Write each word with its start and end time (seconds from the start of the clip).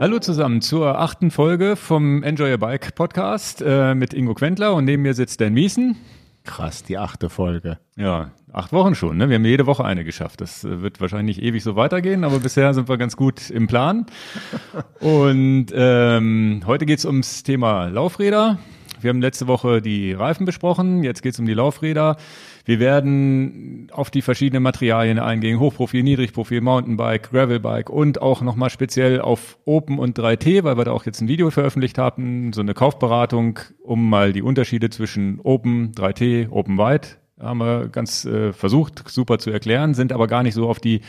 Hallo 0.00 0.18
zusammen 0.18 0.62
zur 0.62 0.98
achten 0.98 1.30
Folge 1.30 1.76
vom 1.76 2.22
Enjoy 2.22 2.52
Your 2.52 2.56
Bike 2.56 2.94
Podcast 2.94 3.60
äh, 3.62 3.94
mit 3.94 4.14
Ingo 4.14 4.32
Quentler 4.32 4.72
und 4.72 4.86
neben 4.86 5.02
mir 5.02 5.12
sitzt 5.12 5.42
Dan 5.42 5.52
Miesen. 5.52 5.94
Krass, 6.42 6.82
die 6.82 6.96
achte 6.96 7.28
Folge. 7.28 7.76
Ja, 7.98 8.30
acht 8.50 8.72
Wochen 8.72 8.94
schon, 8.94 9.18
ne? 9.18 9.28
Wir 9.28 9.34
haben 9.34 9.44
jede 9.44 9.66
Woche 9.66 9.84
eine 9.84 10.02
geschafft. 10.02 10.40
Das 10.40 10.64
äh, 10.64 10.80
wird 10.80 11.02
wahrscheinlich 11.02 11.42
ewig 11.42 11.62
so 11.62 11.76
weitergehen, 11.76 12.24
aber 12.24 12.38
bisher 12.38 12.72
sind 12.72 12.88
wir 12.88 12.96
ganz 12.96 13.14
gut 13.14 13.50
im 13.50 13.66
Plan. 13.66 14.06
Und 15.00 15.66
ähm, 15.74 16.62
heute 16.64 16.86
geht's 16.86 17.04
ums 17.04 17.42
Thema 17.42 17.88
Laufräder. 17.88 18.58
Wir 19.02 19.10
haben 19.10 19.20
letzte 19.20 19.46
Woche 19.46 19.80
die 19.80 20.12
Reifen 20.12 20.44
besprochen, 20.46 21.02
jetzt 21.02 21.22
geht's 21.22 21.38
um 21.38 21.46
die 21.46 21.54
Laufräder. 21.54 22.16
Wir 22.64 22.80
werden 22.80 23.88
auf 23.92 24.10
die 24.10 24.22
verschiedenen 24.22 24.62
Materialien 24.62 25.18
eingehen, 25.18 25.58
Hochprofil, 25.58 26.02
Niedrigprofil, 26.02 26.60
Mountainbike, 26.60 27.30
Gravelbike 27.30 27.90
und 27.90 28.20
auch 28.20 28.42
nochmal 28.42 28.70
speziell 28.70 29.20
auf 29.20 29.58
Open 29.64 29.98
und 29.98 30.18
3T, 30.18 30.64
weil 30.64 30.76
wir 30.76 30.84
da 30.84 30.92
auch 30.92 31.06
jetzt 31.06 31.20
ein 31.20 31.28
Video 31.28 31.50
veröffentlicht 31.50 31.98
haben, 31.98 32.52
so 32.52 32.60
eine 32.60 32.74
Kaufberatung, 32.74 33.58
um 33.82 34.08
mal 34.08 34.32
die 34.32 34.42
Unterschiede 34.42 34.90
zwischen 34.90 35.40
Open, 35.42 35.92
3T, 35.92 36.50
Open 36.50 36.78
Wide 36.78 37.08
haben 37.40 37.58
wir 37.58 37.88
ganz 37.88 38.24
äh, 38.24 38.52
versucht, 38.52 39.08
super 39.08 39.38
zu 39.38 39.50
erklären, 39.50 39.94
sind 39.94 40.12
aber 40.12 40.26
gar 40.26 40.42
nicht 40.42 40.54
so 40.54 40.68
auf 40.68 40.78
die 40.78 41.00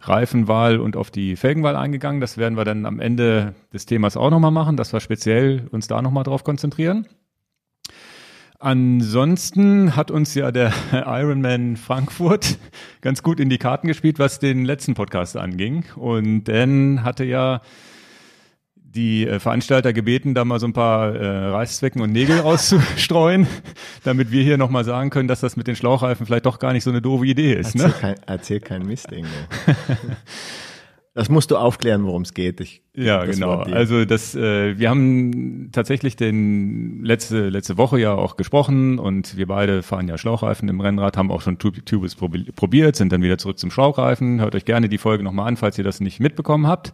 Reifenwahl 0.00 0.80
und 0.80 0.96
auf 0.96 1.10
die 1.10 1.36
Felgenwahl 1.36 1.76
eingegangen. 1.76 2.20
Das 2.20 2.36
werden 2.36 2.56
wir 2.56 2.64
dann 2.64 2.86
am 2.86 3.00
Ende 3.00 3.54
des 3.72 3.86
Themas 3.86 4.16
auch 4.16 4.30
nochmal 4.30 4.50
machen, 4.50 4.76
dass 4.76 4.92
wir 4.92 5.00
speziell 5.00 5.68
uns 5.70 5.86
da 5.86 6.02
nochmal 6.02 6.24
drauf 6.24 6.44
konzentrieren. 6.44 7.06
Ansonsten 8.64 9.94
hat 9.94 10.10
uns 10.10 10.34
ja 10.34 10.50
der 10.50 10.72
Ironman 10.92 11.76
Frankfurt 11.76 12.56
ganz 13.02 13.22
gut 13.22 13.38
in 13.38 13.50
die 13.50 13.58
Karten 13.58 13.88
gespielt, 13.88 14.18
was 14.18 14.38
den 14.38 14.64
letzten 14.64 14.94
Podcast 14.94 15.36
anging. 15.36 15.84
Und 15.96 16.44
Dan 16.44 17.04
hatte 17.04 17.24
ja 17.24 17.60
die 18.74 19.26
äh, 19.26 19.38
Veranstalter 19.38 19.92
gebeten, 19.92 20.32
da 20.32 20.46
mal 20.46 20.60
so 20.60 20.66
ein 20.66 20.72
paar 20.72 21.14
äh, 21.14 21.48
Reißzwecken 21.48 22.00
und 22.00 22.12
Nägel 22.12 22.40
auszustreuen, 22.42 23.46
damit 24.02 24.30
wir 24.30 24.42
hier 24.42 24.56
nochmal 24.56 24.84
sagen 24.84 25.10
können, 25.10 25.28
dass 25.28 25.40
das 25.40 25.58
mit 25.58 25.66
den 25.66 25.76
Schlauchreifen 25.76 26.24
vielleicht 26.24 26.46
doch 26.46 26.58
gar 26.58 26.72
nicht 26.72 26.84
so 26.84 26.90
eine 26.90 27.02
doofe 27.02 27.26
Idee 27.26 27.52
ist. 27.52 27.74
Erzähl, 27.74 27.88
Ne? 27.88 27.94
kein, 28.00 28.14
erzähl 28.26 28.60
kein 28.60 28.86
Mist, 28.86 29.12
Ingo. 29.12 29.28
Das 31.16 31.28
musst 31.28 31.52
du 31.52 31.56
aufklären, 31.56 32.04
worum 32.06 32.22
es 32.22 32.34
geht. 32.34 32.60
Ich, 32.60 32.82
Ja, 32.92 33.24
genau. 33.24 33.58
Also 33.60 34.04
das, 34.04 34.34
äh, 34.34 34.76
wir 34.76 34.90
haben 34.90 35.68
tatsächlich 35.70 36.16
den 36.16 37.04
letzte 37.04 37.50
letzte 37.50 37.78
Woche 37.78 38.00
ja 38.00 38.12
auch 38.14 38.36
gesprochen 38.36 38.98
und 38.98 39.36
wir 39.36 39.46
beide 39.46 39.84
fahren 39.84 40.08
ja 40.08 40.18
Schlauchreifen 40.18 40.68
im 40.68 40.80
Rennrad, 40.80 41.16
haben 41.16 41.30
auch 41.30 41.40
schon 41.40 41.58
Tu- 41.58 41.70
Tubeless 41.70 42.16
probi- 42.18 42.50
probiert, 42.52 42.96
sind 42.96 43.12
dann 43.12 43.22
wieder 43.22 43.38
zurück 43.38 43.60
zum 43.60 43.70
Schlauchreifen. 43.70 44.40
Hört 44.40 44.56
euch 44.56 44.64
gerne 44.64 44.88
die 44.88 44.98
Folge 44.98 45.22
nochmal 45.22 45.46
an, 45.46 45.56
falls 45.56 45.78
ihr 45.78 45.84
das 45.84 46.00
nicht 46.00 46.18
mitbekommen 46.18 46.66
habt. 46.66 46.92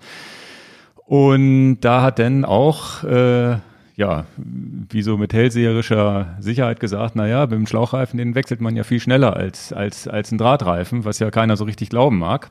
Und 1.07 1.81
da 1.81 2.03
hat 2.03 2.19
dann 2.19 2.45
auch 2.45 3.03
äh, 3.05 3.57
ja, 3.97 4.27
wie 4.37 5.03
so 5.03 5.17
mit 5.17 5.33
hellseherischer 5.33 6.37
Sicherheit 6.41 6.79
gesagt, 6.81 7.17
na 7.17 7.27
ja, 7.27 7.45
beim 7.47 7.67
Schlauchreifen, 7.67 8.19
den 8.19 8.35
wechselt 8.35 8.61
man 8.61 8.77
ja 8.77 8.83
viel 8.85 9.01
schneller 9.01 9.35
als, 9.37 9.73
als, 9.73 10.07
als 10.09 10.31
ein 10.31 10.39
Drahtreifen, 10.39 11.05
was 11.05 11.19
ja 11.19 11.31
keiner 11.31 11.57
so 11.57 11.65
richtig 11.65 11.89
glauben 11.91 12.19
mag. 12.19 12.51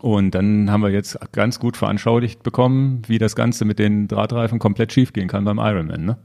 Und 0.00 0.34
dann 0.34 0.70
haben 0.70 0.82
wir 0.82 0.90
jetzt 0.90 1.18
ganz 1.32 1.60
gut 1.60 1.76
veranschaulicht 1.76 2.42
bekommen, 2.42 3.02
wie 3.06 3.18
das 3.18 3.36
Ganze 3.36 3.66
mit 3.66 3.78
den 3.78 4.08
Drahtreifen 4.08 4.58
komplett 4.58 4.92
schiefgehen 4.92 5.28
kann 5.28 5.44
beim 5.44 5.58
Ironman. 5.58 6.04
Ne? 6.04 6.16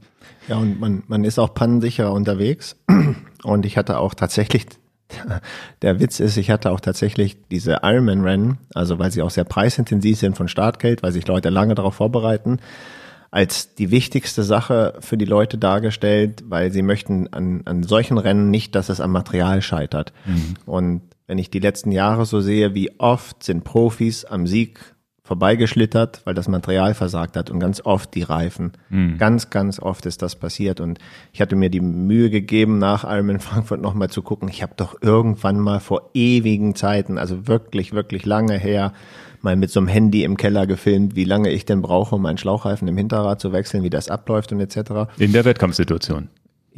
Ja, 0.48 0.56
und 0.56 0.80
man, 0.80 1.02
man 1.08 1.24
ist 1.24 1.38
auch 1.38 1.52
pannensicher 1.52 2.12
unterwegs. 2.12 2.76
Und 3.42 3.66
ich 3.66 3.76
hatte 3.76 3.98
auch 3.98 4.14
tatsächlich, 4.14 4.66
der 5.82 6.00
Witz 6.00 6.20
ist, 6.20 6.36
ich 6.36 6.50
hatte 6.50 6.72
auch 6.72 6.80
tatsächlich 6.80 7.36
diese 7.48 7.80
Ironman-Rennen, 7.82 8.58
also 8.74 8.98
weil 8.98 9.12
sie 9.12 9.22
auch 9.22 9.30
sehr 9.30 9.44
preisintensiv 9.44 10.18
sind 10.18 10.36
von 10.36 10.48
Startgeld, 10.48 11.02
weil 11.02 11.12
sich 11.12 11.26
Leute 11.28 11.50
lange 11.50 11.74
darauf 11.74 11.94
vorbereiten, 11.94 12.58
als 13.30 13.74
die 13.74 13.90
wichtigste 13.90 14.42
Sache 14.42 14.94
für 15.00 15.18
die 15.18 15.26
Leute 15.26 15.58
dargestellt, 15.58 16.44
weil 16.48 16.72
sie 16.72 16.82
möchten 16.82 17.32
an, 17.32 17.62
an 17.66 17.82
solchen 17.82 18.16
Rennen 18.18 18.50
nicht, 18.50 18.74
dass 18.74 18.88
es 18.88 19.00
am 19.00 19.12
Material 19.12 19.60
scheitert. 19.60 20.12
Und 20.64 21.02
wenn 21.26 21.38
ich 21.38 21.50
die 21.50 21.58
letzten 21.58 21.92
Jahre 21.92 22.26
so 22.26 22.40
sehe, 22.40 22.74
wie 22.74 22.98
oft 22.98 23.42
sind 23.42 23.64
Profis 23.64 24.24
am 24.24 24.46
Sieg 24.46 24.78
vorbeigeschlittert, 25.26 26.22
weil 26.24 26.34
das 26.34 26.46
Material 26.46 26.94
versagt 26.94 27.36
hat 27.36 27.50
und 27.50 27.58
ganz 27.58 27.80
oft 27.84 28.14
die 28.14 28.22
Reifen. 28.22 28.72
Ganz, 29.18 29.50
ganz 29.50 29.80
oft 29.80 30.06
ist 30.06 30.22
das 30.22 30.36
passiert 30.36 30.78
und 30.80 31.00
ich 31.32 31.40
hatte 31.40 31.56
mir 31.56 31.68
die 31.68 31.80
Mühe 31.80 32.30
gegeben, 32.30 32.78
nach 32.78 33.02
Ironman 33.02 33.40
Frankfurt 33.40 33.82
nochmal 33.82 34.08
zu 34.08 34.22
gucken. 34.22 34.48
Ich 34.48 34.62
habe 34.62 34.74
doch 34.76 35.02
irgendwann 35.02 35.58
mal 35.58 35.80
vor 35.80 36.10
ewigen 36.14 36.76
Zeiten, 36.76 37.18
also 37.18 37.48
wirklich, 37.48 37.92
wirklich 37.92 38.24
lange 38.24 38.56
her, 38.56 38.92
mal 39.42 39.56
mit 39.56 39.70
so 39.70 39.80
einem 39.80 39.88
Handy 39.88 40.22
im 40.22 40.36
Keller 40.36 40.64
gefilmt, 40.68 41.16
wie 41.16 41.24
lange 41.24 41.50
ich 41.50 41.64
denn 41.64 41.82
brauche, 41.82 42.14
um 42.14 42.24
einen 42.24 42.38
Schlauchreifen 42.38 42.86
im 42.86 42.96
Hinterrad 42.96 43.40
zu 43.40 43.52
wechseln, 43.52 43.82
wie 43.82 43.90
das 43.90 44.08
abläuft 44.08 44.52
und 44.52 44.60
etc. 44.60 45.10
In 45.18 45.32
der 45.32 45.44
Wettkampfsituation. 45.44 46.28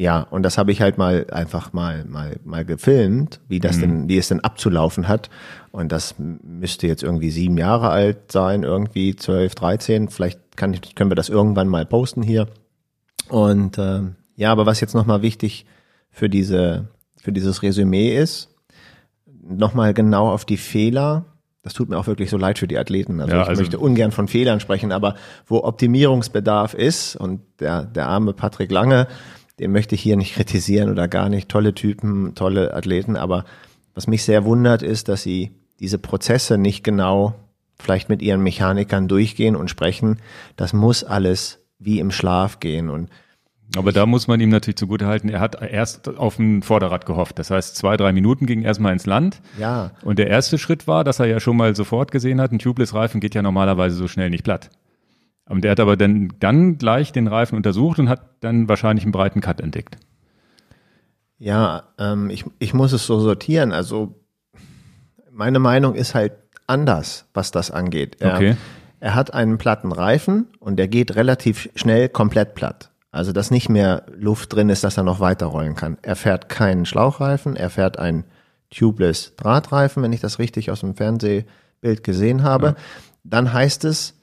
Ja, 0.00 0.20
und 0.30 0.44
das 0.44 0.58
habe 0.58 0.70
ich 0.70 0.80
halt 0.80 0.96
mal 0.96 1.26
einfach 1.32 1.72
mal 1.72 2.04
mal 2.04 2.38
mal 2.44 2.64
gefilmt, 2.64 3.40
wie 3.48 3.58
das 3.58 3.80
denn, 3.80 4.08
wie 4.08 4.16
es 4.16 4.28
denn 4.28 4.38
abzulaufen 4.38 5.08
hat. 5.08 5.28
Und 5.72 5.90
das 5.90 6.14
müsste 6.18 6.86
jetzt 6.86 7.02
irgendwie 7.02 7.30
sieben 7.32 7.58
Jahre 7.58 7.88
alt 7.88 8.30
sein, 8.30 8.62
irgendwie 8.62 9.16
zwölf, 9.16 9.56
dreizehn. 9.56 10.08
Vielleicht 10.08 10.56
kann 10.56 10.72
ich, 10.72 10.94
können 10.94 11.10
wir 11.10 11.16
das 11.16 11.28
irgendwann 11.28 11.66
mal 11.66 11.84
posten 11.84 12.22
hier. 12.22 12.46
Und 13.28 13.76
ähm, 13.78 14.14
ja, 14.36 14.52
aber 14.52 14.66
was 14.66 14.80
jetzt 14.80 14.94
nochmal 14.94 15.22
wichtig 15.22 15.66
für 16.12 16.28
diese 16.28 16.86
für 17.20 17.32
dieses 17.32 17.62
Resümee 17.62 18.16
ist, 18.16 18.54
nochmal 19.42 19.94
genau 19.94 20.30
auf 20.30 20.44
die 20.44 20.58
Fehler. 20.58 21.24
Das 21.62 21.74
tut 21.74 21.88
mir 21.88 21.98
auch 21.98 22.06
wirklich 22.06 22.30
so 22.30 22.36
leid 22.38 22.60
für 22.60 22.68
die 22.68 22.78
Athleten. 22.78 23.20
Also 23.20 23.34
Ja, 23.34 23.42
ich 23.42 23.48
also- 23.48 23.62
möchte 23.62 23.80
ungern 23.80 24.12
von 24.12 24.28
Fehlern 24.28 24.60
sprechen, 24.60 24.92
aber 24.92 25.16
wo 25.44 25.64
Optimierungsbedarf 25.64 26.74
ist 26.74 27.16
und 27.16 27.40
der, 27.58 27.82
der 27.84 28.06
arme 28.06 28.32
Patrick 28.32 28.70
Lange, 28.70 29.08
den 29.58 29.72
möchte 29.72 29.94
ich 29.94 30.02
hier 30.02 30.16
nicht 30.16 30.34
kritisieren 30.34 30.90
oder 30.90 31.08
gar 31.08 31.28
nicht. 31.28 31.48
Tolle 31.48 31.74
Typen, 31.74 32.34
tolle 32.34 32.74
Athleten, 32.74 33.16
aber 33.16 33.44
was 33.94 34.06
mich 34.06 34.22
sehr 34.22 34.44
wundert, 34.44 34.82
ist, 34.82 35.08
dass 35.08 35.22
sie 35.22 35.50
diese 35.80 35.98
Prozesse 35.98 36.58
nicht 36.58 36.84
genau 36.84 37.34
vielleicht 37.80 38.08
mit 38.08 38.22
ihren 38.22 38.42
Mechanikern 38.42 39.08
durchgehen 39.08 39.56
und 39.56 39.70
sprechen. 39.70 40.18
Das 40.56 40.72
muss 40.72 41.04
alles 41.04 41.60
wie 41.78 42.00
im 42.00 42.10
Schlaf 42.10 42.60
gehen 42.60 42.88
und 42.90 43.08
Aber 43.76 43.92
da 43.92 44.06
muss 44.06 44.26
man 44.26 44.40
ihm 44.40 44.48
natürlich 44.48 44.76
zugutehalten, 44.76 45.30
er 45.30 45.40
hat 45.40 45.60
erst 45.60 46.08
auf 46.16 46.38
ein 46.38 46.62
Vorderrad 46.62 47.06
gehofft. 47.06 47.38
Das 47.38 47.50
heißt, 47.50 47.76
zwei, 47.76 47.96
drei 47.96 48.12
Minuten 48.12 48.46
ging 48.46 48.62
erstmal 48.62 48.92
ins 48.92 49.06
Land. 49.06 49.40
ja, 49.58 49.92
Und 50.02 50.18
der 50.18 50.28
erste 50.28 50.58
Schritt 50.58 50.86
war, 50.88 51.04
dass 51.04 51.20
er 51.20 51.26
ja 51.26 51.38
schon 51.38 51.56
mal 51.56 51.76
sofort 51.76 52.10
gesehen 52.10 52.40
hat, 52.40 52.50
ein 52.50 52.58
Tubeless-Reifen 52.58 53.20
geht 53.20 53.34
ja 53.34 53.42
normalerweise 53.42 53.96
so 53.96 54.08
schnell 54.08 54.30
nicht 54.30 54.44
platt. 54.44 54.70
Und 55.48 55.64
der 55.64 55.70
hat 55.72 55.80
aber 55.80 55.96
dann, 55.96 56.32
dann 56.40 56.78
gleich 56.78 57.12
den 57.12 57.26
Reifen 57.26 57.56
untersucht 57.56 57.98
und 57.98 58.08
hat 58.08 58.20
dann 58.40 58.68
wahrscheinlich 58.68 59.04
einen 59.04 59.12
breiten 59.12 59.40
Cut 59.40 59.60
entdeckt. 59.60 59.96
Ja, 61.38 61.84
ähm, 61.98 62.30
ich, 62.30 62.44
ich 62.58 62.74
muss 62.74 62.92
es 62.92 63.06
so 63.06 63.20
sortieren. 63.20 63.72
Also 63.72 64.20
meine 65.30 65.58
Meinung 65.58 65.94
ist 65.94 66.14
halt 66.14 66.32
anders, 66.66 67.26
was 67.32 67.50
das 67.50 67.70
angeht. 67.70 68.16
Er, 68.20 68.34
Okay. 68.34 68.56
er 69.00 69.14
hat 69.14 69.32
einen 69.32 69.56
platten 69.58 69.92
Reifen 69.92 70.48
und 70.58 70.76
der 70.76 70.88
geht 70.88 71.14
relativ 71.14 71.70
schnell 71.76 72.08
komplett 72.08 72.54
platt. 72.54 72.90
Also 73.10 73.32
dass 73.32 73.50
nicht 73.50 73.68
mehr 73.68 74.04
Luft 74.14 74.52
drin 74.52 74.68
ist, 74.68 74.84
dass 74.84 74.96
er 74.98 75.02
noch 75.04 75.20
weiterrollen 75.20 75.74
kann. 75.76 75.96
Er 76.02 76.16
fährt 76.16 76.48
keinen 76.48 76.84
Schlauchreifen, 76.84 77.56
er 77.56 77.70
fährt 77.70 77.98
einen 77.98 78.24
tubeless 78.70 79.34
Drahtreifen, 79.36 80.02
wenn 80.02 80.12
ich 80.12 80.20
das 80.20 80.38
richtig 80.38 80.70
aus 80.70 80.80
dem 80.80 80.94
Fernsehbild 80.94 82.04
gesehen 82.04 82.42
habe. 82.42 82.76
Dann 83.24 83.52
heißt 83.52 83.84
es, 83.86 84.14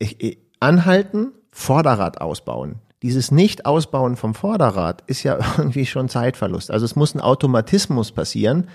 ich, 0.00 0.20
ich, 0.20 0.38
anhalten, 0.60 1.32
Vorderrad 1.50 2.20
ausbauen. 2.20 2.76
Dieses 3.02 3.30
Nicht-Ausbauen 3.30 4.16
vom 4.16 4.34
Vorderrad 4.34 5.02
ist 5.06 5.22
ja 5.22 5.38
irgendwie 5.58 5.86
schon 5.86 6.08
Zeitverlust. 6.08 6.70
Also 6.70 6.84
es 6.84 6.96
muss 6.96 7.14
ein 7.14 7.20
Automatismus 7.20 8.12
passieren. 8.12 8.68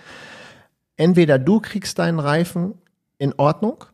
Entweder 0.95 1.39
du 1.39 1.59
kriegst 1.59 1.99
deinen 1.99 2.19
Reifen 2.19 2.75
in 3.17 3.33
Ordnung 3.37 3.85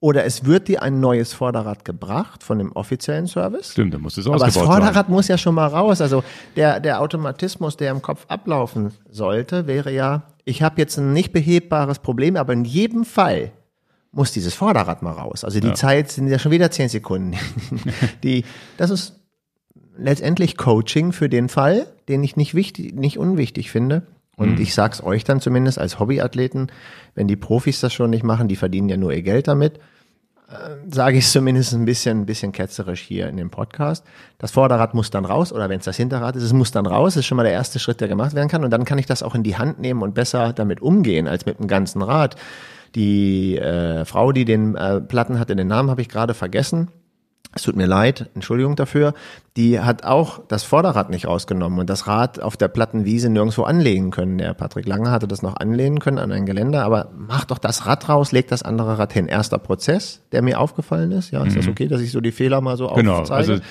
oder 0.00 0.24
es 0.24 0.44
wird 0.44 0.68
dir 0.68 0.82
ein 0.82 1.00
neues 1.00 1.32
Vorderrad 1.32 1.84
gebracht 1.84 2.44
von 2.44 2.58
dem 2.58 2.70
offiziellen 2.72 3.26
Service. 3.26 3.72
Stimmt, 3.72 3.94
dann 3.94 4.02
muss 4.02 4.16
es 4.16 4.26
Aber 4.26 4.38
das 4.38 4.48
ausgebaut 4.48 4.68
sein. 4.68 4.82
Vorderrad 4.82 5.08
muss 5.08 5.26
ja 5.26 5.36
schon 5.36 5.56
mal 5.56 5.66
raus. 5.66 6.00
Also 6.00 6.22
der, 6.54 6.78
der 6.78 7.00
Automatismus, 7.00 7.76
der 7.76 7.90
im 7.90 8.00
Kopf 8.00 8.24
ablaufen 8.28 8.92
sollte, 9.10 9.66
wäre 9.66 9.92
ja, 9.92 10.22
ich 10.44 10.62
habe 10.62 10.80
jetzt 10.80 10.98
ein 10.98 11.12
nicht 11.12 11.32
behebbares 11.32 11.98
Problem, 11.98 12.36
aber 12.36 12.52
in 12.52 12.64
jedem 12.64 13.04
Fall 13.04 13.50
muss 14.12 14.32
dieses 14.32 14.54
Vorderrad 14.54 15.02
mal 15.02 15.12
raus. 15.12 15.44
Also 15.44 15.60
die 15.60 15.74
Zeit 15.74 16.10
sind 16.10 16.28
ja 16.28 16.38
schon 16.38 16.52
wieder 16.52 16.70
zehn 16.70 16.88
Sekunden. 16.88 17.36
die, 18.22 18.44
das 18.76 18.90
ist 18.90 19.20
letztendlich 19.96 20.56
Coaching 20.56 21.12
für 21.12 21.28
den 21.28 21.48
Fall, 21.48 21.86
den 22.08 22.22
ich 22.22 22.36
nicht 22.36 22.54
wichtig, 22.54 22.94
nicht 22.94 23.18
unwichtig 23.18 23.70
finde. 23.70 24.06
Und 24.36 24.60
ich 24.60 24.72
sag's 24.72 25.02
euch 25.02 25.24
dann 25.24 25.40
zumindest 25.40 25.78
als 25.78 25.98
Hobbyathleten, 25.98 26.70
wenn 27.16 27.26
die 27.26 27.36
Profis 27.36 27.80
das 27.80 27.92
schon 27.92 28.10
nicht 28.10 28.22
machen, 28.22 28.46
die 28.46 28.54
verdienen 28.54 28.88
ja 28.88 28.96
nur 28.96 29.12
ihr 29.12 29.22
Geld 29.22 29.48
damit, 29.48 29.80
sage 30.90 31.18
ich 31.18 31.24
es 31.24 31.32
zumindest 31.32 31.74
ein 31.74 31.84
bisschen, 31.84 32.20
ein 32.20 32.26
bisschen 32.26 32.52
ketzerisch 32.52 33.02
hier 33.02 33.28
in 33.28 33.36
dem 33.36 33.50
Podcast. 33.50 34.04
Das 34.38 34.50
Vorderrad 34.50 34.94
muss 34.94 35.10
dann 35.10 35.26
raus 35.26 35.52
oder 35.52 35.68
wenn 35.68 35.80
es 35.80 35.84
das 35.84 35.96
Hinterrad 35.98 36.36
ist, 36.36 36.42
es 36.42 36.54
muss 36.54 36.70
dann 36.70 36.86
raus. 36.86 37.14
Das 37.14 37.20
ist 37.20 37.26
schon 37.26 37.36
mal 37.36 37.42
der 37.42 37.52
erste 37.52 37.78
Schritt, 37.78 38.00
der 38.00 38.08
gemacht 38.08 38.34
werden 38.34 38.48
kann. 38.48 38.64
Und 38.64 38.70
dann 38.70 38.86
kann 38.86 38.98
ich 38.98 39.04
das 39.04 39.22
auch 39.22 39.34
in 39.34 39.42
die 39.42 39.58
Hand 39.58 39.78
nehmen 39.78 40.02
und 40.02 40.14
besser 40.14 40.54
damit 40.54 40.80
umgehen 40.80 41.28
als 41.28 41.44
mit 41.44 41.58
dem 41.58 41.66
ganzen 41.66 42.00
Rad. 42.00 42.36
Die 42.94 43.56
äh, 43.56 44.04
Frau, 44.04 44.32
die 44.32 44.44
den 44.44 44.74
äh, 44.74 45.00
Platten 45.00 45.38
hatte, 45.38 45.56
den 45.56 45.68
Namen 45.68 45.90
habe 45.90 46.00
ich 46.00 46.08
gerade 46.08 46.34
vergessen. 46.34 46.88
Es 47.54 47.62
tut 47.62 47.76
mir 47.76 47.86
leid, 47.86 48.28
Entschuldigung 48.34 48.76
dafür. 48.76 49.14
Die 49.58 49.80
hat 49.80 50.04
auch 50.04 50.40
das 50.46 50.62
Vorderrad 50.62 51.10
nicht 51.10 51.26
rausgenommen 51.26 51.80
und 51.80 51.90
das 51.90 52.06
Rad 52.06 52.40
auf 52.40 52.56
der 52.56 52.68
platten 52.68 53.04
Wiese 53.04 53.28
nirgendwo 53.28 53.64
anlegen 53.64 54.12
können. 54.12 54.38
Der 54.38 54.54
Patrick 54.54 54.86
Lange 54.86 55.10
hatte 55.10 55.26
das 55.26 55.42
noch 55.42 55.56
anlehnen 55.56 55.98
können 55.98 56.18
an 56.18 56.30
ein 56.30 56.46
Geländer, 56.46 56.84
aber 56.84 57.10
mach 57.16 57.44
doch 57.44 57.58
das 57.58 57.84
Rad 57.84 58.08
raus, 58.08 58.30
leg 58.30 58.46
das 58.46 58.62
andere 58.62 59.00
Rad 59.00 59.12
hin. 59.12 59.26
Erster 59.26 59.58
Prozess, 59.58 60.22
der 60.30 60.42
mir 60.42 60.60
aufgefallen 60.60 61.10
ist. 61.10 61.32
Ja, 61.32 61.42
ist 61.42 61.56
das 61.56 61.66
okay, 61.66 61.88
dass 61.88 62.00
ich 62.00 62.12
so 62.12 62.20
die 62.20 62.30
Fehler 62.30 62.60
mal 62.60 62.76
so 62.76 62.86
Genau, 62.94 63.16
aufzeige? 63.16 63.34
also 63.36 63.64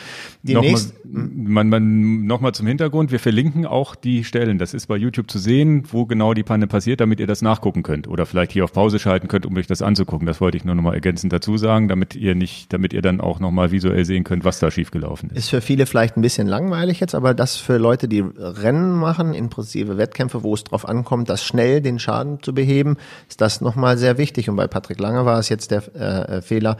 die 0.43 0.55
nochmal 0.55 0.71
nächste, 0.71 0.93
man, 1.05 1.69
man, 1.69 2.25
noch 2.25 2.41
mal 2.41 2.51
zum 2.51 2.67
Hintergrund, 2.67 3.13
wir 3.13 3.19
verlinken 3.19 3.65
auch 3.65 3.95
die 3.95 4.25
Stellen. 4.25 4.57
Das 4.57 4.73
ist 4.73 4.87
bei 4.87 4.97
YouTube 4.97 5.31
zu 5.31 5.39
sehen, 5.39 5.85
wo 5.89 6.05
genau 6.05 6.33
die 6.33 6.43
Panne 6.43 6.67
passiert, 6.67 6.99
damit 6.99 7.21
ihr 7.21 7.27
das 7.27 7.41
nachgucken 7.41 7.83
könnt. 7.83 8.09
Oder 8.09 8.25
vielleicht 8.25 8.51
hier 8.51 8.65
auf 8.65 8.73
Pause 8.73 8.99
schalten 8.99 9.29
könnt, 9.29 9.45
um 9.45 9.55
euch 9.55 9.67
das 9.67 9.81
anzugucken. 9.81 10.27
Das 10.27 10.41
wollte 10.41 10.57
ich 10.57 10.65
nur 10.65 10.75
noch 10.75 10.83
mal 10.83 10.95
ergänzend 10.95 11.31
dazu 11.31 11.55
sagen, 11.55 11.87
damit 11.87 12.13
ihr 12.13 12.35
nicht, 12.35 12.73
damit 12.73 12.91
ihr 12.91 13.01
dann 13.01 13.21
auch 13.21 13.39
noch 13.39 13.51
mal 13.51 13.71
visuell 13.71 14.03
sehen 14.03 14.25
könnt, 14.25 14.43
was 14.43 14.59
da 14.59 14.69
schiefgelaufen 14.69 15.29
ist. 15.29 15.37
Ist 15.37 15.49
für 15.49 15.61
viele 15.61 15.76
vielleicht 15.85 16.17
ein 16.17 16.21
bisschen 16.21 16.47
langweilig 16.47 16.99
jetzt, 16.99 17.15
aber 17.15 17.33
das 17.33 17.57
für 17.57 17.77
Leute, 17.77 18.07
die 18.07 18.23
Rennen 18.37 18.95
machen, 18.95 19.33
inklusive 19.33 19.97
Wettkämpfe, 19.97 20.43
wo 20.43 20.53
es 20.53 20.63
drauf 20.63 20.87
ankommt, 20.87 21.29
das 21.29 21.43
schnell 21.43 21.81
den 21.81 21.99
Schaden 21.99 22.41
zu 22.41 22.53
beheben, 22.53 22.97
ist 23.29 23.41
das 23.41 23.61
nochmal 23.61 23.97
sehr 23.97 24.17
wichtig. 24.17 24.49
Und 24.49 24.55
bei 24.55 24.67
Patrick 24.67 24.99
Lange 24.99 25.25
war 25.25 25.39
es 25.39 25.49
jetzt 25.49 25.71
der 25.71 25.83
äh, 25.95 26.37
äh, 26.37 26.41
Fehler, 26.41 26.77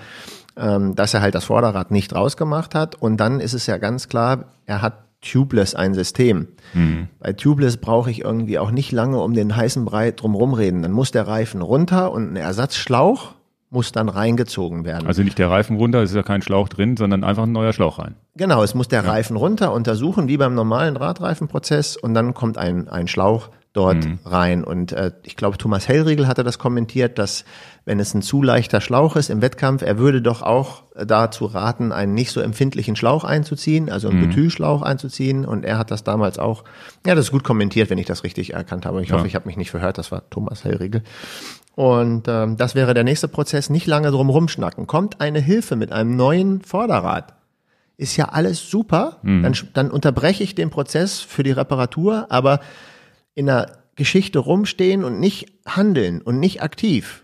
ähm, 0.57 0.95
dass 0.95 1.13
er 1.13 1.21
halt 1.21 1.35
das 1.35 1.45
Vorderrad 1.45 1.91
nicht 1.91 2.13
rausgemacht 2.15 2.75
hat. 2.75 2.95
Und 2.95 3.17
dann 3.17 3.39
ist 3.39 3.53
es 3.53 3.67
ja 3.67 3.77
ganz 3.77 4.09
klar, 4.09 4.45
er 4.65 4.81
hat 4.81 5.03
Tubeless 5.21 5.73
ein 5.75 5.93
System. 5.93 6.47
Bei 7.19 7.33
Tubeless 7.33 7.77
brauche 7.77 8.11
ich 8.11 8.21
irgendwie 8.21 8.59
auch 8.59 8.71
nicht 8.71 8.91
lange 8.91 9.19
um 9.19 9.33
den 9.33 9.55
heißen 9.55 9.83
Brei 9.83 10.11
drumherum 10.11 10.53
reden. 10.53 10.83
Dann 10.83 10.91
muss 10.91 11.11
der 11.11 11.27
Reifen 11.27 11.61
runter 11.61 12.11
und 12.11 12.33
ein 12.33 12.35
Ersatzschlauch 12.35 13.36
muss 13.69 13.91
dann 13.91 14.09
reingezogen 14.09 14.85
werden. 14.85 15.07
Also 15.07 15.23
nicht 15.23 15.37
der 15.37 15.49
Reifen 15.49 15.75
runter, 15.75 16.01
es 16.01 16.11
ist 16.11 16.15
ja 16.15 16.23
kein 16.23 16.41
Schlauch 16.41 16.69
drin, 16.69 16.95
sondern 16.95 17.23
einfach 17.23 17.43
ein 17.43 17.51
neuer 17.51 17.73
Schlauch 17.73 17.99
rein. 17.99 18.15
Genau, 18.35 18.63
es 18.63 18.75
muss 18.75 18.87
der 18.87 19.05
Reifen 19.05 19.35
runter 19.35 19.73
untersuchen, 19.73 20.27
wie 20.27 20.37
beim 20.37 20.55
normalen 20.55 20.95
Radreifenprozess, 20.95 21.97
und 21.97 22.13
dann 22.13 22.33
kommt 22.33 22.57
ein, 22.57 22.87
ein 22.87 23.07
Schlauch 23.07 23.49
dort 23.77 24.07
rein. 24.25 24.63
Und 24.63 24.91
äh, 24.91 25.11
ich 25.23 25.35
glaube, 25.37 25.57
Thomas 25.57 25.87
Hellriegel 25.87 26.27
hatte 26.27 26.43
das 26.43 26.57
kommentiert, 26.59 27.17
dass 27.19 27.45
wenn 27.85 27.99
es 28.01 28.13
ein 28.13 28.21
zu 28.21 28.41
leichter 28.43 28.81
Schlauch 28.81 29.15
ist 29.15 29.29
im 29.29 29.41
Wettkampf, 29.41 29.81
er 29.81 29.97
würde 29.97 30.21
doch 30.21 30.41
auch 30.41 30.83
dazu 30.95 31.45
raten, 31.45 31.91
einen 31.93 32.13
nicht 32.13 32.31
so 32.31 32.41
empfindlichen 32.41 32.95
Schlauch 32.97 33.23
einzuziehen, 33.23 33.89
also 33.89 34.09
einen 34.09 34.19
Butylschlauch 34.27 34.81
einzuziehen. 34.81 35.45
Und 35.45 35.63
er 35.63 35.77
hat 35.77 35.91
das 35.91 36.03
damals 36.03 36.37
auch, 36.39 36.63
ja, 37.05 37.15
das 37.15 37.25
ist 37.27 37.31
gut 37.31 37.45
kommentiert, 37.45 37.89
wenn 37.89 37.97
ich 37.97 38.07
das 38.07 38.23
richtig 38.25 38.53
erkannt 38.53 38.85
habe. 38.85 39.01
Ich 39.03 39.09
Ja. 39.09 39.15
hoffe, 39.15 39.27
ich 39.27 39.35
habe 39.35 39.47
mich 39.47 39.55
nicht 39.55 39.71
verhört, 39.71 39.97
das 39.97 40.11
war 40.11 40.29
Thomas 40.29 40.63
Hellriegel. 40.65 41.03
Und 41.75 42.27
ähm, 42.27 42.57
das 42.57 42.73
wäre 42.73 42.93
der 42.95 43.03
nächste 43.03 43.27
Prozess, 43.27 43.69
nicht 43.69 43.85
lange 43.85 44.09
drum 44.09 44.29
rumschnacken. 44.31 44.87
Kommt 44.87 45.21
eine 45.21 45.39
Hilfe 45.39 45.75
mit 45.75 45.91
einem 45.91 46.15
neuen 46.15 46.61
Vorderrad, 46.61 47.35
ist 47.97 48.17
ja 48.17 48.25
alles 48.29 48.69
super, 48.69 49.17
dann, 49.23 49.53
sch- 49.53 49.67
dann 49.73 49.89
unterbreche 49.91 50.43
ich 50.43 50.55
den 50.55 50.69
Prozess 50.71 51.19
für 51.19 51.43
die 51.43 51.51
Reparatur, 51.51 52.27
aber 52.29 52.59
in 53.37 53.45
der 53.45 53.83
Geschichte 53.95 54.39
rumstehen 54.39 55.03
und 55.03 55.19
nicht 55.19 55.45
handeln 55.65 56.21
und 56.23 56.39
nicht 56.39 56.63
aktiv. 56.63 57.23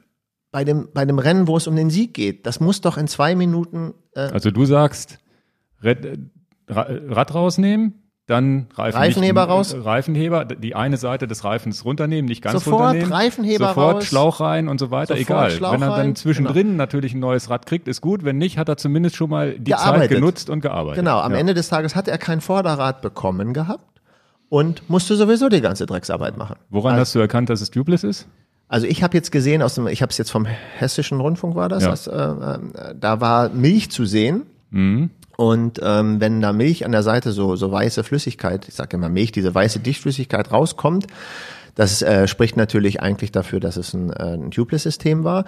Bei 0.51 0.63
dem, 0.63 0.89
bei 0.94 1.06
dem 1.06 1.18
Rennen, 1.18 1.48
wo 1.48 1.57
es 1.57 1.65
um 1.65 1.75
den 1.75 1.89
Sieg 1.89 2.13
geht, 2.13 2.45
das 2.45 2.60
muss 2.60 2.81
doch 2.81 2.98
in 2.98 3.07
zwei 3.07 3.33
Minuten, 3.33 3.95
äh, 4.13 4.19
Also 4.19 4.51
du 4.51 4.63
sagst, 4.65 5.18
Rad, 5.81 6.06
äh, 6.06 7.33
rausnehmen, 7.33 8.04
dann 8.27 8.68
Reifen 8.75 8.98
Reifenheber 9.00 9.42
nicht, 9.42 9.50
raus. 9.50 9.74
äh, 9.74 9.80
Reifenheber, 9.80 10.45
die 10.45 10.75
eine 10.75 10.98
Seite 10.98 11.25
des 11.27 11.44
Reifens 11.44 11.83
runternehmen, 11.83 12.25
nicht 12.30 12.44
ganz 12.44 12.63
Sofort 12.63 12.81
runternehmen. 12.83 13.12
Reifenheber 13.12 13.68
sofort 13.69 13.95
raus. 13.95 14.06
Schlauch 14.06 14.39
rein 14.39 14.68
und 14.68 14.80
so 14.80 14.92
weiter. 14.92 15.18
Sofort 15.18 15.21
Egal. 15.21 15.51
Schlauch 15.51 15.74
Wenn 15.74 15.81
er 15.81 15.98
dann 15.98 16.15
zwischendrin 16.15 16.75
natürlich 16.75 17.15
ein 17.15 17.19
neues 17.19 17.50
Rad 17.50 17.65
kriegt, 17.65 17.88
ist 17.88 18.01
gut. 18.01 18.24
Wenn 18.24 18.38
nicht, 18.38 18.60
hat 18.60 18.69
er 18.69 18.77
zumindest 18.77 19.15
schon 19.15 19.31
mal 19.31 19.57
die 19.57 19.71
Zeit 19.71 19.80
Gearbeitet. 19.80 20.12
genutzt 20.12 20.50
und 20.51 20.62
gearbeitet. 20.62 21.00
genau, 21.00 21.19
am 21.21 21.31
ja. 21.33 21.39
Ende 21.39 21.56
des 21.56 21.69
Tages 21.69 21.95
hat 21.95 22.07
er 22.07 22.19
kein 22.19 22.39
Vorderrad 22.39 23.01
bekommen 23.01 23.54
gehabt 23.54 24.01
und 24.53 24.88
musste 24.88 25.15
sowieso 25.15 25.50
die 25.50 25.61
ganze 25.61 25.88
Drecksarbeit 25.88 26.38
machen. 26.38 26.57
Woran 26.69 26.95
hast 26.95 27.15
du 27.15 27.19
erkannt, 27.19 27.50
dass 27.50 27.59
es 27.59 27.71
tubeless 27.71 28.03
ist? 28.03 28.27
Also 28.67 28.85
ich 28.85 29.01
habe 29.01 29.17
jetzt 29.17 29.31
gesehen 29.31 29.63
aus 29.63 29.73
dem, 29.73 29.88
ich 29.88 30.03
habe 30.03 30.11
es 30.11 30.17
jetzt 30.19 30.29
vom 30.29 30.45
Hessischen 30.45 31.19
Rundfunk 31.19 31.55
war 31.55 31.69
das, 31.69 31.81
Ja. 31.81 31.89
das 31.89 32.05
äh, 32.05 32.13
äh, 32.13 32.95
da 32.95 33.19
war 33.19 33.50
Milch 33.50 33.89
zu 33.89 34.05
sehen. 34.05 34.44
Mhm. 34.69 35.09
Und 35.38 35.79
ähm, 35.83 36.21
wenn 36.21 36.39
da 36.39 36.53
Milch 36.53 36.85
an 36.85 36.91
der 36.91 37.01
Seite 37.01 37.31
so 37.31 37.55
so 37.55 37.71
weiße 37.71 38.03
Flüssigkeit, 38.03 38.67
ich 38.67 38.75
sage 38.75 38.95
immer 38.95 39.09
Milch, 39.09 39.31
diese 39.31 39.55
weiße 39.55 39.79
Dichtflüssigkeit 39.79 40.51
rauskommt, 40.51 41.07
das 41.73 42.03
äh, 42.03 42.27
spricht 42.27 42.55
natürlich 42.55 43.01
eigentlich 43.01 43.31
dafür, 43.31 43.59
dass 43.59 43.75
es 43.75 43.95
ein, 43.95 44.11
äh, 44.11 44.35
ein 44.35 44.51
Tubeless-System 44.51 45.23
war. 45.23 45.45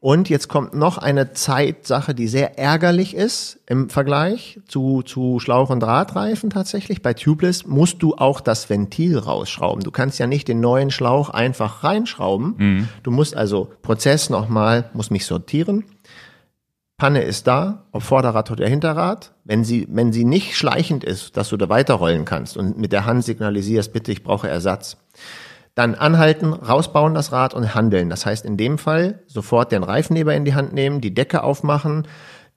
Und 0.00 0.28
jetzt 0.28 0.48
kommt 0.48 0.74
noch 0.74 0.96
eine 0.98 1.32
Zeitsache, 1.32 2.14
die 2.14 2.28
sehr 2.28 2.56
ärgerlich 2.56 3.16
ist 3.16 3.58
im 3.66 3.90
Vergleich 3.90 4.60
zu, 4.68 5.02
zu 5.02 5.40
Schlauch- 5.40 5.70
und 5.70 5.80
Drahtreifen 5.80 6.50
tatsächlich. 6.50 7.02
Bei 7.02 7.14
Tubeless 7.14 7.66
musst 7.66 8.00
du 8.02 8.14
auch 8.14 8.40
das 8.40 8.70
Ventil 8.70 9.18
rausschrauben. 9.18 9.82
Du 9.82 9.90
kannst 9.90 10.20
ja 10.20 10.28
nicht 10.28 10.46
den 10.46 10.60
neuen 10.60 10.92
Schlauch 10.92 11.30
einfach 11.30 11.82
reinschrauben. 11.82 12.88
Du 13.02 13.10
musst 13.10 13.36
also 13.36 13.72
Prozess 13.82 14.30
nochmal, 14.30 14.88
muss 14.92 15.10
mich 15.10 15.26
sortieren. 15.26 15.84
Panne 16.96 17.22
ist 17.22 17.46
da, 17.46 17.84
ob 17.90 18.02
Vorderrad 18.02 18.50
oder 18.52 18.68
Hinterrad. 18.68 19.32
Wenn 19.44 19.64
sie, 19.64 19.86
wenn 19.90 20.12
sie 20.12 20.24
nicht 20.24 20.56
schleichend 20.56 21.02
ist, 21.02 21.36
dass 21.36 21.48
du 21.48 21.56
da 21.56 21.68
weiterrollen 21.68 22.24
kannst 22.24 22.56
und 22.56 22.78
mit 22.78 22.92
der 22.92 23.04
Hand 23.04 23.24
signalisierst, 23.24 23.92
bitte, 23.92 24.12
ich 24.12 24.22
brauche 24.22 24.48
Ersatz. 24.48 24.96
Dann 25.78 25.94
anhalten, 25.94 26.54
rausbauen 26.54 27.14
das 27.14 27.30
Rad 27.30 27.54
und 27.54 27.72
handeln. 27.72 28.10
Das 28.10 28.26
heißt 28.26 28.44
in 28.44 28.56
dem 28.56 28.78
Fall 28.78 29.20
sofort 29.28 29.70
den 29.70 29.84
Reifenheber 29.84 30.34
in 30.34 30.44
die 30.44 30.56
Hand 30.56 30.72
nehmen, 30.72 31.00
die 31.00 31.14
Decke 31.14 31.44
aufmachen, 31.44 32.08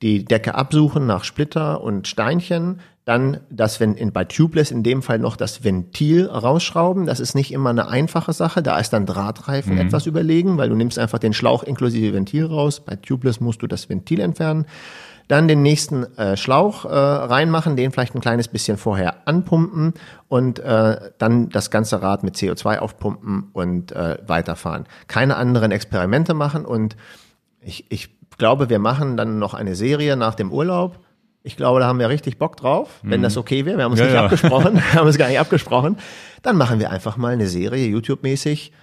die 0.01 0.25
Decke 0.25 0.55
absuchen 0.55 1.05
nach 1.05 1.23
Splitter 1.23 1.83
und 1.83 2.07
Steinchen, 2.07 2.79
dann 3.05 3.41
das, 3.51 3.79
wenn 3.79 3.93
in, 3.93 4.11
bei 4.11 4.23
Tubeless 4.23 4.71
in 4.71 4.81
dem 4.81 5.03
Fall 5.03 5.19
noch 5.19 5.35
das 5.35 5.63
Ventil 5.63 6.25
rausschrauben. 6.25 7.05
Das 7.05 7.19
ist 7.19 7.35
nicht 7.35 7.51
immer 7.51 7.69
eine 7.69 7.89
einfache 7.89 8.33
Sache. 8.33 8.63
Da 8.63 8.79
ist 8.79 8.89
dann 8.89 9.05
Drahtreifen 9.05 9.77
etwas 9.77 10.07
überlegen, 10.07 10.57
weil 10.57 10.69
du 10.69 10.75
nimmst 10.75 10.97
einfach 10.97 11.19
den 11.19 11.33
Schlauch 11.33 11.61
inklusive 11.61 12.15
Ventil 12.15 12.47
raus. 12.47 12.79
Bei 12.79 12.95
Tubeless 12.95 13.39
musst 13.39 13.61
du 13.61 13.67
das 13.67 13.87
Ventil 13.87 14.19
entfernen. 14.19 14.65
Dann 15.31 15.47
den 15.47 15.61
nächsten 15.61 16.03
äh, 16.17 16.35
Schlauch 16.35 16.83
äh, 16.83 16.89
reinmachen, 16.89 17.77
den 17.77 17.93
vielleicht 17.93 18.13
ein 18.15 18.19
kleines 18.19 18.49
bisschen 18.49 18.75
vorher 18.75 19.25
anpumpen 19.29 19.93
und 20.27 20.59
äh, 20.59 21.11
dann 21.19 21.47
das 21.47 21.71
ganze 21.71 22.01
Rad 22.01 22.23
mit 22.23 22.35
CO2 22.35 22.79
aufpumpen 22.79 23.47
und 23.53 23.93
äh, 23.93 24.17
weiterfahren. 24.27 24.87
Keine 25.07 25.37
anderen 25.37 25.71
Experimente 25.71 26.33
machen 26.33 26.65
und 26.65 26.97
ich, 27.61 27.89
ich 27.89 28.09
glaube, 28.37 28.69
wir 28.69 28.79
machen 28.79 29.15
dann 29.15 29.39
noch 29.39 29.53
eine 29.53 29.73
Serie 29.73 30.17
nach 30.17 30.35
dem 30.35 30.51
Urlaub. 30.51 30.99
Ich 31.43 31.55
glaube, 31.55 31.79
da 31.79 31.85
haben 31.87 31.99
wir 31.99 32.09
richtig 32.09 32.37
Bock 32.37 32.57
drauf, 32.57 32.99
wenn 33.01 33.21
das 33.21 33.37
okay 33.37 33.63
wäre. 33.65 33.77
Wir 33.77 33.85
haben 33.85 33.91
uns 33.91 34.01
Ja, 34.01 34.07
nicht 34.07 34.15
ja. 34.15 34.23
abgesprochen, 34.25 34.73
wir 34.91 34.93
haben 34.95 35.07
uns 35.07 35.17
gar 35.17 35.29
nicht 35.29 35.39
abgesprochen. 35.39 35.95
Dann 36.41 36.57
machen 36.57 36.79
wir 36.81 36.91
einfach 36.91 37.15
mal 37.15 37.31
eine 37.31 37.47
Serie, 37.47 37.87
YouTube-mäßig, 37.87 38.73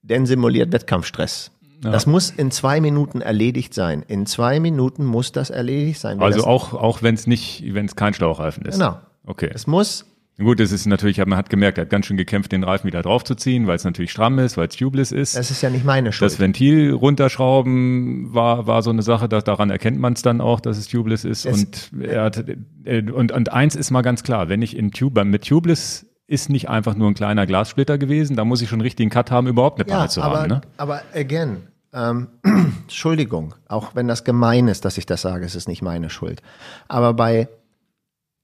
denn 0.00 0.24
simuliert 0.24 0.72
Wettkampfstress. 0.72 1.50
Das 1.82 2.06
muss 2.06 2.30
in 2.30 2.50
zwei 2.50 2.80
Minuten 2.80 3.20
erledigt 3.20 3.74
sein. 3.74 4.02
In 4.06 4.26
zwei 4.26 4.60
Minuten 4.60 5.04
muss 5.04 5.32
das 5.32 5.50
erledigt 5.50 6.00
sein. 6.00 6.20
Also 6.20 6.44
auch, 6.44 6.74
auch 6.74 7.02
wenn 7.02 7.14
es 7.14 7.26
nicht, 7.26 7.64
wenn 7.74 7.86
es 7.86 7.96
kein 7.96 8.12
Schlauchreifen 8.12 8.64
ist. 8.64 8.74
Genau. 8.74 8.98
Okay. 9.24 9.50
Es 9.52 9.66
muss, 9.66 10.04
Gut, 10.40 10.58
es 10.58 10.72
ist 10.72 10.86
natürlich, 10.86 11.18
man 11.18 11.36
hat 11.36 11.50
gemerkt, 11.50 11.76
er 11.76 11.82
hat 11.82 11.90
ganz 11.90 12.06
schön 12.06 12.16
gekämpft, 12.16 12.52
den 12.52 12.64
Reifen 12.64 12.86
wieder 12.86 13.02
draufzuziehen, 13.02 13.66
weil 13.66 13.76
es 13.76 13.84
natürlich 13.84 14.10
stramm 14.10 14.38
ist, 14.38 14.56
weil 14.56 14.68
es 14.68 14.76
tubeless 14.76 15.12
ist. 15.12 15.36
das 15.36 15.50
ist 15.50 15.60
ja 15.60 15.68
nicht 15.68 15.84
meine 15.84 16.12
Schuld. 16.12 16.30
Das 16.30 16.40
Ventil 16.40 16.92
runterschrauben 16.92 18.32
war, 18.32 18.66
war 18.66 18.82
so 18.82 18.88
eine 18.88 19.02
Sache, 19.02 19.28
dass 19.28 19.44
daran 19.44 19.68
erkennt 19.68 20.00
man 20.00 20.14
es 20.14 20.22
dann 20.22 20.40
auch, 20.40 20.60
dass 20.60 20.78
es 20.78 20.88
tubeless 20.88 21.26
ist. 21.26 21.44
Es- 21.44 21.62
und, 21.62 21.90
er 22.00 22.24
hat, 22.24 22.44
äh, 22.84 23.02
und, 23.10 23.32
und 23.32 23.52
eins 23.52 23.76
ist 23.76 23.90
mal 23.90 24.00
ganz 24.00 24.22
klar, 24.22 24.48
wenn 24.48 24.62
ich 24.62 24.76
in 24.76 24.92
Tube, 24.92 25.22
mit 25.24 25.46
tubeless 25.46 26.06
ist 26.26 26.48
nicht 26.48 26.70
einfach 26.70 26.94
nur 26.94 27.08
ein 27.08 27.14
kleiner 27.14 27.44
Glassplitter 27.44 27.98
gewesen, 27.98 28.36
da 28.36 28.44
muss 28.44 28.62
ich 28.62 28.68
schon 28.68 28.76
einen 28.76 28.82
richtigen 28.82 29.10
Cut 29.10 29.30
haben, 29.30 29.46
überhaupt 29.46 29.78
eine 29.78 29.84
Panne 29.84 30.04
ja, 30.04 30.08
zu 30.08 30.22
aber, 30.22 30.42
haben. 30.42 30.48
Ne? 30.48 30.60
aber 30.78 31.02
again, 31.12 31.64
ähm, 31.92 32.28
Entschuldigung, 32.82 33.54
auch 33.68 33.94
wenn 33.94 34.08
das 34.08 34.24
gemein 34.24 34.68
ist, 34.68 34.84
dass 34.84 34.98
ich 34.98 35.06
das 35.06 35.22
sage, 35.22 35.44
es 35.44 35.54
ist 35.54 35.68
nicht 35.68 35.82
meine 35.82 36.10
Schuld. 36.10 36.42
Aber 36.88 37.14
bei 37.14 37.48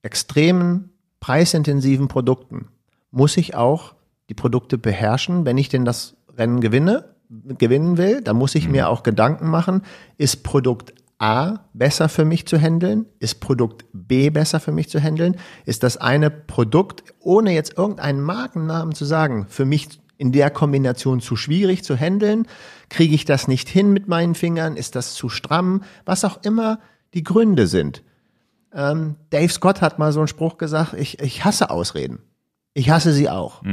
extremen, 0.01 0.91
preisintensiven 1.19 2.07
Produkten 2.07 2.67
muss 3.11 3.37
ich 3.37 3.55
auch 3.55 3.95
die 4.29 4.33
Produkte 4.33 4.77
beherrschen. 4.77 5.45
Wenn 5.45 5.57
ich 5.57 5.69
denn 5.69 5.85
das 5.85 6.15
Rennen 6.37 6.61
gewinne, 6.61 7.15
gewinnen 7.29 7.97
will, 7.97 8.21
dann 8.21 8.37
muss 8.37 8.55
ich 8.55 8.69
mir 8.69 8.89
auch 8.89 9.03
Gedanken 9.03 9.47
machen, 9.47 9.81
ist 10.17 10.43
Produkt 10.43 10.93
A 11.19 11.61
besser 11.73 12.09
für 12.09 12.25
mich 12.25 12.47
zu 12.47 12.59
handeln? 12.59 13.07
Ist 13.19 13.39
Produkt 13.39 13.85
B 13.91 14.29
besser 14.29 14.59
für 14.59 14.71
mich 14.71 14.89
zu 14.89 15.01
handeln? 15.01 15.35
Ist 15.65 15.83
das 15.83 15.97
eine 15.97 16.29
Produkt, 16.29 17.03
ohne 17.19 17.53
jetzt 17.53 17.75
irgendeinen 17.75 18.21
Markennamen 18.21 18.93
zu 18.93 19.03
sagen, 19.03 19.47
für 19.49 19.65
mich 19.65 19.99
in 20.17 20.31
der 20.31 20.49
Kombination 20.49 21.21
zu 21.21 21.35
schwierig 21.35 21.83
zu 21.83 21.95
handeln? 21.95 22.47
Kriege 22.89 23.15
ich 23.15 23.25
das 23.25 23.47
nicht 23.47 23.69
hin 23.69 23.93
mit 23.93 24.07
meinen 24.07 24.35
Fingern? 24.35 24.77
Ist 24.77 24.95
das 24.95 25.13
zu 25.13 25.29
stramm? 25.29 25.83
Was 26.05 26.25
auch 26.25 26.43
immer 26.43 26.79
die 27.13 27.23
Gründe 27.23 27.67
sind. 27.67 28.03
Ähm, 28.73 29.15
Dave 29.29 29.51
Scott 29.51 29.81
hat 29.81 29.99
mal 29.99 30.11
so 30.11 30.19
einen 30.19 30.27
Spruch 30.27 30.57
gesagt, 30.57 30.93
ich, 30.93 31.19
ich 31.19 31.45
hasse 31.45 31.69
Ausreden. 31.69 32.19
Ich 32.73 32.89
hasse 32.89 33.11
sie 33.13 33.29
auch. 33.29 33.63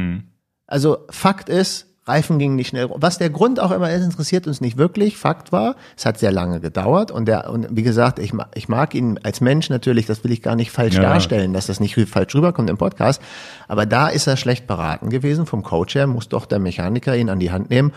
Also 0.66 0.98
Fakt 1.10 1.48
ist, 1.48 1.93
Reifen 2.06 2.38
gingen 2.38 2.56
nicht 2.56 2.68
schnell. 2.68 2.90
Was 2.94 3.16
der 3.16 3.30
Grund 3.30 3.58
auch 3.58 3.70
immer 3.70 3.90
ist, 3.90 4.04
interessiert 4.04 4.46
uns 4.46 4.60
nicht 4.60 4.76
wirklich. 4.76 5.16
Fakt 5.16 5.52
war, 5.52 5.74
es 5.96 6.04
hat 6.04 6.18
sehr 6.18 6.32
lange 6.32 6.60
gedauert 6.60 7.10
und 7.10 7.26
der, 7.26 7.48
und 7.48 7.68
wie 7.70 7.82
gesagt, 7.82 8.18
ich, 8.18 8.34
mag, 8.34 8.48
ich 8.54 8.68
mag 8.68 8.94
ihn 8.94 9.18
als 9.22 9.40
Mensch 9.40 9.70
natürlich, 9.70 10.04
das 10.04 10.22
will 10.22 10.30
ich 10.30 10.42
gar 10.42 10.54
nicht 10.54 10.70
falsch 10.70 10.96
Ja. 10.96 11.02
darstellen, 11.02 11.54
dass 11.54 11.66
das 11.66 11.80
nicht 11.80 11.94
falsch 12.08 12.34
rüberkommt 12.34 12.68
im 12.68 12.76
Podcast. 12.76 13.22
Aber 13.68 13.86
da 13.86 14.08
ist 14.08 14.26
er 14.26 14.36
schlecht 14.36 14.66
beraten 14.66 15.08
gewesen 15.08 15.46
vom 15.46 15.62
Coach 15.62 15.94
her, 15.94 16.06
muss 16.06 16.28
doch 16.28 16.44
der 16.44 16.58
Mechaniker 16.58 17.16
ihn 17.16 17.30
an 17.30 17.38
die 17.40 17.50
Hand 17.50 17.70
nehmen. 17.70 17.92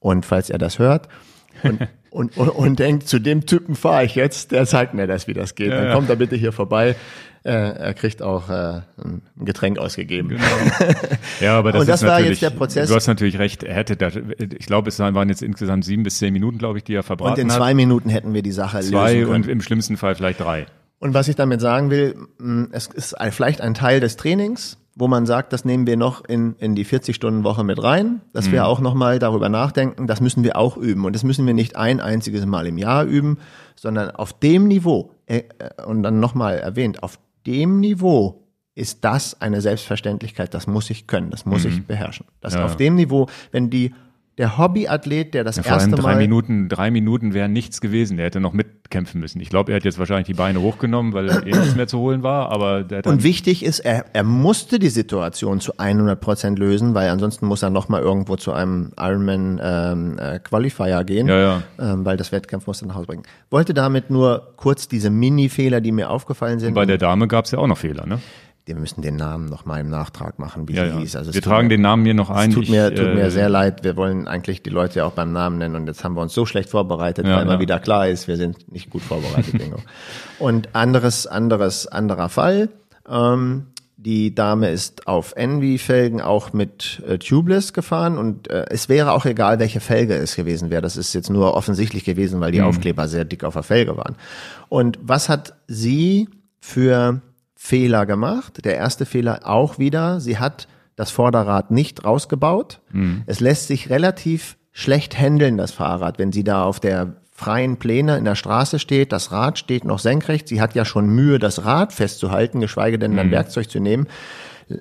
Und 0.00 0.24
falls 0.24 0.48
er 0.48 0.58
das 0.58 0.78
hört 0.78 1.08
und, 1.62 1.86
und, 2.10 2.36
und, 2.38 2.48
und 2.48 2.78
denkt, 2.78 3.06
zu 3.06 3.18
dem 3.18 3.44
Typen 3.44 3.74
fahre 3.74 4.04
ich 4.04 4.14
jetzt, 4.14 4.52
der 4.52 4.64
zeigt 4.66 4.94
mir 4.94 5.06
das, 5.06 5.26
wie 5.26 5.34
das 5.34 5.54
geht. 5.54 5.72
Dann 5.72 5.86
ja. 5.88 5.94
kommt 5.94 6.08
er 6.08 6.16
bitte 6.16 6.36
hier 6.36 6.52
vorbei. 6.52 6.96
Äh, 7.44 7.50
er 7.50 7.94
kriegt 7.94 8.22
auch 8.22 8.48
äh, 8.48 8.82
ein 9.02 9.22
Getränk 9.36 9.78
ausgegeben. 9.78 10.38
Ja, 11.40 11.58
aber 11.58 11.72
das, 11.72 11.80
Und 11.80 11.88
das 11.88 12.02
ist 12.02 12.08
war 12.08 12.20
natürlich, 12.20 12.40
jetzt 12.40 12.52
der 12.52 12.56
Prozess. 12.56 12.88
Du 12.88 12.94
hast 12.94 13.06
natürlich 13.08 13.38
recht. 13.38 13.62
Er 13.64 13.74
hätte 13.74 13.96
da, 13.96 14.08
ich 14.38 14.66
glaube, 14.66 14.88
es 14.90 14.98
waren 14.98 15.28
jetzt 15.28 15.42
insgesamt 15.42 15.84
sieben 15.84 16.02
bis 16.04 16.18
zehn 16.18 16.32
Minuten, 16.32 16.58
glaube 16.58 16.78
ich, 16.78 16.84
die 16.84 16.94
er 16.94 17.02
verbraten 17.02 17.32
Und 17.32 17.38
in 17.40 17.50
hat. 17.50 17.56
zwei 17.58 17.74
Minuten 17.74 18.08
hätten 18.10 18.32
wir 18.34 18.42
die 18.42 18.52
Sache 18.52 18.80
Zwei 18.80 19.14
lösen 19.14 19.24
können. 19.30 19.42
und 19.44 19.48
im 19.48 19.60
schlimmsten 19.60 19.96
Fall 19.96 20.14
vielleicht 20.14 20.40
drei. 20.40 20.66
Und 21.00 21.14
was 21.14 21.26
ich 21.26 21.34
damit 21.34 21.60
sagen 21.60 21.90
will, 21.90 22.14
mh, 22.38 22.68
es 22.70 22.86
ist 22.86 23.16
vielleicht 23.30 23.60
ein 23.60 23.74
Teil 23.74 23.98
des 23.98 24.16
Trainings, 24.16 24.78
wo 24.94 25.08
man 25.08 25.26
sagt, 25.26 25.52
das 25.52 25.64
nehmen 25.64 25.84
wir 25.86 25.96
noch 25.96 26.24
in, 26.24 26.54
in 26.58 26.76
die 26.76 26.84
40-Stunden-Woche 26.86 27.64
mit 27.64 27.82
rein, 27.82 28.20
dass 28.32 28.46
Mhm. 28.48 28.52
wir 28.52 28.66
auch 28.66 28.78
nochmal 28.78 29.18
darüber 29.18 29.48
nachdenken, 29.48 30.06
das 30.06 30.20
müssen 30.20 30.44
wir 30.44 30.54
auch 30.56 30.76
üben. 30.76 31.04
Und 31.06 31.14
das 31.16 31.24
müssen 31.24 31.44
wir 31.46 31.54
nicht 31.54 31.74
ein 31.74 31.98
einziges 31.98 32.46
Mal 32.46 32.66
im 32.68 32.78
Jahr 32.78 33.04
üben, 33.04 33.38
sondern 33.74 34.10
auf 34.12 34.32
dem 34.38 34.68
Niveau, 34.68 35.10
äh, 35.26 35.38
äh, 35.58 35.82
und 35.84 36.04
dann 36.04 36.20
nochmal 36.20 36.58
erwähnt, 36.58 37.02
auf 37.02 37.18
dem 37.46 37.80
Niveau 37.80 38.42
ist 38.74 39.04
das 39.04 39.38
eine 39.40 39.60
Selbstverständlichkeit, 39.60 40.54
das 40.54 40.66
muss 40.66 40.88
ich 40.88 41.06
können, 41.06 41.30
das 41.30 41.44
muss 41.44 41.64
ich 41.66 41.86
beherrschen. 41.86 42.26
Das 42.40 42.54
Mhm. 42.54 42.58
Ja. 42.60 42.64
auf 42.64 42.76
dem 42.76 42.94
Niveau, 42.94 43.28
wenn 43.50 43.68
die, 43.68 43.94
der 44.38 44.56
Hobbyathlet, 44.56 45.34
der 45.34 45.44
das 45.44 45.56
Ja, 45.56 45.62
vor 45.62 45.72
allem 45.72 45.90
erste 45.90 46.02
drei 46.02 46.12
Mal 46.14 46.18
Minuten, 46.18 46.68
drei 46.68 46.90
Minuten 46.90 47.34
wären 47.34 47.52
nichts 47.52 47.82
gewesen. 47.82 48.16
Der 48.16 48.26
hätte 48.26 48.40
noch 48.40 48.54
mitkämpfen 48.54 49.20
müssen. 49.20 49.40
Ich 49.40 49.50
glaube, 49.50 49.72
er 49.72 49.76
hat 49.76 49.84
jetzt 49.84 49.98
wahrscheinlich 49.98 50.26
die 50.26 50.34
Beine 50.34 50.62
hochgenommen, 50.62 51.12
weil 51.12 51.28
eh 51.28 51.50
nichts 51.50 51.76
mehr 51.76 51.86
zu 51.86 51.98
holen 51.98 52.22
war, 52.22 52.50
aber 52.50 52.82
der 52.82 53.06
Und 53.06 53.24
wichtig 53.24 53.62
ist, 53.62 53.80
er, 53.80 54.06
er 54.14 54.22
musste 54.24 54.78
die 54.78 54.88
Situation 54.88 55.60
zu 55.60 55.76
100 55.76 56.18
Prozent 56.18 56.58
lösen, 56.58 56.94
weil 56.94 57.10
ansonsten 57.10 57.46
muss 57.46 57.62
er 57.62 57.68
nochmal 57.68 58.00
irgendwo 58.00 58.36
zu 58.36 58.52
einem 58.52 58.92
Ironman 58.98 59.60
ähm, 59.62 60.18
äh, 60.18 60.38
Qualifier 60.38 61.04
gehen, 61.04 61.28
Ja, 61.28 61.38
ja. 61.38 61.62
Ähm, 61.78 62.04
weil 62.06 62.16
das 62.16 62.32
Wettkampf 62.32 62.66
muss 62.66 62.80
er 62.80 62.88
nach 62.88 62.94
Hause 62.94 63.06
bringen. 63.08 63.24
Wollte 63.50 63.74
damit 63.74 64.08
nur 64.08 64.54
kurz 64.56 64.88
diese 64.88 65.10
Mini-Fehler, 65.10 65.82
die 65.82 65.92
mir 65.92 66.08
aufgefallen 66.08 66.58
sind, 66.58 66.74
bei 66.74 66.86
der 66.86 66.98
Dame 66.98 67.28
gab 67.28 67.44
es 67.44 67.50
ja 67.50 67.58
auch 67.58 67.66
noch 67.66 67.78
Fehler, 67.78 68.06
ne? 68.06 68.18
Wir 68.64 68.76
müssen 68.76 69.02
den 69.02 69.16
Namen 69.16 69.46
nochmal 69.46 69.80
im 69.80 69.90
Nachtrag 69.90 70.38
machen, 70.38 70.68
wie 70.68 70.74
Ja, 70.74 70.84
sie 70.84 70.90
ja. 70.90 70.98
hieß. 70.98 71.16
Also 71.16 71.34
Wir 71.34 71.42
tragen 71.42 71.66
mir- 71.66 71.74
den 71.76 71.80
Namen 71.82 72.04
hier 72.04 72.14
noch 72.14 72.30
ein. 72.30 72.50
Es 72.50 72.54
tut 72.54 72.64
Ich, 72.64 72.70
mir, 72.70 72.94
tut 72.94 73.06
äh, 73.06 73.14
mir 73.14 73.30
sehr 73.30 73.48
leid. 73.48 73.82
Wir 73.82 73.96
wollen 73.96 74.28
eigentlich 74.28 74.62
die 74.62 74.70
Leute 74.70 75.00
ja 75.00 75.04
auch 75.06 75.12
beim 75.12 75.32
Namen 75.32 75.58
nennen 75.58 75.74
und 75.74 75.86
jetzt 75.88 76.04
haben 76.04 76.14
wir 76.14 76.20
uns 76.22 76.32
so 76.32 76.46
schlecht 76.46 76.70
vorbereitet, 76.70 77.26
Ja, 77.26 77.36
weil 77.36 77.42
immer 77.42 77.58
wieder 77.60 77.80
klar 77.80 78.08
ist, 78.08 78.28
wir 78.28 78.36
sind 78.36 78.70
nicht 78.72 78.88
gut 78.90 79.02
vorbereitet, 79.02 79.58
Bingo. 79.58 79.78
Und 80.38 80.74
anderes, 80.74 81.26
anderes, 81.26 81.86
anderer 81.88 82.28
Fall. 82.28 82.68
Ähm, 83.08 83.66
die 83.96 84.34
Dame 84.34 84.70
ist 84.70 85.06
auf 85.06 85.32
Envy-Felgen 85.36 86.20
auch 86.20 86.52
mit 86.52 87.00
äh, 87.06 87.18
Tubeless 87.18 87.72
gefahren 87.72 88.18
und 88.18 88.50
äh, 88.50 88.64
es 88.70 88.88
wäre 88.88 89.12
auch 89.12 89.26
egal, 89.26 89.60
welche 89.60 89.78
Felge 89.78 90.14
es 90.16 90.34
gewesen 90.34 90.70
wäre. 90.70 90.82
Das 90.82 90.96
ist 90.96 91.12
jetzt 91.14 91.30
nur 91.30 91.54
offensichtlich 91.54 92.04
gewesen, 92.04 92.40
weil 92.40 92.50
die 92.50 92.60
Mhm. 92.60 92.66
Aufkleber 92.66 93.06
sehr 93.06 93.24
dick 93.24 93.44
auf 93.44 93.54
der 93.54 93.62
Felge 93.62 93.96
waren. 93.96 94.16
Und 94.68 94.98
was 95.02 95.28
hat 95.28 95.54
sie 95.68 96.28
für 96.58 97.20
Fehler 97.64 98.06
gemacht? 98.06 98.64
Der 98.64 98.74
erste 98.74 99.06
Fehler 99.06 99.42
auch 99.44 99.78
wieder, 99.78 100.18
sie 100.18 100.38
hat 100.38 100.66
das 100.96 101.12
Vorderrad 101.12 101.70
nicht 101.70 102.04
rausgebaut. 102.04 102.80
Es 103.26 103.38
lässt 103.38 103.68
sich 103.68 103.88
relativ 103.88 104.56
schlecht 104.72 105.16
handeln, 105.16 105.58
das 105.58 105.70
Fahrrad, 105.70 106.18
wenn 106.18 106.32
sie 106.32 106.42
da 106.42 106.64
auf 106.64 106.80
der 106.80 107.14
freien 107.30 107.76
Pläne 107.76 108.18
in 108.18 108.24
der 108.24 108.34
Straße 108.34 108.80
steht, 108.80 109.12
das 109.12 109.30
Rad 109.30 109.60
steht 109.60 109.84
noch 109.84 110.00
senkrecht, 110.00 110.48
sie 110.48 110.60
hat 110.60 110.74
ja 110.74 110.84
schon 110.84 111.06
Mühe, 111.06 111.38
das 111.38 111.64
Rad 111.64 111.92
festzuhalten, 111.92 112.58
geschweige 112.58 112.98
denn 112.98 113.16
ein 113.16 113.30
Werkzeug 113.30 113.70
zu 113.70 113.78
nehmen. 113.78 114.08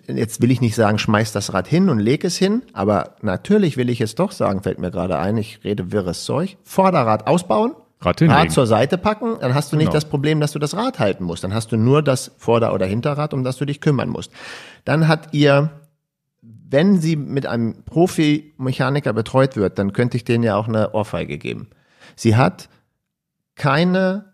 Jetzt 0.08 0.42
will 0.42 0.50
ich 0.50 0.60
nicht 0.60 0.76
sagen, 0.76 0.98
schmeiß 0.98 1.34
das 1.34 1.54
Rad 1.54 1.68
hin 1.68 1.88
und 1.88 2.00
leg 2.00 2.24
es 2.24 2.36
hin, 2.36 2.64
aber 2.74 3.16
natürlich 3.22 3.78
will 3.78 3.92
ich 3.92 4.02
es 4.02 4.16
doch 4.16 4.32
sagen, 4.32 4.64
fällt 4.64 4.80
mir 4.80 4.90
gerade 4.90 5.20
ein, 5.20 5.38
ich 5.38 5.64
rede 5.64 5.92
wirres 5.92 6.24
Zeug. 6.26 6.58
Vorderrad 6.64 7.28
ausbauen, 7.28 7.74
Rad. 8.02 8.22
Rad 8.22 8.52
zur 8.52 8.68
Seite 8.68 8.98
packen, 8.98 9.38
dann 9.40 9.54
hast 9.54 9.72
du 9.72 9.78
nicht 9.78 9.86
Genau. 9.88 9.94
das 9.96 10.06
Problem, 10.06 10.40
dass 10.40 10.52
du 10.54 10.60
das 10.60 10.76
Rad 10.76 11.00
halten 11.00 11.24
musst. 11.24 11.44
Dann 11.44 11.54
hast 11.54 11.72
du 11.72 11.78
nur 11.78 12.02
das 12.02 12.32
Vorder- 12.38 12.74
oder 12.74 12.86
Hinterrad, 12.86 13.34
um 13.34 13.44
das 13.44 13.58
du 13.58 13.66
dich 13.66 13.80
kümmern 13.82 14.10
musst. 14.10 14.32
Dann 14.86 15.08
hat 15.08 15.34
ihr, 15.34 15.70
wenn 16.42 17.00
sie 17.00 17.16
mit 17.16 17.46
einem 17.46 17.84
Profi-Mechaniker 17.86 19.14
betreut 19.14 19.56
wird, 19.56 19.78
dann 19.78 19.94
könnte 19.94 20.18
ich 20.18 20.24
denen 20.24 20.44
ja 20.44 20.56
auch 20.56 20.68
eine 20.68 20.94
Ohrfeige 20.94 21.38
geben. 21.38 21.70
Sie 22.16 22.36
hat 22.36 22.70
keine 23.56 24.26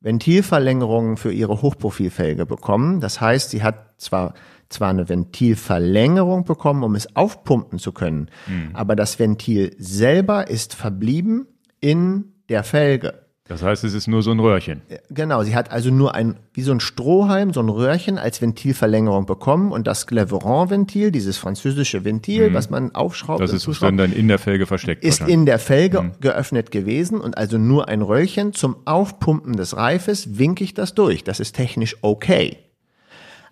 Ventilverlängerungen 0.00 1.16
für 1.16 1.32
ihre 1.32 1.62
Hochprofilfelge 1.62 2.46
bekommen. 2.46 3.00
Das 3.00 3.20
heißt, 3.20 3.50
sie 3.50 3.62
hat 3.62 4.00
zwar 4.00 4.34
zwar 4.70 4.90
eine 4.90 5.08
Ventilverlängerung 5.08 6.44
bekommen, 6.44 6.84
um 6.84 6.94
es 6.94 7.16
aufpumpen 7.16 7.80
zu 7.80 7.90
können, 7.90 8.30
aber 8.72 8.94
das 8.94 9.18
Ventil 9.18 9.74
selber 9.78 10.48
ist 10.48 10.74
verblieben 10.76 11.48
in 11.80 12.32
der 12.50 12.64
Felge. 12.64 13.14
Das 13.48 13.64
heißt, 13.64 13.82
es 13.82 13.94
ist 13.94 14.06
nur 14.06 14.22
so 14.22 14.30
ein 14.30 14.38
Röhrchen. 14.38 14.82
Genau, 15.10 15.42
sie 15.42 15.56
hat 15.56 15.72
also 15.72 15.90
nur 15.90 16.14
ein, 16.14 16.36
wie 16.52 16.62
so 16.62 16.70
ein 16.70 16.78
Strohhalm, 16.78 17.52
so 17.52 17.58
ein 17.60 17.68
Röhrchen 17.68 18.16
als 18.16 18.40
Ventilverlängerung 18.40 19.26
bekommen 19.26 19.72
und 19.72 19.88
das 19.88 20.06
Cleveron-Ventil, 20.06 21.10
dieses 21.10 21.36
französische 21.36 22.04
Ventil, 22.04 22.54
was 22.54 22.70
man 22.70 22.94
aufschraubt, 22.94 23.40
Das 23.40 23.52
ist 23.52 23.66
dann, 23.82 23.96
dann 23.96 24.12
in 24.12 24.28
der 24.28 24.38
Felge 24.38 24.66
versteckt. 24.66 25.02
ist 25.02 25.22
in 25.22 25.46
der 25.46 25.58
Felge 25.58 26.12
geöffnet 26.20 26.70
gewesen 26.70 27.20
und 27.20 27.36
also 27.36 27.58
nur 27.58 27.88
ein 27.88 28.02
Röllchen 28.02 28.52
zum 28.52 28.76
Aufpumpen 28.84 29.56
des 29.56 29.76
Reifes 29.76 30.38
winke 30.38 30.62
ich 30.62 30.74
das 30.74 30.94
durch. 30.94 31.24
Das 31.24 31.40
ist 31.40 31.56
technisch 31.56 31.96
okay. 32.02 32.56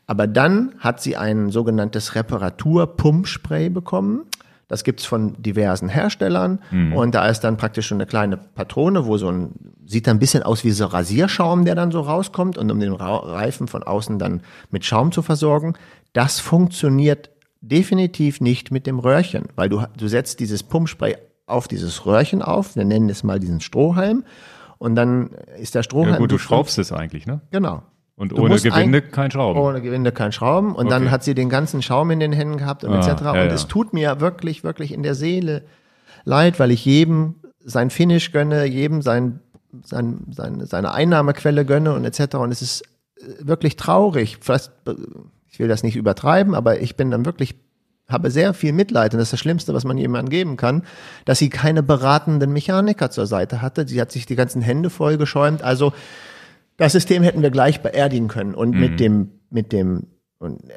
Aber 0.07 0.28
dann 0.28 0.75
hat 0.78 1.02
sie 1.02 1.17
ein 1.17 1.50
sogenanntes 1.50 2.14
Reparaturpumpspray 2.14 3.69
bekommen. 3.69 4.26
Das 4.69 4.85
gibt's 4.85 5.07
von 5.07 5.41
diversen 5.43 5.89
Herstellern 5.89 6.61
und 6.95 7.15
da 7.15 7.27
ist 7.27 7.41
dann 7.41 7.57
praktisch 7.57 7.87
schon 7.87 7.97
eine 7.97 8.07
kleine 8.07 8.37
Patrone, 8.37 9.07
wo 9.07 9.17
so 9.17 9.31
ein, 9.31 9.53
sieht 9.87 10.07
dann 10.07 10.17
ein 10.17 10.21
bisschen 10.21 10.43
aus 10.43 10.63
wie 10.63 10.71
so 10.71 10.85
Rasierschaum, 10.85 11.65
der 11.65 11.75
dann 11.75 11.91
so 11.91 12.01
rauskommt 12.01 12.59
und 12.59 12.71
um 12.71 12.79
den 12.79 12.93
Reifen 12.93 13.67
von 13.67 13.83
außen 13.83 14.19
dann 14.19 14.43
mit 14.71 14.85
Schaum 14.85 15.11
zu 15.11 15.23
versorgen. 15.23 15.75
Das 16.13 16.39
funktioniert 16.39 17.31
definitiv 17.61 18.41
nicht 18.41 18.71
mit 18.71 18.87
dem 18.87 18.99
Röhrchen, 18.99 19.47
weil 19.57 19.69
du, 19.69 19.83
du 19.97 20.07
setzt 20.07 20.39
dieses 20.39 20.63
Pumpspray 20.63 21.17
auf 21.47 21.67
dieses 21.67 22.05
Röhrchen 22.05 22.43
auf, 22.43 22.77
wir 22.77 22.85
nennen 22.85 23.09
es 23.09 23.25
mal 23.25 23.41
diesen 23.41 23.61
Strohhalm 23.61 24.25
und 24.79 24.95
dann 24.95 25.31
ist 25.59 25.75
der 25.75 25.83
Strohhalm. 25.83 26.13
Ja 26.13 26.19
gut, 26.19 26.31
du 26.31 26.39
schraubst 26.39 26.79
es 26.79 26.93
eigentlich, 26.93 27.27
ne? 27.27 27.41
Genau. 27.51 27.83
Und 28.19 28.33
Du 28.33 28.37
ohne 28.37 28.57
Gewinde 28.57 28.99
ein- 28.99 29.11
kein 29.13 29.31
Schrauben. 29.31 29.61
Ohne 29.61 29.81
Gewinde 29.81 30.11
kein 30.13 30.33
Schrauben. 30.33 30.75
Und 30.75 30.91
dann 30.91 31.03
Okay. 31.05 31.11
hat 31.13 31.23
sie 31.25 31.35
den 31.35 31.49
ganzen 31.49 31.83
Schaum 31.83 32.11
in 32.11 32.19
den 32.21 32.33
Händen 32.33 32.57
gehabt 32.59 32.83
und 32.85 32.93
Ah, 32.93 32.99
etc. 32.99 33.23
ja, 33.23 33.31
und 33.31 33.37
ja. 33.37 33.45
es 33.47 33.69
tut 33.69 33.93
mir 33.95 34.21
wirklich, 34.21 34.65
wirklich 34.65 34.93
in 34.93 35.03
der 35.05 35.15
Seele 35.15 35.63
leid, 36.25 36.59
weil 36.59 36.71
ich 36.73 36.85
jedem 36.85 37.37
sein 37.65 37.91
Finish 37.91 38.33
gönne, 38.33 38.65
jedem 38.65 39.03
sein, 39.03 39.39
sein, 39.85 40.19
sein, 40.31 40.67
seine 40.67 40.93
Einnahmequelle 40.93 41.65
gönne 41.65 41.95
und 41.95 42.05
etc. 42.05 42.35
Und 42.37 42.51
es 42.51 42.61
ist 42.61 42.83
äh, 43.21 43.47
wirklich 43.47 43.77
traurig. 43.77 44.39
Vielleicht, 44.41 44.73
äh, 44.89 44.95
ich 45.51 45.59
will 45.61 45.69
das 45.69 45.83
nicht 45.85 45.97
übertreiben, 45.97 46.55
aber 46.57 46.81
ich 46.81 46.97
bin 46.97 47.11
dann 47.11 47.25
wirklich 47.25 47.55
habe 48.09 48.31
sehr 48.31 48.55
viel 48.55 48.73
Mitleid 48.73 49.13
und 49.13 49.19
das 49.19 49.27
ist 49.29 49.33
das 49.35 49.41
Schlimmste, 49.41 49.75
was 49.75 49.85
man 49.85 49.99
jemandem 49.99 50.31
geben 50.31 50.57
kann, 50.57 50.83
dass 51.27 51.39
sie 51.39 51.51
keine 51.51 51.83
beratenden 51.83 52.55
Mechaniker 52.55 53.11
zur 53.11 53.27
Seite 53.27 53.61
hatte. 53.61 53.87
Sie 53.87 54.01
hat 54.01 54.11
sich 54.11 54.25
die 54.25 54.35
ganzen 54.35 54.63
Hände 54.63 54.89
voll 54.89 55.19
geschäumt. 55.19 55.61
Also 55.63 55.93
das 56.78 56.92
System 56.92 57.23
hätten 57.23 57.42
wir 57.42 57.50
gleich 57.50 57.82
beerdigen 57.82 58.28
können. 58.28 58.54
Und 58.54 58.70
mit 58.70 59.00
dem, 59.00 59.32
mit 59.50 59.73
dem, 59.73 60.06
und 60.38 60.70
äh, 60.70 60.75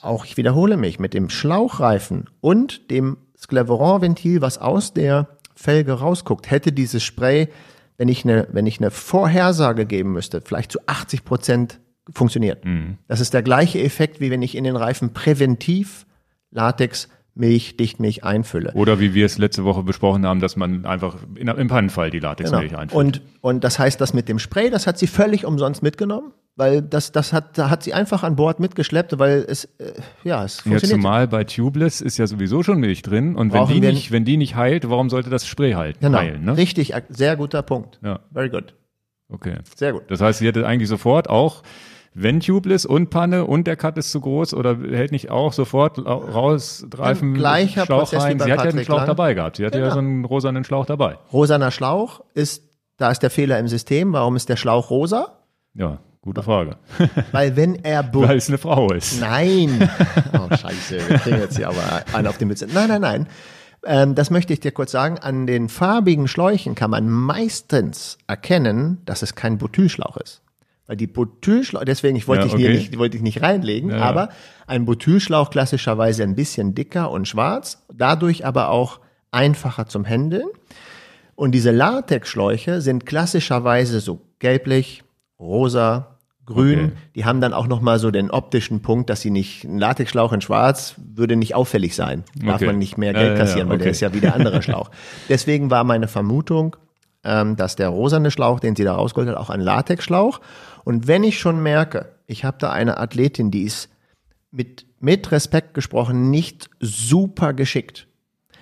auch 0.00 0.24
ich 0.24 0.36
wiederhole 0.36 0.76
mich, 0.76 0.98
mit 0.98 1.14
dem 1.14 1.30
Schlauchreifen 1.30 2.28
und 2.40 2.90
dem 2.90 3.18
Scleveron-Ventil, 3.38 4.40
was 4.40 4.58
aus 4.58 4.94
der 4.94 5.28
Felge 5.54 5.92
rausguckt, 5.92 6.50
hätte 6.50 6.72
dieses 6.72 7.04
Spray, 7.04 7.48
wenn 7.98 8.08
ich 8.08 8.24
eine, 8.24 8.48
wenn 8.50 8.66
ich 8.66 8.80
eine 8.80 8.90
Vorhersage 8.90 9.86
geben 9.86 10.12
müsste, 10.12 10.40
vielleicht 10.40 10.72
zu 10.72 10.80
80 10.86 11.24
Prozent 11.24 11.80
funktioniert. 12.12 12.64
Das 13.06 13.20
ist 13.20 13.34
der 13.34 13.42
gleiche 13.42 13.80
Effekt, 13.82 14.20
wie 14.20 14.30
wenn 14.30 14.42
ich 14.42 14.56
in 14.56 14.64
den 14.64 14.76
Reifen 14.76 15.12
präventiv 15.12 16.06
Latex, 16.50 17.08
Milch, 17.36 17.76
Dichtmilch 17.76 18.22
einfülle. 18.22 18.72
Oder 18.74 19.00
wie 19.00 19.12
wir 19.12 19.26
es 19.26 19.38
letzte 19.38 19.64
Woche 19.64 19.82
besprochen 19.82 20.24
haben, 20.24 20.40
dass 20.40 20.54
man 20.56 20.84
einfach 20.86 21.16
in, 21.34 21.48
im 21.48 21.68
Pannenfall 21.68 22.10
die 22.10 22.20
Latexmilch 22.20 22.68
Genau. 22.68 22.78
einfüllt. 22.80 22.98
Und, 22.98 23.22
und 23.40 23.64
das 23.64 23.78
heißt, 23.78 24.00
das 24.00 24.14
mit 24.14 24.28
dem 24.28 24.38
Spray, 24.38 24.70
das 24.70 24.86
hat 24.86 24.98
sie 24.98 25.08
völlig 25.08 25.44
umsonst 25.44 25.82
mitgenommen, 25.82 26.32
weil 26.54 26.80
das, 26.80 27.10
das 27.10 27.32
hat, 27.32 27.58
da 27.58 27.70
hat 27.70 27.82
sie 27.82 27.92
einfach 27.92 28.22
an 28.22 28.36
Bord 28.36 28.60
mitgeschleppt, 28.60 29.18
weil 29.18 29.44
es, 29.48 29.64
äh, 29.78 29.92
ja, 30.22 30.44
es 30.44 30.58
ja, 30.58 30.62
funktioniert. 30.62 31.00
zumal 31.00 31.26
bei 31.26 31.42
Tubeless 31.42 32.00
ist 32.00 32.18
ja 32.18 32.28
sowieso 32.28 32.62
schon 32.62 32.78
Milch 32.78 33.02
drin 33.02 33.34
und 33.34 33.52
wenn 33.52 33.66
die, 33.66 33.80
nicht, 33.80 34.12
wenn 34.12 34.24
die 34.24 34.36
nicht 34.36 34.54
heilt, 34.54 34.88
warum 34.88 35.10
sollte 35.10 35.28
das 35.30 35.46
Spray 35.46 35.72
halt 35.72 35.98
genau. 35.98 36.18
heilen? 36.18 36.44
Ne? 36.44 36.56
Richtig, 36.56 36.94
sehr 37.08 37.36
guter 37.36 37.62
Punkt. 37.62 37.98
Ja. 38.04 38.20
Very 38.32 38.48
good. 38.48 38.74
Okay. 39.28 39.56
Sehr 39.74 39.92
gut. 39.92 40.02
Das 40.08 40.20
heißt, 40.20 40.38
sie 40.38 40.46
hätte 40.46 40.66
eigentlich 40.66 40.88
sofort 40.88 41.28
auch, 41.28 41.62
wenn 42.14 42.40
tubeless 42.40 42.86
und 42.86 43.10
Panne 43.10 43.44
und 43.44 43.66
der 43.66 43.76
Cut 43.76 43.98
ist 43.98 44.10
zu 44.12 44.20
groß 44.20 44.54
oder 44.54 44.76
hält 44.78 45.10
nicht 45.12 45.30
auch 45.30 45.52
sofort 45.52 45.98
raus, 46.06 46.86
Reifen, 46.94 47.34
Gleicher 47.34 47.84
Schlauch 47.86 47.98
Prozess 48.00 48.22
rein? 48.22 48.38
Sie 48.38 48.52
hat 48.52 48.64
ja 48.64 48.70
einen 48.70 48.84
Schlauch 48.84 48.98
Lang. 48.98 49.06
dabei 49.08 49.34
gehabt. 49.34 49.56
Sie 49.56 49.64
ja 49.64 49.70
Genau. 49.70 49.90
so 49.90 49.98
einen 49.98 50.24
rosanen 50.24 50.64
Schlauch 50.64 50.86
dabei. 50.86 51.18
Rosaner 51.32 51.70
Schlauch 51.72 52.22
ist, 52.34 52.62
da 52.96 53.10
ist 53.10 53.20
der 53.24 53.30
Fehler 53.30 53.58
im 53.58 53.66
System. 53.68 54.12
Warum 54.12 54.36
ist 54.36 54.48
der 54.48 54.56
Schlauch 54.56 54.90
rosa? 54.90 55.40
Ja, 55.74 55.98
gute 56.22 56.44
Frage. 56.44 56.76
Weil 57.32 57.56
wenn 57.56 57.74
er 57.84 58.08
Weil 58.14 58.36
es 58.36 58.48
eine 58.48 58.58
Frau 58.58 58.92
ist. 58.92 59.20
Nein. 59.20 59.90
Oh, 60.32 60.54
scheiße. 60.54 61.08
Wir 61.08 61.18
kriegen 61.18 61.38
jetzt 61.38 61.56
hier 61.56 61.68
aber 61.68 62.02
einen 62.12 62.26
auf 62.26 62.38
die 62.38 62.44
Mütze. 62.44 62.66
Nein, 62.72 62.88
nein, 62.88 63.00
nein. 63.00 63.26
Ähm, 63.86 64.14
das 64.14 64.30
möchte 64.30 64.52
ich 64.52 64.60
dir 64.60 64.72
kurz 64.72 64.90
sagen. 64.92 65.18
An 65.18 65.46
den 65.46 65.68
farbigen 65.68 66.28
Schläuchen 66.28 66.74
kann 66.74 66.90
man 66.90 67.08
meistens 67.08 68.18
erkennen, 68.26 69.02
dass 69.04 69.22
es 69.22 69.34
kein 69.34 69.58
Butylschlauch 69.58 70.16
ist. 70.16 70.42
Weil 70.86 70.96
die 70.96 71.06
Butylschlauch, 71.06 71.84
deswegen 71.84 72.14
ich 72.16 72.28
wollte 72.28 72.42
Ja, 72.42 72.48
ich 72.48 72.54
okay. 72.54 72.68
nicht, 72.74 72.98
wollte 72.98 73.16
ich 73.16 73.22
nicht 73.22 73.40
reinlegen, 73.42 73.90
Ja, 73.90 73.96
ja. 73.98 74.02
aber 74.04 74.28
ein 74.66 74.84
Butylschlauch 74.84 75.50
klassischerweise 75.50 76.22
ein 76.22 76.34
bisschen 76.34 76.74
dicker 76.74 77.10
und 77.10 77.26
schwarz, 77.26 77.82
dadurch 77.92 78.44
aber 78.44 78.68
auch 78.68 79.00
einfacher 79.30 79.86
zum 79.86 80.04
Händeln. 80.04 80.46
Und 81.36 81.52
diese 81.52 81.70
Latexschläuche 81.70 82.80
sind 82.80 83.06
klassischerweise 83.06 84.00
so 84.00 84.20
gelblich, 84.38 85.02
rosa, 85.40 86.18
grün. 86.46 86.78
Okay. 86.78 86.92
Die 87.16 87.24
haben 87.24 87.40
dann 87.40 87.54
auch 87.54 87.66
noch 87.66 87.80
mal 87.80 87.98
so 87.98 88.10
den 88.10 88.30
optischen 88.30 88.82
Punkt, 88.82 89.08
dass 89.10 89.22
sie 89.22 89.30
nicht 89.30 89.64
ein 89.64 89.78
Latexschlauch 89.78 90.32
in 90.32 90.42
Schwarz 90.42 90.94
würde 90.98 91.36
nicht 91.36 91.54
auffällig 91.54 91.96
sein. 91.96 92.24
Darf 92.36 92.56
Okay. 92.56 92.66
man 92.66 92.78
nicht 92.78 92.98
mehr 92.98 93.12
Ja, 93.12 93.18
Geld 93.18 93.28
ja, 93.30 93.34
ja, 93.34 93.40
kassieren, 93.40 93.68
weil 93.70 93.78
der 93.78 93.86
okay. 93.86 93.90
ist 93.92 94.00
ja 94.00 94.12
wie 94.12 94.20
der 94.20 94.34
andere 94.34 94.62
Schlauch. 94.62 94.90
Deswegen 95.30 95.70
war 95.70 95.82
meine 95.84 96.06
Vermutung, 96.06 96.76
ähm, 97.24 97.56
dass 97.56 97.74
der 97.76 97.88
rosane 97.88 98.30
Schlauch, 98.30 98.60
den 98.60 98.76
sie 98.76 98.84
da 98.84 98.94
rausgeholt 98.94 99.30
hat, 99.30 99.36
auch 99.38 99.48
ein 99.50 99.60
Latexschlauch. 99.60 100.40
Und 100.84 101.06
wenn 101.08 101.24
ich 101.24 101.38
schon 101.38 101.62
merke, 101.62 102.14
ich 102.26 102.44
habe 102.44 102.56
da 102.60 102.70
eine 102.70 102.98
Athletin, 102.98 103.50
die 103.50 103.62
ist 103.62 103.88
mit, 104.50 104.86
mit 105.00 105.32
Respekt 105.32 105.74
gesprochen 105.74 106.30
nicht 106.30 106.70
super 106.80 107.52
geschickt, 107.52 108.06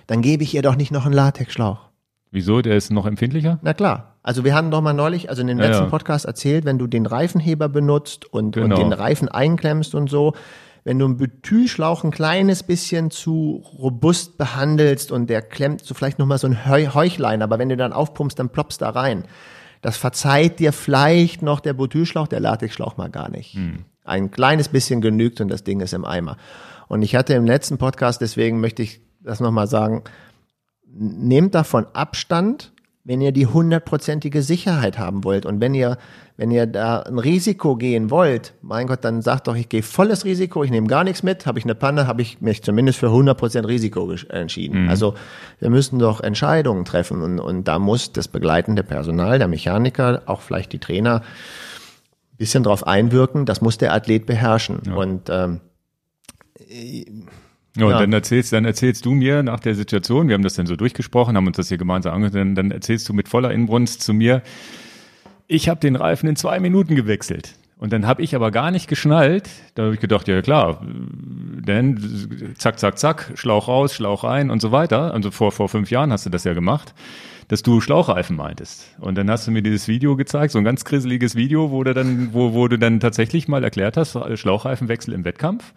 dann 0.07 0.21
gebe 0.21 0.43
ich 0.43 0.53
ihr 0.53 0.61
doch 0.61 0.75
nicht 0.75 0.91
noch 0.91 1.05
einen 1.05 1.13
Latexschlauch. 1.13 1.89
Wieso? 2.31 2.61
Der 2.61 2.75
ist 2.75 2.91
noch 2.91 3.05
empfindlicher? 3.05 3.59
Na 3.61 3.73
klar. 3.73 4.15
Also 4.23 4.43
wir 4.43 4.55
haben 4.55 4.71
doch 4.71 4.81
mal 4.81 4.93
neulich, 4.93 5.29
also 5.29 5.41
in 5.41 5.47
dem 5.47 5.59
Ja, 5.59 5.67
letzten 5.67 5.83
ja. 5.83 5.89
Podcast 5.89 6.25
erzählt, 6.25 6.65
wenn 6.65 6.79
du 6.79 6.87
den 6.87 7.05
Reifenheber 7.05 7.69
benutzt 7.69 8.25
und, 8.25 8.53
Genau. 8.55 8.75
und 8.75 8.81
den 8.81 8.93
Reifen 8.93 9.27
einklemmst 9.29 9.93
und 9.93 10.09
so, 10.09 10.33
wenn 10.85 10.97
du 10.99 11.05
einen 11.05 11.17
Butylschlauch 11.17 12.03
ein 12.03 12.11
kleines 12.11 12.63
bisschen 12.63 13.11
zu 13.11 13.63
robust 13.77 14.37
behandelst 14.37 15.11
und 15.11 15.29
der 15.29 15.41
klemmt 15.41 15.85
so 15.85 15.93
vielleicht 15.93 16.19
nochmal 16.19 16.37
so 16.39 16.47
ein 16.47 16.65
Heu 16.65 16.87
Heuchlein, 16.93 17.41
aber 17.41 17.59
wenn 17.59 17.69
du 17.69 17.77
dann 17.77 17.93
aufpumpst, 17.93 18.39
dann 18.39 18.49
ploppst 18.49 18.81
da 18.81 18.89
rein. 18.89 19.25
Das 19.83 19.97
verzeiht 19.97 20.59
dir 20.59 20.73
vielleicht 20.73 21.41
noch 21.41 21.59
der 21.59 21.73
Butylschlauch, 21.73 22.27
der 22.29 22.39
Latexschlauch 22.39 22.97
mal 22.97 23.09
gar 23.09 23.29
nicht. 23.29 23.55
Ein 24.05 24.31
kleines 24.31 24.69
bisschen 24.69 25.01
genügt 25.01 25.41
und 25.41 25.49
das 25.49 25.63
Ding 25.63 25.81
ist 25.81 25.93
im 25.93 26.05
Eimer. 26.05 26.37
Und 26.87 27.01
ich 27.03 27.15
hatte 27.15 27.33
im 27.33 27.45
letzten 27.45 27.77
Podcast, 27.77 28.21
deswegen 28.21 28.59
möchte 28.59 28.81
ich 28.81 29.01
das 29.19 29.39
nochmal 29.39 29.67
sagen, 29.67 30.03
nehmt 30.85 31.53
davon 31.53 31.85
Abstand, 31.93 32.72
wenn 33.05 33.19
ihr 33.19 33.33
die 33.33 33.47
hundertprozentige 33.47 34.41
Sicherheit 34.41 34.97
haben 34.97 35.25
wollt. 35.25 35.45
Und 35.45 35.59
wenn 35.59 35.73
ihr, 35.73 35.97
wenn 36.37 36.51
ihr 36.51 36.65
da 36.65 37.01
ein 37.01 37.19
Risiko 37.19 37.75
gehen 37.75 38.09
wollt, 38.09 38.53
mein 38.61 38.87
Gott, 38.87 39.03
dann 39.03 39.21
sagt 39.21 39.47
doch, 39.47 39.55
ich 39.55 39.67
gehe 39.67 39.83
volles 39.83 40.23
Risiko, 40.23 40.63
ich 40.63 40.71
nehme 40.71 40.87
gar 40.87 41.03
nichts 41.03 41.21
mit, 41.21 41.45
habe 41.45 41.59
ich 41.59 41.65
eine 41.65 41.75
Panne, 41.75 42.07
habe 42.07 42.21
ich 42.21 42.39
mich 42.39 42.63
zumindest 42.63 42.99
für 42.99 43.07
100% 43.07 43.67
Risiko 43.67 44.09
entschieden. 44.29 44.87
Also 44.87 45.15
wir 45.59 45.69
müssen 45.69 45.99
doch 45.99 46.21
Entscheidungen 46.21 46.85
treffen 46.85 47.21
und, 47.21 47.39
und 47.39 47.67
da 47.67 47.77
muss 47.77 48.13
das 48.13 48.29
begleitende 48.29 48.83
Personal, 48.83 49.37
der 49.37 49.49
Mechaniker, 49.49 50.21
auch 50.25 50.39
vielleicht 50.39 50.71
die 50.71 50.79
Trainer, 50.79 51.21
ein 51.21 52.37
bisschen 52.37 52.63
drauf 52.63 52.87
einwirken, 52.87 53.45
das 53.45 53.59
muss 53.59 53.77
der 53.77 53.93
Athlet 53.93 54.25
beherrschen. 54.25 54.93
Und 54.93 55.29
ähm, 55.29 55.59
Ja, 57.75 57.85
und 57.85 57.91
Ja. 57.91 57.99
dann 57.99 58.13
erzählst, 58.13 58.53
dann 58.53 58.65
erzählst 58.65 59.05
du 59.05 59.13
mir 59.13 59.41
nach 59.41 59.59
der 59.59 59.73
Situation, 59.75 60.27
wir 60.27 60.35
haben 60.35 60.43
das 60.43 60.53
dann 60.53 60.67
so 60.67 60.75
durchgesprochen, 60.75 61.35
haben 61.35 61.47
uns 61.47 61.57
das 61.57 61.69
hier 61.69 61.77
gemeinsam 61.77 62.13
angehört, 62.13 62.35
dann, 62.35 62.55
dann 62.55 62.71
erzählst 62.71 63.09
du 63.09 63.13
mit 63.13 63.27
voller 63.27 63.51
Inbrunst 63.51 64.03
zu 64.03 64.13
mir, 64.13 64.43
ich 65.47 65.69
habe 65.69 65.79
den 65.79 65.95
Reifen 65.95 66.29
in 66.29 66.35
zwei 66.35 66.59
Minuten 66.59 66.95
gewechselt. 66.95 67.55
Und 67.77 67.91
dann 67.91 68.07
habe 68.07 68.21
ich 68.21 68.33
aber 68.33 68.49
gar 68.51 68.71
nicht 68.71 68.87
geschnallt. 68.87 69.49
Da 69.75 69.83
habe 69.83 69.93
ich 69.95 69.99
gedacht, 69.99 70.27
ja 70.29 70.41
klar, 70.41 70.85
denn 70.87 71.99
zack, 72.57 72.79
zack, 72.79 72.97
zack, 72.97 73.31
Schlauch 73.35 73.67
raus, 73.67 73.93
Schlauch 73.93 74.23
rein 74.23 74.51
und 74.51 74.61
so 74.61 74.71
weiter. 74.71 75.13
Also 75.13 75.31
vor, 75.31 75.51
vor 75.51 75.67
fünf 75.67 75.91
Jahren 75.91 76.13
hast 76.13 76.25
du 76.25 76.29
das 76.29 76.45
ja 76.45 76.53
gemacht, 76.53 76.93
dass 77.49 77.61
du 77.61 77.81
Schlauchreifen 77.81 78.37
meintest. 78.37 78.95
Und 78.99 79.17
dann 79.17 79.29
hast 79.29 79.47
du 79.47 79.51
mir 79.51 79.61
dieses 79.61 79.89
Video 79.89 80.15
gezeigt, 80.15 80.53
so 80.53 80.59
ein 80.59 80.63
ganz 80.63 80.85
grisseliges 80.85 81.35
Video, 81.35 81.71
wo 81.71 81.83
du 81.83 81.93
dann, 81.93 82.29
wo, 82.33 82.53
wo 82.53 82.69
du 82.69 82.77
dann 82.79 83.01
tatsächlich 83.01 83.49
mal 83.49 83.65
erklärt 83.65 83.97
hast, 83.97 84.17
Schlauchreifenwechsel 84.35 85.13
im 85.13 85.25
Wettkampf. 85.25 85.73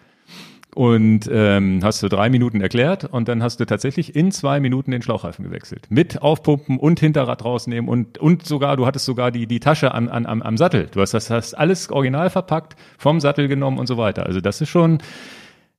Und 0.77 1.27
ähm, 1.33 1.81
hast 1.83 2.03
du 2.03 2.09
drei 2.11 2.29
Minuten 2.29 2.61
erklärt 2.61 3.07
und 3.07 3.29
dann 3.29 3.43
hast 3.43 3.61
du 3.61 3.65
tatsächlich 3.65 4.15
in 4.15 4.31
zwei 4.31 4.61
Minuten 4.61 4.91
den 4.91 5.01
Schlauchreifen 5.01 5.43
gewechselt. 5.43 5.87
Mit 5.89 6.21
Aufpumpen 6.21 6.79
und 6.79 7.01
Hinterrad 7.01 7.43
rausnehmen 7.43 7.89
und, 7.89 8.19
und 8.19 8.45
sogar, 8.45 8.77
du 8.77 8.85
hattest 8.85 9.07
sogar 9.07 9.31
die, 9.31 9.47
die 9.47 9.59
Tasche 9.59 9.95
an, 9.95 10.11
an, 10.11 10.27
am, 10.27 10.43
am 10.43 10.59
Sattel. 10.59 10.89
Du 10.93 11.01
hast 11.01 11.15
das 11.15 11.31
hast 11.31 11.55
alles 11.55 11.89
original 11.89 12.29
verpackt, 12.29 12.77
vom 12.99 13.21
Sattel 13.21 13.49
genommen 13.49 13.79
und 13.79 13.87
so 13.87 13.97
weiter. 13.97 14.27
Also 14.27 14.43
das 14.43 14.61
ist 14.61 14.69
schon 14.69 14.99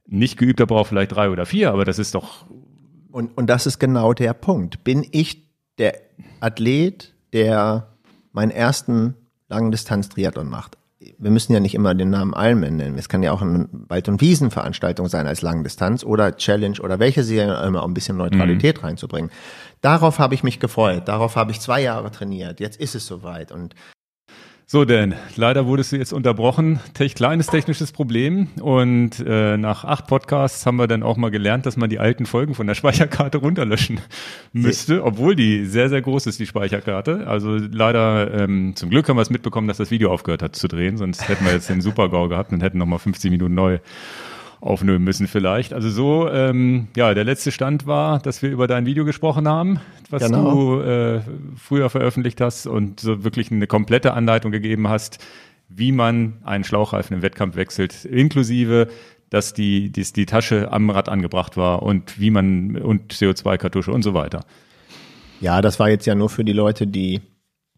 nicht 0.08 0.36
geübter 0.36 0.66
braucht 0.66 0.90
vielleicht 0.90 1.12
drei 1.12 1.30
oder 1.30 1.46
vier, 1.46 1.72
aber 1.74 1.86
das 1.86 2.00
ist 2.00 2.16
doch 2.16 2.48
Und, 3.12 3.38
und 3.38 3.46
das 3.48 3.68
ist 3.68 3.78
genau 3.78 4.14
der 4.14 4.34
Punkt. 4.34 4.84
Bin 4.84 5.06
ich 5.12 5.48
der 5.78 5.94
Athlet, 6.40 7.14
der 7.34 7.94
meinen 8.32 8.50
ersten 8.50 9.14
Langdistanz-Triathlon 9.48 10.50
macht? 10.50 10.76
Wir 11.00 11.30
müssen 11.30 11.54
ja 11.54 11.60
nicht 11.60 11.76
immer 11.76 11.94
den 11.94 12.10
Namen 12.10 12.34
Ironman 12.36 12.78
nennen. 12.78 12.98
Es 12.98 13.08
kann 13.08 13.22
ja 13.22 13.32
auch 13.32 13.44
eine 13.44 13.70
Wald- 13.72 14.10
und 14.10 14.20
Wiesenveranstaltung 14.20 15.08
sein 15.08 15.28
als 15.28 15.44
Langdistanz 15.44 16.04
oder 16.04 16.36
Challenge 16.36 16.80
oder 16.82 16.98
welche 16.98 17.24
sie 17.24 17.36
ja 17.36 17.64
immer, 17.64 17.84
um 17.84 17.92
ein 17.92 17.94
bisschen 17.94 18.18
Neutralität 18.18 18.82
reinzubringen. 18.84 19.30
Darauf 19.82 20.18
habe 20.18 20.34
ich 20.34 20.44
mich 20.44 20.60
gefreut. 20.60 21.08
Darauf 21.08 21.36
habe 21.36 21.52
ich 21.52 21.60
zwei 21.60 21.82
Jahre 21.82 22.10
trainiert. 22.10 22.60
Jetzt 22.60 22.80
ist 22.80 22.96
es 22.96 23.06
soweit. 23.06 23.52
Und 23.52 23.76
So, 24.70 24.84
Dan, 24.84 25.16
leider 25.38 25.66
wurdest 25.66 25.94
du 25.94 25.96
jetzt 25.96 26.12
unterbrochen. 26.12 26.82
Tech, 26.94 27.16
kleines 27.16 27.48
technisches 27.48 27.94
Problem. 27.94 28.50
Und 28.60 29.18
äh, 29.26 29.56
nach 29.56 29.86
acht 29.86 30.08
Podcasts 30.08 30.66
haben 30.66 30.76
wir 30.76 30.88
dann 30.88 31.04
auch 31.04 31.16
mal 31.16 31.32
gelernt, 31.32 31.66
dass 31.66 31.78
man 31.78 31.90
die 31.90 32.00
alten 32.00 32.26
Folgen 32.26 32.54
von 32.54 32.68
der 32.68 32.76
Speicherkarte 32.76 33.38
runterlöschen 33.38 34.02
müsste, 34.52 35.06
obwohl 35.06 35.38
die 35.38 35.66
sehr, 35.66 35.88
sehr 35.88 36.02
groß 36.02 36.26
ist, 36.26 36.42
die 36.42 36.46
Speicherkarte. 36.46 37.28
Also 37.28 37.56
leider, 37.56 38.34
ähm, 38.34 38.76
zum 38.76 38.90
Glück 38.90 39.08
haben 39.08 39.16
wir 39.16 39.22
es 39.22 39.30
mitbekommen, 39.30 39.70
dass 39.70 39.78
das 39.78 39.90
Video 39.90 40.12
aufgehört 40.12 40.44
hat 40.44 40.58
zu 40.58 40.68
drehen, 40.68 40.98
sonst 40.98 41.30
hätten 41.30 41.46
wir 41.46 41.54
jetzt 41.54 41.70
den 41.70 41.80
Super-GAU 41.80 42.28
gehabt 42.28 42.52
und 42.52 42.62
hätten 42.62 42.78
nochmal 42.78 43.00
50 43.00 43.32
Minuten 43.32 43.56
neu 43.56 43.80
aufnehmen 44.68 45.04
müssen 45.04 45.28
vielleicht. 45.28 45.74
Also 45.74 45.90
so, 45.90 46.30
ähm, 46.30 46.88
ja, 46.96 47.14
der 47.14 47.24
letzte 47.24 47.52
Stand 47.52 47.88
war, 47.88 48.20
dass 48.20 48.42
wir 48.42 48.50
über 48.50 48.68
dein 48.68 48.86
Video 48.86 49.06
gesprochen 49.06 49.48
haben, 49.48 49.80
was 50.10 50.24
Genau. 50.24 50.52
du 50.52 50.82
äh, 50.82 51.22
früher 51.56 51.90
veröffentlicht 51.90 52.42
hast 52.42 52.68
und 52.68 53.00
so 53.00 53.24
wirklich 53.24 53.52
eine 53.52 53.68
komplette 53.68 54.14
Anleitung 54.14 54.52
gegeben 54.52 54.88
hast, 54.88 55.24
wie 55.70 55.92
man 55.92 56.38
einen 56.44 56.64
Schlauchreifen 56.64 57.16
im 57.18 57.22
Wettkampf 57.22 57.56
wechselt, 57.56 58.06
inklusive 58.06 58.88
dass 59.30 59.54
die, 59.54 59.92
die, 59.92 60.04
die 60.04 60.26
Tasche 60.26 60.72
am 60.72 60.90
Rad 60.90 61.10
angebracht 61.10 61.58
war 61.58 61.84
und 61.84 62.20
wie 62.20 62.32
man 62.32 62.78
und 62.78 63.14
CO2-Kartusche 63.14 63.92
und 63.92 64.04
so 64.04 64.14
weiter. 64.14 64.46
Ja, 65.42 65.62
das 65.62 65.80
war 65.80 65.90
jetzt 65.90 66.06
ja 66.06 66.16
nur 66.16 66.30
für 66.30 66.44
die 66.44 66.54
Leute, 66.54 66.88
die 66.88 67.22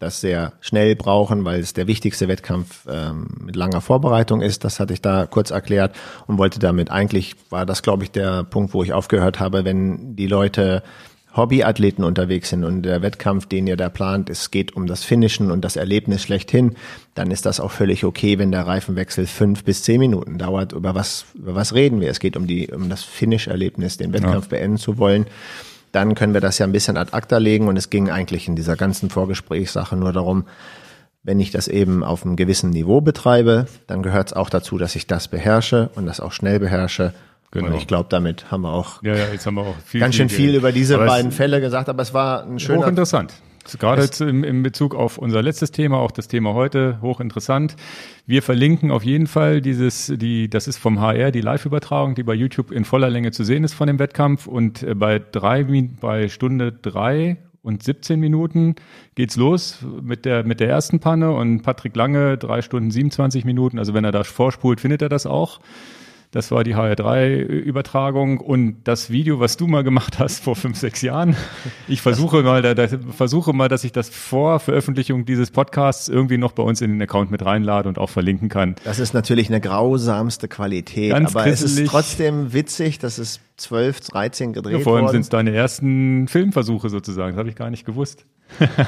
das 0.00 0.20
sehr 0.20 0.54
schnell 0.60 0.96
brauchen, 0.96 1.44
weil 1.44 1.60
es 1.60 1.74
der 1.74 1.86
wichtigste 1.86 2.26
Wettkampf 2.26 2.86
ähm, 2.90 3.26
mit 3.38 3.54
langer 3.54 3.82
Vorbereitung 3.82 4.40
ist. 4.40 4.64
Das 4.64 4.80
hatte 4.80 4.94
ich 4.94 5.02
da 5.02 5.26
kurz 5.26 5.50
erklärt 5.50 5.94
und 6.26 6.38
wollte 6.38 6.58
damit 6.58 6.90
eigentlich, 6.90 7.36
war 7.50 7.66
das 7.66 7.82
glaube 7.82 8.04
ich 8.04 8.10
der 8.10 8.42
Punkt, 8.44 8.74
wo 8.74 8.82
ich 8.82 8.92
aufgehört 8.92 9.38
habe, 9.38 9.64
wenn 9.64 10.16
die 10.16 10.26
Leute 10.26 10.82
Hobbyathleten 11.36 12.02
unterwegs 12.02 12.48
sind 12.48 12.64
und 12.64 12.82
der 12.82 13.02
Wettkampf, 13.02 13.46
den 13.46 13.66
ihr 13.66 13.76
da 13.76 13.88
plant, 13.88 14.30
es 14.30 14.50
geht 14.50 14.74
um 14.74 14.86
das 14.86 15.04
Finishen 15.04 15.50
und 15.52 15.64
das 15.64 15.76
Erlebnis 15.76 16.22
schlechthin, 16.22 16.74
dann 17.14 17.30
ist 17.30 17.46
das 17.46 17.60
auch 17.60 17.70
völlig 17.70 18.04
okay, 18.04 18.38
wenn 18.38 18.50
der 18.50 18.66
Reifenwechsel 18.66 19.26
fünf 19.26 19.62
bis 19.62 19.84
zehn 19.84 20.00
Minuten 20.00 20.38
dauert. 20.38 20.72
Über 20.72 20.94
was, 20.94 21.26
über 21.34 21.54
was 21.54 21.72
reden 21.72 22.00
wir? 22.00 22.10
Es 22.10 22.18
geht 22.18 22.36
um 22.36 22.48
die, 22.48 22.68
um 22.68 22.88
das 22.88 23.04
Finish-Erlebnis, 23.04 23.96
den 23.96 24.12
Wettkampf 24.12 24.48
beenden 24.48 24.78
zu 24.78 24.98
wollen 24.98 25.26
dann 25.92 26.14
können 26.14 26.34
wir 26.34 26.40
das 26.40 26.58
ja 26.58 26.66
ein 26.66 26.72
bisschen 26.72 26.96
ad 26.96 27.12
acta 27.12 27.38
legen 27.38 27.68
und 27.68 27.76
es 27.76 27.90
ging 27.90 28.10
eigentlich 28.10 28.48
in 28.48 28.56
dieser 28.56 28.76
ganzen 28.76 29.10
Vorgesprächssache 29.10 29.96
nur 29.96 30.12
darum, 30.12 30.44
wenn 31.22 31.40
ich 31.40 31.50
das 31.50 31.68
eben 31.68 32.02
auf 32.02 32.24
einem 32.24 32.36
gewissen 32.36 32.70
Niveau 32.70 33.00
betreibe, 33.00 33.66
dann 33.86 34.02
gehört 34.02 34.28
es 34.28 34.32
auch 34.32 34.48
dazu, 34.48 34.78
dass 34.78 34.96
ich 34.96 35.06
das 35.06 35.28
beherrsche 35.28 35.90
und 35.94 36.06
das 36.06 36.20
auch 36.20 36.32
schnell 36.32 36.58
beherrsche. 36.58 37.12
Genau. 37.50 37.66
Und 37.66 37.74
ich 37.74 37.86
glaube, 37.86 38.06
damit 38.08 38.50
haben 38.50 38.62
wir 38.62 38.72
auch 38.72 39.02
Ja, 39.02 39.14
ja, 39.14 39.26
jetzt 39.32 39.44
haben 39.44 39.56
wir 39.56 39.62
auch 39.62 39.74
viel, 39.84 40.00
ganz 40.00 40.14
schön 40.14 40.28
viel 40.28 40.54
über 40.54 40.72
diese 40.72 40.94
Aber 40.94 41.06
beiden 41.06 41.32
Fälle 41.32 41.60
gesagt, 41.60 41.88
aber 41.88 42.02
es 42.02 42.14
war 42.14 42.44
ein 42.44 42.58
schöner 42.60 42.82
Hochinteressant. 42.82 43.34
Gerade 43.78 44.02
jetzt 44.02 44.20
im, 44.20 44.44
im 44.44 44.62
Bezug 44.62 44.94
auf 44.94 45.18
unser 45.18 45.42
letztes 45.42 45.70
Thema, 45.70 45.98
auch 45.98 46.10
das 46.10 46.28
Thema 46.28 46.54
heute, 46.54 46.98
hochinteressant. 47.02 47.76
Wir 48.26 48.42
verlinken 48.42 48.90
auf 48.90 49.04
jeden 49.04 49.26
Fall 49.26 49.60
dieses, 49.60 50.12
die, 50.16 50.48
das 50.48 50.68
ist 50.68 50.78
vom 50.78 51.00
HR, 51.00 51.30
die 51.30 51.40
Live-Übertragung, 51.40 52.14
die 52.14 52.22
bei 52.22 52.34
YouTube 52.34 52.70
in 52.70 52.84
voller 52.84 53.10
Länge 53.10 53.30
zu 53.30 53.44
sehen 53.44 53.64
ist 53.64 53.74
von 53.74 53.86
dem 53.86 53.98
Wettkampf 53.98 54.46
und 54.46 54.82
äh, 54.82 54.94
bei 54.94 55.18
drei, 55.18 55.64
bei 56.00 56.28
Stunde 56.28 56.72
drei 56.72 57.38
und 57.62 57.82
17 57.82 58.18
Minuten 58.18 58.74
geht's 59.14 59.36
los 59.36 59.84
mit 60.02 60.24
der, 60.24 60.44
mit 60.44 60.60
der 60.60 60.68
ersten 60.68 61.00
Panne 61.00 61.32
und 61.32 61.62
Patrick 61.62 61.94
Lange 61.94 62.38
drei 62.38 62.62
Stunden 62.62 62.90
27 62.90 63.44
Minuten. 63.44 63.78
Also 63.78 63.92
wenn 63.94 64.04
er 64.04 64.12
da 64.12 64.24
vorspult, 64.24 64.80
findet 64.80 65.02
er 65.02 65.08
das 65.08 65.26
auch. 65.26 65.60
Das 66.32 66.52
war 66.52 66.62
die 66.62 66.76
HR3-Übertragung 66.76 68.38
und 68.38 68.82
das 68.84 69.10
Video, 69.10 69.40
was 69.40 69.56
du 69.56 69.66
mal 69.66 69.82
gemacht 69.82 70.20
hast 70.20 70.44
vor 70.44 70.54
fünf, 70.54 70.78
sechs 70.78 71.02
Jahren. 71.02 71.34
Ich 71.88 72.02
versuche 72.02 72.42
mal, 72.42 72.62
da, 72.62 72.74
da, 72.74 72.86
versuche 72.88 73.52
mal, 73.52 73.68
dass 73.68 73.82
ich 73.82 73.90
das 73.90 74.10
vor 74.10 74.60
Veröffentlichung 74.60 75.24
dieses 75.24 75.50
Podcasts 75.50 76.08
irgendwie 76.08 76.38
noch 76.38 76.52
bei 76.52 76.62
uns 76.62 76.80
in 76.82 76.92
den 76.92 77.02
Account 77.02 77.32
mit 77.32 77.44
reinlade 77.44 77.88
und 77.88 77.98
auch 77.98 78.10
verlinken 78.10 78.48
kann. 78.48 78.76
Das 78.84 79.00
ist 79.00 79.12
natürlich 79.12 79.48
eine 79.48 79.60
grausamste 79.60 80.46
Qualität, 80.46 81.10
Ganz 81.10 81.34
aber 81.34 81.44
grisselig. 81.44 81.72
es 81.72 81.78
ist 81.80 81.90
trotzdem 81.90 82.52
witzig, 82.52 83.00
dass 83.00 83.18
es 83.18 83.40
12, 83.56 84.00
13 84.00 84.52
gedreht 84.52 84.78
Ja, 84.78 84.84
vor 84.84 84.96
allem 84.96 85.08
sind 85.08 85.22
es 85.22 85.30
deine 85.30 85.52
ersten 85.52 86.28
Filmversuche 86.28 86.90
sozusagen. 86.90 87.32
Das 87.32 87.38
habe 87.38 87.48
ich 87.48 87.56
gar 87.56 87.70
nicht 87.70 87.84
gewusst. 87.84 88.24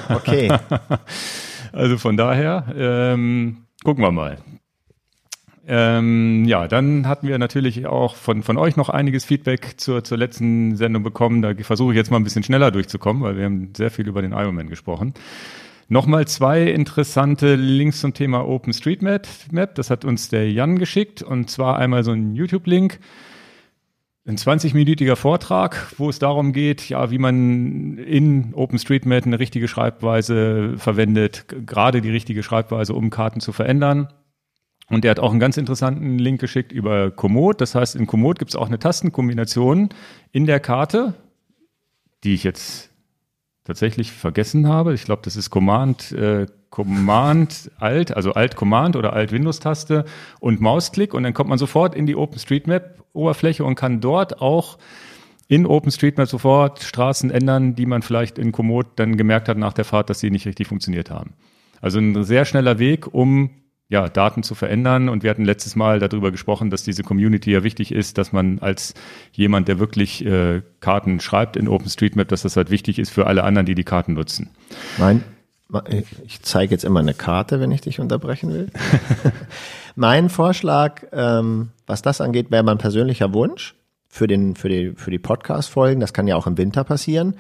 Okay, 0.09 0.53
Also 1.73 1.97
von 1.99 2.17
daher, 2.17 2.67
ähm, 2.77 3.65
gucken 3.83 4.05
wir 4.05 4.13
mal. 4.13 4.39
Ähm, 5.67 6.45
ja, 6.45 6.67
dann 6.67 7.07
hatten 7.07 7.29
wir 7.29 7.39
natürlich 7.39 7.87
auch 7.87 8.17
von, 8.17 8.43
von 8.43 8.57
euch 8.57 8.77
noch 8.77 8.89
einiges 8.89 9.25
Feedback 9.25 9.75
zur, 9.77 10.03
zur 10.03 10.19
letzten 10.19 10.77
Sendung 10.77 11.03
bekommen. 11.03 11.41
Da 11.41 11.55
versuche 11.55 11.93
ich 11.93 11.97
jetzt 11.97 12.11
mal 12.11 12.17
ein 12.17 12.25
bisschen 12.25 12.43
schneller 12.43 12.71
durchzukommen, 12.71 13.23
weil 13.23 13.37
wir 13.37 13.45
haben 13.45 13.73
sehr 13.77 13.91
viel 13.91 14.09
über 14.09 14.23
den 14.23 14.33
Ironman 14.33 14.69
gesprochen. 14.69 15.15
Nochmal 15.89 16.27
zwei 16.27 16.63
interessante 16.63 17.55
Links 17.55 18.01
zum 18.01 18.15
Thema 18.15 18.49
OpenStreetMap. 18.49 19.29
Map. 19.51 19.75
Das 19.75 19.91
hat 19.91 20.05
uns 20.05 20.29
der 20.31 20.51
Jan 20.51 20.79
geschickt 20.79 21.23
und 21.23 21.51
zwar 21.51 21.77
einmal 21.77 22.03
so 22.03 22.13
ein 22.13 22.35
YouTube-Link. 22.35 22.99
Ein 24.25 24.37
20-minütiger 24.37 25.17
Vortrag, 25.17 25.93
wo 25.99 26.09
es 26.09 26.21
darum 26.21 26.53
geht, 26.53 26.89
ja, 26.89 27.11
wie 27.11 27.19
man 27.19 27.99
in 27.99 28.55
OpenStreetMap 28.55 29.27
eine 29.27 29.39
richtige 29.39 29.67
Schreibweise 29.69 30.75
verwendet, 30.77 31.47
gerade 31.67 32.01
die 32.01 32.11
richtige 32.11 32.43
Schreibweise, 32.43 32.95
um 32.95 33.11
Karten 33.11 33.41
zu 33.41 33.53
verändern. 33.53 34.09
Und 34.93 35.07
er 35.07 35.13
hat 35.13 35.21
auch 35.21 35.31
einen 35.31 35.41
ganz 35.41 35.57
interessanten 35.57 36.19
Link 36.19 36.39
geschickt 36.39 36.71
über 36.71 37.11
Komoot. 37.11 37.63
Das 37.63 37.75
heißt, 37.75 37.97
in 37.97 38.07
Komoot 38.07 38.39
gibt 38.39 38.51
es 38.51 38.57
auch 38.57 38.67
eine 38.67 38.79
Tastenkombination 38.79 39.89
in 40.33 40.45
der 40.45 40.61
Karte, 40.61 41.15
die 42.25 42.35
ich 42.35 42.45
jetzt 42.45 42.91
tatsächlich 43.65 44.13
vergessen 44.13 44.69
habe. 44.69 44.93
Ich 44.93 45.05
glaube, 45.05 45.23
das 45.25 45.35
ist 45.35 45.49
Command, 45.49 46.13
äh, 46.13 46.45
Command 46.69 47.71
Alt, 47.79 48.15
also 48.15 48.35
Alt 48.35 48.55
Command 48.55 48.95
oder 48.95 49.15
Alt 49.15 49.33
Windows 49.33 49.61
Taste 49.61 50.05
und 50.41 50.61
Mausklick 50.61 51.15
und 51.15 51.23
dann 51.23 51.33
kommt 51.33 51.49
man 51.49 51.59
sofort 51.59 51.95
in 51.95 52.05
die 52.05 52.15
OpenStreetMap 52.15 53.03
Oberfläche 53.15 53.65
und 53.65 53.77
kann 53.77 54.03
dort 54.03 54.43
auch 54.43 54.77
in 55.49 55.65
OpenStreetMap 55.65 56.29
sofort 56.29 56.83
Straßen 56.83 57.31
ändern, 57.31 57.75
die 57.75 57.87
man 57.87 58.03
vielleicht 58.03 58.39
in 58.39 58.53
Komoot 58.53 58.89
dann 58.97 59.17
gemerkt 59.17 59.49
hat 59.49 59.57
nach 59.57 59.73
der 59.73 59.87
Fahrt, 59.87 60.11
dass 60.11 60.21
sie 60.21 60.31
nicht 60.31 60.47
richtig 60.47 60.67
funktioniert 60.67 61.11
haben. 61.11 61.33
Also 61.81 61.99
ein 61.99 62.25
sehr 62.25 62.45
schneller 62.45 62.79
Weg, 62.79 63.15
um 63.15 63.62
ja, 63.93 64.09
Daten 64.09 64.43
zu 64.43 64.55
verändern. 64.55 65.11
Und 65.11 65.23
wir 65.23 65.29
hatten 65.29 65.45
letztes 65.45 65.77
Mal 65.77 65.99
darüber 65.99 66.31
gesprochen, 66.31 66.71
dass 66.71 66.83
diese 66.83 67.03
Community 67.03 67.53
ja 67.53 67.63
wichtig 67.63 67.93
ist, 67.93 68.17
dass 68.17 68.33
man 68.33 68.59
als 68.61 68.95
jemand, 69.33 69.69
der 69.69 69.79
wirklich 69.79 70.25
äh, 70.25 70.63
Karten 70.81 71.21
schreibt 71.21 71.57
in 71.57 71.69
OpenStreetMap, 71.69 72.27
dass 72.27 72.41
das 72.41 72.57
halt 72.57 72.71
wichtig 72.71 72.99
ist 72.99 73.11
für 73.11 73.27
alle 73.27 73.45
anderen, 73.45 73.67
die 73.67 73.75
die 73.75 73.85
Karten 73.85 74.15
nutzen. 74.15 74.49
mein, 74.97 75.23
ich 76.25 76.41
zeige 76.41 76.73
jetzt 76.73 76.85
immer 76.85 77.01
eine 77.01 77.13
Karte, 77.13 77.61
wenn 77.61 77.71
ich 77.71 77.83
dich 77.83 78.01
unterbrechen 78.01 78.53
will. 78.55 78.69
mein 79.95 80.31
Vorschlag, 80.31 81.03
ähm, 81.13 81.69
was 81.87 82.01
das 82.01 82.23
angeht, 82.23 82.51
wäre 82.51 82.63
mein 82.63 82.79
persönlicher 82.79 83.35
Wunsch 83.35 83.75
für, 84.09 84.27
den, 84.27 84.57
für 84.57 84.71
die, 84.71 84.93
für 84.97 85.11
die 85.11 85.19
Podcast-Folgen, 85.19 86.01
das 86.01 86.15
kann 86.15 86.27
ja 86.27 86.37
auch 86.37 86.47
im 86.47 86.57
Winter 86.57 86.83
passieren, 86.85 87.35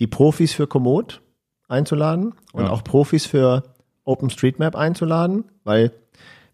die 0.00 0.06
Profis 0.06 0.54
für 0.54 0.66
Komoot 0.66 1.20
einzuladen 1.68 2.32
und 2.52 2.64
Ja. 2.64 2.70
auch 2.70 2.82
Profis 2.82 3.26
für 3.26 3.62
OpenStreetMap 4.04 4.74
einzuladen, 4.76 5.44
weil 5.64 5.92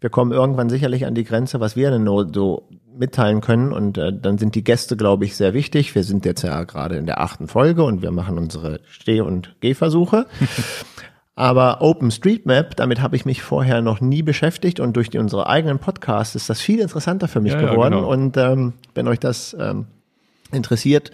wir 0.01 0.11
kommen 0.11 0.33
irgendwann 0.33 0.69
sicherlich 0.71 1.07
an 1.07 1.15
die 1.15 1.25
Grenze, 1.25 1.59
was 1.61 1.75
wir 1.75 1.91
denn 1.91 2.05
nur 2.05 2.29
so 2.33 2.69
mitteilen 2.97 3.41
können 3.41 3.73
und 3.73 3.97
äh, 3.99 4.13
dann 4.13 4.39
sind 4.39 4.55
die 4.55 4.65
Gäste, 4.65 4.97
glaube 4.97 5.25
ich, 5.25 5.37
sehr 5.37 5.55
wichtig. 5.55 5.95
Wir 5.95 6.05
sind 6.05 6.25
jetzt 6.25 6.43
ja 6.43 6.63
gerade 6.65 6.97
in 6.97 7.07
der 7.07 7.21
achten 7.21 7.49
Folge 7.49 7.85
und 7.85 8.03
wir 8.03 8.11
machen 8.11 8.39
unsere 8.39 8.81
Steh- 8.89 9.21
und 9.21 9.55
Gehversuche. 9.61 10.27
Aber 11.35 11.83
OpenStreetMap, 11.83 12.75
damit 12.75 13.01
habe 13.01 13.15
ich 13.15 13.25
mich 13.25 13.43
vorher 13.43 13.81
noch 13.81 14.01
nie 14.01 14.23
beschäftigt 14.23 14.81
und 14.81 14.97
durch 14.97 15.09
die, 15.11 15.19
unsere 15.19 15.47
eigenen 15.49 15.79
Podcasts 15.79 16.35
ist 16.35 16.51
das 16.51 16.61
viel 16.61 16.81
interessanter 16.81 17.29
für 17.29 17.41
mich 17.41 17.53
Ja, 17.53 17.61
ja, 17.61 17.71
geworden. 17.71 17.95
genau. 17.95 18.11
Und 18.11 18.37
ähm, 18.37 18.73
wenn 18.95 19.07
euch 19.07 19.21
das 19.21 19.57
ähm, 19.59 19.87
interessiert, 20.51 21.13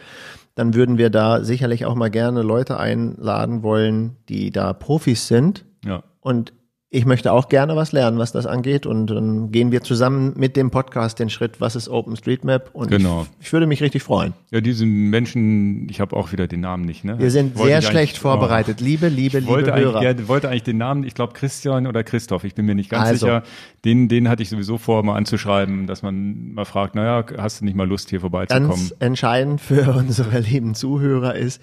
dann 0.55 0.73
würden 0.73 0.97
wir 0.97 1.11
da 1.11 1.44
sicherlich 1.44 1.85
auch 1.85 1.94
mal 1.94 2.11
gerne 2.11 2.40
Leute 2.42 2.79
einladen 2.79 3.62
wollen, 3.62 4.16
die 4.31 4.51
da 4.51 4.73
Profis 4.73 5.27
sind. 5.29 5.66
Ja. 5.85 6.03
Und 6.24 6.52
ich 6.90 7.06
möchte 7.06 7.32
auch 7.32 7.48
gerne 7.48 7.74
was 7.74 7.90
lernen, 7.90 8.18
was 8.18 8.30
das 8.30 8.46
angeht. 8.46 8.87
Und 8.87 9.08
dann 9.08 9.50
gehen 9.50 9.72
wir 9.72 9.82
zusammen 9.82 10.32
mit 10.37 10.56
dem 10.56 10.70
Podcast 10.70 11.18
den 11.18 11.28
Schritt, 11.28 11.60
was 11.60 11.74
ist 11.74 11.88
OpenStreetMap? 11.88 12.70
Und 12.72 12.88
Genau. 12.88 13.26
ich, 13.40 13.46
ich 13.48 13.52
würde 13.52 13.66
mich 13.66 13.82
richtig 13.82 14.02
freuen. 14.04 14.32
Ja, 14.52 14.60
diese 14.60 14.87
Menschen, 14.87 15.88
ich 15.90 16.00
habe 16.00 16.14
auch 16.16 16.30
wieder 16.30 16.46
den 16.46 16.60
Namen 16.60 16.84
nicht, 16.84 17.04
ne? 17.04 17.18
Wir 17.18 17.32
sind 17.32 17.58
sehr 17.58 17.82
schlecht 17.82 17.96
eigentlich- 18.14 18.20
vorbereitet. 18.20 18.80
Liebe, 18.80 19.08
liebe, 19.08 19.44
wollte 19.46 19.64
liebe 19.64 19.72
eigentlich, 19.74 19.84
Hörer. 19.92 20.00
gerne, 20.00 20.28
wollte 20.28 20.48
eigentlich 20.48 20.62
den 20.62 20.78
Namen, 20.78 21.02
ich 21.04 21.14
glaube 21.14 21.32
Christian 21.32 21.87
oder 21.88 22.04
Christoph, 22.04 22.44
ich 22.44 22.54
bin 22.54 22.64
mir 22.64 22.76
nicht 22.76 22.90
ganz 22.90 23.08
Also. 23.08 23.26
sicher. 23.26 23.42
Den, 23.84 24.08
den 24.08 24.28
hatte 24.28 24.42
ich 24.44 24.48
sowieso 24.48 24.78
vor, 24.78 25.02
mal 25.02 25.16
anzuschreiben, 25.16 25.87
dass 25.88 26.02
man 26.02 26.54
mal 26.54 26.64
fragt, 26.64 26.94
naja, 26.94 27.24
hast 27.37 27.60
du 27.60 27.64
nicht 27.64 27.74
mal 27.76 27.88
Lust, 27.88 28.08
hier 28.10 28.20
vorbeizukommen? 28.20 28.68
Ganz 28.70 28.94
entscheidend 29.00 29.60
für 29.60 29.92
unsere 29.98 30.38
lieben 30.38 30.74
Zuhörer 30.76 31.34
ist, 31.34 31.60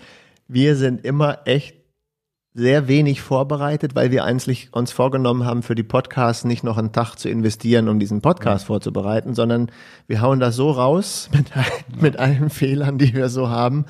wir 0.49 0.75
sind 0.75 1.05
immer 1.05 1.39
echt 1.45 1.75
sehr 2.53 2.87
wenig 2.87 3.21
vorbereitet, 3.21 3.95
weil 3.95 4.11
wir 4.11 4.25
eigentlich 4.25 4.69
uns 4.73 4.91
vorgenommen 4.91 5.45
haben, 5.45 5.63
für 5.63 5.75
die 5.75 5.83
Podcasts 5.83 6.43
nicht 6.43 6.63
noch 6.63 6.77
einen 6.77 6.91
Tag 6.91 7.15
zu 7.15 7.29
investieren, 7.29 7.87
um 7.87 7.99
diesen 7.99 8.21
Podcast 8.21 8.65
vorzubereiten, 8.65 9.33
sondern 9.33 9.71
wir 10.07 10.21
hauen 10.21 10.39
das 10.39 10.57
so 10.57 10.71
raus 10.71 11.29
mit, 11.33 11.51
mit 12.01 12.19
allen 12.19 12.49
Fehlern, 12.49 12.97
die 12.97 13.13
wir 13.13 13.29
so 13.29 13.49
haben. 13.49 13.85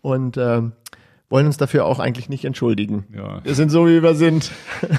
Und 0.00 0.36
ähm, 0.38 0.72
wollen 1.30 1.46
uns 1.46 1.56
dafür 1.56 1.86
auch 1.86 1.98
eigentlich 2.00 2.28
nicht 2.28 2.44
entschuldigen. 2.44 3.06
Ja. 3.16 3.42
Wir 3.44 3.54
sind 3.54 3.70
so, 3.70 3.86
wie 3.86 4.02
wir 4.02 4.14
sind. 4.14 4.50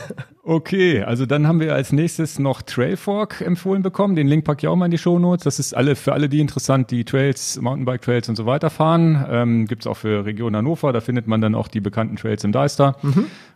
Okay, 0.43 1.03
also 1.03 1.27
dann 1.27 1.47
haben 1.47 1.59
wir 1.59 1.75
als 1.75 1.91
nächstes 1.91 2.39
noch 2.39 2.63
Trailfork 2.63 3.41
empfohlen 3.41 3.83
bekommen. 3.83 4.15
Den 4.15 4.25
Link 4.27 4.43
packe 4.43 4.61
ich 4.65 4.67
auch 4.67 4.75
mal 4.75 4.85
in 4.85 4.91
die 4.91 4.97
Shownotes. 4.97 5.43
Das 5.43 5.59
ist 5.59 5.77
alle 5.77 5.95
für 5.95 6.13
alle 6.13 6.29
die 6.29 6.39
interessant, 6.39 6.89
die 6.89 7.05
Trails, 7.05 7.61
Mountainbike-Trails 7.61 8.27
und 8.27 8.35
so 8.37 8.47
weiter 8.47 8.71
fahren. 8.71 9.23
Ähm, 9.29 9.67
Gibt 9.67 9.83
es 9.83 9.87
auch 9.87 9.97
für 9.97 10.25
Region 10.25 10.55
Hannover. 10.55 10.93
Da 10.93 10.99
findet 10.99 11.27
man 11.27 11.41
dann 11.41 11.53
auch 11.53 11.67
die 11.67 11.79
bekannten 11.79 12.15
Trails 12.15 12.43
im 12.43 12.51
Deister. 12.51 12.95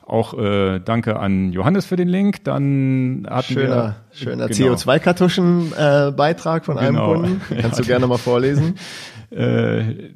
Auch 0.05 0.37
äh, 0.37 0.79
danke 0.79 1.19
an 1.19 1.51
Johannes 1.53 1.87
für 1.87 1.95
den 1.95 2.07
Link. 2.07 2.43
Dann 2.43 3.25
hatten 3.31 3.53
Schöner, 3.53 3.95
wir 4.11 4.17
schöner 4.17 4.47
genau. 4.47 4.73
CO2-Kartuschen-Beitrag 4.75 6.65
von 6.65 6.77
einem 6.77 6.95
Genau. 6.97 7.13
Kunden. 7.13 7.41
Kannst 7.49 7.77
Ja. 7.79 7.83
du 7.83 7.87
gerne 7.87 8.07
mal 8.07 8.17
vorlesen. 8.19 8.75
Äh, 9.31 10.11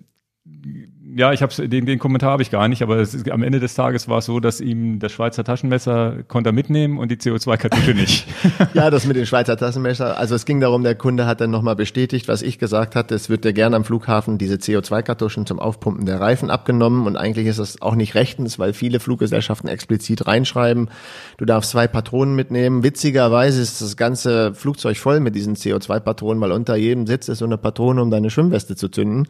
ja, 1.16 1.34
ich 1.34 1.42
hab's, 1.42 1.58
den, 1.58 1.86
den 1.86 1.98
Kommentar 1.98 2.32
habe 2.32 2.44
ich 2.44 2.52
gar 2.52 2.68
nicht, 2.68 2.84
aber 2.84 2.98
ist, 2.98 3.30
am 3.32 3.42
Ende 3.42 3.60
des 3.60 3.74
Tages 3.74 4.08
war 4.08 4.20
es 4.20 4.26
so, 4.26 4.40
dass 4.40 4.62
ihm 4.62 5.00
das 5.00 5.12
Schweizer 5.12 5.44
Taschenmesser 5.44 6.18
konnte 6.28 6.50
er 6.50 6.54
mitnehmen 6.54 7.00
und 7.00 7.10
die 7.10 7.18
CO2-Kartusche 7.18 7.94
nicht. 7.94 8.28
Ja, 8.74 8.90
das 8.90 9.06
mit 9.06 9.16
den 9.16 9.26
Schweizer 9.26 9.58
Taschenmesser. 9.58 10.18
Also 10.18 10.36
es 10.36 10.46
ging 10.46 10.60
darum, 10.60 10.84
der 10.84 10.96
Kunde 10.96 11.26
hat 11.26 11.42
dann 11.42 11.50
nochmal 11.50 11.76
bestätigt, 11.76 12.28
was 12.28 12.42
ich 12.42 12.60
gesagt 12.60 12.96
hatte. 12.96 13.16
Es 13.16 13.30
wird 13.30 13.46
dir 13.46 13.54
gerne 13.54 13.76
am 13.76 13.84
Flughafen 13.84 14.38
diese 14.38 14.56
CO2-Kartuschen 14.56 15.46
zum 15.46 15.60
Aufpumpen 15.60 16.06
der 16.06 16.20
Reifen 16.20 16.50
abgenommen. 16.50 17.08
Und 17.08 17.16
eigentlich 17.16 17.48
ist 17.48 17.60
das 17.60 17.82
auch 17.82 17.96
nicht 17.96 18.16
rechtens, 18.16 18.60
weil 18.60 18.74
viele 18.74 19.00
Fluggesellschaften 19.00 19.70
explizit 19.70 20.28
reinschreiben, 20.28 20.90
du 21.38 21.46
darfst 21.46 21.72
zwei 21.72 21.88
Patronen 21.88 22.36
mitnehmen. 22.36 22.84
Witzigerweise 22.84 23.62
ist 23.62 23.82
das 23.82 23.98
ganze 23.98 24.54
Flugzeug 24.54 24.98
voll 24.98 25.20
mit 25.20 25.36
diesen 25.36 25.56
CO2-Patronen, 25.56 26.42
weil 26.42 26.52
unter 26.52 26.76
jedem 26.76 27.08
Sitz 27.08 27.28
ist 27.28 27.40
so 27.40 27.46
eine 27.46 27.58
Patrone, 27.58 28.02
um 28.02 28.12
deine 28.12 28.30
Schwimmweste 28.30 28.76
zu 28.76 28.90
zünden. 28.90 29.28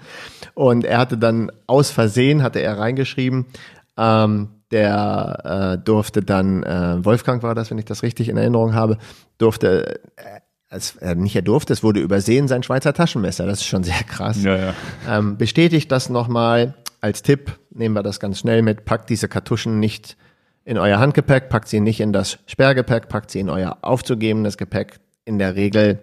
Und 0.54 0.86
er 0.86 0.98
hatte 0.98 1.18
dann 1.18 1.52
aus 1.70 1.92
Versehen, 1.92 2.44
hatte 2.44 2.60
er 2.60 2.78
reingeschrieben, 2.78 3.46
ähm, 3.98 4.50
der 4.72 5.78
äh, 5.80 5.84
durfte 5.84 6.22
dann, 6.22 6.64
äh, 6.64 7.04
Wolfgang 7.04 7.42
war 7.44 7.56
das, 7.56 7.72
wenn 7.72 7.78
ich 7.78 7.86
das 7.86 8.04
richtig 8.04 8.30
in 8.30 8.38
Erinnerung 8.38 8.74
habe, 8.74 8.98
durfte, 9.38 10.02
äh, 10.16 10.40
als, 10.70 10.96
äh, 10.98 11.16
nicht 11.16 11.36
er 11.36 11.42
durfte, 11.42 11.74
es 11.74 11.82
wurde 11.82 12.00
übersehen, 12.00 12.48
sein 12.48 12.62
Schweizer 12.62 12.94
Taschenmesser. 12.94 13.48
Das 13.48 13.60
ist 13.60 13.66
schon 13.68 13.84
sehr 13.84 14.04
krass. 14.04 14.44
ja, 14.44 14.56
ja. 14.56 14.74
Ähm, 15.08 15.38
bestätigt 15.38 15.92
das 15.92 16.10
nochmal 16.10 16.76
als 17.02 17.24
Tipp, 17.24 17.58
nehmen 17.72 17.96
wir 17.96 18.04
das 18.04 18.20
ganz 18.20 18.40
schnell 18.40 18.62
mit, 18.62 18.86
packt 18.86 19.10
diese 19.10 19.28
Kartuschen 19.28 19.80
nicht 19.80 20.18
in 20.66 20.78
euer 20.78 21.00
Handgepäck, 21.00 21.50
packt 21.50 21.68
sie 21.68 21.80
nicht 21.80 22.00
in 22.00 22.14
das 22.14 22.40
Sperrgepäck, 22.46 23.10
packt 23.10 23.32
sie 23.32 23.40
in 23.40 23.50
euer 23.50 23.78
aufzugebendes 23.82 24.58
Gepäck. 24.58 25.00
In 25.26 25.40
der 25.40 25.56
Regel, 25.56 26.00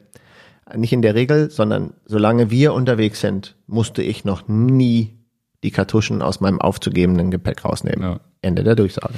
nicht 0.75 0.93
in 0.93 1.03
der 1.03 1.15
Regel, 1.15 1.51
sondern 1.51 1.95
solange 2.05 2.51
wir 2.51 2.73
unterwegs 2.73 3.21
sind, 3.21 3.57
musste 3.67 4.03
ich 4.03 4.25
noch 4.25 4.49
nie 4.49 5.17
die 5.63 5.71
Kartuschen 5.71 6.23
aus 6.23 6.41
meinem 6.41 6.61
aufzugebenden 6.61 7.31
Gepäck 7.31 7.65
rausnehmen. 7.65 8.03
Ja. 8.03 8.21
Ende 8.43 8.63
der 8.63 8.75
Durchsage. 8.75 9.15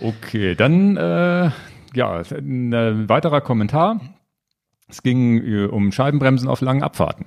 Okay, 0.00 0.54
dann 0.54 0.96
äh, 0.96 1.50
ja, 1.94 2.22
ein 2.36 2.72
äh, 2.72 3.08
weiterer 3.08 3.40
Kommentar. 3.40 4.00
Es 4.88 5.02
ging 5.02 5.42
äh, 5.42 5.64
um 5.66 5.92
Scheibenbremsen 5.92 6.48
auf 6.48 6.60
langen 6.60 6.82
Abfahrten. 6.82 7.26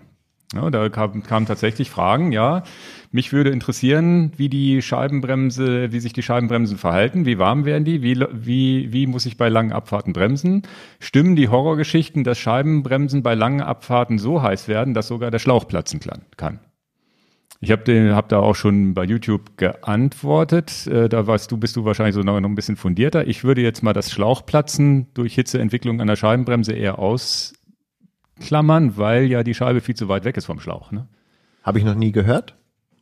Ja, 0.54 0.70
da 0.70 0.90
kamen 0.90 1.24
kam 1.24 1.46
tatsächlich 1.46 1.90
Fragen, 1.90 2.32
ja. 2.32 2.64
Mich 3.12 3.34
würde 3.34 3.50
interessieren, 3.50 4.32
wie 4.38 4.48
die 4.48 4.82
Scheibenbremse, 4.82 5.92
wie 5.92 6.00
sich 6.00 6.14
die 6.14 6.22
Scheibenbremsen 6.22 6.78
verhalten, 6.78 7.26
wie 7.26 7.40
warm 7.40 7.66
werden 7.66 7.84
die, 7.84 8.04
wie, 8.04 8.24
wie, 8.32 8.94
wie 8.94 9.08
muss 9.08 9.26
ich 9.26 9.38
bei 9.38 9.50
langen 9.50 9.72
Abfahrten 9.74 10.14
bremsen? 10.14 10.62
Stimmen 11.00 11.36
die 11.36 11.50
Horrorgeschichten, 11.50 12.24
dass 12.24 12.38
Scheibenbremsen 12.38 13.24
bei 13.24 13.34
langen 13.34 13.62
Abfahrten 13.62 14.20
so 14.20 14.42
heiß 14.42 14.68
werden, 14.68 14.94
dass 14.94 15.08
sogar 15.08 15.32
der 15.32 15.40
Schlauch 15.40 15.68
platzen 15.68 16.00
kann? 16.38 16.60
Ich 17.62 17.72
habe 17.72 18.16
hab 18.16 18.30
da 18.30 18.40
auch 18.40 18.56
schon 18.56 18.94
bei 18.94 19.04
YouTube 19.06 19.58
geantwortet. 19.58 20.88
Äh, 20.88 21.10
da 21.10 21.26
warst 21.28 21.52
du, 21.52 21.58
bist 21.58 21.76
du 21.76 21.86
wahrscheinlich 21.86 22.16
so 22.16 22.22
noch, 22.22 22.40
noch 22.40 22.50
ein 22.50 22.56
bisschen 22.56 22.76
fundierter. 22.76 23.28
Ich 23.28 23.44
würde 23.44 23.62
jetzt 23.62 23.82
mal 23.82 23.94
das 23.94 24.12
Schlauchplatzen 24.12 25.08
durch 25.14 25.36
Hitzeentwicklung 25.36 26.02
an 26.02 26.08
der 26.08 26.16
Scheibenbremse 26.16 26.74
eher 26.74 27.00
ausklammern, 27.00 28.98
weil 28.98 29.26
ja 29.26 29.44
die 29.44 29.54
Scheibe 29.54 29.82
viel 29.82 29.96
zu 29.96 30.10
weit 30.10 30.26
weg 30.26 30.38
ist 30.38 30.46
vom 30.46 30.60
Schlauch. 30.60 30.92
Ne? 30.92 31.08
Habe 31.64 31.80
ich 31.80 31.86
noch 31.86 31.96
nie 31.96 32.12
gehört. 32.12 32.56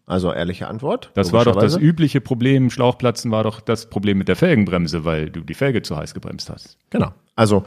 Also 0.06 0.34
ehrliche 0.34 0.68
Antwort. 0.68 1.12
Das 1.14 1.32
war 1.32 1.46
doch 1.46 1.56
das 1.56 1.78
übliche 1.78 2.20
Problem. 2.20 2.70
Schlauchplatzen 2.70 3.32
war 3.32 3.44
doch 3.44 3.62
das 3.62 3.90
Problem 3.90 4.18
mit 4.18 4.28
der 4.28 4.36
Felgenbremse, 4.36 5.06
weil 5.06 5.30
du 5.30 5.42
die 5.42 5.54
Felge 5.54 5.82
zu 5.82 5.96
heiß 5.96 6.14
gebremst 6.14 6.50
hast. 6.50 6.78
Genau. 6.90 7.14
Also 7.36 7.64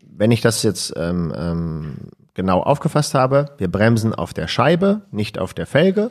wenn 0.00 0.30
ich 0.30 0.40
das 0.40 0.62
jetzt 0.62 0.94
ähm, 0.96 1.32
ähm, 1.36 1.96
genau 2.34 2.60
aufgefasst 2.60 3.14
habe, 3.14 3.52
wir 3.58 3.68
bremsen 3.68 4.14
auf 4.14 4.34
der 4.34 4.48
Scheibe, 4.48 5.02
nicht 5.10 5.38
auf 5.38 5.54
der 5.54 5.66
Felge, 5.66 6.10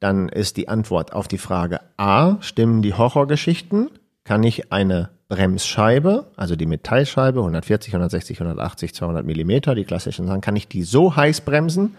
dann 0.00 0.28
ist 0.28 0.56
die 0.56 0.68
Antwort 0.68 1.12
auf 1.12 1.28
die 1.28 1.38
Frage 1.38 1.80
A, 1.96 2.36
stimmen 2.40 2.82
die 2.82 2.94
Horrorgeschichten? 2.94 3.90
Kann 4.24 4.42
ich 4.42 4.72
eine 4.72 5.10
Bremsscheibe, 5.28 6.26
also 6.36 6.56
die 6.56 6.66
Metallscheibe, 6.66 7.40
140, 7.40 7.94
160, 7.94 8.40
180, 8.40 8.94
200 8.94 9.24
Millimeter, 9.24 9.74
die 9.74 9.84
klassischen 9.84 10.26
Sachen, 10.26 10.40
kann 10.40 10.56
ich 10.56 10.68
die 10.68 10.82
so 10.82 11.14
heiß 11.16 11.42
bremsen, 11.42 11.96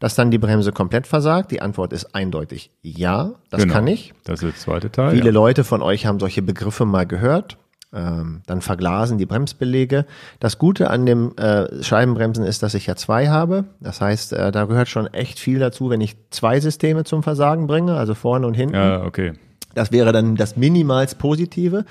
dass 0.00 0.14
dann 0.14 0.30
die 0.30 0.38
Bremse 0.38 0.72
komplett 0.72 1.06
versagt? 1.06 1.50
Die 1.50 1.60
Antwort 1.60 1.92
ist 1.92 2.14
eindeutig 2.14 2.70
ja, 2.82 3.32
das 3.50 3.62
genau. 3.62 3.74
kann 3.74 3.86
ich. 3.86 4.14
Das 4.24 4.42
ist 4.42 4.54
der 4.54 4.56
zweite 4.56 4.90
Teil. 4.90 5.10
Viele 5.12 5.26
ja. 5.26 5.32
Leute 5.32 5.64
von 5.64 5.82
euch 5.82 6.06
haben 6.06 6.18
solche 6.18 6.42
Begriffe 6.42 6.84
mal 6.84 7.06
gehört 7.06 7.58
ähm, 7.94 8.42
dann 8.46 8.60
verglasen 8.60 9.18
die 9.18 9.26
Bremsbelege. 9.26 10.06
Das 10.40 10.58
Gute 10.58 10.90
an 10.90 11.06
dem 11.06 11.36
äh, 11.36 11.82
Scheibenbremsen 11.82 12.44
ist, 12.44 12.62
dass 12.62 12.74
ich 12.74 12.86
ja 12.86 12.96
zwei 12.96 13.28
habe. 13.28 13.64
Das 13.80 14.00
heißt, 14.00 14.32
äh, 14.32 14.52
da 14.52 14.64
gehört 14.64 14.88
schon 14.88 15.06
echt 15.12 15.38
viel 15.38 15.58
dazu, 15.58 15.90
wenn 15.90 16.00
ich 16.00 16.16
zwei 16.30 16.60
Systeme 16.60 17.04
zum 17.04 17.22
Versagen 17.22 17.66
bringe, 17.66 17.96
also 17.96 18.14
vorne 18.14 18.46
und 18.46 18.54
hinten. 18.54 18.76
Ja, 18.76 19.04
okay. 19.04 19.32
Das 19.74 19.92
wäre 19.92 20.12
dann 20.12 20.36
das 20.36 20.56
minimals 20.56 21.14
Positive. 21.14 21.84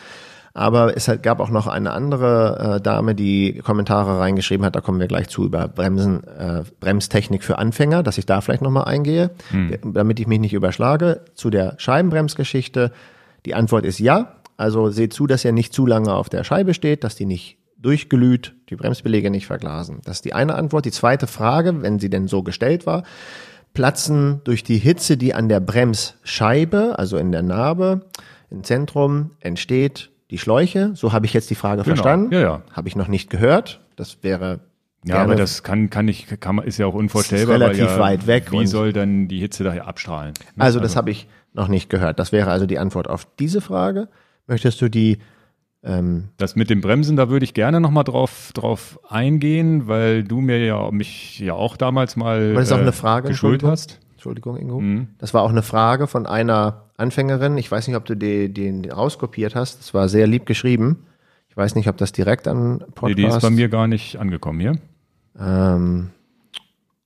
Aber 0.53 0.97
es 0.97 1.09
gab 1.21 1.39
auch 1.39 1.49
noch 1.49 1.67
eine 1.67 1.91
andere 1.91 2.75
äh, 2.75 2.81
Dame, 2.81 3.15
die 3.15 3.61
Kommentare 3.63 4.19
reingeschrieben 4.19 4.65
hat, 4.65 4.75
da 4.75 4.81
kommen 4.81 4.99
wir 4.99 5.07
gleich 5.07 5.29
zu, 5.29 5.45
über 5.45 5.69
Bremsen, 5.69 6.25
äh, 6.25 6.63
Bremstechnik 6.81 7.43
für 7.43 7.57
Anfänger, 7.57 8.03
dass 8.03 8.17
ich 8.17 8.25
da 8.25 8.41
vielleicht 8.41 8.61
nochmal 8.61 8.83
eingehe, 8.85 9.31
hm. 9.51 9.93
damit 9.93 10.19
ich 10.19 10.27
mich 10.27 10.41
nicht 10.41 10.53
überschlage. 10.53 11.21
Zu 11.35 11.51
der 11.51 11.75
Scheibenbremsgeschichte, 11.77 12.91
die 13.45 13.55
Antwort 13.55 13.85
ist 13.85 13.99
ja. 13.99 14.33
Also 14.61 14.91
seht 14.91 15.11
zu, 15.11 15.25
dass 15.25 15.43
er 15.43 15.53
nicht 15.53 15.73
zu 15.73 15.87
lange 15.87 16.13
auf 16.13 16.29
der 16.29 16.43
Scheibe 16.43 16.75
steht, 16.75 17.03
dass 17.03 17.15
die 17.15 17.25
nicht 17.25 17.57
durchglüht, 17.79 18.53
die 18.69 18.75
Bremsbelege 18.75 19.31
nicht 19.31 19.47
verglasen. 19.47 20.01
Das 20.05 20.17
ist 20.17 20.25
die 20.25 20.33
eine 20.33 20.53
Antwort. 20.53 20.85
Die 20.85 20.91
zweite 20.91 21.25
Frage, 21.25 21.81
wenn 21.81 21.97
sie 21.97 22.11
denn 22.11 22.27
so 22.27 22.43
gestellt 22.43 22.85
war, 22.85 23.01
platzen 23.73 24.41
durch 24.43 24.63
die 24.63 24.77
Hitze, 24.77 25.17
die 25.17 25.33
an 25.33 25.49
der 25.49 25.61
Bremsscheibe, 25.61 26.99
also 26.99 27.17
in 27.17 27.31
der 27.31 27.41
Narbe, 27.41 28.05
im 28.51 28.63
Zentrum 28.63 29.31
entsteht, 29.39 30.11
die 30.29 30.37
Schläuche. 30.37 30.91
So 30.93 31.11
habe 31.11 31.25
ich 31.25 31.33
jetzt 31.33 31.49
die 31.49 31.55
Frage 31.55 31.81
genau. 31.81 31.95
verstanden. 31.95 32.31
Ja, 32.31 32.39
ja. 32.39 32.61
Habe 32.71 32.87
ich 32.87 32.95
noch 32.95 33.07
nicht 33.07 33.31
gehört. 33.31 33.81
Das 33.95 34.19
wäre 34.21 34.59
ja, 35.03 35.15
aber 35.15 35.33
das 35.33 35.63
kann, 35.63 35.89
kann 35.89 36.07
ich, 36.07 36.27
kann 36.39 36.59
ist 36.59 36.77
ja 36.77 36.85
auch 36.85 36.93
unvorstellbar. 36.93 37.55
Ist 37.55 37.61
relativ 37.61 37.85
ja, 37.85 37.99
weit 37.99 38.27
weg. 38.27 38.51
Wie 38.51 38.67
soll 38.67 38.93
dann 38.93 39.27
die 39.27 39.39
Hitze 39.39 39.63
daher 39.63 39.87
abstrahlen? 39.87 40.35
Also, 40.59 40.77
das 40.77 40.91
also 40.91 40.97
habe 40.97 41.09
ich 41.09 41.27
noch 41.53 41.67
nicht 41.67 41.89
gehört. 41.89 42.19
Das 42.19 42.31
wäre 42.31 42.51
also 42.51 42.67
die 42.67 42.77
Antwort 42.77 43.09
auf 43.09 43.25
diese 43.39 43.61
Frage. 43.61 44.09
Möchtest 44.47 44.81
du 44.81 44.89
die 44.89 45.19
ähm 45.83 46.29
das 46.37 46.55
mit 46.55 46.69
dem 46.69 46.81
Bremsen, 46.81 47.15
da 47.15 47.29
würde 47.29 47.43
ich 47.43 47.53
gerne 47.53 47.79
nochmal 47.79 48.03
drauf, 48.03 48.51
drauf 48.53 48.99
eingehen, 49.07 49.87
weil 49.87 50.23
du 50.23 50.41
mir 50.41 50.63
ja 50.63 50.91
mich 50.91 51.39
ja 51.39 51.53
auch 51.53 51.77
damals 51.77 52.15
mal 52.15 52.53
das 52.53 52.65
ist 52.65 52.71
auch 52.71 52.79
eine 52.79 52.89
äh, 52.89 52.93
Frage, 52.93 53.29
geschult 53.29 53.63
hast. 53.63 53.99
Entschuldigung, 54.13 54.57
Ingo. 54.57 54.79
Mhm. 54.79 55.07
Das 55.17 55.33
war 55.33 55.41
auch 55.41 55.49
eine 55.49 55.63
Frage 55.63 56.05
von 56.05 56.27
einer 56.27 56.83
Anfängerin. 56.95 57.57
Ich 57.57 57.71
weiß 57.71 57.87
nicht, 57.87 57.97
ob 57.97 58.05
du 58.05 58.15
den, 58.15 58.53
den 58.53 58.91
rauskopiert 58.91 59.55
hast. 59.55 59.79
Das 59.79 59.95
war 59.95 60.09
sehr 60.09 60.27
lieb 60.27 60.45
geschrieben. 60.45 61.07
Ich 61.49 61.57
weiß 61.57 61.73
nicht, 61.73 61.89
ob 61.89 61.97
das 61.97 62.11
direkt 62.11 62.47
an 62.47 62.79
Podcast... 62.93 63.05
Nee, 63.07 63.15
die 63.15 63.25
ist 63.25 63.41
bei 63.41 63.49
mir 63.49 63.67
gar 63.67 63.87
nicht 63.87 64.17
angekommen 64.17 64.59
hier. 64.59 64.77
Ähm, 65.39 66.11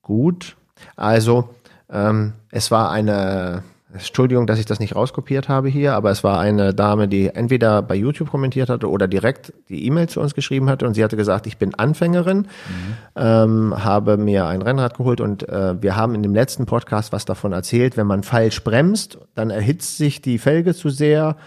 gut. 0.02 0.58
Also, 0.98 1.50
ähm, 1.90 2.34
es 2.52 2.70
war 2.70 2.92
eine 2.92 3.64
Entschuldigung, 3.96 4.46
dass 4.46 4.60
ich 4.60 4.66
das 4.66 4.80
nicht 4.80 4.96
rauskopiert 4.96 5.50
habe 5.50 5.70
hier, 5.70 5.96
aber 5.96 6.12
es 6.12 6.24
war 6.24 6.40
eine 6.40 6.74
Dame, 6.74 7.08
die 7.08 7.28
entweder 7.28 7.82
bei 7.82 7.96
YouTube 7.96 8.30
kommentiert 8.30 8.70
hatte 8.70 8.90
oder 8.90 9.08
direkt 9.08 9.54
die 9.70 9.86
E-Mail 9.86 10.10
zu 10.10 10.20
uns 10.20 10.36
geschrieben 10.36 10.70
hatte 10.70 10.86
und 10.86 10.94
sie 10.94 11.04
hatte 11.04 11.18
gesagt, 11.18 11.48
ich 11.48 11.58
bin 11.58 11.74
Anfängerin, 11.74 12.40
mhm. 12.40 12.48
ähm, 13.16 13.84
habe 13.84 14.18
mir 14.18 14.48
ein 14.48 14.62
Rennrad 14.62 14.98
geholt 14.98 15.22
und 15.22 15.48
äh, 15.48 15.82
wir 15.82 15.96
haben 15.96 16.14
in 16.14 16.24
dem 16.24 16.34
letzten 16.34 16.66
Podcast 16.66 17.14
was 17.14 17.26
davon 17.26 17.54
erzählt, 17.54 17.98
wenn 17.98 18.08
man 18.08 18.24
falsch 18.24 18.64
bremst, 18.64 19.18
dann 19.34 19.50
erhitzt 19.50 19.98
sich 19.98 20.22
die 20.22 20.38
Felge 20.38 20.74
zu 20.74 20.90
sehr 20.90 21.38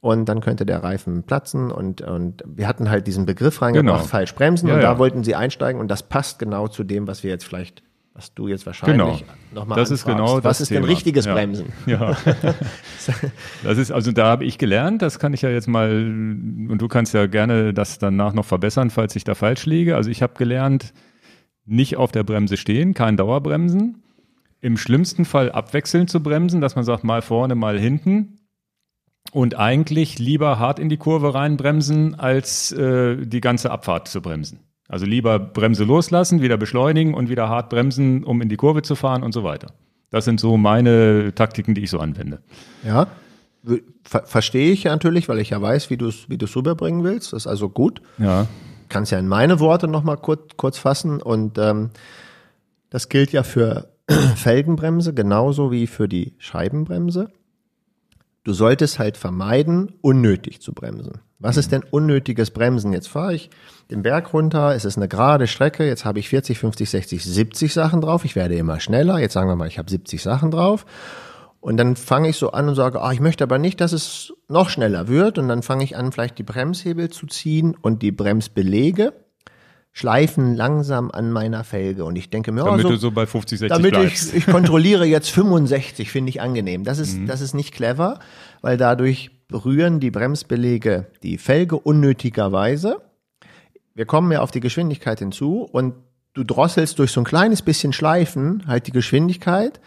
und 0.00 0.28
dann 0.28 0.40
könnte 0.40 0.64
der 0.64 0.82
Reifen 0.82 1.24
platzen 1.24 1.70
und, 1.70 2.00
und 2.00 2.42
wir 2.46 2.68
hatten 2.68 2.90
halt 2.90 3.06
diesen 3.06 3.26
Begriff 3.26 3.60
reingebracht, 3.60 3.98
genau. 3.98 4.08
falsch 4.08 4.34
bremsen 4.34 4.68
ja, 4.68 4.74
und 4.74 4.80
da 4.80 4.92
ja. 4.92 4.98
wollten 4.98 5.24
sie 5.24 5.34
einsteigen 5.34 5.80
und 5.80 5.88
das 5.88 6.02
passt 6.02 6.38
genau 6.38 6.68
zu 6.68 6.84
dem, 6.84 7.06
was 7.06 7.22
wir 7.22 7.30
jetzt 7.30 7.44
vielleicht 7.44 7.82
was 8.18 8.34
du 8.34 8.48
jetzt 8.48 8.66
wahrscheinlich 8.66 9.20
genau. 9.20 9.32
nochmal 9.54 9.78
Das 9.78 9.92
ist 9.92 10.04
genau 10.04 10.36
Was 10.38 10.42
das 10.42 10.60
ist 10.62 10.68
Thema. 10.70 10.80
denn 10.80 10.90
richtiges 10.90 11.24
ja. 11.24 11.34
Bremsen? 11.34 11.72
Ja. 11.86 12.16
das 13.62 13.78
ist, 13.78 13.92
also 13.92 14.10
da 14.10 14.26
habe 14.26 14.44
ich 14.44 14.58
gelernt, 14.58 15.02
das 15.02 15.20
kann 15.20 15.32
ich 15.34 15.42
ja 15.42 15.50
jetzt 15.50 15.68
mal, 15.68 15.88
und 15.88 16.78
du 16.78 16.88
kannst 16.88 17.14
ja 17.14 17.26
gerne 17.26 17.72
das 17.72 17.98
danach 17.98 18.34
noch 18.34 18.44
verbessern, 18.44 18.90
falls 18.90 19.14
ich 19.14 19.22
da 19.22 19.36
falsch 19.36 19.66
liege. 19.66 19.94
Also 19.94 20.10
ich 20.10 20.20
habe 20.20 20.34
gelernt, 20.34 20.92
nicht 21.64 21.96
auf 21.96 22.10
der 22.10 22.24
Bremse 22.24 22.56
stehen, 22.56 22.92
kein 22.92 23.16
Dauerbremsen. 23.16 24.02
Im 24.60 24.76
schlimmsten 24.76 25.24
Fall 25.24 25.52
abwechselnd 25.52 26.10
zu 26.10 26.20
bremsen, 26.20 26.60
dass 26.60 26.74
man 26.74 26.84
sagt, 26.84 27.04
mal 27.04 27.22
vorne, 27.22 27.54
mal 27.54 27.78
hinten. 27.78 28.40
Und 29.30 29.56
eigentlich 29.56 30.18
lieber 30.18 30.58
hart 30.58 30.80
in 30.80 30.88
die 30.88 30.96
Kurve 30.96 31.34
reinbremsen, 31.34 32.16
als 32.16 32.72
äh, 32.72 33.24
die 33.24 33.40
ganze 33.40 33.70
Abfahrt 33.70 34.08
zu 34.08 34.20
bremsen. 34.20 34.67
Also 34.88 35.04
lieber 35.04 35.38
Bremse 35.38 35.84
loslassen, 35.84 36.40
wieder 36.40 36.56
beschleunigen 36.56 37.14
und 37.14 37.28
wieder 37.28 37.48
hart 37.48 37.68
bremsen, 37.68 38.24
um 38.24 38.40
in 38.40 38.48
die 38.48 38.56
Kurve 38.56 38.82
zu 38.82 38.94
fahren 38.94 39.22
und 39.22 39.32
so 39.32 39.44
weiter. 39.44 39.72
Das 40.10 40.24
sind 40.24 40.40
so 40.40 40.56
meine 40.56 41.34
Taktiken, 41.34 41.74
die 41.74 41.84
ich 41.84 41.90
so 41.90 41.98
anwende. 41.98 42.40
Ja, 42.82 43.06
ver 44.02 44.22
verstehe 44.24 44.72
ich 44.72 44.84
ja 44.84 44.92
natürlich, 44.92 45.28
weil 45.28 45.38
ich 45.40 45.50
ja 45.50 45.60
weiß, 45.60 45.90
wie 45.90 45.96
du 45.98 46.08
es 46.08 46.28
wie 46.30 46.38
du's 46.38 46.56
rüberbringen 46.56 47.04
willst. 47.04 47.32
Das 47.32 47.42
ist 47.42 47.46
also 47.46 47.68
gut. 47.68 48.00
Ja. 48.16 48.46
Kannst 48.88 49.12
ja 49.12 49.18
in 49.18 49.28
meine 49.28 49.60
Worte 49.60 49.86
nochmal 49.86 50.16
kurz, 50.16 50.56
kurz 50.56 50.78
fassen. 50.78 51.20
Und 51.20 51.58
ähm, 51.58 51.90
das 52.88 53.10
gilt 53.10 53.32
ja 53.32 53.42
für 53.42 53.90
Felgenbremse 54.36 55.12
genauso 55.12 55.70
wie 55.70 55.86
für 55.86 56.08
die 56.08 56.34
Scheibenbremse. 56.38 57.30
Du 58.44 58.54
solltest 58.54 58.98
halt 58.98 59.18
vermeiden, 59.18 59.92
unnötig 60.00 60.62
zu 60.62 60.72
bremsen. 60.72 61.20
Was 61.38 61.58
ist 61.58 61.70
denn 61.70 61.84
unnötiges 61.90 62.50
Bremsen? 62.50 62.94
Jetzt 62.94 63.08
fahre 63.08 63.34
ich 63.34 63.50
den 63.90 64.02
Berg 64.02 64.32
runter, 64.34 64.74
es 64.74 64.84
ist 64.84 64.96
eine 64.96 65.08
gerade 65.08 65.46
Strecke, 65.46 65.86
jetzt 65.86 66.04
habe 66.04 66.18
ich 66.18 66.28
40, 66.28 66.58
50, 66.58 66.90
60, 66.90 67.24
70 67.24 67.72
Sachen 67.72 68.00
drauf, 68.00 68.24
ich 68.24 68.36
werde 68.36 68.54
immer 68.56 68.80
schneller, 68.80 69.18
jetzt 69.18 69.32
sagen 69.32 69.48
wir 69.48 69.56
mal, 69.56 69.68
ich 69.68 69.78
habe 69.78 69.90
70 69.90 70.22
Sachen 70.22 70.50
drauf 70.50 70.84
und 71.60 71.76
dann 71.78 71.96
fange 71.96 72.28
ich 72.28 72.36
so 72.36 72.50
an 72.52 72.68
und 72.68 72.74
sage, 72.74 73.00
ah, 73.00 73.12
ich 73.12 73.20
möchte 73.20 73.44
aber 73.44 73.58
nicht, 73.58 73.80
dass 73.80 73.92
es 73.92 74.32
noch 74.48 74.68
schneller 74.68 75.08
wird 75.08 75.38
und 75.38 75.48
dann 75.48 75.62
fange 75.62 75.84
ich 75.84 75.96
an, 75.96 76.12
vielleicht 76.12 76.38
die 76.38 76.42
Bremshebel 76.42 77.08
zu 77.08 77.26
ziehen 77.26 77.76
und 77.80 78.02
die 78.02 78.12
Bremsbelege 78.12 79.14
schleifen 79.92 80.54
langsam 80.54 81.10
an 81.10 81.32
meiner 81.32 81.64
Felge 81.64 82.04
und 82.04 82.16
ich 82.16 82.30
denke 82.30 82.52
mir, 82.52 82.62
damit 82.62 82.84
oh, 82.84 82.88
so, 82.88 82.94
du 82.94 83.00
so 83.00 83.10
bei 83.10 83.26
50, 83.26 83.58
60 83.58 83.76
damit 83.76 83.92
bleibst. 83.92 84.34
ich, 84.34 84.46
ich 84.46 84.46
kontrolliere 84.46 85.04
jetzt 85.06 85.30
65, 85.30 86.10
finde 86.10 86.30
ich 86.30 86.40
angenehm. 86.40 86.84
Das 86.84 86.98
ist, 86.98 87.18
mhm. 87.18 87.26
das 87.26 87.40
ist 87.40 87.54
nicht 87.54 87.74
clever, 87.74 88.20
weil 88.60 88.76
dadurch 88.76 89.30
berühren 89.48 89.98
die 89.98 90.10
Bremsbelege 90.10 91.06
die 91.22 91.38
Felge 91.38 91.76
unnötigerweise. 91.76 93.00
Wir 93.98 94.06
kommen 94.06 94.30
ja 94.30 94.42
auf 94.42 94.52
die 94.52 94.60
Geschwindigkeit 94.60 95.18
hinzu 95.18 95.68
und 95.72 95.92
du 96.32 96.44
drosselst 96.44 97.00
durch 97.00 97.10
so 97.10 97.20
ein 97.20 97.24
kleines 97.24 97.62
bisschen 97.62 97.92
Schleifen 97.92 98.62
halt 98.68 98.86
die 98.86 98.92
Geschwindigkeit 98.92 99.80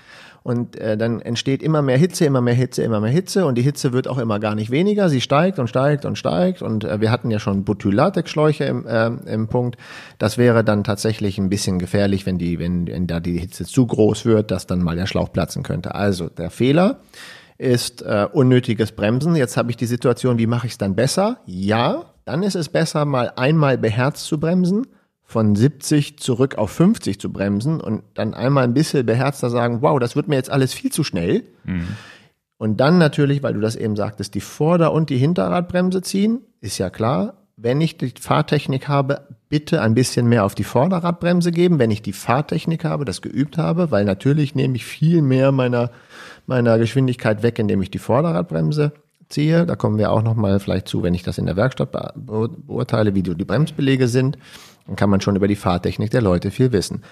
und 0.44 0.76
äh, 0.76 0.98
dann 0.98 1.22
entsteht 1.22 1.64
immer 1.64 1.82
mehr 1.82 1.98
Hitze, 1.98 2.26
immer 2.26 2.42
mehr 2.42 2.54
Hitze, 2.54 2.84
immer 2.84 3.00
mehr 3.00 3.10
Hitze 3.10 3.46
und 3.46 3.56
die 3.56 3.62
Hitze 3.62 3.94
wird 3.94 4.10
auch 4.10 4.18
immer 4.18 4.42
gar 4.42 4.54
nicht 4.54 4.70
weniger. 4.70 5.08
Sie 5.08 5.22
steigt 5.22 5.60
und 5.60 5.70
steigt 5.70 6.04
und 6.04 6.18
steigt 6.18 6.62
und 6.62 6.84
äh, 6.84 7.00
wir 7.00 7.10
hatten 7.10 7.32
ja 7.32 7.40
schon 7.40 7.64
Butylatex-Schläuche 7.64 8.66
im, 8.66 8.86
äh, 8.86 9.08
im 9.32 9.48
Punkt. 9.48 9.78
Das 10.18 10.38
wäre 10.38 10.66
dann 10.66 10.84
tatsächlich 10.84 11.38
ein 11.38 11.48
bisschen 11.48 11.80
gefährlich, 11.80 12.26
wenn 12.26 12.38
die, 12.38 12.60
wenn, 12.60 12.88
wenn 12.88 13.08
da 13.08 13.22
die 13.22 13.40
Hitze 13.40 13.64
zu 13.64 13.88
groß 13.88 14.26
wird, 14.26 14.52
dass 14.52 14.68
dann 14.68 14.84
mal 14.84 14.98
der 14.98 15.06
Schlauch 15.06 15.32
platzen 15.32 15.64
könnte. 15.64 15.96
Also 15.96 16.28
der 16.28 16.50
Fehler 16.50 17.00
ist 17.62 18.02
äh, 18.02 18.28
unnötiges 18.32 18.92
Bremsen. 18.92 19.36
Jetzt 19.36 19.56
habe 19.56 19.70
ich 19.70 19.78
die 19.78 19.86
Situation, 19.86 20.40
wie 20.40 20.48
mache 20.48 20.66
ich 20.66 20.74
es 20.74 20.78
dann 20.80 20.96
besser? 20.96 21.38
Ja, 21.46 22.06
dann 22.26 22.42
ist 22.44 22.56
es 22.56 22.70
besser, 22.70 23.06
mal 23.06 23.32
einmal 23.36 23.78
beherzt 23.78 24.26
zu 24.26 24.40
bremsen, 24.40 24.88
von 25.24 25.56
70 25.56 26.18
zurück 26.18 26.58
auf 26.58 26.72
50 26.72 27.20
zu 27.20 27.32
bremsen 27.32 27.80
und 27.80 28.04
dann 28.16 28.34
einmal 28.34 28.64
ein 28.64 28.74
bisschen 28.74 29.06
beherzter 29.06 29.50
sagen, 29.50 29.82
wow, 29.82 30.00
das 30.00 30.16
wird 30.16 30.28
mir 30.28 30.36
jetzt 30.36 30.50
alles 30.50 30.74
viel 30.74 30.92
zu 30.92 31.04
schnell. 31.04 31.44
Mhm. 31.64 31.88
Und 32.58 32.78
dann 32.78 32.98
natürlich, 32.98 33.44
weil 33.44 33.54
du 33.54 33.60
das 33.60 33.76
eben 33.76 33.96
sagtest, 33.96 34.34
die 34.36 34.42
Vorder- 34.42 34.92
und 34.92 35.10
die 35.10 35.18
Hinterradbremse 35.18 36.02
ziehen, 36.02 36.42
ist 36.60 36.80
ja 36.80 36.90
klar. 36.90 37.46
Wenn 37.58 37.80
ich 37.80 37.98
die 37.98 38.14
Fahrtechnik 38.20 38.88
habe, 38.88 39.28
bitte 39.50 39.82
ein 39.82 39.94
bisschen 39.94 40.28
mehr 40.28 40.46
auf 40.46 40.56
die 40.56 40.64
Vorderradbremse 40.64 41.52
geben. 41.52 41.78
Wenn 41.78 41.92
ich 41.92 42.02
die 42.02 42.14
Fahrtechnik 42.14 42.86
habe, 42.86 43.06
das 43.06 43.22
geübt 43.22 43.58
habe, 43.58 43.92
weil 43.92 44.06
natürlich 44.06 44.56
nehme 44.56 44.76
ich 44.76 44.86
viel 44.86 45.22
mehr 45.22 45.52
meiner, 45.52 45.92
meiner 46.52 46.78
Geschwindigkeit 46.78 47.44
weg, 47.44 47.58
indem 47.60 47.82
ich 47.82 47.92
die 47.92 47.98
Vorderradbremse 47.98 48.92
ziehe. 49.30 49.66
Da 49.66 49.76
kommen 49.76 49.98
wir 49.98 50.12
auch 50.12 50.22
nochmal 50.22 50.60
vielleicht 50.60 50.88
zu, 50.88 51.02
wenn 51.02 51.14
ich 51.14 51.24
das 51.24 51.38
in 51.38 51.46
der 51.46 51.56
Werkstatt 51.56 51.92
beurteile, 52.16 53.16
wie 53.16 53.24
die 53.24 53.46
Bremsbelege 53.46 54.10
sind. 54.10 54.38
Dann 54.86 54.98
kann 54.98 55.10
man 55.10 55.22
schon 55.22 55.38
über 55.38 55.48
die 55.48 55.56
Fahrtechnik 55.56 56.12
der 56.12 56.22
Leute 56.22 56.52
viel 56.52 56.74
wissen. 56.74 57.04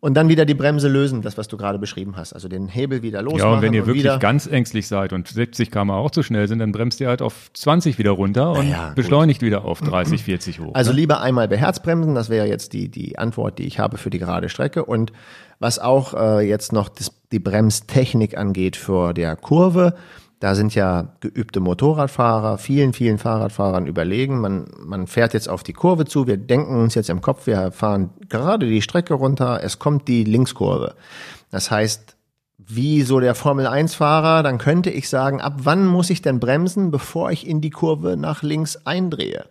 Und 0.00 0.14
dann 0.14 0.28
wieder 0.28 0.44
die 0.44 0.54
Bremse 0.54 0.88
lösen, 0.88 1.22
das, 1.22 1.36
was 1.36 1.48
du 1.48 1.56
gerade 1.56 1.78
beschrieben 1.78 2.14
hast. 2.16 2.32
Also 2.32 2.48
den 2.48 2.68
Hebel 2.68 3.02
wieder 3.02 3.20
losmachen. 3.20 3.50
Ja, 3.50 3.56
und 3.56 3.62
wenn 3.62 3.74
ihr 3.74 3.82
und 3.82 3.88
wirklich 3.88 4.20
ganz 4.20 4.46
ängstlich 4.46 4.86
seid 4.86 5.12
und 5.12 5.26
70 5.26 5.72
km 5.72 5.90
auch 5.90 6.12
zu 6.12 6.22
schnell 6.22 6.46
sind, 6.46 6.60
dann 6.60 6.70
bremst 6.70 7.00
ihr 7.00 7.08
halt 7.08 7.20
auf 7.20 7.50
20 7.52 7.98
wieder 7.98 8.12
runter 8.12 8.52
und 8.52 8.68
gut. 8.68 8.94
beschleunigt 8.94 9.42
wieder 9.42 9.64
auf 9.64 9.80
30, 9.80 10.22
40 10.22 10.60
hoch. 10.60 10.74
Also 10.74 10.92
ne? 10.92 10.98
lieber 10.98 11.20
einmal 11.20 11.48
beherzt 11.48 11.82
bremsen, 11.82 12.14
das 12.14 12.30
wäre 12.30 12.46
jetzt 12.46 12.74
die, 12.74 12.88
die 12.88 13.18
Antwort, 13.18 13.58
die 13.58 13.66
ich 13.66 13.80
habe 13.80 13.98
für 13.98 14.08
die 14.08 14.20
gerade 14.20 14.48
Strecke. 14.48 14.84
Und 14.84 15.12
was 15.58 15.78
auch 15.78 16.14
äh, 16.14 16.48
jetzt 16.48 16.72
noch 16.72 16.88
das, 16.88 17.12
die 17.32 17.38
Bremstechnik 17.38 18.36
angeht 18.36 18.76
für 18.76 19.12
der 19.12 19.36
Kurve, 19.36 19.94
da 20.40 20.54
sind 20.54 20.74
ja 20.74 21.16
geübte 21.20 21.58
Motorradfahrer, 21.58 22.58
vielen, 22.58 22.92
vielen 22.92 23.18
Fahrradfahrern 23.18 23.86
überlegen. 23.86 24.40
Man, 24.40 24.68
man 24.78 25.08
fährt 25.08 25.34
jetzt 25.34 25.48
auf 25.48 25.64
die 25.64 25.72
Kurve 25.72 26.04
zu, 26.04 26.28
wir 26.28 26.36
denken 26.36 26.76
uns 26.76 26.94
jetzt 26.94 27.10
im 27.10 27.20
Kopf, 27.20 27.48
wir 27.48 27.72
fahren 27.72 28.10
gerade 28.28 28.68
die 28.68 28.82
Strecke 28.82 29.14
runter, 29.14 29.60
es 29.64 29.80
kommt 29.80 30.06
die 30.06 30.22
Linkskurve. 30.22 30.94
Das 31.50 31.72
heißt, 31.72 32.16
wie 32.58 33.02
so 33.02 33.18
der 33.18 33.34
Formel-1-Fahrer, 33.34 34.42
dann 34.42 34.58
könnte 34.58 34.90
ich 34.90 35.08
sagen, 35.08 35.40
ab 35.40 35.54
wann 35.58 35.86
muss 35.86 36.10
ich 36.10 36.22
denn 36.22 36.38
bremsen, 36.38 36.90
bevor 36.92 37.32
ich 37.32 37.46
in 37.46 37.60
die 37.60 37.70
Kurve 37.70 38.16
nach 38.16 38.42
links 38.42 38.76
eindrehe? 38.84 39.46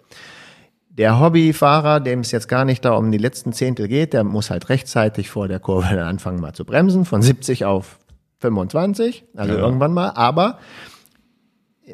Der 0.98 1.20
Hobbyfahrer, 1.20 2.00
dem 2.00 2.22
es 2.22 2.32
jetzt 2.32 2.48
gar 2.48 2.66
nicht 2.66 2.84
da 2.84 2.94
um 2.94 3.12
die 3.12 3.20
letzten 3.20 3.54
Zehntel 3.54 3.88
geht, 3.88 4.14
der 4.14 4.24
muss 4.24 4.50
halt 4.50 4.70
rechtzeitig 4.70 5.30
vor 5.30 5.48
der 5.48 5.60
Kurve 5.60 5.90
dann 5.96 6.08
anfangen 6.08 6.40
mal 6.42 6.54
zu 6.54 6.66
bremsen, 6.66 7.06
von 7.06 7.22
70 7.22 7.66
auf 7.66 8.00
25, 8.40 9.26
also 9.36 9.54
Ja. 9.54 9.60
irgendwann 9.60 9.94
mal. 9.94 10.10
Aber 10.12 10.58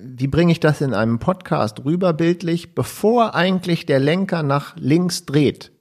wie 0.02 0.28
bringe 0.28 0.52
ich 0.52 0.60
das 0.60 0.82
in 0.82 0.94
einem 0.94 1.20
Podcast 1.20 1.84
rüber 1.86 2.14
bildlich? 2.14 2.76
Bevor 2.76 3.36
eigentlich 3.36 3.86
der 3.86 4.00
Lenker 4.00 4.42
nach 4.42 4.76
links 4.78 5.26
dreht, 5.26 5.72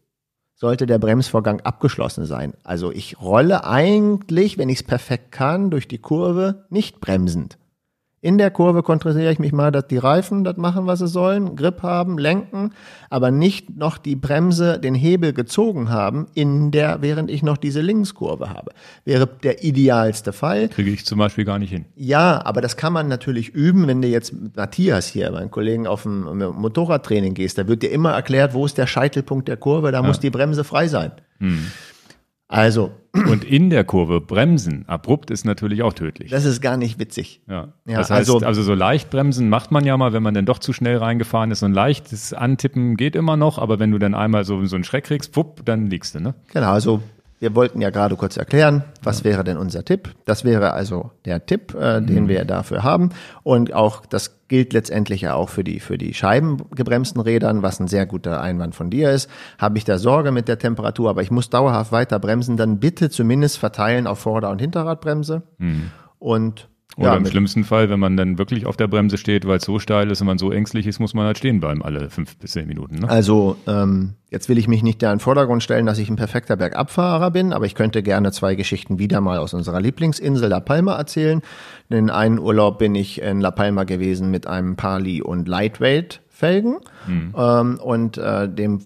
sollte 0.55 0.87
der 0.87 0.99
Bremsvorgang 0.99 1.61
abgeschlossen 1.63 2.25
sein. 2.27 2.55
Also 2.63 2.93
ich 2.93 3.21
rolle 3.21 3.65
eigentlich, 3.65 4.59
wenn 4.59 4.69
ich 4.69 4.81
es 4.81 4.83
perfekt 4.83 5.33
kann, 5.33 5.71
durch 5.71 5.89
die 5.89 5.99
Kurve 5.99 6.67
nicht 6.71 7.01
bremsend. 7.01 7.57
In 8.25 8.39
der 8.39 8.53
Kurve 8.53 8.85
kontrolliere 8.85 9.33
ich 9.33 9.41
mich 9.41 9.51
mal, 9.51 9.73
dass 9.73 9.89
die 9.89 9.99
Reifen 9.99 10.45
das 10.45 10.57
machen, 10.57 10.87
was 10.87 11.01
sie 11.01 11.09
sollen, 11.09 11.57
Grip 11.57 11.83
haben, 11.83 12.19
lenken, 12.19 12.71
aber 13.11 13.33
nicht 13.33 13.77
noch 13.77 13.99
die 13.99 14.15
Bremse, 14.15 14.79
den 14.79 14.95
Hebel 14.95 15.33
gezogen 15.33 15.91
haben, 15.91 16.29
in 16.33 16.71
der, 16.71 17.03
während 17.03 17.33
ich 17.33 17.43
noch 17.43 17.57
diese 17.57 17.81
Linkskurve 17.81 18.51
habe. 18.51 18.71
Wäre 19.05 19.27
der 19.27 19.65
idealste 19.65 20.33
Fall. 20.33 20.69
Kriege 20.69 20.93
ich 20.93 21.05
zum 21.05 21.19
Beispiel 21.19 21.45
gar 21.45 21.59
nicht 21.59 21.71
hin. 21.71 21.85
Ja, 21.97 22.41
aber 22.45 22.61
das 22.61 22.77
kann 22.77 22.93
man 22.93 23.09
natürlich 23.09 23.49
üben, 23.49 23.89
wenn 23.89 24.01
du 24.01 24.07
jetzt 24.07 24.33
mit 24.33 24.57
Matthias 24.57 25.09
hier, 25.09 25.33
meinen 25.33 25.51
Kollegen, 25.51 25.89
auf 25.89 26.05
dem 26.05 26.23
Motorradtraining 26.39 27.35
gehst. 27.35 27.59
Da 27.59 27.67
wird 27.67 27.83
dir 27.83 27.91
immer 27.91 28.13
erklärt, 28.13 28.55
wo 28.55 28.65
ist 28.65 28.79
der 28.79 28.87
Scheitelpunkt 28.87 29.49
der 29.49 29.57
Kurve, 29.57 29.91
da 29.91 30.01
muss 30.01 30.21
die 30.21 30.31
Bremse 30.31 30.63
frei 30.63 30.87
sein. 30.87 31.11
Also, 32.53 32.93
Und 33.31 33.45
in 33.45 33.69
der 33.71 33.85
Kurve 33.85 34.21
bremsen, 34.21 34.85
abrupt 34.89 35.31
ist 35.31 35.45
natürlich 35.45 35.83
auch 35.83 35.93
tödlich. 35.93 36.31
das 36.31 36.45
ist 36.45 36.61
gar 36.63 36.77
nicht 36.77 36.99
witzig. 36.99 37.43
Ja. 37.49 37.73
Ja, 37.87 37.99
das 37.99 38.11
heißt, 38.11 38.31
also- 38.31 38.47
also, 38.47 38.63
so 38.63 38.75
leicht 38.75 39.11
bremsen 39.11 39.49
macht 39.51 39.71
man 39.71 39.85
ja 39.85 39.97
mal, 39.97 40.13
wenn 40.13 40.23
man 40.23 40.33
dann 40.35 40.47
doch 40.47 40.59
zu 40.59 40.73
schnell 40.73 40.97
reingefahren 40.97 41.51
ist. 41.51 41.61
So 41.61 41.67
ein 41.67 41.75
leichtes 41.75 42.33
Antippen 42.33 42.97
geht 42.97 43.15
immer 43.17 43.37
noch, 43.37 43.59
aber 43.59 43.79
wenn 43.79 43.91
du 43.91 43.99
dann 43.99 44.15
einmal 44.15 44.45
so, 44.45 44.65
so 44.67 44.77
einen 44.77 44.85
Schreck 44.85 45.05
kriegst, 45.05 45.37
wupp, 45.37 45.63
dann 45.65 45.87
liegst 45.89 46.15
du, 46.15 46.21
ne? 46.21 46.35
Genau, 46.53 46.73
also 46.73 47.03
wir 47.43 47.57
wollten 47.57 47.81
ja 47.81 47.91
gerade 47.91 48.15
kurz 48.15 48.37
erklären, 48.37 48.85
was 49.03 49.25
wäre 49.25 49.43
denn 49.43 49.57
unser 49.57 49.85
Tipp? 49.85 50.15
Das 50.27 50.45
wäre 50.45 50.75
also 50.75 51.11
der 51.25 51.45
Tipp, 51.45 51.75
äh, 51.75 52.01
den 52.01 52.29
wir 52.29 52.45
dafür 52.45 52.85
haben. 52.85 53.11
Und 53.43 53.73
auch 53.73 54.07
das 54.07 54.47
gilt 54.47 54.73
letztendlich 54.73 55.23
ja 55.23 55.35
auch 55.35 55.49
für 55.49 55.65
die, 55.65 55.81
für 55.81 55.99
die 55.99 56.15
scheibengebremsten 56.15 57.21
Rädern, 57.21 57.63
was 57.63 57.81
ein 57.81 57.89
sehr 57.89 58.07
guter 58.07 58.41
Einwand 58.41 58.77
von 58.77 58.91
dir 58.91 59.11
ist. 59.11 59.29
Habe 59.59 59.77
ich 59.77 59.85
da 59.85 59.99
Sorge 59.99 60.31
mit 60.31 60.47
der 60.47 60.61
Temperatur, 60.61 61.11
aber 61.11 61.23
ich 61.23 61.33
muss 61.33 61.51
dauerhaft 61.51 61.91
weiter 61.91 62.21
bremsen, 62.21 62.57
dann 62.57 62.79
bitte 62.79 63.11
zumindest 63.11 63.59
verteilen 63.59 64.07
auf 64.07 64.21
Vorder- 64.21 64.51
und 64.51 64.61
Hinterradbremse. 64.61 65.43
Und 66.21 66.69
Oder 66.97 67.13
ja, 67.13 67.17
im 67.17 67.27
schlimmsten 67.27 67.65
Fall, 67.65 67.89
wenn 67.89 68.01
man 68.01 68.17
dann 68.17 68.39
wirklich 68.39 68.67
auf 68.67 68.77
der 68.77 68.87
Bremse 68.87 69.17
steht, 69.17 69.47
weil 69.47 69.59
es 69.59 69.65
so 69.65 69.79
steil 69.79 70.11
ist 70.11 70.21
und 70.21 70.27
man 70.27 70.39
so 70.39 70.51
ängstlich 70.51 70.87
ist, 70.87 70.99
muss 71.01 71.15
man 71.15 71.27
halt 71.27 71.39
stehen 71.39 71.61
bleiben 71.61 71.83
alle 71.83 72.11
fünf 72.11 72.37
bis 72.37 72.53
zehn 72.53 72.67
Minuten. 72.67 72.97
Ne? 72.97 73.09
Also 73.09 73.57
ähm, 73.67 74.15
jetzt 74.31 74.49
will 74.49 74.59
ich 74.59 74.69
mich 74.69 74.83
nicht 74.83 75.03
da 75.03 75.11
in 75.11 75.17
den 75.17 75.21
Vordergrund 75.21 75.63
stellen, 75.63 75.87
dass 75.87 75.99
ich 75.99 76.11
ein 76.11 76.17
perfekter 76.17 76.57
Bergabfahrer 76.57 77.31
bin, 77.31 77.53
aber 77.53 77.65
ich 77.65 77.75
könnte 77.75 78.03
gerne 78.03 78.31
zwei 78.33 78.55
Geschichten 78.55 78.99
wieder 78.99 79.21
mal 79.21 79.39
aus 79.39 79.55
unserer 79.55 79.81
Lieblingsinsel 79.81 80.49
La 80.49 80.61
Palma 80.61 80.97
erzählen. 80.97 81.41
In 81.89 82.11
einen 82.11 82.39
Urlaub 82.39 82.79
bin 82.79 82.95
ich 82.95 83.23
in 83.23 83.41
La 83.41 83.51
Palma 83.51 83.85
gewesen 83.85 84.31
mit 84.31 84.47
einem 84.47 84.77
Pali 84.77 85.23
und 85.23 85.49
Lightweight 85.49 86.21
Felgen 86.29 86.79
ähm, 87.09 87.79
und 87.81 88.19
äh, 88.19 88.49
dem 88.49 88.81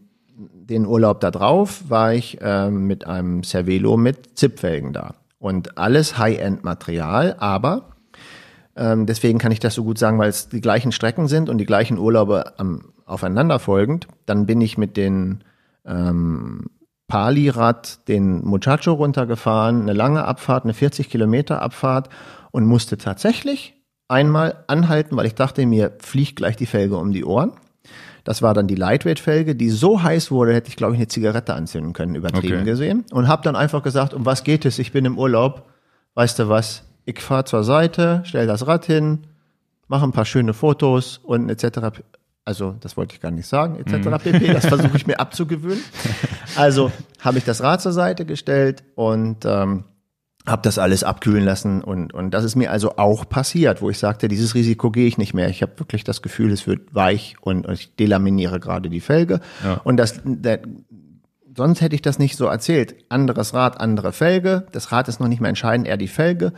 den 0.68 0.84
Urlaub 0.84 1.20
da 1.20 1.30
drauf 1.30 1.84
war 1.88 2.12
ich 2.12 2.38
ähm, 2.40 2.86
mit 2.86 3.06
einem 3.06 3.42
Cervelo 3.44 3.96
mit 3.96 4.36
Zipfelgen 4.36 4.92
da 4.92 5.14
und 5.38 5.78
alles 5.78 6.18
High-End-Material, 6.18 7.36
aber 7.38 7.95
ähm, 8.76 9.06
deswegen 9.06 9.38
kann 9.38 9.52
ich 9.52 9.60
das 9.60 9.74
so 9.74 9.84
gut 9.84 9.98
sagen, 9.98 10.18
weil 10.18 10.28
es 10.28 10.48
die 10.48 10.60
gleichen 10.60 10.92
Strecken 10.92 11.28
sind 11.28 11.48
und 11.48 11.58
die 11.58 11.66
gleichen 11.66 11.98
Urlaube 11.98 12.58
am, 12.58 12.92
aufeinander 13.06 13.58
folgend. 13.58 14.06
Dann 14.26 14.46
bin 14.46 14.60
ich 14.60 14.76
mit 14.76 14.96
den 14.96 15.42
ähm, 15.86 16.66
Pali-Rad 17.08 18.08
den 18.08 18.44
Muchacho 18.44 18.92
runtergefahren, 18.92 19.82
eine 19.82 19.92
lange 19.92 20.24
Abfahrt, 20.24 20.64
eine 20.64 20.74
40 20.74 21.08
Kilometer 21.08 21.62
Abfahrt 21.62 22.08
und 22.50 22.66
musste 22.66 22.98
tatsächlich 22.98 23.74
einmal 24.08 24.64
anhalten, 24.66 25.16
weil 25.16 25.26
ich 25.26 25.34
dachte, 25.34 25.64
mir 25.66 25.92
fliegt 25.98 26.36
gleich 26.36 26.56
die 26.56 26.66
Felge 26.66 26.96
um 26.96 27.12
die 27.12 27.24
Ohren. 27.24 27.52
Das 28.24 28.42
war 28.42 28.54
dann 28.54 28.66
die 28.66 28.74
Lightweight-Felge, 28.74 29.54
die 29.54 29.70
so 29.70 30.02
heiß 30.02 30.32
wurde, 30.32 30.52
hätte 30.52 30.68
ich, 30.68 30.76
glaube 30.76 30.94
ich, 30.94 30.98
eine 30.98 31.06
Zigarette 31.06 31.54
anzünden 31.54 31.92
können, 31.92 32.16
übertrieben 32.16 32.56
Okay. 32.56 32.64
gesehen. 32.64 33.04
Und 33.12 33.28
habe 33.28 33.42
dann 33.42 33.54
einfach 33.54 33.84
gesagt, 33.84 34.14
um 34.14 34.26
was 34.26 34.42
geht 34.42 34.64
es? 34.64 34.80
Ich 34.80 34.90
bin 34.90 35.04
im 35.04 35.16
Urlaub. 35.16 35.68
Weißt 36.14 36.38
du 36.40 36.48
was? 36.48 36.82
Ich 37.06 37.20
fahre 37.20 37.44
zur 37.44 37.62
Seite, 37.64 38.22
stell 38.24 38.46
das 38.48 38.66
Rad 38.66 38.84
hin, 38.84 39.28
mache 39.86 40.04
ein 40.04 40.12
paar 40.12 40.24
schöne 40.24 40.52
Fotos 40.52 41.18
und 41.22 41.48
etc. 41.48 42.02
Also, 42.44 42.76
das 42.80 42.96
wollte 42.96 43.14
ich 43.14 43.20
gar 43.20 43.30
nicht 43.30 43.46
sagen, 43.46 43.76
etc. 43.76 44.22
pp. 44.22 44.52
Das 44.52 44.66
versuche 44.66 44.96
ich 44.96 45.06
mir 45.06 45.18
abzugewöhnen. 45.20 45.82
Also 46.56 46.90
habe 47.20 47.38
ich 47.38 47.44
das 47.44 47.62
Rad 47.62 47.80
zur 47.80 47.92
Seite 47.92 48.26
gestellt 48.26 48.82
und 48.96 49.44
ähm, 49.44 49.84
habe 50.46 50.62
das 50.62 50.78
alles 50.78 51.04
abkühlen 51.04 51.44
lassen 51.44 51.82
und, 51.82 52.12
und 52.12 52.30
das 52.32 52.44
ist 52.44 52.56
mir 52.56 52.70
also 52.70 52.96
auch 52.96 53.28
passiert, 53.28 53.82
wo 53.82 53.90
ich 53.90 53.98
sagte, 53.98 54.28
dieses 54.28 54.54
Risiko 54.54 54.90
gehe 54.90 55.06
ich 55.06 55.18
nicht 55.18 55.34
mehr. 55.34 55.48
Ich 55.48 55.62
habe 55.62 55.78
wirklich 55.78 56.04
das 56.04 56.22
Gefühl, 56.22 56.52
es 56.52 56.66
wird 56.66 56.94
weich 56.94 57.36
und, 57.40 57.66
und 57.66 57.74
ich 57.74 57.94
delaminiere 57.96 58.60
gerade 58.60 58.90
die 58.90 59.00
Felge. 59.00 59.40
Ja. 59.64 59.80
Und 59.84 59.96
das, 59.96 60.20
der, 60.24 60.60
sonst 61.56 61.80
hätte 61.80 61.94
ich 61.94 62.02
das 62.02 62.18
nicht 62.18 62.36
so 62.36 62.46
erzählt. 62.46 62.94
Anderes 63.08 63.54
Rad, 63.54 63.80
andere 63.80 64.12
Felge. 64.12 64.66
Das 64.72 64.92
Rad 64.92 65.08
ist 65.08 65.20
noch 65.20 65.28
nicht 65.28 65.40
mehr 65.40 65.48
entscheidend, 65.48 65.88
eher 65.88 65.96
die 65.96 66.08
Felge. 66.08 66.52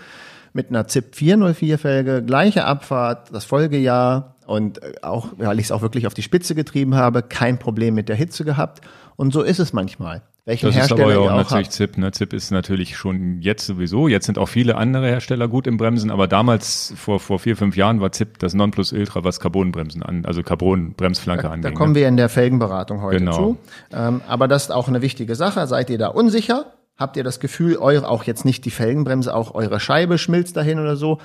Mit 0.53 0.69
einer 0.71 0.87
ZIP 0.89 1.15
404 1.15 1.79
Felge, 1.79 2.23
gleiche 2.25 2.65
Abfahrt, 2.65 3.35
das 3.35 3.45
Folgejahr 3.45 4.37
und 4.47 4.83
äh, 4.83 4.95
auch, 5.03 5.29
weil 5.37 5.59
ich 5.59 5.67
es 5.67 5.73
auch 5.73 5.83
wirklich 5.83 6.07
auf 6.07 6.15
die 6.15 6.23
Spitze 6.23 6.55
getrieben 6.55 6.95
habe, 6.95 7.23
kein 7.23 7.59
Problem 7.59 7.95
mit 7.95 8.09
der 8.09 8.17
Hitze 8.17 8.45
gehabt. 8.45 8.81
Und 9.17 9.33
so 9.33 9.43
ist 9.43 9.59
es 9.59 9.73
manchmal. 9.73 10.23
Welchen 10.45 10.65
Das 10.67 10.75
ist 10.77 10.81
Hersteller 10.81 11.03
aber 11.03 11.13
ja 11.13 11.19
auch 11.33 11.37
natürlich 11.37 11.67
habt. 11.67 11.73
ZIP. 11.73 11.99
Ne? 11.99 12.11
ZIP 12.13 12.33
ist 12.33 12.51
natürlich 12.53 12.97
schon 12.97 13.43
jetzt 13.43 13.67
sowieso. 13.67 14.09
Jetzt 14.09 14.25
sind 14.25 14.39
auch 14.39 14.47
viele 14.49 14.77
andere 14.79 15.07
Hersteller 15.07 15.47
gut 15.49 15.67
im 15.67 15.77
Bremsen, 15.77 16.11
aber 16.11 16.27
damals, 16.27 16.95
vor, 16.97 17.21
vor 17.21 17.39
vier, 17.39 17.55
fünf 17.57 17.77
Jahren, 17.77 18.01
war 18.01 18.13
ZIP 18.13 18.39
das 18.39 18.55
Nonplusultra, 18.55 19.25
was 19.25 19.41
Carbonbremsen 19.41 20.03
an, 20.03 20.25
also 20.25 20.43
Carbon-Bremsflanke 20.43 21.43
Da 21.43 21.51
anging. 21.51 21.75
kommen 21.75 21.93
ne? 21.93 21.99
wir 22.01 22.09
in 22.09 22.17
der 22.17 22.31
Felgenberatung 22.31 23.03
heute 23.03 23.19
Genau. 23.19 23.33
zu. 23.37 23.59
Ähm, 23.93 24.23
aber 24.27 24.49
das 24.49 24.63
ist 24.65 24.71
auch 24.71 24.89
eine 24.89 25.03
wichtige 25.03 25.35
Sache. 25.35 25.67
Seid 25.67 25.91
ihr 25.91 25.99
da 25.99 26.09
unsicher? 26.09 26.65
Habt 26.99 27.17
ihr 27.17 27.25
das 27.25 27.39
Gefühl, 27.41 27.77
eure, 27.77 28.09
auch 28.09 28.25
jetzt 28.25 28.45
nicht 28.45 28.64
die 28.64 28.70
Felgenbremse, 28.70 29.35
auch 29.35 29.55
eure 29.55 29.79
Scheibe 29.81 30.18
schmilzt 30.18 30.57
dahin 30.57 30.79
oder 30.81 30.97
so? 30.97 31.18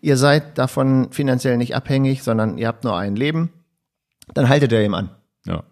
Ihr 0.00 0.16
seid 0.18 0.58
davon 0.58 1.08
finanziell 1.12 1.56
nicht 1.56 1.74
abhängig, 1.74 2.22
sondern 2.22 2.58
ihr 2.58 2.68
habt 2.68 2.84
nur 2.84 2.96
ein 2.96 3.16
Leben. 3.16 3.50
Dann 4.34 4.48
haltet 4.50 4.70
ihr 4.72 4.82
ihm 4.84 4.94
an. 4.94 5.08
Ja. 5.46 5.62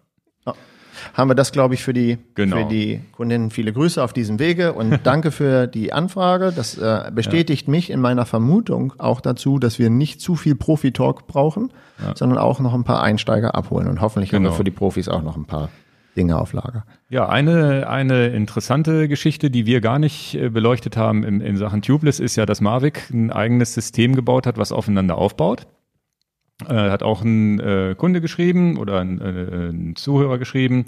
Haben 1.15 1.29
wir 1.31 1.35
das, 1.35 1.51
glaube 1.51 1.73
ich, 1.73 1.83
für 1.83 1.93
die, 1.93 2.17
Genau. 2.33 2.55
für 2.57 2.65
die 2.65 3.01
Kundinnen 3.11 3.49
viele 3.49 3.73
Grüße 3.73 4.01
auf 4.01 4.13
diesem 4.13 4.39
Wege 4.39 4.73
und 4.73 4.99
danke 5.03 5.31
für 5.31 5.67
die 5.67 5.91
Anfrage. 5.91 6.53
Das 6.55 6.77
äh, 6.77 7.11
bestätigt 7.13 7.67
mich 7.67 7.89
in 7.89 7.99
meiner 7.99 8.25
Vermutung 8.25 8.93
auch 8.99 9.19
dazu, 9.19 9.59
dass 9.59 9.79
wir 9.79 9.89
nicht 9.89 10.21
zu 10.21 10.35
viel 10.35 10.55
Profi-Talk 10.55 11.27
brauchen, 11.27 11.71
sondern 12.15 12.37
auch 12.37 12.59
noch 12.59 12.73
ein 12.73 12.83
paar 12.85 13.01
Einsteiger 13.03 13.53
abholen 13.53 13.87
und 13.87 14.01
hoffentlich 14.01 14.31
haben 14.33 14.43
Genau. 14.43 14.53
wir 14.53 14.57
für 14.57 14.63
die 14.63 14.71
Profis 14.71 15.09
auch 15.09 15.21
noch 15.23 15.35
ein 15.35 15.45
paar 15.45 15.69
Dinge 16.15 16.37
auf 16.37 16.53
Lager. 16.53 16.85
Ja, 17.09 17.27
eine, 17.27 17.89
eine 17.89 18.27
interessante 18.27 19.07
Geschichte, 19.07 19.49
die 19.49 19.65
wir 19.65 19.81
gar 19.81 19.99
nicht 19.99 20.35
äh, 20.35 20.49
beleuchtet 20.49 20.97
haben 20.97 21.23
in, 21.23 21.41
in 21.41 21.57
Sachen 21.57 21.81
Tubeless, 21.81 22.19
ist 22.19 22.35
ja, 22.35 22.45
dass 22.45 22.61
Mavic 22.61 23.09
ein 23.09 23.31
eigenes 23.31 23.73
System 23.73 24.15
gebaut 24.15 24.45
hat, 24.47 24.57
was 24.57 24.71
aufeinander 24.71 25.17
aufbaut. 25.17 25.67
Äh, 26.67 26.73
hat 26.73 27.03
auch 27.03 27.23
ein 27.23 27.59
äh, 27.59 27.95
Kunde 27.97 28.21
geschrieben 28.21 28.77
oder 28.77 28.99
ein, 28.99 29.19
äh, 29.19 29.69
ein 29.69 29.95
Zuhörer 29.95 30.37
geschrieben, 30.37 30.85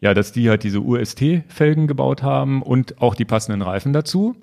ja, 0.00 0.14
dass 0.14 0.32
die 0.32 0.48
halt 0.48 0.62
diese 0.62 0.80
UST-Felgen 0.80 1.86
gebaut 1.86 2.22
haben 2.22 2.62
und 2.62 3.00
auch 3.00 3.14
die 3.14 3.24
passenden 3.24 3.62
Reifen 3.62 3.92
dazu. 3.92 4.36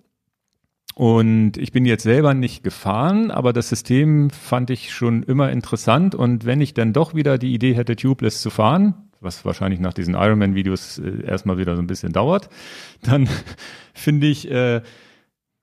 Und 0.93 1.57
ich 1.57 1.71
bin 1.71 1.85
jetzt 1.85 2.03
selber 2.03 2.33
nicht 2.33 2.63
gefahren, 2.63 3.31
aber 3.31 3.53
das 3.53 3.69
System 3.69 4.29
fand 4.29 4.69
ich 4.69 4.91
schon 4.91 5.23
immer 5.23 5.49
interessant. 5.51 6.15
Und 6.15 6.45
wenn 6.45 6.59
ich 6.59 6.73
dann 6.73 6.91
doch 6.91 7.15
wieder 7.15 7.37
die 7.37 7.53
Idee 7.53 7.73
hätte, 7.75 7.95
Tubeless 7.95 8.41
zu 8.41 8.49
fahren, 8.49 9.10
was 9.21 9.45
wahrscheinlich 9.45 9.79
nach 9.79 9.93
diesen 9.93 10.15
Ironman-Videos 10.15 10.97
äh, 10.99 11.25
erstmal 11.25 11.57
wieder 11.57 11.75
so 11.75 11.81
ein 11.81 11.87
bisschen 11.87 12.11
dauert, 12.11 12.49
dann 13.03 13.29
finde 13.93 14.27
ich 14.27 14.49
äh, 14.49 14.81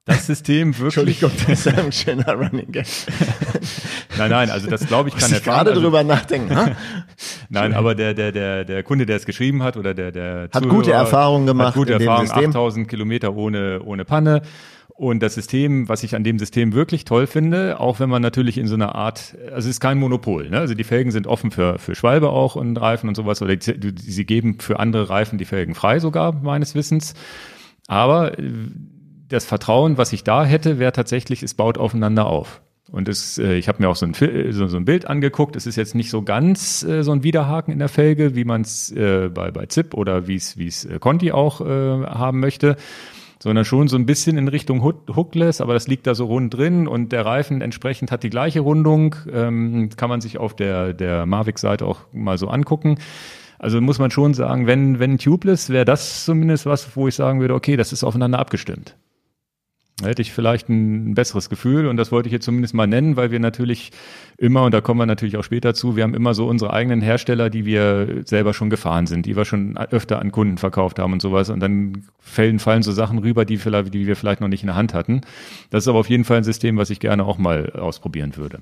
das 0.08 0.26
System 0.26 0.68
wirklich. 0.78 1.22
Entschuldigung, 1.22 1.30
das 1.46 1.66
ist 1.66 1.78
ein 1.78 1.92
schöner 1.92 2.32
Running 2.32 2.72
Gag. 2.72 2.86
nein, 4.18 4.30
nein, 4.30 4.50
also 4.50 4.70
das 4.70 4.86
glaube 4.86 5.10
ich 5.10 5.16
kann 5.16 5.32
ich 5.32 5.42
gerade 5.42 5.70
also, 5.70 5.82
drüber 5.82 6.02
nachdenken. 6.02 6.56
Ha? 6.56 6.76
nein, 7.50 7.74
aber 7.74 7.94
der, 7.94 8.14
der, 8.14 8.32
der, 8.32 8.64
der 8.64 8.82
Kunde, 8.82 9.04
der 9.04 9.16
es 9.16 9.26
geschrieben 9.26 9.62
hat 9.62 9.76
oder 9.76 9.92
der, 9.92 10.12
der 10.12 10.48
hat 10.52 10.62
Zuhörer, 10.62 10.74
gute 10.74 10.92
Erfahrungen 10.92 11.46
gemacht. 11.46 11.68
Hat 11.68 11.74
gute 11.74 11.92
Erfahrungen, 11.92 12.30
8000 12.30 12.88
Kilometer 12.88 13.34
ohne, 13.34 13.82
ohne 13.84 14.04
Panne. 14.04 14.42
Und 14.98 15.22
das 15.22 15.34
System, 15.34 15.88
was 15.88 16.02
ich 16.02 16.16
an 16.16 16.24
dem 16.24 16.40
System 16.40 16.72
wirklich 16.72 17.04
toll 17.04 17.28
finde, 17.28 17.78
auch 17.78 18.00
wenn 18.00 18.10
man 18.10 18.20
natürlich 18.20 18.58
in 18.58 18.66
so 18.66 18.74
einer 18.74 18.96
Art, 18.96 19.36
also 19.44 19.68
es 19.68 19.76
ist 19.76 19.80
kein 19.80 19.96
Monopol, 19.96 20.50
ne? 20.50 20.58
also 20.58 20.74
die 20.74 20.82
Felgen 20.82 21.12
sind 21.12 21.28
offen 21.28 21.52
für, 21.52 21.78
für 21.78 21.94
Schwalbe 21.94 22.30
auch 22.30 22.56
und 22.56 22.76
Reifen 22.76 23.08
und 23.08 23.14
sowas, 23.14 23.40
oder 23.40 23.54
die, 23.54 23.94
sie 23.96 24.26
geben 24.26 24.58
für 24.58 24.80
andere 24.80 25.08
Reifen 25.08 25.38
die 25.38 25.44
Felgen 25.44 25.76
frei 25.76 26.00
sogar, 26.00 26.32
meines 26.32 26.74
Wissens. 26.74 27.14
Aber 27.86 28.40
äh, 28.40 28.50
das 29.28 29.44
Vertrauen, 29.44 29.98
was 29.98 30.12
ich 30.12 30.24
da 30.24 30.44
hätte, 30.44 30.80
wäre 30.80 30.90
tatsächlich, 30.90 31.44
es 31.44 31.54
baut 31.54 31.78
aufeinander 31.78 32.26
auf. 32.26 32.60
Und 32.90 33.08
es, 33.08 33.38
äh, 33.38 33.54
ich 33.54 33.68
habe 33.68 33.80
mir 33.80 33.90
auch 33.90 33.94
so 33.94 34.04
ein, 34.04 34.14
so, 34.50 34.66
so 34.66 34.76
ein 34.76 34.84
Bild 34.84 35.06
angeguckt. 35.06 35.54
Es 35.54 35.68
ist 35.68 35.76
jetzt 35.76 35.94
nicht 35.94 36.10
so 36.10 36.22
ganz 36.22 36.82
äh, 36.82 37.04
so 37.04 37.12
ein 37.12 37.22
Widerhaken 37.22 37.72
in 37.72 37.78
der 37.78 37.88
Felge, 37.88 38.34
wie 38.34 38.44
man 38.44 38.62
es 38.62 38.90
äh, 38.90 39.30
bei, 39.32 39.52
bei 39.52 39.66
ZIP 39.66 39.94
oder 39.94 40.26
wie 40.26 40.34
es 40.34 40.84
äh, 40.86 40.98
Conti 40.98 41.30
auch 41.30 41.60
äh, 41.60 42.04
haben 42.04 42.40
möchte 42.40 42.74
sondern 43.40 43.64
schon 43.64 43.88
so 43.88 43.96
ein 43.96 44.06
bisschen 44.06 44.36
in 44.36 44.48
Richtung 44.48 44.82
Hookless, 44.82 45.60
aber 45.60 45.74
das 45.74 45.86
liegt 45.86 46.06
da 46.06 46.14
so 46.14 46.26
rund 46.26 46.54
drin 46.54 46.88
und 46.88 47.12
der 47.12 47.24
Reifen 47.24 47.60
entsprechend 47.60 48.10
hat 48.10 48.22
die 48.22 48.30
gleiche 48.30 48.60
Rundung, 48.60 49.14
ähm, 49.32 49.90
kann 49.96 50.08
man 50.08 50.20
sich 50.20 50.38
auf 50.38 50.56
der, 50.56 50.92
der 50.92 51.26
Mavic-Seite 51.26 51.86
auch 51.86 52.00
mal 52.12 52.38
so 52.38 52.48
angucken. 52.48 52.98
Also 53.58 53.80
muss 53.80 53.98
man 53.98 54.10
schon 54.10 54.34
sagen, 54.34 54.66
wenn, 54.66 54.98
wenn 54.98 55.18
Tubeless 55.18 55.70
wäre 55.70 55.84
das 55.84 56.24
zumindest 56.24 56.66
was, 56.66 56.96
wo 56.96 57.08
ich 57.08 57.14
sagen 57.14 57.40
würde, 57.40 57.54
okay, 57.54 57.76
das 57.76 57.92
ist 57.92 58.04
aufeinander 58.04 58.38
abgestimmt. 58.38 58.96
Da 60.00 60.06
hätte 60.06 60.22
ich 60.22 60.32
vielleicht 60.32 60.68
ein 60.68 61.14
besseres 61.14 61.50
Gefühl 61.50 61.88
und 61.88 61.96
das 61.96 62.12
wollte 62.12 62.28
ich 62.28 62.32
jetzt 62.32 62.44
zumindest 62.44 62.72
mal 62.72 62.86
nennen, 62.86 63.16
weil 63.16 63.32
wir 63.32 63.40
natürlich 63.40 63.90
immer, 64.36 64.62
und 64.62 64.72
da 64.72 64.80
kommen 64.80 65.00
wir 65.00 65.06
natürlich 65.06 65.36
auch 65.36 65.42
später 65.42 65.74
zu, 65.74 65.96
wir 65.96 66.04
haben 66.04 66.14
immer 66.14 66.34
so 66.34 66.46
unsere 66.46 66.72
eigenen 66.72 67.00
Hersteller, 67.00 67.50
die 67.50 67.64
wir 67.64 68.22
selber 68.24 68.54
schon 68.54 68.70
gefahren 68.70 69.08
sind, 69.08 69.26
die 69.26 69.36
wir 69.36 69.44
schon 69.44 69.76
öfter 69.76 70.20
an 70.20 70.30
Kunden 70.30 70.56
verkauft 70.56 71.00
haben 71.00 71.12
und 71.12 71.20
sowas 71.20 71.50
und 71.50 71.58
dann 71.58 72.04
fallen, 72.20 72.60
fallen 72.60 72.84
so 72.84 72.92
Sachen 72.92 73.18
rüber, 73.18 73.44
die, 73.44 73.56
vielleicht, 73.56 73.92
die 73.92 74.06
wir 74.06 74.14
vielleicht 74.14 74.40
noch 74.40 74.46
nicht 74.46 74.62
in 74.62 74.68
der 74.68 74.76
Hand 74.76 74.94
hatten. 74.94 75.22
Das 75.70 75.82
ist 75.82 75.88
aber 75.88 75.98
auf 75.98 76.08
jeden 76.08 76.24
Fall 76.24 76.36
ein 76.36 76.44
System, 76.44 76.76
was 76.76 76.90
ich 76.90 77.00
gerne 77.00 77.24
auch 77.24 77.38
mal 77.38 77.72
ausprobieren 77.72 78.36
würde. 78.36 78.60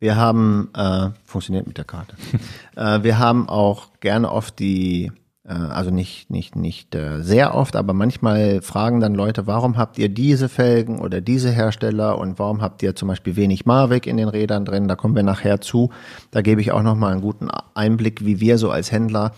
Wir 0.00 0.16
haben, 0.16 0.68
äh, 0.74 1.08
funktioniert 1.24 1.66
mit 1.66 1.78
der 1.78 1.86
Karte, 1.86 2.14
äh, 2.76 3.02
wir 3.02 3.18
haben 3.18 3.48
auch 3.48 3.88
gerne 4.00 4.30
oft 4.30 4.58
die 4.58 5.12
also 5.52 5.90
nicht, 5.90 6.30
nicht, 6.30 6.56
nicht 6.56 6.94
äh, 6.94 7.22
sehr 7.22 7.54
oft, 7.54 7.74
aber 7.74 7.94
manchmal 7.94 8.60
fragen 8.60 9.00
dann 9.00 9.14
Leute, 9.14 9.46
warum 9.46 9.78
habt 9.78 9.98
ihr 9.98 10.10
diese 10.10 10.50
Felgen 10.50 10.98
oder 10.98 11.22
diese 11.22 11.50
Hersteller 11.50 12.18
und 12.18 12.38
warum 12.38 12.60
habt 12.60 12.82
ihr 12.82 12.94
zum 12.94 13.08
Beispiel 13.08 13.34
wenig 13.36 13.64
Mavic 13.64 14.06
in 14.06 14.18
den 14.18 14.28
Rädern 14.28 14.66
drin? 14.66 14.88
Da 14.88 14.94
kommen 14.94 15.16
wir 15.16 15.22
nachher 15.22 15.62
zu. 15.62 15.90
Da 16.30 16.42
gebe 16.42 16.60
ich 16.60 16.72
auch 16.72 16.82
nochmal 16.82 17.12
einen 17.12 17.22
guten 17.22 17.48
Einblick, 17.74 18.26
wie 18.26 18.40
wir 18.40 18.58
so 18.58 18.70
als 18.70 18.92
Händler, 18.92 19.32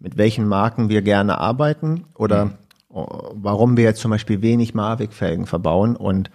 mit 0.00 0.18
welchen 0.18 0.48
Marken 0.48 0.88
wir 0.88 1.02
gerne 1.02 1.38
arbeiten 1.38 2.04
oder 2.14 2.46
mhm. 2.46 2.52
warum 3.34 3.76
wir 3.76 3.84
jetzt 3.84 4.00
zum 4.00 4.10
Beispiel 4.10 4.42
wenig 4.42 4.74
Mavic-Felgen 4.74 5.46
verbauen 5.46 5.94
und 5.94 6.30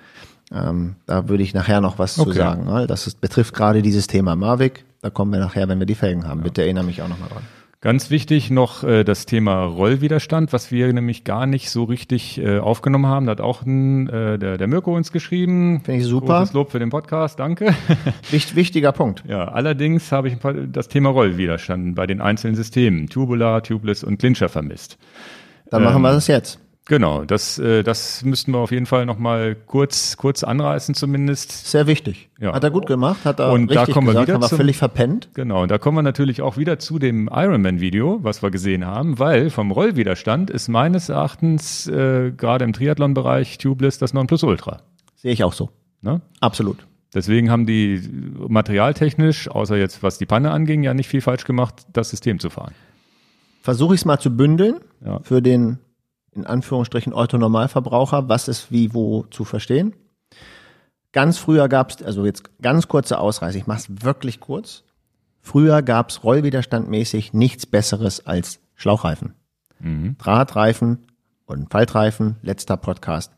ähm, 0.51 0.95
da 1.05 1.27
würde 1.27 1.43
ich 1.43 1.53
nachher 1.53 1.81
noch 1.81 1.99
was 1.99 2.17
okay. 2.17 2.29
zu 2.29 2.37
sagen. 2.37 2.65
Ne? 2.65 2.87
Das 2.87 3.05
ist, 3.05 3.19
betrifft 3.19 3.53
gerade 3.53 3.81
dieses 3.81 4.07
Thema 4.07 4.35
Mavic. 4.37 4.85
Da 5.01 5.09
kommen 5.09 5.31
wir 5.31 5.39
nachher, 5.39 5.67
wenn 5.67 5.77
wir 5.79 5.85
die 5.85 5.95
Felgen 5.95 6.27
haben. 6.27 6.39
Ja. 6.39 6.43
Bitte 6.45 6.61
erinnere 6.61 6.85
mich 6.85 7.01
auch 7.01 7.07
nochmal 7.07 7.29
dran. 7.29 7.43
Ganz 7.81 8.09
wichtig 8.09 8.49
noch 8.51 8.83
äh, 8.83 9.05
das 9.05 9.25
Thema 9.25 9.63
Rollwiderstand, 9.63 10.51
was 10.51 10.69
wir 10.69 10.91
nämlich 10.91 11.23
gar 11.23 11.45
nicht 11.45 11.69
so 11.69 11.85
richtig 11.85 12.37
äh, 12.37 12.59
aufgenommen 12.59 13.05
haben. 13.05 13.25
Da 13.25 13.31
hat 13.31 13.39
auch 13.39 13.61
ein, 13.61 14.09
äh, 14.09 14.37
der, 14.37 14.57
der 14.57 14.67
Mirko 14.67 14.93
uns 14.93 15.13
geschrieben. 15.13 15.79
Finde 15.85 16.01
ich 16.01 16.05
super. 16.05 16.39
Großes 16.39 16.53
Lob 16.53 16.71
für 16.71 16.79
den 16.79 16.89
Podcast, 16.89 17.39
danke. 17.39 17.73
Wicht, 18.31 18.57
wichtiger 18.57 18.91
Punkt. 18.91 19.23
Ja, 19.29 19.47
allerdings 19.47 20.11
habe 20.11 20.27
ich 20.27 20.35
das 20.73 20.89
Thema 20.89 21.11
Rollwiderstand 21.11 21.95
bei 21.95 22.05
den 22.05 22.19
einzelnen 22.19 22.55
Systemen, 22.55 23.07
Tubular, 23.07 23.63
Tubeless 23.63 24.03
und 24.03 24.17
Clincher 24.17 24.49
vermisst. 24.49 24.97
Dann 25.71 25.81
ähm, 25.81 25.85
machen 25.85 26.01
wir 26.01 26.09
ähm, 26.09 26.15
das 26.15 26.27
jetzt. 26.27 26.59
Genau, 26.89 27.23
das, 27.23 27.59
äh, 27.59 27.83
das 27.83 28.23
müssten 28.23 28.51
wir 28.51 28.57
auf 28.57 28.71
jeden 28.71 28.87
Fall 28.87 29.05
nochmal 29.05 29.55
kurz, 29.55 30.17
kurz 30.17 30.43
anreißen 30.43 30.95
zumindest. 30.95 31.67
Sehr 31.67 31.85
wichtig. 31.85 32.29
Ja. 32.39 32.51
Hat 32.51 32.63
er 32.63 32.71
gut 32.71 32.87
gemacht, 32.87 33.25
hat 33.25 33.39
er 33.39 33.51
und 33.51 33.69
richtig 33.69 33.75
da 33.75 33.93
kommen 33.93 34.07
gesagt, 34.07 34.27
wir 34.27 34.33
wieder 34.33 34.43
haben 34.43 34.51
wir 34.51 34.57
völlig 34.57 34.77
verpennt. 34.77 35.29
Genau, 35.35 35.61
und 35.61 35.69
da 35.69 35.77
kommen 35.77 35.99
wir 35.99 36.01
natürlich 36.01 36.41
auch 36.41 36.57
wieder 36.57 36.79
zu 36.79 36.97
dem 36.97 37.29
Ironman-Video, 37.31 38.17
was 38.23 38.41
wir 38.41 38.49
gesehen 38.49 38.87
haben, 38.87 39.19
weil 39.19 39.51
vom 39.51 39.69
Rollwiderstand 39.69 40.49
ist 40.49 40.67
meines 40.67 41.09
Erachtens 41.09 41.85
äh, 41.85 42.31
gerade 42.35 42.65
im 42.65 42.73
Triathlon-Bereich 42.73 43.59
Tubeless 43.59 43.99
das 43.99 44.15
Nonplusultra. 44.15 44.81
Sehe 45.15 45.31
ich 45.31 45.43
auch 45.43 45.53
so. 45.53 45.69
Ne? 46.01 46.21
Absolut. 46.39 46.87
Deswegen 47.13 47.51
haben 47.51 47.67
die 47.67 48.01
materialtechnisch, 48.47 49.47
außer 49.47 49.77
jetzt 49.77 50.01
was 50.01 50.17
die 50.17 50.25
Panne 50.25 50.49
anging, 50.49 50.81
ja 50.81 50.95
nicht 50.95 51.07
viel 51.07 51.21
falsch 51.21 51.45
gemacht, 51.45 51.85
das 51.93 52.09
System 52.09 52.39
zu 52.39 52.49
fahren. 52.49 52.73
Versuche 53.61 53.93
ich 53.93 54.01
es 54.01 54.05
mal 54.05 54.17
zu 54.17 54.35
bündeln 54.35 54.77
ja. 55.05 55.19
für 55.21 55.43
den 55.43 55.77
in 56.33 56.45
Anführungsstrichen 56.45 57.13
Autonormalverbraucher, 57.13 58.29
was 58.29 58.47
ist 58.47 58.71
wie 58.71 58.93
wo 58.93 59.23
zu 59.23 59.45
verstehen. 59.45 59.93
Ganz 61.11 61.37
früher 61.37 61.67
gab 61.69 61.91
es, 61.91 62.03
also 62.03 62.25
jetzt 62.25 62.43
ganz 62.61 62.87
kurze 62.87 63.19
Ausreise, 63.19 63.57
ich 63.57 63.67
mache 63.67 63.79
es 63.79 64.03
wirklich 64.03 64.39
kurz. 64.39 64.83
Früher 65.41 65.81
gab 65.81 66.09
es 66.09 66.23
rollwiderstandmäßig 66.23 67.33
nichts 67.33 67.65
Besseres 67.65 68.27
als 68.27 68.59
Schlauchreifen. 68.75 69.33
Mhm. 69.79 70.17
Drahtreifen 70.17 71.07
und 71.45 71.71
Faltreifen, 71.71 72.35
letzter 72.41 72.77
Podcast, 72.77 73.31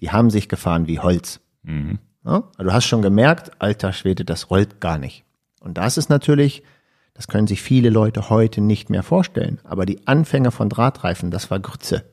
die 0.00 0.10
haben 0.10 0.30
sich 0.30 0.48
gefahren 0.48 0.86
wie 0.86 1.00
Holz. 1.00 1.40
Mhm. 1.62 1.98
Ja? 2.24 2.44
Also 2.56 2.70
du 2.70 2.72
hast 2.72 2.86
schon 2.86 3.02
gemerkt, 3.02 3.52
alter 3.60 3.92
Schwede, 3.92 4.24
das 4.24 4.50
rollt 4.50 4.80
gar 4.80 4.98
nicht. 4.98 5.24
Und 5.60 5.78
das 5.78 5.98
ist 5.98 6.08
natürlich, 6.08 6.62
das 7.14 7.28
können 7.28 7.46
sich 7.46 7.62
viele 7.62 7.90
Leute 7.90 8.30
heute 8.30 8.60
nicht 8.60 8.90
mehr 8.90 9.02
vorstellen. 9.02 9.60
Aber 9.64 9.86
die 9.86 10.06
Anfänger 10.06 10.50
von 10.50 10.68
Drahtreifen, 10.68 11.30
das 11.30 11.50
war 11.50 11.60
Grütze. 11.60 12.04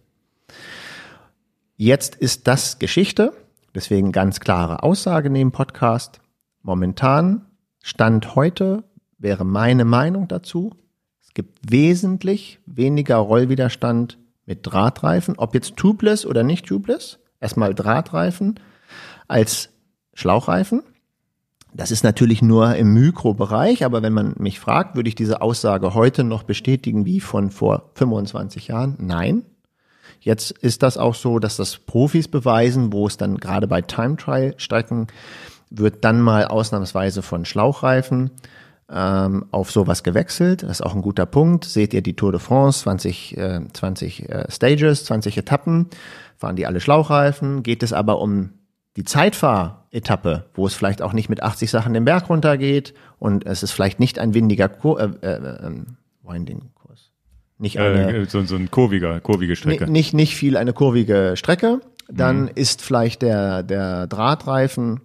Jetzt 1.82 2.18
ist 2.18 2.50
das 2.50 2.78
Geschichte, 2.78 3.32
deswegen 3.74 4.12
ganz 4.12 4.42
klare 4.42 4.84
Aussage 4.84 5.30
neben 5.30 5.54
Podcast. 5.54 6.20
Momentan, 6.62 7.46
Stand 7.82 8.36
heute, 8.36 8.84
wäre 9.18 9.46
meine 9.46 9.86
Meinung 9.86 10.28
dazu, 10.28 10.76
es 11.22 11.34
gibt 11.34 11.72
wesentlich 11.72 12.60
weniger 12.66 13.16
Rollwiderstand 13.16 14.18
mit 14.46 14.60
Drahtreifen, 14.64 15.36
ob 15.38 15.54
jetzt 15.54 15.78
tubeless 15.78 16.26
oder 16.26 16.44
nicht 16.44 16.66
tubeless, 16.66 17.20
erstmal 17.40 17.74
Drahtreifen 17.74 18.60
als 19.30 19.70
Schlauchreifen. 20.14 20.84
Das 21.74 21.92
ist 21.92 22.04
natürlich 22.04 22.42
nur 22.42 22.76
im 22.76 22.94
Mikrobereich, 22.94 23.86
aber 23.86 24.02
wenn 24.02 24.12
man 24.12 24.36
mich 24.38 24.60
fragt, 24.60 24.98
würde 24.98 25.08
ich 25.08 25.16
diese 25.16 25.42
Aussage 25.42 25.94
heute 25.94 26.26
noch 26.26 26.44
bestätigen 26.44 27.06
wie 27.06 27.22
von 27.22 27.52
vor 27.52 27.92
25 27.94 28.68
Jahren? 28.68 28.98
Nein, 29.00 29.46
Jetzt 30.20 30.52
ist 30.52 30.84
das 30.84 30.98
auch 30.98 31.16
so, 31.16 31.40
dass 31.40 31.58
das 31.58 31.78
Profis 31.78 32.28
beweisen, 32.28 32.92
wo 32.92 33.08
es 33.08 33.18
dann 33.18 33.38
gerade 33.38 33.68
bei 33.68 33.82
Time 33.82 34.18
Trial 34.18 34.54
Strecken 34.58 35.08
wird 35.70 36.04
dann 36.04 36.22
mal 36.22 36.46
ausnahmsweise 36.46 37.22
von 37.22 37.46
Schlauchreifen 37.46 38.32
ähm, 38.92 39.46
auf 39.52 39.72
sowas 39.72 40.04
gewechselt. 40.04 40.64
Das 40.64 40.72
ist 40.72 40.82
auch 40.82 40.96
ein 40.96 41.02
guter 41.02 41.26
Punkt. 41.26 41.66
Seht 41.66 41.94
ihr 41.94 42.02
die 42.02 42.16
Tour 42.16 42.32
de 42.32 42.42
France, 42.42 42.82
20, 42.82 43.38
äh, 43.38 43.62
20 43.72 44.30
äh, 44.30 44.52
Stages, 44.52 45.06
20 45.06 45.38
Etappen, 45.38 45.88
fahren 46.38 46.56
die 46.56 46.66
alle 46.66 46.80
Schlauchreifen. 46.80 47.64
Geht 47.64 47.84
es 47.84 47.94
aber 47.94 48.20
um 48.20 48.52
die 48.96 49.04
Zeitfahretappe, 49.04 50.46
wo 50.56 50.66
es 50.66 50.74
vielleicht 50.74 51.02
auch 51.02 51.14
nicht 51.14 51.30
mit 51.30 51.44
80 51.44 51.70
Sachen 51.70 51.94
den 51.94 52.06
Berg 52.06 52.30
runtergeht 52.30 52.94
und 53.20 53.46
es 53.46 53.64
ist 53.64 53.72
vielleicht 53.72 54.00
nicht 54.00 54.20
ein 54.20 54.34
windiger 54.34 54.68
Kur 54.68 55.00
äh, 55.00 55.10
äh, 55.22 55.68
äh, 55.68 55.72
Winding 56.24 56.72
nicht 57.60 57.76
äh, 57.76 57.80
eine 57.82 58.18
äh, 58.18 58.26
so, 58.26 58.44
so 58.44 58.56
ein 58.56 58.72
kurviger, 58.72 59.20
kurvige 59.20 59.56
Strecke. 59.56 59.90
Nicht, 59.90 60.14
nicht 60.14 60.36
viel 60.36 60.58
eine 60.58 60.74
kurvige 60.74 61.34
Strecke. 61.36 61.82
Dann 62.08 62.44
mhm. 62.44 62.52
ist 62.56 62.82
vielleicht 62.82 63.22
der, 63.22 63.62
der 63.64 64.08
Drahtreifen 64.08 65.02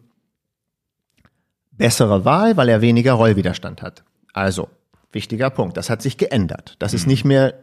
bessere 1.72 2.24
Wahl, 2.24 2.56
weil 2.56 2.68
er 2.68 2.80
weniger 2.80 3.14
Rollwiderstand 3.14 3.82
hat. 3.82 4.04
Also, 4.32 4.68
wichtiger 5.12 5.50
Punkt. 5.50 5.76
Das 5.76 5.90
hat 5.90 6.02
sich 6.02 6.16
geändert. 6.16 6.76
Das 6.78 6.94
ist 6.94 7.06
nicht 7.06 7.24
mehr, 7.24 7.54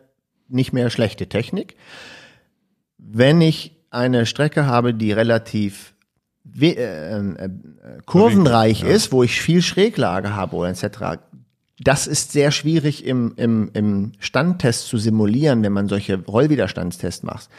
nicht 0.47 0.73
mehr 0.73 0.89
schlechte 0.89 1.27
Technik. 1.27 1.75
Wenn 2.97 3.41
ich 3.41 3.77
eine 3.89 4.25
Strecke 4.25 4.65
habe, 4.65 4.93
die 4.93 5.11
relativ 5.11 5.95
we- 6.43 6.75
äh, 6.75 7.17
äh, 7.17 7.49
kurvenreich 8.05 8.83
ist, 8.83 9.11
wo 9.11 9.23
ich 9.23 9.41
viel 9.41 9.61
Schräglage 9.61 10.35
habe 10.35 10.55
oder 10.55 10.69
etc., 10.69 11.19
das 11.83 12.05
ist 12.07 12.31
sehr 12.31 12.51
schwierig 12.51 13.05
im, 13.05 13.33
im, 13.37 13.69
im 13.73 14.11
Standtest 14.19 14.87
zu 14.87 14.97
simulieren, 14.97 15.63
wenn 15.63 15.73
man 15.73 15.87
solche 15.87 16.19
Rollwiderstandstests 16.23 17.23
macht. 17.23 17.49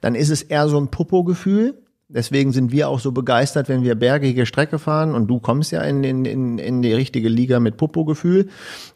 Dann 0.00 0.14
ist 0.14 0.30
es 0.30 0.42
eher 0.42 0.68
so 0.68 0.78
ein 0.80 0.88
Popo-Gefühl. 0.88 1.74
Deswegen 2.08 2.52
sind 2.52 2.72
wir 2.72 2.90
auch 2.90 3.00
so 3.00 3.10
begeistert, 3.10 3.70
wenn 3.70 3.82
wir 3.82 3.94
bergige 3.94 4.44
Strecke 4.44 4.78
fahren 4.78 5.14
und 5.14 5.28
du 5.28 5.40
kommst 5.40 5.72
ja 5.72 5.80
in, 5.80 6.04
in, 6.04 6.26
in, 6.26 6.58
in 6.58 6.82
die 6.82 6.92
richtige 6.92 7.30
Liga 7.30 7.58
mit 7.58 7.78
Popo-Gefühl. 7.78 8.48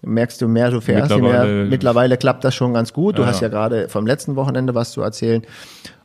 Merkst 0.02 0.42
du 0.42 0.48
mehr, 0.48 0.70
so 0.70 0.82
fährst 0.82 1.10
je 1.10 1.16
mehr. 1.22 1.30
Mittlerweile- 1.32 1.64
Mittlerweile 1.66 2.16
klappt 2.18 2.44
das 2.44 2.54
schon 2.54 2.74
ganz 2.74 2.92
gut. 2.92 3.16
Du 3.16 3.22
Ja. 3.22 3.28
hast 3.28 3.40
ja 3.40 3.48
gerade 3.48 3.88
vom 3.88 4.06
letzten 4.06 4.36
Wochenende 4.36 4.74
was 4.74 4.92
zu 4.92 5.00
erzählen. 5.00 5.42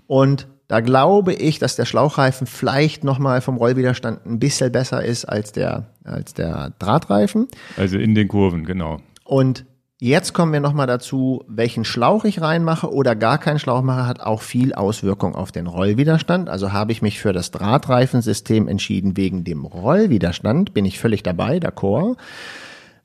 Und 0.08 0.48
da 0.72 0.80
glaube 0.80 1.34
ich, 1.34 1.60
dass 1.60 1.76
der 1.76 1.84
Schlauchreifen 1.84 2.48
vielleicht 2.48 3.04
nochmal 3.04 3.42
vom 3.42 3.58
Rollwiderstand 3.58 4.26
ein 4.26 4.40
bisschen 4.40 4.72
besser 4.72 5.04
ist 5.04 5.26
als 5.26 5.52
der, 5.52 5.88
als 6.06 6.34
der 6.34 6.72
Drahtreifen. 6.80 7.50
Also 7.76 7.98
in 7.98 8.16
den 8.16 8.30
Kurven, 8.30 8.64
genau. 8.64 9.00
Und 9.26 9.66
jetzt 10.00 10.32
kommen 10.32 10.54
wir 10.54 10.62
nochmal 10.62 10.88
dazu, 10.88 11.44
welchen 11.50 11.84
Schlauch 11.84 12.24
ich 12.24 12.40
reinmache 12.40 12.90
oder 12.90 13.18
gar 13.18 13.38
keinen 13.38 13.60
Schlauch 13.60 13.82
mache, 13.82 14.08
hat 14.08 14.22
auch 14.22 14.42
viel 14.42 14.74
Auswirkung 14.74 15.36
auf 15.36 15.52
den 15.52 15.68
Rollwiderstand. 15.68 16.48
Also 16.48 16.72
habe 16.72 16.94
ich 16.94 17.02
mich 17.02 17.20
für 17.20 17.34
das 17.34 17.52
Drahtreifensystem 17.52 18.70
entschieden 18.70 19.18
wegen 19.18 19.44
dem 19.44 19.66
Rollwiderstand, 19.66 20.74
bin 20.74 20.86
ich 20.86 21.00
völlig 21.00 21.22
dabei, 21.22 21.58
d'accord. 21.58 22.16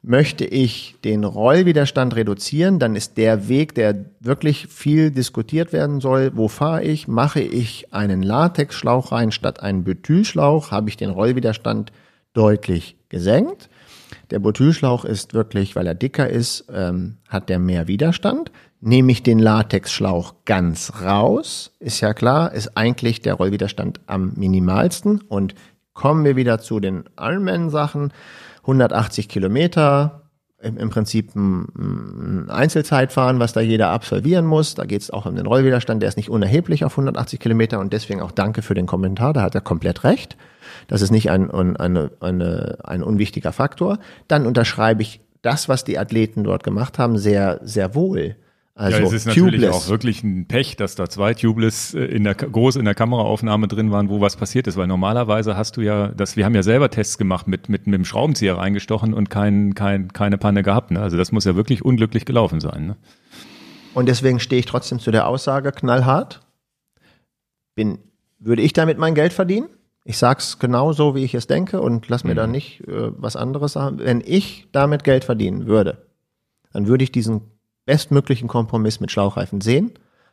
Möchte 0.09 0.45
ich 0.45 0.95
den 1.03 1.25
Rollwiderstand 1.25 2.15
reduzieren, 2.15 2.79
dann 2.79 2.95
ist 2.95 3.17
der 3.17 3.49
Weg, 3.49 3.75
der 3.75 4.05
wirklich 4.21 4.69
viel 4.69 5.11
diskutiert 5.11 5.73
werden 5.73 6.01
soll. 6.01 6.31
Wo 6.37 6.47
fahre 6.47 6.85
ich? 6.85 7.09
Mache 7.09 7.41
ich 7.41 7.93
einen 7.93 8.23
Latexschlauch 8.23 9.11
rein 9.11 9.33
statt 9.33 9.59
einen 9.59 9.83
Butylschlauch? 9.83 10.71
Habe 10.71 10.91
ich 10.91 10.97
den 10.97 11.11
Rollwiderstand 11.11 11.91
deutlich 12.35 12.97
gesenkt? 13.09 13.69
Der 14.31 14.39
Butylschlauch 14.39 15.05
ist 15.05 15.35
wirklich, 15.35 15.75
weil 15.75 15.89
er 15.89 15.97
dicker 15.97 16.31
ist, 16.31 16.67
ähm, 16.73 17.17
hat 17.29 17.49
der 17.49 17.59
mehr 17.59 17.89
Widerstand. 17.89 18.53
Nehme 18.81 19.11
ich 19.11 19.25
den 19.25 19.41
Latexschlauch 19.41 20.37
ganz 20.45 21.03
raus, 21.03 21.73
ist 21.81 22.01
ja 22.01 22.15
klar, 22.15 22.53
ist 22.53 22.77
eigentlich 22.77 23.23
der 23.23 23.35
Rollwiderstand 23.35 23.99
am 24.07 24.35
minimalsten. 24.37 25.21
Und 25.23 25.57
kommen 25.95 26.25
wir 26.25 26.37
wieder 26.37 26.61
zu 26.61 26.79
den 26.79 27.07
Ironman-Sachen. 27.19 28.13
180 28.67 29.29
Kilometer, 29.29 30.27
im, 30.61 30.91
Prinzip 30.91 31.35
ein, 31.37 31.67
ein 31.77 32.51
Einzelzeitfahren, 32.51 33.39
was 33.39 33.53
da 33.53 33.61
jeder 33.61 33.91
absolvieren 33.91 34.47
muss. 34.47 34.75
Da 34.75 34.85
geht 34.85 35.03
es 35.03 35.11
auch 35.11 35.27
um 35.27 35.37
den 35.37 35.47
Rollwiderstand, 35.47 36.03
der 36.03 36.09
ist 36.09 36.17
nicht 36.17 36.31
unerheblich 36.31 36.85
auf 36.85 36.93
180 36.95 37.39
Kilometer 37.39 37.79
und 37.79 37.93
deswegen 37.93 38.21
auch 38.21 38.33
danke 38.33 38.63
für 38.63 38.75
den 38.75 38.87
Kommentar, 38.87 39.33
da 39.33 39.43
hat 39.43 39.55
er 39.55 39.61
komplett 39.61 40.05
recht. 40.05 40.37
Das 40.89 41.03
ist 41.03 41.11
nicht 41.11 41.31
ein, 41.31 41.51
ein, 41.51 41.77
eine, 41.77 42.11
eine, 42.21 42.79
ein 42.85 43.03
unwichtiger 43.03 43.53
Faktor. 43.53 43.99
Dann 44.29 44.47
unterschreibe 44.47 45.03
ich 45.03 45.21
das, 45.43 45.69
was 45.69 45.85
die 45.85 45.99
Athleten 45.99 46.43
dort 46.43 46.65
gemacht 46.65 46.99
haben, 46.99 47.19
sehr, 47.19 47.61
sehr 47.63 47.95
wohl. 47.95 48.37
Also 48.79 48.99
ja, 48.99 49.05
es 49.05 49.13
ist 49.15 49.25
natürlich 49.27 49.63
tubeless. 49.63 49.75
auch 49.75 49.89
wirklich 49.89 50.23
ein 50.23 50.47
Pech, 50.49 50.77
dass 50.77 50.97
da 50.97 51.09
zwei 51.09 51.33
Tubeless 51.33 51.95
äh, 51.95 52.05
in 52.05 52.25
der 52.25 52.35
groß 52.35 52.77
in 52.77 52.85
der 52.85 52.95
Kameraaufnahme 52.95 53.69
drin 53.69 53.91
waren, 53.91 54.11
wo 54.11 54.21
was 54.21 54.37
passiert 54.37 54.67
ist, 54.67 54.77
weil 54.77 54.87
normalerweise 54.87 55.57
hast 55.57 55.79
du 55.79 55.81
ja, 55.81 56.09
das 56.09 56.37
wir 56.37 56.45
haben 56.45 56.55
ja 56.55 56.63
selber 56.63 56.91
Tests 56.91 57.17
gemacht 57.17 57.49
mit 57.49 57.71
mit, 57.71 57.87
mit 57.87 57.95
dem 57.95 58.05
Schraubenzieher 58.05 58.59
reingestochen 58.59 59.15
und 59.15 59.31
kein, 59.31 59.75
kein 59.75 60.13
keine 60.13 60.37
Panne 60.37 60.63
gehabt, 60.63 60.91
ne? 60.91 61.01
Also 61.01 61.17
das 61.17 61.33
muss 61.33 61.47
ja 61.47 61.57
wirklich 61.57 61.87
unglücklich 61.87 62.27
gelaufen 62.27 62.61
sein, 62.61 62.87
ne? 62.89 62.97
Und 63.95 64.11
deswegen 64.11 64.41
stehe 64.41 64.61
ich 64.61 64.67
trotzdem 64.67 64.99
zu 64.99 65.11
der 65.11 65.27
Aussage 65.27 65.73
knallhart. 65.73 66.43
Bin, 67.77 67.99
würde 68.39 68.61
ich 68.61 68.75
damit 68.75 68.99
mein 68.99 69.15
Geld 69.15 69.33
verdienen? 69.33 69.69
Ich 70.05 70.19
sag's 70.19 70.59
genau 70.59 70.93
so, 70.93 71.15
wie 71.15 71.25
ich 71.25 71.35
es 71.35 71.47
denke 71.47 71.81
und 71.81 72.09
lass 72.11 72.25
mir 72.25 72.33
Mhm. 72.33 72.37
da 72.37 72.47
nicht 72.47 72.81
äh, 72.87 73.11
was 73.17 73.37
anderes 73.37 73.73
sagen. 73.73 73.99
Wenn 74.01 74.21
ich 74.25 74.69
damit 74.71 75.03
Geld 75.03 75.25
verdienen 75.25 75.67
würde, 75.67 76.07
dann 76.75 76.87
würde 76.89 77.05
ich 77.05 77.11
diesen 77.11 77.41
bestmöglichen 77.87 78.49
Kompromiss 78.49 79.01
mit 79.01 79.11
Schlauchreifen 79.11 79.63
sehen, 79.63 79.93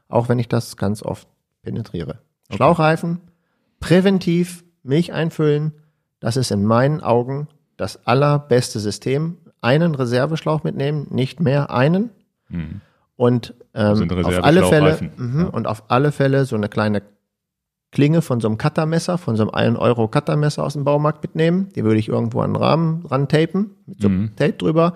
auch 0.09 0.27
wenn 0.27 0.39
ich 0.39 0.49
das 0.49 0.75
ganz 0.75 1.01
oft 1.01 1.27
penetriere. 1.61 2.19
Schlauchreifen, 2.53 3.21
präventiv 3.79 4.65
Milch 4.83 5.13
einfüllen, 5.13 5.71
das 6.19 6.37
ist 6.37 6.51
in 6.51 6.65
meinen 6.65 7.01
Augen 7.01 7.47
das 7.77 8.05
allerbeste 8.05 8.79
System. 8.79 9.37
Einen 9.61 9.95
Reserveschlauch 9.95 10.63
mitnehmen, 10.63 11.07
nicht 11.09 11.39
mehr, 11.39 11.71
einen. 11.71 12.09
Und 13.15 13.53
ähm, 13.73 14.09
auf 14.23 14.43
alle 14.43 14.63
Fälle 14.65 15.11
mhm, 15.17 15.39
ja. 15.41 15.45
und 15.47 15.67
auf 15.67 15.83
alle 15.89 16.11
Fälle 16.11 16.45
so 16.45 16.55
eine 16.55 16.69
kleine 16.69 17.01
Klinge 17.91 18.21
von 18.21 18.41
so 18.41 18.47
einem 18.47 18.57
Cuttermesser, 18.57 19.17
von 19.17 19.35
so 19.35 19.43
einem 19.43 19.75
1 19.75 19.77
Euro 19.79 20.07
Cuttermesser 20.07 20.63
aus 20.63 20.73
dem 20.73 20.83
Baumarkt 20.83 21.21
mitnehmen. 21.23 21.69
Die 21.75 21.83
würde 21.83 21.99
ich 21.99 22.09
irgendwo 22.09 22.41
an 22.41 22.53
den 22.53 22.61
Rahmen 22.61 23.05
ran 23.05 23.27
tapen, 23.27 23.75
mit 23.85 24.01
so 24.01 24.07
einem 24.07 24.35
Tape 24.35 24.53
drüber, 24.53 24.95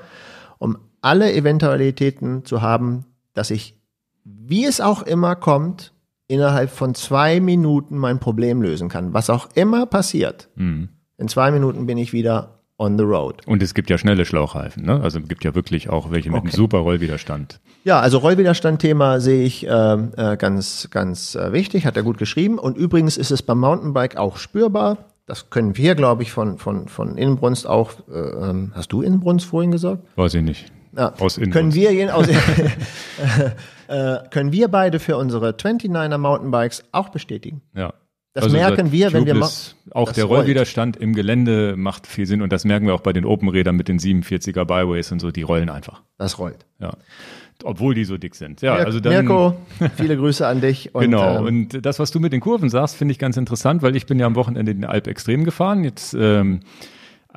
um 0.58 0.78
alle 1.02 1.34
Eventualitäten 1.34 2.46
zu 2.46 2.62
haben, 2.62 3.06
dass 3.34 3.52
ich, 3.52 3.78
wie 4.24 4.66
es 4.66 4.82
auch 4.82 5.04
immer 5.04 5.36
kommt, 5.36 5.94
innerhalb 6.28 6.70
von 6.70 6.94
zwei 6.96 7.40
Minuten 7.40 7.98
mein 7.98 8.20
Problem 8.20 8.62
lösen 8.62 8.90
kann. 8.90 9.14
Was 9.14 9.30
auch 9.30 9.50
immer 9.54 9.86
passiert. 9.86 10.50
Mhm. 10.56 10.90
In 11.18 11.28
zwei 11.28 11.52
Minuten 11.52 11.86
bin 11.86 11.98
ich 11.98 12.14
wieder 12.14 12.58
on 12.78 12.98
the 12.98 13.04
road. 13.04 13.46
Und 13.48 13.64
es 13.64 13.74
gibt 13.74 13.90
ja 13.90 13.98
schnelle 13.98 14.26
Schlauchreifen, 14.26 14.86
ne? 14.86 15.02
Also 15.02 15.20
es 15.20 15.28
gibt 15.28 15.44
ja 15.44 15.56
wirklich 15.56 15.90
auch 15.90 16.12
welche 16.12 16.30
mit 16.30 16.42
einem 16.42 16.52
super 16.52 16.80
Rollwiderstand. 16.80 17.60
Ja, 17.84 18.00
also 18.00 18.20
Rollwiderstand-Thema 18.20 19.20
sehe 19.20 19.44
ich 19.44 19.66
ähm, 19.68 20.12
äh, 20.16 20.38
ganz, 20.38 20.90
ganz 20.92 21.36
äh, 21.36 21.54
wichtig, 21.54 21.86
hat 21.86 21.98
er 21.98 22.04
gut 22.04 22.18
geschrieben. 22.18 22.60
Und 22.60 22.78
übrigens 22.78 23.18
ist 23.18 23.32
es 23.32 23.42
beim 23.42 23.60
Mountainbike 23.60 24.18
auch 24.18 24.38
spürbar. 24.38 24.98
Das 25.26 25.50
können 25.50 25.76
wir, 25.76 25.96
glaube 25.96 26.24
ich, 26.24 26.32
von, 26.32 26.58
von, 26.58 26.88
von 26.88 27.18
Innenbrunst 27.18 27.68
auch. 27.68 27.94
Äh, 28.10 28.20
ähm, 28.20 28.72
hast 28.76 28.92
du 28.94 29.02
Innenbrunst 29.02 29.46
vorhin 29.46 29.72
gesagt? 29.72 30.04
Weiß 30.16 30.34
ich 30.36 30.44
nicht. 30.44 30.72
Ja. 30.98 31.14
Aus 31.20 31.38
Innenbrunst. 31.38 31.54
Können 31.54 31.98
wir, 31.98 32.16
aus, 32.16 32.28
äh, 33.88 34.18
können 34.32 34.52
wir 34.52 34.68
beide 34.68 35.00
für 35.00 35.18
unsere 35.18 35.52
29er 35.52 36.18
Mountainbikes 36.18 36.86
auch 36.92 37.10
bestätigen. 37.10 37.62
Ja. 37.76 37.94
Das 38.34 38.52
merken 38.52 38.86
seit 38.86 38.92
wir, 38.92 39.14
wenn 39.14 39.26
wir 39.26 39.50
Auch 39.92 40.12
der 40.12 40.26
rollt. 40.26 40.42
Rollwiderstand 40.42 40.98
im 40.98 41.14
Gelände 41.16 41.76
macht 41.76 42.06
viel 42.06 42.28
Sinn 42.28 42.42
und 42.44 42.54
das 42.54 42.66
merken 42.66 42.86
wir 42.86 42.94
auch 42.94 43.02
bei 43.02 43.14
den 43.14 43.26
Open-Rädern 43.26 43.76
mit 43.76 43.88
den 43.88 44.00
47er 44.00 44.66
Byways 44.66 45.12
und 45.12 45.20
so, 45.20 45.32
die 45.32 45.42
rollen 45.42 45.70
einfach. 45.70 46.04
Das 46.20 46.38
rollt. 46.38 46.66
Ja. 46.80 46.94
Obwohl 47.64 47.96
die 47.96 48.06
so 48.06 48.18
dick 48.18 48.36
sind. 48.36 48.62
Ja, 48.62 48.76
Mir- 48.76 48.86
also 48.86 49.00
dann. 49.00 49.14
Mirko, 49.14 49.56
viele 49.96 50.16
Grüße 50.18 50.46
an 50.46 50.62
dich. 50.62 50.94
Und, 50.94 51.02
genau. 51.02 51.40
ähm, 51.40 51.46
und 51.46 51.86
das, 51.86 51.98
was 51.98 52.12
du 52.12 52.20
mit 52.20 52.32
den 52.32 52.42
Kurven 52.42 52.70
sagst, 52.70 52.96
finde 52.96 53.12
ich 53.12 53.18
ganz 53.20 53.38
interessant, 53.38 53.82
weil 53.82 53.96
ich 53.96 54.06
bin 54.06 54.20
ja 54.20 54.28
am 54.28 54.36
Wochenende 54.36 54.76
den 54.76 54.86
Alp 54.86 55.08
Extrem 55.08 55.44
gefahren. 55.44 55.84
Jetzt 55.84 56.14
ähm, 56.14 56.60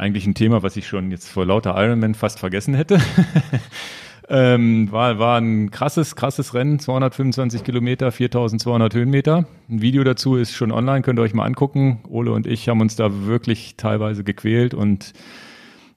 eigentlich 0.00 0.26
ein 0.26 0.34
Thema, 0.34 0.62
was 0.62 0.76
ich 0.76 0.88
schon 0.88 1.10
jetzt 1.10 1.28
vor 1.28 1.44
lauter 1.44 1.74
Ironman 1.76 2.14
fast 2.14 2.40
vergessen 2.40 2.74
hätte. 2.74 2.98
ähm, 4.28 4.90
war, 4.90 5.18
war 5.18 5.38
ein 5.38 5.70
krasses, 5.70 6.16
krasses 6.16 6.54
Rennen, 6.54 6.78
225 6.78 7.62
Kilometer, 7.62 8.10
4200 8.10 8.94
Höhenmeter. 8.94 9.44
Ein 9.68 9.82
Video 9.82 10.02
dazu 10.02 10.36
ist 10.36 10.54
schon 10.54 10.72
online, 10.72 11.02
könnt 11.02 11.18
ihr 11.18 11.22
euch 11.22 11.34
mal 11.34 11.44
angucken. 11.44 12.00
Ole 12.08 12.32
und 12.32 12.46
ich 12.46 12.68
haben 12.68 12.80
uns 12.80 12.96
da 12.96 13.26
wirklich 13.26 13.76
teilweise 13.76 14.24
gequält 14.24 14.72
und 14.72 15.12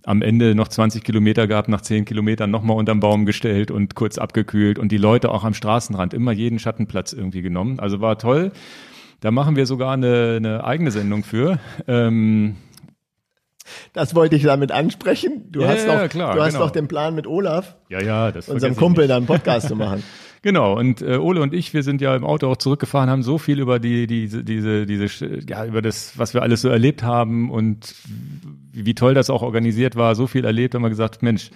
am 0.06 0.22
Ende 0.22 0.54
noch 0.54 0.68
20 0.68 1.02
Kilometer 1.06 1.48
gehabt, 1.48 1.70
nach 1.70 1.80
10 1.80 2.04
Kilometern 2.04 2.52
nochmal 2.52 2.76
unterm 2.76 3.00
Baum 3.00 3.26
gestellt 3.26 3.72
und 3.72 3.96
kurz 3.96 4.18
abgekühlt 4.18 4.80
und 4.80 4.92
die 4.92 4.98
Leute 4.98 5.32
auch 5.32 5.46
am 5.46 5.54
Straßenrand 5.54 6.14
immer 6.14 6.34
jeden 6.34 6.60
Schattenplatz 6.60 7.14
irgendwie 7.14 7.42
genommen. 7.42 7.80
Also 7.80 8.02
war 8.02 8.18
toll. 8.18 8.52
Da 9.22 9.32
machen 9.32 9.56
wir 9.56 9.66
sogar 9.66 9.94
eine, 9.94 10.34
eine 10.36 10.66
eigene 10.66 10.92
Sendung 10.92 11.24
für. 11.24 11.58
Ähm, 11.88 12.58
das 13.94 14.16
wollte 14.16 14.36
ich 14.36 14.44
damit 14.44 14.72
ansprechen. 14.72 15.52
Du 15.52 15.62
Ja, 15.62 15.70
hast 15.70 15.86
ja, 15.86 16.04
doch, 16.04 16.10
klar, 16.10 16.36
du 16.36 16.42
hast 16.42 16.54
genau. 16.54 16.66
doch 16.66 16.72
den 16.72 16.88
Plan 16.88 17.16
mit 17.16 17.28
Olaf, 17.28 17.76
ja, 17.90 18.02
ja, 18.02 18.32
das 18.32 18.50
unserem 18.50 18.76
Kumpel, 18.76 19.08
da 19.08 19.18
einen 19.18 19.26
Podcast 19.26 19.68
zu 19.68 19.76
machen. 19.76 20.04
Genau, 20.44 20.78
und 20.78 21.02
äh, 21.02 21.16
Ole 21.16 21.40
und 21.42 21.54
ich, 21.54 21.74
wir 21.74 21.84
sind 21.84 22.02
ja 22.02 22.14
im 22.18 22.26
Auto 22.26 22.52
auch 22.52 22.58
zurückgefahren, 22.58 23.10
haben 23.10 23.24
so 23.24 23.38
viel 23.38 23.62
über 23.62 23.80
die, 23.80 24.08
diese, 24.08 24.44
diese, 24.44 24.86
diese, 24.86 25.08
ja, 25.48 25.66
über 25.66 25.82
das, 25.82 26.18
was 26.20 26.34
wir 26.34 26.42
alles 26.42 26.62
so 26.62 26.68
erlebt 26.68 27.02
haben 27.02 27.50
und 27.50 27.96
wie, 28.74 28.86
wie 28.86 28.94
toll 28.94 29.14
das 29.14 29.30
auch 29.30 29.42
organisiert 29.42 29.96
war, 29.96 30.16
so 30.16 30.28
viel 30.28 30.44
erlebt, 30.44 30.76
haben 30.76 30.82
wir 30.82 30.90
gesagt, 30.90 31.24
Mensch, 31.24 31.50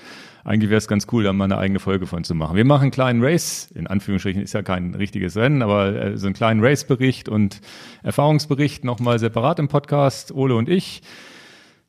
eigentlich 0.45 0.70
wäre 0.70 0.78
es 0.78 0.88
ganz 0.88 1.07
cool, 1.11 1.26
da 1.26 1.34
mal 1.34 1.43
eine 1.43 1.57
eigene 1.57 1.80
Folge 1.80 2.07
von 2.07 2.24
zu 2.24 2.34
machen. 2.34 2.55
Wir 2.55 2.63
machen 2.63 2.84
einen 2.84 2.91
kleinen 2.91 3.22
Race, 3.22 3.70
in 3.76 3.88
Anführungsstrichen 3.88 4.41
ist 4.41 4.53
ja 4.53 4.61
kein 4.61 4.95
richtiges 4.95 5.36
Rennen, 5.36 5.61
aber 5.61 5.93
äh, 5.93 6.18
so 6.18 6.28
einen 6.28 6.34
kleinen 6.34 6.63
Race-Bericht 6.63 7.28
und 7.28 7.59
Erfahrungsbericht 8.03 8.86
nochmal 8.86 9.20
separat 9.20 9.59
im 9.59 9.68
Podcast, 9.68 10.32
Ole 10.32 10.55
und 10.55 10.70
ich. 10.70 11.01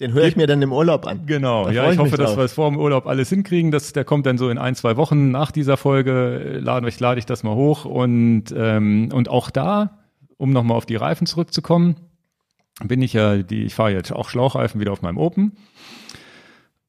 Den 0.01 0.13
höre 0.13 0.27
ich 0.27 0.37
mir 0.37 0.47
dann 0.47 0.63
im 0.63 0.73
Urlaub 0.73 1.07
an. 1.07 1.27
Genau, 1.27 1.65
Da 1.65 1.73
ja, 1.73 1.87
ich, 1.87 1.95
ich 1.95 1.99
hoffe, 1.99 2.17
dass 2.17 2.37
wir 2.37 2.45
es 2.45 2.53
vor 2.53 2.71
dem 2.71 2.79
Urlaub 2.79 3.07
alles 3.07 3.31
hinkriegen. 3.31 3.73
Das, 3.73 3.93
der 3.93 4.05
kommt 4.05 4.27
dann 4.27 4.39
so 4.39 4.49
in 4.49 4.57
ein, 4.57 4.77
zwei 4.77 4.97
Wochen 4.97 5.33
nach 5.33 5.51
dieser 5.51 5.77
Folge. 5.77 6.61
Lade, 6.63 6.89
ich 6.89 7.01
lade 7.01 7.19
ich 7.19 7.27
das 7.27 7.43
mal 7.43 7.55
hoch. 7.57 7.85
Und, 7.85 8.45
ähm, 8.57 9.09
und 9.13 9.29
auch 9.29 9.51
da, 9.51 9.99
um 10.37 10.53
nochmal 10.53 10.77
auf 10.77 10.87
die 10.87 10.95
Reifen 10.95 11.27
zurückzukommen, 11.27 11.97
bin 12.85 13.03
ich 13.03 13.13
ja, 13.13 13.39
die, 13.39 13.65
ich 13.65 13.75
fahre 13.75 13.91
jetzt 13.91 14.13
auch 14.13 14.29
Schlauchreifen 14.29 14.81
wieder 14.81 14.93
auf 14.93 15.03
meinem 15.03 15.19
Open. 15.19 15.57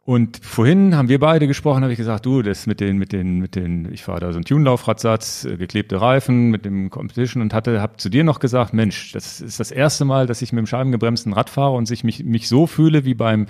Und 0.09 0.39
vorhin 0.41 0.95
haben 0.95 1.07
wir 1.07 1.19
beide 1.19 1.45
gesprochen, 1.45 1.83
habe 1.83 1.93
ich 1.93 1.97
gesagt, 1.99 2.25
du, 2.25 2.41
das 2.41 2.65
mit 2.65 2.79
den, 2.79 2.97
mit 2.97 3.11
den, 3.11 3.37
mit 3.37 3.53
den, 3.53 3.93
ich 3.93 4.01
fahre 4.01 4.21
da 4.21 4.31
so 4.31 4.37
einen 4.37 4.43
Tune-Laufradsatz, 4.43 5.45
äh, 5.45 5.55
geklebte 5.55 6.01
Reifen 6.01 6.49
mit 6.49 6.65
dem 6.65 6.89
Competition 6.89 7.43
und 7.43 7.53
hatte, 7.53 7.79
hab 7.79 8.01
zu 8.01 8.09
dir 8.09 8.23
noch 8.23 8.39
gesagt, 8.39 8.73
Mensch, 8.73 9.11
das 9.11 9.39
ist 9.39 9.59
das 9.59 9.69
erste 9.69 10.05
Mal, 10.05 10.25
dass 10.25 10.41
ich 10.41 10.51
mit 10.51 10.63
dem 10.63 10.65
scheibengebremsten 10.65 11.31
Rad 11.33 11.51
fahre 11.51 11.75
und 11.75 11.85
sich 11.85 12.03
mich, 12.03 12.23
mich 12.23 12.47
so 12.47 12.65
fühle 12.65 13.05
wie 13.05 13.13
beim, 13.13 13.45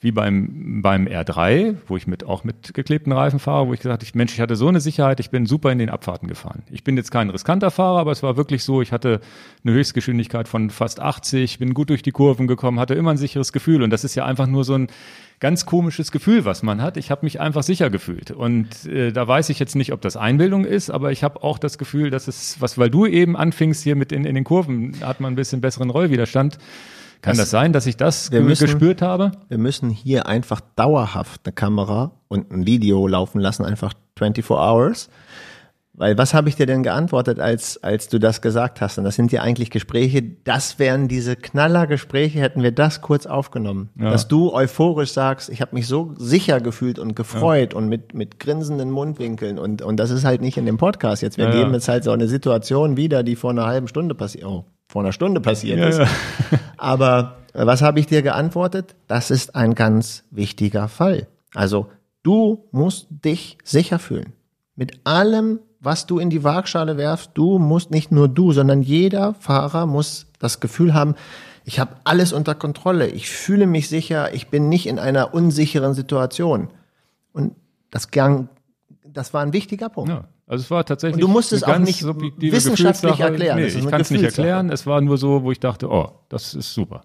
wie 0.00 0.12
beim, 0.12 0.82
beim 0.82 1.06
R3, 1.06 1.76
wo 1.86 1.96
ich 1.96 2.06
mit, 2.06 2.24
auch 2.24 2.44
mit 2.44 2.74
geklebten 2.74 3.10
Reifen 3.10 3.38
fahre, 3.38 3.68
wo 3.68 3.72
ich 3.72 3.80
gesagt 3.80 4.02
habe, 4.02 4.18
Mensch, 4.18 4.34
ich 4.34 4.40
hatte 4.42 4.56
so 4.56 4.68
eine 4.68 4.80
Sicherheit, 4.80 5.20
ich 5.20 5.30
bin 5.30 5.46
super 5.46 5.72
in 5.72 5.78
den 5.78 5.88
Abfahrten 5.88 6.28
gefahren. 6.28 6.64
Ich 6.70 6.84
bin 6.84 6.98
jetzt 6.98 7.12
kein 7.12 7.30
riskanter 7.30 7.70
Fahrer, 7.70 8.00
aber 8.00 8.12
es 8.12 8.22
war 8.22 8.36
wirklich 8.36 8.62
so, 8.62 8.82
ich 8.82 8.92
hatte 8.92 9.22
eine 9.64 9.72
Höchstgeschwindigkeit 9.72 10.48
von 10.48 10.68
fast 10.68 11.00
80, 11.00 11.58
bin 11.58 11.72
gut 11.72 11.88
durch 11.88 12.02
die 12.02 12.12
Kurven 12.12 12.46
gekommen, 12.46 12.78
hatte 12.78 12.92
immer 12.92 13.12
ein 13.12 13.16
sicheres 13.16 13.54
Gefühl 13.54 13.82
und 13.82 13.88
das 13.88 14.04
ist 14.04 14.14
ja 14.14 14.26
einfach 14.26 14.46
nur 14.46 14.64
so 14.64 14.74
ein 14.74 14.88
ganz 15.40 15.66
komisches 15.66 16.12
Gefühl, 16.12 16.44
was 16.44 16.62
man 16.62 16.80
hat. 16.82 16.96
Ich 16.96 17.10
habe 17.10 17.24
mich 17.24 17.40
einfach 17.40 17.62
sicher 17.62 17.90
gefühlt 17.90 18.30
und 18.30 18.86
äh, 18.86 19.12
da 19.12 19.26
weiß 19.26 19.50
ich 19.50 19.58
jetzt 19.58 19.76
nicht, 19.76 19.92
ob 19.92 20.00
das 20.00 20.16
Einbildung 20.16 20.64
ist, 20.64 20.90
aber 20.90 21.12
ich 21.12 21.22
habe 21.24 21.42
auch 21.42 21.58
das 21.58 21.78
Gefühl, 21.78 22.10
dass 22.10 22.28
es, 22.28 22.60
was, 22.60 22.78
weil 22.78 22.90
du 22.90 23.06
eben 23.06 23.36
anfingst 23.36 23.82
hier 23.82 23.96
mit 23.96 24.12
in, 24.12 24.24
in 24.24 24.34
den 24.34 24.44
Kurven, 24.44 24.96
hat 25.02 25.20
man 25.20 25.32
ein 25.32 25.36
bisschen 25.36 25.60
besseren 25.60 25.90
Rollwiderstand. 25.90 26.58
Kann 27.22 27.32
das, 27.32 27.44
das 27.44 27.50
sein, 27.50 27.72
dass 27.72 27.86
ich 27.86 27.96
das 27.96 28.30
ge 28.30 28.40
müssen, 28.40 28.66
gespürt 28.66 29.00
habe? 29.00 29.32
Wir 29.48 29.56
müssen 29.56 29.88
hier 29.88 30.26
einfach 30.26 30.60
dauerhaft 30.76 31.40
eine 31.44 31.54
Kamera 31.54 32.12
und 32.28 32.52
ein 32.52 32.66
Video 32.66 33.06
laufen 33.06 33.40
lassen, 33.40 33.64
einfach 33.64 33.94
24 34.18 34.50
Hours. 34.50 35.08
Weil 35.96 36.18
was 36.18 36.34
habe 36.34 36.48
ich 36.48 36.56
dir 36.56 36.66
denn 36.66 36.82
geantwortet, 36.82 37.38
als, 37.38 37.80
als 37.84 38.08
du 38.08 38.18
das 38.18 38.42
gesagt 38.42 38.80
hast? 38.80 38.98
Und 38.98 39.04
das 39.04 39.14
sind 39.14 39.30
ja 39.30 39.42
eigentlich 39.42 39.70
Gespräche, 39.70 40.22
das 40.22 40.80
wären 40.80 41.06
diese 41.06 41.36
Knallergespräche, 41.36 42.40
hätten 42.40 42.64
wir 42.64 42.72
das 42.72 43.00
kurz 43.00 43.26
aufgenommen. 43.26 43.90
Ja. 43.96 44.10
Dass 44.10 44.26
du 44.26 44.52
euphorisch 44.52 45.12
sagst, 45.12 45.50
ich 45.50 45.60
habe 45.60 45.76
mich 45.76 45.86
so 45.86 46.12
sicher 46.18 46.60
gefühlt 46.60 46.98
und 46.98 47.14
gefreut 47.14 47.74
ja. 47.74 47.78
und 47.78 47.88
mit, 47.88 48.12
mit 48.12 48.40
grinsenden 48.40 48.90
Mundwinkeln. 48.90 49.56
Und, 49.56 49.82
und 49.82 49.96
das 49.98 50.10
ist 50.10 50.24
halt 50.24 50.40
nicht 50.40 50.56
in 50.56 50.66
dem 50.66 50.78
Podcast 50.78 51.22
jetzt. 51.22 51.38
Wir 51.38 51.44
ja, 51.44 51.52
geben 51.52 51.72
jetzt 51.74 51.88
halt 51.88 52.02
so 52.02 52.10
eine 52.10 52.26
Situation 52.26 52.96
wieder, 52.96 53.22
die 53.22 53.36
vor 53.36 53.50
einer 53.50 53.66
halben 53.66 53.86
Stunde 53.86 54.16
passiert. 54.16 54.46
Oh, 54.46 54.64
vor 54.88 55.02
einer 55.02 55.12
Stunde 55.12 55.40
passiert 55.40 55.78
ist. 55.78 56.00
Aber 56.76 57.36
äh, 57.52 57.66
was 57.66 57.82
habe 57.82 58.00
ich 58.00 58.06
dir 58.06 58.22
geantwortet? 58.22 58.96
Das 59.06 59.30
ist 59.30 59.54
ein 59.54 59.76
ganz 59.76 60.24
wichtiger 60.32 60.88
Fall. 60.88 61.28
Also 61.54 61.86
du 62.24 62.66
musst 62.72 63.06
dich 63.10 63.58
sicher 63.62 64.00
fühlen. 64.00 64.32
Mit 64.76 65.06
allem, 65.06 65.60
was 65.84 66.06
du 66.06 66.18
in 66.18 66.30
die 66.30 66.44
Waagschale 66.44 66.96
werfst, 66.96 67.30
du 67.34 67.58
musst 67.58 67.90
nicht 67.90 68.10
nur 68.10 68.28
du, 68.28 68.52
sondern 68.52 68.82
jeder 68.82 69.34
Fahrer 69.34 69.86
muss 69.86 70.26
das 70.38 70.60
Gefühl 70.60 70.94
haben, 70.94 71.14
ich 71.64 71.78
habe 71.78 71.96
alles 72.04 72.32
unter 72.32 72.54
Kontrolle, 72.54 73.08
ich 73.08 73.28
fühle 73.30 73.66
mich 73.66 73.88
sicher, 73.88 74.34
ich 74.34 74.48
bin 74.48 74.68
nicht 74.68 74.86
in 74.86 74.98
einer 74.98 75.32
unsicheren 75.32 75.94
Situation. 75.94 76.68
Und 77.32 77.54
das 77.90 78.10
gang, 78.10 78.48
das 79.06 79.32
war 79.32 79.42
ein 79.42 79.52
wichtiger 79.52 79.88
Punkt. 79.88 80.10
Ja. 80.10 80.24
Also 80.46 80.62
es 80.62 80.70
war 80.70 80.84
tatsächlich. 80.84 81.22
Und 81.22 81.28
du 81.28 81.32
musst 81.32 81.52
es 81.52 81.62
auch 81.62 81.78
nicht 81.78 82.04
wissenschaftlich 82.04 83.20
erklären. 83.20 83.58
Nee, 83.58 83.66
ich 83.66 83.86
kann 83.86 84.00
es 84.00 84.10
nicht 84.10 84.24
erklären. 84.24 84.70
Es 84.70 84.86
war 84.86 85.00
nur 85.00 85.16
so, 85.16 85.42
wo 85.42 85.50
ich 85.50 85.60
dachte, 85.60 85.90
oh, 85.90 86.12
das 86.28 86.54
ist 86.54 86.74
super. 86.74 87.02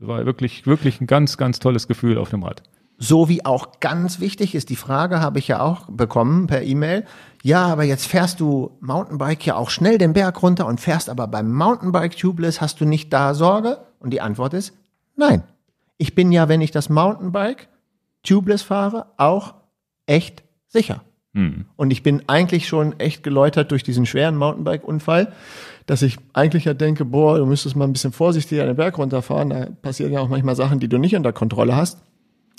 Es 0.00 0.06
war 0.06 0.24
wirklich, 0.24 0.66
wirklich 0.66 1.00
ein 1.00 1.06
ganz, 1.06 1.36
ganz 1.36 1.58
tolles 1.58 1.86
Gefühl 1.86 2.16
auf 2.16 2.30
dem 2.30 2.44
Rad. 2.44 2.62
So 3.00 3.28
wie 3.28 3.44
auch 3.44 3.78
ganz 3.78 4.18
wichtig 4.18 4.56
ist, 4.56 4.70
die 4.70 4.76
Frage 4.76 5.20
habe 5.20 5.38
ich 5.38 5.46
ja 5.46 5.60
auch 5.60 5.86
bekommen 5.88 6.48
per 6.48 6.62
E-Mail. 6.62 7.04
Ja, 7.44 7.66
aber 7.66 7.84
jetzt 7.84 8.06
fährst 8.06 8.40
du 8.40 8.76
Mountainbike 8.80 9.46
ja 9.46 9.54
auch 9.54 9.70
schnell 9.70 9.98
den 9.98 10.12
Berg 10.12 10.42
runter 10.42 10.66
und 10.66 10.80
fährst 10.80 11.08
aber 11.08 11.28
beim 11.28 11.52
Mountainbike 11.52 12.16
Tubeless, 12.16 12.60
hast 12.60 12.80
du 12.80 12.84
nicht 12.84 13.12
da 13.12 13.34
Sorge? 13.34 13.78
Und 14.00 14.10
die 14.10 14.20
Antwort 14.20 14.52
ist 14.52 14.72
nein. 15.14 15.44
Ich 15.96 16.16
bin 16.16 16.32
ja, 16.32 16.48
wenn 16.48 16.60
ich 16.60 16.72
das 16.72 16.88
Mountainbike 16.88 17.68
Tubeless 18.24 18.62
fahre, 18.62 19.06
auch 19.16 19.54
echt 20.06 20.42
sicher. 20.66 21.02
Mhm. 21.34 21.66
Und 21.76 21.92
ich 21.92 22.02
bin 22.02 22.24
eigentlich 22.26 22.66
schon 22.66 22.98
echt 22.98 23.22
geläutert 23.22 23.70
durch 23.70 23.84
diesen 23.84 24.06
schweren 24.06 24.36
Mountainbike-Unfall, 24.36 25.32
dass 25.86 26.02
ich 26.02 26.18
eigentlich 26.32 26.64
ja 26.64 26.74
denke, 26.74 27.04
boah, 27.04 27.38
du 27.38 27.46
müsstest 27.46 27.76
mal 27.76 27.84
ein 27.84 27.92
bisschen 27.92 28.12
vorsichtiger 28.12 28.66
den 28.66 28.76
Berg 28.76 28.98
runterfahren. 28.98 29.50
Da 29.50 29.66
passieren 29.82 30.12
ja 30.12 30.20
auch 30.20 30.28
manchmal 30.28 30.56
Sachen, 30.56 30.80
die 30.80 30.88
du 30.88 30.98
nicht 30.98 31.14
unter 31.14 31.32
Kontrolle 31.32 31.76
hast. 31.76 31.98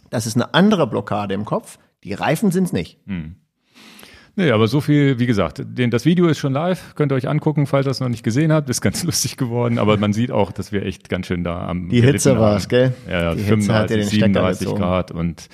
Das 0.09 0.25
ist 0.25 0.35
eine 0.35 0.53
andere 0.53 0.87
Blockade 0.87 1.33
im 1.33 1.45
Kopf. 1.45 1.79
Die 2.03 2.13
Reifen 2.13 2.51
sind's 2.51 2.73
nicht. 2.73 2.99
Mhm. 3.05 3.35
Nee, 4.35 4.51
aber 4.51 4.67
so 4.67 4.79
viel, 4.79 5.19
wie 5.19 5.25
gesagt, 5.25 5.61
den, 5.65 5.91
das 5.91 6.05
Video 6.05 6.27
ist 6.27 6.37
schon 6.37 6.53
live, 6.53 6.95
könnt 6.95 7.11
ihr 7.11 7.15
euch 7.15 7.27
angucken, 7.27 7.65
falls 7.67 7.87
ihr 7.87 7.91
es 7.91 7.99
noch 7.99 8.07
nicht 8.07 8.23
gesehen 8.23 8.53
habt, 8.53 8.69
ist 8.69 8.79
ganz 8.81 9.03
lustig 9.03 9.35
geworden, 9.35 9.77
aber 9.77 9.97
man 9.97 10.13
sieht 10.13 10.31
auch, 10.31 10.53
dass 10.53 10.71
wir 10.71 10.85
echt 10.85 11.09
ganz 11.09 11.27
schön 11.27 11.43
da 11.43 11.67
am 11.67 11.89
Die 11.89 12.01
Hitze 12.01 12.39
war 12.39 12.55
es, 12.55 12.69
gell? 12.69 12.93
Ja, 13.09 13.35
Die 13.35 13.43
35, 13.43 14.07
37 14.07 14.75
Grad 14.75 15.11
und 15.11 15.49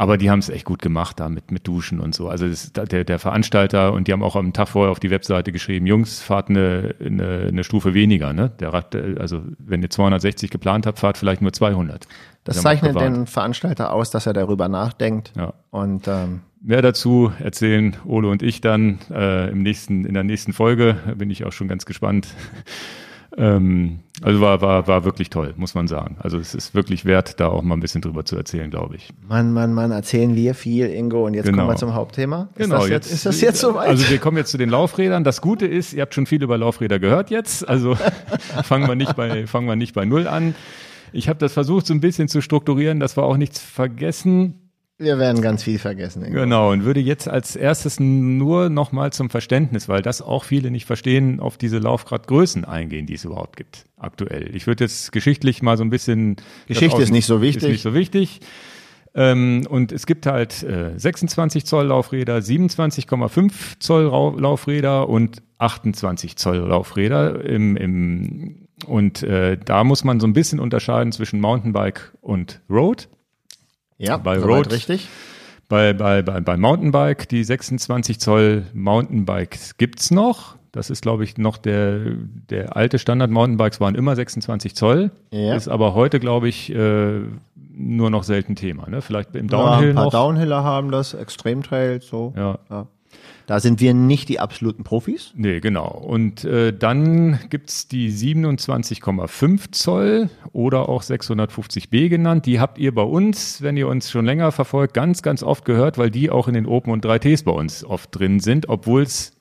aber 0.00 0.16
die 0.16 0.30
haben 0.30 0.38
es 0.38 0.48
echt 0.48 0.64
gut 0.64 0.80
gemacht 0.80 1.20
da 1.20 1.28
mit, 1.28 1.50
mit 1.50 1.68
Duschen 1.68 2.00
und 2.00 2.14
so. 2.14 2.30
Also 2.30 2.48
das, 2.48 2.72
der, 2.72 3.04
der 3.04 3.18
Veranstalter 3.18 3.92
und 3.92 4.08
die 4.08 4.14
haben 4.14 4.22
auch 4.22 4.34
am 4.34 4.54
Tag 4.54 4.68
vorher 4.68 4.90
auf 4.90 4.98
die 4.98 5.10
Webseite 5.10 5.52
geschrieben, 5.52 5.86
Jungs, 5.86 6.22
fahrt 6.22 6.48
eine, 6.48 6.94
eine, 7.04 7.48
eine 7.48 7.64
Stufe 7.64 7.92
weniger. 7.92 8.32
Ne? 8.32 8.50
Der 8.60 8.72
Rad, 8.72 8.96
also 8.96 9.42
wenn 9.58 9.82
ihr 9.82 9.90
260 9.90 10.48
geplant 10.48 10.86
habt, 10.86 11.00
fahrt 11.00 11.18
vielleicht 11.18 11.42
nur 11.42 11.52
200. 11.52 12.08
Das 12.44 12.62
zeichnet 12.62 12.98
den 12.98 13.26
Veranstalter 13.26 13.92
aus, 13.92 14.10
dass 14.10 14.24
er 14.24 14.32
darüber 14.32 14.70
nachdenkt. 14.70 15.34
Ja. 15.36 15.52
Und 15.68 16.08
ähm, 16.08 16.40
mehr 16.62 16.80
dazu 16.80 17.30
erzählen 17.38 17.94
Ole 18.06 18.28
und 18.28 18.42
ich 18.42 18.62
dann 18.62 19.00
äh, 19.10 19.50
im 19.50 19.62
nächsten, 19.62 20.06
in 20.06 20.14
der 20.14 20.24
nächsten 20.24 20.54
Folge. 20.54 20.96
Da 21.06 21.12
bin 21.12 21.28
ich 21.28 21.44
auch 21.44 21.52
schon 21.52 21.68
ganz 21.68 21.84
gespannt. 21.84 22.28
Ähm, 23.36 24.00
also 24.22 24.40
war, 24.40 24.60
war, 24.60 24.86
war 24.86 25.04
wirklich 25.04 25.30
toll, 25.30 25.54
muss 25.56 25.74
man 25.74 25.88
sagen. 25.88 26.16
Also 26.18 26.38
es 26.38 26.54
ist 26.54 26.74
wirklich 26.74 27.04
wert, 27.04 27.40
da 27.40 27.48
auch 27.48 27.62
mal 27.62 27.74
ein 27.74 27.80
bisschen 27.80 28.02
drüber 28.02 28.24
zu 28.24 28.36
erzählen, 28.36 28.70
glaube 28.70 28.96
ich. 28.96 29.10
Mann, 29.26 29.52
Mann, 29.52 29.72
Mann, 29.72 29.92
erzählen 29.92 30.34
wir 30.34 30.54
viel, 30.54 30.86
Ingo. 30.86 31.26
Und 31.26 31.34
jetzt 31.34 31.46
genau. 31.46 31.58
kommen 31.58 31.70
wir 31.70 31.76
zum 31.76 31.94
Hauptthema. 31.94 32.48
Ist 32.54 32.64
genau. 32.64 32.80
Das 32.80 32.88
jetzt, 32.88 33.06
jetzt, 33.06 33.14
ist 33.14 33.26
das 33.26 33.40
jetzt 33.40 33.60
soweit? 33.60 33.88
Also 33.88 34.10
wir 34.10 34.18
kommen 34.18 34.36
jetzt 34.36 34.50
zu 34.50 34.58
den 34.58 34.68
Laufrädern. 34.68 35.24
Das 35.24 35.40
Gute 35.40 35.66
ist, 35.66 35.92
ihr 35.92 36.02
habt 36.02 36.14
schon 36.14 36.26
viel 36.26 36.42
über 36.42 36.58
Laufräder 36.58 36.98
gehört 36.98 37.30
jetzt. 37.30 37.66
Also 37.66 37.96
fangen 38.64 38.88
wir 38.88 38.94
nicht 38.94 39.16
bei, 39.16 39.46
fangen 39.46 39.66
wir 39.66 39.76
nicht 39.76 39.94
bei 39.94 40.04
Null 40.04 40.26
an. 40.26 40.54
Ich 41.12 41.28
habe 41.28 41.38
das 41.38 41.52
versucht, 41.52 41.86
so 41.86 41.94
ein 41.94 42.00
bisschen 42.00 42.28
zu 42.28 42.40
strukturieren, 42.40 43.00
dass 43.00 43.16
wir 43.16 43.22
auch 43.22 43.36
nichts 43.36 43.60
vergessen. 43.60 44.59
Wir 45.00 45.18
werden 45.18 45.40
ganz 45.40 45.62
viel 45.62 45.78
vergessen. 45.78 46.22
Ingo. 46.22 46.40
Genau, 46.40 46.72
und 46.72 46.84
würde 46.84 47.00
jetzt 47.00 47.26
als 47.26 47.56
erstes 47.56 47.98
nur 47.98 48.68
nochmal 48.68 49.14
zum 49.14 49.30
Verständnis, 49.30 49.88
weil 49.88 50.02
das 50.02 50.20
auch 50.20 50.44
viele 50.44 50.70
nicht 50.70 50.84
verstehen, 50.84 51.40
auf 51.40 51.56
diese 51.56 51.78
Laufgradgrößen 51.78 52.66
eingehen, 52.66 53.06
die 53.06 53.14
es 53.14 53.24
überhaupt 53.24 53.56
gibt 53.56 53.86
aktuell. 53.96 54.54
Ich 54.54 54.66
würde 54.66 54.84
jetzt 54.84 55.10
geschichtlich 55.10 55.62
mal 55.62 55.78
so 55.78 55.84
ein 55.84 55.88
bisschen... 55.88 56.36
Geschichte 56.66 57.00
ist 57.00 57.12
nicht 57.12 57.24
so 57.24 57.40
wichtig. 57.40 57.62
Ist 57.62 57.68
nicht 57.70 57.82
so 57.82 57.94
wichtig. 57.94 58.40
Ähm, 59.14 59.66
und 59.70 59.90
es 59.90 60.04
gibt 60.04 60.26
halt 60.26 60.62
äh, 60.64 60.92
26 60.98 61.64
Zoll 61.64 61.86
Laufräder, 61.86 62.36
27,5 62.36 63.52
Zoll 63.78 64.04
Laufräder 64.38 65.08
und 65.08 65.42
28 65.56 66.36
Zoll 66.36 66.58
Laufräder 66.58 67.42
im, 67.42 67.76
im 67.78 68.68
und 68.86 69.22
äh, 69.22 69.56
da 69.56 69.82
muss 69.82 70.04
man 70.04 70.20
so 70.20 70.26
ein 70.26 70.34
bisschen 70.34 70.60
unterscheiden 70.60 71.12
zwischen 71.12 71.40
Mountainbike 71.40 72.12
und 72.20 72.60
Road. 72.68 73.08
Ja, 74.00 74.16
bei 74.16 74.38
Road 74.38 74.72
richtig. 74.72 75.08
Bei, 75.68 75.92
bei, 75.92 76.22
bei, 76.22 76.40
bei 76.40 76.56
Mountainbike, 76.56 77.28
die 77.28 77.44
26 77.44 78.18
Zoll 78.18 78.64
Mountainbikes 78.72 79.76
gibt's 79.76 80.10
noch. 80.10 80.56
Das 80.72 80.88
ist, 80.90 81.02
glaube 81.02 81.24
ich, 81.24 81.36
noch 81.36 81.58
der, 81.58 82.00
der 82.48 82.76
alte 82.76 82.98
Standard. 82.98 83.30
Mountainbikes 83.30 83.80
waren 83.80 83.94
immer 83.94 84.16
26 84.16 84.74
Zoll. 84.74 85.10
Ja. 85.30 85.54
Ist 85.54 85.68
aber 85.68 85.94
heute, 85.94 86.18
glaube 86.18 86.48
ich, 86.48 86.74
äh, 86.74 87.20
nur 87.72 88.10
noch 88.10 88.22
selten 88.22 88.56
Thema. 88.56 88.88
Ne? 88.88 89.02
Vielleicht 89.02 89.34
im 89.36 89.48
Downhill 89.48 89.88
ja, 89.88 89.90
ein 89.90 89.94
paar 89.94 90.04
noch. 90.04 90.12
Downhiller 90.12 90.64
haben 90.64 90.90
das, 90.90 91.14
Extremtrails, 91.14 92.06
so. 92.06 92.32
Ja. 92.36 92.58
ja. 92.68 92.86
Da 93.46 93.60
sind 93.60 93.80
wir 93.80 93.94
nicht 93.94 94.28
die 94.28 94.38
absoluten 94.38 94.84
Profis. 94.84 95.32
Nee, 95.34 95.60
genau. 95.60 95.88
Und 95.88 96.44
äh, 96.44 96.72
dann 96.72 97.38
gibt's 97.50 97.88
die 97.88 98.12
27,5 98.12 99.72
Zoll 99.72 100.30
oder 100.52 100.88
auch 100.88 101.02
650b 101.02 102.08
genannt. 102.08 102.46
Die 102.46 102.60
habt 102.60 102.78
ihr 102.78 102.94
bei 102.94 103.02
uns, 103.02 103.62
wenn 103.62 103.76
ihr 103.76 103.88
uns 103.88 104.10
schon 104.10 104.24
länger 104.24 104.52
verfolgt, 104.52 104.94
ganz, 104.94 105.22
ganz 105.22 105.42
oft 105.42 105.64
gehört, 105.64 105.98
weil 105.98 106.10
die 106.10 106.30
auch 106.30 106.48
in 106.48 106.54
den 106.54 106.66
Open 106.66 106.92
und 106.92 107.04
3Ts 107.04 107.44
bei 107.44 107.52
uns 107.52 107.84
oft 107.84 108.16
drin 108.16 108.40
sind, 108.40 108.68
obwohl 108.68 109.02
es 109.02 109.32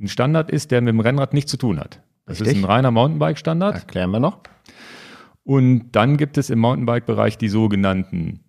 ein 0.00 0.08
Standard 0.08 0.50
ist, 0.50 0.70
der 0.70 0.80
mit 0.80 0.92
dem 0.92 1.00
Rennrad 1.00 1.34
nichts 1.34 1.50
zu 1.50 1.56
tun 1.56 1.78
hat. 1.78 2.00
Das 2.26 2.40
Richtig? 2.40 2.56
ist 2.56 2.62
ein 2.62 2.64
reiner 2.64 2.90
Mountainbike-Standard. 2.90 3.74
Erklären 3.74 4.10
wir 4.10 4.20
noch. 4.20 4.38
Und 5.44 5.92
dann 5.92 6.16
gibt 6.16 6.38
es 6.38 6.48
im 6.48 6.60
Mountainbike-Bereich 6.60 7.38
die 7.38 7.48
sogenannten 7.48 8.40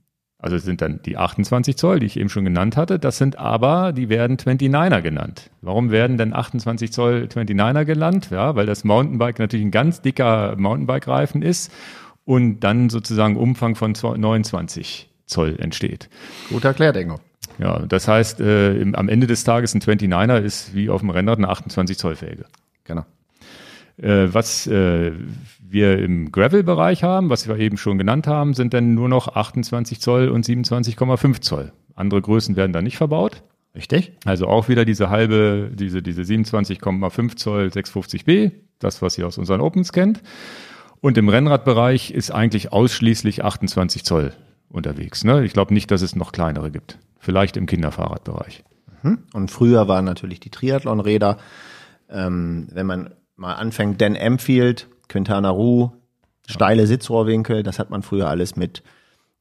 also 0.42 0.56
es 0.56 0.64
sind 0.64 0.82
dann 0.82 1.02
die 1.04 1.18
28 1.18 1.78
Zoll, 1.78 2.00
die 2.00 2.08
ich 2.08 2.18
eben 2.18 2.30
schon 2.30 2.44
genannt 2.44 2.76
hatte. 2.76 2.98
Das 2.98 3.18
sind 3.18 3.38
aber, 3.38 3.94
die 3.94 4.10
werden 4.10 4.38
29er 4.38 5.02
genannt. 5.02 5.52
Warum 5.62 5.92
werden 5.92 6.18
denn 6.18 6.34
28 6.34 6.92
Zoll 6.92 7.28
29er 7.32 7.86
genannt? 7.86 8.30
Ja, 8.32 8.56
weil 8.56 8.66
das 8.66 8.84
Mountainbike 8.84 9.38
natürlich 9.38 9.66
ein 9.66 9.72
ganz 9.72 10.02
dicker 10.02 10.56
Mountainbike-Reifen 10.58 11.44
ist 11.44 11.72
und 12.26 12.62
dann 12.62 12.90
sozusagen 12.90 13.38
Umfang 13.38 13.76
von 13.76 13.94
29 13.94 15.10
Zoll 15.28 15.58
entsteht. 15.60 16.10
Gut 16.50 16.66
erklärt, 16.66 16.98
Ingo. 16.98 17.20
Ja, 17.60 17.80
das 17.80 18.08
heißt, 18.08 18.40
äh, 18.42 18.74
im, 18.82 18.96
am 18.96 19.10
Ende 19.10 19.28
des 19.28 19.44
Tages 19.44 19.76
ein 19.76 19.82
29er 19.82 20.40
ist 20.40 20.74
wie 20.74 20.90
auf 20.90 21.02
dem 21.02 21.12
Rennrad 21.12 21.38
eine 21.38 21.50
28 21.50 22.00
Zoll 22.00 22.16
Felge. 22.16 22.46
Genau. 22.86 23.06
Äh, 23.98 24.34
was 24.34 24.66
äh, 24.66 25.12
wir 25.72 26.00
im 26.00 26.32
Gravel-Bereich 26.32 27.04
haben, 27.04 27.30
was 27.30 27.48
wir 27.48 27.58
eben 27.58 27.78
schon 27.78 27.98
genannt 27.98 28.28
haben, 28.28 28.54
sind 28.54 28.74
dann 28.74 28.94
nur 28.94 29.10
noch 29.10 29.36
28 29.36 30.00
Zoll 30.02 30.30
und 30.30 30.46
27,5 30.46 31.42
Zoll. 31.42 31.72
Andere 31.96 32.22
Größen 32.22 32.56
werden 32.56 32.74
da 32.74 32.82
nicht 32.82 32.98
verbaut. 32.98 33.44
Richtig? 33.74 34.12
Also 34.26 34.48
auch 34.48 34.68
wieder 34.68 34.84
diese 34.84 35.10
halbe, 35.10 35.72
diese, 35.74 36.02
diese 36.02 36.24
27,5 36.24 37.36
Zoll 37.38 37.68
650b, 37.68 38.52
das, 38.80 39.02
was 39.02 39.18
ihr 39.18 39.28
aus 39.28 39.38
unseren 39.38 39.62
Opens 39.62 39.94
kennt. 39.94 40.22
Und 41.00 41.18
im 41.18 41.30
Rennradbereich 41.30 42.12
ist 42.12 42.32
eigentlich 42.32 42.74
ausschließlich 42.74 43.44
28 43.44 44.04
Zoll 44.04 44.34
unterwegs. 44.70 45.24
Ne? 45.24 45.46
Ich 45.46 45.54
glaube 45.54 45.74
nicht, 45.74 45.90
dass 45.90 46.02
es 46.02 46.16
noch 46.16 46.32
kleinere 46.32 46.70
gibt. 46.70 47.00
Vielleicht 47.18 47.56
im 47.58 47.66
Kinderfahrradbereich. 47.66 48.64
Mhm. 49.04 49.20
Und 49.34 49.52
früher 49.52 49.88
waren 49.88 50.06
natürlich 50.06 50.40
die 50.40 50.50
Triathlonräder, 50.50 51.38
ähm, 52.10 52.68
wenn 52.72 52.86
man 52.86 53.12
mal 53.36 53.54
anfängt, 53.54 54.02
Dan 54.02 54.18
Amfield, 54.18 54.88
Quintana 55.12 55.50
Roo, 55.50 55.90
steile 56.48 56.88
Sitzrohrwinkel, 56.88 57.64
das 57.64 57.80
hat 57.80 57.90
man 57.90 58.02
früher 58.02 58.28
alles 58.28 58.56
mit 58.56 58.82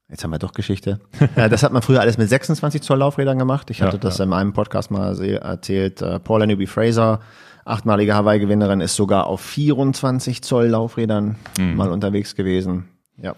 Jetzt 0.09 0.25
haben 0.25 0.33
wir 0.33 0.41
doch 0.41 0.55
Geschichte. 0.55 0.99
das 1.37 1.63
hat 1.63 1.73
man 1.73 1.83
früher 1.83 2.01
alles 2.01 2.19
mit 2.19 2.29
26 2.29 2.83
Zoll 2.83 2.99
Laufrädern 2.99 3.39
gemacht. 3.39 3.71
Ich 3.71 3.81
hatte 3.81 3.97
ja, 3.97 4.01
das 4.01 4.19
ja. 4.19 4.25
in 4.25 4.33
einem 4.33 4.53
Podcast 4.53 4.91
mal 4.91 5.17
erzählt. 5.17 6.03
Äh, 6.03 6.19
Paula 6.19 6.47
Newby 6.47 6.67
Fraser, 6.67 7.21
achtmalige 7.65 8.15
Hawaii-Gewinnerin, 8.15 8.81
ist 8.81 8.97
sogar 8.97 9.29
auf 9.29 9.41
24 9.41 10.43
Zoll 10.43 10.67
Laufrädern 10.67 11.37
mhm. 11.57 11.77
mal 11.77 11.91
unterwegs 11.93 12.35
gewesen. 12.35 12.89
Ja. 13.17 13.37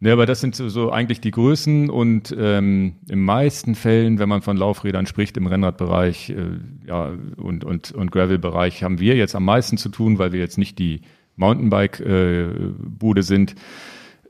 Ja, 0.00 0.12
aber 0.12 0.26
das 0.26 0.40
sind 0.40 0.54
so, 0.54 0.68
so 0.68 0.92
eigentlich 0.92 1.20
die 1.20 1.30
Größen 1.30 1.88
und 1.88 2.34
ähm, 2.38 2.96
in 3.08 3.20
meisten 3.20 3.74
Fällen, 3.74 4.18
wenn 4.18 4.28
man 4.28 4.42
von 4.42 4.56
Laufrädern 4.56 5.06
spricht 5.06 5.36
im 5.36 5.46
Rennradbereich 5.46 6.30
äh, 6.30 6.60
ja, 6.86 7.10
und, 7.36 7.64
und, 7.64 7.90
und 7.90 8.12
Gravel-Bereich, 8.12 8.84
haben 8.84 9.00
wir 9.00 9.16
jetzt 9.16 9.34
am 9.34 9.46
meisten 9.46 9.78
zu 9.78 9.88
tun, 9.88 10.18
weil 10.18 10.32
wir 10.32 10.40
jetzt 10.40 10.58
nicht 10.58 10.78
die 10.78 11.00
Mountainbike-Bude 11.36 13.20
äh, 13.20 13.24
sind 13.24 13.54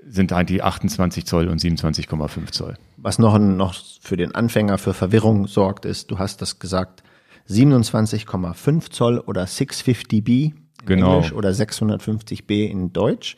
sind 0.06 0.32
eigentlich 0.32 0.62
28 0.62 1.24
Zoll 1.26 1.48
und 1.48 1.60
27,5 1.60 2.52
Zoll. 2.52 2.74
Was 2.96 3.18
noch, 3.18 3.38
noch 3.38 3.74
für 4.00 4.16
den 4.16 4.34
Anfänger 4.34 4.78
für 4.78 4.92
Verwirrung 4.92 5.46
sorgt, 5.46 5.86
ist, 5.86 6.10
du 6.10 6.18
hast 6.18 6.42
das 6.42 6.58
gesagt, 6.58 7.02
27,5 7.48 8.90
Zoll 8.90 9.18
oder 9.18 9.44
650B 9.44 10.28
in 10.28 10.54
genau. 10.84 11.16
Englisch 11.16 11.32
oder 11.32 11.50
650B 11.50 12.68
in 12.68 12.92
Deutsch. 12.92 13.36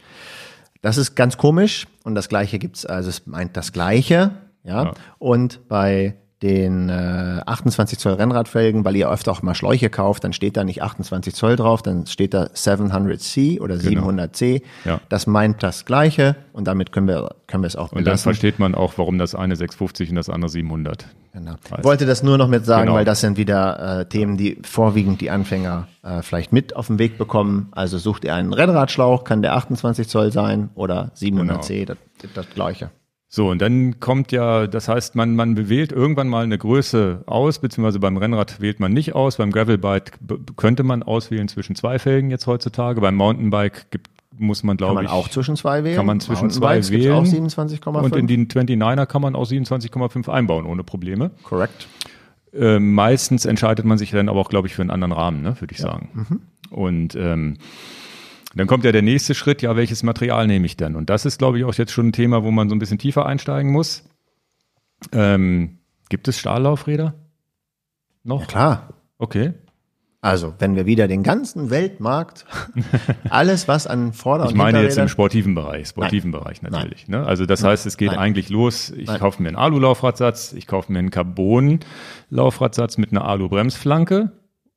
Das 0.82 0.98
ist 0.98 1.14
ganz 1.14 1.36
komisch 1.36 1.86
und 2.04 2.14
das 2.14 2.28
gleiche 2.28 2.58
gibt's, 2.58 2.86
also 2.86 3.08
es 3.08 3.26
meint 3.26 3.56
das 3.56 3.72
gleiche, 3.72 4.32
ja. 4.62 4.84
ja. 4.84 4.94
Und 5.18 5.68
bei 5.68 6.16
den 6.42 6.90
äh, 6.90 7.40
28 7.46 7.98
Zoll 7.98 8.14
Rennradfelgen, 8.14 8.84
weil 8.84 8.94
ihr 8.94 9.10
öfter 9.10 9.32
auch 9.32 9.40
mal 9.40 9.54
Schläuche 9.54 9.88
kauft, 9.88 10.22
dann 10.22 10.34
steht 10.34 10.56
da 10.58 10.64
nicht 10.64 10.82
28 10.82 11.34
Zoll 11.34 11.56
drauf, 11.56 11.80
dann 11.80 12.06
steht 12.06 12.34
da 12.34 12.44
700C 12.44 13.60
oder 13.60 13.78
genau. 13.78 14.08
700C. 14.10 14.62
Ja. 14.84 15.00
Das 15.08 15.26
meint 15.26 15.62
das 15.62 15.86
Gleiche 15.86 16.36
und 16.52 16.66
damit 16.66 16.92
können 16.92 17.08
wir 17.08 17.36
können 17.46 17.62
wir 17.62 17.68
es 17.68 17.76
auch 17.76 17.88
belassen. 17.88 17.98
Und 17.98 18.06
dann 18.06 18.18
versteht 18.18 18.58
man 18.58 18.74
auch, 18.74 18.94
warum 18.96 19.16
das 19.18 19.34
eine 19.34 19.56
650 19.56 20.10
und 20.10 20.16
das 20.16 20.28
andere 20.28 20.50
700. 20.50 21.06
Genau. 21.32 21.54
Ich 21.78 21.84
wollte 21.84 22.04
das 22.04 22.22
nur 22.22 22.36
noch 22.36 22.48
mit 22.48 22.66
sagen, 22.66 22.86
genau. 22.86 22.96
weil 22.96 23.04
das 23.04 23.20
sind 23.20 23.38
wieder 23.38 24.00
äh, 24.00 24.06
Themen, 24.06 24.36
die 24.36 24.58
vorwiegend 24.62 25.20
die 25.22 25.30
Anfänger 25.30 25.88
äh, 26.02 26.22
vielleicht 26.22 26.52
mit 26.52 26.76
auf 26.76 26.88
den 26.88 26.98
Weg 26.98 27.16
bekommen. 27.16 27.68
Also 27.72 27.96
sucht 27.96 28.24
ihr 28.24 28.34
einen 28.34 28.52
Rennradschlauch, 28.52 29.24
kann 29.24 29.40
der 29.40 29.54
28 29.54 30.08
Zoll 30.08 30.32
sein 30.32 30.70
oder 30.74 31.12
700C, 31.14 31.86
genau. 31.86 31.94
das, 32.20 32.30
das 32.34 32.50
Gleiche. 32.50 32.90
So, 33.28 33.50
und 33.50 33.60
dann 33.60 33.98
kommt 33.98 34.30
ja, 34.30 34.66
das 34.66 34.88
heißt, 34.88 35.16
man, 35.16 35.34
man 35.34 35.68
wählt 35.68 35.90
irgendwann 35.90 36.28
mal 36.28 36.44
eine 36.44 36.58
Größe 36.58 37.24
aus, 37.26 37.58
beziehungsweise 37.58 37.98
beim 37.98 38.16
Rennrad 38.16 38.60
wählt 38.60 38.78
man 38.78 38.92
nicht 38.92 39.14
aus. 39.14 39.36
Beim 39.36 39.50
Gravelbike 39.50 40.12
könnte 40.56 40.84
man 40.84 41.02
auswählen 41.02 41.48
zwischen 41.48 41.74
zwei 41.74 41.98
Felgen 41.98 42.30
jetzt 42.30 42.46
heutzutage. 42.46 43.00
Beim 43.00 43.16
Mountainbike 43.16 43.90
gibt, 43.90 44.10
muss 44.38 44.62
man, 44.62 44.76
glaube 44.76 44.92
ich. 44.92 44.96
Kann 44.98 45.04
man 45.06 45.12
auch 45.12 45.28
zwischen 45.28 45.56
zwei 45.56 45.82
wählen? 45.82 45.96
Kann 45.96 46.06
man 46.06 46.20
zwischen 46.20 46.50
zwei 46.50 46.88
wählen. 46.88 47.14
Auch 47.14 47.24
27,5. 47.24 48.00
Und 48.00 48.16
in 48.16 48.26
die 48.28 48.46
29er 48.46 49.06
kann 49.06 49.22
man 49.22 49.34
auch 49.34 49.48
27,5 49.48 50.30
einbauen, 50.30 50.64
ohne 50.64 50.84
Probleme. 50.84 51.32
Korrekt. 51.42 51.88
Äh, 52.52 52.78
meistens 52.78 53.44
entscheidet 53.44 53.84
man 53.84 53.98
sich 53.98 54.12
dann 54.12 54.28
aber 54.28 54.40
auch, 54.40 54.48
glaube 54.48 54.68
ich, 54.68 54.74
für 54.74 54.82
einen 54.82 54.90
anderen 54.90 55.12
Rahmen, 55.12 55.42
ne, 55.42 55.60
würde 55.60 55.74
ich 55.74 55.80
ja. 55.80 55.86
sagen. 55.86 56.10
Mhm. 56.14 56.40
Und 56.70 57.14
ähm, 57.16 57.58
dann 58.58 58.66
kommt 58.66 58.84
ja 58.84 58.92
der 58.92 59.02
nächste 59.02 59.34
Schritt, 59.34 59.62
ja, 59.62 59.76
welches 59.76 60.02
Material 60.02 60.46
nehme 60.46 60.66
ich 60.66 60.76
denn? 60.76 60.96
Und 60.96 61.10
das 61.10 61.24
ist, 61.26 61.38
glaube 61.38 61.58
ich, 61.58 61.64
auch 61.64 61.74
jetzt 61.74 61.92
schon 61.92 62.08
ein 62.08 62.12
Thema, 62.12 62.42
wo 62.42 62.50
man 62.50 62.68
so 62.68 62.74
ein 62.74 62.78
bisschen 62.78 62.98
tiefer 62.98 63.26
einsteigen 63.26 63.70
muss. 63.70 64.04
Ähm, 65.12 65.78
gibt 66.08 66.26
es 66.28 66.38
Stahllaufräder? 66.38 67.14
Noch? 68.24 68.40
Ja, 68.40 68.46
klar. 68.46 68.88
Okay. 69.18 69.52
Also, 70.22 70.54
wenn 70.58 70.74
wir 70.74 70.86
wieder 70.86 71.06
den 71.06 71.22
ganzen 71.22 71.70
Weltmarkt, 71.70 72.46
alles, 73.30 73.68
was 73.68 73.86
an 73.86 74.12
Vorder- 74.12 74.44
und 74.44 74.50
Ich 74.50 74.56
meine 74.56 74.82
jetzt 74.82 74.98
im 74.98 75.08
sportiven 75.08 75.54
Bereich, 75.54 75.88
sportiven 75.88 76.30
Nein. 76.30 76.40
Bereich 76.40 76.62
natürlich. 76.62 77.06
Ne? 77.06 77.24
Also 77.24 77.46
das 77.46 77.60
Nein. 77.60 77.72
heißt, 77.72 77.86
es 77.86 77.96
geht 77.96 78.10
Nein. 78.10 78.18
eigentlich 78.18 78.48
los, 78.48 78.90
ich 78.90 79.06
kaufe 79.18 79.40
mir 79.40 79.48
einen 79.50 79.56
Alu-Laufradsatz, 79.56 80.54
ich 80.54 80.66
kaufe 80.66 80.90
mir 80.90 80.98
einen 80.98 81.10
Carbon-Laufradsatz 81.10 82.98
mit 82.98 83.12
einer 83.12 83.24
Alu-Bremsflanke 83.24 84.32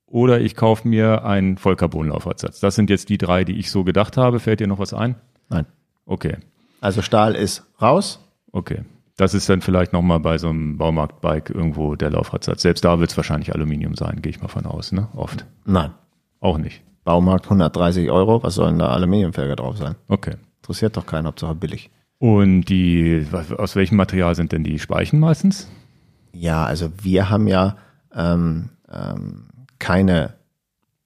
oder 0.10 0.42
ich 0.42 0.56
kaufe 0.56 0.88
mir 0.88 1.24
einen 1.24 1.58
Vollcarbonlaufaufsatz. 1.58 2.60
Das 2.60 2.76
sind 2.76 2.90
jetzt 2.90 3.10
die 3.10 3.18
drei, 3.18 3.44
die 3.44 3.58
ich 3.58 3.72
so 3.72 3.84
gedacht 3.84 4.18
habe. 4.18 4.40
Fällt 4.40 4.60
dir 4.60 4.68
noch 4.68 4.80
was 4.80 4.94
ein? 4.94 5.16
Nein. 5.50 5.66
Okay. 6.06 6.38
Also 6.82 7.02
Stahl 7.02 7.36
ist 7.36 7.64
raus. 7.82 8.20
Okay. 8.52 8.84
Das 9.18 9.34
ist 9.34 9.50
dann 9.50 9.62
vielleicht 9.62 9.94
nochmal 9.94 10.20
bei 10.20 10.38
so 10.38 10.50
einem 10.50 10.78
Baumarktbike 10.78 11.50
irgendwo 11.50 11.96
der 11.96 12.10
Laufradsatz. 12.10 12.62
Selbst 12.62 12.86
da 12.86 13.00
wird 13.00 13.12
es 13.12 13.18
wahrscheinlich 13.18 13.54
Aluminium 13.54 13.96
sein, 13.96 14.22
gehe 14.22 14.30
ich 14.30 14.42
mal 14.42 14.48
von 14.48 14.66
aus, 14.66 14.92
ne? 14.92 15.10
Oft. 15.14 15.46
Nein. 15.66 15.92
Auch 16.40 16.58
nicht. 16.58 16.82
Baumarkt 17.04 17.46
130 17.46 18.10
Euro, 18.12 18.42
was 18.44 18.56
soll 18.56 18.70
denn 18.70 18.80
da 18.80 18.88
Aluminiumfelger 18.90 19.58
drauf 19.58 19.78
sein? 19.78 19.96
Okay. 20.08 20.36
Interessiert 20.62 20.96
doch 20.96 21.06
keinen, 21.06 21.28
Hauptsache 21.28 21.54
billig. 21.54 21.90
Und 22.18 22.66
die, 22.66 23.26
aus 23.58 23.76
welchem 23.76 23.98
Material 23.98 24.36
sind 24.36 24.52
denn 24.52 24.64
die 24.64 24.80
Speichen 24.80 25.20
meistens? 25.20 25.70
Ja, 26.32 26.64
also 26.64 26.90
wir 27.02 27.30
haben 27.30 27.48
ja 27.48 27.76
ähm, 28.16 28.70
ähm, 28.92 29.48
keine 29.80 30.36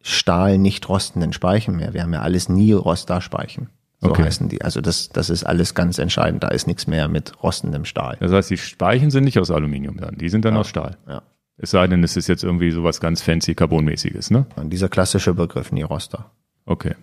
Stahl 0.01 0.57
nicht 0.57 0.89
rostenden 0.89 1.34
Speichen 1.34 1.76
mehr. 1.76 1.93
Wir 1.93 2.03
haben 2.03 2.13
ja 2.13 2.21
alles 2.21 2.49
nie 2.49 2.74
Rostar-Speichen. 2.74 3.69
So 4.01 4.09
okay. 4.09 4.24
heißen 4.24 4.49
die. 4.49 4.61
Also 4.61 4.82
das, 4.82 5.09
das 5.09 5.30
ist 5.30 5.45
alles 5.45 5.76
ganz 5.76 5.97
entscheidend. 5.97 6.43
Da 6.43 6.49
ist 6.49 6.67
nichts 6.67 6.88
mehr 6.88 7.07
mit 7.07 7.41
rostendem 7.41 7.86
Stahl. 7.86 8.17
Das 8.19 8.34
heißt, 8.34 8.49
die 8.49 8.57
Speichen 8.57 9.11
sind 9.11 9.24
nicht 9.24 9.39
aus 9.39 9.49
Aluminium 9.49 9.97
dann. 9.97 10.17
Die 10.17 10.28
sind 10.28 10.43
dann 10.43 10.55
ja. 10.55 10.59
aus 10.59 10.67
Stahl. 10.67 10.97
Ja. 11.07 11.24
Es 11.57 11.71
sei 11.71 11.88
denn, 11.88 12.03
es 12.03 12.17
ist 12.17 12.28
jetzt 12.28 12.43
irgendwie 12.43 12.71
sowas 12.71 12.99
ganz 12.99 13.21
fancy 13.21 13.55
Carbonmäßiges, 13.55 14.32
ne? 14.32 14.45
Und 14.57 14.71
dieser 14.71 14.89
klassische 14.89 15.34
Begriff 15.34 15.71
Nie-Roster. 15.71 16.32
Okay. 16.65 16.95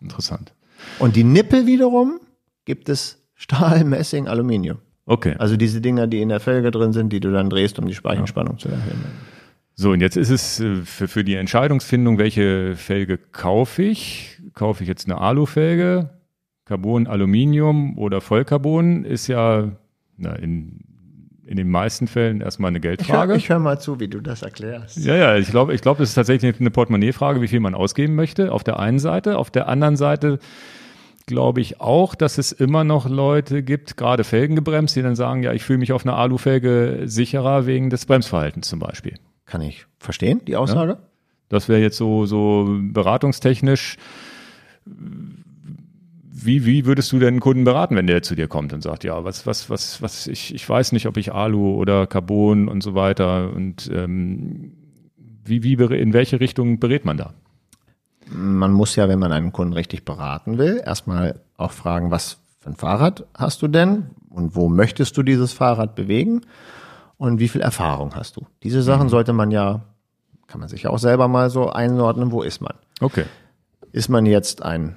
Interessant. 0.00 0.52
Und 0.98 1.14
die 1.14 1.24
Nippel 1.24 1.66
wiederum 1.66 2.18
gibt 2.64 2.88
es 2.88 3.22
Stahl, 3.34 3.84
Messing, 3.84 4.26
Aluminium. 4.26 4.78
Okay. 5.06 5.36
Also 5.38 5.56
diese 5.56 5.80
Dinger, 5.80 6.06
die 6.06 6.20
in 6.20 6.28
der 6.28 6.40
Felge 6.40 6.70
drin 6.70 6.92
sind, 6.92 7.12
die 7.12 7.20
du 7.20 7.32
dann 7.32 7.50
drehst, 7.50 7.78
um 7.78 7.86
die 7.86 7.94
Speichenspannung 7.94 8.54
ja. 8.54 8.58
zu 8.58 8.68
erhöhen. 8.68 9.04
So, 9.80 9.92
und 9.92 10.00
jetzt 10.00 10.16
ist 10.16 10.30
es 10.30 10.58
äh, 10.58 10.82
für, 10.82 11.06
für 11.06 11.22
die 11.22 11.36
Entscheidungsfindung, 11.36 12.18
welche 12.18 12.74
Felge 12.74 13.16
kaufe 13.16 13.84
ich? 13.84 14.42
Kaufe 14.52 14.82
ich 14.82 14.88
jetzt 14.88 15.06
eine 15.06 15.20
Alufelge, 15.20 16.10
Carbon, 16.64 17.06
Aluminium 17.06 17.96
oder 17.96 18.20
Vollcarbon? 18.20 19.04
Ist 19.04 19.28
ja 19.28 19.70
na, 20.16 20.32
in, 20.32 20.80
in 21.46 21.56
den 21.56 21.70
meisten 21.70 22.08
Fällen 22.08 22.40
erstmal 22.40 22.70
eine 22.70 22.80
Geldfrage. 22.80 23.36
Ich 23.36 23.48
höre 23.48 23.58
hör 23.58 23.62
mal 23.62 23.78
zu, 23.78 24.00
wie 24.00 24.08
du 24.08 24.20
das 24.20 24.42
erklärst. 24.42 24.96
Ja, 24.96 25.14
ja, 25.14 25.36
ich 25.36 25.48
glaube, 25.48 25.72
ich 25.72 25.80
glaube, 25.80 26.02
es 26.02 26.08
ist 26.08 26.16
tatsächlich 26.16 26.58
eine 26.58 26.72
Portemonnaiefrage, 26.72 27.40
wie 27.40 27.46
viel 27.46 27.60
man 27.60 27.76
ausgeben 27.76 28.16
möchte. 28.16 28.50
Auf 28.50 28.64
der 28.64 28.80
einen 28.80 28.98
Seite. 28.98 29.38
Auf 29.38 29.52
der 29.52 29.68
anderen 29.68 29.94
Seite 29.96 30.40
glaube 31.26 31.60
ich 31.60 31.80
auch, 31.80 32.16
dass 32.16 32.38
es 32.38 32.50
immer 32.50 32.82
noch 32.82 33.08
Leute 33.08 33.62
gibt, 33.62 33.96
gerade 33.96 34.24
Felgengebremst, 34.24 34.96
die 34.96 35.02
dann 35.02 35.14
sagen, 35.14 35.44
ja, 35.44 35.52
ich 35.52 35.62
fühle 35.62 35.78
mich 35.78 35.92
auf 35.92 36.04
einer 36.04 36.16
Alufelge 36.16 37.02
sicherer 37.04 37.66
wegen 37.66 37.90
des 37.90 38.06
Bremsverhaltens 38.06 38.66
zum 38.66 38.80
Beispiel. 38.80 39.14
Kann 39.48 39.62
ich 39.62 39.86
verstehen, 39.98 40.42
die 40.46 40.56
Aussage? 40.56 40.92
Ja. 40.92 40.98
Das 41.48 41.68
wäre 41.68 41.80
jetzt 41.80 41.96
so, 41.96 42.26
so 42.26 42.68
beratungstechnisch. 42.68 43.96
Wie, 44.84 46.66
wie 46.66 46.84
würdest 46.84 47.10
du 47.10 47.18
denn 47.18 47.28
einen 47.28 47.40
Kunden 47.40 47.64
beraten, 47.64 47.96
wenn 47.96 48.06
der 48.06 48.22
zu 48.22 48.34
dir 48.34 48.46
kommt 48.46 48.72
und 48.74 48.82
sagt, 48.82 49.04
ja, 49.04 49.24
was, 49.24 49.46
was, 49.46 49.70
was, 49.70 50.02
was, 50.02 50.26
ich, 50.26 50.54
ich 50.54 50.68
weiß 50.68 50.92
nicht, 50.92 51.06
ob 51.06 51.16
ich 51.16 51.32
Alu 51.32 51.74
oder 51.74 52.06
Carbon 52.06 52.68
und 52.68 52.82
so 52.82 52.94
weiter 52.94 53.50
und 53.54 53.90
ähm, 53.92 54.72
wie, 55.44 55.62
wie, 55.62 55.72
in 55.72 56.12
welche 56.12 56.40
Richtung 56.40 56.78
berät 56.78 57.06
man 57.06 57.16
da? 57.16 57.32
Man 58.30 58.72
muss 58.72 58.94
ja, 58.96 59.08
wenn 59.08 59.18
man 59.18 59.32
einen 59.32 59.52
Kunden 59.52 59.72
richtig 59.72 60.04
beraten 60.04 60.58
will, 60.58 60.82
erstmal 60.84 61.40
auch 61.56 61.72
fragen, 61.72 62.10
was 62.10 62.38
für 62.58 62.68
ein 62.68 62.76
Fahrrad 62.76 63.26
hast 63.34 63.62
du 63.62 63.68
denn 63.68 64.10
und 64.28 64.54
wo 64.54 64.68
möchtest 64.68 65.16
du 65.16 65.22
dieses 65.22 65.54
Fahrrad 65.54 65.94
bewegen? 65.94 66.42
Und 67.18 67.38
wie 67.40 67.48
viel 67.48 67.60
Erfahrung 67.60 68.14
hast 68.14 68.36
du. 68.36 68.46
Diese 68.62 68.82
Sachen 68.82 69.04
mhm. 69.04 69.10
sollte 69.10 69.32
man 69.32 69.50
ja, 69.50 69.82
kann 70.46 70.60
man 70.60 70.68
sich 70.68 70.86
auch 70.86 70.98
selber 70.98 71.28
mal 71.28 71.50
so 71.50 71.68
einordnen, 71.68 72.32
wo 72.32 72.42
ist 72.42 72.60
man. 72.60 72.74
Okay. 73.00 73.24
Ist 73.92 74.08
man 74.08 74.24
jetzt 74.26 74.62
ein 74.62 74.96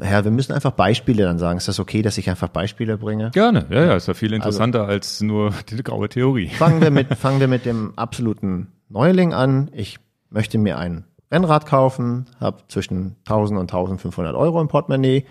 Herr, 0.00 0.24
wir 0.24 0.32
müssen 0.32 0.52
einfach 0.52 0.72
Beispiele 0.72 1.22
dann 1.22 1.38
sagen. 1.38 1.56
Ist 1.56 1.68
das 1.68 1.78
okay, 1.78 2.02
dass 2.02 2.18
ich 2.18 2.28
einfach 2.28 2.48
Beispiele 2.48 2.98
bringe? 2.98 3.30
Gerne, 3.30 3.66
ja, 3.70 3.84
ja, 3.84 3.94
ist 3.94 4.08
ja 4.08 4.14
viel 4.14 4.32
interessanter 4.32 4.80
also, 4.80 4.92
als 4.92 5.20
nur 5.20 5.52
die 5.70 5.82
graue 5.84 6.08
Theorie. 6.08 6.48
Fangen 6.48 6.80
wir 6.80 6.90
mit, 6.90 7.14
fangen 7.16 7.38
wir 7.38 7.46
mit 7.46 7.64
dem 7.64 7.92
absoluten 7.96 8.72
Neuling 8.88 9.34
an. 9.34 9.70
Ich 9.72 10.00
möchte 10.30 10.58
mir 10.58 10.78
ein 10.78 11.04
Rennrad 11.30 11.66
kaufen, 11.66 12.26
habe 12.40 12.58
zwischen 12.68 13.16
1000 13.26 13.60
und 13.60 13.72
1500 13.72 14.34
Euro 14.34 14.60
im 14.60 14.68
Portemonnaie, 14.68 15.26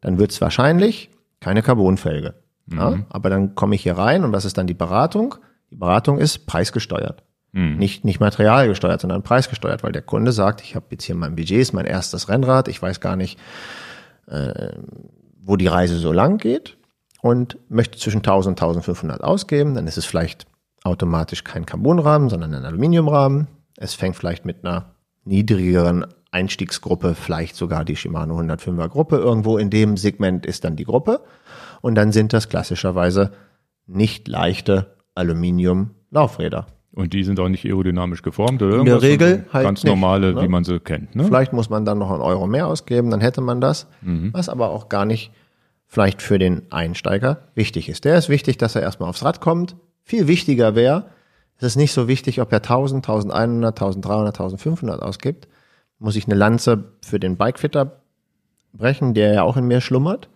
dann 0.00 0.18
wird's 0.18 0.40
wahrscheinlich 0.40 1.10
keine 1.40 1.62
Carbonfelge. 1.62 2.34
Mhm. 2.66 2.78
Ja, 2.78 2.98
aber 3.10 3.28
dann 3.28 3.54
komme 3.54 3.74
ich 3.74 3.82
hier 3.82 3.98
rein 3.98 4.24
und 4.24 4.32
was 4.32 4.44
ist 4.44 4.56
dann 4.56 4.66
die 4.66 4.74
Beratung? 4.74 5.34
Die 5.72 5.76
Beratung 5.76 6.18
ist 6.18 6.46
preisgesteuert. 6.46 7.22
Mhm. 7.52 7.78
Nicht, 7.78 8.04
nicht 8.04 8.20
materialgesteuert, 8.20 9.00
sondern 9.00 9.22
preisgesteuert, 9.22 9.82
weil 9.82 9.92
der 9.92 10.02
Kunde 10.02 10.30
sagt, 10.30 10.60
ich 10.60 10.76
habe 10.76 10.84
jetzt 10.90 11.04
hier 11.04 11.14
mein 11.14 11.34
Budget, 11.34 11.62
ist 11.62 11.72
mein 11.72 11.86
erstes 11.86 12.28
Rennrad, 12.28 12.68
ich 12.68 12.82
weiß 12.82 13.00
gar 13.00 13.16
nicht, 13.16 13.38
äh, 14.26 14.72
wo 15.40 15.56
die 15.56 15.68
Reise 15.68 15.96
so 15.96 16.12
lang 16.12 16.36
geht 16.36 16.76
und 17.22 17.56
möchte 17.70 17.98
zwischen 17.98 18.18
1000 18.18 18.60
und 18.60 18.62
1500 18.62 19.24
ausgeben, 19.24 19.74
dann 19.74 19.86
ist 19.86 19.96
es 19.96 20.04
vielleicht 20.04 20.46
automatisch 20.84 21.42
kein 21.42 21.64
Carbonrahmen, 21.64 22.28
sondern 22.28 22.52
ein 22.52 22.66
Aluminiumrahmen. 22.66 23.46
Es 23.78 23.94
fängt 23.94 24.16
vielleicht 24.16 24.44
mit 24.44 24.66
einer 24.66 24.94
niedrigeren 25.24 26.04
Einstiegsgruppe, 26.32 27.14
vielleicht 27.14 27.56
sogar 27.56 27.86
die 27.86 27.96
Shimano 27.96 28.38
105er 28.38 28.88
Gruppe. 28.88 29.16
Irgendwo 29.16 29.56
in 29.56 29.70
dem 29.70 29.96
Segment 29.96 30.44
ist 30.44 30.64
dann 30.64 30.76
die 30.76 30.84
Gruppe. 30.84 31.22
Und 31.80 31.94
dann 31.94 32.12
sind 32.12 32.34
das 32.34 32.50
klassischerweise 32.50 33.32
nicht 33.86 34.28
leichte 34.28 34.96
Aluminium-Laufräder. 35.14 36.66
Und 36.94 37.14
die 37.14 37.24
sind 37.24 37.40
auch 37.40 37.48
nicht 37.48 37.64
aerodynamisch 37.64 38.22
geformt 38.22 38.62
oder? 38.62 38.80
In 38.80 38.84
der 38.84 39.00
Regel 39.00 39.46
halt 39.52 39.64
Ganz 39.64 39.82
nicht, 39.82 39.90
normale, 39.90 40.34
ne? 40.34 40.42
wie 40.42 40.48
man 40.48 40.64
sie 40.64 40.78
kennt. 40.78 41.16
Ne? 41.16 41.24
Vielleicht 41.24 41.54
muss 41.54 41.70
man 41.70 41.84
dann 41.84 41.98
noch 41.98 42.10
einen 42.10 42.20
Euro 42.20 42.46
mehr 42.46 42.66
ausgeben, 42.66 43.10
dann 43.10 43.20
hätte 43.20 43.40
man 43.40 43.60
das. 43.60 43.86
Mhm. 44.02 44.30
Was 44.34 44.50
aber 44.50 44.70
auch 44.70 44.90
gar 44.90 45.06
nicht 45.06 45.32
vielleicht 45.86 46.20
für 46.20 46.38
den 46.38 46.70
Einsteiger 46.70 47.48
wichtig 47.54 47.88
ist. 47.88 48.04
Der 48.04 48.18
ist 48.18 48.28
wichtig, 48.28 48.58
dass 48.58 48.76
er 48.76 48.82
erstmal 48.82 49.08
aufs 49.08 49.24
Rad 49.24 49.40
kommt. 49.40 49.76
Viel 50.02 50.26
wichtiger 50.26 50.74
wäre, 50.74 51.06
es 51.62 51.68
ist 51.68 51.76
nicht 51.76 51.92
so 51.92 52.08
wichtig, 52.08 52.40
ob 52.40 52.50
er 52.50 52.58
1000, 52.58 53.08
1100, 53.08 53.80
1300, 53.80 54.34
1500 54.34 55.00
ausgibt. 55.00 55.46
Muss 56.00 56.16
ich 56.16 56.26
eine 56.26 56.34
Lanze 56.34 56.92
für 57.04 57.20
den 57.20 57.36
Bikefitter 57.36 58.00
brechen, 58.72 59.14
der 59.14 59.32
ja 59.32 59.42
auch 59.44 59.56
in 59.56 59.68
mir 59.68 59.80
schlummert. 59.80 60.28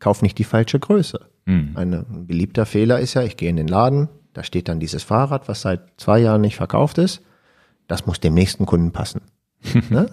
Kauf 0.00 0.20
nicht 0.20 0.38
die 0.38 0.44
falsche 0.44 0.80
Größe. 0.80 1.28
Mhm. 1.44 1.72
ein 1.74 2.26
beliebter 2.26 2.66
Fehler 2.66 3.00
ist 3.00 3.14
ja, 3.14 3.22
ich 3.22 3.36
gehe 3.36 3.50
in 3.50 3.56
den 3.56 3.68
Laden, 3.68 4.08
da 4.32 4.44
steht 4.44 4.68
dann 4.68 4.80
dieses 4.80 5.02
Fahrrad, 5.02 5.48
was 5.48 5.62
seit 5.62 5.80
zwei 5.96 6.18
Jahren 6.18 6.40
nicht 6.40 6.56
verkauft 6.56 6.98
ist. 6.98 7.22
Das 7.88 8.06
muss 8.06 8.20
dem 8.20 8.34
nächsten 8.34 8.64
Kunden 8.64 8.92
passen. 8.92 9.22
ne? 9.90 10.08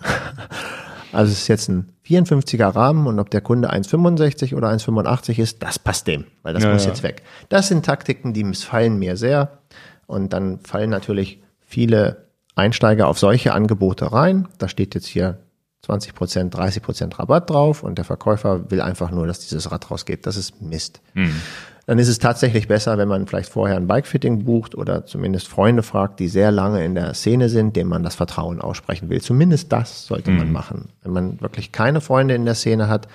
Also 1.11 1.32
es 1.32 1.39
ist 1.39 1.47
jetzt 1.47 1.69
ein 1.69 1.93
54er 2.05 2.75
Rahmen 2.75 3.07
und 3.07 3.19
ob 3.19 3.30
der 3.30 3.41
Kunde 3.41 3.71
1,65 3.71 4.55
oder 4.55 4.69
1,85 4.69 5.39
ist, 5.39 5.63
das 5.63 5.80
passt 5.80 6.07
dem, 6.07 6.25
weil 6.43 6.53
das 6.53 6.63
ja, 6.63 6.73
muss 6.73 6.84
ja. 6.84 6.89
jetzt 6.89 7.03
weg. 7.03 7.23
Das 7.49 7.67
sind 7.67 7.86
Taktiken, 7.86 8.34
die 8.34 8.43
missfallen 8.43 8.97
mir 8.97 9.17
sehr. 9.17 9.59
Und 10.05 10.34
dann 10.34 10.59
fallen 10.59 10.89
natürlich 10.89 11.41
viele 11.59 12.27
Einsteiger 12.55 13.07
auf 13.07 13.19
solche 13.19 13.53
Angebote 13.53 14.11
rein. 14.11 14.47
Da 14.57 14.67
steht 14.67 14.95
jetzt 14.95 15.07
hier 15.07 15.39
20 15.84 16.13
Prozent, 16.13 16.55
30 16.55 16.84
Prozent 16.84 17.19
Rabatt 17.19 17.49
drauf 17.49 17.84
und 17.84 17.97
der 17.97 18.05
Verkäufer 18.05 18.69
will 18.69 18.82
einfach 18.82 19.11
nur, 19.11 19.27
dass 19.27 19.39
dieses 19.39 19.71
Rad 19.71 19.89
rausgeht. 19.89 20.25
Das 20.25 20.36
ist 20.36 20.61
Mist. 20.61 21.01
Mhm 21.13 21.41
dann 21.89 21.97
ist 21.97 22.07
es 22.07 22.19
tatsächlich 22.19 22.67
besser, 22.67 22.99
wenn 22.99 23.07
man 23.07 23.25
vielleicht 23.25 23.51
vorher 23.51 23.75
ein 23.75 23.88
Bikefitting 23.88 24.45
bucht 24.45 24.75
oder 24.75 25.07
zumindest 25.07 25.47
Freunde 25.47 25.82
fragt, 25.82 26.19
die 26.19 26.27
sehr 26.27 26.51
lange 26.51 26.86
in 26.86 26.93
der 26.93 27.15
Szene 27.15 27.49
sind, 27.49 27.75
denen 27.75 27.89
man 27.89 28.03
das 28.03 28.13
Vertrauen 28.13 28.61
aussprechen 28.61 29.09
will. 29.09 29.21
Zumindest 29.21 29.71
das 29.71 30.05
sollte 30.05 30.30
mhm. 30.30 30.38
man 30.38 30.51
machen. 30.51 30.89
Wenn 31.01 31.13
man 31.13 31.41
wirklich 31.41 31.71
keine 31.71 31.99
Freunde 31.99 32.36
in 32.36 32.45
der 32.45 32.53
Szene 32.53 32.89
hat, 32.89 33.07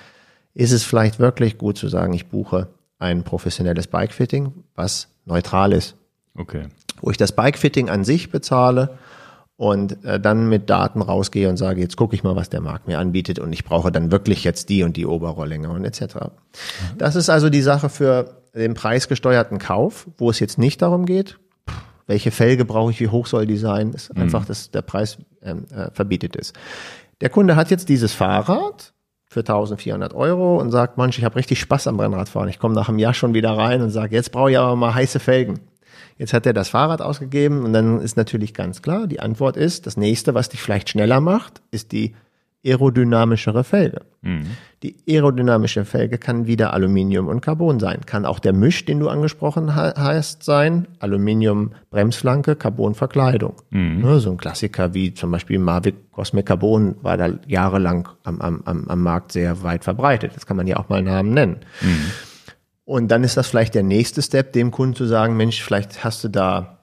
ist 0.53 0.73
es 0.73 0.83
vielleicht 0.83 1.19
wirklich 1.19 1.57
gut 1.57 1.77
zu 1.77 1.87
sagen, 1.87 2.11
ich 2.11 2.27
buche 2.27 2.67
ein 2.99 3.23
professionelles 3.23 3.87
Bikefitting, 3.87 4.51
was 4.75 5.07
neutral 5.23 5.71
ist. 5.71 5.95
Okay. 6.37 6.67
Wo 6.99 7.11
ich 7.11 7.17
das 7.17 7.31
Bikefitting 7.31 7.89
an 7.89 8.03
sich 8.03 8.29
bezahle 8.29 8.97
und 9.57 10.03
äh, 10.03 10.19
dann 10.19 10.49
mit 10.49 10.69
Daten 10.69 11.01
rausgehe 11.01 11.49
und 11.49 11.57
sage, 11.57 11.81
jetzt 11.81 11.95
gucke 11.95 12.15
ich 12.15 12.23
mal, 12.23 12.35
was 12.35 12.49
der 12.49 12.61
Markt 12.61 12.87
mir 12.87 12.99
anbietet 12.99 13.39
und 13.39 13.53
ich 13.53 13.63
brauche 13.63 13.91
dann 13.91 14.11
wirklich 14.11 14.43
jetzt 14.43 14.69
die 14.69 14.83
und 14.83 14.97
die 14.97 15.05
Oberrohrlänge 15.05 15.69
und 15.69 15.85
etc. 15.85 16.01
Mhm. 16.01 16.97
Das 16.97 17.15
ist 17.15 17.29
also 17.29 17.49
die 17.49 17.61
Sache 17.61 17.89
für 17.89 18.41
den 18.53 18.73
preisgesteuerten 18.73 19.57
Kauf, 19.57 20.07
wo 20.17 20.29
es 20.29 20.39
jetzt 20.39 20.57
nicht 20.57 20.81
darum 20.81 21.05
geht, 21.05 21.37
welche 22.07 22.31
Felge 22.31 22.65
brauche 22.65 22.91
ich, 22.91 22.99
wie 22.99 23.07
hoch 23.07 23.27
soll 23.27 23.45
die 23.45 23.57
sein, 23.57 23.91
ist 23.91 24.13
mhm. 24.13 24.23
einfach, 24.23 24.45
dass 24.45 24.71
der 24.71 24.81
Preis 24.81 25.17
ähm, 25.41 25.65
äh, 25.73 25.89
verbietet 25.91 26.35
ist. 26.35 26.55
Der 27.21 27.29
Kunde 27.29 27.55
hat 27.55 27.71
jetzt 27.71 27.87
dieses 27.87 28.13
Fahrrad 28.13 28.93
für 29.25 29.39
1400 29.39 30.13
Euro 30.13 30.59
und 30.59 30.71
sagt, 30.71 30.97
Mensch, 30.97 31.17
ich 31.17 31.25
habe 31.25 31.35
richtig 31.37 31.59
Spaß 31.59 31.87
am 31.87 31.99
Rennradfahren. 31.99 32.49
Ich 32.49 32.59
komme 32.59 32.75
nach 32.75 32.89
einem 32.89 32.99
Jahr 32.99 33.13
schon 33.13 33.33
wieder 33.33 33.51
rein 33.51 33.81
und 33.81 33.89
sage, 33.89 34.15
jetzt 34.15 34.31
brauche 34.31 34.51
ich 34.51 34.57
aber 34.57 34.75
mal 34.75 34.93
heiße 34.93 35.19
Felgen. 35.19 35.61
Jetzt 36.17 36.33
hat 36.33 36.45
er 36.45 36.53
das 36.53 36.69
Fahrrad 36.69 37.01
ausgegeben 37.01 37.63
und 37.63 37.73
dann 37.73 37.99
ist 37.99 38.15
natürlich 38.15 38.53
ganz 38.53 38.81
klar, 38.81 39.07
die 39.07 39.19
Antwort 39.19 39.57
ist, 39.57 39.85
das 39.85 39.97
nächste, 39.97 40.33
was 40.33 40.49
dich 40.49 40.61
vielleicht 40.61 40.89
schneller 40.89 41.19
macht, 41.19 41.61
ist 41.71 41.91
die 41.91 42.15
aerodynamischere 42.65 43.63
Felge. 43.63 44.01
Mhm. 44.21 44.47
Die 44.81 44.95
aerodynamische 45.07 45.85
Felge 45.85 46.17
kann 46.17 46.47
wieder 46.47 46.73
Aluminium 46.73 47.27
und 47.27 47.41
Carbon 47.41 47.79
sein. 47.79 48.01
Kann 48.05 48.25
auch 48.25 48.39
der 48.39 48.53
Misch, 48.53 48.85
den 48.85 48.99
du 48.99 49.09
angesprochen 49.09 49.75
hast, 49.75 50.43
sein. 50.43 50.87
Aluminium 50.99 51.71
Bremsflanke, 51.91 52.55
Carbon 52.55 52.95
Verkleidung. 52.95 53.53
Mhm. 53.69 54.01
Ne, 54.01 54.19
so 54.19 54.31
ein 54.31 54.37
Klassiker 54.37 54.93
wie 54.93 55.13
zum 55.13 55.31
Beispiel 55.31 55.59
Mavic 55.59 56.11
Cosmic 56.11 56.47
Carbon 56.47 56.95
war 57.01 57.17
da 57.17 57.29
jahrelang 57.47 58.09
am, 58.23 58.41
am, 58.41 58.63
am 58.65 59.01
Markt 59.01 59.31
sehr 59.31 59.61
weit 59.63 59.83
verbreitet. 59.83 60.31
Das 60.35 60.45
kann 60.45 60.57
man 60.57 60.65
ja 60.65 60.77
auch 60.77 60.89
mal 60.89 61.03
Namen 61.03 61.33
nennen. 61.33 61.57
Mhm. 61.81 62.11
Und 62.85 63.09
dann 63.09 63.23
ist 63.23 63.35
das 63.35 63.47
vielleicht 63.47 63.75
der 63.75 63.83
nächste 63.83 64.21
Step, 64.21 64.53
dem 64.53 64.71
Kunden 64.71 64.95
zu 64.95 65.05
sagen, 65.05 65.35
Mensch, 65.35 65.61
vielleicht 65.61 66.03
hast 66.03 66.23
du 66.23 66.29
da 66.29 66.75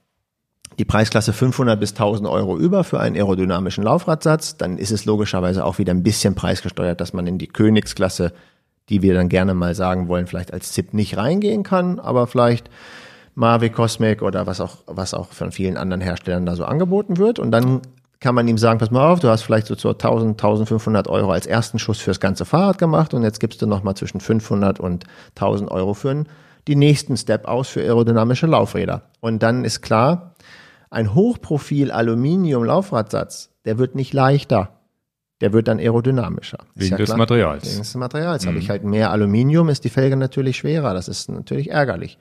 die 0.79 0.85
Preisklasse 0.85 1.33
500 1.33 1.79
bis 1.79 1.93
1000 1.93 2.29
Euro 2.29 2.59
über 2.59 2.83
für 2.83 2.99
einen 2.99 3.15
aerodynamischen 3.15 3.85
Laufradsatz, 3.85 4.57
dann 4.57 4.79
ist 4.79 4.91
es 4.91 5.05
logischerweise 5.05 5.65
auch 5.65 5.79
wieder 5.79 5.93
ein 5.93 6.03
bisschen 6.03 6.35
preisgesteuert, 6.35 7.01
dass 7.01 7.13
man 7.13 7.27
in 7.27 7.39
die 7.39 7.47
Königsklasse, 7.47 8.33
die 8.89 9.03
wir 9.03 9.15
dann 9.15 9.29
gerne 9.29 9.55
mal 9.55 9.75
sagen 9.75 10.09
wollen, 10.09 10.27
vielleicht 10.27 10.53
als 10.53 10.73
ZIP 10.73 10.95
nicht 10.95 11.17
reingehen 11.17 11.63
kann, 11.63 12.01
aber 12.01 12.27
vielleicht 12.27 12.69
Mavic 13.35 13.75
Cosmic 13.75 14.23
oder 14.23 14.47
was 14.47 14.61
auch, 14.61 14.79
was 14.87 15.15
auch 15.15 15.33
von 15.33 15.53
vielen 15.53 15.77
anderen 15.77 16.01
Herstellern 16.01 16.47
da 16.47 16.57
so 16.57 16.65
angeboten 16.65 17.17
wird. 17.19 17.39
Und 17.39 17.51
dann 17.51 17.83
kann 18.23 18.35
man 18.37 18.49
ihm 18.49 18.57
sagen, 18.57 18.79
pass 18.79 18.91
mal 18.91 19.11
auf, 19.11 19.21
du 19.21 19.29
hast 19.29 19.43
vielleicht 19.43 19.67
so 19.67 19.75
zu 19.75 19.91
1000, 19.91 20.41
1500 20.41 21.09
Euro 21.09 21.33
als 21.33 21.47
ersten 21.47 21.79
Schuss 21.79 21.99
fürs 21.99 22.21
ganze 22.21 22.45
Fahrrad 22.45 22.79
gemacht 22.79 23.15
und 23.15 23.25
jetzt 23.25 23.41
gibst 23.41 23.61
du 23.61 23.67
nochmal 23.67 23.97
zwischen 23.97 24.21
500 24.21 24.79
und 24.81 25.05
1000 25.31 25.71
Euro 25.71 25.93
für 25.93 26.11
einen, 26.11 26.29
die 26.69 26.77
nächsten 26.77 27.17
Step 27.17 27.47
aus 27.47 27.69
für 27.69 27.81
aerodynamische 27.81 28.47
Laufräder. 28.47 29.11
Und 29.21 29.43
dann 29.43 29.65
ist 29.65 29.83
klar, 29.83 30.37
ein 30.89 31.13
Hochprofil-Aluminium-Laufradsatz, 31.15 33.51
der 33.65 33.79
wird 33.79 33.97
nicht 33.97 34.13
leichter. 34.13 34.79
Der 35.41 35.53
wird 35.53 35.67
dann 35.67 35.81
aerodynamischer. 35.81 36.59
Wegen 36.77 36.93
ja 36.93 36.99
des 36.99 37.07
klar. 37.07 37.19
Materials. 37.19 37.67
Wegen 37.67 37.79
des 37.79 37.97
Materials. 37.97 38.45
Mhm. 38.45 38.51
Habe 38.51 38.59
ich 38.59 38.71
halt 38.71 38.85
mehr 38.85 39.11
Aluminium, 39.11 39.69
ist 39.69 39.83
die 39.83 39.89
Felge 39.89 40.15
natürlich 40.15 40.59
schwerer. 40.59 40.95
Das 40.95 41.09
ist 41.09 41.29
natürlich 41.29 41.73
ärgerlich. 41.73 42.19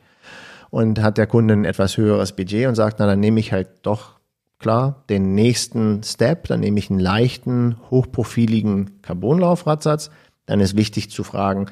Und 0.72 1.04
hat 1.04 1.20
der 1.20 1.28
Kunde 1.28 1.54
ein 1.54 1.66
etwas 1.66 1.98
höheres 1.98 2.32
Budget 2.32 2.68
und 2.68 2.74
sagt, 2.74 2.98
na, 2.98 3.06
dann 3.06 3.20
nehme 3.20 3.40
ich 3.40 3.52
halt 3.52 3.68
doch 3.84 4.21
klar 4.62 5.04
den 5.10 5.36
nächsten 5.36 6.04
Step, 6.04 6.48
dann 6.48 6.62
nehme 6.62 6.80
ich 6.80 6.90
einen 6.90 7.00
leichten, 7.00 7.76
hochprofiligen 7.90 9.02
Carbonlaufradsatz. 9.02 10.12
Dann 10.46 10.60
ist 10.60 10.78
wichtig 10.78 11.12
zu 11.12 11.24
fragen, 11.24 11.68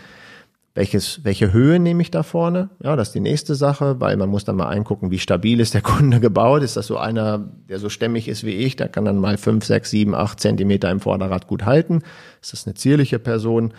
welches, 0.75 1.23
welche 1.25 1.51
Höhe 1.51 1.79
nehme 1.79 2.01
ich 2.01 2.11
da 2.11 2.23
vorne? 2.23 2.69
Ja, 2.81 2.95
das 2.95 3.09
ist 3.09 3.15
die 3.15 3.19
nächste 3.19 3.55
Sache, 3.55 3.99
weil 3.99 4.15
man 4.17 4.29
muss 4.29 4.45
dann 4.45 4.55
mal 4.55 4.69
eingucken, 4.69 5.11
wie 5.11 5.19
stabil 5.19 5.59
ist 5.59 5.73
der 5.73 5.81
Kunde 5.83 6.19
gebaut. 6.19 6.63
Ist 6.63 6.77
das 6.77 6.87
so 6.87 6.97
einer, 6.97 7.39
der 7.69 7.79
so 7.79 7.89
stämmig 7.89 8.27
ist 8.27 8.43
wie 8.43 8.55
ich, 8.55 8.75
der 8.75 8.87
kann 8.87 9.05
dann 9.05 9.17
mal 9.17 9.37
fünf, 9.37 9.65
sechs, 9.65 9.89
sieben, 9.89 10.15
acht 10.15 10.39
Zentimeter 10.39 10.89
im 10.89 10.99
Vorderrad 10.99 11.47
gut 11.47 11.65
halten. 11.65 12.01
Ist 12.41 12.53
das 12.53 12.65
eine 12.65 12.75
zierliche 12.75 13.19
Person? 13.19 13.73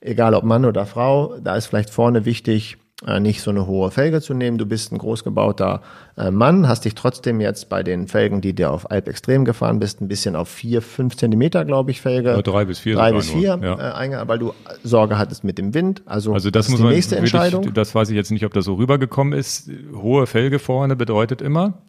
Egal 0.00 0.34
ob 0.34 0.44
Mann 0.44 0.64
oder 0.64 0.86
Frau, 0.86 1.38
da 1.40 1.56
ist 1.56 1.66
vielleicht 1.66 1.90
vorne 1.90 2.24
wichtig, 2.24 2.76
nicht 3.18 3.42
so 3.42 3.50
eine 3.50 3.66
hohe 3.66 3.90
Felge 3.90 4.20
zu 4.20 4.34
nehmen. 4.34 4.56
Du 4.56 4.66
bist 4.66 4.92
ein 4.92 4.98
großgebauter 4.98 5.82
äh, 6.16 6.30
Mann, 6.30 6.68
hast 6.68 6.84
dich 6.84 6.94
trotzdem 6.94 7.40
jetzt 7.40 7.68
bei 7.68 7.82
den 7.82 8.06
Felgen, 8.06 8.40
die 8.40 8.54
dir 8.54 8.70
auf 8.70 8.90
Alp 8.90 9.08
Extrem 9.08 9.44
gefahren 9.44 9.80
bist, 9.80 10.00
ein 10.00 10.06
bisschen 10.06 10.36
auf 10.36 10.48
vier, 10.48 10.80
fünf 10.80 11.16
Zentimeter, 11.16 11.64
glaube 11.64 11.90
ich, 11.90 12.00
Felge. 12.00 12.30
Ja, 12.30 12.42
drei 12.42 12.64
bis 12.64 12.78
vier. 12.78 12.94
Drei 12.94 13.12
bis 13.12 13.30
vier, 13.30 13.58
ja. 13.60 14.02
äh, 14.02 14.28
weil 14.28 14.38
du 14.38 14.52
Sorge 14.84 15.18
hattest 15.18 15.42
mit 15.42 15.58
dem 15.58 15.74
Wind. 15.74 16.02
Also, 16.06 16.32
also 16.32 16.50
das, 16.50 16.66
das 16.66 16.70
muss 16.70 16.78
die 16.78 16.84
man 16.84 16.92
nächste 16.92 17.16
Entscheidung. 17.16 17.74
Das 17.74 17.94
weiß 17.94 18.10
ich 18.10 18.16
jetzt 18.16 18.30
nicht, 18.30 18.44
ob 18.44 18.54
das 18.54 18.64
so 18.64 18.74
rübergekommen 18.74 19.36
ist. 19.36 19.70
Hohe 19.94 20.26
Felge 20.26 20.60
vorne 20.60 20.94
bedeutet 20.94 21.42
immer, 21.42 21.82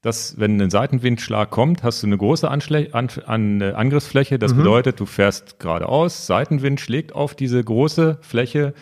dass 0.00 0.38
wenn 0.38 0.60
ein 0.60 0.70
Seitenwindschlag 0.70 1.50
kommt, 1.50 1.82
hast 1.82 2.02
du 2.02 2.06
eine 2.06 2.18
große 2.18 2.48
Anschle 2.48 2.88
an, 2.92 3.08
an, 3.26 3.60
äh, 3.60 3.72
Angriffsfläche. 3.72 4.38
Das 4.38 4.54
mhm. 4.54 4.58
bedeutet, 4.58 5.00
du 5.00 5.06
fährst 5.06 5.58
geradeaus, 5.58 6.26
Seitenwind 6.26 6.80
schlägt 6.80 7.14
auf 7.14 7.34
diese 7.34 7.62
große 7.62 8.18
Fläche 8.20 8.74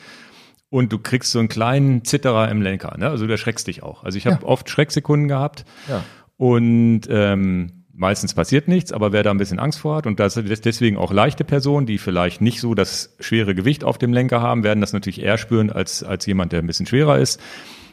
und 0.71 0.93
du 0.93 0.99
kriegst 0.99 1.33
so 1.33 1.39
einen 1.39 1.49
kleinen 1.49 2.05
Zitterer 2.05 2.49
im 2.49 2.63
Lenker. 2.63 2.97
Ne? 2.97 3.09
Also 3.09 3.27
du 3.27 3.33
erschreckst 3.33 3.67
dich 3.67 3.83
auch. 3.83 4.05
Also 4.05 4.17
ich 4.17 4.27
habe 4.27 4.39
ja. 4.43 4.49
oft 4.49 4.71
Schrecksekunden 4.71 5.29
gehabt 5.29 5.65
ja. 5.89 6.03
und 6.37 7.03
ähm, 7.11 7.85
meistens 7.93 8.33
passiert 8.33 8.69
nichts, 8.69 8.93
aber 8.93 9.13
wer 9.13 9.23
da 9.23 9.31
ein 9.31 9.39
bisschen 9.39 9.59
Angst 9.59 9.81
vor 9.81 9.97
hat 9.97 10.07
und 10.07 10.19
das 10.21 10.37
ist 10.37 10.65
deswegen 10.65 10.97
auch 10.97 11.13
leichte 11.13 11.45
Personen, 11.45 11.87
die 11.87 11.99
vielleicht 11.99 12.41
nicht 12.41 12.61
so 12.61 12.75
das 12.75 13.15
schwere 13.21 13.55
Gewicht 13.55 13.85
auf 13.85 13.99
dem 13.99 14.13
Lenker 14.13 14.41
haben, 14.41 14.65
werden 14.65 14.81
das 14.81 14.93
natürlich 14.93 15.21
eher 15.21 15.37
spüren 15.37 15.71
als, 15.71 16.03
als 16.03 16.25
jemand, 16.25 16.53
der 16.53 16.61
ein 16.61 16.67
bisschen 16.67 16.87
schwerer 16.87 17.19
ist. 17.19 17.41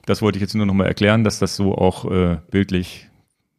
Das 0.05 0.21
wollte 0.21 0.37
ich 0.37 0.41
jetzt 0.41 0.55
nur 0.55 0.65
noch 0.65 0.73
mal 0.73 0.87
erklären, 0.87 1.25
dass 1.25 1.39
das 1.39 1.57
so 1.57 1.75
auch 1.75 2.09
äh, 2.09 2.37
bildlich 2.49 3.09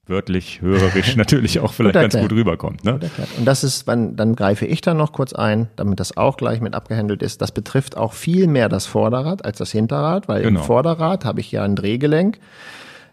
wörtlich, 0.08 0.60
hörerisch 0.60 1.16
natürlich 1.16 1.60
auch 1.60 1.72
vielleicht 1.72 1.94
ganz 1.94 2.16
gut 2.16 2.32
rüberkommt. 2.32 2.84
Ne? 2.84 2.98
Und 3.36 3.44
das 3.44 3.64
ist, 3.64 3.88
dann, 3.88 4.16
dann 4.16 4.34
greife 4.34 4.66
ich 4.66 4.80
da 4.80 4.94
noch 4.94 5.12
kurz 5.12 5.32
ein, 5.32 5.68
damit 5.76 6.00
das 6.00 6.16
auch 6.16 6.36
gleich 6.36 6.60
mit 6.60 6.74
abgehandelt 6.74 7.22
ist. 7.22 7.40
Das 7.40 7.52
betrifft 7.52 7.96
auch 7.96 8.12
viel 8.12 8.46
mehr 8.46 8.68
das 8.68 8.86
Vorderrad 8.86 9.44
als 9.44 9.58
das 9.58 9.70
Hinterrad, 9.72 10.28
weil 10.28 10.42
genau. 10.42 10.60
im 10.60 10.66
Vorderrad 10.66 11.24
habe 11.24 11.40
ich 11.40 11.52
ja 11.52 11.64
ein 11.64 11.76
Drehgelenk. 11.76 12.38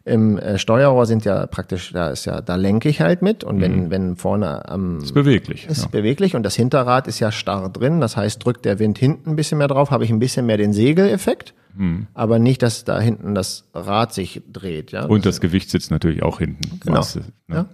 Im 0.06 0.38
äh, 0.38 0.60
Steuerrohr 0.60 1.08
sind 1.08 1.26
ja 1.26 1.48
praktisch, 1.48 1.92
da 1.92 2.12
ist 2.12 2.26
ja, 2.26 2.40
da 2.40 2.56
lenke 2.56 2.90
ich 2.90 3.02
halt 3.02 3.24
mit 3.24 3.44
und 3.44 3.60
wenn, 3.60 3.86
mhm. 3.86 3.90
wenn 3.90 4.16
vorne 4.16 4.70
am. 4.70 5.00
ist 5.00 5.14
beweglich. 5.14 5.66
Ist 5.66 5.84
ja. 5.84 5.88
beweglich 5.90 6.36
und 6.36 6.44
das 6.44 6.56
Hinterrad 6.56 7.08
ist 7.08 7.20
ja 7.20 7.32
starr 7.32 7.70
drin. 7.70 8.02
Das 8.02 8.16
heißt, 8.16 8.46
drückt 8.46 8.66
der 8.66 8.78
Wind 8.78 9.00
hinten 9.00 9.32
ein 9.32 9.36
bisschen 9.36 9.58
mehr 9.58 9.68
drauf, 9.68 9.90
habe 9.90 10.04
ich 10.04 10.12
ein 10.12 10.20
bisschen 10.20 10.46
mehr 10.46 10.58
den 10.58 10.74
Segeleffekt. 10.74 11.56
Hm. 11.78 12.08
Aber 12.14 12.40
nicht, 12.40 12.62
dass 12.62 12.86
da 12.86 13.00
hinten 13.00 13.36
das 13.36 13.66
Rad 13.74 14.14
sich 14.14 14.42
dreht. 14.52 14.92
Ja? 14.92 15.06
Und 15.06 15.26
das, 15.26 15.36
das 15.36 15.42
Gewicht 15.42 15.70
sitzt 15.70 15.92
natürlich 15.92 16.24
auch 16.24 16.40
hinten. 16.40 16.80
Genau. 16.80 17.00
Was, 17.00 17.16
ne? 17.16 17.24
ja. 17.50 17.66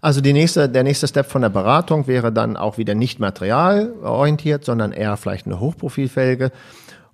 Also 0.00 0.20
die 0.20 0.32
nächste, 0.32 0.68
der 0.68 0.82
nächste 0.82 1.06
Step 1.08 1.26
von 1.26 1.42
der 1.42 1.50
Beratung 1.50 2.06
wäre 2.06 2.32
dann 2.32 2.56
auch 2.56 2.78
wieder 2.78 2.94
nicht 2.94 3.20
materialorientiert, 3.20 4.64
sondern 4.64 4.92
eher 4.92 5.16
vielleicht 5.16 5.46
eine 5.46 5.60
Hochprofilfelge. 5.60 6.52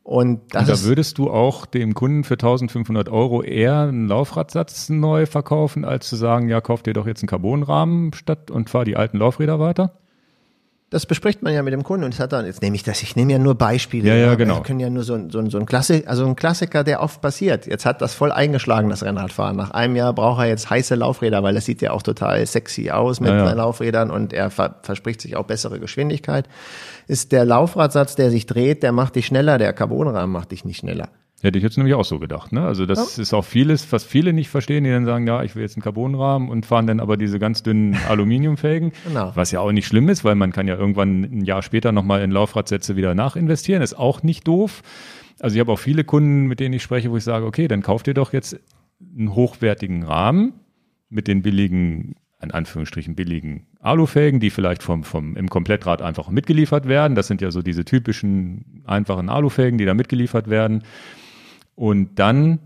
Und, 0.07 0.55
das 0.55 0.63
und 0.63 0.69
da 0.69 0.85
würdest 0.85 1.19
du 1.19 1.33
auch 1.33 1.67
dem 1.67 1.93
Kunden 1.95 2.23
für 2.23 2.35
1500 2.35 3.09
Euro 3.09 3.43
eher 3.43 3.81
einen 3.81 4.07
Laufradsatz 4.07 4.89
neu 4.89 5.27
verkaufen, 5.27 5.85
als 5.85 6.09
zu 6.09 6.15
sagen, 6.15 6.49
ja, 6.49 6.61
kauf 6.61 6.85
dir 6.85 6.93
doch 6.93 7.09
jetzt 7.09 7.23
einen 7.23 7.29
Carbonrahmen 7.29 8.13
statt 8.13 8.53
und 8.53 8.71
fahr 8.71 8.85
die 8.85 8.95
alten 8.95 9.19
Laufräder 9.19 9.59
weiter? 9.59 9.99
Das 10.89 11.05
bespricht 11.05 11.43
man 11.43 11.53
ja 11.53 11.65
mit 11.65 11.73
dem 11.73 11.83
Kunden 11.83 12.05
und 12.05 12.15
es 12.15 12.21
hat 12.21 12.33
dann, 12.33 12.47
jetzt 12.47 12.63
nehme 12.63 12.77
ich 12.77 12.85
das, 12.85 13.03
ich 13.03 13.17
nehme 13.17 13.33
ja 13.33 13.41
nur 13.41 13.57
Beispiele. 13.57 14.09
Ja, 14.09 14.15
ja, 14.15 14.35
genau. 14.37 14.59
Wir 14.59 14.63
können 14.63 14.79
ja 14.79 14.89
nur 14.89 15.03
so, 15.03 15.19
so, 15.29 15.45
so 15.51 15.59
ein 15.59 15.67
Klassik, 15.67 16.07
also 16.07 16.25
ein 16.25 16.37
Klassiker, 16.37 16.85
der 16.85 17.03
oft 17.03 17.21
passiert. 17.21 17.67
Jetzt 17.67 17.85
hat 17.85 18.01
das 18.01 18.15
voll 18.15 18.31
eingeschlagen, 18.31 18.89
das 18.89 19.03
Rennradfahren. 19.03 19.57
Nach 19.57 19.73
einem 19.73 19.97
Jahr 19.97 20.13
braucht 20.13 20.43
er 20.43 20.47
jetzt 20.47 20.71
heiße 20.71 20.95
Laufräder, 20.95 21.43
weil 21.43 21.55
das 21.55 21.65
sieht 21.65 21.83
ja 21.83 21.91
auch 21.91 22.03
total 22.03 22.47
sexy 22.47 22.91
aus 22.91 23.19
mit 23.19 23.31
ja, 23.31 23.47
ja. 23.47 23.53
Laufrädern 23.53 24.13
und 24.13 24.33
er 24.33 24.49
ver 24.51 24.77
verspricht 24.83 25.21
sich 25.21 25.35
auch 25.35 25.45
bessere 25.45 25.81
Geschwindigkeit. 25.81 26.49
Ist 27.09 27.33
der 27.33 27.45
Laufradsatz, 27.45 28.15
der 28.15 28.31
sich 28.31 28.47
dreht, 28.47 28.85
der 28.85 28.93
macht 28.93 29.17
dich 29.17 29.27
schneller, 29.27 29.59
der 29.59 29.73
Carbonrahmen 29.73 30.31
macht 30.31 30.53
dich 30.53 30.65
nicht 30.65 30.79
schneller. 30.79 31.09
Hätte 31.47 31.59
ich 31.59 31.63
jetzt 31.63 31.77
nämlich 31.77 31.95
auch 31.95 32.05
so 32.05 32.19
gedacht. 32.19 32.51
Ne? 32.51 32.67
Also 32.67 32.87
das 32.87 33.17
ja. 33.17 33.23
ist 33.23 33.33
auch 33.33 33.45
vieles, 33.45 33.93
was 33.93 34.03
viele 34.03 34.33
nicht 34.33 34.49
verstehen, 34.49 34.83
die 34.83 34.91
dann 34.91 35.05
sagen, 35.05 35.29
ja, 35.29 35.45
ich 35.45 35.55
will 35.55 35.63
jetzt 35.63 35.77
einen 35.77 35.83
Carbonrahmen 35.85 36.49
und 36.49 36.67
fahren 36.67 36.89
dann 36.89 36.99
aber 36.99 37.17
diese 37.17 37.39
ganz 37.39 37.63
dünnen 37.63 37.97
Aluminiumfelgen, 38.09 38.91
genau. 39.07 39.31
was 39.37 39.53
ja 39.53 39.61
auch 39.61 39.71
nicht 39.71 39.87
schlimm 39.87 40.09
ist, 40.09 40.25
weil 40.25 40.35
man 40.35 40.51
kann 40.51 40.67
ja 40.67 40.75
irgendwann 40.75 41.23
ein 41.23 41.45
Jahr 41.45 41.63
später 41.63 41.93
nochmal 41.93 42.23
in 42.23 42.33
Laufradsätze 42.33 42.97
wieder 42.97 43.15
nachinvestieren, 43.15 43.81
ist 43.81 43.97
auch 43.97 44.25
nicht 44.25 44.49
doof. 44.49 44.83
Also 45.39 45.55
ich 45.55 45.61
habe 45.61 45.71
auch 45.71 45.79
viele 45.79 46.03
Kunden, 46.03 46.47
mit 46.47 46.59
denen 46.59 46.75
ich 46.75 46.83
spreche, 46.83 47.13
wo 47.13 47.17
ich 47.17 47.23
sage, 47.23 47.47
okay, 47.47 47.69
dann 47.69 47.81
kauft 47.81 48.09
ihr 48.09 48.15
doch 48.15 48.33
jetzt 48.33 48.59
einen 49.17 49.33
hochwertigen 49.33 50.03
Rahmen 50.03 50.55
mit 51.11 51.29
den 51.29 51.43
billigen, 51.43 52.17
in 52.43 52.51
Anführungsstrichen 52.51 53.15
billigen 53.15 53.67
Alufelgen, 53.79 54.41
die 54.41 54.51
vielleicht 54.51 54.83
vom, 54.83 55.05
vom, 55.05 55.37
im 55.37 55.49
Komplettrad 55.49 56.03
einfach 56.03 56.29
mitgeliefert 56.29 56.89
werden. 56.89 57.15
Das 57.15 57.29
sind 57.29 57.41
ja 57.41 57.53
so 57.53 57.63
diese 57.63 57.85
typischen 57.85 58.83
einfachen 58.85 59.29
Alufelgen, 59.29 59.79
die 59.79 59.85
da 59.85 59.95
mitgeliefert 59.95 60.51
werden. 60.51 60.83
Und 61.77 62.19
dann, 62.19 62.59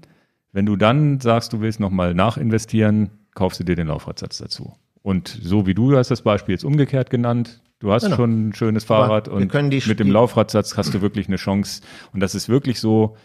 wenn 0.53 0.65
du 0.65 0.77
dann 0.77 1.21
sagst, 1.21 1.53
du 1.53 1.61
willst 1.61 1.81
nochmal 1.81 2.15
nachinvestieren, 2.15 3.11
kaufst 3.35 3.61
du 3.61 3.65
dir 3.65 3.77
den 3.77 3.89
Laufradsatz 3.89 4.39
dazu. 4.39 4.73
Und 5.03 5.29
so 5.29 5.67
wie 5.67 5.75
du 5.75 5.97
hast 5.97 6.11
das 6.11 6.23
Beispiel 6.23 6.55
jetzt 6.55 6.65
umgekehrt 6.65 7.11
genannt, 7.11 7.61
du 7.81 7.93
hast 7.93 8.05
genau. 8.05 8.17
schon 8.17 8.49
ein 8.49 8.55
schönes 8.55 8.85
Fahrrad 8.85 9.29
Aber 9.29 9.37
und 9.39 9.53
mit 9.53 10.01
dem 10.01 10.11
Laufradsatz 10.11 10.77
hast 10.77 10.95
du 10.95 11.01
wirklich 11.01 11.27
eine 11.27 11.37
Chance. 11.37 11.83
Und 12.13 12.21
das 12.21 12.35
ist 12.35 12.49
wirklich 12.49 12.81
so, 12.81 13.17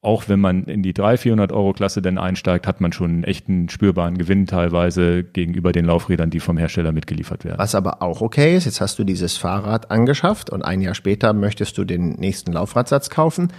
auch 0.00 0.28
wenn 0.28 0.40
man 0.40 0.64
in 0.64 0.82
die 0.82 0.92
300, 0.92 1.20
400 1.20 1.52
Euro 1.52 1.72
Klasse 1.72 2.02
denn 2.02 2.18
einsteigt, 2.18 2.66
hat 2.66 2.80
man 2.80 2.92
schon 2.92 3.10
einen 3.10 3.24
echten 3.24 3.68
spürbaren 3.68 4.18
Gewinn 4.18 4.46
teilweise 4.46 5.22
gegenüber 5.22 5.70
den 5.70 5.84
Laufrädern, 5.84 6.28
die 6.28 6.40
vom 6.40 6.58
Hersteller 6.58 6.90
mitgeliefert 6.90 7.44
werden. 7.44 7.58
Was 7.58 7.76
aber 7.76 8.02
auch 8.02 8.20
okay 8.20 8.56
ist, 8.56 8.64
jetzt 8.64 8.80
hast 8.80 8.98
du 8.98 9.04
dieses 9.04 9.36
Fahrrad 9.36 9.92
angeschafft 9.92 10.50
und 10.50 10.62
ein 10.62 10.80
Jahr 10.80 10.96
später 10.96 11.32
möchtest 11.32 11.78
du 11.78 11.84
den 11.84 12.14
nächsten 12.14 12.52
Laufradsatz 12.52 13.10
kaufen 13.10 13.52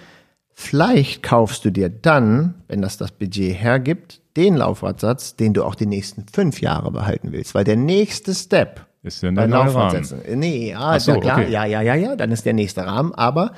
Vielleicht 0.54 1.24
kaufst 1.24 1.66
du 1.66 1.72
dir 1.72 1.90
dann, 1.90 2.56
wenn 2.68 2.82
das 2.82 2.98
das 2.98 3.12
Budget 3.12 3.60
hergibt, 3.60 4.22
den 4.38 4.56
Laufradsatz, 4.56 5.36
den 5.36 5.54
du 5.54 5.64
auch 5.64 5.76
die 5.76 5.86
nächsten 5.86 6.26
fünf 6.32 6.62
Jahre 6.62 6.92
behalten 6.92 7.32
willst, 7.32 7.56
weil 7.56 7.64
der 7.64 7.76
nächste 7.76 8.34
Step 8.34 8.86
ist 9.04 9.22
ja 9.22 9.32
der 9.32 9.48
Laufradsätzen. 9.48 10.22
Nee, 10.36 10.72
ja, 10.72 11.00
so, 11.00 11.14
ja 11.14 11.20
klar, 11.20 11.40
okay. 11.40 11.52
ja, 11.52 11.66
ja, 11.66 11.82
ja, 11.82 11.96
ja, 11.96 12.16
dann 12.16 12.32
ist 12.32 12.46
der 12.46 12.54
nächste 12.54 12.86
Rahmen. 12.86 13.14
Aber 13.14 13.52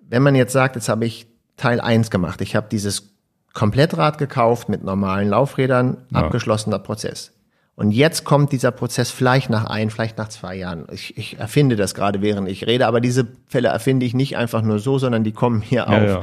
wenn 0.00 0.22
man 0.22 0.34
jetzt 0.34 0.52
sagt, 0.52 0.76
jetzt 0.76 0.88
habe 0.88 1.06
ich 1.06 1.26
Teil 1.56 1.80
eins 1.80 2.10
gemacht, 2.10 2.40
ich 2.40 2.54
habe 2.54 2.66
dieses 2.70 3.14
Komplettrad 3.52 4.18
gekauft 4.18 4.68
mit 4.68 4.82
normalen 4.84 5.28
Laufrädern, 5.28 5.98
ja. 6.10 6.20
abgeschlossener 6.20 6.78
Prozess. 6.78 7.32
Und 7.76 7.90
jetzt 7.90 8.24
kommt 8.24 8.52
dieser 8.52 8.70
Prozess 8.70 9.10
vielleicht 9.10 9.50
nach 9.50 9.64
ein, 9.64 9.90
vielleicht 9.90 10.16
nach 10.16 10.28
zwei 10.28 10.54
Jahren. 10.54 10.86
Ich, 10.92 11.16
ich 11.18 11.38
erfinde 11.38 11.74
das 11.74 11.94
gerade, 11.94 12.22
während 12.22 12.48
ich 12.48 12.66
rede, 12.66 12.86
aber 12.86 13.00
diese 13.00 13.26
Fälle 13.48 13.68
erfinde 13.68 14.06
ich 14.06 14.14
nicht 14.14 14.36
einfach 14.36 14.62
nur 14.62 14.78
so, 14.78 14.98
sondern 14.98 15.24
die 15.24 15.32
kommen 15.32 15.60
hier 15.60 15.88
auf. 15.88 16.02
Ja. 16.02 16.22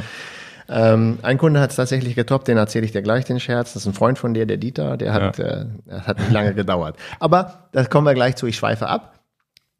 Ähm, 0.69 1.19
ein 1.21 1.37
Kunde 1.37 1.59
hat 1.59 1.71
es 1.71 1.75
tatsächlich 1.75 2.15
getoppt, 2.15 2.47
den 2.47 2.55
erzähle 2.55 2.85
ich 2.85 2.93
dir 2.93 3.01
gleich 3.01 3.25
den 3.25 3.41
Scherz. 3.41 3.73
Das 3.73 3.83
ist 3.83 3.87
ein 3.87 3.93
Freund 3.93 4.17
von 4.17 4.33
dir, 4.33 4.45
der 4.45 4.55
Dieter, 4.55 4.95
der 4.95 5.11
hat, 5.11 5.37
ja. 5.37 5.45
äh, 5.45 5.65
das 5.85 6.07
hat 6.07 6.19
nicht 6.19 6.31
lange 6.31 6.53
gedauert. 6.53 6.95
Aber 7.19 7.67
da 7.73 7.83
kommen 7.83 8.07
wir 8.07 8.13
gleich 8.13 8.37
zu, 8.37 8.47
ich 8.47 8.55
schweife 8.55 8.87
ab. 8.87 9.19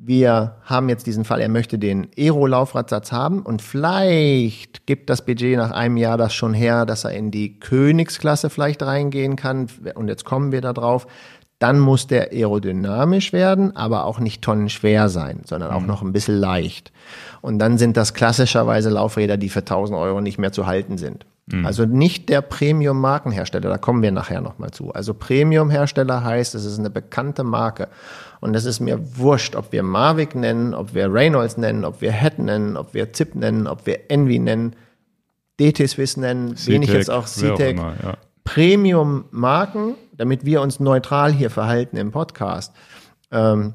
Wir 0.04 0.58
haben 0.64 0.90
jetzt 0.90 1.06
diesen 1.06 1.24
Fall, 1.24 1.40
er 1.42 1.48
möchte 1.48 1.78
den 1.78 2.08
Aero-Laufradsatz 2.18 3.12
haben 3.12 3.44
und 3.44 3.62
vielleicht 3.62 4.88
gibt 4.88 5.12
das 5.12 5.24
Budget 5.24 5.58
nach 5.58 5.72
einem 5.72 5.96
Jahr 5.96 6.18
das 6.18 6.34
schon 6.34 6.56
her, 6.56 6.88
dass 6.88 7.04
er 7.04 7.12
in 7.12 7.30
die 7.30 7.60
Königsklasse 7.60 8.50
vielleicht 8.50 8.82
reingehen 8.82 9.36
kann. 9.36 9.68
Und 9.94 10.08
jetzt 10.08 10.26
kommen 10.26 10.52
wir 10.52 10.62
da 10.62 10.74
drauf 10.74 11.06
dann 11.62 11.80
muss 11.80 12.08
der 12.08 12.32
aerodynamisch 12.32 13.34
werden, 13.34 13.76
aber 13.76 14.06
auch 14.06 14.20
nicht 14.20 14.42
tonnenschwer 14.42 15.10
sein, 15.10 15.42
sondern 15.46 15.72
auch 15.72 15.82
mhm. 15.82 15.88
noch 15.88 16.02
ein 16.02 16.12
bisschen 16.12 16.36
leicht. 16.36 16.92
Und 17.42 17.60
dann 17.60 17.78
sind 17.78 17.98
das 17.98 18.16
klassischerweise 18.16 18.90
Laufräder, 18.90 19.38
die 19.38 19.50
für 19.50 19.60
1000 19.60 19.98
Euro 19.98 20.22
nicht 20.22 20.40
mehr 20.40 20.52
zu 20.52 20.66
halten 20.66 20.98
sind. 20.98 21.28
Mhm. 21.46 21.66
Also 21.66 21.86
nicht 21.86 22.30
der 22.30 22.42
Premium-Markenhersteller, 22.42 23.70
da 23.70 23.78
kommen 23.78 24.02
wir 24.02 24.12
nachher 24.12 24.42
nochmal 24.42 24.72
zu. 24.72 24.92
Also 24.92 25.14
Premium-Hersteller 25.14 26.24
heißt, 26.24 26.56
es 26.56 26.66
ist 26.66 26.80
eine 26.80 26.90
bekannte 26.90 27.44
Marke. 27.44 27.90
Und 28.40 28.56
es 28.56 28.66
ist 28.66 28.80
mir 28.80 29.00
wurscht, 29.18 29.56
ob 29.56 29.72
wir 29.72 29.84
Mavic 29.84 30.34
nennen, 30.34 30.74
ob 30.74 30.96
wir 30.96 31.14
Reynolds 31.14 31.58
nennen, 31.58 31.86
ob 31.86 32.02
wir 32.02 32.12
Head 32.12 32.40
nennen, 32.40 32.76
ob 32.76 32.96
wir 32.96 33.14
ZIP 33.14 33.36
nennen, 33.36 33.68
ob 33.68 33.86
wir 33.86 34.10
Envy 34.10 34.40
nennen, 34.40 34.76
DT 35.60 35.88
Swiss 35.88 36.18
nennen, 36.18 36.56
wen 36.66 36.82
ich 36.82 36.92
jetzt 36.92 37.12
auch 37.12 37.28
CTEC. 37.28 37.78
Ja. 37.78 38.18
Premium-Marken, 38.54 39.96
damit 40.12 40.44
wir 40.44 40.62
uns 40.62 40.82
neutral 40.82 41.32
hier 41.32 41.50
verhalten 41.50 41.96
im 41.96 42.12
Podcast. 42.12 42.74
Ähm, 43.32 43.74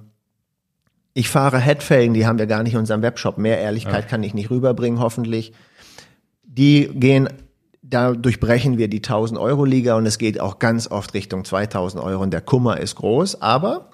ich 1.15 1.31
fahre 1.31 1.59
Headfelgen, 1.59 2.13
die 2.13 2.27
haben 2.27 2.39
wir 2.39 2.47
gar 2.47 2.63
nicht 2.63 2.75
in 2.75 2.81
unserem 2.81 3.01
Webshop. 3.01 3.39
Mehr 3.39 3.59
Ehrlichkeit 3.59 4.05
ja. 4.05 4.09
kann 4.11 4.23
ich 4.23 4.35
nicht 4.35 4.51
rüberbringen, 4.51 5.01
hoffentlich. 5.01 5.55
Die 6.43 6.91
gehen, 6.93 7.31
da 7.81 8.13
durchbrechen 8.13 8.77
wir 8.77 8.89
die 8.89 8.99
1000 8.99 9.41
Euro 9.41 9.65
Liga 9.65 9.97
und 9.97 10.05
es 10.05 10.19
geht 10.19 10.41
auch 10.41 10.59
ganz 10.59 10.91
oft 10.91 11.15
Richtung 11.15 11.47
2000 11.47 12.03
Euro 12.03 12.23
und 12.23 12.33
der 12.33 12.43
Kummer 12.43 12.79
ist 12.79 12.97
groß. 12.97 13.41
Aber 13.41 13.93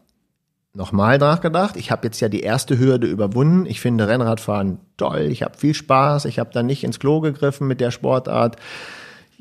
nochmal 0.74 1.18
nachgedacht, 1.18 1.76
ich 1.76 1.92
habe 1.92 2.08
jetzt 2.08 2.18
ja 2.18 2.28
die 2.28 2.40
erste 2.40 2.76
Hürde 2.76 3.06
überwunden. 3.06 3.66
Ich 3.66 3.80
finde 3.80 4.08
Rennradfahren 4.08 4.80
toll, 4.96 5.28
ich 5.30 5.44
habe 5.44 5.56
viel 5.56 5.74
Spaß, 5.74 6.24
ich 6.24 6.40
habe 6.40 6.50
da 6.52 6.64
nicht 6.64 6.82
ins 6.82 6.98
Klo 6.98 7.20
gegriffen 7.20 7.68
mit 7.68 7.80
der 7.80 7.92
Sportart 7.92 8.56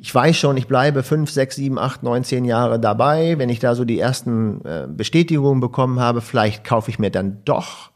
ich 0.01 0.13
weiß 0.13 0.35
schon, 0.35 0.57
ich 0.57 0.67
bleibe 0.67 1.03
fünf, 1.03 1.29
sechs, 1.29 1.57
sieben, 1.57 1.77
acht, 1.77 2.01
neun, 2.01 2.23
zehn 2.23 2.43
Jahre 2.43 2.79
dabei. 2.79 3.37
Wenn 3.37 3.49
ich 3.49 3.59
da 3.59 3.75
so 3.75 3.85
die 3.85 3.99
ersten 3.99 4.65
äh, 4.65 4.87
Bestätigungen 4.89 5.59
bekommen 5.59 5.99
habe, 5.99 6.21
vielleicht 6.21 6.63
kaufe 6.63 6.89
ich 6.89 6.97
mir 6.97 7.11
dann 7.11 7.43
doch 7.45 7.91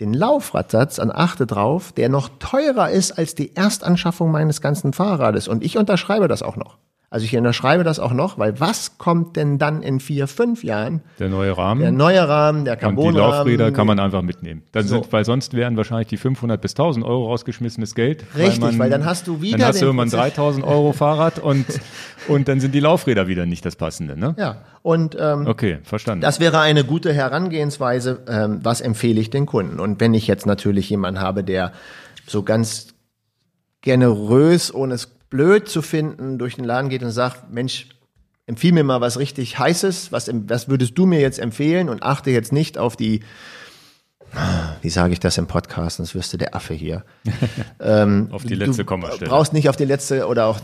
den 0.00 0.12
Laufradsatz 0.12 0.98
an 0.98 1.12
achte 1.14 1.46
drauf, 1.46 1.92
der 1.92 2.08
noch 2.08 2.30
teurer 2.40 2.90
ist 2.90 3.12
als 3.12 3.36
die 3.36 3.54
Erstanschaffung 3.54 4.32
meines 4.32 4.60
ganzen 4.60 4.92
Fahrrades. 4.92 5.46
Und 5.46 5.62
ich 5.62 5.78
unterschreibe 5.78 6.26
das 6.26 6.42
auch 6.42 6.56
noch. 6.56 6.78
Also 7.08 7.24
ich 7.24 7.36
unterschreibe 7.36 7.84
das 7.84 8.00
auch 8.00 8.12
noch, 8.12 8.36
weil 8.36 8.58
was 8.58 8.98
kommt 8.98 9.36
denn 9.36 9.58
dann 9.58 9.80
in 9.82 10.00
vier, 10.00 10.26
fünf 10.26 10.64
Jahren? 10.64 11.02
Der 11.20 11.28
neue 11.28 11.56
Rahmen. 11.56 11.80
Der 11.80 11.92
neue 11.92 12.28
Rahmen, 12.28 12.64
der 12.64 12.76
Carbonrahmen. 12.76 13.06
Und 13.06 13.14
die 13.14 13.20
Laufräder 13.20 13.70
kann 13.70 13.86
man 13.86 14.00
einfach 14.00 14.22
mitnehmen. 14.22 14.62
Dann 14.72 14.88
so. 14.88 15.02
sind, 15.02 15.12
weil 15.12 15.24
sonst 15.24 15.54
wären 15.54 15.76
wahrscheinlich 15.76 16.08
die 16.08 16.16
500 16.16 16.60
bis 16.60 16.72
1000 16.72 17.06
Euro 17.06 17.26
rausgeschmissenes 17.26 17.94
Geld. 17.94 18.24
Richtig, 18.36 18.60
weil, 18.60 18.72
man, 18.72 18.78
weil 18.80 18.90
dann 18.90 19.04
hast 19.04 19.28
du 19.28 19.40
wieder 19.40 19.58
Dann 19.58 19.68
hast 19.68 19.82
du 19.82 19.88
immer 19.88 20.02
ein 20.02 20.10
3000 20.10 20.66
Euro 20.66 20.92
Fahrrad 20.92 21.38
und, 21.38 21.64
und 22.28 22.48
dann 22.48 22.58
sind 22.58 22.74
die 22.74 22.80
Laufräder 22.80 23.28
wieder 23.28 23.46
nicht 23.46 23.64
das 23.64 23.76
Passende, 23.76 24.18
ne? 24.18 24.34
Ja. 24.36 24.56
Und, 24.82 25.16
ähm, 25.18 25.46
okay, 25.46 25.78
verstanden. 25.84 26.22
Das 26.22 26.40
wäre 26.40 26.58
eine 26.58 26.82
gute 26.82 27.12
Herangehensweise. 27.12 28.24
Ähm, 28.28 28.60
was 28.62 28.80
empfehle 28.80 29.20
ich 29.20 29.30
den 29.30 29.46
Kunden? 29.46 29.78
Und 29.78 30.00
wenn 30.00 30.12
ich 30.12 30.26
jetzt 30.26 30.44
natürlich 30.44 30.90
jemanden 30.90 31.20
habe, 31.20 31.44
der 31.44 31.72
so 32.26 32.42
ganz 32.42 32.88
generös, 33.80 34.74
ohne 34.74 34.94
es 34.94 35.15
blöd 35.30 35.68
zu 35.68 35.82
finden, 35.82 36.38
durch 36.38 36.56
den 36.56 36.64
Laden 36.64 36.88
geht 36.88 37.02
und 37.02 37.10
sagt, 37.10 37.52
Mensch, 37.52 37.88
empfiehl 38.46 38.72
mir 38.72 38.84
mal 38.84 39.00
was 39.00 39.18
richtig 39.18 39.58
Heißes, 39.58 40.12
was, 40.12 40.30
was 40.32 40.68
würdest 40.68 40.96
du 40.96 41.06
mir 41.06 41.20
jetzt 41.20 41.38
empfehlen 41.38 41.88
und 41.88 42.02
achte 42.02 42.30
jetzt 42.30 42.52
nicht 42.52 42.78
auf 42.78 42.96
die, 42.96 43.20
wie 44.82 44.90
sage 44.90 45.12
ich 45.12 45.20
das 45.20 45.38
im 45.38 45.46
Podcast, 45.46 45.96
sonst 45.96 46.14
wirst 46.14 46.32
du 46.32 46.36
der 46.36 46.54
Affe 46.54 46.74
hier. 46.74 47.04
ähm, 47.80 48.28
auf 48.30 48.44
die 48.44 48.54
letzte 48.54 48.84
Kommastelle. 48.84 49.28
brauchst 49.28 49.52
nicht 49.52 49.68
auf 49.68 49.76
die 49.76 49.84
letzte 49.84 50.26
oder 50.26 50.46
auch 50.46 50.60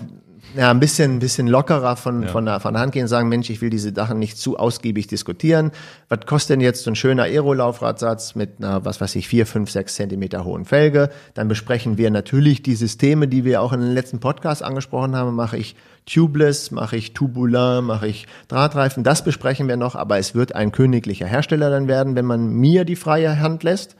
ja, 0.55 0.71
ein 0.71 0.81
bisschen, 0.81 1.15
ein 1.15 1.19
bisschen 1.19 1.47
lockerer 1.47 1.97
von, 1.97 2.25
ja. 2.25 2.29
von, 2.29 2.45
der, 2.45 2.61
von 2.61 2.75
der 2.75 2.83
Hand 2.83 2.93
gehen 2.93 3.03
und 3.03 3.09
sagen, 3.09 3.29
Mensch, 3.29 3.49
ich 3.49 3.61
will 3.63 3.71
diese 3.71 3.95
Sachen 3.95 4.19
nicht 4.19 4.37
zu 4.37 4.59
ausgiebig 4.59 5.07
diskutieren. 5.07 5.71
Was 6.09 6.27
kostet 6.27 6.57
denn 6.57 6.61
jetzt 6.61 6.83
so 6.83 6.91
ein 6.91 6.97
schöner 6.97 7.25
Aero-Laufradsatz 7.25 8.35
mit 8.35 8.59
einer, 8.59 8.85
was 8.85 9.01
weiß 9.01 9.15
ich, 9.17 9.29
vier, 9.29 9.47
fünf, 9.47 9.71
sechs 9.71 9.95
Zentimeter 9.95 10.45
hohen 10.45 10.65
Felge? 10.65 11.11
Dann 11.35 11.49
besprechen 11.49 11.97
wir 11.97 12.11
natürlich 12.11 12.63
die 12.63 12.75
Systeme, 12.75 13.29
die 13.29 13.45
wir 13.45 13.63
auch 13.63 13.73
in 13.73 13.81
den 13.81 13.93
letzten 13.93 14.21
Podcast 14.21 14.63
angesprochen 14.63 15.17
haben. 15.17 15.35
Mache 15.35 15.57
ich 15.57 15.75
Tubeless, 16.05 16.71
mache 16.71 16.97
ich 16.97 17.15
Tubular, 17.15 17.81
mache 17.81 18.09
ich 18.09 18.27
Drahtreifen. 18.49 19.05
Das 19.05 19.25
besprechen 19.25 19.69
wir 19.69 19.77
noch, 19.77 19.95
aber 19.95 20.19
es 20.19 20.35
wird 20.35 20.55
ein 20.55 20.73
königlicher 20.73 21.27
Hersteller 21.27 21.71
dann 21.71 21.89
werden, 21.89 22.15
wenn 22.15 22.27
man 22.27 22.49
mir 22.49 22.85
die 22.85 22.97
freie 22.97 23.39
Hand 23.41 23.63
lässt. 23.63 23.97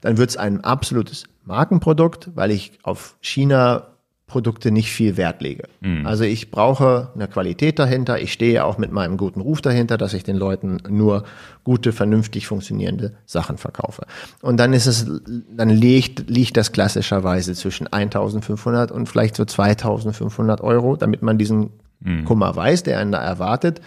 Dann 0.00 0.18
wird 0.18 0.30
es 0.30 0.36
ein 0.36 0.64
absolutes 0.64 1.24
Markenprodukt, 1.44 2.30
weil 2.34 2.50
ich 2.50 2.78
auf 2.82 3.16
China 3.20 3.95
Produkte 4.26 4.72
nicht 4.72 4.90
viel 4.90 5.16
Wert 5.16 5.40
lege. 5.40 5.68
Mhm. 5.80 6.04
Also 6.04 6.24
ich 6.24 6.50
brauche 6.50 7.10
eine 7.14 7.28
Qualität 7.28 7.78
dahinter. 7.78 8.20
Ich 8.20 8.32
stehe 8.32 8.64
auch 8.64 8.76
mit 8.76 8.90
meinem 8.90 9.16
guten 9.16 9.40
Ruf 9.40 9.60
dahinter, 9.60 9.96
dass 9.96 10.14
ich 10.14 10.24
den 10.24 10.36
Leuten 10.36 10.78
nur 10.88 11.24
gute, 11.62 11.92
vernünftig 11.92 12.48
funktionierende 12.48 13.14
Sachen 13.24 13.56
verkaufe. 13.56 14.04
Und 14.42 14.56
dann 14.58 14.72
ist 14.72 14.86
es, 14.86 15.08
dann 15.50 15.68
liegt, 15.68 16.28
liegt 16.28 16.56
das 16.56 16.72
klassischerweise 16.72 17.54
zwischen 17.54 17.86
1500 17.86 18.90
und 18.90 19.08
vielleicht 19.08 19.36
so 19.36 19.44
2500 19.44 20.60
Euro, 20.60 20.96
damit 20.96 21.22
man 21.22 21.38
diesen 21.38 21.70
mhm. 22.00 22.24
Kummer 22.24 22.56
weiß, 22.56 22.82
der 22.82 22.98
einen 22.98 23.12
da 23.12 23.22
erwartet. 23.22 23.80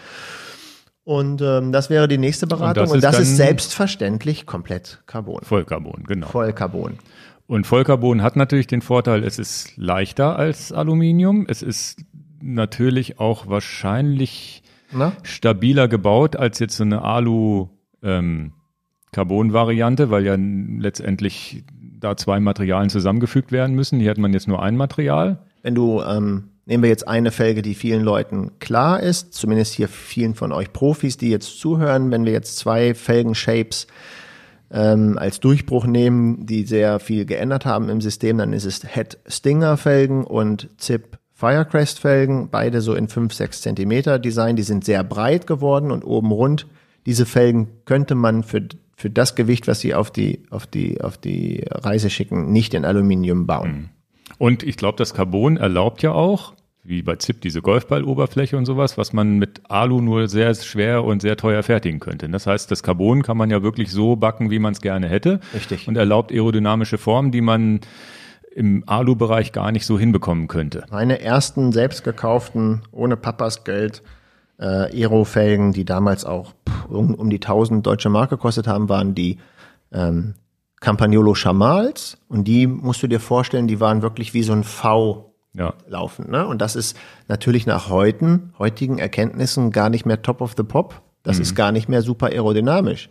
Und 1.03 1.41
ähm, 1.41 1.71
das 1.73 1.89
wäre 1.89 2.07
die 2.07 2.17
nächste 2.17 2.47
Beratung. 2.47 2.83
Und 2.83 2.89
das, 2.89 2.93
und 2.93 3.03
das 3.03 3.19
ist, 3.19 3.31
ist 3.31 3.37
selbstverständlich 3.37 4.45
komplett 4.45 5.01
Carbon. 5.05 5.41
Vollcarbon, 5.43 6.03
genau. 6.07 6.27
Vollcarbon. 6.27 6.99
Und 7.49 7.65
Vollcarbon 7.65 8.21
hat 8.21 8.35
natürlich 8.35 8.67
den 8.67 8.83
Vorteil, 8.83 9.23
es 9.23 9.39
ist 9.39 9.75
leichter 9.75 10.37
als 10.37 10.71
Aluminium. 10.71 11.47
Es 11.49 11.63
ist 11.63 11.99
natürlich 12.39 13.19
auch 13.19 13.47
wahrscheinlich 13.47 14.61
Na? 14.91 15.13
stabiler 15.23 15.87
gebaut 15.87 16.35
als 16.35 16.59
jetzt 16.59 16.77
so 16.77 16.83
eine 16.83 17.01
Alu 17.01 17.69
ähm, 18.03 18.53
Carbon-Variante, 19.13 20.11
weil 20.11 20.27
ja 20.27 20.35
letztendlich 20.37 21.63
da 21.99 22.15
zwei 22.15 22.39
Materialien 22.39 22.91
zusammengefügt 22.91 23.51
werden 23.51 23.75
müssen. 23.75 23.99
Hier 23.99 24.11
hat 24.11 24.19
man 24.19 24.31
jetzt 24.31 24.47
nur 24.47 24.61
ein 24.61 24.77
Material. 24.77 25.39
Wenn 25.63 25.73
du, 25.73 26.03
ähm, 26.03 26.51
nehmen 26.67 26.83
wir 26.83 26.91
jetzt 26.91 27.07
eine 27.07 27.31
Felge, 27.31 27.63
die 27.63 27.73
vielen 27.73 28.03
Leuten 28.03 28.59
klar 28.59 28.99
ist, 28.99 29.33
zumindest 29.33 29.73
hier 29.73 29.87
vielen 29.87 30.35
von 30.35 30.51
euch 30.51 30.71
Profis, 30.71 31.17
die 31.17 31.31
jetzt 31.31 31.59
zuhören, 31.59 32.11
wenn 32.11 32.25
wir 32.25 32.31
jetzt 32.31 32.59
zwei 32.59 32.93
Felgen-Shapes 32.93 33.87
ähm, 34.71 35.17
als 35.17 35.39
Durchbruch 35.39 35.85
nehmen, 35.85 36.45
die 36.45 36.63
sehr 36.63 36.99
viel 36.99 37.25
geändert 37.25 37.65
haben 37.65 37.89
im 37.89 38.01
System, 38.01 38.37
dann 38.37 38.53
ist 38.53 38.65
es 38.65 38.81
Head 38.83 39.17
Stinger 39.27 39.77
Felgen 39.77 40.23
und 40.23 40.69
Zip 40.77 41.17
Firecrest 41.33 41.99
Felgen, 41.99 42.49
beide 42.49 42.81
so 42.81 42.93
in 42.93 43.07
5, 43.07 43.33
6 43.33 43.61
Zentimeter 43.61 44.19
Design, 44.19 44.57
die 44.57 44.63
sind 44.63 44.83
sehr 44.83 45.03
breit 45.05 45.47
geworden 45.47 45.89
und 45.89 46.03
oben 46.03 46.31
rund. 46.31 46.67
Diese 47.05 47.25
Felgen 47.25 47.69
könnte 47.85 48.13
man 48.13 48.43
für, 48.43 48.67
für 48.97 49.09
das 49.09 49.35
Gewicht, 49.35 49.67
was 49.67 49.79
sie 49.79 49.95
auf 49.95 50.11
die, 50.11 50.43
auf 50.49 50.67
die, 50.67 50.99
auf 50.99 51.17
die 51.17 51.63
Reise 51.69 52.09
schicken, 52.09 52.51
nicht 52.51 52.73
in 52.73 52.83
Aluminium 52.83 53.47
bauen. 53.47 53.89
Und 54.37 54.63
ich 54.63 54.75
glaube, 54.75 54.97
das 54.97 55.13
Carbon 55.13 55.55
erlaubt 55.55 56.01
ja 56.01 56.11
auch, 56.11 56.53
wie 56.89 57.03
bei 57.03 57.15
ZIP 57.15 57.41
diese 57.41 57.61
Golfballoberfläche 57.61 58.57
und 58.57 58.65
sowas, 58.65 58.97
was 58.97 59.13
man 59.13 59.37
mit 59.37 59.61
Alu 59.69 60.01
nur 60.01 60.27
sehr 60.27 60.53
schwer 60.55 61.03
und 61.03 61.21
sehr 61.21 61.37
teuer 61.37 61.61
fertigen 61.61 61.99
könnte. 61.99 62.27
Das 62.27 62.47
heißt, 62.47 62.69
das 62.71 62.81
Carbon 62.81 63.21
kann 63.21 63.37
man 63.37 63.51
ja 63.51 63.61
wirklich 63.61 63.91
so 63.91 64.15
backen, 64.15 64.49
wie 64.49 64.57
man 64.57 64.73
es 64.73 64.81
gerne 64.81 65.07
hätte. 65.07 65.39
Richtig. 65.53 65.87
Und 65.87 65.95
erlaubt 65.95 66.31
aerodynamische 66.31 66.97
Formen, 66.97 67.31
die 67.31 67.41
man 67.41 67.81
im 68.55 68.83
Alu-Bereich 68.87 69.51
gar 69.51 69.71
nicht 69.71 69.85
so 69.85 69.99
hinbekommen 69.99 70.47
könnte. 70.47 70.83
Meine 70.89 71.21
ersten 71.21 71.71
selbst 71.71 72.03
gekauften, 72.03 72.81
ohne 72.91 73.15
Papas 73.15 73.63
Geld, 73.63 74.01
äh, 74.57 74.65
Aero-Felgen, 74.65 75.71
die 75.73 75.85
damals 75.85 76.25
auch 76.25 76.53
um, 76.89 77.13
um, 77.13 77.29
die 77.29 77.37
1000 77.37 77.85
deutsche 77.85 78.09
Mark 78.09 78.31
gekostet 78.31 78.67
haben, 78.67 78.89
waren 78.89 79.13
die 79.13 79.37
ähm, 79.93 80.33
Campagnolo 80.81 81.35
Chamals. 81.35 82.17
Und 82.27 82.45
die 82.45 82.65
musst 82.65 83.03
du 83.03 83.07
dir 83.07 83.19
vorstellen, 83.19 83.67
die 83.67 83.79
waren 83.79 84.01
wirklich 84.01 84.33
wie 84.33 84.43
so 84.43 84.53
ein 84.53 84.63
V 84.63 85.28
ja. 85.53 85.73
laufen. 85.87 86.29
Ne? 86.29 86.45
Und 86.45 86.61
das 86.61 86.75
ist 86.75 86.97
natürlich 87.27 87.65
nach 87.65 87.89
heutigen, 87.89 88.53
heutigen 88.57 88.97
Erkenntnissen 88.97 89.71
gar 89.71 89.89
nicht 89.89 90.05
mehr 90.05 90.21
top 90.21 90.41
of 90.41 90.53
the 90.57 90.63
pop. 90.63 91.01
Das 91.23 91.37
mhm. 91.37 91.43
ist 91.43 91.55
gar 91.55 91.71
nicht 91.71 91.89
mehr 91.89 92.01
super 92.01 92.27
aerodynamisch. 92.27 93.09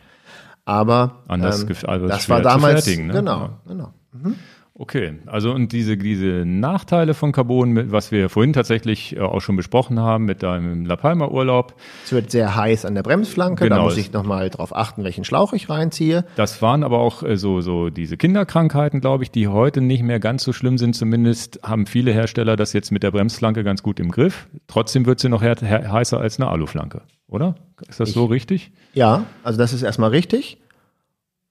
Aber 0.64 1.22
Anders 1.28 1.62
ähm, 1.62 1.74
also 1.86 2.08
das 2.08 2.28
war 2.28 2.42
damals 2.42 2.86
ne? 2.86 3.08
genau, 3.08 3.40
ja. 3.40 3.60
genau. 3.66 3.94
Mhm. 4.12 4.36
Okay, 4.80 5.18
also 5.26 5.50
und 5.50 5.72
diese, 5.72 5.96
diese 5.96 6.44
Nachteile 6.46 7.14
von 7.14 7.32
Carbon, 7.32 7.90
was 7.90 8.12
wir 8.12 8.28
vorhin 8.28 8.52
tatsächlich 8.52 9.16
äh, 9.16 9.18
auch 9.18 9.40
schon 9.40 9.56
besprochen 9.56 9.98
haben 9.98 10.24
mit 10.24 10.44
deinem 10.44 10.86
La 10.86 10.94
Palma 10.94 11.26
Urlaub. 11.26 11.74
Es 12.04 12.12
wird 12.12 12.30
sehr 12.30 12.54
heiß 12.54 12.84
an 12.84 12.94
der 12.94 13.02
Bremsflanke, 13.02 13.64
genau. 13.64 13.76
da 13.76 13.82
muss 13.82 13.96
ich 13.96 14.12
nochmal 14.12 14.50
drauf 14.50 14.74
achten, 14.74 15.02
welchen 15.02 15.24
Schlauch 15.24 15.52
ich 15.52 15.68
reinziehe. 15.68 16.24
Das 16.36 16.62
waren 16.62 16.84
aber 16.84 17.00
auch 17.00 17.24
äh, 17.24 17.36
so, 17.36 17.60
so 17.60 17.90
diese 17.90 18.16
Kinderkrankheiten, 18.16 19.00
glaube 19.00 19.24
ich, 19.24 19.32
die 19.32 19.48
heute 19.48 19.80
nicht 19.80 20.04
mehr 20.04 20.20
ganz 20.20 20.44
so 20.44 20.52
schlimm 20.52 20.78
sind. 20.78 20.94
Zumindest 20.94 21.58
haben 21.64 21.86
viele 21.86 22.12
Hersteller 22.12 22.54
das 22.54 22.72
jetzt 22.72 22.92
mit 22.92 23.02
der 23.02 23.10
Bremsflanke 23.10 23.64
ganz 23.64 23.82
gut 23.82 23.98
im 23.98 24.12
Griff. 24.12 24.46
Trotzdem 24.68 25.06
wird 25.06 25.18
sie 25.18 25.28
noch 25.28 25.42
heißer 25.42 26.20
als 26.20 26.38
eine 26.38 26.50
Aluflanke, 26.50 27.02
oder? 27.26 27.56
Ist 27.88 27.98
das 27.98 28.10
ich, 28.10 28.14
so 28.14 28.26
richtig? 28.26 28.70
Ja, 28.94 29.24
also 29.42 29.58
das 29.58 29.72
ist 29.72 29.82
erstmal 29.82 30.10
richtig. 30.10 30.58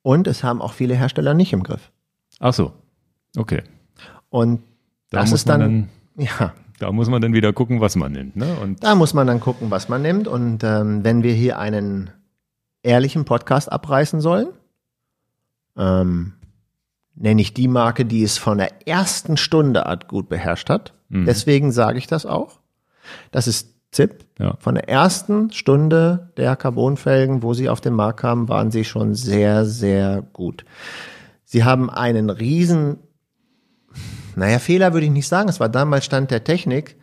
Und 0.02 0.28
es 0.28 0.46
haben 0.46 0.62
auch 0.62 0.72
viele 0.72 0.96
Hersteller 0.96 1.34
nicht 1.34 1.52
im 1.52 1.64
Griff. 1.64 1.92
Ach 2.40 2.54
so, 2.54 2.72
Okay. 3.36 3.64
Und 4.30 4.62
da 5.10 5.22
das 5.22 5.32
ist 5.32 5.50
dann, 5.50 5.60
dann, 5.60 5.90
ja. 6.18 6.54
Da 6.80 6.92
muss 6.92 7.10
man 7.10 7.22
dann 7.22 7.34
wieder 7.34 7.54
gucken, 7.54 7.82
was 7.82 7.96
man 7.96 8.12
nimmt. 8.12 8.36
Ne? 8.36 8.56
Und 8.62 8.84
da 8.84 8.94
muss 8.96 9.14
man 9.14 9.26
dann 9.26 9.40
gucken, 9.40 9.72
was 9.72 9.90
man 9.90 10.02
nimmt. 10.02 10.28
Und 10.28 10.64
ähm, 10.64 11.04
wenn 11.04 11.24
wir 11.24 11.34
hier 11.34 11.58
einen 11.58 12.12
ehrlichen 12.84 13.26
Podcast 13.26 13.72
abreißen 13.72 14.22
sollen, 14.22 14.50
ähm, 15.76 16.34
nenne 17.16 17.42
ich 17.42 17.54
die 17.54 17.68
Marke, 17.68 18.06
die 18.06 18.24
es 18.24 18.38
von 18.38 18.60
der 18.60 18.88
ersten 18.88 19.38
Stunde 19.38 19.88
an 19.88 20.00
gut 20.08 20.30
beherrscht 20.30 20.70
hat. 20.70 20.94
Mhm. 21.10 21.26
Deswegen 21.26 21.72
sage 21.72 21.98
ich 21.98 22.08
das 22.08 22.26
auch. 22.26 22.60
Das 23.32 23.48
ist 23.48 23.74
ZIP. 23.92 24.26
Ja. 24.38 24.56
Von 24.60 24.76
der 24.76 24.88
ersten 24.88 25.52
Stunde 25.52 26.32
der 26.38 26.56
Carbonfelgen, 26.56 27.42
wo 27.42 27.54
sie 27.54 27.70
auf 27.70 27.82
den 27.82 27.94
Markt 27.94 28.20
kamen, 28.20 28.50
waren 28.50 28.70
sie 28.70 28.86
schon 28.86 29.16
sehr, 29.16 29.66
sehr 29.66 30.22
gut. 30.34 30.66
Sie 31.44 31.64
haben 31.64 31.90
einen 31.90 32.30
riesen 32.30 32.98
naja, 34.38 34.60
Fehler 34.60 34.94
würde 34.94 35.08
ich 35.08 35.12
nicht 35.12 35.28
sagen. 35.28 35.50
Es 35.50 35.60
war 35.60 35.68
damals 35.68 36.06
Stand 36.06 36.30
der 36.30 36.44
Technik. 36.44 36.96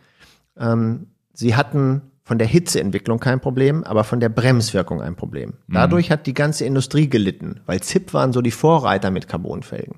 Ähm, 0.57 1.07
sie 1.33 1.55
hatten 1.55 2.01
von 2.23 2.37
der 2.37 2.47
Hitzeentwicklung 2.47 3.19
kein 3.19 3.41
Problem, 3.41 3.83
aber 3.83 4.03
von 4.05 4.19
der 4.19 4.29
Bremswirkung 4.29 5.01
ein 5.01 5.15
Problem. 5.15 5.53
Mhm. 5.67 5.73
Dadurch 5.73 6.11
hat 6.11 6.27
die 6.27 6.33
ganze 6.33 6.65
Industrie 6.65 7.09
gelitten, 7.09 7.59
weil 7.65 7.81
ZIP 7.81 8.13
waren 8.13 8.31
so 8.31 8.41
die 8.41 8.51
Vorreiter 8.51 9.11
mit 9.11 9.27
Carbonfelgen. 9.27 9.97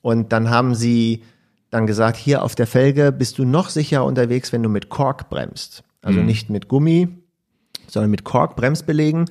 Und 0.00 0.32
dann 0.32 0.48
haben 0.48 0.74
sie 0.74 1.22
dann 1.70 1.86
gesagt, 1.86 2.16
hier 2.16 2.42
auf 2.42 2.54
der 2.54 2.66
Felge 2.66 3.12
bist 3.12 3.38
du 3.38 3.44
noch 3.44 3.68
sicher 3.68 4.04
unterwegs, 4.04 4.50
wenn 4.52 4.62
du 4.62 4.68
mit 4.68 4.88
Kork 4.88 5.28
bremst. 5.28 5.84
Also 6.00 6.20
mhm. 6.20 6.26
nicht 6.26 6.48
mit 6.48 6.68
Gummi, 6.68 7.08
sondern 7.86 8.10
mit 8.10 8.24
Kork 8.24 8.56
Bremsbelegen. 8.56 9.26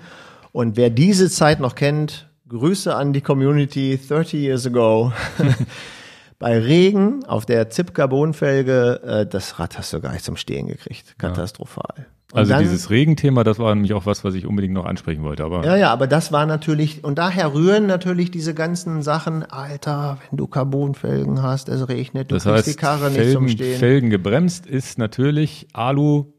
Und 0.51 0.77
wer 0.77 0.91
diese 0.91 1.29
Zeit 1.29 1.59
noch 1.59 1.73
kennt, 1.73 2.29
Grüße 2.47 2.95
an 2.95 3.13
die 3.13 3.21
Community 3.21 3.99
30 4.07 4.33
years 4.41 4.67
ago. 4.67 5.11
Bei 6.41 6.57
Regen 6.59 7.23
auf 7.25 7.45
der 7.45 7.69
Zip-Carbon-Felge, 7.69 9.01
äh, 9.03 9.25
das 9.27 9.59
Rad 9.59 9.77
hast 9.77 9.93
du 9.93 10.01
gar 10.01 10.11
nicht 10.11 10.25
zum 10.25 10.35
Stehen 10.35 10.67
gekriegt. 10.67 11.15
Katastrophal. 11.19 11.93
Ja. 11.97 12.05
Also 12.33 12.53
dann, 12.53 12.63
dieses 12.63 12.89
Regenthema, 12.89 13.43
das 13.43 13.59
war 13.59 13.75
nämlich 13.75 13.93
auch 13.93 14.07
was, 14.07 14.23
was 14.23 14.33
ich 14.33 14.47
unbedingt 14.47 14.73
noch 14.73 14.85
ansprechen 14.85 15.21
wollte. 15.21 15.43
Aber 15.43 15.63
ja, 15.63 15.75
ja, 15.75 15.91
aber 15.91 16.07
das 16.07 16.31
war 16.31 16.47
natürlich, 16.47 17.03
und 17.03 17.19
daher 17.19 17.53
rühren 17.53 17.85
natürlich 17.85 18.31
diese 18.31 18.55
ganzen 18.55 19.03
Sachen, 19.03 19.43
Alter, 19.43 20.17
wenn 20.29 20.37
du 20.37 20.47
Carbonfelgen 20.47 21.43
hast, 21.43 21.69
es 21.69 21.87
regnet, 21.89 22.31
du 22.31 22.35
das 22.35 22.43
kriegst 22.43 22.57
heißt, 22.57 22.67
die 22.67 22.75
Karre 22.75 23.11
Felgen, 23.11 23.21
nicht 23.21 23.33
zum 23.33 23.47
Stehen. 23.49 23.79
Felgen 23.79 24.09
gebremst 24.09 24.65
ist 24.65 24.97
natürlich 24.97 25.67
Alu 25.73 26.33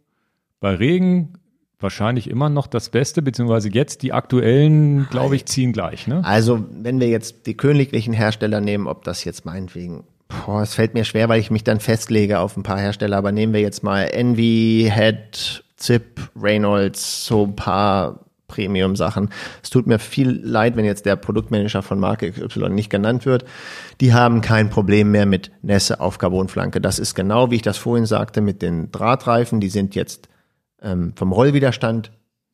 bei 0.60 0.74
Regen 0.74 1.34
wahrscheinlich 1.82 2.28
immer 2.28 2.48
noch 2.48 2.66
das 2.66 2.88
Beste, 2.88 3.22
beziehungsweise 3.22 3.68
jetzt 3.70 4.02
die 4.02 4.12
aktuellen, 4.12 5.08
glaube 5.10 5.36
ich, 5.36 5.46
ziehen 5.46 5.72
gleich. 5.72 6.06
Ne? 6.06 6.24
Also 6.24 6.64
wenn 6.70 7.00
wir 7.00 7.08
jetzt 7.08 7.46
die 7.46 7.56
königlichen 7.56 8.12
Hersteller 8.12 8.60
nehmen, 8.60 8.86
ob 8.86 9.04
das 9.04 9.24
jetzt 9.24 9.44
meinetwegen, 9.44 10.04
boah, 10.46 10.62
es 10.62 10.74
fällt 10.74 10.94
mir 10.94 11.04
schwer, 11.04 11.28
weil 11.28 11.40
ich 11.40 11.50
mich 11.50 11.64
dann 11.64 11.80
festlege 11.80 12.40
auf 12.40 12.56
ein 12.56 12.62
paar 12.62 12.78
Hersteller, 12.78 13.16
aber 13.16 13.32
nehmen 13.32 13.52
wir 13.52 13.60
jetzt 13.60 13.82
mal 13.82 14.04
Envy, 14.04 14.90
Head, 14.92 15.64
Zip, 15.76 16.30
Reynolds, 16.40 17.26
so 17.26 17.44
ein 17.44 17.56
paar 17.56 18.20
Premium-Sachen. 18.52 19.30
Es 19.62 19.70
tut 19.70 19.86
mir 19.86 19.98
viel 19.98 20.30
leid, 20.44 20.76
wenn 20.76 20.84
jetzt 20.84 21.06
der 21.06 21.16
Produktmanager 21.16 21.82
von 21.82 21.98
Marke 21.98 22.30
XY 22.30 22.68
nicht 22.68 22.90
genannt 22.90 23.24
wird. 23.26 23.44
Die 24.00 24.12
haben 24.12 24.42
kein 24.42 24.68
Problem 24.68 25.10
mehr 25.10 25.26
mit 25.26 25.50
Nässe 25.62 26.00
auf 26.00 26.18
Carbonflanke. 26.18 26.80
Das 26.80 26.98
ist 26.98 27.14
genau, 27.14 27.50
wie 27.50 27.56
ich 27.56 27.62
das 27.62 27.78
vorhin 27.78 28.06
sagte, 28.06 28.40
mit 28.42 28.60
den 28.62 28.92
Drahtreifen. 28.92 29.60
Die 29.60 29.70
sind 29.70 29.94
jetzt 29.94 30.28
ähm, 30.82 31.12
vom 31.16 31.32
Rollwiderstand 31.32 32.12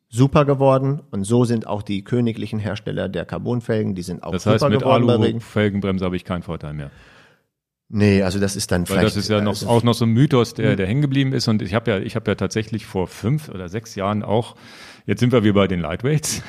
super 0.09 0.45
geworden 0.45 1.01
und 1.11 1.25
so 1.25 1.45
sind 1.45 1.67
auch 1.67 1.83
die 1.83 2.03
königlichen 2.03 2.59
Hersteller 2.59 3.09
der 3.09 3.25
Carbonfelgen, 3.25 3.95
die 3.95 4.03
sind 4.03 4.23
auch 4.23 4.33
das 4.33 4.45
super 4.45 4.55
heißt, 4.55 4.69
mit 4.69 4.81
geworden. 4.81 5.11
Alu-Felgenbremse 5.11 6.05
habe 6.05 6.17
ich 6.17 6.25
keinen 6.25 6.43
Vorteil 6.43 6.73
mehr. 6.75 6.91
Nee, 7.91 8.23
also 8.23 8.39
das 8.39 8.55
ist 8.55 8.71
dann 8.71 8.83
Weil 8.83 8.87
vielleicht. 8.87 9.07
das 9.07 9.17
ist 9.17 9.31
ja 9.31 9.41
noch, 9.41 9.53
also, 9.53 9.67
auch 9.67 9.83
noch 9.83 9.95
so 9.95 10.05
ein 10.05 10.11
Mythos, 10.11 10.53
der, 10.53 10.77
der 10.77 10.87
hängen 10.87 11.01
geblieben 11.01 11.33
ist. 11.33 11.49
Und 11.49 11.63
ich 11.63 11.73
habe 11.73 11.91
ja, 11.91 11.99
ich 11.99 12.17
habe 12.17 12.31
ja 12.31 12.35
tatsächlich 12.35 12.85
vor 12.85 13.07
fünf 13.07 13.49
oder 13.49 13.71
sechs 13.71 13.95
Jahren 13.95 14.23
auch, 14.23 14.57
jetzt 15.07 15.21
sind 15.21 15.33
wir 15.33 15.43
wie 15.43 15.53
bei 15.53 15.67
den 15.67 15.81
Lightweights. 15.81 16.43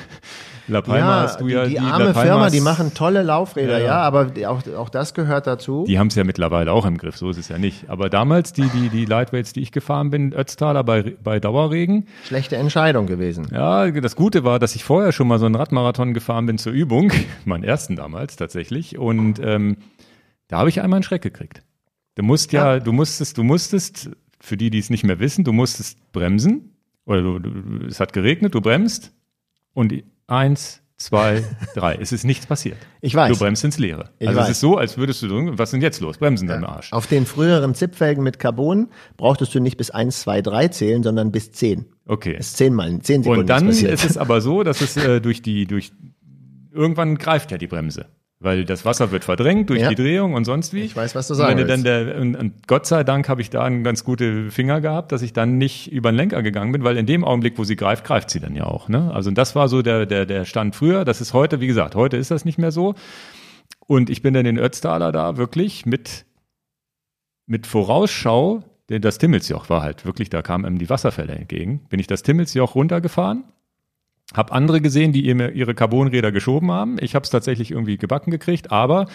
La 0.70 0.80
Palma 0.82 0.98
ja, 0.98 1.22
hast 1.22 1.40
du 1.40 1.46
die, 1.48 1.52
ja 1.54 1.66
die 1.66 1.74
La 1.74 1.82
arme 1.90 2.12
Palmas- 2.12 2.22
Firma, 2.22 2.50
die 2.50 2.60
machen 2.60 2.94
tolle 2.94 3.22
Laufräder, 3.22 3.72
Ja, 3.74 3.78
ja, 3.78 3.84
ja. 3.86 4.00
aber 4.02 4.24
die- 4.26 4.46
auch, 4.46 4.62
auch 4.76 4.88
das 4.88 5.12
gehört 5.14 5.46
dazu. 5.46 5.84
Die 5.86 5.98
haben 5.98 6.06
es 6.06 6.14
ja 6.14 6.24
mittlerweile 6.24 6.72
auch 6.72 6.86
im 6.86 6.96
Griff, 6.96 7.16
so 7.16 7.28
ist 7.30 7.36
es 7.38 7.48
ja 7.48 7.58
nicht. 7.58 7.90
Aber 7.90 8.08
damals, 8.08 8.52
die, 8.52 8.62
die, 8.68 8.88
die 8.88 9.04
Lightweights, 9.04 9.52
die 9.52 9.60
ich 9.60 9.72
gefahren 9.72 10.10
bin, 10.10 10.32
Ötztaler 10.32 10.84
bei, 10.84 11.16
bei 11.22 11.40
Dauerregen, 11.40 12.06
Schlechte 12.24 12.56
Entscheidung 12.56 13.06
gewesen. 13.06 13.48
ja, 13.52 13.90
das 13.90 14.16
Gute 14.16 14.44
war, 14.44 14.58
dass 14.58 14.74
ich 14.74 14.84
vorher 14.84 15.12
schon 15.12 15.28
mal 15.28 15.38
so 15.38 15.46
einen 15.46 15.54
Radmarathon 15.56 16.14
gefahren 16.14 16.46
bin 16.46 16.56
zur 16.58 16.72
Übung, 16.72 17.12
meinen 17.44 17.64
ersten 17.64 17.96
damals 17.96 18.36
tatsächlich. 18.36 18.98
Und 18.98 19.40
ähm, 19.42 19.76
da 20.48 20.58
habe 20.58 20.68
ich 20.68 20.80
einmal 20.80 20.96
einen 20.98 21.02
Schreck 21.04 21.22
gekriegt. 21.22 21.62
Du 22.16 22.22
musst 22.22 22.52
ja, 22.52 22.80
du 22.80 22.92
musstest, 22.92 23.38
du 23.38 23.42
musstest, 23.44 24.10
für 24.40 24.56
die, 24.56 24.70
die 24.70 24.78
es 24.78 24.90
nicht 24.90 25.04
mehr 25.04 25.18
wissen, 25.20 25.44
du 25.44 25.52
musstest 25.52 26.12
bremsen. 26.12 26.74
Oder 27.06 27.22
du, 27.22 27.38
du, 27.38 27.86
es 27.86 27.98
hat 28.00 28.12
geregnet, 28.12 28.54
du 28.54 28.60
bremst 28.60 29.12
und 29.74 29.90
die- 29.92 30.04
eins, 30.30 30.82
zwei, 30.96 31.44
drei. 31.74 31.96
Es 31.96 32.12
ist 32.12 32.24
nichts 32.24 32.46
passiert. 32.46 32.78
Ich 33.00 33.14
weiß. 33.14 33.32
Du 33.32 33.38
bremst 33.38 33.64
ins 33.64 33.78
Leere. 33.78 34.10
Ich 34.18 34.28
also 34.28 34.40
weiß. 34.40 34.46
es 34.46 34.52
ist 34.52 34.60
so, 34.60 34.76
als 34.76 34.98
würdest 34.98 35.22
du, 35.22 35.58
was 35.58 35.68
ist 35.68 35.72
denn 35.72 35.82
jetzt 35.82 36.00
los? 36.00 36.18
Bremsen 36.18 36.46
deinen 36.46 36.64
Arsch. 36.64 36.92
Auf 36.92 37.06
den 37.06 37.26
früheren 37.26 37.74
Zipfelgen 37.74 38.22
mit 38.22 38.38
Carbon 38.38 38.88
brauchtest 39.16 39.54
du 39.54 39.60
nicht 39.60 39.76
bis 39.76 39.90
1, 39.90 40.20
2, 40.20 40.42
3 40.42 40.68
zählen, 40.68 41.02
sondern 41.02 41.32
bis 41.32 41.52
10. 41.52 41.86
Okay. 42.06 42.36
Es 42.38 42.48
ist 42.48 42.56
zehnmal, 42.56 42.98
zehn 43.00 43.22
Sekunden 43.22 43.40
Und 43.40 43.46
dann 43.48 43.66
passiert. 43.66 43.92
ist 43.92 44.04
es 44.04 44.18
aber 44.18 44.40
so, 44.40 44.62
dass 44.62 44.80
es 44.80 44.96
äh, 44.96 45.20
durch 45.20 45.42
die, 45.42 45.66
durch, 45.66 45.92
irgendwann 46.72 47.16
greift 47.16 47.50
ja 47.50 47.58
die 47.58 47.66
Bremse. 47.66 48.06
Weil 48.42 48.64
das 48.64 48.86
Wasser 48.86 49.10
wird 49.10 49.24
verdrängt 49.24 49.68
durch 49.68 49.82
Ja. 49.82 49.90
die 49.90 49.94
Drehung 49.96 50.32
und 50.32 50.46
sonst 50.46 50.72
wie. 50.72 50.80
Ich 50.80 50.96
weiß, 50.96 51.14
was 51.14 51.28
du 51.28 51.34
Und 51.34 51.38
sagen 51.38 51.68
wenn 51.68 51.84
der, 51.84 52.16
und, 52.18 52.36
und 52.36 52.66
Gott 52.66 52.86
sei 52.86 53.04
Dank 53.04 53.28
habe 53.28 53.42
ich 53.42 53.50
da 53.50 53.64
einen 53.64 53.84
ganz 53.84 54.02
gute 54.02 54.50
Finger 54.50 54.80
gehabt, 54.80 55.12
dass 55.12 55.20
ich 55.20 55.34
dann 55.34 55.58
nicht 55.58 55.92
über 55.92 56.10
den 56.10 56.16
Lenker 56.16 56.42
gegangen 56.42 56.72
bin, 56.72 56.82
weil 56.82 56.96
in 56.96 57.04
dem 57.04 57.22
Augenblick, 57.22 57.58
wo 57.58 57.64
sie 57.64 57.76
greift, 57.76 58.04
greift 58.04 58.30
sie 58.30 58.40
dann 58.40 58.56
ja 58.56 58.64
auch. 58.64 58.88
Ne? 58.88 59.12
Also 59.12 59.30
das 59.30 59.54
war 59.54 59.68
so 59.68 59.82
der, 59.82 60.06
der, 60.06 60.24
der 60.24 60.46
Stand 60.46 60.74
früher. 60.74 61.04
Das 61.04 61.20
ist 61.20 61.34
heute, 61.34 61.60
wie 61.60 61.66
gesagt, 61.66 61.94
heute 61.94 62.16
ist 62.16 62.30
das 62.30 62.46
nicht 62.46 62.56
mehr 62.56 62.72
so. 62.72 62.94
Und 63.86 64.08
ich 64.08 64.22
bin 64.22 64.32
dann 64.32 64.46
in 64.46 64.56
Ötztaler 64.58 65.12
da 65.12 65.36
wirklich 65.36 65.84
mit, 65.84 66.24
mit 67.46 67.66
Vorausschau, 67.66 68.62
denn 68.88 69.02
das 69.02 69.18
Timmelsjoch 69.18 69.68
war 69.68 69.82
halt 69.82 70.06
wirklich, 70.06 70.30
da 70.30 70.40
kamen 70.40 70.64
einem 70.64 70.78
die 70.78 70.88
Wasserfälle 70.88 71.34
entgegen, 71.34 71.80
bin 71.90 72.00
ich 72.00 72.06
das 72.06 72.22
Timmelsjoch 72.22 72.74
runtergefahren, 72.74 73.44
hab 74.34 74.52
andere 74.52 74.80
gesehen, 74.80 75.12
die 75.12 75.26
ihr- 75.26 75.52
ihre 75.52 75.74
Carbonräder 75.74 76.32
geschoben 76.32 76.70
haben. 76.70 76.96
Ich 77.00 77.14
habe 77.14 77.24
es 77.24 77.30
tatsächlich 77.30 77.70
irgendwie 77.70 77.96
gebacken 77.98 78.30
gekriegt, 78.30 78.70
aber 78.70 79.06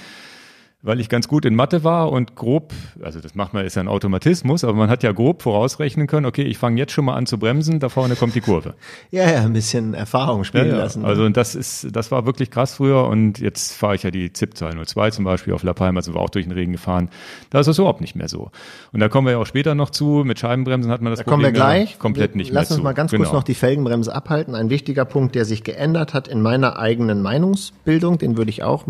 weil 0.86 1.00
ich 1.00 1.10
ganz 1.10 1.28
gut 1.28 1.46
in 1.46 1.56
Mathe 1.56 1.84
war 1.84 2.12
und 2.12 2.36
grob, 2.36 2.72
also 3.02 3.20
das 3.20 3.34
macht 3.34 3.54
man, 3.54 3.66
ist 3.66 3.76
ja 3.76 3.82
ein 3.82 3.88
Automatismus, 3.88 4.64
aber 4.64 4.74
man 4.76 4.90
hat 4.90 5.02
ja 5.02 5.12
grob 5.12 5.42
vorausrechnen 5.42 6.06
können, 6.06 6.28
okay, 6.28 6.44
ich 6.44 6.60
fange 6.60 6.78
jetzt 6.78 6.92
schon 6.94 7.06
mal 7.06 7.16
an 7.16 7.26
zu 7.26 7.40
bremsen, 7.40 7.80
da 7.80 7.90
vorne 7.90 8.16
kommt 8.16 8.36
die 8.36 8.42
Kurve. 8.42 8.76
ja, 9.12 9.30
ja, 9.30 9.42
ein 9.42 9.54
bisschen 9.54 9.96
Erfahrung 9.96 10.44
spielen 10.44 10.70
lassen. 10.70 11.02
ne? 11.02 11.08
Also 11.08 11.24
und 11.24 11.36
das 11.36 11.56
ist, 11.56 11.88
das 11.92 12.12
war 12.12 12.26
wirklich 12.28 12.52
krass 12.52 12.76
früher 12.76 13.06
und 13.08 13.40
jetzt 13.40 13.74
fahre 13.74 13.96
ich 13.96 14.04
ja 14.04 14.12
die 14.12 14.32
ZIP 14.32 14.56
202 14.56 15.10
zum 15.12 15.26
Beispiel 15.26 15.54
auf 15.54 15.64
La 15.64 15.74
Palma, 15.74 16.02
sind 16.04 16.14
wir 16.14 16.22
auch 16.22 16.30
durch 16.30 16.46
den 16.46 16.54
Regen 16.54 16.74
gefahren. 16.74 17.10
Da 17.50 17.60
ist 17.60 17.68
es 17.68 17.80
überhaupt 17.80 18.02
nicht 18.02 18.16
mehr 18.16 18.30
so. 18.30 18.52
Und 18.92 19.00
da 19.00 19.10
kommen 19.10 19.26
wir 19.26 19.32
ja 19.32 19.38
auch 19.40 19.48
später 19.48 19.74
noch 19.74 19.90
zu. 19.90 20.24
Mit 20.24 20.40
Scheibenbremsen 20.40 20.92
hat 20.92 21.02
man 21.02 21.12
das 21.12 21.20
Da 21.20 21.24
kommen 21.24 21.42
wir 21.42 21.50
Problem 21.50 21.62
ja 21.62 21.74
gleich. 21.84 22.00
komplett 22.00 22.36
nicht 22.36 22.52
Lass 22.52 22.70
mehr 22.70 22.76
uns 22.76 22.78
zu. 22.78 22.84
mal 22.84 22.94
ganz 22.94 23.12
genau. 23.12 23.24
kurz 23.24 23.34
noch 23.34 23.44
die 23.44 23.56
Felgenbremse 23.56 24.14
abhalten. 24.14 24.54
Ein 24.54 24.70
wichtiger 24.70 25.06
Punkt, 25.06 25.34
der 25.34 25.46
sich 25.46 25.64
geändert 25.64 26.14
hat 26.14 26.28
in 26.28 26.42
meiner 26.44 26.78
eigenen 26.78 27.22
Meinungsbildung, 27.24 28.20
den 28.20 28.38
würde 28.38 28.52
ich 28.52 28.64
auch, 28.64 28.86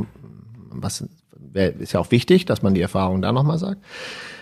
was 0.72 1.08
ist 1.56 1.94
ja 1.94 1.99
auch 1.99 2.11
wichtig, 2.11 2.45
dass 2.45 2.61
man 2.61 2.73
die 2.73 2.82
Erfahrung 2.82 3.22
da 3.22 3.32
nochmal 3.32 3.57
sagt. 3.57 3.82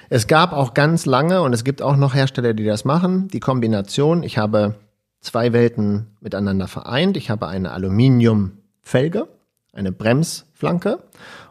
Es 0.09 0.27
gab 0.27 0.53
auch 0.53 0.73
ganz 0.73 1.05
lange, 1.05 1.41
und 1.41 1.53
es 1.53 1.63
gibt 1.63 1.81
auch 1.81 1.95
noch 1.95 2.13
Hersteller, 2.13 2.53
die 2.53 2.65
das 2.65 2.85
machen, 2.85 3.29
die 3.29 3.39
Kombination, 3.39 4.23
ich 4.23 4.37
habe 4.37 4.75
zwei 5.23 5.53
Welten 5.53 6.07
miteinander 6.19 6.67
vereint. 6.67 7.17
Ich 7.17 7.29
habe 7.29 7.47
eine 7.47 7.71
Aluminiumfelge, 7.71 9.27
eine 9.71 9.91
Bremsflanke 9.91 10.99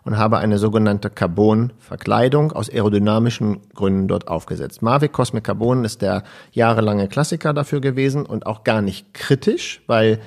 und 0.04 0.16
habe 0.16 0.38
eine 0.38 0.58
sogenannte 0.58 1.10
Carbon-Verkleidung 1.10 2.52
aus 2.52 2.70
aerodynamischen 2.70 3.60
Gründen 3.74 4.08
dort 4.08 4.28
aufgesetzt. 4.28 4.82
Mavic 4.82 5.12
Cosmic 5.12 5.44
Carbon 5.44 5.84
ist 5.84 6.02
der 6.02 6.22
jahrelange 6.52 7.08
Klassiker 7.08 7.52
dafür 7.52 7.80
gewesen 7.80 8.26
und 8.26 8.46
auch 8.46 8.62
gar 8.62 8.82
nicht 8.82 9.14
kritisch, 9.14 9.82
weil 9.86 10.20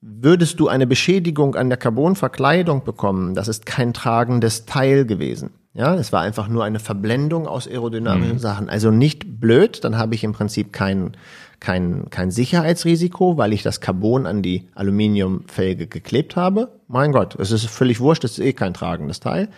würdest 0.00 0.60
du 0.60 0.68
eine 0.68 0.86
Beschädigung 0.86 1.56
an 1.56 1.68
der 1.68 1.78
Carbonverkleidung 1.78 2.84
bekommen, 2.84 3.34
das 3.34 3.48
ist 3.48 3.66
kein 3.66 3.92
tragendes 3.92 4.64
Teil 4.64 5.04
gewesen. 5.04 5.50
Ja, 5.74 5.94
es 5.94 6.12
war 6.12 6.22
einfach 6.22 6.48
nur 6.48 6.64
eine 6.64 6.80
Verblendung 6.80 7.46
aus 7.46 7.68
aerodynamischen 7.68 8.38
Sachen. 8.38 8.68
Also 8.68 8.90
nicht 8.90 9.40
blöd, 9.40 9.84
dann 9.84 9.96
habe 9.96 10.14
ich 10.14 10.24
im 10.24 10.32
Prinzip 10.32 10.72
kein, 10.72 11.16
kein, 11.60 12.10
kein 12.10 12.30
Sicherheitsrisiko, 12.30 13.36
weil 13.36 13.52
ich 13.52 13.62
das 13.62 13.80
Carbon 13.80 14.26
an 14.26 14.42
die 14.42 14.68
Aluminiumfelge 14.74 15.86
geklebt 15.86 16.36
habe. 16.36 16.72
Mein 16.88 17.12
Gott, 17.12 17.36
es 17.38 17.52
ist 17.52 17.66
völlig 17.66 18.00
wurscht, 18.00 18.24
es 18.24 18.38
ist 18.38 18.44
eh 18.44 18.52
kein 18.54 18.74
tragendes 18.74 19.20
Teil. 19.20 19.48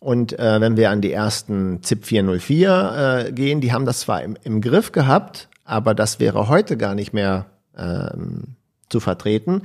Und 0.00 0.38
äh, 0.38 0.60
wenn 0.60 0.76
wir 0.76 0.90
an 0.90 1.00
die 1.00 1.12
ersten 1.12 1.82
ZIP 1.82 2.06
404 2.06 3.26
äh, 3.28 3.32
gehen, 3.32 3.60
die 3.60 3.72
haben 3.72 3.84
das 3.84 4.00
zwar 4.00 4.22
im, 4.22 4.36
im 4.42 4.60
Griff 4.60 4.90
gehabt, 4.92 5.48
aber 5.64 5.94
das 5.94 6.18
wäre 6.18 6.48
heute 6.48 6.76
gar 6.76 6.94
nicht 6.94 7.12
mehr 7.12 7.46
ähm, 7.76 8.56
zu 8.92 9.00
vertreten. 9.00 9.62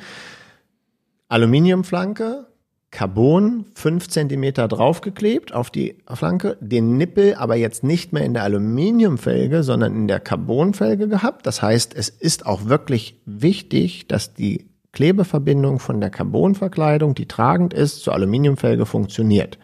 Aluminiumflanke, 1.28 2.48
Carbon, 2.90 3.66
fünf 3.76 4.08
Zentimeter 4.08 4.68
draufgeklebt 4.68 5.54
auf 5.54 5.70
die 5.70 5.98
Flanke, 6.12 6.58
den 6.62 6.98
Nippel 6.98 7.36
aber 7.36 7.56
jetzt 7.56 7.84
nicht 7.84 8.14
mehr 8.14 8.24
in 8.24 8.34
der 8.34 8.44
Aluminiumfelge, 8.44 9.62
sondern 9.62 9.94
in 9.94 10.08
der 10.08 10.22
Carbonfelge 10.22 11.10
gehabt. 11.10 11.46
Das 11.46 11.62
heißt, 11.62 11.94
es 11.96 12.08
ist 12.08 12.46
auch 12.46 12.66
wirklich 12.66 13.22
wichtig, 13.26 14.08
dass 14.08 14.34
die 14.34 14.70
Klebeverbindung 14.94 15.80
von 15.80 16.00
der 16.00 16.10
Carbonverkleidung, 16.10 17.14
die 17.14 17.28
tragend 17.28 17.74
ist, 17.74 18.02
zur 18.02 18.14
Aluminiumfelge 18.14 18.86
funktioniert. 18.86 19.60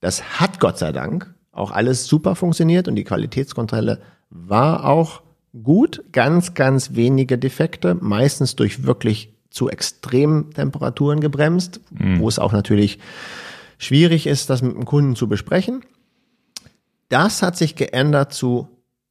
Das 0.00 0.38
hat 0.38 0.60
Gott 0.60 0.78
sei 0.78 0.92
Dank 0.92 1.34
auch 1.52 1.72
alles 1.72 2.06
super 2.06 2.36
funktioniert 2.36 2.88
und 2.88 2.94
die 2.94 3.04
Qualitätskontrolle 3.04 4.00
war 4.30 4.84
auch 4.84 5.22
gut. 5.62 6.02
Ganz, 6.12 6.54
ganz 6.54 6.94
wenige 6.94 7.38
Defekte, 7.38 7.94
meistens 7.94 8.56
durch 8.56 8.84
wirklich 8.84 9.34
zu 9.50 9.68
extremen 9.68 10.52
Temperaturen 10.52 11.20
gebremst, 11.20 11.80
wo 11.90 12.28
es 12.28 12.38
auch 12.38 12.52
natürlich 12.52 12.98
schwierig 13.78 14.26
ist, 14.26 14.48
das 14.48 14.62
mit 14.62 14.74
dem 14.74 14.84
Kunden 14.84 15.16
zu 15.16 15.28
besprechen. 15.28 15.84
Das 17.08 17.42
hat 17.42 17.56
sich 17.56 17.74
geändert 17.74 18.32
zu 18.32 18.68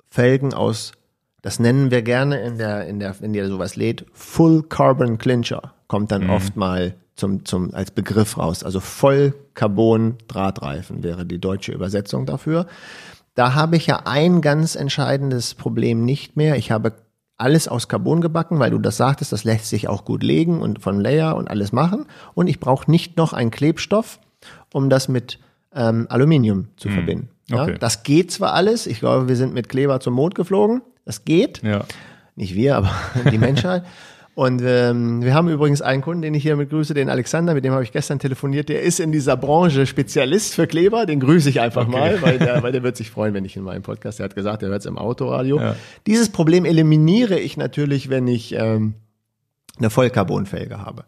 Felgen 0.10 0.54
aus, 0.54 0.94
das 1.42 1.60
nennen 1.60 1.92
wir 1.92 2.02
gerne 2.02 2.40
in 2.40 2.58
der, 2.58 2.88
in 2.88 3.00
der, 3.00 3.20
wenn 3.20 3.34
ihr 3.34 3.48
sowas 3.48 3.76
lädt, 3.76 4.06
Full 4.14 4.64
Carbon 4.64 5.18
Clincher 5.18 5.74
kommt 5.88 6.12
dann 6.12 6.30
oft 6.30 6.56
mal 6.56 6.96
zum, 7.16 7.46
zum, 7.46 7.74
als 7.74 7.92
Begriff 7.92 8.38
raus. 8.38 8.64
Also 8.64 8.80
Vollcarbon 8.80 10.18
Drahtreifen 10.28 11.04
wäre 11.04 11.26
die 11.26 11.40
deutsche 11.40 11.74
Übersetzung 11.74 12.26
dafür. 12.26 12.66
Da 13.40 13.56
habe 13.56 13.78
ich 13.78 13.88
ja 13.88 14.02
ein 14.04 14.42
ganz 14.42 14.76
entscheidendes 14.76 15.54
Problem 15.54 16.04
nicht 16.04 16.36
mehr. 16.36 16.58
Ich 16.58 16.72
habe 16.72 16.92
alles 17.38 17.70
aus 17.70 17.88
Carbon 17.88 18.20
gebacken, 18.20 18.60
weil 18.60 18.72
du 18.72 18.80
das 18.80 18.98
sagtest, 18.98 19.32
das 19.32 19.46
lässt 19.46 19.70
sich 19.70 19.88
auch 19.88 20.04
gut 20.04 20.24
legen 20.24 20.62
und 20.62 20.82
von 20.82 21.00
Layer 21.00 21.38
und 21.38 21.50
alles 21.50 21.72
machen. 21.72 22.06
Und 22.34 22.48
ich 22.48 22.60
brauche 22.60 22.92
nicht 22.92 23.16
noch 23.16 23.32
einen 23.32 23.50
Klebstoff, 23.50 24.20
um 24.74 24.90
das 24.90 25.08
mit 25.08 25.40
ähm, 25.74 26.06
Aluminium 26.10 26.68
zu 26.76 26.90
verbinden. 26.90 27.30
Ja, 27.48 27.64
okay. 27.64 27.78
Das 27.80 28.04
geht 28.04 28.30
zwar 28.30 28.52
alles. 28.56 28.86
Ich 28.86 29.00
glaube, 29.00 29.30
wir 29.30 29.38
sind 29.38 29.54
mit 29.54 29.70
Kleber 29.70 30.02
zum 30.02 30.16
Mond 30.16 30.36
geflogen. 30.36 30.82
Das 31.06 31.24
geht. 31.24 31.64
Ja. 31.64 31.86
Nicht 32.36 32.56
wir, 32.56 32.76
aber 32.76 32.92
die 33.32 33.38
Menschheit. 33.38 33.86
Und 34.40 34.62
ähm, 34.64 35.22
wir 35.22 35.34
haben 35.34 35.50
übrigens 35.50 35.82
einen 35.82 36.02
Kunden, 36.02 36.22
den 36.22 36.34
ich 36.34 36.44
hier 36.44 36.56
mit 36.56 36.70
grüße, 36.70 36.94
den 36.94 37.10
Alexander, 37.10 37.54
mit 37.54 37.66
dem 37.66 37.74
habe 37.74 37.84
ich 37.84 37.92
gestern 37.92 38.20
telefoniert. 38.20 38.70
Der 38.70 38.84
ist 38.84 39.02
in 39.02 39.12
dieser 39.12 39.36
Branche 39.36 39.86
Spezialist 39.86 40.56
für 40.56 40.66
Kleber. 40.66 41.06
Den 41.06 41.20
grüße 41.20 41.50
ich 41.50 41.60
einfach 41.60 41.90
mal, 41.90 42.22
weil 42.22 42.40
der, 42.40 42.64
weil 42.64 42.72
der 42.72 42.82
wird 42.82 42.96
sich 42.96 43.12
freuen, 43.12 43.34
wenn 43.34 43.44
ich 43.44 43.58
in 43.58 43.64
meinem 43.64 43.82
Podcast. 43.82 44.20
Der 44.20 44.24
hat 44.24 44.36
gesagt, 44.36 44.64
er 44.64 44.70
hört 44.70 44.80
es 44.80 44.86
im 44.86 44.98
Autoradio. 44.98 45.60
Ja. 45.60 45.76
Dieses 46.08 46.30
Problem 46.30 46.64
eliminiere 46.64 47.38
ich 47.38 47.58
natürlich, 47.58 48.10
wenn 48.10 48.30
ich 48.30 48.56
ähm, 48.56 48.94
eine 49.78 49.90
Vollcarbonfelge 49.90 50.78
habe. 50.78 51.04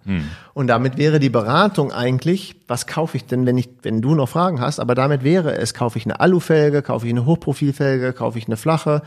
Und 0.54 0.68
damit 0.68 0.98
wäre 0.98 1.20
die 1.20 1.30
Beratung 1.30 1.94
eigentlich, 1.94 2.58
was 2.68 2.86
kaufe 2.86 3.16
ich 3.16 3.28
denn, 3.28 3.46
wenn 3.46 3.58
ich, 3.58 3.70
wenn 3.84 4.02
du 4.02 4.14
noch 4.14 4.28
Fragen 4.28 4.60
hast, 4.60 4.82
aber 4.82 4.94
damit 4.94 5.24
wäre 5.24 5.56
es, 5.56 5.74
kaufe 5.74 5.98
ich 5.98 6.04
eine 6.06 6.20
Alufelge, 6.20 6.82
kaufe 6.82 7.06
ich 7.06 7.14
eine 7.14 7.26
Hochprofilfelge, 7.26 8.12
kaufe 8.12 8.38
ich 8.38 8.48
eine 8.48 8.58
flache. 8.58 9.04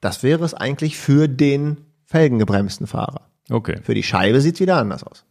Das 0.00 0.22
wäre 0.22 0.44
es 0.44 0.54
eigentlich 0.54 0.96
für 0.96 1.26
den 1.26 1.78
felgengebremsten 2.12 2.86
Fahrer. 2.86 3.22
Okay. 3.50 3.78
Für 3.82 3.94
die 3.94 4.02
Scheibe 4.02 4.40
sieht's 4.40 4.60
wieder 4.60 4.76
anders 4.76 5.02
aus. 5.02 5.24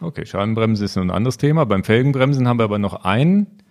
Okay, 0.00 0.26
Scheibenbremse 0.26 0.84
ist 0.84 0.98
ein 0.98 1.10
anderes 1.10 1.38
Thema. 1.38 1.64
Beim 1.64 1.84
Felgenbremsen 1.84 2.48
haben 2.48 2.58
wir 2.58 2.64
aber 2.64 2.78
noch 2.78 3.04
einen 3.04 3.62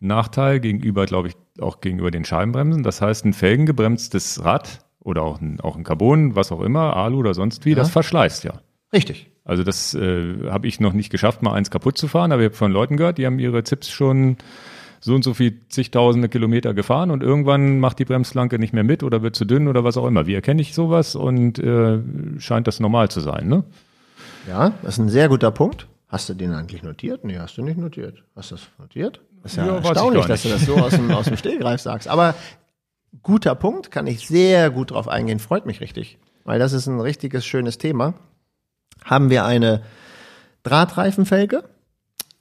Nachteil 0.00 0.60
gegenüber, 0.60 1.04
glaube 1.04 1.28
ich, 1.28 1.34
auch 1.60 1.80
gegenüber 1.82 2.10
den 2.10 2.24
Scheibenbremsen. 2.24 2.82
Das 2.82 3.02
heißt, 3.02 3.26
ein 3.26 3.34
felgengebremstes 3.34 4.42
Rad 4.42 4.80
oder 4.98 5.22
auch 5.22 5.40
ein, 5.40 5.60
auch 5.60 5.76
ein 5.76 5.84
Carbon, 5.84 6.34
was 6.34 6.50
auch 6.50 6.62
immer, 6.62 6.96
Alu 6.96 7.18
oder 7.18 7.34
sonst 7.34 7.66
wie, 7.66 7.74
das 7.74 7.90
verschleißt 7.90 8.44
ja. 8.44 8.62
Richtig. 8.92 9.30
Also 9.44 9.62
das 9.62 9.94
äh, 9.94 10.50
habe 10.50 10.66
ich 10.66 10.80
noch 10.80 10.94
nicht 10.94 11.10
geschafft, 11.10 11.42
mal 11.42 11.52
eins 11.52 11.70
kaputt 11.70 11.98
zu 11.98 12.08
fahren, 12.08 12.32
aber 12.32 12.42
ich 12.42 12.46
habe 12.46 12.56
von 12.56 12.72
Leuten 12.72 12.96
gehört, 12.96 13.18
die 13.18 13.26
haben 13.26 13.38
ihre 13.38 13.62
Zips 13.62 13.90
schon 13.90 14.38
so 15.00 15.14
und 15.14 15.24
so 15.24 15.34
viel 15.34 15.60
zigtausende 15.68 16.28
Kilometer 16.28 16.74
gefahren 16.74 17.10
und 17.10 17.22
irgendwann 17.22 17.80
macht 17.80 17.98
die 17.98 18.04
Bremsflanke 18.04 18.58
nicht 18.58 18.72
mehr 18.72 18.84
mit 18.84 19.02
oder 19.02 19.22
wird 19.22 19.34
zu 19.34 19.44
dünn 19.44 19.66
oder 19.66 19.82
was 19.82 19.96
auch 19.96 20.06
immer. 20.06 20.26
Wie 20.26 20.34
erkenne 20.34 20.60
ich 20.60 20.74
sowas 20.74 21.14
und 21.16 21.58
äh, 21.58 21.98
scheint 22.38 22.66
das 22.66 22.80
normal 22.80 23.08
zu 23.10 23.20
sein, 23.20 23.48
ne? 23.48 23.64
Ja, 24.48 24.72
das 24.82 24.94
ist 24.94 24.98
ein 24.98 25.08
sehr 25.08 25.28
guter 25.28 25.50
Punkt. 25.50 25.86
Hast 26.08 26.28
du 26.28 26.34
den 26.34 26.52
eigentlich 26.52 26.82
notiert? 26.82 27.24
Nee, 27.24 27.38
hast 27.38 27.56
du 27.56 27.62
nicht 27.62 27.78
notiert. 27.78 28.22
Hast 28.34 28.50
du 28.50 28.56
das 28.56 28.68
notiert? 28.78 29.20
Das 29.42 29.52
ist 29.52 29.56
ja, 29.58 29.66
Ja, 29.66 29.76
erstaunlich, 29.78 30.26
dass 30.26 30.42
du 30.42 30.48
das 30.48 30.66
so 30.66 30.74
aus 30.76 30.90
dem, 30.90 31.10
aus 31.12 31.26
dem 31.26 31.36
Stillgreif 31.36 31.80
sagst. 31.80 32.08
Aber 32.08 32.34
guter 33.22 33.54
Punkt, 33.54 33.90
kann 33.90 34.06
ich 34.06 34.26
sehr 34.26 34.70
gut 34.70 34.90
drauf 34.90 35.08
eingehen, 35.08 35.38
freut 35.38 35.66
mich 35.66 35.80
richtig. 35.80 36.18
Weil 36.44 36.58
das 36.58 36.72
ist 36.72 36.86
ein 36.86 37.00
richtiges, 37.00 37.46
schönes 37.46 37.78
Thema. 37.78 38.14
Haben 39.04 39.30
wir 39.30 39.44
eine 39.44 39.82
Drahtreifenfelge, 40.62 41.64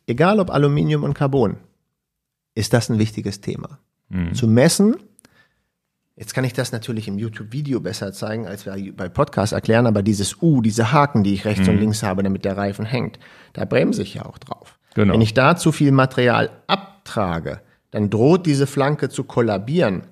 egal 0.07 0.40
ob 0.40 0.49
Aluminium 0.49 1.03
und 1.03 1.14
Carbon, 1.14 1.57
ist 2.60 2.73
das 2.73 2.90
ein 2.90 2.99
wichtiges 2.99 3.41
Thema. 3.41 3.80
Zu 4.34 4.48
messen, 4.48 4.95
jetzt 6.15 6.34
kann 6.34 6.44
ich 6.44 6.53
das 6.53 6.72
natürlich 6.72 7.07
im 7.07 7.19
YouTube-Video 7.19 7.80
besser 7.80 8.11
zeigen, 8.11 8.48
als 8.48 8.65
wir 8.65 8.94
bei 8.94 9.07
Podcast 9.07 9.53
erklären, 9.53 9.86
aber 9.86 10.02
dieses 10.02 10.41
U, 10.41 10.61
diese 10.61 10.91
Haken, 10.91 11.23
die 11.23 11.36
ich 11.36 11.45
rechts 11.45 11.68
und 11.68 11.77
links 11.77 12.02
habe, 12.02 12.23
damit 12.23 12.44
der 12.44 12.57
Reifen 12.57 12.86
hängt, 12.86 13.19
da 13.53 13.65
bremse 13.65 14.02
ich 14.02 14.15
ja 14.15 14.26
auch 14.26 14.40
drauf. 14.40 14.80
Genau. 14.95 15.14
Wenn 15.14 15.22
ich 15.22 15.36
da 15.36 15.56
zu 15.56 15.72
viel 15.72 15.91
Material 15.91 16.49
abtrage, 16.65 17.61
dann 17.91 18.10
droht 18.10 18.45
diese 18.45 18.68
Flanke 18.68 19.10
zu 19.10 19.23
kollabieren. 19.23 20.03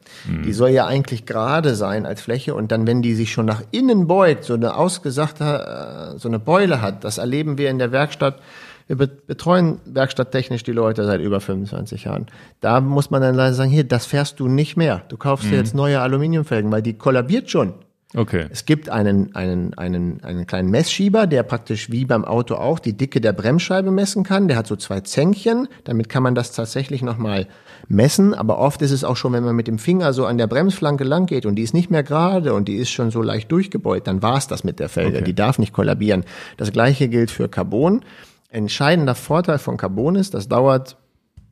Die 0.46 0.54
soll 0.54 0.70
ja 0.70 0.88
eigentlich 0.88 1.26
gerade 1.26 1.76
sein 1.76 2.06
als 2.06 2.22
Fläche 2.22 2.56
und 2.56 2.72
dann, 2.72 2.88
wenn 2.88 3.02
die 3.02 3.14
sich 3.14 3.32
schon 3.32 3.46
nach 3.46 3.62
innen 3.72 4.08
beugt, 4.08 4.46
so 4.46 4.56
eine 4.56 4.76
ausgesagte, 4.76 6.14
äh, 6.16 6.20
so 6.20 6.28
eine 6.28 6.40
Beule 6.40 6.82
hat, 6.82 7.04
das 7.04 7.18
erleben 7.18 7.58
wir 7.58 7.70
in 7.70 7.78
der 7.78 7.92
Werkstatt. 7.92 8.40
Wir 8.88 8.96
be- 8.96 9.08
betreuen 9.08 9.80
werkstatttechnisch 9.86 10.64
die 10.64 10.72
Leute 10.72 11.06
seit 11.06 11.20
über 11.22 11.40
25 11.42 12.06
Jahren. 12.06 12.28
Da 12.62 12.80
muss 12.82 13.10
man 13.12 13.22
dann 13.22 13.36
leider 13.36 13.54
sagen, 13.54 13.70
hier, 13.70 13.84
das 13.84 14.06
fährst 14.06 14.40
du 14.40 14.48
nicht 14.48 14.78
mehr. 14.78 15.04
Du 15.10 15.18
kaufst 15.18 15.50
dir 15.52 15.58
jetzt 15.58 15.76
neue 15.76 16.00
Aluminiumfelgen, 16.00 16.72
weil 16.72 16.82
die 16.82 16.94
kollabiert 16.94 17.50
schon. 17.50 17.74
Okay. 18.16 18.46
Es 18.50 18.64
gibt 18.64 18.88
einen, 18.90 19.36
einen, 19.36 19.74
einen, 19.78 20.24
einen 20.24 20.48
kleinen 20.48 20.72
Messschieber, 20.72 21.28
der 21.28 21.44
praktisch 21.44 21.92
wie 21.92 22.06
beim 22.06 22.24
Auto 22.24 22.56
auch 22.56 22.80
die 22.80 22.94
Dicke 22.94 23.20
der 23.20 23.34
Bremsscheibe 23.34 23.92
messen 23.92 24.24
kann. 24.24 24.48
Der 24.48 24.56
hat 24.56 24.66
so 24.66 24.78
zwei 24.78 25.02
Zänkchen. 25.02 25.68
Damit 25.84 26.08
kann 26.08 26.24
man 26.24 26.34
das 26.34 26.54
tatsächlich 26.54 27.02
nochmal 27.02 27.48
messen. 27.90 28.34
Aber 28.34 28.60
oft 28.60 28.82
ist 28.82 28.92
es 28.92 29.04
auch 29.04 29.18
schon, 29.18 29.34
wenn 29.34 29.44
man 29.44 29.58
mit 29.58 29.68
dem 29.68 29.78
Finger 29.78 30.14
so 30.14 30.26
an 30.26 30.38
der 30.38 30.48
Bremsflanke 30.48 31.04
lang 31.04 31.26
geht 31.26 31.46
und 31.46 31.56
die 31.56 31.64
ist 31.64 31.74
nicht 31.74 31.92
mehr 31.92 32.04
gerade 32.04 32.54
und 32.54 32.70
die 32.70 32.78
ist 32.78 32.90
schon 32.92 33.12
so 33.12 33.22
leicht 33.22 33.52
durchgebeut, 33.52 34.08
dann 34.08 34.22
war's 34.22 34.48
das 34.48 34.64
mit 34.64 34.80
der 34.80 34.88
Felge. 34.88 35.18
Okay. 35.18 35.26
Die 35.26 35.36
darf 35.36 35.60
nicht 35.60 35.74
kollabieren. 35.74 36.24
Das 36.56 36.72
gleiche 36.72 37.10
gilt 37.10 37.30
für 37.30 37.50
Carbon. 37.50 38.06
Entscheidender 38.50 39.16
Vorteil 39.16 39.60
von 39.60 39.78
Carbon 39.78 40.16
ist, 40.16 40.34
das 40.34 40.48
dauert 40.48 40.98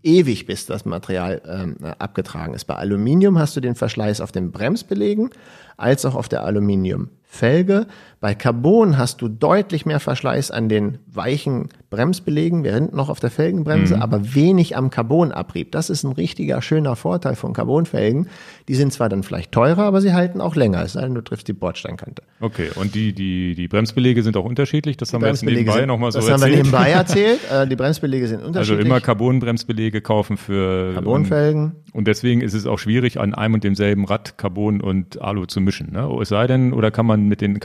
ewig, 0.06 0.46
bis 0.46 0.66
das 0.66 0.86
Material 0.86 1.42
ähm, 1.48 1.78
abgetragen 1.98 2.54
ist. 2.54 2.66
Bei 2.66 2.76
Aluminium 2.76 3.40
hast 3.40 3.56
du 3.56 3.62
den 3.62 3.76
Verschleiß 3.76 4.22
auf 4.22 4.32
den 4.32 4.52
Bremsbelägen 4.52 5.32
als 5.78 6.06
auch 6.06 6.16
auf 6.16 6.30
der 6.30 6.44
Aluminiumfelge. 6.44 7.88
Bei 8.26 8.34
Carbon 8.34 8.98
hast 8.98 9.22
du 9.22 9.28
deutlich 9.28 9.86
mehr 9.86 10.00
Verschleiß 10.00 10.50
an 10.50 10.68
den 10.68 10.98
weichen 11.06 11.70
Bremsbelägen, 11.92 12.64
während 12.64 12.92
noch 12.92 13.10
auf 13.10 13.20
der 13.20 13.30
Felgenbremse, 13.30 14.02
aber 14.02 14.34
wenig 14.34 14.76
am 14.76 14.90
Carbonabrieb. 14.90 15.72
Das 15.72 15.92
ist 15.92 16.04
ein 16.04 16.12
richtiger 16.12 16.64
schöner 16.64 16.96
Vorteil 16.96 17.36
von 17.36 17.54
Carbonfelgen. 17.54 18.28
Die 18.68 18.74
sind 18.74 18.92
zwar 18.92 19.10
dann 19.10 19.22
vielleicht 19.22 19.52
teurer, 19.52 19.84
aber 19.84 20.02
sie 20.02 20.14
halten 20.14 20.42
auch 20.42 20.56
länger, 20.56 20.82
es 20.82 20.94
sei 20.94 21.02
denn, 21.02 21.14
du 21.14 21.22
triffst 21.22 21.48
die 21.48 21.54
Bordsteinkante. 21.54 22.24
Okay. 22.42 22.70
Und 22.74 22.96
die, 22.96 23.14
die, 23.14 23.54
die 23.54 23.68
Bremsbelege 23.68 24.24
sind 24.24 24.36
auch 24.38 24.44
unterschiedlich. 24.44 24.98
Das 24.98 25.14
haben 25.14 25.22
wir 25.22 25.30
jetzt 25.30 25.44
nebenbei 25.44 25.74
sind, 25.74 25.88
nochmal 25.88 26.12
so 26.12 26.20
das 26.20 26.32
haben 26.32 26.42
wir 26.42 26.48
erzählt. 26.48 26.66
nebenbei 26.66 26.90
erzählt. 26.90 27.40
Äh, 27.52 27.68
die 27.68 27.76
Bremsbeläge 27.76 28.28
sind 28.28 28.38
also 28.38 28.48
unterschiedlich. 28.48 28.86
immer 28.86 29.02
Carbon-Bremsbelege 29.02 30.02
kaufen 30.02 30.36
für 30.36 30.94
Carbonfelgen. 30.96 31.74
Und 31.94 32.08
deswegen 32.08 32.42
ist 32.42 32.54
es 32.54 32.66
auch 32.66 32.80
schwierig, 32.80 33.20
an 33.20 33.34
einem 33.36 33.54
und 33.54 33.64
demselben 33.64 34.06
Rad 34.06 34.38
Carbon 34.38 34.82
und 34.82 35.22
Alu 35.22 35.46
zu 35.46 35.62
mischen. 35.62 35.94
Ne? 35.94 36.10
Es 36.22 36.30
sei 36.30 36.48
denn, 36.48 36.74
oder 36.74 36.92
kann 36.92 37.06
man 37.06 37.28
mit 37.28 37.42
den 37.42 37.60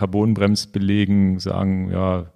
Carbon-Bremsbelegen 0.55 1.39
sagen, 1.39 1.91
ja, 1.91 2.27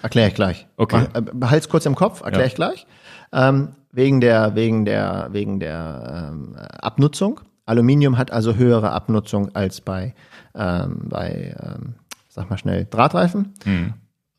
Erkläre 0.00 0.28
ich 0.28 0.34
gleich. 0.34 0.66
Okay. 0.76 1.06
Mach- 1.12 1.18
äh, 1.18 1.22
Behalt's 1.34 1.68
kurz 1.68 1.84
im 1.84 1.96
Kopf, 1.96 2.20
erkläre 2.20 2.42
Ja. 2.44 2.46
ich 2.46 2.54
gleich. 2.54 2.86
Ähm, 3.32 3.70
wegen 3.90 4.20
der, 4.20 4.54
wegen 4.54 4.84
der, 4.84 5.28
wegen 5.32 5.58
der 5.58 6.30
ähm, 6.32 6.54
Abnutzung. 6.56 7.40
Aluminium 7.66 8.16
hat 8.16 8.30
also 8.30 8.54
höhere 8.54 8.92
Abnutzung 8.92 9.54
als 9.56 9.80
bei, 9.80 10.14
ähm, 10.54 11.00
bei 11.08 11.54
ähm, 11.60 11.94
sag 12.28 12.48
mal 12.48 12.58
schnell, 12.58 12.86
Drahtreifen. 12.88 13.54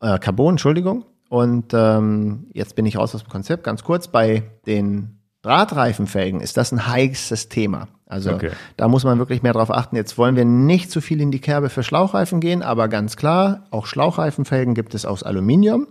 Äh, 0.00 0.18
Carbon, 0.18 0.54
Entschuldigung. 0.54 1.04
Und 1.28 1.74
ähm, 1.74 2.46
jetzt 2.54 2.74
bin 2.74 2.86
ich 2.86 2.96
raus 2.96 3.14
aus 3.14 3.22
dem 3.22 3.28
Konzept. 3.30 3.62
Ganz 3.62 3.84
kurz, 3.84 4.08
bei 4.08 4.42
den 4.66 5.20
Drahtreifenfelgen 5.42 6.40
ist 6.40 6.56
das 6.56 6.72
ein 6.72 6.86
heißes 6.86 7.50
Thema. 7.50 7.86
Also 8.10 8.32
Okay. 8.32 8.50
da 8.76 8.88
muss 8.88 9.04
man 9.04 9.18
wirklich 9.18 9.42
mehr 9.42 9.52
drauf 9.52 9.70
achten. 9.70 9.94
Jetzt 9.96 10.18
wollen 10.18 10.36
wir 10.36 10.44
nicht 10.44 10.90
zu 10.90 11.00
viel 11.00 11.20
in 11.20 11.30
die 11.30 11.40
Kerbe 11.40 11.68
für 11.70 11.82
Schlauchreifen 11.82 12.40
gehen, 12.40 12.62
aber 12.62 12.88
ganz 12.88 13.16
klar, 13.16 13.66
auch 13.70 13.86
Schlauchreifenfelgen 13.86 14.74
gibt 14.74 14.94
es 14.94 15.06
aus 15.06 15.22
Aluminium. 15.22 15.86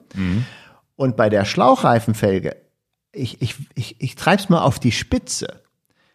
Und 0.95 1.15
bei 1.15 1.29
der 1.29 1.45
Schlauchreifenfelge, 1.45 2.55
ich, 3.13 3.41
ich, 3.41 3.55
ich, 3.75 3.95
ich 4.01 4.15
treibe 4.15 4.41
es 4.41 4.49
mal 4.49 4.61
auf 4.61 4.79
die 4.79 4.91
Spitze. 4.91 5.61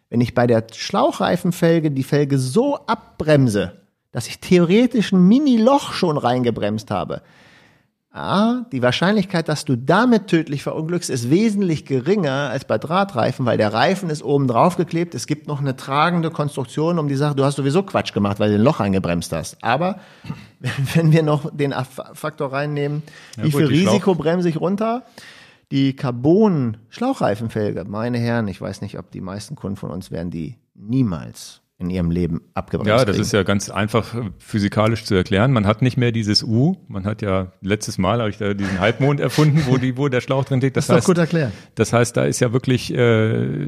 Wenn 0.09 0.21
ich 0.21 0.33
bei 0.35 0.45
der 0.47 0.65
Schlauchreifenfelge 0.73 1.89
die 1.91 2.03
Felge 2.03 2.37
so 2.37 2.77
abbremse, 2.85 3.81
dass 4.11 4.27
ich 4.27 4.39
theoretisch 4.39 5.11
ein 5.11 5.27
Mini-Loch 5.27 5.91
schon 5.91 6.17
reingebremst 6.17 6.91
habe, 6.91 7.21
Ah, 8.17 8.63
die 8.71 8.81
Wahrscheinlichkeit, 8.81 9.49
dass 9.49 9.65
du 9.65 9.75
damit 9.75 10.27
tödlich 10.27 10.63
verunglückst, 10.63 11.09
ist 11.09 11.29
wesentlich 11.29 11.83
geringer 11.83 12.49
als 12.49 12.63
bei 12.63 12.77
Drahtreifen, 12.77 13.45
weil 13.45 13.57
der 13.57 13.73
Reifen 13.73 14.09
ist 14.09 14.23
oben 14.23 14.47
drauf 14.47 14.77
geklebt. 14.77 15.13
Es 15.15 15.27
gibt 15.27 15.49
noch 15.49 15.59
eine 15.59 15.75
tragende 15.75 16.31
Konstruktion 16.31 16.97
um 16.97 17.09
die 17.09 17.15
Sache. 17.17 17.35
Du 17.35 17.43
hast 17.43 17.57
sowieso 17.57 17.83
Quatsch 17.83 18.13
gemacht, 18.13 18.39
weil 18.39 18.51
du 18.51 18.55
ein 18.55 18.61
Loch 18.61 18.79
eingebremst 18.79 19.33
hast. 19.33 19.61
Aber 19.61 19.99
wenn 20.93 21.11
wir 21.11 21.23
noch 21.23 21.51
den 21.53 21.73
Faktor 22.13 22.53
reinnehmen, 22.53 23.03
wie 23.35 23.49
gut, 23.49 23.59
viel 23.59 23.67
die 23.67 23.81
Schlauch- 23.81 23.91
Risiko 23.95 24.15
bremse 24.15 24.47
ich 24.47 24.61
runter? 24.61 25.03
Die 25.71 25.93
Carbon-Schlauchreifenfelge, 25.93 27.83
meine 27.83 28.17
Herren, 28.17 28.47
ich 28.47 28.61
weiß 28.61 28.79
nicht, 28.79 28.97
ob 28.97 29.11
die 29.11 29.19
meisten 29.19 29.55
Kunden 29.55 29.75
von 29.75 29.91
uns 29.91 30.09
werden 30.09 30.31
die 30.31 30.55
niemals 30.73 31.59
in 31.77 31.89
ihrem 31.89 32.09
Leben 32.09 32.41
abgebremst 32.53 32.87
ja, 32.87 32.97
das 32.97 33.05
kriegen. 33.15 33.21
ist 33.21 33.33
ja 33.33 33.43
ganz 33.43 33.69
einfach 33.69 34.15
äh, 34.15 34.29
physikalisch 34.39 35.03
zu 35.03 35.13
erklären. 35.13 35.51
Man 35.51 35.67
hat 35.67 35.81
nicht 35.81 35.97
mehr 35.97 36.11
dieses 36.13 36.41
U. 36.41 36.77
Man 36.87 37.05
hat 37.05 37.21
ja 37.21 37.51
letztes 37.61 37.97
Mal 37.97 38.19
habe 38.19 38.29
ich 38.29 38.37
da 38.37 38.53
diesen 38.53 38.79
Halbmond 38.79 39.19
erfunden, 39.19 39.63
wo 39.67 39.77
die, 39.77 39.97
wo 39.97 40.07
der 40.07 40.21
Schlauch 40.21 40.45
drin 40.45 40.61
liegt. 40.61 40.77
Das, 40.77 40.85
ist 40.85 40.89
doch 40.89 40.95
heißt, 40.95 41.07
gut 41.07 41.17
erklärt. 41.17 41.51
das 41.75 41.91
heißt, 41.91 42.15
da 42.15 42.23
ist 42.23 42.39
ja 42.39 42.53
wirklich 42.53 42.93
äh, 42.93 43.67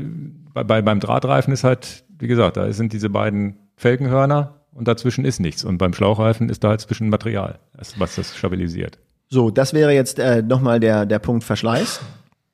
bei, 0.53 0.63
bei 0.63 0.81
beim 0.81 0.99
Drahtreifen 1.01 1.51
ist 1.51 1.65
halt, 1.65 2.05
wie 2.17 2.27
gesagt, 2.27 2.55
da 2.55 2.71
sind 2.71 2.93
diese 2.93 3.09
beiden 3.09 3.57
Felgenhörner 3.75 4.61
und 4.73 4.88
dazwischen 4.88 5.25
ist 5.25 5.39
nichts. 5.41 5.65
Und 5.65 5.77
beim 5.77 5.93
Schlauchreifen 5.93 6.47
ist 6.49 6.63
da 6.63 6.69
halt 6.69 6.81
zwischen 6.81 7.09
Material, 7.09 7.59
das- 7.75 7.99
was 7.99 8.15
das 8.15 8.38
stabilisiert. 8.38 8.99
So, 9.29 9.51
das 9.51 9.73
wäre 9.73 9.91
jetzt 9.91 10.19
äh, 10.19 10.41
nochmal 10.41 10.79
der, 10.79 11.05
der 11.05 11.19
Punkt 11.19 11.43
Verschleiß. 11.43 11.99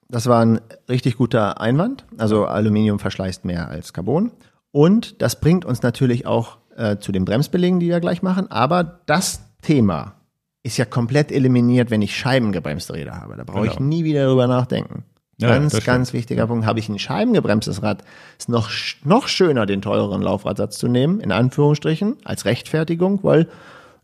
Das 0.09 0.25
war 0.25 0.43
ein 0.43 0.59
richtig 0.89 1.17
guter 1.17 1.61
Einwand. 1.61 2.05
Also 2.17 2.45
Aluminium 2.45 2.97
verschleißt 2.97 3.45
mehr 3.45 3.67
als 3.69 3.93
Carbon. 3.93 4.31
Und 4.73 5.21
das 5.21 5.39
bringt 5.39 5.65
uns 5.65 5.83
natürlich 5.83 6.25
auch 6.25 6.57
äh, 6.75 6.97
zu 6.97 7.11
den 7.11 7.25
Bremsbelegen, 7.25 7.79
die 7.79 7.87
wir 7.89 7.99
gleich 7.99 8.23
machen. 8.23 8.49
Aber 8.51 8.99
das 9.05 9.41
Thema 9.61 10.15
ist 10.63 10.77
ja 10.77 10.85
komplett 10.85 11.31
eliminiert, 11.31 11.91
wenn 11.91 12.01
ich 12.01 12.17
scheibengebremste 12.17 12.93
Räder 12.93 13.21
habe. 13.21 13.35
Da 13.37 13.43
brauche 13.43 13.67
ich 13.67 13.75
Genau. 13.75 13.87
nie 13.87 14.03
wieder 14.03 14.25
drüber 14.25 14.47
nachdenken. 14.47 15.03
Ja, 15.39 15.49
ganz, 15.49 15.83
ganz 15.83 16.13
wichtiger 16.13 16.47
Punkt. 16.47 16.65
Habe 16.65 16.79
ich 16.79 16.89
ein 16.89 16.97
scheibengebremstes 16.97 17.83
Rad, 17.83 18.03
ist 18.39 18.49
noch, 18.49 18.69
noch 19.03 19.27
schöner, 19.27 19.65
den 19.67 19.81
teureren 19.83 20.21
Laufradsatz 20.23 20.79
zu 20.79 20.87
nehmen, 20.87 21.19
in 21.19 21.31
Anführungsstrichen, 21.31 22.17
als 22.23 22.45
Rechtfertigung, 22.45 23.19
weil, 23.23 23.47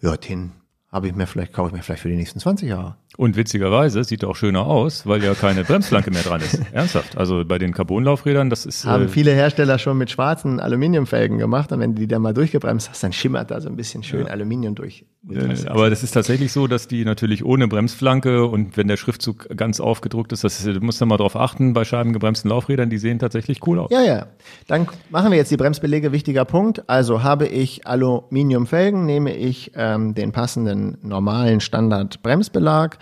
ja, 0.02 0.18
den 0.18 0.52
habe 0.92 1.08
ich 1.08 1.16
mir 1.16 1.28
vielleicht, 1.28 1.54
kaufe 1.54 1.70
ich 1.70 1.76
mir 1.76 1.84
vielleicht 1.84 2.02
für 2.02 2.10
die 2.10 2.16
nächsten 2.16 2.40
20 2.40 2.70
Jahre. 2.70 2.96
Und 3.18 3.36
witzigerweise 3.36 4.04
sieht 4.04 4.24
er 4.24 4.30
auch 4.30 4.36
schöner 4.36 4.66
aus, 4.66 5.06
weil 5.06 5.24
ja 5.24 5.34
keine 5.34 5.64
Bremsflanke 5.64 6.10
mehr 6.10 6.22
dran 6.24 6.42
ist. 6.42 6.62
Ernsthaft. 6.72 7.18
Also 7.18 7.44
bei 7.46 7.58
den 7.58 7.74
Carbonlaufrädern, 7.74 8.50
das 8.50 8.66
ist 8.66 8.86
Haben 8.86 9.06
äh, 9.06 9.08
viele 9.10 9.32
Hersteller 9.32 9.78
schon 9.78 9.98
mit 9.98 10.10
schwarzen 10.10 10.60
Aluminiumfelgen 10.60 11.38
gemacht 11.38 11.72
und 11.72 11.80
wenn 11.80 11.96
du 11.96 12.02
die 12.02 12.08
dann 12.08 12.22
mal 12.22 12.34
durchgebremst 12.34 12.90
hast, 12.90 13.04
dann 13.04 13.14
schimmert 13.14 13.52
da 13.52 13.62
so 13.62 13.68
ein 13.68 13.76
bisschen 13.76 14.04
schön 14.04 14.28
Aluminium 14.28 14.74
durch. 14.74 15.06
Äh, 15.30 15.68
Aber 15.68 15.90
das 15.90 16.02
ist 16.02 16.12
tatsächlich 16.12 16.54
so, 16.54 16.68
dass 16.68 16.88
die 16.88 17.04
natürlich 17.04 17.44
ohne 17.44 17.68
Bremsflanke 17.68 18.46
und 18.46 18.78
wenn 18.78 18.88
der 18.88 18.98
Schriftzug 18.98 19.50
ganz 19.56 19.80
aufgedruckt 19.82 20.32
ist, 20.32 20.44
das 20.44 20.64
du 20.64 20.80
musst 20.80 21.02
du 21.02 21.06
mal 21.06 21.18
drauf 21.18 21.36
achten, 21.36 21.74
bei 21.74 21.84
scheibengebremsten 21.84 22.50
Laufrädern, 22.50 22.90
die 22.90 22.98
sehen 22.98 23.20
tatsächlich 23.20 23.68
cool 23.68 23.80
aus. 23.80 23.92
Ja, 23.92 24.02
ja. 24.02 24.28
Dann 24.68 24.88
machen 25.10 25.32
wir 25.32 25.38
jetzt 25.38 25.52
die 25.52 25.58
Bremsbelege, 25.58 26.14
wichtiger 26.14 26.46
Punkt. 26.46 26.90
Also 26.90 27.22
habe 27.22 27.48
ich 27.48 27.86
Aluminiumfelgen, 27.86 29.06
nehme 29.06 29.36
ich 29.36 29.74
ähm, 29.76 30.16
den 30.16 30.32
passenden 30.32 30.79
normalen 31.02 31.60
Standard-Bremsbelag, 31.60 32.98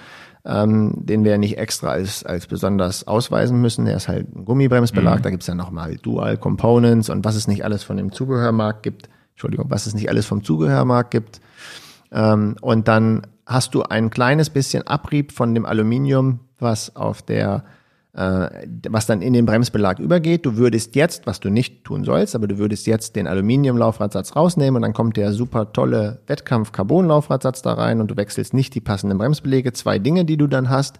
ähm, 0.45 0.93
den 0.95 1.23
wir 1.23 1.37
nicht 1.37 1.57
extra 1.57 1.89
als, 1.89 2.25
als 2.25 2.47
besonders 2.47 3.07
ausweisen 3.07 3.59
müssen. 3.61 3.85
Der 3.85 3.97
ist 3.97 4.07
halt 4.07 4.33
ein 4.35 4.45
Gummibremsbelag, 4.45 5.21
da 5.21 5.29
gibt's 5.29 5.47
ja 5.47 5.55
nochmal 5.55 5.95
Dual 5.97 6.37
Components 6.37 7.09
und 7.09 7.25
was 7.25 7.35
es 7.35 7.47
nicht 7.47 7.65
alles 7.65 7.83
von 7.83 7.97
dem 7.97 8.11
Zubehörmarkt 8.11 8.83
gibt. 8.83 9.09
Entschuldigung, 9.31 9.69
was 9.69 9.85
es 9.85 9.93
nicht 9.93 10.09
alles 10.09 10.25
vom 10.25 10.43
Zubehörmarkt 10.43 11.11
gibt. 11.11 11.41
Ähm, 12.11 12.55
und 12.61 12.87
dann 12.87 13.27
hast 13.45 13.75
du 13.75 13.83
ein 13.83 14.09
kleines 14.09 14.49
bisschen 14.49 14.85
Abrieb 14.87 15.31
von 15.31 15.53
dem 15.53 15.65
Aluminium, 15.65 16.39
was 16.59 16.95
auf 16.95 17.21
der 17.21 17.63
was 18.17 19.05
dann 19.05 19.21
in 19.21 19.33
den 19.33 19.45
Bremsbelag 19.45 19.99
übergeht. 19.99 20.43
Du 20.45 20.57
würdest 20.57 20.95
jetzt, 20.95 21.27
was 21.27 21.39
du 21.39 21.51
nicht 21.51 21.83
tun 21.83 22.03
sollst, 22.03 22.35
aber 22.35 22.47
du 22.47 22.57
würdest 22.57 22.87
jetzt 22.87 23.15
den 23.15 23.27
Aluminium-Laufradsatz 23.27 24.35
rausnehmen 24.35 24.77
und 24.77 24.81
dann 24.81 24.93
kommt 24.93 25.17
der 25.17 25.33
super 25.33 25.71
tolle 25.71 26.21
Wettkampf-Carbon-Laufradsatz 26.25 27.61
da 27.61 27.73
rein 27.73 28.01
und 28.01 28.09
du 28.09 28.17
wechselst 28.17 28.55
nicht 28.55 28.73
die 28.73 28.81
passenden 28.81 29.19
Bremsbelege. 29.19 29.71
Zwei 29.73 29.99
Dinge, 29.99 30.25
die 30.25 30.37
du 30.37 30.47
dann 30.47 30.71
hast. 30.71 30.99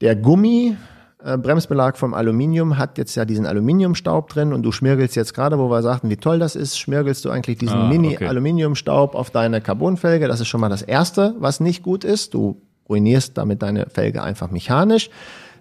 Der 0.00 0.16
Gummi, 0.16 0.76
äh, 1.22 1.36
Bremsbelag 1.36 1.98
vom 1.98 2.14
Aluminium 2.14 2.78
hat 2.78 2.96
jetzt 2.96 3.14
ja 3.14 3.26
diesen 3.26 3.44
Aluminiumstaub 3.44 4.30
drin 4.30 4.54
und 4.54 4.62
du 4.62 4.72
schmirgelst 4.72 5.14
jetzt 5.14 5.34
gerade, 5.34 5.58
wo 5.58 5.68
wir 5.68 5.82
sagten, 5.82 6.08
wie 6.08 6.16
toll 6.16 6.38
das 6.38 6.56
ist, 6.56 6.78
schmirgelst 6.78 7.22
du 7.26 7.30
eigentlich 7.30 7.58
diesen 7.58 7.76
Ah, 7.76 7.88
okay. 7.88 7.98
Mini-Aluminiumstaub 7.98 9.14
auf 9.14 9.30
deine 9.30 9.60
Carbonfelge. 9.60 10.26
Das 10.26 10.40
ist 10.40 10.48
schon 10.48 10.62
mal 10.62 10.70
das 10.70 10.80
Erste, 10.80 11.34
was 11.38 11.60
nicht 11.60 11.82
gut 11.82 12.02
ist. 12.02 12.32
Du 12.32 12.62
ruinierst 12.88 13.36
damit 13.36 13.60
deine 13.60 13.88
Felge 13.90 14.22
einfach 14.22 14.50
mechanisch. 14.50 15.10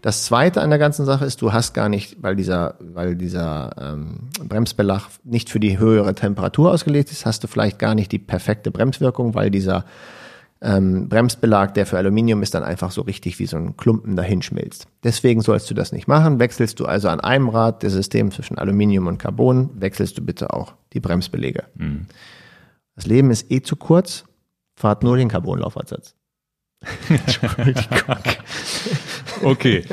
Das 0.06 0.24
Zweite 0.24 0.62
an 0.62 0.70
der 0.70 0.78
ganzen 0.78 1.04
Sache 1.04 1.26
ist, 1.26 1.42
du 1.42 1.52
hast 1.52 1.74
gar 1.74 1.90
nicht, 1.90 2.22
weil 2.22 2.36
dieser, 2.36 2.76
weil 2.80 3.16
dieser 3.16 3.72
ähm, 3.76 4.30
Bremsbelag 4.48 5.08
nicht 5.24 5.50
für 5.50 5.60
die 5.60 5.80
höhere 5.80 6.14
Temperatur 6.14 6.72
ausgelegt 6.72 7.12
ist, 7.12 7.26
hast 7.26 7.44
du 7.44 7.48
vielleicht 7.48 7.80
gar 7.80 7.96
nicht 7.96 8.12
die 8.12 8.20
perfekte 8.20 8.70
Bremswirkung, 8.70 9.34
weil 9.34 9.50
dieser 9.50 9.84
ähm, 10.62 11.10
Bremsbelag, 11.10 11.74
der 11.74 11.88
für 11.88 11.98
Aluminium 11.98 12.44
ist, 12.44 12.54
dann 12.54 12.64
einfach 12.64 12.92
so 12.92 13.02
richtig 13.02 13.40
wie 13.40 13.48
so 13.48 13.58
ein 13.58 13.78
Klumpen 13.78 14.16
dahin 14.16 14.44
schmilzt. 14.44 14.86
Deswegen 15.04 15.42
sollst 15.42 15.72
du 15.72 15.74
das 15.74 15.92
nicht 15.92 16.08
machen. 16.08 16.38
Wechselst 16.38 16.80
du 16.80 16.86
also 16.86 17.10
an 17.10 17.20
einem 17.20 17.50
Rad 17.50 17.82
das 17.82 17.94
System 17.94 18.30
zwischen 18.30 18.60
Aluminium 18.60 19.08
und 19.08 19.18
Carbon, 19.18 19.72
wechselst 19.74 20.20
du 20.20 20.22
bitte 20.22 20.54
auch 20.54 20.76
die 20.94 21.00
Bremsbelege. 21.00 21.64
Das 22.96 23.08
Leben 23.08 23.32
ist 23.32 23.52
eh 23.52 23.64
zu 23.64 23.76
kurz. 23.76 24.26
Fahrt 24.76 25.02
nur 25.02 25.18
den 25.18 25.30
Okay. 29.44 29.84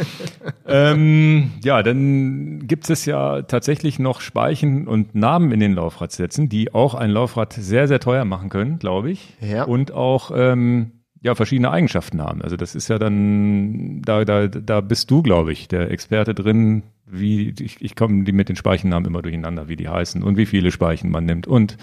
ähm, 0.68 1.50
ja, 1.64 1.82
dann 1.82 2.66
gibt 2.66 2.88
es 2.90 3.04
ja 3.06 3.42
tatsächlich 3.42 3.98
noch 3.98 4.20
Speichen 4.20 4.86
und 4.86 5.14
Namen 5.14 5.50
in 5.52 5.60
den 5.60 5.74
Laufradsätzen, 5.74 6.48
die 6.48 6.72
auch 6.72 6.94
ein 6.94 7.10
Laufrad 7.10 7.52
sehr, 7.52 7.88
sehr 7.88 8.00
teuer 8.00 8.24
machen 8.24 8.50
können, 8.50 8.78
glaube 8.78 9.10
ich. 9.10 9.34
Ja. 9.40 9.64
Und 9.64 9.92
auch 9.92 10.30
ähm, 10.34 10.92
ja, 11.22 11.34
verschiedene 11.34 11.70
Eigenschaften 11.70 12.20
haben. 12.20 12.42
Also 12.42 12.56
das 12.56 12.74
ist 12.74 12.88
ja 12.88 12.98
dann, 12.98 14.02
da, 14.02 14.24
da, 14.24 14.48
da 14.48 14.80
bist 14.80 15.10
du, 15.10 15.22
glaube 15.22 15.52
ich, 15.52 15.68
der 15.68 15.90
Experte 15.90 16.34
drin, 16.34 16.82
wie, 17.06 17.54
ich, 17.60 17.80
ich 17.80 17.94
komme 17.94 18.24
die 18.24 18.32
mit 18.32 18.48
den 18.48 18.56
Speichennamen 18.56 19.06
immer 19.06 19.22
durcheinander, 19.22 19.68
wie 19.68 19.76
die 19.76 19.88
heißen 19.88 20.22
und 20.22 20.36
wie 20.36 20.46
viele 20.46 20.72
Speichen 20.72 21.10
man 21.10 21.24
nimmt. 21.24 21.46
Und 21.46 21.76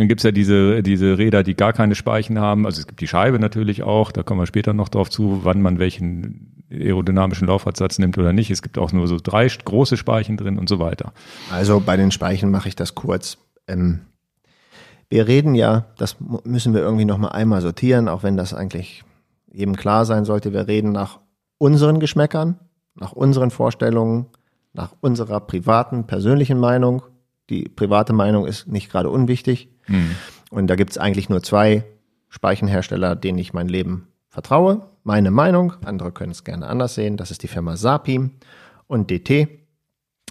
dann 0.00 0.08
gibt's 0.08 0.22
ja 0.22 0.30
diese, 0.30 0.82
diese 0.82 1.18
Räder, 1.18 1.42
die 1.42 1.54
gar 1.54 1.74
keine 1.74 1.94
Speichen 1.94 2.38
haben. 2.38 2.64
Also 2.64 2.80
es 2.80 2.86
gibt 2.86 3.02
die 3.02 3.06
Scheibe 3.06 3.38
natürlich 3.38 3.82
auch, 3.82 4.12
da 4.12 4.22
kommen 4.22 4.40
wir 4.40 4.46
später 4.46 4.72
noch 4.72 4.88
drauf 4.88 5.10
zu, 5.10 5.40
wann 5.42 5.60
man 5.60 5.78
welchen 5.78 6.64
aerodynamischen 6.70 7.46
Laufradsatz 7.46 7.98
nimmt 7.98 8.16
oder 8.16 8.32
nicht. 8.32 8.50
Es 8.50 8.62
gibt 8.62 8.78
auch 8.78 8.92
nur 8.92 9.08
so 9.08 9.18
drei 9.22 9.46
große 9.46 9.98
Speichen 9.98 10.38
drin 10.38 10.58
und 10.58 10.70
so 10.70 10.78
weiter. 10.78 11.12
Also 11.52 11.80
bei 11.84 11.98
den 11.98 12.12
Speichen 12.12 12.50
mache 12.50 12.68
ich 12.68 12.76
das 12.76 12.94
kurz. 12.94 13.36
Ähm, 13.68 14.00
wir 15.10 15.28
reden 15.28 15.54
ja, 15.54 15.84
das 15.98 16.16
müssen 16.44 16.72
wir 16.72 16.80
irgendwie 16.80 17.04
noch 17.04 17.18
mal 17.18 17.32
einmal 17.32 17.60
sortieren, 17.60 18.08
auch 18.08 18.22
wenn 18.22 18.38
das 18.38 18.54
eigentlich 18.54 19.04
jedem 19.52 19.76
klar 19.76 20.06
sein 20.06 20.24
sollte. 20.24 20.54
Wir 20.54 20.66
reden 20.66 20.92
nach 20.92 21.20
unseren 21.58 22.00
Geschmäckern, 22.00 22.58
nach 22.94 23.12
unseren 23.12 23.50
Vorstellungen, 23.50 24.28
nach 24.72 24.94
unserer 25.02 25.40
privaten, 25.40 26.06
persönlichen 26.06 26.58
Meinung. 26.58 27.02
Die 27.50 27.68
private 27.68 28.12
Meinung 28.12 28.46
ist 28.46 28.68
nicht 28.68 28.90
gerade 28.90 29.10
unwichtig. 29.10 29.68
Und 30.50 30.68
da 30.68 30.76
gibt 30.76 30.90
es 30.92 30.98
eigentlich 30.98 31.28
nur 31.28 31.42
zwei 31.42 31.84
Speichenhersteller, 32.28 33.16
denen 33.16 33.38
ich 33.38 33.52
mein 33.52 33.68
Leben 33.68 34.08
vertraue. 34.28 34.86
Meine 35.02 35.30
Meinung, 35.30 35.74
andere 35.84 36.12
können 36.12 36.32
es 36.32 36.44
gerne 36.44 36.66
anders 36.66 36.94
sehen. 36.94 37.16
Das 37.16 37.30
ist 37.30 37.42
die 37.42 37.48
Firma 37.48 37.76
Sapim 37.76 38.30
und 38.86 39.10
DT. 39.10 39.48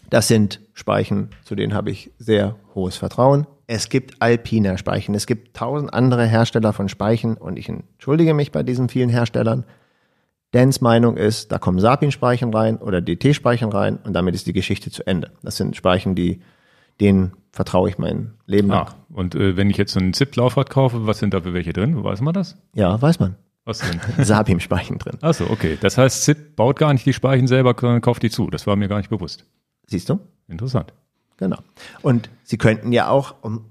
Das 0.09 0.27
sind 0.27 0.61
Speichen, 0.73 1.29
zu 1.43 1.55
denen 1.55 1.73
habe 1.73 1.91
ich 1.91 2.11
sehr 2.17 2.55
hohes 2.73 2.95
Vertrauen. 2.95 3.45
Es 3.67 3.89
gibt 3.89 4.21
Alpina 4.21 4.77
Speichen, 4.77 5.13
es 5.13 5.27
gibt 5.27 5.55
tausend 5.55 5.93
andere 5.93 6.25
Hersteller 6.25 6.73
von 6.73 6.89
Speichen 6.89 7.35
und 7.35 7.59
ich 7.59 7.69
entschuldige 7.69 8.33
mich 8.33 8.51
bei 8.51 8.63
diesen 8.63 8.89
vielen 8.89 9.09
Herstellern. 9.09 9.65
Dans 10.51 10.81
Meinung 10.81 11.17
ist, 11.17 11.51
da 11.51 11.59
kommen 11.59 11.79
Sapin-Speichen 11.79 12.51
rein 12.51 12.77
oder 12.77 13.01
DT-Speichen 13.01 13.71
rein 13.71 13.97
und 14.03 14.13
damit 14.13 14.33
ist 14.33 14.47
die 14.47 14.53
Geschichte 14.53 14.89
zu 14.89 15.05
Ende. 15.05 15.31
Das 15.43 15.57
sind 15.57 15.75
Speichen, 15.75 16.15
die, 16.15 16.41
denen 16.99 17.33
vertraue 17.51 17.89
ich 17.89 17.97
mein 17.97 18.33
Leben 18.45 18.69
lang. 18.69 18.87
Ah, 18.87 18.95
und 19.11 19.35
äh, 19.35 19.57
wenn 19.57 19.69
ich 19.69 19.77
jetzt 19.77 19.93
so 19.93 19.99
ein 19.99 20.13
ZIP-Laufrad 20.13 20.69
kaufe, 20.69 21.07
was 21.07 21.19
sind 21.19 21.33
da 21.33 21.41
für 21.41 21.53
welche 21.53 21.73
drin? 21.73 22.03
Weiß 22.03 22.21
man 22.21 22.33
das? 22.33 22.57
Ja, 22.73 23.01
weiß 23.01 23.19
man. 23.19 23.35
Was 23.65 23.79
denn? 23.79 23.99
Sapim-Speichen 24.25 24.97
drin. 24.97 25.17
Achso, 25.21 25.45
okay. 25.49 25.77
Das 25.79 25.97
heißt, 25.97 26.23
ZIP 26.23 26.55
baut 26.55 26.79
gar 26.79 26.93
nicht 26.93 27.05
die 27.05 27.13
Speichen 27.13 27.47
selber, 27.47 27.75
sondern 27.79 28.01
kauft 28.01 28.23
die 28.23 28.29
zu. 28.29 28.49
Das 28.49 28.67
war 28.67 28.75
mir 28.75 28.87
gar 28.87 28.97
nicht 28.97 29.09
bewusst. 29.09 29.45
Siehst 29.87 30.09
du? 30.09 30.19
Interessant. 30.47 30.93
Genau. 31.37 31.59
Und 32.01 32.29
sie 32.43 32.57
könnten 32.57 32.91
ja 32.91 33.09
auch, 33.09 33.35
um, 33.41 33.65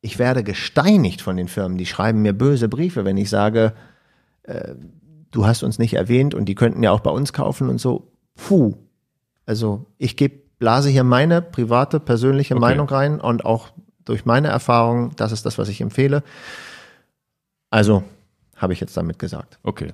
ich 0.00 0.18
werde 0.18 0.42
gesteinigt 0.42 1.20
von 1.20 1.36
den 1.36 1.48
Firmen, 1.48 1.78
die 1.78 1.86
schreiben 1.86 2.22
mir 2.22 2.32
böse 2.32 2.68
Briefe, 2.68 3.04
wenn 3.04 3.16
ich 3.16 3.28
sage, 3.28 3.74
äh, 4.44 4.74
du 5.30 5.46
hast 5.46 5.62
uns 5.62 5.78
nicht 5.78 5.94
erwähnt 5.94 6.34
und 6.34 6.46
die 6.46 6.54
könnten 6.54 6.82
ja 6.82 6.90
auch 6.90 7.00
bei 7.00 7.10
uns 7.10 7.32
kaufen 7.32 7.68
und 7.68 7.78
so. 7.78 8.12
Puh. 8.34 8.74
Also 9.46 9.86
ich 9.98 10.16
gebe, 10.16 10.39
blase 10.60 10.90
hier 10.90 11.02
meine 11.02 11.42
private, 11.42 11.98
persönliche 11.98 12.54
Okay. 12.54 12.60
Meinung 12.60 12.88
rein 12.88 13.20
und 13.20 13.44
auch 13.44 13.70
durch 14.04 14.24
meine 14.24 14.48
Erfahrung, 14.48 15.16
das 15.16 15.32
ist 15.32 15.44
das, 15.44 15.58
was 15.58 15.68
ich 15.68 15.80
empfehle. 15.80 16.22
Also 17.70 18.04
habe 18.56 18.72
ich 18.72 18.80
jetzt 18.80 18.96
damit 18.96 19.18
gesagt. 19.18 19.58
Okay. 19.64 19.92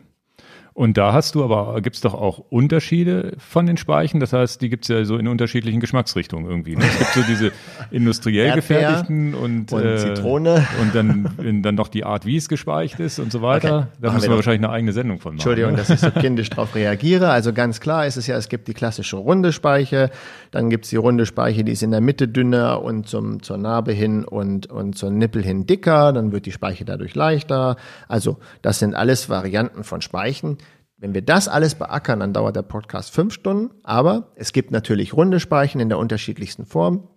Und 0.76 0.98
da 0.98 1.14
hast 1.14 1.34
du 1.34 1.42
aber, 1.42 1.80
gibt's 1.80 2.02
doch 2.02 2.12
auch 2.12 2.38
Unterschiede 2.50 3.32
von 3.38 3.64
den 3.64 3.78
Speichen. 3.78 4.20
Das 4.20 4.34
heißt, 4.34 4.60
die 4.60 4.68
gibt's 4.68 4.88
ja 4.88 5.06
so 5.06 5.16
in 5.16 5.26
unterschiedlichen 5.26 5.80
Geschmacksrichtungen 5.80 6.46
irgendwie. 6.46 6.76
Ne? 6.76 6.84
Es 6.84 6.98
gibt 6.98 7.12
so 7.14 7.22
diese 7.22 7.52
industriell 7.90 8.48
Erdbeer 8.48 8.80
gefertigten 8.80 9.34
und, 9.34 9.72
und 9.72 9.82
äh, 9.82 9.96
Zitrone. 9.96 10.66
Und 10.82 10.94
dann, 10.94 11.62
dann 11.62 11.74
noch 11.76 11.88
die 11.88 12.04
Art, 12.04 12.26
wie 12.26 12.36
es 12.36 12.50
gespeicht 12.50 13.00
ist 13.00 13.18
und 13.18 13.32
so 13.32 13.40
weiter. 13.40 13.78
Okay. 13.78 13.86
Da 14.02 14.12
müssen 14.12 14.28
wir 14.28 14.36
wahrscheinlich 14.36 14.64
eine 14.64 14.70
eigene 14.70 14.92
Sendung 14.92 15.18
von 15.18 15.30
machen. 15.30 15.38
Entschuldigung, 15.38 15.70
ne? 15.70 15.78
dass 15.78 15.88
ich 15.88 15.98
so 15.98 16.10
kindisch 16.10 16.50
drauf 16.50 16.74
reagiere. 16.74 17.30
Also 17.30 17.54
ganz 17.54 17.80
klar 17.80 18.06
ist 18.06 18.18
es 18.18 18.26
ja, 18.26 18.36
es 18.36 18.50
gibt 18.50 18.68
die 18.68 18.74
klassische 18.74 19.16
runde 19.16 19.54
Speiche, 19.54 20.10
dann 20.50 20.68
gibt's 20.68 20.90
die 20.90 20.96
runde 20.96 21.24
Speiche, 21.24 21.64
die 21.64 21.72
ist 21.72 21.82
in 21.82 21.90
der 21.90 22.02
Mitte 22.02 22.28
dünner 22.28 22.82
und 22.82 23.08
zum, 23.08 23.42
zur 23.42 23.56
Narbe 23.56 23.92
hin 23.92 24.26
und, 24.26 24.66
und 24.66 24.98
zur 24.98 25.10
Nippel 25.10 25.42
hin 25.42 25.66
dicker, 25.66 26.12
dann 26.12 26.32
wird 26.32 26.44
die 26.44 26.52
Speiche 26.52 26.84
dadurch 26.84 27.14
leichter. 27.14 27.76
Also 28.08 28.36
das 28.60 28.78
sind 28.78 28.94
alles 28.94 29.30
Varianten 29.30 29.82
von 29.82 30.02
Speichen. 30.02 30.58
Wenn 30.98 31.12
wir 31.12 31.22
das 31.22 31.46
alles 31.46 31.74
beackern, 31.74 32.20
dann 32.20 32.32
dauert 32.32 32.56
der 32.56 32.62
Podcast 32.62 33.10
fünf 33.10 33.34
Stunden, 33.34 33.74
aber 33.82 34.32
es 34.34 34.52
gibt 34.52 34.70
natürlich 34.70 35.12
runde 35.12 35.40
Speichen 35.40 35.80
in 35.80 35.88
der 35.88 35.98
unterschiedlichsten 35.98 36.64
Form. 36.64 37.08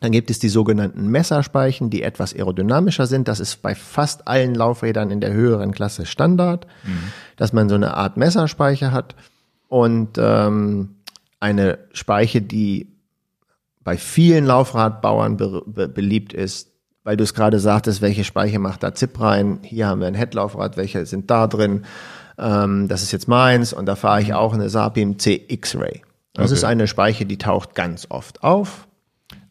Dann 0.00 0.12
gibt 0.12 0.30
es 0.30 0.38
die 0.38 0.48
sogenannten 0.48 1.08
Messerspeichen, 1.08 1.90
die 1.90 2.02
etwas 2.02 2.32
aerodynamischer 2.32 3.06
sind. 3.06 3.28
Das 3.28 3.40
ist 3.40 3.62
bei 3.62 3.74
fast 3.74 4.28
allen 4.28 4.54
Laufrädern 4.54 5.10
in 5.10 5.20
der 5.20 5.32
höheren 5.32 5.72
Klasse 5.72 6.06
Standard, 6.06 6.66
dass 7.36 7.52
man 7.52 7.68
so 7.68 7.74
eine 7.74 7.94
Art 7.94 8.16
Messerspeiche 8.16 8.92
hat. 8.92 9.16
Und 9.66 10.16
ähm, 10.16 10.96
eine 11.40 11.78
Speiche, 11.92 12.40
die 12.40 12.92
bei 13.82 13.96
vielen 13.96 14.46
Laufradbauern 14.46 15.36
be 15.36 15.62
be 15.66 15.88
beliebt 15.88 16.32
ist, 16.32 16.70
weil 17.04 17.16
du 17.16 17.24
es 17.24 17.34
gerade 17.34 17.58
sagtest, 17.58 18.02
welche 18.02 18.22
Speiche 18.24 18.58
macht 18.58 18.82
da 18.82 18.94
ZIP 18.94 19.20
rein? 19.20 19.60
Hier 19.62 19.86
haben 19.86 20.00
wir 20.00 20.08
ein 20.08 20.14
Headlaufrad, 20.14 20.76
welche 20.76 21.06
sind 21.06 21.30
da 21.30 21.46
drin? 21.46 21.84
Ähm, 22.38 22.88
das 22.88 23.02
ist 23.02 23.12
jetzt 23.12 23.28
meins 23.28 23.72
und 23.72 23.86
da 23.86 23.96
fahre 23.96 24.22
ich 24.22 24.34
auch 24.34 24.54
eine 24.54 24.68
Sapim 24.68 25.18
CX-Ray. 25.18 26.02
Das 26.34 26.46
Okay. 26.46 26.54
ist 26.54 26.64
eine 26.64 26.86
Speiche, 26.86 27.26
die 27.26 27.36
taucht 27.38 27.74
ganz 27.74 28.06
oft 28.10 28.42
auf. 28.44 28.86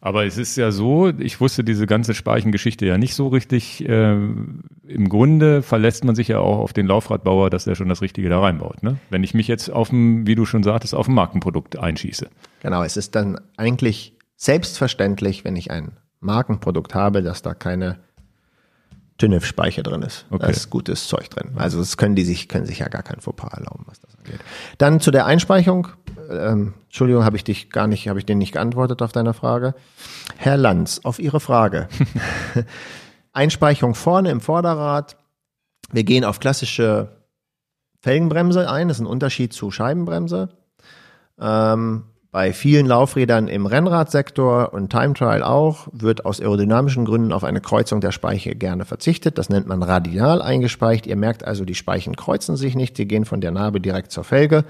Aber 0.00 0.24
es 0.24 0.38
ist 0.38 0.56
ja 0.56 0.70
so, 0.70 1.08
ich 1.08 1.40
wusste 1.40 1.64
diese 1.64 1.86
ganze 1.86 2.14
Speichengeschichte 2.14 2.86
ja 2.86 2.98
nicht 2.98 3.14
so 3.14 3.28
richtig. 3.28 3.86
Äh, 3.86 4.12
Im 4.12 5.08
Grunde 5.08 5.60
verlässt 5.62 6.04
man 6.04 6.14
sich 6.14 6.28
ja 6.28 6.38
auch 6.38 6.58
auf 6.58 6.72
den 6.72 6.86
Laufradbauer, 6.86 7.50
dass 7.50 7.66
er 7.66 7.74
schon 7.74 7.88
das 7.88 8.00
Richtige 8.00 8.28
da 8.28 8.40
reinbaut. 8.40 8.82
Ne? 8.82 8.96
Wenn 9.10 9.24
ich 9.24 9.34
mich 9.34 9.48
jetzt 9.48 9.70
auf 9.70 9.88
dem, 9.90 10.26
wie 10.26 10.36
du 10.36 10.46
schon 10.46 10.62
sagtest, 10.62 10.94
auf 10.94 11.08
ein 11.08 11.14
Markenprodukt 11.14 11.76
einschieße. 11.78 12.28
Genau, 12.60 12.84
es 12.84 12.96
ist 12.96 13.16
dann 13.16 13.40
eigentlich 13.56 14.14
selbstverständlich, 14.36 15.44
wenn 15.44 15.56
ich 15.56 15.70
ein 15.70 15.92
Markenprodukt 16.20 16.94
habe, 16.94 17.22
dass 17.22 17.42
da 17.42 17.54
keine 17.54 17.98
TÜNIF-Speicher 19.18 19.82
drin 19.82 20.02
ist. 20.02 20.26
Okay. 20.30 20.46
Da 20.46 20.48
ist 20.48 20.70
gutes 20.70 21.08
Zeug 21.08 21.28
drin. 21.28 21.52
Also 21.56 21.78
das 21.78 21.96
können 21.96 22.14
die 22.14 22.24
sich, 22.24 22.48
können 22.48 22.66
sich 22.66 22.78
ja 22.78 22.88
gar 22.88 23.02
kein 23.02 23.20
Fauxpas 23.20 23.52
erlauben, 23.52 23.84
was 23.86 24.00
das 24.00 24.16
angeht. 24.16 24.40
Dann 24.78 25.00
zu 25.00 25.10
der 25.10 25.26
Einspeichung. 25.26 25.88
Ähm, 26.30 26.74
Entschuldigung, 26.84 27.24
habe 27.24 27.36
ich 27.36 27.44
dich 27.44 27.70
gar 27.70 27.88
nicht, 27.88 28.08
habe 28.08 28.18
ich 28.18 28.26
dir 28.26 28.36
nicht 28.36 28.52
geantwortet 28.52 29.02
auf 29.02 29.12
deine 29.12 29.34
Frage. 29.34 29.74
Herr 30.36 30.56
Lanz, 30.56 31.00
auf 31.02 31.18
Ihre 31.18 31.40
Frage. 31.40 31.88
Einspeichung 33.32 33.94
vorne 33.94 34.30
im 34.30 34.40
Vorderrad. 34.40 35.16
Wir 35.90 36.04
gehen 36.04 36.24
auf 36.24 36.38
klassische 36.38 37.16
Felgenbremse 38.00 38.70
ein. 38.70 38.88
Das 38.88 38.98
ist 38.98 39.02
ein 39.02 39.06
Unterschied 39.06 39.52
zu 39.52 39.70
Scheibenbremse. 39.70 40.50
Ähm, 41.40 42.04
bei 42.38 42.52
vielen 42.52 42.86
Laufrädern 42.86 43.48
im 43.48 43.66
Rennradsektor 43.66 44.72
und 44.72 44.90
Time 44.90 45.14
Trial 45.14 45.42
auch 45.42 45.88
wird 45.90 46.24
aus 46.24 46.40
aerodynamischen 46.40 47.04
Gründen 47.04 47.32
auf 47.32 47.42
eine 47.42 47.60
Kreuzung 47.60 48.00
der 48.00 48.12
Speiche 48.12 48.54
gerne 48.54 48.84
verzichtet. 48.84 49.38
Das 49.38 49.48
nennt 49.48 49.66
man 49.66 49.82
radial 49.82 50.40
eingespeicht. 50.40 51.08
Ihr 51.08 51.16
merkt 51.16 51.44
also, 51.44 51.64
die 51.64 51.74
Speichen 51.74 52.14
kreuzen 52.14 52.56
sich 52.56 52.76
nicht, 52.76 52.96
sie 52.96 53.06
gehen 53.06 53.24
von 53.24 53.40
der 53.40 53.50
Narbe 53.50 53.80
direkt 53.80 54.12
zur 54.12 54.22
Felge. 54.22 54.64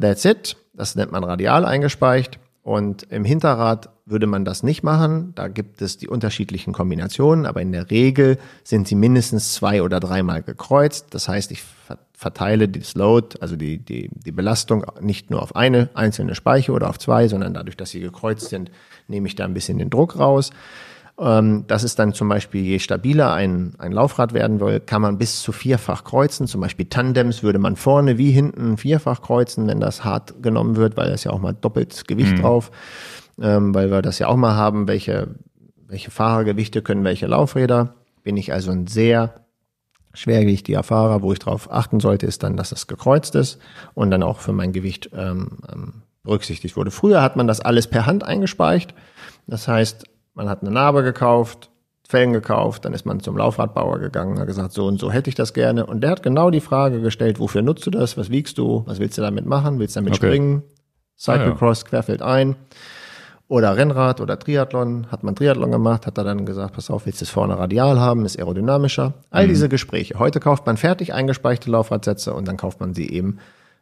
That's 0.00 0.24
it. 0.24 0.56
Das 0.74 0.96
nennt 0.96 1.12
man 1.12 1.22
radial 1.22 1.64
eingespeicht. 1.64 2.40
Und 2.64 3.04
im 3.04 3.24
Hinterrad 3.24 3.90
würde 4.04 4.26
man 4.26 4.44
das 4.44 4.64
nicht 4.64 4.82
machen. 4.82 5.30
Da 5.36 5.46
gibt 5.46 5.82
es 5.82 5.98
die 5.98 6.08
unterschiedlichen 6.08 6.72
Kombinationen, 6.72 7.46
aber 7.46 7.62
in 7.62 7.70
der 7.70 7.88
Regel 7.88 8.36
sind 8.64 8.88
sie 8.88 8.96
mindestens 8.96 9.54
zwei 9.54 9.80
oder 9.82 10.00
dreimal 10.00 10.42
gekreuzt. 10.42 11.06
Das 11.10 11.28
heißt, 11.28 11.52
ich 11.52 11.62
verteile 12.16 12.66
das 12.66 12.94
Load, 12.94 13.36
also 13.40 13.56
die, 13.56 13.76
die, 13.76 14.08
die 14.10 14.32
Belastung 14.32 14.86
nicht 15.00 15.30
nur 15.30 15.42
auf 15.42 15.54
eine 15.54 15.90
einzelne 15.92 16.34
Speiche 16.34 16.72
oder 16.72 16.88
auf 16.88 16.98
zwei, 16.98 17.28
sondern 17.28 17.52
dadurch, 17.52 17.76
dass 17.76 17.90
sie 17.90 18.00
gekreuzt 18.00 18.48
sind, 18.48 18.70
nehme 19.06 19.28
ich 19.28 19.34
da 19.34 19.44
ein 19.44 19.52
bisschen 19.52 19.76
den 19.76 19.90
Druck 19.90 20.18
raus. 20.18 20.50
Ähm, 21.18 21.64
das 21.66 21.84
ist 21.84 21.98
dann 21.98 22.14
zum 22.14 22.30
Beispiel, 22.30 22.62
je 22.62 22.78
stabiler 22.78 23.34
ein, 23.34 23.74
ein 23.76 23.92
Laufrad 23.92 24.32
werden 24.32 24.60
will, 24.60 24.80
kann 24.80 25.02
man 25.02 25.18
bis 25.18 25.42
zu 25.42 25.52
vierfach 25.52 26.04
kreuzen. 26.04 26.46
Zum 26.46 26.62
Beispiel 26.62 26.86
Tandems 26.86 27.42
würde 27.42 27.58
man 27.58 27.76
vorne 27.76 28.16
wie 28.16 28.30
hinten 28.30 28.78
vierfach 28.78 29.20
kreuzen, 29.20 29.66
wenn 29.68 29.78
das 29.80 30.02
hart 30.02 30.42
genommen 30.42 30.76
wird, 30.76 30.96
weil 30.96 31.10
das 31.10 31.22
ja 31.22 31.32
auch 31.32 31.40
mal 31.40 31.52
doppelt 31.52 32.08
Gewicht 32.08 32.38
mhm. 32.38 32.40
drauf, 32.40 32.70
ähm, 33.38 33.74
weil 33.74 33.90
wir 33.90 34.00
das 34.00 34.18
ja 34.18 34.28
auch 34.28 34.36
mal 34.36 34.56
haben, 34.56 34.88
welche, 34.88 35.34
welche 35.86 36.10
Fahrergewichte 36.10 36.80
können 36.80 37.04
welche 37.04 37.26
Laufräder. 37.26 37.94
Bin 38.24 38.38
ich 38.38 38.54
also 38.54 38.70
ein 38.70 38.86
sehr 38.86 39.45
schwergewichtiger 40.16 40.82
Fahrer, 40.82 41.22
wo 41.22 41.32
ich 41.32 41.38
darauf 41.38 41.70
achten 41.70 42.00
sollte, 42.00 42.26
ist 42.26 42.42
dann, 42.42 42.56
dass 42.56 42.72
es 42.72 42.86
gekreuzt 42.86 43.34
ist 43.34 43.58
und 43.94 44.10
dann 44.10 44.22
auch 44.22 44.40
für 44.40 44.52
mein 44.52 44.72
Gewicht 44.72 45.10
ähm, 45.14 45.58
ähm, 45.72 46.02
berücksichtigt 46.24 46.76
wurde. 46.76 46.90
Früher 46.90 47.22
hat 47.22 47.36
man 47.36 47.46
das 47.46 47.60
alles 47.60 47.86
per 47.86 48.06
Hand 48.06 48.24
eingespeicht. 48.24 48.94
Das 49.46 49.68
heißt, 49.68 50.04
man 50.34 50.48
hat 50.48 50.62
eine 50.62 50.70
Narbe 50.70 51.02
gekauft, 51.02 51.70
Felgen 52.08 52.32
gekauft, 52.32 52.84
dann 52.84 52.92
ist 52.92 53.04
man 53.04 53.20
zum 53.20 53.36
Laufradbauer 53.36 53.98
gegangen, 53.98 54.38
hat 54.38 54.46
gesagt, 54.46 54.72
so 54.72 54.86
und 54.86 55.00
so 55.00 55.10
hätte 55.10 55.28
ich 55.28 55.34
das 55.34 55.54
gerne. 55.54 55.86
Und 55.86 56.02
der 56.02 56.10
hat 56.10 56.22
genau 56.22 56.50
die 56.50 56.60
Frage 56.60 57.00
gestellt, 57.00 57.40
wofür 57.40 57.62
nutzt 57.62 57.84
du 57.86 57.90
das? 57.90 58.16
Was 58.16 58.30
wiegst 58.30 58.58
du? 58.58 58.82
Was 58.86 59.00
willst 59.00 59.18
du 59.18 59.22
damit 59.22 59.44
machen? 59.46 59.78
Willst 59.78 59.96
du 59.96 60.00
damit 60.00 60.14
okay. 60.14 60.26
springen? 60.26 60.62
Cyclocross, 61.18 61.82
ah, 61.82 61.84
ja. 61.84 61.88
querfeld 61.90 62.22
ein. 62.22 62.56
Oder 63.48 63.76
Rennrad 63.76 64.20
oder 64.20 64.38
Triathlon. 64.38 65.06
Hat 65.10 65.22
man 65.22 65.36
Triathlon 65.36 65.70
gemacht, 65.70 66.06
hat 66.06 66.18
er 66.18 66.24
dann 66.24 66.46
gesagt, 66.46 66.74
pass 66.74 66.90
auf, 66.90 67.06
willst 67.06 67.20
du 67.20 67.24
es 67.24 67.30
vorne 67.30 67.56
radial 67.58 68.00
haben, 68.00 68.24
ist 68.24 68.38
aerodynamischer. 68.38 69.14
All 69.30 69.44
mhm. 69.44 69.50
diese 69.50 69.68
Gespräche. 69.68 70.18
Heute 70.18 70.40
kauft 70.40 70.66
man 70.66 70.76
fertig 70.76 71.14
eingespeichte 71.14 71.70
Laufradsätze 71.70 72.34
und 72.34 72.48
dann 72.48 72.56
kauft 72.56 72.80
man 72.80 72.92
sie 72.92 73.08
eben 73.08 73.38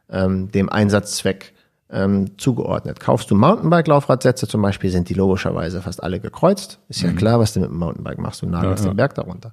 ähm, 0.09 0.51
dem 0.51 0.69
Einsatzzweck 0.69 1.53
ähm, 1.89 2.37
zugeordnet. 2.37 2.99
Kaufst 2.99 3.31
du 3.31 3.35
Mountainbike-Laufradsätze 3.35 4.47
zum 4.47 4.61
Beispiel, 4.61 4.91
sind 4.91 5.09
die 5.09 5.13
logischerweise 5.13 5.81
fast 5.81 6.03
alle 6.03 6.19
gekreuzt. 6.19 6.79
Ist 6.89 7.01
ja 7.01 7.11
mhm. 7.11 7.15
klar, 7.15 7.39
was 7.39 7.53
du 7.53 7.59
mit 7.59 7.69
dem 7.69 7.77
Mountainbike 7.77 8.19
machst. 8.19 8.41
Du 8.43 8.47
nagelst 8.47 8.83
ja, 8.83 8.89
ja. 8.89 8.93
den 8.93 8.97
Berg 8.97 9.15
darunter. 9.15 9.51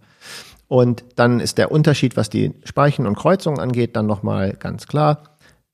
Und 0.69 1.05
dann 1.17 1.41
ist 1.41 1.59
der 1.59 1.71
Unterschied, 1.71 2.17
was 2.17 2.31
die 2.31 2.55
Speichen 2.65 3.07
und 3.07 3.17
Kreuzungen 3.17 3.61
angeht, 3.61 3.97
dann 3.97 4.07
nochmal 4.07 4.55
ganz 4.55 4.87
klar. 4.87 5.23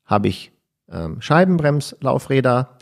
Habe 0.05 0.28
ich 0.28 0.52
ähm, 0.90 1.20
Scheibenbremslaufräder, 1.20 2.78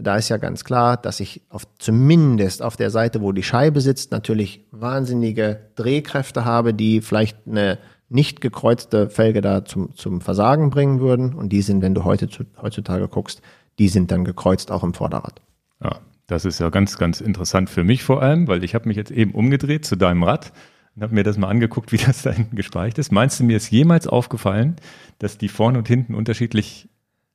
da 0.00 0.16
ist 0.16 0.28
ja 0.28 0.36
ganz 0.36 0.64
klar, 0.64 0.96
dass 0.96 1.20
ich 1.20 1.42
auf, 1.48 1.66
zumindest 1.78 2.62
auf 2.62 2.76
der 2.76 2.90
Seite, 2.90 3.20
wo 3.20 3.32
die 3.32 3.42
Scheibe 3.42 3.80
sitzt, 3.80 4.12
natürlich 4.12 4.66
wahnsinnige 4.70 5.60
Drehkräfte 5.74 6.44
habe, 6.44 6.74
die 6.74 7.00
vielleicht 7.00 7.38
eine 7.46 7.78
nicht 8.08 8.40
gekreuzte 8.40 9.10
Felge 9.10 9.40
da 9.40 9.64
zum, 9.64 9.94
zum 9.94 10.20
Versagen 10.20 10.70
bringen 10.70 11.00
würden. 11.00 11.34
Und 11.34 11.50
die 11.50 11.62
sind, 11.62 11.82
wenn 11.82 11.94
du 11.94 12.04
heute 12.04 12.28
zu, 12.28 12.44
heutzutage 12.60 13.08
guckst, 13.08 13.42
die 13.78 13.88
sind 13.88 14.10
dann 14.10 14.24
gekreuzt 14.24 14.70
auch 14.70 14.82
im 14.82 14.94
Vorderrad. 14.94 15.40
Ja, 15.82 15.98
das 16.26 16.44
ist 16.44 16.58
ja 16.60 16.70
ganz, 16.70 16.98
ganz 16.98 17.20
interessant 17.20 17.70
für 17.70 17.84
mich 17.84 18.02
vor 18.02 18.22
allem, 18.22 18.48
weil 18.48 18.64
ich 18.64 18.74
habe 18.74 18.88
mich 18.88 18.96
jetzt 18.96 19.10
eben 19.10 19.32
umgedreht 19.32 19.84
zu 19.84 19.96
deinem 19.96 20.22
Rad 20.22 20.52
und 20.96 21.02
habe 21.02 21.14
mir 21.14 21.22
das 21.22 21.38
mal 21.38 21.48
angeguckt, 21.48 21.92
wie 21.92 21.98
das 21.98 22.22
da 22.22 22.30
hinten 22.30 22.56
gespeicht 22.56 22.98
ist. 22.98 23.12
Meinst 23.12 23.40
du, 23.40 23.44
mir 23.44 23.56
ist 23.56 23.70
jemals 23.70 24.06
aufgefallen, 24.06 24.76
dass 25.18 25.38
die 25.38 25.48
vorne 25.48 25.78
und 25.78 25.88
hinten 25.88 26.14
unterschiedlich 26.14 26.88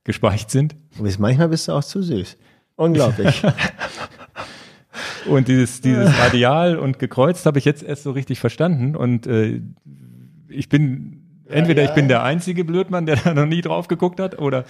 gespeicht 0.04 0.52
sind? 0.52 0.76
Bis 1.00 1.20
manchmal 1.20 1.50
bist 1.50 1.68
du 1.68 1.74
auch 1.74 1.84
zu 1.84 2.02
süß. 2.02 2.38
Unglaublich. 2.76 3.44
und 5.28 5.48
dieses, 5.48 5.82
dieses 5.82 6.18
Radial 6.20 6.78
und 6.78 7.00
gekreuzt 7.00 7.46
habe 7.46 7.60
ich 7.60 7.66
jetzt 7.66 7.84
erst 7.84 8.04
so 8.04 8.12
richtig 8.12 8.40
verstanden. 8.40 8.96
Und 8.96 9.28
äh, 9.28 9.62
ich 10.50 10.70
bin 10.70 11.24
entweder 11.48 11.82
ja, 11.82 11.88
ja. 11.88 11.92
ich 11.92 11.96
bin 11.96 12.08
der 12.08 12.24
einzige 12.24 12.66
Blödmann, 12.66 13.06
der 13.06 13.18
da 13.18 13.34
noch 13.34 13.46
nie 13.46 13.62
drauf 13.62 13.88
geguckt 13.88 14.20
hat, 14.20 14.40
oder 14.40 14.66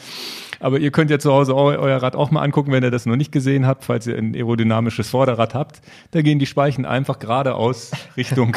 aber 0.63 0.79
ihr 0.79 0.91
könnt 0.91 1.11
ja 1.11 1.19
zu 1.19 1.31
Hause 1.31 1.55
eu 1.55 1.77
euer 1.77 1.97
Rad 2.01 2.15
auch 2.15 2.31
mal 2.31 2.41
angucken, 2.41 2.71
wenn 2.71 2.83
ihr 2.83 2.91
das 2.91 3.05
noch 3.05 3.17
nicht 3.17 3.33
gesehen 3.33 3.67
habt, 3.67 3.83
falls 3.83 4.07
ihr 4.07 4.17
ein 4.17 4.33
aerodynamisches 4.33 5.09
Vorderrad 5.09 5.53
habt. 5.53 5.81
Da 6.11 6.21
gehen 6.21 6.39
die 6.39 6.45
Speichen 6.45 6.85
einfach 6.85 7.19
geradeaus 7.19 7.91
Richtung 8.17 8.55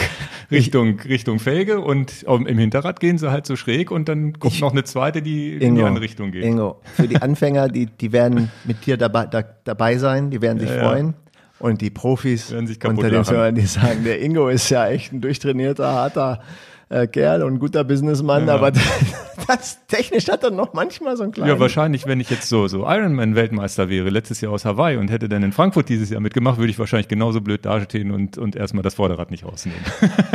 Richtung 0.51 1.01
Richtung 1.01 1.41
Felge 1.41 1.81
und 1.81 2.23
im 2.23 2.59
Hinterrad 2.59 3.01
gehen 3.01 3.19
sie 3.19 3.33
halt 3.33 3.45
so 3.47 3.57
schräg 3.57 3.91
und 3.91 4.09
dann 4.09 4.39
kommt 4.39 4.55
ich, 4.55 4.61
noch 4.61 4.71
eine 4.71 4.85
zweite, 4.85 5.21
die 5.21 5.55
Ingo, 5.55 5.65
in 5.65 5.75
die 5.75 5.83
andere 5.83 6.05
Richtung 6.05 6.31
geht. 6.31 6.45
Ingo, 6.45 6.81
für 6.95 7.09
die 7.09 7.17
Anfänger, 7.17 7.69
die 7.69 7.87
die 7.87 8.13
werden 8.13 8.53
mit 8.65 8.87
dir 8.87 8.97
dabei 8.97 9.27
da, 9.27 9.43
dabei 9.65 9.99
sein, 9.99 10.31
die 10.31 10.41
werden 10.41 10.61
sich 10.61 10.71
ja, 10.71 10.79
freuen. 10.79 11.15
Und 11.59 11.81
die 11.81 11.91
Profis 11.91 12.53
unter 12.53 13.11
den 13.11 13.27
Hörern, 13.27 13.55
die 13.55 13.63
sagen, 13.63 14.05
der 14.05 14.21
Ingo 14.23 14.49
ist 14.49 14.69
ja 14.71 14.89
echt 14.89 15.13
ein 15.13 15.21
durchtrainierter, 15.23 15.91
harter 15.91 16.41
äh, 16.89 17.07
Kerl 17.07 17.43
und 17.43 17.59
guter 17.59 17.85
Businessmann, 17.85 18.47
ja. 18.47 18.55
aber 18.55 18.73
das 19.49 19.79
technisch 19.87 20.29
hat 20.29 20.45
er 20.45 20.51
noch 20.51 20.73
manchmal 20.73 21.17
so 21.17 21.25
ein 21.25 21.33
kleines. 21.33 21.55
Ja, 21.55 21.61
wahrscheinlich, 21.61 22.07
wenn 22.07 22.21
ich 22.21 22.31
jetzt 22.31 22.49
so, 22.49 22.69
so 22.69 22.87
Ironman-Weltmeister 22.87 23.89
wäre, 23.89 24.09
letztes 24.09 24.41
Jahr 24.41 24.53
aus 24.53 24.65
Hawaii 24.65 24.97
und 24.97 25.11
hätte 25.11 25.29
dann 25.29 25.43
in 25.43 25.53
Frankfurt 25.53 25.89
dieses 25.89 26.11
Jahr 26.11 26.21
mitgemacht, 26.21 26.59
würde 26.59 26.71
ich 26.71 26.79
wahrscheinlich 26.79 27.09
genauso 27.09 27.41
blöd 27.41 27.65
dastehen 27.65 28.11
und, 28.11 28.39
und 28.39 28.57
erstmal 28.57 28.83
das 28.83 28.95
Vorderrad 28.95 29.31
nicht 29.31 29.45
rausnehmen. 29.45 29.81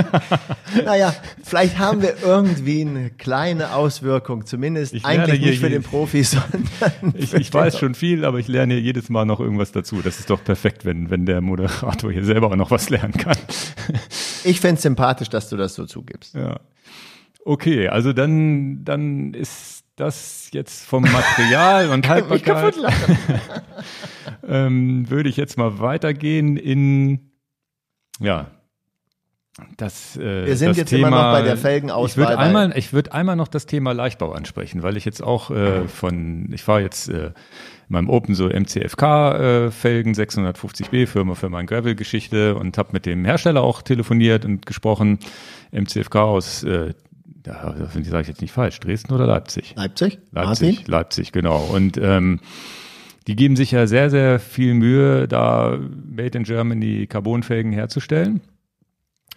naja, 0.86 1.14
vielleicht 1.44 1.80
haben 1.80 2.02
wir 2.02 2.16
irgendwie 2.24 2.82
eine 2.82 3.10
kleine 3.12 3.74
Auswirkung, 3.74 4.46
zumindest 4.46 4.96
eigentlich 5.04 5.42
nicht 5.42 5.60
für 5.60 5.70
den 5.70 5.84
Profi, 5.84 6.24
sondern. 6.24 6.52
Ich, 7.14 7.34
ich 7.34 7.54
weiß 7.54 7.78
schon 7.78 7.94
viel, 7.94 8.26
aber 8.26 8.40
ich 8.40 8.48
lerne 8.48 8.76
hier 8.76 8.84
jedes 8.84 9.10
Mal 9.10 9.26
noch 9.26 9.40
irgendwas 9.40 9.72
dazu. 9.72 10.02
Das 10.02 10.20
ist 10.20 10.30
doch 10.30 10.44
perfekt, 10.44 10.86
wenn, 10.86 11.10
wenn 11.10 11.26
der 11.26 11.42
Moderator 11.42 12.12
hier 12.12 12.24
selber 12.24 12.48
auch 12.48 12.56
noch 12.56 12.72
was 12.72 12.90
lernen 12.90 13.14
kann. 13.14 13.38
Ich 14.44 14.60
fände 14.60 14.82
sympathisch, 14.82 15.30
dass 15.30 15.50
du 15.50 15.58
das 15.58 15.76
so 15.76 15.86
zugibst. 15.86 16.36
Ja. 16.42 16.60
Okay, 17.46 17.88
also 17.88 18.14
dann, 18.14 18.84
dann 18.84 19.34
ist 19.34 19.84
das 19.96 20.50
jetzt 20.52 20.86
vom 20.86 21.04
Material 21.04 21.90
und 21.90 22.08
Haltbarkeit. 22.10 22.76
ähm, 24.48 25.10
würde 25.10 25.30
ich 25.30 25.38
jetzt 25.38 25.58
mal 25.58 25.80
weitergehen 25.80 26.58
in, 26.58 27.32
ja, 28.20 28.52
das, 29.78 30.18
äh, 30.18 30.48
Wir 30.48 30.58
sind 30.58 30.70
das 30.70 30.78
jetzt 30.78 30.90
Thema, 30.90 31.08
immer 31.08 31.18
noch 31.18 31.32
bei 31.34 31.42
der 31.42 31.58
Felgenauswahl. 31.58 32.08
Ich 32.08 32.18
würde 32.18 32.38
einmal, 32.38 32.78
ich 32.78 32.94
würde 32.94 33.14
einmal 33.14 33.36
noch 33.36 33.48
das 33.48 33.66
Thema 33.66 33.92
Leichtbau 33.92 34.32
ansprechen, 34.32 34.82
weil 34.82 34.98
ich 34.98 35.06
jetzt 35.06 35.22
auch 35.22 35.52
äh, 35.52 35.88
von, 35.88 36.50
ich 36.54 36.64
fahre 36.64 36.82
jetzt 36.82 37.10
äh, 37.10 37.32
meinem 37.92 38.10
Open 38.10 38.36
so 38.36 38.48
MCFK 38.48 39.04
äh, 39.04 39.72
Felgen 39.72 40.14
650B 40.14 41.08
Firma 41.08 41.36
für 41.36 41.50
meine 41.50 41.68
Gravel-Geschichte 41.68 42.56
und 42.56 42.78
habe 42.78 42.90
mit 42.94 43.06
dem 43.06 43.26
Hersteller 43.26 43.62
auch 43.62 43.82
telefoniert 43.82 44.46
und 44.46 44.66
gesprochen. 44.66 45.20
MCFK 45.72 46.16
aus 46.16 46.64
äh, 46.64 46.94
da 47.44 47.76
sage 47.76 48.22
ich 48.22 48.28
jetzt 48.28 48.42
nicht 48.42 48.52
falsch, 48.52 48.80
Dresden 48.80 49.14
oder 49.14 49.26
Leipzig? 49.26 49.74
Leipzig? 49.76 50.20
Leipzig, 50.32 50.76
Martin? 50.76 50.92
Leipzig, 50.92 51.32
genau. 51.32 51.60
Und 51.74 51.98
ähm, 51.98 52.40
die 53.28 53.36
geben 53.36 53.56
sich 53.56 53.72
ja 53.72 53.88
sehr, 53.88 54.10
sehr 54.10 54.40
viel 54.40 54.74
Mühe, 54.74 55.28
da 55.28 55.78
Made 56.06 56.38
in 56.38 56.44
Germany 56.44 57.08
Carbonfelgen 57.08 57.72
herzustellen. 57.72 58.42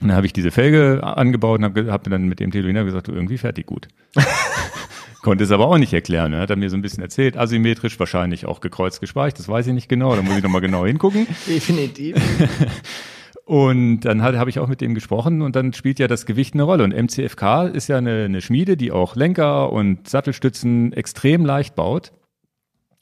Und 0.00 0.08
dann 0.08 0.16
habe 0.16 0.26
ich 0.26 0.32
diese 0.32 0.50
Felge 0.50 1.02
angebaut 1.02 1.58
und 1.60 1.64
habe 1.64 1.92
hab 1.92 2.04
dann 2.04 2.28
mit 2.28 2.40
dem 2.40 2.50
Telewiner 2.50 2.84
gesagt, 2.84 3.08
du 3.08 3.12
irgendwie 3.12 3.38
fertig 3.38 3.66
gut. 3.66 3.88
Konnte 5.24 5.42
es 5.44 5.50
aber 5.52 5.68
auch 5.68 5.78
nicht 5.78 5.94
erklären. 5.94 6.34
Er 6.34 6.40
hat 6.40 6.50
er 6.50 6.56
mir 6.56 6.68
so 6.68 6.76
ein 6.76 6.82
bisschen 6.82 7.02
erzählt, 7.02 7.38
asymmetrisch, 7.38 7.98
wahrscheinlich 7.98 8.44
auch 8.44 8.60
gekreuzt 8.60 9.00
gespeicht, 9.00 9.38
das 9.38 9.48
weiß 9.48 9.66
ich 9.68 9.72
nicht 9.72 9.88
genau, 9.88 10.14
da 10.14 10.20
muss 10.20 10.36
ich 10.36 10.42
nochmal 10.42 10.60
genau 10.60 10.84
hingucken. 10.84 11.26
Definitiv. 11.48 12.14
Und 13.46 14.00
dann 14.00 14.20
habe 14.22 14.50
ich 14.50 14.58
auch 14.58 14.68
mit 14.68 14.82
dem 14.82 14.94
gesprochen 14.94 15.42
und 15.42 15.54
dann 15.54 15.74
spielt 15.74 15.98
ja 15.98 16.08
das 16.08 16.24
Gewicht 16.24 16.54
eine 16.54 16.62
Rolle. 16.62 16.82
Und 16.82 16.94
MCFK 16.94 17.64
ist 17.74 17.88
ja 17.88 17.98
eine, 17.98 18.24
eine 18.24 18.40
Schmiede, 18.40 18.78
die 18.78 18.90
auch 18.90 19.16
Lenker 19.16 19.70
und 19.70 20.08
Sattelstützen 20.08 20.94
extrem 20.94 21.44
leicht 21.44 21.74
baut. 21.74 22.12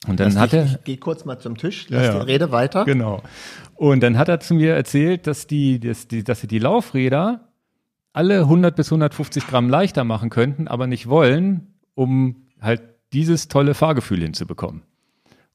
Und 0.09 0.19
dann 0.19 0.37
hat 0.41 0.53
er. 0.53 0.65
Ich 0.65 0.83
gehe 0.83 0.97
kurz 0.97 1.25
mal 1.25 1.39
zum 1.39 1.57
Tisch, 1.57 1.87
lass 1.91 2.07
ja, 2.07 2.19
die 2.19 2.27
Rede 2.27 2.51
weiter. 2.51 2.85
Genau. 2.85 3.23
Und 3.77 4.01
dann 4.03 4.19
hat 4.19 4.29
er 4.29 4.41
zu 4.41 4.55
mir 4.55 4.75
erzählt, 4.75 5.29
dass 5.29 5.47
die, 5.47 5.79
dass 5.79 6.09
die, 6.09 6.25
dass 6.25 6.41
sie 6.41 6.49
die 6.49 6.59
Laufräder 6.59 7.53
alle 8.13 8.41
100 8.41 8.75
bis 8.75 8.89
150 8.89 9.47
Gramm 9.47 9.69
leichter 9.69 10.03
machen 10.03 10.29
könnten, 10.29 10.67
aber 10.67 10.89
nicht 10.89 11.09
wollen, 11.09 11.72
um 11.95 12.47
halt 12.61 12.83
dieses 13.13 13.49
tolle 13.49 13.75
Fahrgefühl 13.75 14.21
hinzubekommen. 14.21 14.83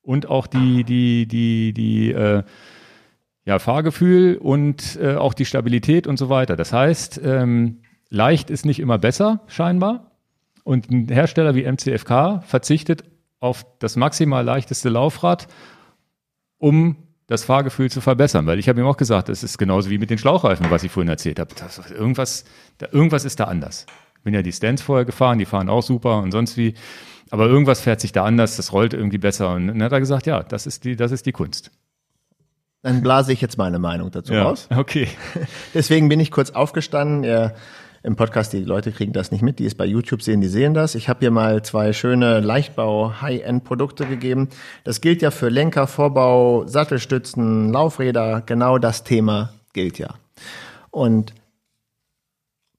Und 0.02 0.28
auch 0.28 0.48
die, 0.48 0.84
die, 0.84 1.28
die, 1.28 1.74
die, 1.74 2.12
äh, 2.12 2.44
ja, 3.48 3.60
Fahrgefühl 3.60 4.38
und 4.38 5.00
äh, 5.02 5.16
auch 5.16 5.34
die 5.34 5.46
Stabilität 5.46 6.06
und 6.06 6.18
so 6.18 6.28
weiter. 6.28 6.58
Das 6.58 6.74
heißt, 6.74 7.22
ähm, 7.24 7.80
leicht 8.10 8.50
ist 8.50 8.66
nicht 8.66 8.80
immer 8.80 8.98
besser, 8.98 9.40
scheinbar. 9.48 10.12
Und 10.66 10.92
ein 10.92 11.08
Hersteller 11.08 11.56
wie 11.56 11.64
MCFK 11.64 12.44
verzichtet 12.46 13.06
auf 13.40 13.66
das 13.80 13.96
maximal 13.96 14.44
leichteste 14.44 14.90
Laufrad, 14.90 15.48
um 16.58 16.98
das 17.28 17.46
Fahrgefühl 17.46 17.90
zu 17.90 18.02
verbessern. 18.02 18.48
Weil 18.48 18.60
ich 18.60 18.68
habe 18.68 18.82
ihm 18.82 18.86
auch 18.86 18.98
gesagt, 18.98 19.30
es 19.30 19.44
ist 19.44 19.58
genauso 19.58 19.90
wie 19.90 19.98
mit 19.98 20.10
den 20.10 20.18
Schlauchreifen, 20.18 20.70
was 20.70 20.84
ich 20.84 20.92
vorhin 20.92 21.10
erzählt 21.10 21.40
habe. 21.40 21.56
Irgendwas, 21.94 22.44
irgendwas 22.92 23.24
ist 23.24 23.40
da 23.40 23.46
anders. 23.46 23.86
Bin 24.28 24.34
ja 24.34 24.42
die 24.42 24.52
Stands 24.52 24.82
vorher 24.82 25.06
gefahren, 25.06 25.38
die 25.40 25.46
fahren 25.46 25.70
auch 25.70 25.82
super 25.82 26.18
und 26.18 26.32
sonst 26.34 26.58
wie. 26.58 26.74
Aber 27.30 27.46
irgendwas 27.48 27.80
fährt 27.80 28.02
sich 28.02 28.12
da 28.12 28.26
anders, 28.26 28.58
das 28.58 28.74
rollt 28.74 28.94
irgendwie 28.94 29.18
besser. 29.20 29.54
Und 29.54 29.68
dann 29.68 29.82
hat 29.82 29.94
er 29.94 30.02
gesagt, 30.02 30.26
ja, 30.26 30.44
das 30.44 30.68
ist 30.68 30.84
die, 30.84 30.98
das 30.98 31.14
ist 31.14 31.26
die 31.28 31.32
Kunst. 31.32 31.72
Dann 32.82 33.02
blase 33.02 33.32
ich 33.32 33.40
jetzt 33.40 33.58
meine 33.58 33.80
Meinung 33.80 34.12
dazu 34.12 34.34
Ja, 34.34 34.44
raus. 34.44 34.68
okay. 34.76 35.08
Deswegen 35.74 36.10
bin 36.10 36.20
ich 36.20 36.30
kurz 36.30 36.50
aufgestanden. 36.50 37.24
Ja, 37.24 37.54
Im 38.04 38.18
Podcast, 38.18 38.52
die 38.52 38.66
Leute 38.66 38.92
kriegen 38.92 39.14
das 39.14 39.32
nicht 39.32 39.44
mit, 39.44 39.60
die 39.60 39.66
es 39.66 39.76
bei 39.76 39.86
YouTube 39.86 40.22
sehen, 40.22 40.42
die 40.42 40.50
sehen 40.50 40.74
das. 40.74 40.94
Ich 40.94 41.08
habe 41.08 41.22
hier 41.22 41.32
mal 41.32 41.62
zwei 41.64 41.94
schöne 41.94 42.42
Leichtbau-High-End-Produkte 42.42 44.08
gegeben. 44.08 44.50
Das 44.84 45.00
gilt 45.00 45.22
ja 45.22 45.32
für 45.32 45.48
Lenker, 45.48 45.88
Vorbau, 45.88 46.68
Sattelstützen, 46.68 47.72
Laufräder. 47.72 48.42
Genau 48.46 48.78
das 48.78 49.06
Thema 49.06 49.54
gilt 49.72 50.00
ja. 50.00 50.16
Und 50.92 51.34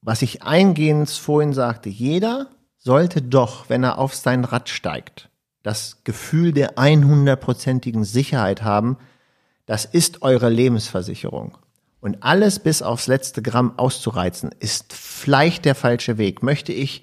was 0.01 0.23
ich 0.23 0.43
eingehend 0.43 1.11
vorhin 1.11 1.53
sagte, 1.53 1.89
jeder 1.89 2.49
sollte 2.79 3.23
doch, 3.23 3.69
wenn 3.69 3.83
er 3.83 3.99
auf 3.99 4.15
sein 4.15 4.45
Rad 4.45 4.69
steigt, 4.69 5.29
das 5.62 6.05
Gefühl 6.05 6.53
der 6.53 6.79
100%igen 6.79 8.05
Sicherheit 8.05 8.62
haben, 8.62 8.97
das 9.66 9.85
ist 9.85 10.23
eure 10.23 10.49
Lebensversicherung. 10.49 11.59
Und 12.01 12.23
alles 12.23 12.61
bis 12.61 12.81
aufs 12.81 13.09
letzte 13.09 13.43
Gramm 13.43 13.77
auszureizen, 13.77 14.51
ist 14.61 14.93
vielleicht 14.93 15.65
der 15.65 15.75
falsche 15.75 16.16
Weg. 16.16 16.43
Möchte 16.43 16.73
ich 16.73 17.03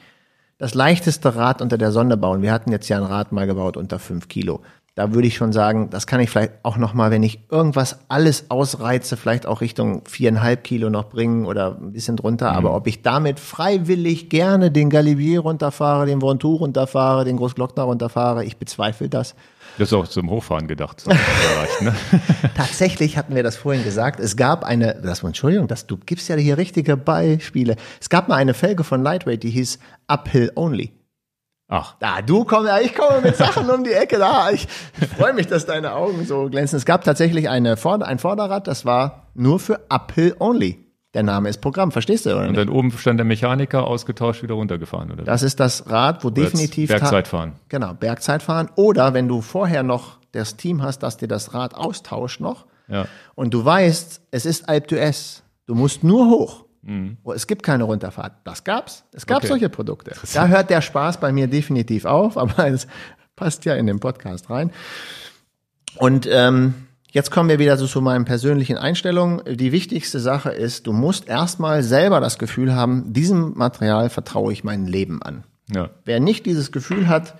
das 0.57 0.73
leichteste 0.73 1.35
Rad 1.35 1.61
unter 1.61 1.77
der 1.77 1.91
Sonne 1.91 2.15
bauen? 2.15 2.41
Wir 2.41 2.53
hatten 2.53 2.71
jetzt 2.71 2.87
ja 2.87 2.97
ein 2.97 3.03
Rad 3.03 3.33
mal 3.33 3.45
gebaut 3.45 3.75
unter 3.75 3.99
fünf 3.99 4.29
Kilo. 4.29 4.61
Da 4.95 5.13
würde 5.13 5.27
ich 5.27 5.35
schon 5.35 5.51
sagen, 5.51 5.89
das 5.89 6.07
kann 6.07 6.21
ich 6.21 6.29
vielleicht 6.29 6.53
auch 6.63 6.77
noch 6.77 6.93
mal, 6.93 7.11
wenn 7.11 7.21
ich 7.21 7.41
irgendwas 7.51 7.99
alles 8.07 8.45
ausreize, 8.49 9.17
vielleicht 9.17 9.45
auch 9.45 9.59
Richtung 9.59 10.03
viereinhalb 10.07 10.63
Kilo 10.63 10.89
noch 10.89 11.09
bringen 11.09 11.45
oder 11.45 11.77
ein 11.77 11.91
bisschen 11.91 12.15
drunter. 12.15 12.53
Aber 12.53 12.73
ob 12.73 12.87
ich 12.87 13.01
damit 13.01 13.41
freiwillig 13.41 14.29
gerne 14.29 14.71
den 14.71 14.89
Galibier 14.89 15.41
runterfahre, 15.41 16.05
den 16.05 16.21
Ventoux 16.21 16.55
runterfahre, 16.55 17.25
den 17.25 17.35
Großglockner 17.35 17.83
runterfahre, 17.83 18.45
ich 18.45 18.55
bezweifle 18.55 19.09
das. 19.09 19.35
Das 19.77 19.89
ist 19.89 19.93
auch 19.93 20.07
zum 20.07 20.29
Hochfahren 20.29 20.69
gedacht. 20.69 21.03
ne? 21.81 21.93
Tatsächlich 22.55 23.17
hatten 23.17 23.35
wir 23.35 23.43
das 23.43 23.57
vorhin 23.57 23.83
gesagt. 23.83 24.21
Es 24.21 24.37
gab 24.37 24.63
eine, 24.63 24.95
das, 25.03 25.23
Entschuldigung, 25.23 25.67
das, 25.67 25.87
du 25.87 25.97
gibst 25.97 26.29
ja 26.29 26.37
hier 26.37 26.57
richtige 26.57 26.95
Beispiele. 26.95 27.75
Es 27.99 28.09
gab 28.09 28.29
mal 28.29 28.35
eine 28.35 28.53
Felge 28.53 28.85
von 28.85 29.03
Lightweight, 29.03 29.43
die 29.43 29.49
hieß 29.49 29.77
Uphill 30.07 30.53
Only. 30.55 30.93
Ach, 31.67 31.95
Da, 31.99 32.21
du 32.21 32.43
kommst, 32.45 32.67
ja, 32.67 32.79
ich 32.79 32.93
komme 32.93 33.21
mit 33.21 33.35
Sachen 33.35 33.69
um 33.69 33.83
die 33.83 33.91
Ecke. 33.93 34.17
Da, 34.19 34.51
ich, 34.51 34.67
ich 35.01 35.07
freue 35.07 35.33
mich, 35.33 35.47
dass 35.47 35.65
deine 35.65 35.93
Augen 35.93 36.23
so 36.25 36.47
glänzen. 36.49 36.77
Es 36.77 36.85
gab 36.85 37.03
tatsächlich 37.03 37.49
eine 37.49 37.75
Vorder-, 37.77 38.05
ein 38.05 38.19
Vorderrad, 38.19 38.67
das 38.67 38.85
war 38.85 39.27
nur 39.33 39.59
für 39.59 39.79
Uphill 39.89 40.35
Only. 40.39 40.81
Der 41.15 41.23
Name 41.23 41.47
ist 41.49 41.61
Programm, 41.61 41.91
verstehst 41.93 42.25
du, 42.25 42.31
oder 42.31 42.41
und 42.41 42.47
nicht? 42.51 42.57
dann 42.59 42.69
oben 42.69 42.91
stand 42.91 43.19
der 43.19 43.25
Mechaniker 43.25 43.87
ausgetauscht 43.87 44.43
wieder 44.43 44.55
runtergefahren, 44.55 45.11
oder? 45.11 45.23
Das 45.23 45.43
ist 45.43 45.59
das 45.61 45.89
Rad, 45.89 46.23
wo 46.23 46.27
Oder 46.27 46.41
definitiv 46.43 46.89
Bergzeitfahren. 46.89 47.53
Genau, 47.69 47.93
Bergzeitfahren. 47.93 48.69
Oder 48.75 49.13
wenn 49.13 49.27
du 49.29 49.39
vorher 49.41 49.81
noch 49.81 50.19
das 50.33 50.57
Team 50.57 50.83
hast, 50.83 50.99
das 51.03 51.15
dir 51.17 51.29
das 51.29 51.53
Rad 51.53 51.73
austauscht 51.73 52.41
noch 52.41 52.65
Ja. 52.89 53.05
und 53.33 53.53
du 53.53 53.63
weißt, 53.63 54.21
es 54.31 54.45
ist 54.45 54.67
Alp 54.67 54.87
d'Huez, 54.87 55.41
du 55.67 55.73
musst 55.73 56.03
nur 56.03 56.27
hoch. 56.29 56.64
Mhm. 56.85 57.17
Oh, 57.23 57.33
Es 57.33 57.47
gibt 57.47 57.63
keine 57.63 57.83
Runterfahrt. 57.83 58.33
Das 58.43 58.63
gab's. 58.63 59.03
Es 59.11 59.25
gab 59.25 59.37
Okay. 59.39 59.47
solche 59.47 59.69
Produkte. 59.69 60.11
Da 60.33 60.47
hört 60.47 60.69
der 60.69 60.81
Spaß 60.81 61.19
bei 61.19 61.31
mir 61.31 61.47
definitiv 61.47 62.05
auf, 62.05 62.37
aber 62.37 62.67
es 62.67 62.87
passt 63.35 63.65
ja 63.65 63.73
in 63.75 63.87
den 63.87 63.99
Podcast 63.99 64.49
rein. 64.49 64.71
Und 65.97 66.27
ähm, 66.31 66.73
jetzt 67.11 67.31
kommen 67.31 67.49
wir 67.49 67.59
wieder 67.59 67.77
so 67.77 67.87
zu 67.87 68.01
meinen 68.01 68.25
persönlichen 68.25 68.77
Einstellungen. 68.77 69.41
Die 69.57 69.71
wichtigste 69.71 70.19
Sache 70.19 70.51
ist, 70.51 70.87
du 70.87 70.93
musst 70.93 71.27
erstmal 71.27 71.83
selber 71.83 72.19
das 72.19 72.37
Gefühl 72.37 72.75
haben, 72.75 73.13
diesem 73.13 73.53
Material 73.57 74.09
vertraue 74.09 74.53
ich 74.53 74.63
mein 74.63 74.85
Leben 74.87 75.21
an. 75.23 75.43
Ja. 75.73 75.89
Wer 76.03 76.19
nicht 76.19 76.45
dieses 76.45 76.71
Gefühl 76.71 77.07
hat, 77.07 77.35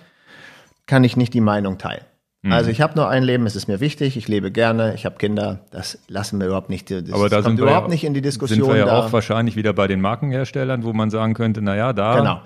kann 0.86 1.04
ich 1.04 1.16
nicht 1.16 1.34
die 1.34 1.40
Meinung 1.40 1.78
teilen. 1.78 2.04
Mhm. 2.46 2.52
Also 2.52 2.70
ich 2.70 2.80
habe 2.80 2.94
nur 2.96 3.08
ein 3.08 3.22
Leben, 3.22 3.44
es 3.46 3.56
ist 3.56 3.66
mir 3.68 3.80
wichtig, 3.80 4.16
ich 4.16 4.28
lebe 4.28 4.50
gerne, 4.50 4.94
ich 4.94 5.04
habe 5.04 5.16
Kinder, 5.16 5.60
das 5.70 5.98
lassen 6.08 6.38
wir 6.38 6.46
überhaupt 6.46 6.70
nicht, 6.70 6.90
das 6.90 7.12
Aber 7.12 7.28
da 7.28 7.42
kommt 7.42 7.58
überhaupt 7.58 7.88
ja, 7.88 7.92
nicht 7.92 8.04
in 8.04 8.14
die 8.14 8.22
Diskussion. 8.22 8.60
Sind 8.60 8.68
wir 8.68 8.76
ja 8.78 8.86
da. 8.86 8.98
auch 9.00 9.12
wahrscheinlich 9.12 9.56
wieder 9.56 9.72
bei 9.72 9.86
den 9.88 10.00
Markenherstellern, 10.00 10.84
wo 10.84 10.92
man 10.92 11.10
sagen 11.10 11.34
könnte, 11.34 11.60
na 11.60 11.74
ja, 11.76 11.92
da 11.92 12.16
Genau. 12.18 12.40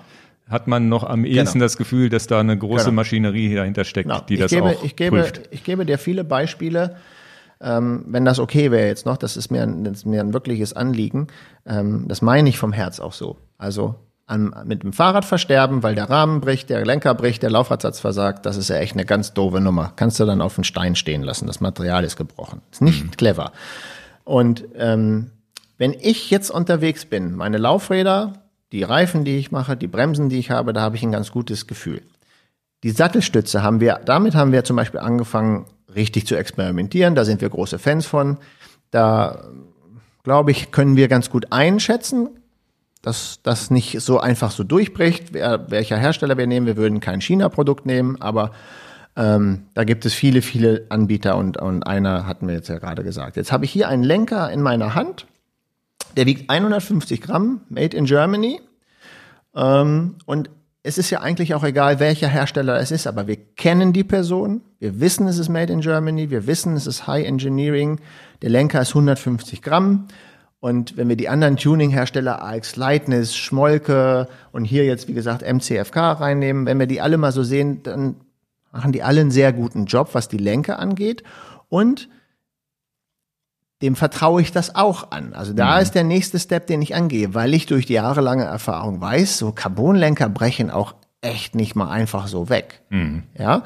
hat 0.49 0.67
man 0.67 0.89
noch 0.89 1.03
am 1.03 1.23
ehesten 1.23 1.59
das 1.59 1.77
Gefühl, 1.77 2.09
dass 2.09 2.27
da 2.27 2.39
eine 2.39 2.57
große 2.57 2.85
Genau. 2.85 2.95
Maschinerie 2.95 3.53
dahinter 3.55 3.83
steckt, 3.83 4.09
Genau. 4.09 4.21
die 4.21 4.33
ich 4.35 4.39
das 4.39 4.51
gebe, 4.51 4.65
auch 4.69 4.83
ich 4.83 4.95
gebe, 4.95 5.17
prüft. 5.17 5.41
Ich 5.51 5.63
gebe 5.63 5.85
dir 5.85 5.97
viele 5.97 6.23
Beispiele, 6.23 6.95
ähm, 7.61 8.03
wenn 8.07 8.25
das 8.25 8.39
okay 8.39 8.71
wäre 8.71 8.87
jetzt 8.87 9.05
noch, 9.05 9.17
das 9.17 9.37
ist 9.37 9.51
mir, 9.51 9.61
ein- 9.61 9.83
das 9.83 9.97
ist 9.99 10.05
mir 10.05 10.21
ein 10.21 10.33
wirkliches 10.33 10.73
Anliegen. 10.73 11.27
Ähm, 11.67 12.05
das 12.07 12.23
meine 12.23 12.49
ich 12.49 12.57
vom 12.57 12.73
Herz 12.73 12.99
auch 12.99 13.13
so. 13.13 13.37
Also 13.59 13.95
an, 14.31 14.55
mit 14.65 14.83
dem 14.83 14.93
Fahrrad 14.93 15.25
versterben, 15.25 15.83
weil 15.83 15.93
der 15.93 16.09
Rahmen 16.09 16.41
bricht, 16.41 16.69
der 16.69 16.83
Lenker 16.85 17.13
bricht, 17.13 17.43
der 17.43 17.51
Laufradsatz 17.51 17.99
versagt, 17.99 18.45
das 18.45 18.57
ist 18.57 18.69
ja 18.69 18.77
echt 18.77 18.93
eine 18.93 19.05
ganz 19.05 19.33
doofe 19.33 19.59
Nummer. 19.61 19.93
Kannst 19.95 20.19
du 20.19 20.25
dann 20.25 20.41
auf 20.41 20.55
den 20.55 20.63
Stein 20.63 20.95
stehen 20.95 21.21
lassen, 21.21 21.47
das 21.47 21.59
Material 21.61 22.03
ist 22.03 22.15
gebrochen. 22.15 22.61
Ist 22.71 22.81
nicht 22.81 23.03
Mhm. 23.03 23.11
clever. 23.11 23.51
Und 24.23 24.65
ähm, 24.75 25.31
wenn 25.77 25.93
ich 25.93 26.29
jetzt 26.31 26.49
unterwegs 26.49 27.05
bin, 27.05 27.35
meine 27.35 27.57
Laufräder, 27.57 28.33
die 28.71 28.83
Reifen, 28.83 29.25
die 29.25 29.37
ich 29.37 29.51
mache, 29.51 29.75
die 29.75 29.87
Bremsen, 29.87 30.29
die 30.29 30.39
ich 30.39 30.49
habe, 30.49 30.73
da 30.73 30.81
habe 30.81 30.95
ich 30.95 31.03
ein 31.03 31.11
ganz 31.11 31.31
gutes 31.31 31.67
Gefühl. 31.67 32.01
Die 32.83 32.91
Sattelstütze 32.91 33.61
haben 33.61 33.79
wir, 33.79 33.99
damit 34.05 34.33
haben 34.33 34.51
wir 34.51 34.63
zum 34.63 34.75
Beispiel 34.75 34.99
angefangen, 35.01 35.65
richtig 35.93 36.25
zu 36.25 36.35
experimentieren. 36.35 37.15
Da 37.15 37.25
sind 37.25 37.41
wir 37.41 37.49
große 37.49 37.79
Fans 37.79 38.05
von. 38.05 38.37
Da, 38.91 39.43
glaube 40.23 40.51
ich, 40.51 40.71
können 40.71 40.95
wir 40.95 41.07
ganz 41.07 41.29
gut 41.29 41.51
einschätzen, 41.51 42.29
dass 43.01 43.39
das 43.43 43.71
nicht 43.71 43.99
so 44.01 44.19
einfach 44.19 44.51
so 44.51 44.63
durchbricht, 44.63 45.33
wer, 45.33 45.69
welcher 45.71 45.97
Hersteller 45.97 46.37
wir 46.37 46.47
nehmen. 46.47 46.67
Wir 46.67 46.77
würden 46.77 46.99
kein 46.99 47.21
China-Produkt 47.21 47.85
nehmen, 47.85 48.21
aber 48.21 48.51
ähm, 49.15 49.63
da 49.73 49.83
gibt 49.83 50.05
es 50.05 50.13
viele, 50.13 50.41
viele 50.41 50.85
Anbieter 50.89 51.35
und, 51.35 51.57
und 51.57 51.83
einer 51.83 52.27
hatten 52.27 52.47
wir 52.47 52.55
jetzt 52.55 52.69
ja 52.69 52.77
gerade 52.77 53.03
gesagt. 53.03 53.35
Jetzt 53.37 53.51
habe 53.51 53.65
ich 53.65 53.71
hier 53.71 53.87
einen 53.87 54.03
Lenker 54.03 54.51
in 54.51 54.61
meiner 54.61 54.95
Hand, 54.95 55.25
der 56.15 56.25
wiegt 56.25 56.49
150 56.49 57.21
Gramm, 57.21 57.61
made 57.69 57.97
in 57.97 58.05
Germany. 58.05 58.61
Ähm, 59.55 60.15
und 60.25 60.49
es 60.83 60.97
ist 60.97 61.09
ja 61.09 61.21
eigentlich 61.21 61.53
auch 61.53 61.63
egal, 61.63 61.99
welcher 61.99 62.27
Hersteller 62.27 62.79
es 62.79 62.91
ist, 62.91 63.05
aber 63.05 63.27
wir 63.27 63.37
kennen 63.37 63.93
die 63.93 64.03
Person, 64.03 64.61
wir 64.79 64.99
wissen, 64.99 65.27
es 65.27 65.37
ist 65.37 65.49
made 65.49 65.71
in 65.71 65.81
Germany, 65.81 66.29
wir 66.29 66.47
wissen, 66.47 66.75
es 66.75 66.87
ist 66.87 67.05
High 67.05 67.27
Engineering, 67.27 67.99
der 68.41 68.49
Lenker 68.49 68.81
ist 68.81 68.89
150 68.89 69.61
Gramm. 69.61 70.07
Und 70.61 70.95
wenn 70.95 71.09
wir 71.09 71.15
die 71.15 71.27
anderen 71.27 71.57
Tuning-Hersteller, 71.57 72.43
AX 72.43 72.75
Lightness, 72.75 73.35
Schmolke 73.35 74.27
und 74.51 74.63
hier 74.63 74.85
jetzt, 74.85 75.07
wie 75.07 75.13
gesagt, 75.13 75.41
MCFK 75.41 76.11
reinnehmen, 76.13 76.67
wenn 76.67 76.79
wir 76.79 76.85
die 76.85 77.01
alle 77.01 77.17
mal 77.17 77.31
so 77.31 77.41
sehen, 77.41 77.81
dann 77.81 78.15
machen 78.71 78.91
die 78.91 79.01
alle 79.01 79.21
einen 79.21 79.31
sehr 79.31 79.53
guten 79.53 79.87
Job, 79.87 80.09
was 80.13 80.29
die 80.29 80.37
Lenker 80.37 80.77
angeht. 80.77 81.23
Und 81.67 82.09
dem 83.81 83.95
vertraue 83.95 84.41
ich 84.41 84.51
das 84.51 84.75
auch 84.75 85.09
an. 85.09 85.33
Also 85.33 85.53
da 85.53 85.79
ist 85.79 85.95
der 85.95 86.03
nächste 86.03 86.37
Step, 86.37 86.67
den 86.67 86.83
ich 86.83 86.93
angehe, 86.93 87.33
weil 87.33 87.55
ich 87.55 87.65
durch 87.65 87.87
die 87.87 87.93
jahrelange 87.93 88.43
Erfahrung 88.43 89.01
weiß, 89.01 89.39
so 89.39 89.51
Carbonlenker 89.51 90.29
brechen 90.29 90.69
auch 90.69 90.93
echt 91.21 91.55
nicht 91.55 91.75
mal 91.75 91.89
einfach 91.89 92.27
so 92.27 92.49
weg. 92.49 92.83
Ja. 93.35 93.63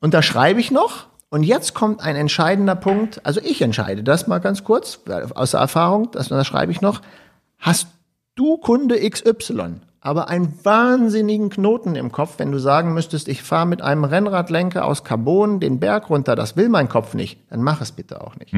Unterschreibe 0.00 0.58
ich 0.58 0.70
noch. 0.70 1.08
Und 1.30 1.42
jetzt 1.42 1.74
kommt 1.74 2.00
ein 2.00 2.16
entscheidender 2.16 2.74
Punkt. 2.74 3.24
Also 3.24 3.40
ich 3.42 3.60
entscheide 3.60 4.02
das 4.02 4.26
mal 4.26 4.38
ganz 4.38 4.64
kurz 4.64 5.00
aus 5.34 5.50
der 5.50 5.60
Erfahrung. 5.60 6.10
Das 6.12 6.30
unterschreibe 6.30 6.72
ich 6.72 6.80
noch. 6.80 7.02
Hast 7.58 7.88
du 8.34 8.56
Kunde 8.56 8.98
XY, 8.98 9.80
aber 10.00 10.28
einen 10.28 10.58
wahnsinnigen 10.64 11.50
Knoten 11.50 11.96
im 11.96 12.12
Kopf, 12.12 12.34
wenn 12.38 12.52
du 12.52 12.58
sagen 12.58 12.94
müsstest, 12.94 13.28
ich 13.28 13.42
fahre 13.42 13.66
mit 13.66 13.82
einem 13.82 14.04
Rennradlenker 14.04 14.84
aus 14.84 15.02
Carbon 15.04 15.60
den 15.60 15.80
Berg 15.80 16.08
runter, 16.08 16.36
das 16.36 16.56
will 16.56 16.68
mein 16.68 16.88
Kopf 16.88 17.14
nicht, 17.14 17.40
dann 17.50 17.62
mach 17.62 17.80
es 17.80 17.92
bitte 17.92 18.20
auch 18.20 18.36
nicht. 18.36 18.52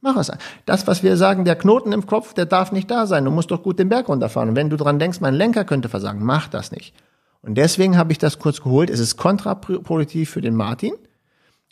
Mach 0.00 0.16
es. 0.16 0.30
Das, 0.66 0.86
was 0.86 1.02
wir 1.02 1.16
sagen, 1.16 1.44
der 1.44 1.56
Knoten 1.56 1.92
im 1.92 2.06
Kopf, 2.06 2.34
der 2.34 2.46
darf 2.46 2.72
nicht 2.72 2.90
da 2.90 3.06
sein. 3.06 3.24
Du 3.24 3.30
musst 3.30 3.50
doch 3.50 3.62
gut 3.62 3.78
den 3.78 3.88
Berg 3.88 4.08
runterfahren. 4.08 4.50
Und 4.50 4.56
wenn 4.56 4.68
du 4.68 4.76
dran 4.76 4.98
denkst, 4.98 5.20
mein 5.20 5.34
Lenker 5.34 5.64
könnte 5.64 5.88
versagen, 5.88 6.22
mach 6.22 6.46
das 6.46 6.72
nicht. 6.72 6.94
Und 7.40 7.56
deswegen 7.56 7.96
habe 7.96 8.12
ich 8.12 8.18
das 8.18 8.38
kurz 8.38 8.60
geholt. 8.62 8.90
Es 8.90 9.00
ist 9.00 9.16
kontraproduktiv 9.16 10.28
für 10.28 10.42
den 10.42 10.56
Martin, 10.56 10.92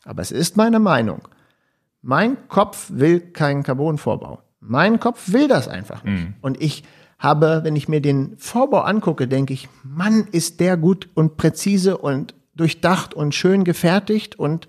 aber 0.05 0.23
es 0.23 0.33
ist 0.33 0.57
meine 0.57 0.79
Meinung. 0.79 1.29
Mein 2.01 2.49
Kopf 2.49 2.91
will 2.93 3.21
keinen 3.21 3.63
Carbonvorbau. 3.63 4.43
Mein 4.61 5.01
Kopf 5.01 5.33
will 5.33 5.49
das 5.49 5.69
einfach 5.69 6.05
nicht. 6.05 6.29
Und 6.41 6.61
ich 6.61 6.85
habe, 7.19 7.61
wenn 7.63 7.77
ich 7.77 7.89
mir 7.89 8.01
den 8.01 8.37
Vorbau 8.39 8.81
angucke, 8.81 9.29
denke 9.29 9.55
ich, 9.55 9.69
Mann, 9.85 10.27
ist 10.33 10.59
der 10.59 10.77
gut 10.77 11.09
und 11.15 11.37
präzise 11.37 11.99
und 11.99 12.35
durchdacht 12.55 13.15
und 13.15 13.35
schön 13.35 13.65
gefertigt 13.65 14.39
und 14.39 14.67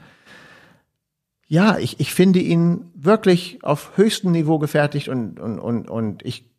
ja, 1.47 1.77
ich, 1.77 1.99
ich 1.99 2.14
finde 2.14 2.39
ihn 2.39 2.89
wirklich 2.95 3.64
auf 3.64 3.97
höchstem 3.97 4.31
Niveau 4.31 4.57
gefertigt 4.57 5.07
und, 5.07 5.39
und, 5.39 5.60
und, 5.60 5.89
und 5.89 6.26
ich 6.26 6.49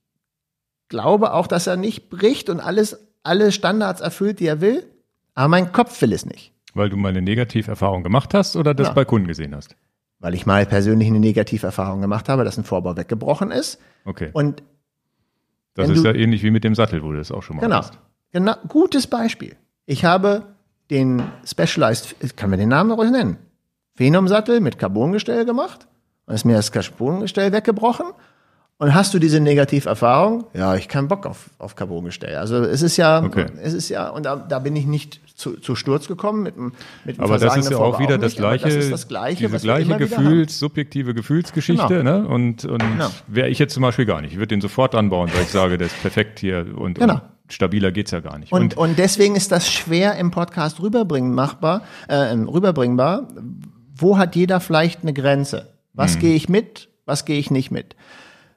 glaube 0.89 1.33
auch, 1.33 1.47
dass 1.47 1.67
er 1.67 1.77
nicht 1.77 2.11
bricht 2.11 2.49
und 2.49 2.61
alles, 2.61 3.05
alle 3.25 3.51
Standards 3.51 4.01
erfüllt, 4.01 4.39
die 4.39 4.47
er 4.47 4.61
will. 4.61 4.89
Aber 5.35 5.49
mein 5.49 5.73
Kopf 5.73 6.01
will 6.01 6.13
es 6.13 6.27
nicht. 6.27 6.54
Weil 6.75 6.91
du 6.91 6.97
mal 6.97 7.09
eine 7.09 7.23
Negativerfahrung 7.23 8.03
gemacht 8.03 8.35
hast 8.35 8.57
oder 8.57 8.75
das 8.75 8.89
Ja. 8.89 8.93
bei 8.95 9.05
Kunden 9.05 9.29
gesehen 9.29 9.55
hast? 9.55 9.77
Weil 10.19 10.35
ich 10.35 10.47
mal 10.47 10.67
persönlich 10.67 11.09
eine 11.09 11.21
Negativerfahrung 11.21 12.01
gemacht 12.01 12.29
habe, 12.29 12.45
dass 12.45 12.59
ein 12.59 12.65
Vorbau 12.65 12.97
weggebrochen 12.97 13.51
ist. 13.51 13.79
Okay. 14.05 14.31
Und 14.33 14.63
Das 15.75 15.89
ist 15.89 16.05
du- 16.05 16.09
ja 16.09 16.15
ähnlich 16.15 16.43
wie 16.43 16.51
mit 16.51 16.65
dem 16.65 16.75
Sattel, 16.75 17.03
wo 17.03 17.13
du 17.13 17.19
das 17.19 17.31
auch 17.33 17.43
schon 17.43 17.57
mal 17.57 17.63
genau, 17.63 17.77
hast. 17.79 17.99
genau, 18.33 18.55
gutes 18.69 19.07
Beispiel. 19.07 19.57
Ich 19.87 20.05
habe 20.05 20.43
den 20.91 21.23
Specialized, 21.47 22.37
kann 22.37 22.51
man 22.51 22.59
den 22.59 22.69
Namen 22.69 22.91
ruhig 22.93 23.11
nennen, 23.11 23.37
Phenom-Sattel 23.97 24.61
mit 24.61 24.79
Carbongestell 24.79 25.45
gemacht. 25.45 25.87
Dann 26.27 26.35
ist 26.37 26.45
mir 26.45 26.55
das 26.55 26.73
Carbongestell 26.73 27.53
weggebrochen. 27.53 28.07
Und 28.79 28.93
hast 28.95 29.15
du 29.15 29.19
diese 29.19 29.41
Negativerfahrung? 29.41 30.47
Ja, 30.53 30.75
ich 30.75 30.89
keinen 30.89 31.07
Bock 31.09 31.27
auf, 31.27 31.51
auf 31.59 31.77
Carbongestell. 31.77 32.37
Also 32.37 32.57
es 32.65 32.83
ist 32.83 32.97
ja, 32.97 33.23
Okay. 33.23 33.47
es 33.63 33.73
ist 33.73 33.89
ja, 33.89 34.09
und 34.09 34.25
da, 34.27 34.37
da 34.37 34.59
bin 34.59 34.75
ich 34.75 34.87
nicht 34.87 35.21
zu, 35.35 35.57
zu 35.59 35.75
Sturz 35.75 36.07
gekommen 36.09 36.43
mit, 36.45 36.57
dem- 36.57 36.73
mit 37.05 37.19
Aber 37.19 37.39
das 37.39 37.57
ist 37.57 37.71
ja 37.71 37.79
auch 37.79 37.99
wieder 37.99 38.19
nicht, 38.19 38.23
das 38.25 38.37
gleiche, 38.37 38.69
Das 38.69 38.89
das 38.91 39.09
Gleiche, 39.09 39.49
diese 39.49 39.59
gleiche. 39.61 39.97
Gefühls, 39.97 40.59
subjektive 40.59 41.13
Gefühlsgeschichte, 41.15 41.89
Genau. 41.99 42.21
ne? 42.21 42.27
Und, 42.29 42.65
und 42.65 42.79
Genau. 42.79 43.09
wäre 43.27 43.49
ich 43.49 43.59
jetzt 43.59 43.75
zum 43.75 43.83
Beispiel 43.83 44.07
gar 44.07 44.21
nicht. 44.21 44.33
Ich 44.33 44.39
würde 44.39 44.49
den 44.49 44.61
sofort 44.61 44.95
anbauen, 44.95 45.31
weil 45.35 45.43
ich 45.43 45.49
sage, 45.49 45.77
der 45.77 45.89
ist 45.89 46.01
perfekt 46.03 46.39
hier 46.39 46.67
und, 46.77 46.99
Genau. 46.99 47.15
und 47.15 47.23
stabiler 47.53 47.91
geht's 47.91 48.13
ja 48.13 48.21
gar 48.21 48.39
nicht. 48.39 48.53
Und, 48.53 48.77
und 48.77 48.97
deswegen 48.99 49.35
ist 49.35 49.51
das 49.51 49.71
schwer 49.71 50.17
im 50.19 50.31
Podcast 50.31 50.81
rüberbringen 50.81 51.35
machbar, 51.35 51.83
äh, 52.09 52.15
rüberbringbar. 52.15 53.29
Wo 53.97 54.19
hat 54.19 54.37
jeder 54.37 54.61
vielleicht 54.61 55.03
eine 55.03 55.13
Grenze? 55.13 55.75
Was 55.95 56.19
gehe 56.19 56.35
ich 56.35 56.49
mit? 56.49 56.89
Was 57.07 57.25
gehe 57.25 57.39
ich 57.39 57.51
nicht 57.51 57.71
mit? 57.71 57.97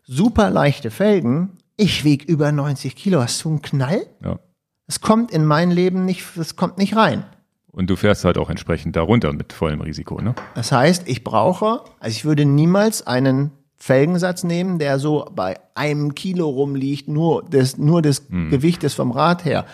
Super 0.04 0.50
leichte 0.50 0.90
Felgen. 0.92 1.52
Ich 1.76 2.04
wieg 2.04 2.24
über 2.26 2.52
90 2.52 2.96
Kilo. 2.96 3.22
Hast 3.22 3.44
du 3.44 3.50
einen 3.50 3.62
Knall? 3.62 4.02
ja. 4.24 4.40
Es 4.88 5.02
kommt 5.02 5.32
in 5.32 5.46
mein 5.46 5.70
Leben 5.72 6.06
nicht, 6.06 6.24
es 6.38 6.56
kommt 6.56 6.78
nicht 6.78 6.96
rein. 6.96 7.24
und 7.72 7.90
du 7.90 7.96
fährst 7.96 8.26
halt 8.26 8.38
auch 8.38 8.50
entsprechend 8.50 8.96
darunter 8.96 9.32
mit 9.34 9.54
vollem 9.54 9.82
Risiko, 9.82 10.20
ne? 10.22 10.34
Das 10.56 10.72
heißt, 10.72 11.04
ich 11.08 11.24
brauche, 11.24 11.82
also 12.00 12.16
ich 12.16 12.26
würde 12.26 12.46
niemals 12.46 13.06
einen 13.06 13.52
Felgensatz 13.78 14.44
nehmen, 14.44 14.80
der 14.80 14.98
so 14.98 15.30
bei 15.36 15.60
einem 15.76 16.16
Kilo 16.16 16.50
rumliegt, 16.50 17.08
nur 17.08 17.44
das, 17.48 17.78
nur 17.78 18.02
das 18.02 18.28
Gewicht 18.30 18.84
ist 18.84 18.96
vom 18.96 19.12
Rad 19.12 19.46
her. 19.46 19.66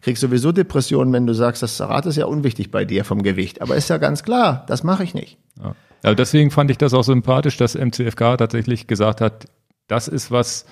Kriegst 0.00 0.22
sowieso 0.22 0.50
Depressionen, 0.52 1.12
wenn 1.12 1.26
du 1.26 1.34
sagst, 1.34 1.62
das 1.62 1.78
Rad 1.82 2.06
ist 2.06 2.16
ja 2.16 2.24
unwichtig 2.24 2.70
bei 2.70 2.86
dir 2.86 3.04
vom 3.04 3.22
Gewicht. 3.22 3.60
Aber 3.60 3.76
ist 3.76 3.90
ja 3.90 3.98
ganz 3.98 4.22
klar, 4.22 4.64
das 4.66 4.82
mache 4.82 5.04
ich 5.04 5.12
nicht. 5.12 5.36
Ja. 5.62 5.74
Aber 6.02 6.14
deswegen 6.14 6.50
fand 6.50 6.70
ich 6.70 6.78
das 6.78 6.94
auch 6.94 7.02
sympathisch, 7.04 7.58
dass 7.58 7.74
MCFK 7.74 8.38
tatsächlich 8.38 8.86
gesagt 8.86 9.20
hat, 9.20 9.44
das 9.88 10.08
ist 10.08 10.30
was, 10.30 10.64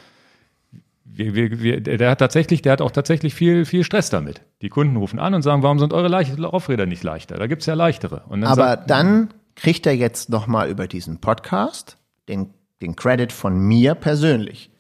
wir, 1.18 1.34
wir, 1.34 1.60
wir, 1.60 1.80
der 1.80 2.10
hat 2.10 2.18
tatsächlich, 2.18 2.62
der 2.62 2.72
hat 2.72 2.80
auch 2.80 2.92
tatsächlich 2.92 3.34
viel, 3.34 3.64
viel 3.64 3.82
Stress 3.82 4.08
damit. 4.08 4.40
Die 4.62 4.68
Kunden 4.68 4.96
rufen 4.96 5.18
an 5.18 5.34
und 5.34 5.42
sagen, 5.42 5.64
warum 5.64 5.80
sind 5.80 5.92
eure 5.92 6.06
Leicht 6.06 6.38
Laufräder 6.38 6.86
nicht 6.86 7.02
leichter? 7.02 7.36
Da 7.36 7.48
gibt's 7.48 7.66
ja 7.66 7.74
leichtere. 7.74 8.22
Dann 8.30 8.44
Aber 8.44 8.54
sagt, 8.54 8.90
dann 8.90 9.34
kriegt 9.56 9.86
er 9.86 9.96
jetzt 9.96 10.30
nochmal 10.30 10.70
über 10.70 10.86
diesen 10.86 11.20
Podcast 11.20 11.98
den, 12.28 12.54
den 12.80 12.94
Credit 12.94 13.32
von 13.32 13.58
mir 13.58 13.96
persönlich. 13.96 14.70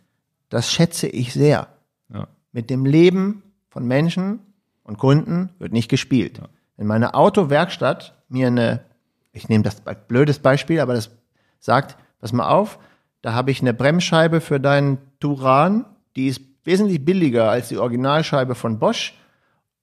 Das 0.48 0.72
schätze 0.72 1.08
ich 1.08 1.32
sehr. 1.32 1.66
Ja. 2.12 2.28
Mit 2.52 2.70
dem 2.70 2.86
Leben 2.86 3.42
von 3.68 3.84
Menschen 3.84 4.38
und 4.84 4.96
Kunden 4.96 5.50
wird 5.58 5.72
nicht 5.72 5.88
gespielt. 5.88 6.40
Wenn 6.76 6.86
meine 6.86 7.14
Autowerkstatt 7.14 8.14
mir 8.28 8.46
eine, 8.46 8.84
ich 9.32 9.48
nehme 9.48 9.64
das 9.64 9.84
als 9.86 9.98
blödes 10.06 10.38
Beispiel, 10.38 10.78
aber 10.78 10.94
das 10.94 11.10
sagt, 11.58 11.96
pass 12.20 12.32
mal 12.32 12.48
auf, 12.48 12.78
da 13.22 13.32
habe 13.32 13.50
ich 13.50 13.60
eine 13.60 13.74
Bremsscheibe 13.74 14.40
für 14.40 14.60
deinen 14.60 14.98
Turan, 15.18 15.84
die 16.18 16.26
ist 16.26 16.40
wesentlich 16.64 17.04
billiger 17.04 17.48
als 17.50 17.68
die 17.68 17.78
Originalscheibe 17.78 18.54
von 18.54 18.78
Bosch 18.78 19.14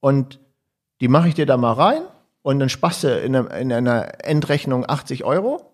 und 0.01 0.39
die 1.01 1.07
mache 1.07 1.29
ich 1.29 1.33
dir 1.33 1.45
da 1.45 1.57
mal 1.57 1.73
rein 1.73 2.01
und 2.41 2.59
dann 2.59 2.69
sparst 2.69 3.03
du 3.05 3.07
in 3.07 3.35
einer, 3.35 3.51
in 3.57 3.71
einer 3.73 4.23
Endrechnung 4.25 4.85
80 4.87 5.23
Euro 5.23 5.71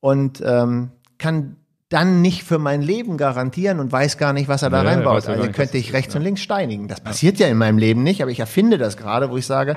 und 0.00 0.42
ähm, 0.44 0.90
kann 1.18 1.56
dann 1.88 2.22
nicht 2.22 2.42
für 2.42 2.58
mein 2.58 2.80
Leben 2.80 3.18
garantieren 3.18 3.78
und 3.78 3.92
weiß 3.92 4.16
gar 4.16 4.32
nicht, 4.32 4.48
was 4.48 4.62
er 4.62 4.70
da 4.70 4.82
Ja, 4.82 4.88
reinbaut. 4.90 5.24
ja 5.24 5.34
Also 5.34 5.52
könnte 5.52 5.76
ich 5.76 5.92
rechts 5.92 6.14
ist, 6.14 6.16
und 6.16 6.22
links 6.22 6.40
steinigen. 6.40 6.88
Das 6.88 7.00
passiert 7.00 7.38
ja 7.38 7.46
in 7.48 7.58
meinem 7.58 7.76
Leben 7.78 8.02
nicht, 8.02 8.22
aber 8.22 8.30
ich 8.30 8.40
erfinde 8.40 8.78
das 8.78 8.96
gerade, 8.96 9.30
wo 9.30 9.36
ich 9.36 9.46
sage, 9.46 9.76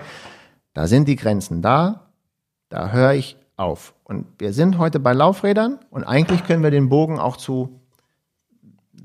da 0.73 0.87
sind 0.87 1.07
die 1.09 1.17
Grenzen 1.17 1.61
da, 1.61 2.09
da 2.69 2.91
höre 2.91 3.13
ich 3.13 3.35
auf. 3.57 3.93
Und 4.05 4.25
wir 4.37 4.53
sind 4.53 4.77
heute 4.77 4.99
bei 4.99 5.11
Laufrädern 5.13 5.79
und 5.89 6.05
eigentlich 6.05 6.45
können 6.45 6.63
wir 6.63 6.71
den 6.71 6.87
Bogen 6.87 7.19
auch 7.19 7.35
zu, 7.37 7.81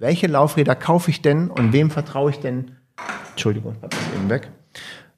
welche 0.00 0.26
Laufräder 0.26 0.74
kaufe 0.74 1.10
ich 1.10 1.20
denn 1.22 1.50
und 1.50 1.72
wem 1.72 1.90
vertraue 1.90 2.30
ich 2.30 2.40
denn, 2.40 2.72
Entschuldigung, 3.30 3.76
hab 3.82 3.90
das 3.90 4.00
eben 4.16 4.28
weg. 4.30 4.48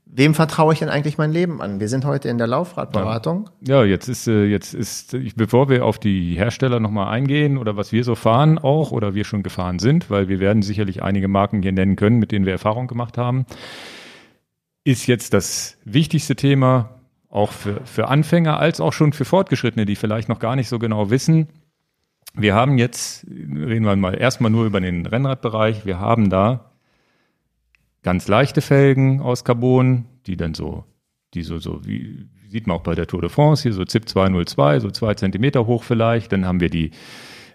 Wem 0.04 0.34
vertraue 0.34 0.74
ich 0.74 0.80
denn 0.80 0.90
eigentlich 0.90 1.16
mein 1.16 1.32
Leben 1.32 1.62
an? 1.62 1.80
Wir 1.80 1.88
sind 1.88 2.04
heute 2.04 2.28
in 2.28 2.36
der 2.36 2.46
Laufradberatung. 2.46 3.48
Ja, 3.66 3.82
jetzt 3.84 4.09
ist, 4.09 4.26
äh, 4.26 4.44
jetzt 4.44 4.74
ist, 4.74 5.14
ich- 5.14 5.36
bevor 5.36 5.70
wir 5.70 5.86
auf 5.86 5.98
die 5.98 6.34
Hersteller 6.34 6.80
nochmal 6.80 7.09
eingehen 7.14 7.56
oder 7.56 7.76
was 7.78 7.92
wir 7.92 8.04
so 8.04 8.14
fahren 8.14 8.59
auch 8.59 8.90
oder 8.92 9.14
wir 9.14 9.24
schon 9.24 9.42
gefahren 9.42 9.78
sind, 9.78 10.10
weil 10.10 10.28
wir 10.28 10.38
werden 10.38 10.62
sicherlich 10.62 11.02
einige 11.02 11.28
Marken 11.28 11.62
hier 11.62 11.72
nennen 11.72 11.96
können, 11.96 12.18
mit 12.18 12.30
denen 12.30 12.44
wir 12.44 12.52
Erfahrung 12.52 12.88
gemacht 12.88 13.16
haben, 13.16 13.46
ist 14.84 15.06
jetzt 15.06 15.32
das 15.32 15.78
wichtigste 15.84 16.36
Thema 16.36 16.90
auch 17.30 17.52
für, 17.52 17.80
für 17.86 18.09
Anfänger 18.09 18.59
als 18.59 18.80
auch 18.80 18.92
schon 18.92 19.14
für 19.14 19.24
Fortgeschrittene, 19.24 19.86
die 19.86 19.96
vielleicht 19.96 20.28
noch 20.28 20.40
gar 20.40 20.56
nicht 20.56 20.68
so 20.68 20.78
genau 20.78 21.09
wissen. 21.09 21.48
Wir 22.34 22.54
haben 22.54 22.78
jetzt, 22.78 23.26
reden 23.26 23.84
wir 23.84 23.96
mal 23.96 24.14
erstmal 24.14 24.50
nur 24.50 24.64
über 24.64 24.80
den 24.80 25.04
Rennradbereich, 25.06 25.84
wir 25.84 26.00
haben 26.00 26.30
da 26.30 26.72
ganz 28.02 28.26
leichte 28.28 28.60
Felgen 28.60 29.20
aus 29.20 29.44
Carbon, 29.44 30.06
die 30.26 30.36
dann 30.36 30.54
so, 30.54 30.84
die 31.34 31.42
so, 31.42 31.59
so 31.59 31.84
wie 31.84 32.26
sieht 32.48 32.66
man 32.66 32.76
auch 32.76 32.82
bei 32.82 32.94
der 32.94 33.06
Tour 33.06 33.22
de 33.22 33.30
France, 33.30 33.62
hier 33.62 33.72
so 33.72 33.84
ZIP 33.84 34.09
202, 34.09 34.80
so 34.80 34.90
zwei 34.90 35.14
Zentimeter 35.14 35.66
hoch 35.66 35.82
vielleicht. 35.82 36.32
Dann 36.32 36.44
haben 36.44 36.60
wir 36.60 36.68
die, 36.68 36.90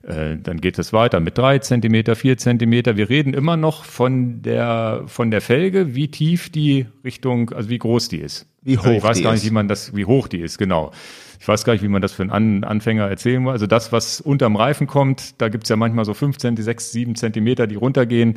äh, 0.03 0.37
dann 0.37 0.59
geht 0.59 0.79
es 0.79 0.91
weiter 0.91 1.19
mit 1.19 1.37
drei 1.37 1.59
Zentimeter, 1.59 2.15
vier 2.15 2.37
Zentimeter. 2.37 2.97
Wir 2.97 3.09
reden 3.09 3.33
immer 3.33 3.57
noch 3.57 3.83
von 3.83 4.41
der, 4.41 5.03
von 5.05 5.29
der 5.29 5.41
Felge, 5.41 5.95
wie 5.95 6.09
tief 6.09 6.49
die 6.51 6.87
Richtung, 7.03 7.51
also 7.51 7.69
wie 7.69 7.77
groß 7.77 8.09
die 8.09 8.17
ist. 8.17 8.47
Wie 8.63 8.77
hoch 8.77 8.85
Ich 8.87 9.03
weiß 9.03 9.17
die 9.17 9.23
gar 9.23 9.33
ist. 9.33 9.43
nicht, 9.43 9.51
wie 9.51 9.53
man 9.53 9.67
das, 9.67 9.95
wie 9.95 10.05
hoch 10.05 10.27
die 10.27 10.39
ist, 10.39 10.57
genau. 10.57 10.91
Ich 11.39 11.47
weiß 11.47 11.63
gar 11.65 11.73
nicht, 11.73 11.83
wie 11.83 11.87
man 11.87 12.01
das 12.01 12.13
für 12.13 12.23
einen 12.23 12.31
An 12.31 12.63
Anfänger 12.63 13.07
erzählen 13.07 13.43
will. 13.45 13.51
Also 13.51 13.67
das, 13.67 13.91
was 13.91 14.21
unterm 14.21 14.55
Reifen 14.55 14.87
kommt, 14.87 15.39
da 15.41 15.49
gibt's 15.49 15.69
ja 15.69 15.75
manchmal 15.75 16.05
so 16.05 16.13
fünf 16.13 16.37
Zentimeter, 16.37 16.63
sechs, 16.63 16.91
sieben 16.91 17.15
Zentimeter, 17.15 17.67
die 17.67 17.75
runtergehen, 17.75 18.35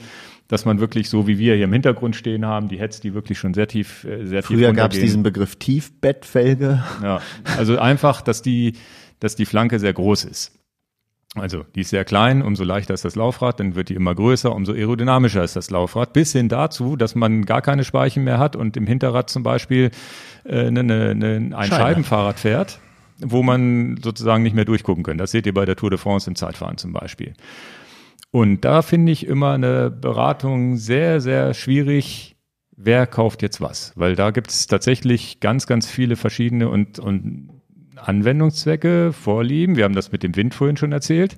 dass 0.49 0.65
man 0.65 0.81
wirklich 0.81 1.09
so, 1.09 1.27
wie 1.27 1.39
wir 1.39 1.55
hier 1.55 1.65
im 1.65 1.73
Hintergrund 1.73 2.17
stehen 2.17 2.45
haben, 2.45 2.69
die 2.69 2.79
Heads, 2.79 3.01
die 3.01 3.15
wirklich 3.15 3.39
schon 3.39 3.55
sehr 3.55 3.69
tief, 3.69 4.05
äh, 4.05 4.27
sehr 4.27 4.43
tief 4.43 4.59
Früher 4.59 4.73
gab 4.73 4.93
es 4.93 4.97
runtergehen. 4.97 5.03
diesen 5.03 5.23
Begriff 5.23 5.57
Tiefbettfelge. 5.57 6.83
Ja, 7.03 7.21
also 7.57 7.79
einfach, 7.79 8.21
dass 8.21 8.43
die, 8.43 8.75
dass 9.21 9.37
die 9.37 9.47
Flanke 9.47 9.79
sehr 9.79 9.93
groß 9.93 10.25
ist. 10.25 10.53
Also 11.37 11.65
die 11.77 11.83
ist 11.83 11.91
sehr 11.91 12.05
klein, 12.05 12.43
umso 12.43 12.65
leichter 12.65 12.93
ist 12.93 13.05
das 13.05 13.15
Laufrad, 13.15 13.61
dann 13.61 13.77
wird 13.77 13.89
die 13.89 13.95
immer 13.95 14.17
größer, 14.17 14.53
umso 14.53 14.73
aerodynamischer 14.73 15.45
ist 15.45 15.55
das 15.55 15.71
Laufrad, 15.71 16.13
bis 16.13 16.33
hin 16.33 16.49
dazu, 16.49 16.97
dass 16.97 17.15
man 17.15 17.45
gar 17.45 17.63
keine 17.63 17.85
Speichen 17.85 18.25
mehr 18.25 18.39
hat 18.39 18.57
und 18.57 18.77
im 18.77 18.85
Hinterrad 18.85 19.31
zum 19.31 19.45
Beispiel 19.45 19.93
äh, 20.45 20.73
ne, 20.73 20.83
ne, 20.83 21.15
ne, 21.15 21.37
ein 21.37 21.53
Scheibe. 21.53 21.75
Scheibenfahrrad 21.77 22.41
fährt, 22.41 22.81
wo 23.23 23.43
man 23.43 23.99
sozusagen 24.03 24.43
nicht 24.43 24.55
mehr 24.55 24.65
durchgucken 24.65 25.05
kann. 25.05 25.19
Das 25.19 25.31
seht 25.31 25.47
ihr 25.47 25.55
bei 25.55 25.65
der 25.65 25.77
Tour 25.77 25.91
de 25.91 25.99
France 25.99 26.29
im 26.29 26.37
Zeitfahren 26.37 26.77
zum 26.77 26.93
Beispiel. 26.93 27.35
Und 28.31 28.65
da 28.65 28.83
finde 28.83 29.13
ich 29.13 29.27
immer 29.27 29.53
eine 29.53 29.91
Beratung 29.91 30.77
sehr, 30.77 31.21
sehr 31.21 31.55
schwierig. 31.55 32.37
Wer 32.77 33.07
kauft 33.07 33.43
jetzt 33.43 33.61
was? 33.61 33.93
Weil 33.97 34.15
da 34.15 34.31
gibt 34.31 34.51
es 34.51 34.67
tatsächlich 34.67 35.41
ganz, 35.41 35.67
ganz 35.67 35.89
viele 35.91 36.17
verschiedene 36.17 36.69
und, 36.69 36.99
und 36.99 37.51
Anwendungszwecke, 37.97 39.13
Vorlieben. 39.13 39.77
Wir 39.77 39.85
haben 39.85 39.95
das 39.95 40.13
mit 40.13 40.23
dem 40.23 40.37
Wind 40.37 40.55
vorhin 40.55 40.77
schon 40.77 40.93
erzählt. 40.93 41.37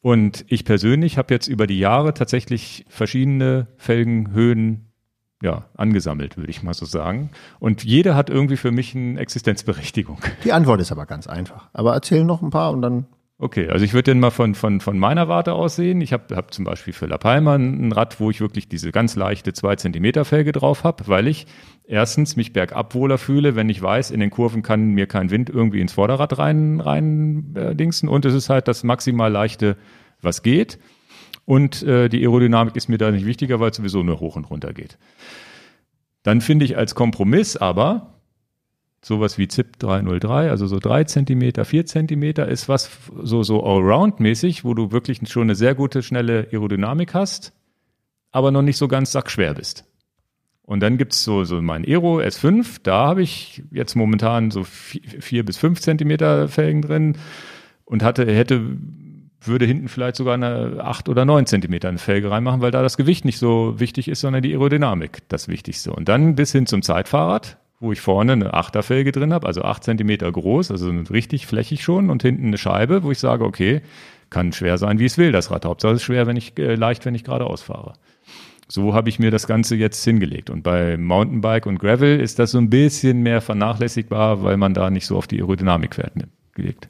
Und 0.00 0.44
ich 0.48 0.64
persönlich 0.64 1.18
habe 1.18 1.34
jetzt 1.34 1.48
über 1.48 1.66
die 1.66 1.78
Jahre 1.78 2.14
tatsächlich 2.14 2.84
verschiedene 2.88 3.66
Felgenhöhen 3.76 4.87
ja, 5.42 5.66
angesammelt, 5.76 6.36
würde 6.36 6.50
ich 6.50 6.62
mal 6.62 6.74
so 6.74 6.84
sagen. 6.84 7.30
Und 7.60 7.84
jede 7.84 8.14
hat 8.14 8.28
irgendwie 8.30 8.56
für 8.56 8.72
mich 8.72 8.94
eine 8.94 9.20
Existenzberechtigung. 9.20 10.18
Die 10.44 10.52
Antwort 10.52 10.80
ist 10.80 10.92
aber 10.92 11.06
ganz 11.06 11.26
einfach. 11.26 11.68
Aber 11.72 11.94
erzähl 11.94 12.24
noch 12.24 12.42
ein 12.42 12.50
paar 12.50 12.72
und 12.72 12.82
dann. 12.82 13.06
Okay, 13.40 13.68
also 13.68 13.84
ich 13.84 13.94
würde 13.94 14.10
den 14.10 14.18
mal 14.18 14.32
von, 14.32 14.56
von, 14.56 14.80
von 14.80 14.98
meiner 14.98 15.28
Warte 15.28 15.52
aus 15.52 15.76
sehen. 15.76 16.00
Ich 16.00 16.12
habe 16.12 16.34
hab 16.34 16.52
zum 16.52 16.64
Beispiel 16.64 16.92
für 16.92 17.06
La 17.06 17.18
Palma 17.18 17.54
ein 17.54 17.92
Rad, 17.92 18.18
wo 18.18 18.30
ich 18.30 18.40
wirklich 18.40 18.68
diese 18.68 18.90
ganz 18.90 19.14
leichte 19.14 19.52
2 19.52 19.76
Zentimeter 19.76 20.24
Felge 20.24 20.50
drauf 20.50 20.82
habe, 20.82 21.06
weil 21.06 21.28
ich 21.28 21.46
erstens 21.84 22.34
mich 22.34 22.52
bergab 22.52 22.96
wohler 22.96 23.16
fühle, 23.16 23.54
wenn 23.54 23.68
ich 23.68 23.80
weiß, 23.80 24.10
in 24.10 24.18
den 24.18 24.30
Kurven 24.30 24.62
kann 24.62 24.88
mir 24.88 25.06
kein 25.06 25.30
Wind 25.30 25.50
irgendwie 25.50 25.80
ins 25.80 25.92
Vorderrad 25.92 26.36
rein, 26.36 26.80
rein 26.80 27.54
äh, 27.54 27.76
dingsen 27.76 28.08
und 28.08 28.24
es 28.24 28.34
ist 28.34 28.50
halt 28.50 28.66
das 28.66 28.82
maximal 28.82 29.30
leichte, 29.30 29.76
was 30.20 30.42
geht. 30.42 30.80
Und 31.48 31.82
äh, 31.82 32.10
die 32.10 32.20
Aerodynamik 32.20 32.76
ist 32.76 32.90
mir 32.90 32.98
da 32.98 33.10
nicht 33.10 33.24
wichtiger, 33.24 33.58
weil 33.58 33.70
es 33.70 33.78
sowieso 33.78 34.02
nur 34.02 34.20
hoch 34.20 34.36
und 34.36 34.50
runter 34.50 34.74
geht. 34.74 34.98
Dann 36.22 36.42
finde 36.42 36.66
ich 36.66 36.76
als 36.76 36.94
Kompromiss 36.94 37.56
aber 37.56 38.20
sowas 39.00 39.38
wie 39.38 39.48
ZIP 39.48 39.78
303, 39.78 40.50
also 40.50 40.66
so 40.66 40.78
drei 40.78 41.04
Zentimeter, 41.04 41.64
vier 41.64 41.86
Zentimeter, 41.86 42.46
ist 42.48 42.68
was 42.68 42.90
so, 43.22 43.42
so 43.44 43.64
allround-mäßig, 43.64 44.62
wo 44.64 44.74
du 44.74 44.92
wirklich 44.92 45.20
schon 45.26 45.44
eine 45.44 45.54
sehr 45.54 45.74
gute, 45.74 46.02
schnelle 46.02 46.48
Aerodynamik 46.52 47.14
hast, 47.14 47.54
aber 48.30 48.50
noch 48.50 48.60
nicht 48.60 48.76
so 48.76 48.86
ganz 48.86 49.12
sackschwer 49.12 49.54
bist. 49.54 49.86
Und 50.60 50.80
dann 50.80 50.98
gibt's 50.98 51.24
so, 51.24 51.44
so 51.44 51.62
mein 51.62 51.86
Aero 51.86 52.18
S5, 52.18 52.80
da 52.82 53.06
habe 53.06 53.22
ich 53.22 53.62
jetzt 53.70 53.94
momentan 53.94 54.50
so 54.50 54.64
vier, 54.64 55.00
vier 55.18 55.44
bis 55.46 55.56
fünf 55.56 55.80
Zentimeter 55.80 56.46
Felgen 56.48 56.82
drin 56.82 57.16
und 57.86 58.02
hatte, 58.02 58.26
hätte 58.26 58.76
würde 59.48 59.66
hinten 59.66 59.88
vielleicht 59.88 60.16
sogar 60.16 60.34
eine 60.34 60.78
acht 60.82 61.08
oder 61.08 61.24
neun 61.24 61.46
Zentimeter 61.46 61.88
eine 61.88 61.98
Felge 61.98 62.30
reinmachen, 62.30 62.60
weil 62.60 62.70
da 62.70 62.82
das 62.82 62.96
Gewicht 62.96 63.24
nicht 63.24 63.38
so 63.38 63.78
wichtig 63.78 64.08
ist, 64.08 64.20
sondern 64.20 64.42
die 64.42 64.52
Aerodynamik 64.52 65.22
das 65.28 65.48
Wichtigste. 65.48 65.92
Und 65.92 66.08
dann 66.08 66.34
bis 66.34 66.52
hin 66.52 66.66
zum 66.66 66.82
Zeitfahrrad, 66.82 67.58
wo 67.80 67.92
ich 67.92 68.00
vorne 68.00 68.32
eine 68.32 68.54
Achterfelge 68.54 69.12
drin 69.12 69.32
habe, 69.32 69.46
also 69.46 69.62
acht 69.62 69.84
Zentimeter 69.84 70.30
groß, 70.30 70.70
also 70.70 70.90
richtig 71.10 71.46
flächig 71.46 71.82
schon 71.82 72.10
und 72.10 72.22
hinten 72.22 72.48
eine 72.48 72.58
Scheibe, 72.58 73.02
wo 73.02 73.10
ich 73.10 73.18
sage, 73.18 73.44
okay, 73.44 73.82
kann 74.30 74.52
schwer 74.52 74.78
sein, 74.78 74.98
wie 74.98 75.06
es 75.06 75.18
will, 75.18 75.32
das 75.32 75.50
Rad. 75.50 75.64
Hauptsache 75.64 75.94
es 75.94 76.00
ist 76.00 76.04
schwer, 76.04 76.26
wenn 76.26 76.36
ich, 76.36 76.58
äh, 76.58 76.74
leicht, 76.74 77.04
wenn 77.04 77.14
ich 77.14 77.24
geradeaus 77.24 77.62
fahre. 77.62 77.94
So 78.70 78.92
habe 78.92 79.08
ich 79.08 79.18
mir 79.18 79.30
das 79.30 79.46
Ganze 79.46 79.76
jetzt 79.76 80.04
hingelegt. 80.04 80.50
Und 80.50 80.62
bei 80.62 80.98
Mountainbike 80.98 81.64
und 81.66 81.78
Gravel 81.78 82.20
ist 82.20 82.38
das 82.38 82.50
so 82.50 82.58
ein 82.58 82.68
bisschen 82.68 83.22
mehr 83.22 83.40
vernachlässigbar, 83.40 84.42
weil 84.42 84.58
man 84.58 84.74
da 84.74 84.90
nicht 84.90 85.06
so 85.06 85.16
auf 85.16 85.26
die 85.26 85.40
Aerodynamik 85.40 85.96
Wert 85.96 86.12
gelegt. 86.52 86.88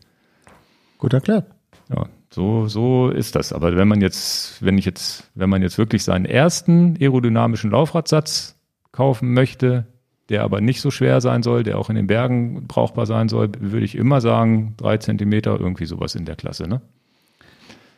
Gut 0.99 1.13
erklärt. 1.13 1.47
Ja, 1.95 2.09
so, 2.31 2.69
so 2.69 3.11
ist 3.11 3.35
das. 3.35 3.53
Aber 3.53 3.77
wenn 3.77 3.89
man 3.89 4.01
jetzt, 4.01 4.63
wenn 4.63 4.79
ich 4.79 4.85
jetzt, 4.85 5.31
wenn 5.35 5.51
man 5.51 5.63
jetzt 5.63 5.79
wirklich 5.79 6.05
seinen 6.05 6.27
ersten 6.27 6.97
aerodynamischen 7.01 7.71
Laufradsatz 7.71 8.57
kaufen 8.93 9.33
möchte, 9.33 9.87
der 10.29 10.43
aber 10.43 10.61
nicht 10.61 10.81
so 10.81 10.91
schwer 10.91 11.21
sein 11.21 11.43
soll, 11.43 11.63
der 11.63 11.79
auch 11.79 11.89
in 11.89 11.97
den 11.97 12.07
Bergen 12.07 12.67
brauchbar 12.67 13.07
sein 13.07 13.29
soll, 13.29 13.51
würde 13.59 13.85
ich 13.85 13.95
immer 13.95 14.21
sagen, 14.21 14.75
drei 14.77 14.99
Zentimeter, 14.99 15.59
irgendwie 15.59 15.87
sowas 15.87 16.15
in 16.15 16.27
der 16.27 16.37
Klasse, 16.37 16.69
ne? 16.69 16.83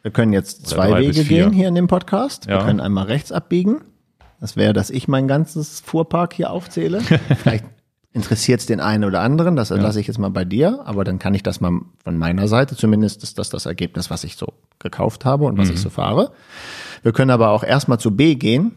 Wir 0.03 0.13
können 0.13 0.33
jetzt 0.33 0.67
zwei 0.67 0.99
Wege 0.99 1.25
gehen 1.25 1.53
hier 1.53 1.69
in 1.69 1.75
dem 1.75 1.87
Podcast. 1.87 2.47
Wir 2.49 2.59
können 2.61 2.81
einmal 2.81 3.05
rechts 3.05 3.33
abbiegen. 3.33 3.83
Das 4.41 4.57
wäre, 4.57 4.73
dass 4.73 4.89
ich 4.89 5.09
mein 5.09 5.29
ganzes 5.29 5.81
Fuhrpark 5.81 6.33
hier 6.33 6.51
aufzähle. 6.51 7.01
Vielleicht 7.43 7.67
interessiert 8.13 8.61
es 8.61 8.67
den 8.67 8.81
einen 8.81 9.05
oder 9.05 9.21
anderen, 9.21 9.57
das 9.57 9.69
ja. 9.69 9.77
lasse 9.77 10.01
ich 10.01 10.09
jetzt 10.09 10.19
mal 10.19 10.31
bei 10.31 10.45
dir, 10.45 10.81
aber 10.85 11.05
dann 11.05 11.19
kann 11.19 11.35
ich 11.35 11.43
das 11.43 11.61
mal 11.61 11.81
von 12.03 12.19
meiner 12.19 12.49
Seite, 12.49 12.77
zumindest 12.77 13.23
ist 13.23 13.39
das 13.39 13.51
das 13.51 13.67
Ergebnis, 13.67 14.11
was 14.11 14.25
ich 14.25 14.37
so 14.37 14.53
gekauft 14.79 15.25
habe 15.25 15.45
und 15.45 15.59
was 15.59 15.69
mhm. 15.69 15.75
ich 15.75 15.81
so 15.81 15.91
fahre. 15.91 16.33
Wir 17.03 17.13
können 17.13 17.31
aber 17.31 17.51
auch 17.51 17.63
erstmal 17.63 18.01
zu 18.01 18.17
B 18.17 18.35
gehen, 18.35 18.73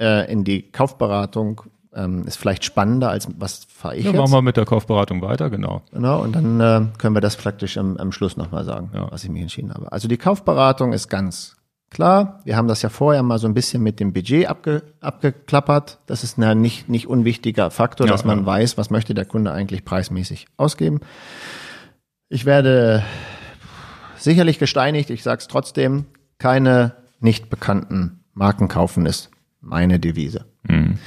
äh, 0.00 0.30
in 0.32 0.44
die 0.44 0.70
Kaufberatung, 0.70 1.62
ähm, 1.94 2.24
ist 2.26 2.36
vielleicht 2.36 2.64
spannender 2.64 3.10
als 3.10 3.28
was 3.38 3.66
fahre 3.68 3.96
ich 3.96 4.04
ja, 4.04 4.12
jetzt. 4.12 4.18
machen 4.18 4.32
wir 4.32 4.42
mit 4.42 4.56
der 4.56 4.64
Kaufberatung 4.64 5.20
weiter, 5.20 5.50
genau. 5.50 5.82
Genau, 5.92 6.22
und 6.22 6.34
dann 6.34 6.60
äh, 6.60 6.86
können 6.98 7.14
wir 7.14 7.20
das 7.20 7.36
praktisch 7.36 7.76
am, 7.76 7.96
am 7.98 8.12
Schluss 8.12 8.36
nochmal 8.36 8.64
sagen, 8.64 8.90
ja. 8.94 9.10
was 9.10 9.24
ich 9.24 9.30
mich 9.30 9.42
entschieden 9.42 9.74
habe. 9.74 9.90
Also 9.92 10.08
die 10.08 10.16
Kaufberatung 10.16 10.92
ist 10.92 11.08
ganz 11.08 11.57
klar. 11.90 12.40
Wir 12.44 12.56
haben 12.56 12.68
das 12.68 12.82
ja 12.82 12.88
vorher 12.88 13.22
mal 13.22 13.38
so 13.38 13.46
ein 13.46 13.54
bisschen 13.54 13.82
mit 13.82 14.00
dem 14.00 14.12
Budget 14.12 14.48
abge, 14.48 14.82
abgeklappert. 15.00 15.98
Das 16.06 16.24
ist 16.24 16.38
ein 16.38 16.60
nicht, 16.60 16.88
nicht 16.88 17.06
unwichtiger 17.06 17.70
Faktor, 17.70 18.06
ja, 18.06 18.12
dass 18.12 18.24
man 18.24 18.40
ja. 18.40 18.46
weiß, 18.46 18.78
was 18.78 18.90
möchte 18.90 19.14
der 19.14 19.24
Kunde 19.24 19.52
eigentlich 19.52 19.84
preismäßig 19.84 20.46
ausgeben. 20.56 21.00
Ich 22.28 22.44
werde 22.44 23.04
sicherlich 24.16 24.58
gesteinigt, 24.58 25.10
ich 25.10 25.22
sage 25.22 25.40
es 25.40 25.48
trotzdem, 25.48 26.06
keine 26.38 26.92
nicht 27.20 27.50
bekannten 27.50 28.24
Marken 28.34 28.68
kaufen 28.68 29.06
ist 29.06 29.30
meine 29.60 29.98
Devise. 29.98 30.44
Mhm. 30.62 30.98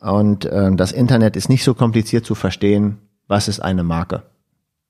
Und 0.00 0.44
äh, 0.46 0.74
das 0.74 0.92
Internet 0.92 1.36
ist 1.36 1.48
nicht 1.48 1.64
so 1.64 1.74
kompliziert 1.74 2.26
zu 2.26 2.34
verstehen, 2.34 2.98
was 3.28 3.48
ist 3.48 3.60
eine 3.60 3.84
Marke. 3.84 4.24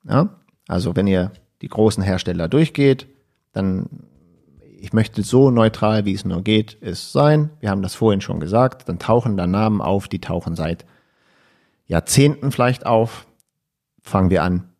Ja? 0.09 0.31
Also 0.69 0.97
wenn 0.97 1.07
ihr 1.07 1.33
die 1.61 1.69
großen 1.69 2.03
Hersteller 2.03 2.49
durchgeht, 2.49 3.07
dann 3.53 3.87
ich 4.83 4.93
möchte 4.93 5.23
so 5.23 5.53
neutral, 5.53 6.07
wie 6.07 6.13
es 6.13 6.25
nur 6.25 6.43
geht, 6.43 6.77
es 6.81 7.13
sein. 7.13 7.51
Wir 7.61 7.71
haben 7.71 7.83
das 7.83 7.95
vorhin 7.95 8.21
schon 8.21 8.41
gesagt. 8.41 8.89
Dann 8.89 8.99
tauchen 8.99 9.37
da 9.37 9.47
Namen 9.47 9.81
auf, 9.81 10.09
die 10.09 10.21
tauchen 10.21 10.57
seit 10.57 10.85
Jahrzehnten 11.87 12.51
vielleicht 12.51 12.85
auf. 12.85 13.29
Fangen 14.03 14.31
wir 14.31 14.43
an. 14.43 14.73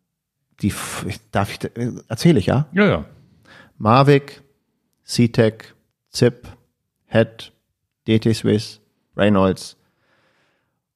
Die, 0.61 0.73
darf 1.31 1.53
ich, 1.53 1.71
erzähle 2.09 2.39
ich 2.39 2.47
ja? 2.47 2.67
Ja, 2.73 2.85
ja. 2.85 3.05
Mavic, 3.77 4.43
CTEC, 5.05 5.73
ZIP, 6.09 6.49
Head, 7.05 7.53
DT 8.05 8.35
Swiss, 8.35 8.81
Reynolds, 9.15 9.77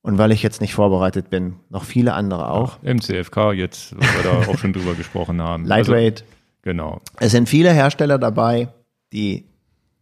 und 0.01 0.17
weil 0.17 0.33
ich 0.33 0.43
jetzt 0.43 0.59
nicht 0.59 0.73
vorbereitet 0.73 1.29
bin, 1.29 1.55
noch 1.69 1.85
viele 1.85 2.13
andere 2.13 2.49
auch. 2.49 2.77
Ja, 2.81 2.93
MCFK 2.93 3.53
jetzt, 3.53 3.97
was 3.97 4.05
wir 4.15 4.23
da 4.23 4.51
auch 4.51 4.57
schon 4.57 4.73
drüber 4.73 4.93
gesprochen 4.95 5.41
haben. 5.41 5.65
Lightweight. 5.65 6.21
Also, 6.21 6.33
genau. 6.63 7.01
Es 7.19 7.31
sind 7.31 7.47
viele 7.47 7.71
Hersteller 7.71 8.17
dabei, 8.17 8.69
die 9.13 9.45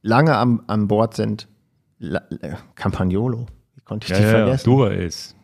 lange 0.02 0.36
am, 0.36 0.64
an 0.68 0.88
Bord 0.88 1.16
sind. 1.16 1.48
La, 1.98 2.22
Campagnolo, 2.76 3.46
wie 3.76 3.82
konnte 3.82 4.06
ich 4.06 4.12
ja, 4.12 4.18
die 4.18 4.24
ja, 4.24 4.30
vergessen? 4.30 4.66
Dura 4.66 4.90
ist. 4.90 5.36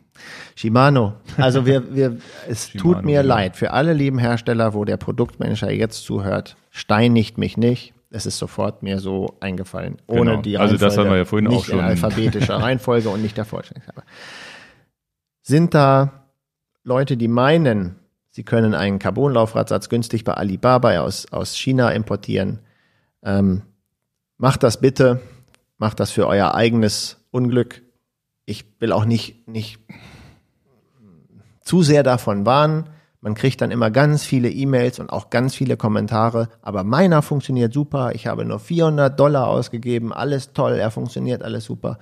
Shimano. 0.56 1.14
Also 1.38 1.66
wir, 1.66 1.96
wir, 1.96 2.18
es 2.48 2.70
Shimano, 2.70 2.94
tut 2.94 3.06
mir 3.06 3.16
ja. 3.16 3.22
leid 3.22 3.56
für 3.56 3.72
alle 3.72 3.94
lieben 3.94 4.20
Hersteller, 4.20 4.74
wo 4.74 4.86
der 4.86 4.98
Produktmanager 4.98 5.72
jetzt 5.72 6.04
zuhört. 6.04 6.58
Steinigt 6.70 7.38
mich 7.38 7.58
nicht. 7.58 7.94
Es 8.14 8.26
ist 8.26 8.38
sofort 8.38 8.84
mir 8.84 9.00
so 9.00 9.36
eingefallen, 9.40 9.98
ohne 10.06 10.32
genau. 10.32 10.42
die 10.42 10.56
Reihenfolge. 10.56 10.74
Also 10.74 10.86
das 10.86 10.98
haben 10.98 11.10
wir 11.10 11.18
ja 11.18 11.26
vorhin 11.26 11.48
auch 11.48 11.64
schon. 11.64 11.80
in 11.80 11.86
alphabetischer 11.86 12.56
Reihenfolge 12.62 13.10
und 13.10 13.22
nicht 13.22 13.38
der 13.38 13.46
Vollständigkeit. 13.46 14.04
Sind 15.42 15.74
da 15.74 16.26
Leute, 16.84 17.16
die 17.16 17.30
meinen, 17.30 17.96
sie 18.30 18.44
können 18.44 18.74
einen 18.74 19.00
Carbonlaufradsatz 19.00 19.88
günstig 19.88 20.26
bei 20.26 20.34
Alibaba 20.34 21.00
aus, 21.00 21.32
aus 21.32 21.56
China 21.56 21.92
importieren? 21.92 22.60
Ähm, 23.24 23.64
macht 24.38 24.64
das 24.64 24.80
bitte. 24.80 25.22
Macht 25.78 26.00
das 26.00 26.12
für 26.12 26.28
euer 26.28 26.54
eigenes 26.54 27.18
Unglück. 27.32 27.82
Ich 28.46 28.66
will 28.80 28.92
auch 28.92 29.06
nicht, 29.06 29.48
nicht 29.48 29.80
zu 31.62 31.84
sehr 31.84 32.04
davon 32.04 32.46
warnen. 32.46 32.90
Man 33.24 33.36
kriegt 33.36 33.62
dann 33.62 33.70
immer 33.70 33.92
ganz 33.92 34.24
viele 34.24 34.50
E-Mails 34.50 35.00
und 35.00 35.12
auch 35.12 35.30
ganz 35.30 35.54
viele 35.54 35.78
Kommentare. 35.78 36.50
Aber 36.64 36.84
meiner 36.84 37.22
funktioniert 37.22 37.72
super. 37.72 38.14
Ich 38.16 38.26
habe 38.26 38.46
nur 38.46 38.60
400 38.60 39.20
Dollar 39.20 39.48
ausgegeben. 39.48 40.12
Alles 40.12 40.54
toll. 40.54 40.74
Er 40.74 40.90
funktioniert 40.90 41.44
alles 41.44 41.66
super. 41.66 42.00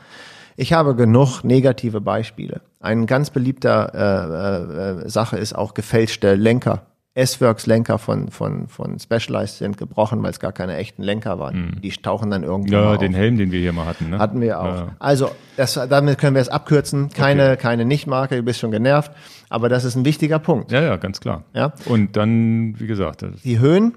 Ich 0.56 0.74
habe 0.74 0.96
genug 0.96 1.44
negative 1.44 2.02
Beispiele. 2.02 2.62
Ein 2.80 3.06
ganz 3.06 3.30
beliebter 3.30 3.94
äh, 3.94 5.06
äh, 5.06 5.10
Sache 5.10 5.38
ist 5.38 5.54
auch 5.54 5.74
gefälschte 5.74 6.36
Lenker. 6.36 6.86
S-Works 7.20 7.66
Lenker 7.66 7.98
von, 7.98 8.30
von, 8.30 8.68
von 8.68 8.98
Specialized 8.98 9.58
sind 9.58 9.78
gebrochen, 9.78 10.24
weil 10.24 10.32
es 10.32 10.40
gar 10.40 10.54
keine 10.54 10.78
echten 10.78 11.04
Lenker 11.04 11.38
waren. 11.38 11.72
Mhm. 11.76 11.82
Die 11.82 11.90
tauchen 11.92 12.32
dann 12.32 12.44
irgendwo 12.44 12.74
Ja, 12.74 12.98
den 12.98 13.14
Helm, 13.14 13.38
den 13.38 13.52
wir 13.52 13.60
hier 13.60 13.74
mal 13.74 13.86
hatten. 13.86 14.10
Ne? 14.10 14.20
Hatten 14.20 14.40
wir 14.40 14.60
auch. 14.60 14.66
Ja. 14.66 14.96
Also 15.00 15.32
das, 15.58 15.74
damit 15.74 16.18
können 16.18 16.36
wir 16.36 16.42
es 16.42 16.50
abkürzen. 16.50 17.10
Keine, 17.10 17.52
okay. 17.52 17.58
keine 17.58 17.86
Nichtmarke, 17.86 18.38
du 18.38 18.44
bist 18.44 18.60
schon 18.60 18.72
genervt. 18.72 19.12
Aber 19.50 19.68
das 19.68 19.84
ist 19.84 19.96
ein 19.96 20.06
wichtiger 20.06 20.40
Punkt. 20.40 20.72
Ja, 20.72 20.82
ja, 20.82 20.96
ganz 20.96 21.20
klar. 21.20 21.44
Ja. 21.54 21.74
Und 21.86 22.16
dann, 22.16 22.80
wie 22.80 22.88
gesagt. 22.88 23.26
Die 23.44 23.60
Höhen 23.60 23.94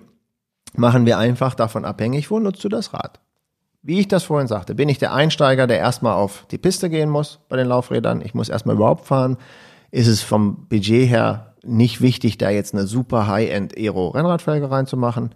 machen 0.75 1.07
wir 1.07 1.19
einfach 1.19 1.55
davon 1.55 1.85
abhängig, 1.85 2.31
wo 2.31 2.41
nutzt 2.41 2.65
du 2.65 2.69
das 2.69 2.93
Rad. 2.93 3.21
Wie 3.83 4.01
ich 4.01 4.09
das 4.09 4.25
vorhin 4.25 4.49
sagte, 4.49 4.75
bin 4.75 4.89
ich 4.89 4.99
der 4.99 5.13
Einsteiger, 5.13 5.67
der 5.67 5.79
erstmal 5.79 6.15
auf 6.15 6.47
die 6.51 6.59
Piste 6.59 6.91
gehen 6.91 7.09
muss 7.09 7.41
bei 7.49 7.57
den 7.57 7.67
Laufrädern. 7.67 8.21
Ich 8.21 8.35
muss 8.35 8.49
erstmal 8.49 8.77
überhaupt 8.77 9.07
fahren. 9.07 9.37
Ist 9.91 10.07
es 10.07 10.23
vom 10.23 10.69
Budget 10.69 11.09
her 11.09 11.52
nicht 11.65 12.01
wichtig, 12.01 12.39
da 12.39 12.51
jetzt 12.51 12.75
eine 12.75 12.87
super 12.87 13.27
High-End 13.27 13.77
Aero 13.77 14.09
Rennradfelge 14.09 14.71
reinzumachen? 14.71 15.35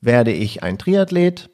Werde 0.00 0.32
ich 0.32 0.62
ein 0.62 0.78
Triathlet 0.78 1.50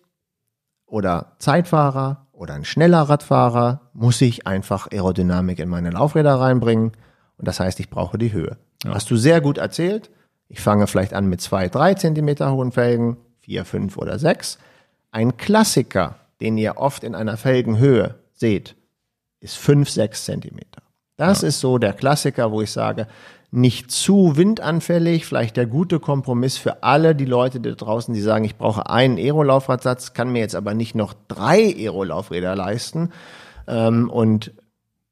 oder 0.87 1.37
Zeitfahrer 1.39 2.27
oder 2.33 2.55
ein 2.55 2.65
schneller 2.65 3.03
Radfahrer, 3.03 3.91
muss 3.93 4.21
ich 4.21 4.47
einfach 4.47 4.91
Aerodynamik 4.91 5.59
in 5.59 5.69
meine 5.69 5.91
Laufräder 5.91 6.35
reinbringen. 6.35 6.93
Und 7.39 7.49
das 7.49 7.61
heißt, 7.61 7.81
ich 7.81 7.91
brauche 7.91 8.19
die 8.19 8.33
Höhe. 8.33 8.59
Ja. 8.85 8.95
Hast 8.95 9.11
du 9.11 9.17
sehr 9.17 9.41
gut 9.41 9.59
erzählt. 9.59 10.11
Ich 10.49 10.61
fange 10.61 10.87
vielleicht 10.87 11.15
an 11.15 11.27
mit 11.27 11.41
zwei, 11.41 11.69
drei 11.69 11.95
Zentimeter 11.95 12.53
hohen 12.53 12.71
Felgen, 12.71 13.17
vier, 13.41 13.65
fünf 13.65 13.97
oder 13.97 14.19
sechs. 14.19 14.59
Ein 15.11 15.37
Klassiker 15.37 16.17
den 16.41 16.59
ihr 16.59 16.77
oft 16.77 17.05
in 17.05 17.15
einer 17.15 17.37
Felgenhöhe 17.37 18.17
seht, 18.35 18.77
ist 19.41 19.57
5, 19.57 19.89
6 19.89 20.25
Zentimeter. 20.25 20.83
Das 21.17 21.43
ja. 21.43 21.49
ist 21.49 21.61
so 21.61 21.79
der 21.79 21.93
Klassiker, 21.93 22.51
wo 22.51 22.61
ich 22.61 22.71
sage, 22.71 23.07
nicht 23.55 23.93
zu 23.93 24.37
windanfällig, 24.37 25.27
vielleicht 25.27 25.57
der 25.57 25.67
gute 25.67 26.01
Kompromiss 26.01 26.59
für 26.59 26.83
alle 26.83 27.15
die 27.15 27.25
Leute 27.25 27.61
da 27.61 27.71
draußen, 27.71 28.13
die 28.13 28.21
sagen, 28.21 28.45
ich 28.45 28.57
brauche 28.57 28.91
einen 28.91 29.17
Aero-Laufradsatz, 29.17 30.13
kann 30.13 30.33
mir 30.33 30.41
jetzt 30.41 30.57
aber 30.57 30.75
nicht 30.75 30.97
noch 30.97 31.15
drei 31.29 31.73
Aero-Laufräder 31.77 32.57
leisten. 32.57 33.11
Ähm, 33.69 34.11
und 34.11 34.53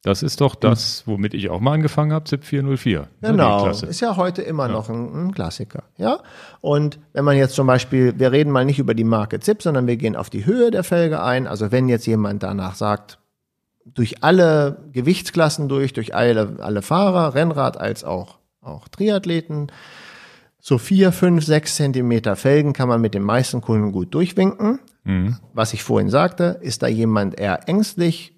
das 0.03 0.25
ist 0.25 0.41
doch 0.41 0.57
das, 0.57 1.05
womit 1.07 1.35
ich 1.35 1.51
auch 1.51 1.61
mal 1.61 1.75
angefangen 1.75 2.13
habe, 2.13 2.25
ZIP 2.25 2.43
404. 2.43 3.07
Genau, 3.21 3.69
ist 3.69 4.01
ja 4.01 4.17
heute 4.17 4.43
immer 4.43 4.67
ja. 4.67 4.73
noch 4.73 4.89
ein, 4.89 5.29
ein, 5.29 5.33
Klassiker. 5.33 5.85
Ja, 5.97 6.19
und 6.61 6.99
wenn 7.13 7.25
man 7.25 7.37
jetzt 7.37 7.55
zum 7.55 7.69
Beispiel, 7.69 8.19
wir 8.19 8.33
reden 8.33 8.51
mal 8.51 8.65
nicht 8.65 8.81
über 8.81 8.95
die 8.95 9.05
Marke 9.05 9.39
ZIP, 9.39 9.63
sondern 9.63 9.87
wir 9.87 9.97
gehen 9.97 10.17
auf 10.17 10.31
die 10.31 10.45
Höhe 10.45 10.73
der 10.73 10.83
Felge 10.83 11.23
ein. 11.23 11.47
Also 11.47 11.71
wenn 11.71 11.89
jetzt 11.89 12.07
jemand 12.07 12.43
danach 12.43 12.75
sagt, 12.75 13.19
durch 13.85 14.23
alle 14.23 14.85
Gewichtsklassen 14.93 15.69
durch, 15.69 15.93
durch 15.93 16.15
alle, 16.15 16.57
alle 16.61 16.83
Fahrer, 16.83 17.35
Rennrad 17.35 17.79
als 17.79 18.05
auch, 18.05 18.39
auch 18.61 18.89
Triathleten, 18.89 19.71
so 20.61 20.79
vier, 20.79 21.11
fünf, 21.11 21.45
sechs 21.45 21.75
Zentimeter 21.75 22.37
Felgen 22.37 22.73
kann 22.73 22.89
man 22.89 23.01
mit 23.01 23.15
den 23.15 23.25
meisten 23.25 23.61
Kunden 23.61 23.91
gut 23.91 24.15
durchwinken. 24.15 24.79
Mhm. 25.03 25.39
Was 25.53 25.73
ich 25.73 25.83
vorhin 25.83 26.09
sagte, 26.09 26.61
ist 26.61 26.85
da 26.85 26.87
jemand 26.87 27.39
eher 27.39 27.69
ängstlich 27.69 28.37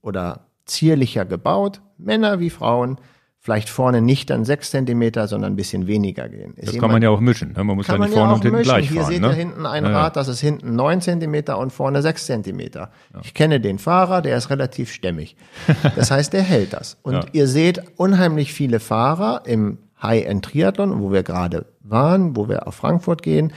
oder 0.00 0.46
zierlicher 0.64 1.26
gebaut, 1.26 1.82
Männer 1.98 2.40
wie 2.40 2.48
Frauen, 2.48 2.98
vielleicht 3.46 3.68
vorne 3.68 4.02
nicht 4.02 4.28
dann 4.30 4.44
sechs 4.44 4.72
Zentimeter, 4.72 5.28
sondern 5.28 5.52
ein 5.52 5.56
bisschen 5.56 5.86
weniger 5.86 6.28
gehen. 6.28 6.54
Ist 6.56 6.72
das 6.72 6.80
kann 6.80 6.90
man 6.90 7.00
ja 7.00 7.10
auch 7.10 7.20
mischen. 7.20 7.52
Ne? 7.52 7.62
Man 7.62 7.76
muss 7.76 7.86
ja 7.86 7.96
nicht 7.96 8.12
vorne 8.12 8.30
ja 8.30 8.34
und 8.34 8.42
hinten 8.42 8.56
mischen. 8.58 8.68
gleich 8.72 8.88
Hier 8.90 9.02
fahren. 9.02 9.12
seht 9.12 9.22
ne? 9.22 9.28
ihr 9.28 9.34
hinten 9.34 9.66
ein 9.66 9.84
Ja, 9.84 9.90
ja. 9.90 10.00
Rad, 10.00 10.16
das 10.16 10.26
ist 10.26 10.40
hinten 10.40 10.74
neun 10.74 11.00
Zentimeter 11.00 11.56
und 11.56 11.72
vorne 11.72 12.02
sechs 12.02 12.26
Zentimeter. 12.26 12.90
Ich 13.22 13.34
kenne 13.34 13.60
den 13.60 13.78
Fahrer, 13.78 14.20
der 14.20 14.36
ist 14.36 14.50
relativ 14.50 14.90
stämmig. 14.92 15.36
Das 15.94 16.10
heißt, 16.10 16.32
der 16.32 16.42
hält 16.42 16.72
das. 16.72 16.96
Und 17.04 17.14
Ja. 17.14 17.20
ihr 17.30 17.46
seht 17.46 17.80
unheimlich 17.96 18.52
viele 18.52 18.80
Fahrer 18.80 19.42
im 19.44 19.78
High-End-Triathlon, 20.02 21.00
wo 21.00 21.12
wir 21.12 21.22
gerade 21.22 21.66
waren, 21.84 22.34
wo 22.34 22.48
wir 22.48 22.66
auf 22.66 22.74
Frankfurt 22.74 23.22
gehen, 23.22 23.52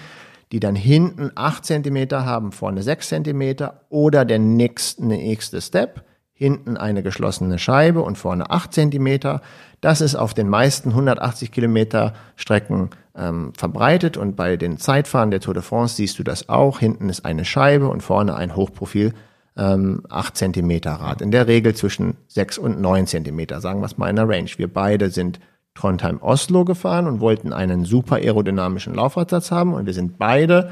die 0.52 0.60
dann 0.60 0.76
hinten 0.76 1.32
acht 1.34 1.66
Zentimeter 1.66 2.26
haben, 2.26 2.52
vorne 2.52 2.84
sechs 2.84 3.08
Zentimeter 3.10 3.82
oder 3.90 4.24
der 4.24 4.38
nächste, 4.38 5.04
nächste 5.04 5.62
Step, 5.62 6.04
hinten 6.40 6.78
eine 6.78 7.04
geschlossene 7.04 7.60
Scheibe 7.60 8.02
und 8.02 8.18
vorne 8.18 8.50
acht 8.50 8.74
Zentimeter. 8.74 9.42
Das 9.82 10.00
ist 10.00 10.16
auf 10.16 10.34
den 10.34 10.48
meisten 10.48 10.92
180 10.92 11.52
Kilometer 11.52 12.14
Strecken 12.38 12.92
ähm, 13.14 13.52
verbreitet 13.58 14.16
und 14.16 14.38
bei 14.38 14.56
den 14.56 14.78
Zeitfahren 14.78 15.32
der 15.32 15.42
Tour 15.42 15.54
de 15.54 15.62
France 15.62 15.98
siehst 15.98 16.18
du 16.18 16.24
das 16.24 16.48
auch. 16.48 16.80
Hinten 16.80 17.10
ist 17.10 17.26
eine 17.26 17.44
Scheibe 17.44 17.90
und 17.90 18.02
vorne 18.02 18.36
ein 18.36 18.56
Hochprofil 18.56 19.14
ähm, 19.58 20.04
8 20.10 20.38
Zentimeter 20.38 20.94
Rad. 20.94 21.22
In 21.22 21.32
der 21.32 21.48
Regel 21.48 21.76
zwischen 21.76 22.16
6 22.28 22.58
und 22.58 22.80
9 22.80 23.06
Zentimeter, 23.06 23.60
sagen 23.60 23.82
wir 23.82 23.88
es 23.88 23.98
mal 23.98 24.10
in 24.10 24.16
der 24.16 24.30
Range. 24.30 24.50
Wir 24.56 24.74
beide 24.74 25.10
sind 25.10 25.42
Trondheim-Oslo 25.76 26.64
gefahren 26.64 27.06
und 27.06 27.20
wollten 27.20 27.52
einen 27.52 27.84
super 27.84 28.16
aerodynamischen 28.16 28.94
Laufradsatz 28.94 29.52
haben 29.52 29.74
und 29.74 29.86
wir 29.86 29.94
sind 29.94 30.18
beide 30.18 30.72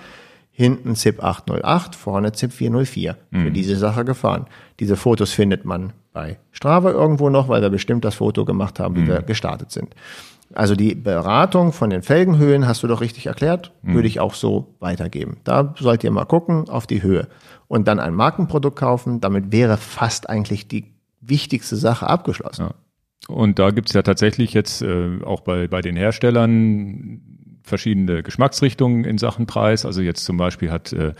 hinten 0.57 0.95
ZIP 0.95 1.23
808, 1.23 1.95
vorne 1.95 2.31
ZIP 2.31 2.51
404 2.51 3.15
für 3.31 3.51
diese 3.51 3.75
Sache 3.75 4.03
gefahren. 4.03 4.47
Diese 4.79 4.95
Fotos 4.95 5.31
findet 5.31 5.65
man 5.65 5.93
bei 6.13 6.39
Strava 6.51 6.89
irgendwo 6.89 7.29
noch, 7.29 7.47
weil 7.47 7.61
wir 7.61 7.69
bestimmt 7.69 8.03
das 8.03 8.15
Foto 8.15 8.43
gemacht 8.43 8.79
haben, 8.79 8.95
wie 8.95 9.05
wir 9.05 9.21
gestartet 9.21 9.71
sind. 9.71 9.93
Also 10.55 10.75
die 10.75 10.95
Beratung 10.95 11.73
von 11.73 11.91
den 11.91 12.01
Felgenhöhen 12.01 12.67
hast 12.67 12.81
du 12.81 12.87
doch 12.87 13.01
richtig 13.01 13.27
erklärt, 13.27 13.71
würde 13.83 14.07
ich 14.07 14.19
auch 14.19 14.33
so 14.33 14.73
weitergeben. 14.79 15.37
Da 15.43 15.75
sollt 15.77 16.03
ihr 16.03 16.09
mal 16.09 16.25
gucken 16.25 16.67
auf 16.69 16.87
die 16.87 17.03
Höhe 17.03 17.27
und 17.67 17.87
dann 17.87 17.99
ein 17.99 18.15
Markenprodukt 18.15 18.79
kaufen. 18.79 19.21
Damit 19.21 19.51
wäre 19.51 19.77
fast 19.77 20.27
eigentlich 20.27 20.67
die 20.67 20.85
wichtigste 21.21 21.75
Sache 21.75 22.07
abgeschlossen. 22.07 22.69
Und 23.27 23.59
da 23.59 23.69
gibt's 23.69 23.93
ja 23.93 24.01
tatsächlich 24.01 24.53
jetzt 24.53 24.81
äh, 24.81 25.19
auch 25.23 25.41
bei, 25.41 25.67
bei 25.67 25.81
den 25.81 25.95
Herstellern 25.95 27.36
verschiedene 27.67 28.23
Geschmacksrichtungen 28.23 29.03
in 29.03 29.17
Sachen 29.17 29.45
Preis. 29.45 29.85
Also 29.85 30.01
jetzt 30.01 30.25
zum 30.25 30.37
Beispiel 30.37 30.71
hat 30.71 30.93
äh, 30.93 31.13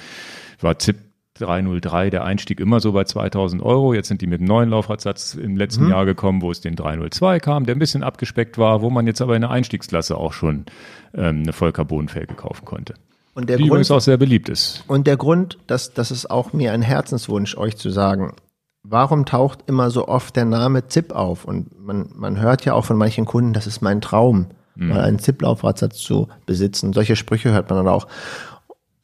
war 0.60 0.80
ZIP 0.80 0.98
303 1.36 2.10
der 2.10 2.24
Einstieg 2.24 2.60
immer 2.60 2.80
so 2.80 2.92
bei 2.94 3.04
2000 3.04 3.62
Euro. 3.62 3.94
Jetzt 3.94 4.08
sind 4.08 4.22
die 4.22 4.28
mit 4.28 4.40
dem 4.40 4.48
neuen 4.48 4.70
Laufradsatz 4.70 5.36
im 5.36 5.56
letzten 5.56 5.86
Mhm. 5.86 5.90
Jahr 5.92 6.06
gekommen, 6.06 6.42
wo 6.42 6.52
es 6.52 6.62
den 6.62 6.76
302 6.76 7.40
kam, 7.40 7.66
der 7.66 7.76
ein 7.76 7.80
bisschen 7.80 8.04
abgespeckt 8.04 8.58
war, 8.58 8.82
wo 8.82 8.90
man 8.90 9.06
jetzt 9.08 9.22
aber 9.22 9.36
in 9.36 9.42
der 9.42 9.52
Einstiegsklasse 9.52 10.18
auch 10.18 10.34
schon 10.34 10.66
ähm, 11.14 11.44
eine 11.44 11.54
Vollcarbonfelge 11.54 12.34
kaufen 12.34 12.66
konnte. 12.66 12.96
Und 13.36 13.50
der 13.50 13.58
Die 13.58 13.64
Grund, 13.64 13.70
übrigens 13.70 13.92
auch 13.92 14.02
sehr 14.02 14.18
beliebt 14.18 14.50
ist. 14.50 14.84
Und 14.88 15.06
der 15.06 15.16
Grund, 15.16 15.60
das, 15.68 15.94
das 15.94 16.10
ist 16.10 16.32
auch 16.32 16.54
mir 16.54 16.74
ein 16.74 16.82
Herzenswunsch, 16.82 17.56
euch 17.56 17.78
zu 17.78 17.92
sagen, 17.92 18.34
warum 18.82 19.26
taucht 19.26 19.60
immer 19.68 19.92
so 19.92 20.08
oft 20.08 20.36
der 20.36 20.46
Name 20.46 20.88
ZIP 20.88 21.12
auf? 21.14 21.46
Und 21.46 21.80
man, 21.80 22.10
man 22.16 22.40
hört 22.42 22.66
ja 22.66 22.74
auch 22.74 22.86
von 22.86 22.98
manchen 22.98 23.26
Kunden, 23.26 23.54
das 23.54 23.68
ist 23.68 23.82
mein 23.82 24.02
Traum, 24.02 24.48
mal 24.80 25.02
einen 25.02 25.20
ZIP-Laufradsatz 25.20 25.98
zu 25.98 26.28
besitzen. 26.46 26.94
Solche 26.94 27.16
Sprüche 27.16 27.52
hört 27.52 27.70
man 27.70 27.84
dann 27.84 27.94
auch. 27.94 28.08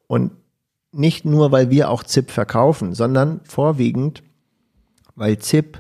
Und 0.08 0.32
nicht 0.92 1.26
nur, 1.26 1.52
weil 1.52 1.70
wir 1.70 1.90
auch 1.90 2.04
ZIP 2.04 2.32
verkaufen, 2.32 2.94
sondern 2.94 3.42
vorwiegend, 3.44 4.24
weil 5.16 5.40
ZIP 5.40 5.80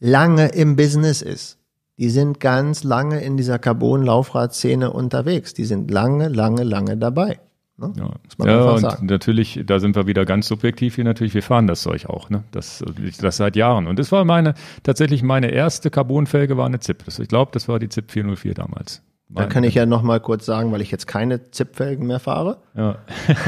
lange 0.00 0.48
im 0.48 0.76
Business 0.76 1.22
ist. 1.22 1.58
Die 1.98 2.10
sind 2.10 2.38
ganz 2.38 2.84
lange 2.84 3.20
in 3.20 3.36
dieser 3.36 3.58
Carbon-Laufradszene 3.58 4.92
unterwegs. 4.92 5.54
Die 5.54 5.64
sind 5.64 5.90
lange, 5.90 6.28
lange, 6.28 6.62
lange 6.62 6.96
dabei. 6.96 7.40
Ne? 7.76 7.92
Ja, 7.96 8.46
ja 8.46 8.70
und 8.70 8.80
sagen. 8.80 9.06
natürlich, 9.06 9.60
da 9.64 9.78
sind 9.78 9.94
wir 9.94 10.06
wieder 10.06 10.24
ganz 10.24 10.48
subjektiv 10.48 10.96
hier 10.96 11.04
natürlich, 11.04 11.34
wir 11.34 11.44
fahren 11.44 11.68
das 11.68 11.82
Zeug 11.82 12.06
auch, 12.06 12.28
ne? 12.28 12.42
Das, 12.50 12.84
das 13.20 13.36
seit 13.36 13.54
Jahren. 13.54 13.86
Und 13.86 14.00
das 14.00 14.10
war 14.10 14.24
meine, 14.24 14.54
tatsächlich 14.82 15.22
meine 15.22 15.50
erste 15.50 15.88
Carbonfelge 15.90 16.56
war 16.56 16.66
eine 16.66 16.80
ZIP. 16.80 17.04
Das, 17.04 17.20
ich 17.20 17.28
glaube, 17.28 17.52
das 17.52 17.68
war 17.68 17.78
die 17.78 17.88
ZIP 17.88 18.10
404 18.10 18.54
damals. 18.54 19.02
Da 19.30 19.44
kann 19.44 19.62
ich 19.62 19.74
ja 19.74 19.84
noch 19.84 20.02
mal 20.02 20.20
kurz 20.20 20.46
sagen, 20.46 20.72
weil 20.72 20.80
ich 20.80 20.90
jetzt 20.90 21.06
keine 21.06 21.50
ZIP-Felgen 21.50 22.06
mehr 22.06 22.18
fahre. 22.18 22.58
Ja, 22.74 22.96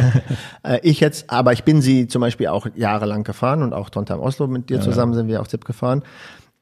Äh, 0.63 0.81
ich 0.83 1.01
jetzt, 1.01 1.31
aber 1.31 1.55
ich 1.55 1.65
bin 1.65 1.81
sie 1.81 2.07
zum 2.07 2.21
Beispiel 2.21 2.49
auch 2.49 2.67
jahrelang 2.75 3.25
gefahren 3.25 3.63
und 3.63 3.73
auch 3.73 3.89
Trondheim 3.89 4.21
Oslo 4.21 4.47
mit 4.47 4.69
dir 4.69 4.81
zusammen 4.83 5.15
sind 5.15 5.27
wir 5.27 5.41
auch 5.41 5.47
ZIP 5.47 5.65
gefahren. 5.65 6.03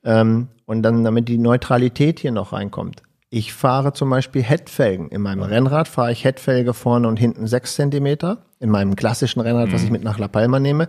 Ähm, 0.05 0.47
und 0.67 0.83
dann, 0.83 1.03
damit 1.03 1.29
die 1.29 1.39
Neutralität 1.39 2.21
hier 2.21 2.31
noch 2.31 2.53
reinkommt. 2.53 3.03
Ich 3.31 3.53
fahre 3.53 3.93
zum 3.93 4.09
Beispiel 4.09 4.43
Headfelgen. 4.43 5.09
In 5.09 5.21
meinem 5.21 5.43
Rennrad 5.43 5.89
fahre 5.89 6.13
ich 6.13 6.25
Headfelge 6.25 6.73
vorne 6.73 7.09
und 7.09 7.19
hinten 7.19 7.47
sechs 7.47 7.75
Zentimeter. 7.75 8.45
In 8.61 8.71
meinem 8.71 8.97
klassischen 8.97 9.41
Rennrad, 9.41 9.73
was 9.73 9.83
ich 9.83 9.91
mit 9.91 10.05
nach 10.05 10.19
La 10.19 10.29
Palma 10.29 10.61
nehme. 10.61 10.89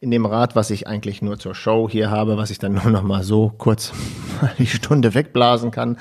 In 0.00 0.10
dem 0.10 0.24
Rad, 0.26 0.54
was 0.54 0.70
ich 0.70 0.86
eigentlich 0.86 1.20
nur 1.22 1.38
zur 1.38 1.54
Show 1.54 1.88
hier 1.90 2.10
habe, 2.10 2.36
was 2.36 2.50
ich 2.50 2.58
dann 2.58 2.74
nur 2.74 2.90
noch 2.90 3.02
mal 3.02 3.22
so 3.22 3.52
kurz 3.56 3.92
die 4.58 4.66
Stunde 4.66 5.14
wegblasen 5.14 5.70
kann. 5.70 5.96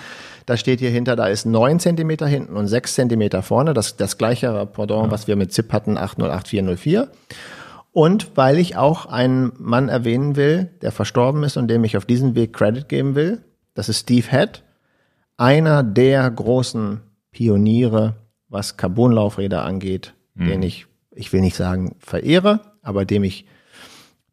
Da 0.49 0.57
steht 0.57 0.79
hier 0.79 0.89
hinter, 0.89 1.15
da 1.15 1.27
ist 1.27 1.45
neun 1.45 1.79
Zentimeter 1.79 2.25
hinten 2.25 2.55
und 2.55 2.65
sechs 2.65 2.95
Zentimeter 2.95 3.43
vorne. 3.43 3.75
Das, 3.75 3.97
das 3.97 4.17
gleiche 4.17 4.65
Pendant, 4.65 5.11
was 5.11 5.27
wir 5.27 5.35
mit 5.35 5.53
ZIP 5.53 5.71
hatten, 5.71 5.95
808404. 5.95 7.11
Und 7.91 8.31
weil 8.33 8.57
ich 8.57 8.75
auch 8.75 9.05
einen 9.05 9.51
Mann 9.59 9.89
erwähnen 9.89 10.35
will, 10.35 10.71
der 10.81 10.91
verstorben 10.91 11.43
ist 11.43 11.55
und 11.55 11.67
dem 11.67 11.83
ich 11.83 11.97
auf 11.97 12.05
diesem 12.05 12.33
Weg 12.33 12.53
Credit 12.53 12.89
geben 12.89 13.13
will. 13.13 13.43
Das 13.75 13.89
ist 13.89 13.99
Steve 13.99 14.25
Head, 14.27 14.63
einer 15.37 15.83
der 15.83 16.27
großen 16.31 17.01
Pioniere, 17.29 18.15
was 18.47 18.75
Carbonlaufräder 18.75 19.63
angeht, 19.63 20.15
den 20.33 20.63
ich, 20.63 20.87
ich 21.13 21.31
will 21.31 21.41
nicht 21.41 21.57
sagen 21.57 21.95
verehre, 21.99 22.61
aber 22.81 23.05
dem 23.05 23.23
ich 23.23 23.45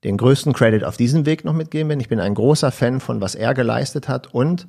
den 0.03 0.17
größten 0.17 0.55
Credit 0.55 0.83
auf 0.83 0.97
diesem 0.97 1.27
Weg 1.27 1.45
noch 1.45 1.53
mitgeben 1.53 1.91
will. 1.91 2.01
Ich 2.01 2.09
bin 2.09 2.21
ein 2.21 2.33
großer 2.33 2.73
Fan 2.73 3.01
von, 3.01 3.21
was 3.21 3.35
er 3.35 3.53
geleistet 3.53 4.09
hat 4.09 4.33
und 4.33 4.67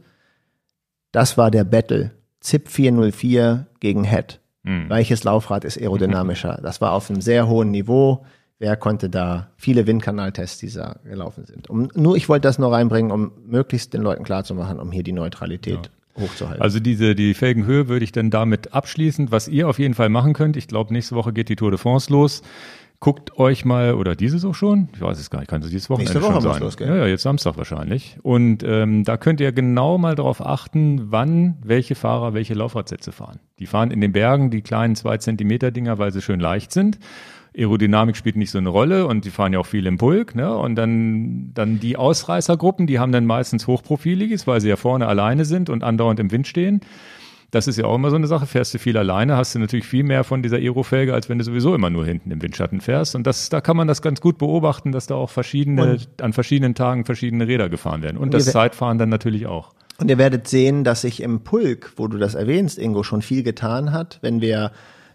das 1.17 1.35
war 1.35 1.49
der 1.49 1.63
Battle. 1.63 2.11
ZIP 2.41 2.69
404 2.69 3.65
gegen 3.79 4.03
Head. 4.03 4.39
Welches 4.61 5.23
Laufrad 5.23 5.65
ist 5.65 5.81
aerodynamischer? 5.81 6.59
Das 6.61 6.79
war 6.79 6.91
auf 6.91 7.09
einem 7.09 7.21
sehr 7.21 7.47
hohen 7.47 7.71
Niveau. 7.71 8.23
Wer 8.59 8.75
konnte 8.75 9.09
da 9.09 9.49
viele 9.57 9.87
Windkanaltests, 9.87 10.59
die 10.59 10.71
da 10.71 10.97
gelaufen 11.03 11.45
sind? 11.45 11.71
Um, 11.71 11.89
nur 11.95 12.17
ich 12.17 12.29
wollte 12.29 12.47
das 12.47 12.59
nur 12.59 12.71
reinbringen, 12.71 13.11
um 13.11 13.31
möglichst 13.47 13.95
den 13.95 14.03
Leuten 14.03 14.25
klarzumachen, 14.25 14.79
um 14.79 14.91
hier 14.91 15.01
die 15.01 15.11
Neutralität 15.11 15.89
hochzuhalten. 16.19 16.61
also 16.61 16.79
diese, 16.79 17.15
die 17.15 17.33
Felgenhöhe 17.33 17.87
würde 17.87 18.03
ich 18.03 18.11
dann 18.11 18.29
damit 18.29 18.73
abschließen. 18.73 19.31
Was 19.31 19.47
ihr 19.47 19.67
auf 19.67 19.79
jeden 19.79 19.95
Fall 19.95 20.09
machen 20.09 20.33
könnt, 20.33 20.55
ich 20.55 20.67
glaube, 20.67 20.93
nächste 20.93 21.15
Woche 21.15 21.33
geht 21.33 21.49
die 21.49 21.55
Tour 21.55 21.71
de 21.71 21.79
France 21.79 22.13
los. 22.13 22.43
Guckt 22.99 23.37
euch 23.37 23.63
mal, 23.63 23.93
oder 23.93 24.15
dieses 24.15 24.43
auch 24.43 24.55
schon? 24.55 24.89
Ich 24.95 25.01
weiß 25.01 25.19
es 25.19 25.29
gar 25.29 25.39
nicht, 25.39 25.49
kann 25.49 25.61
es 25.61 25.69
dieses 25.69 25.87
Wochenende 25.87 26.13
Nächste 26.13 26.27
Woche 26.27 26.41
schon 26.41 26.51
sein. 26.53 26.61
losgehen. 26.61 26.89
Ja, 26.89 26.95
ja, 26.97 27.05
jetzt 27.05 27.21
Samstag 27.21 27.55
wahrscheinlich. 27.55 28.17
Und 28.23 28.63
ähm, 28.63 29.03
da 29.03 29.17
könnt 29.17 29.39
ihr 29.39 29.51
genau 29.51 29.99
mal 29.99 30.15
darauf 30.15 30.43
achten, 30.43 31.11
wann 31.11 31.57
welche 31.63 31.93
Fahrer 31.93 32.33
welche 32.33 32.55
Laufradsätze 32.55 33.11
fahren. 33.11 33.39
Die 33.59 33.67
fahren 33.67 33.91
in 33.91 34.01
den 34.01 34.13
Bergen 34.13 34.49
die 34.49 34.63
kleinen 34.63 34.95
zwei 34.95 35.17
Zentimeter 35.17 35.69
Dinger, 35.69 35.99
weil 35.99 36.11
sie 36.11 36.23
schön 36.23 36.39
leicht 36.39 36.71
sind. 36.71 36.97
Aerodynamik 37.55 38.15
spielt 38.17 38.35
nicht 38.35 38.51
so 38.51 38.57
eine 38.57 38.69
Rolle 38.69 39.05
und 39.05 39.25
die 39.25 39.31
fahren 39.31 39.53
ja 39.53 39.59
auch 39.59 39.65
viel 39.65 39.85
im 39.85 39.97
Pulk, 39.97 40.35
ne? 40.35 40.55
Und 40.55 40.75
dann, 40.75 41.51
dann 41.53 41.79
die 41.79 41.97
Ausreißergruppen, 41.97 42.87
die 42.87 42.99
haben 42.99 43.11
dann 43.11 43.25
meistens 43.25 43.67
hochprofiliges, 43.67 44.47
weil 44.47 44.61
sie 44.61 44.69
ja 44.69 44.75
vorne 44.75 45.07
alleine 45.07 45.45
sind 45.45 45.69
und 45.69 45.83
andauernd 45.83 46.19
im 46.19 46.31
Wind 46.31 46.47
stehen. 46.47 46.81
Das 47.51 47.67
ist 47.67 47.77
ja 47.77 47.85
auch 47.85 47.95
immer 47.95 48.09
so 48.09 48.17
eine 48.17 48.27
Sache. 48.27 48.45
Fährst 48.45 48.73
du 48.73 48.77
viel 48.77 48.97
alleine, 48.97 49.37
hast 49.37 49.55
du 49.55 49.59
natürlich 49.59 49.87
viel 49.87 50.03
mehr 50.03 50.23
von 50.23 50.43
dieser 50.43 50.57
Aerofelge, 50.57 51.13
als 51.13 51.29
wenn 51.29 51.37
du 51.37 51.45
sowieso 51.45 51.73
immer 51.73 51.89
nur 51.89 52.05
hinten 52.05 52.29
im 52.31 52.41
Windschatten 52.41 52.81
fährst. 52.81 53.15
Und 53.15 53.25
das, 53.25 53.49
da 53.49 53.61
kann 53.61 53.77
man 53.77 53.87
das 53.87 54.01
ganz 54.01 54.19
gut 54.19 54.37
beobachten, 54.37 54.91
dass 54.91 55.07
da 55.07 55.15
auch 55.15 55.29
verschiedene, 55.29 55.97
an 56.21 56.33
verschiedenen 56.33 56.75
Tagen 56.75 57.05
verschiedene 57.05 57.47
Räder 57.47 57.69
gefahren 57.69 58.01
werden. 58.01 58.17
Und 58.17 58.33
das 58.33 58.45
Zeitfahren 58.45 58.97
dann 58.97 59.09
natürlich 59.09 59.47
auch. 59.47 59.73
Und 59.99 60.09
ihr 60.09 60.17
werdet 60.17 60.47
sehen, 60.47 60.83
dass 60.83 61.01
sich 61.01 61.23
im 61.23 61.41
Pulk, 61.41 61.93
wo 61.95 62.07
du 62.07 62.17
das 62.17 62.35
erwähnst, 62.35 62.77
Ingo, 62.77 63.03
schon 63.03 63.21
viel 63.21 63.43
getan 63.43 63.93
hat. 63.93 64.19
Wenn 64.21 64.41
wir 64.41 64.71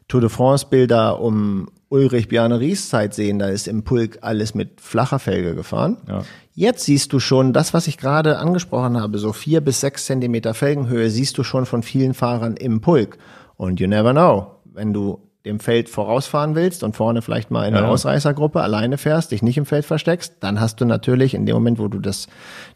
Tour 0.08 0.20
de 0.20 0.30
France 0.30 0.66
Bilder 0.68 1.20
um 1.20 1.68
Ulrich 1.92 2.28
Bjarne 2.28 2.58
Ries 2.58 2.88
Zeit 2.88 3.12
sehen, 3.12 3.38
da 3.38 3.48
ist 3.48 3.68
im 3.68 3.84
Pulk 3.84 4.18
alles 4.22 4.54
mit 4.54 4.80
flacher 4.80 5.18
Felge 5.18 5.54
gefahren. 5.54 5.98
Ja. 6.08 6.24
Jetzt 6.54 6.84
siehst 6.84 7.12
du 7.12 7.20
schon 7.20 7.52
das, 7.52 7.74
was 7.74 7.86
ich 7.86 7.98
gerade 7.98 8.38
angesprochen 8.38 8.98
habe, 8.98 9.18
so 9.18 9.34
vier 9.34 9.60
bis 9.60 9.80
sechs 9.80 10.06
Zentimeter 10.06 10.54
Felgenhöhe, 10.54 11.10
siehst 11.10 11.36
du 11.36 11.44
schon 11.44 11.66
von 11.66 11.82
vielen 11.82 12.14
Fahrern 12.14 12.56
im 12.56 12.80
Pulk. 12.80 13.18
Und 13.56 13.78
you 13.78 13.86
never 13.86 14.12
know, 14.12 14.52
wenn 14.64 14.94
du 14.94 15.20
dem 15.44 15.58
Feld 15.58 15.88
vorausfahren 15.88 16.54
willst 16.54 16.84
und 16.84 16.94
vorne 16.94 17.20
vielleicht 17.20 17.50
mal 17.50 17.64
in 17.66 17.72
der 17.74 17.82
Ja. 17.82 17.88
Ausreißergruppe 17.88 18.60
alleine 18.62 18.96
fährst, 18.96 19.32
dich 19.32 19.42
nicht 19.42 19.58
im 19.58 19.66
Feld 19.66 19.84
versteckst, 19.84 20.36
dann 20.40 20.60
hast 20.60 20.80
du 20.80 20.84
natürlich 20.84 21.34
in 21.34 21.46
dem 21.46 21.54
Moment, 21.56 21.80
wo 21.80 21.88
du 21.88 21.98
das, 21.98 22.28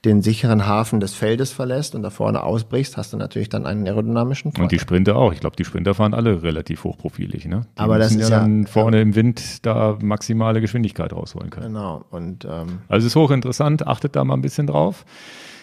den 0.05 0.21
sicheren 0.21 0.67
Hafen 0.67 0.99
des 0.99 1.15
Feldes 1.15 1.53
verlässt 1.53 1.95
und 1.95 2.03
da 2.03 2.11
vorne 2.11 2.43
ausbrichst, 2.43 2.97
hast 2.97 3.13
du 3.13 3.17
natürlich 3.19 3.49
dann 3.49 3.67
einen 3.67 3.87
aerodynamischen 3.87 4.49
Und 4.49 4.55
die 4.57 4.61
Vorteil. 4.63 4.79
Sprinter 4.81 5.17
auch. 5.17 5.33
Ich 5.33 5.39
glaube, 5.41 5.55
die 5.55 5.65
Sprinter 5.65 5.95
fahren 5.95 6.13
alle 6.13 6.43
relativ 6.43 6.83
hochprofilig. 6.83 7.47
Ne? 7.47 7.67
Die 7.77 7.81
Aber 7.81 7.99
das 7.99 8.11
ist 8.13 8.21
ja 8.23 8.29
ja- 8.37 8.41
dann 8.41 8.67
vorne 8.67 9.01
im 9.01 9.15
Wind 9.15 9.65
da 9.65 9.97
maximale 10.03 10.61
Geschwindigkeit 10.61 11.13
rausholen 11.13 11.51
können. 11.51 11.67
Genau. 11.75 12.05
Und 12.11 12.45
ähm, 12.47 12.81
Also 12.89 13.07
es 13.07 13.13
ist 13.13 13.17
hochinteressant, 13.17 13.87
achtet 13.87 14.17
da 14.17 14.25
mal 14.25 14.35
ein 14.35 14.43
bisschen 14.43 14.67
drauf. 14.67 15.05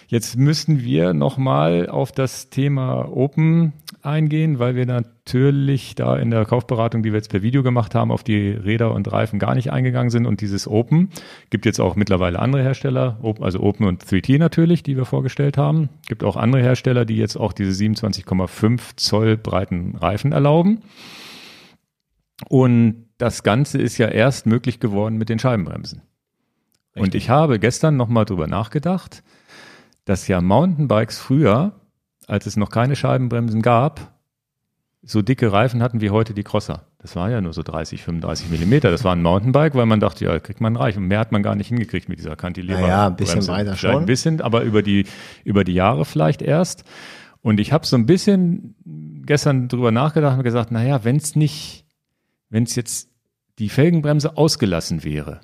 Jetzt 0.07 0.37
müssen 0.37 0.81
wir 0.83 1.13
nochmal 1.13 1.89
auf 1.89 2.11
das 2.11 2.49
Thema 2.49 3.09
Open 3.11 3.73
eingehen, 4.05 4.59
weil 4.59 4.75
wir 4.75 4.85
natürlich 4.85 5.95
da 5.95 6.15
in 6.17 6.31
der 6.31 6.45
Kaufberatung, 6.45 7.03
die 7.03 7.11
wir 7.11 7.17
jetzt 7.17 7.29
per 7.29 7.41
Video 7.41 7.63
gemacht 7.63 7.95
haben, 7.95 8.11
auf 8.11 8.23
die 8.23 8.49
Räder 8.49 8.93
und 8.93 9.11
Reifen 9.11 9.39
gar 9.39 9.55
nicht 9.55 9.71
eingegangen 9.71 10.09
sind. 10.09 10.25
Und 10.25 10.41
dieses 10.41 10.67
Open 10.67 11.09
gibt 11.49 11.65
jetzt 11.65 11.79
auch 11.79 11.95
mittlerweile 11.95 12.39
andere 12.39 12.63
Hersteller, 12.63 13.19
also 13.39 13.59
Open 13.61 13.87
und 13.87 14.03
3T 14.03 14.37
natürlich, 14.37 14.83
die 14.83 14.97
wir 14.97 15.05
vorgestellt 15.05 15.57
haben. 15.57 15.89
Gibt 16.07 16.23
auch 16.23 16.35
andere 16.35 16.61
Hersteller, 16.61 17.05
die 17.05 17.17
jetzt 17.17 17.35
auch 17.35 17.53
diese 17.53 17.71
27,5 17.71 18.97
Zoll 18.97 19.37
breiten 19.37 19.95
Reifen 19.95 20.31
erlauben. 20.31 20.81
Und 22.49 23.05
das 23.17 23.43
Ganze 23.43 23.81
ist 23.81 23.97
ja 23.97 24.07
erst 24.07 24.45
möglich 24.45 24.79
geworden 24.79 25.17
mit 25.17 25.29
den 25.29 25.39
Scheibenbremsen. 25.39 26.01
Richtig. 26.95 27.03
Und 27.03 27.15
ich 27.15 27.29
habe 27.29 27.59
gestern 27.59 27.97
nochmal 27.97 28.25
drüber 28.25 28.47
nachgedacht 28.47 29.23
dass 30.05 30.27
ja 30.27 30.41
Mountainbikes 30.41 31.19
früher, 31.19 31.73
als 32.27 32.45
es 32.45 32.57
noch 32.57 32.69
keine 32.69 32.95
Scheibenbremsen 32.95 33.61
gab, 33.61 34.13
so 35.05 35.21
dicke 35.21 35.51
Reifen 35.51 35.83
hatten 35.83 35.99
wie 35.99 36.09
heute 36.09 36.33
die 36.33 36.43
Crosser. 36.43 36.87
Das 36.97 37.15
war 37.17 37.29
ja 37.29 37.41
nur 37.41 37.51
so 37.51 37.61
30, 37.61 38.01
35 38.03 38.49
Millimeter. 38.49 38.89
Das 38.89 39.03
war 39.03 39.13
ein 39.13 39.21
Mountainbike, 39.21 39.75
weil 39.75 39.85
man 39.85 39.99
dachte, 39.99 40.23
ja, 40.23 40.39
kriegt 40.39 40.61
man 40.61 40.77
reich. 40.77 40.95
Und 40.95 41.07
mehr 41.07 41.19
hat 41.19 41.33
man 41.33 41.43
gar 41.43 41.55
nicht 41.55 41.67
hingekriegt 41.67 42.07
mit 42.07 42.19
dieser 42.19 42.37
Cantilever. 42.37 42.87
Ja, 42.87 43.07
ein 43.07 43.17
bisschen 43.17 43.39
Bremse. 43.39 43.51
weiter 43.51 43.75
schon. 43.75 43.97
Ein 43.97 44.05
bisschen, 44.05 44.39
aber 44.39 44.63
über 44.63 44.81
die, 44.81 45.05
über 45.43 45.65
die 45.65 45.73
Jahre 45.73 46.05
vielleicht 46.05 46.41
erst. 46.41 46.85
Und 47.41 47.59
ich 47.59 47.73
habe 47.73 47.85
so 47.85 47.97
ein 47.97 48.05
bisschen 48.05 48.75
gestern 49.25 49.67
drüber 49.67 49.91
nachgedacht 49.91 50.37
und 50.37 50.43
gesagt, 50.43 50.71
naja, 50.71 51.03
wenn 51.03 51.17
es 51.17 51.35
nicht, 51.35 51.85
wenn 52.49 52.63
es 52.63 52.75
jetzt 52.75 53.09
die 53.59 53.67
Felgenbremse 53.67 54.37
ausgelassen 54.37 55.03
wäre, 55.03 55.41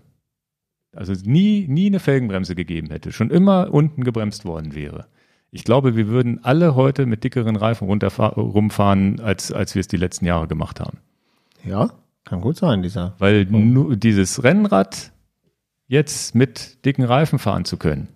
also 0.95 1.14
nie, 1.23 1.68
nie 1.68 1.88
eine 1.88 1.99
Felgenbremse 1.99 2.56
gegeben 2.56 2.89
hätte, 2.89 3.11
schon 3.11 3.30
immer 3.30 3.73
unten 3.73 4.06
gebremst 4.06 4.45
worden 4.45 4.73
wäre. 4.73 5.07
Ich 5.51 5.63
glaube, 5.63 5.95
wir 5.95 6.07
würden 6.07 6.43
alle 6.43 6.76
heute 6.76 7.05
mit 7.05 7.23
dickeren 7.23 7.55
Reifen 7.55 7.88
rumfahren, 7.88 9.19
als, 9.19 9.51
als 9.51 9.73
wir 9.73 9.80
es 9.80 9.88
die 9.88 9.97
letzten 9.97 10.26
Jahre 10.26 10.47
gemacht 10.47 10.80
haben. 10.80 10.99
Ja, 11.63 11.89
kann 12.23 12.41
gut 12.41 12.57
sein, 12.57 12.84
dieser. 12.84 13.15
Weil 13.17 13.45
nur 13.45 13.95
dieses 13.95 14.43
Rennrad 14.43 15.11
jetzt 15.88 16.35
mit 16.35 16.85
dicken 16.85 17.03
Reifen 17.03 17.39
fahren 17.39 17.65
zu 17.65 17.77
können, 17.77 18.09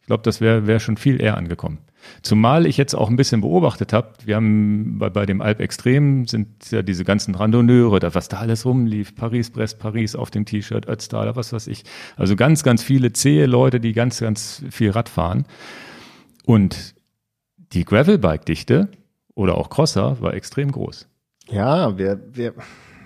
ich 0.00 0.06
glaube, 0.06 0.22
das 0.22 0.40
wäre 0.40 0.66
wär 0.66 0.80
schon 0.80 0.96
viel 0.96 1.20
eher 1.20 1.36
angekommen. 1.36 1.78
Zumal 2.22 2.64
ich 2.64 2.78
jetzt 2.78 2.94
auch 2.94 3.10
ein 3.10 3.16
bisschen 3.16 3.42
beobachtet 3.42 3.92
habe, 3.92 4.12
wir 4.24 4.36
haben 4.36 4.98
bei, 4.98 5.10
bei 5.10 5.26
dem 5.26 5.42
Alp 5.42 5.60
Extrem 5.60 6.26
sind 6.26 6.70
ja 6.70 6.80
diese 6.80 7.04
ganzen 7.04 7.34
Randonneure, 7.34 8.00
da, 8.00 8.14
was 8.14 8.28
da 8.28 8.38
alles 8.38 8.64
rumlief, 8.64 9.14
Paris, 9.14 9.50
Brest, 9.50 9.78
Paris 9.78 10.16
auf 10.16 10.30
dem 10.30 10.46
T-Shirt, 10.46 10.88
Ötztaler, 10.88 11.36
was 11.36 11.52
weiß 11.52 11.66
ich. 11.66 11.84
Also 12.16 12.36
ganz, 12.36 12.62
ganz 12.62 12.82
viele 12.82 13.12
zähe 13.12 13.44
Leute, 13.44 13.80
die 13.80 13.92
ganz, 13.92 14.20
ganz 14.20 14.62
viel 14.70 14.90
Rad 14.90 15.10
fahren. 15.10 15.44
Und 16.48 16.94
die 17.74 17.84
Gravelbike-Dichte 17.84 18.88
oder 19.34 19.58
auch 19.58 19.68
Crosser 19.68 20.18
war 20.22 20.32
extrem 20.32 20.72
groß. 20.72 21.06
Ja, 21.50 21.98
wir, 21.98 22.22
wir, 22.32 22.54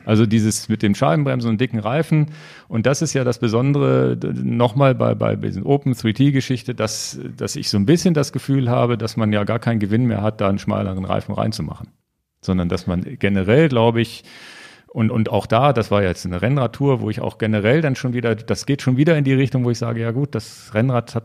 also 0.05 0.27
dieses 0.27 0.69
mit 0.69 0.81
den 0.81 0.95
Scheibenbremsen 0.95 1.51
und 1.51 1.61
dicken 1.61 1.81
Reifen. 1.81 2.27
Und 2.69 2.87
das 2.87 3.03
ist 3.03 3.15
ja 3.15 3.25
das 3.25 3.41
Besondere 3.41 4.17
nochmal 4.33 4.95
bei, 4.95 5.17
bei 5.17 5.35
diesen 5.35 5.65
Open 5.65 5.93
3T-Geschichte, 5.95 6.77
dass, 6.77 7.19
dass 7.37 7.57
ich 7.57 7.69
so 7.69 7.79
ein 7.79 7.85
bisschen 7.85 8.15
das 8.15 8.33
Gefühl 8.33 8.71
habe, 8.71 8.97
dass 8.97 9.17
man 9.17 9.33
ja 9.33 9.43
gar 9.43 9.59
keinen 9.59 9.81
Gewinn 9.81 10.07
mehr 10.07 10.23
hat, 10.23 10.41
da 10.41 10.49
einen 10.49 10.61
schmaleren 10.61 11.05
Reifen 11.05 11.35
reinzumachen. 11.35 11.89
Sondern 12.43 12.69
dass 12.69 12.87
man 12.87 13.03
generell, 13.19 13.69
glaube 13.69 14.03
ich, 14.03 14.23
und, 14.87 15.11
und 15.11 15.31
auch 15.31 15.47
da, 15.47 15.73
das 15.73 15.91
war 15.91 16.05
jetzt 16.05 16.25
eine 16.27 16.43
Rennradtour, 16.43 17.01
wo 17.01 17.11
ich 17.11 17.21
auch 17.21 17.39
generell 17.39 17.81
dann 17.81 17.97
schon 17.97 18.13
wieder, 18.13 18.37
das 18.37 18.67
geht 18.67 18.83
schon 18.83 18.97
wieder 18.97 19.19
in 19.19 19.25
die 19.25 19.35
Richtung, 19.35 19.65
wo 19.65 19.71
ich 19.71 19.79
sage, 19.79 20.01
ja 20.01 20.13
gut, 20.13 20.37
das 20.37 20.73
Rennrad 20.75 21.17
hat, 21.17 21.25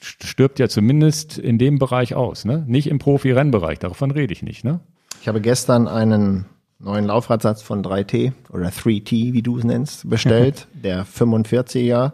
stirbt 0.00 0.58
ja 0.58 0.68
zumindest 0.68 1.38
in 1.38 1.58
dem 1.58 1.78
Bereich 1.78 2.14
aus, 2.14 2.44
ne? 2.44 2.64
Nicht 2.66 2.86
im 2.86 2.98
Profi-Rennbereich, 2.98 3.78
davon 3.78 4.10
rede 4.10 4.32
ich 4.32 4.42
nicht, 4.42 4.64
ne? 4.64 4.80
Ich 5.20 5.28
habe 5.28 5.40
gestern 5.40 5.86
einen 5.86 6.46
neuen 6.78 7.06
Laufradsatz 7.06 7.62
von 7.62 7.84
3T 7.84 8.32
oder 8.50 8.68
3T, 8.68 9.32
wie 9.32 9.42
du 9.42 9.58
es 9.58 9.64
nennst, 9.64 10.08
bestellt, 10.08 10.66
der 10.74 11.04
45er 11.06 12.12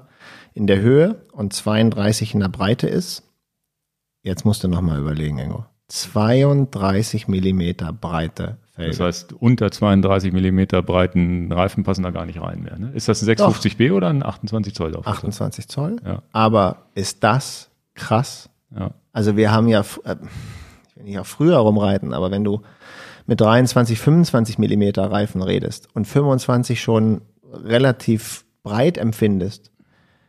in 0.54 0.66
der 0.66 0.80
Höhe 0.80 1.22
und 1.32 1.52
32 1.52 2.34
in 2.34 2.40
der 2.40 2.48
Breite 2.48 2.88
ist. 2.88 3.22
Jetzt 4.22 4.44
musst 4.44 4.64
du 4.64 4.68
nochmal 4.68 4.98
überlegen, 4.98 5.38
Ingo. 5.38 5.66
32 5.88 7.28
Millimeter 7.28 7.92
breite 7.92 8.58
Felge. 8.72 8.90
Das 8.90 9.00
heißt, 9.00 9.32
unter 9.34 9.70
32 9.70 10.32
Millimeter 10.32 10.82
breiten 10.82 11.52
Reifen 11.52 11.84
passen 11.84 12.02
da 12.02 12.10
gar 12.10 12.26
nicht 12.26 12.40
rein 12.40 12.62
mehr. 12.62 12.78
Ne? 12.78 12.90
Ist 12.92 13.08
das 13.08 13.22
ein 13.22 13.28
650B 13.28 13.92
oder 13.92 14.08
ein 14.08 14.24
28 14.24 14.74
Zoll 14.74 14.92
Laufrad? 14.92 15.14
28 15.14 15.68
Zoll. 15.68 15.96
Ja. 16.04 16.22
Aber 16.32 16.86
ist 16.94 17.22
das 17.22 17.65
krass? 17.96 18.48
Ja. 18.74 18.92
Also 19.12 19.36
wir 19.36 19.50
haben 19.50 19.68
ja, 19.68 19.80
äh, 20.04 20.16
ich 20.88 20.96
will 20.96 21.04
nicht 21.04 21.18
auch 21.18 21.26
früher 21.26 21.56
rumreiten, 21.56 22.14
aber 22.14 22.30
wenn 22.30 22.44
du 22.44 22.62
mit 23.26 23.40
23, 23.40 23.98
25 23.98 24.58
Millimeter 24.58 25.10
Reifen 25.10 25.42
redest 25.42 25.88
und 25.94 26.06
25 26.06 26.80
schon 26.80 27.22
relativ 27.52 28.44
breit 28.62 28.98
empfindest, 28.98 29.72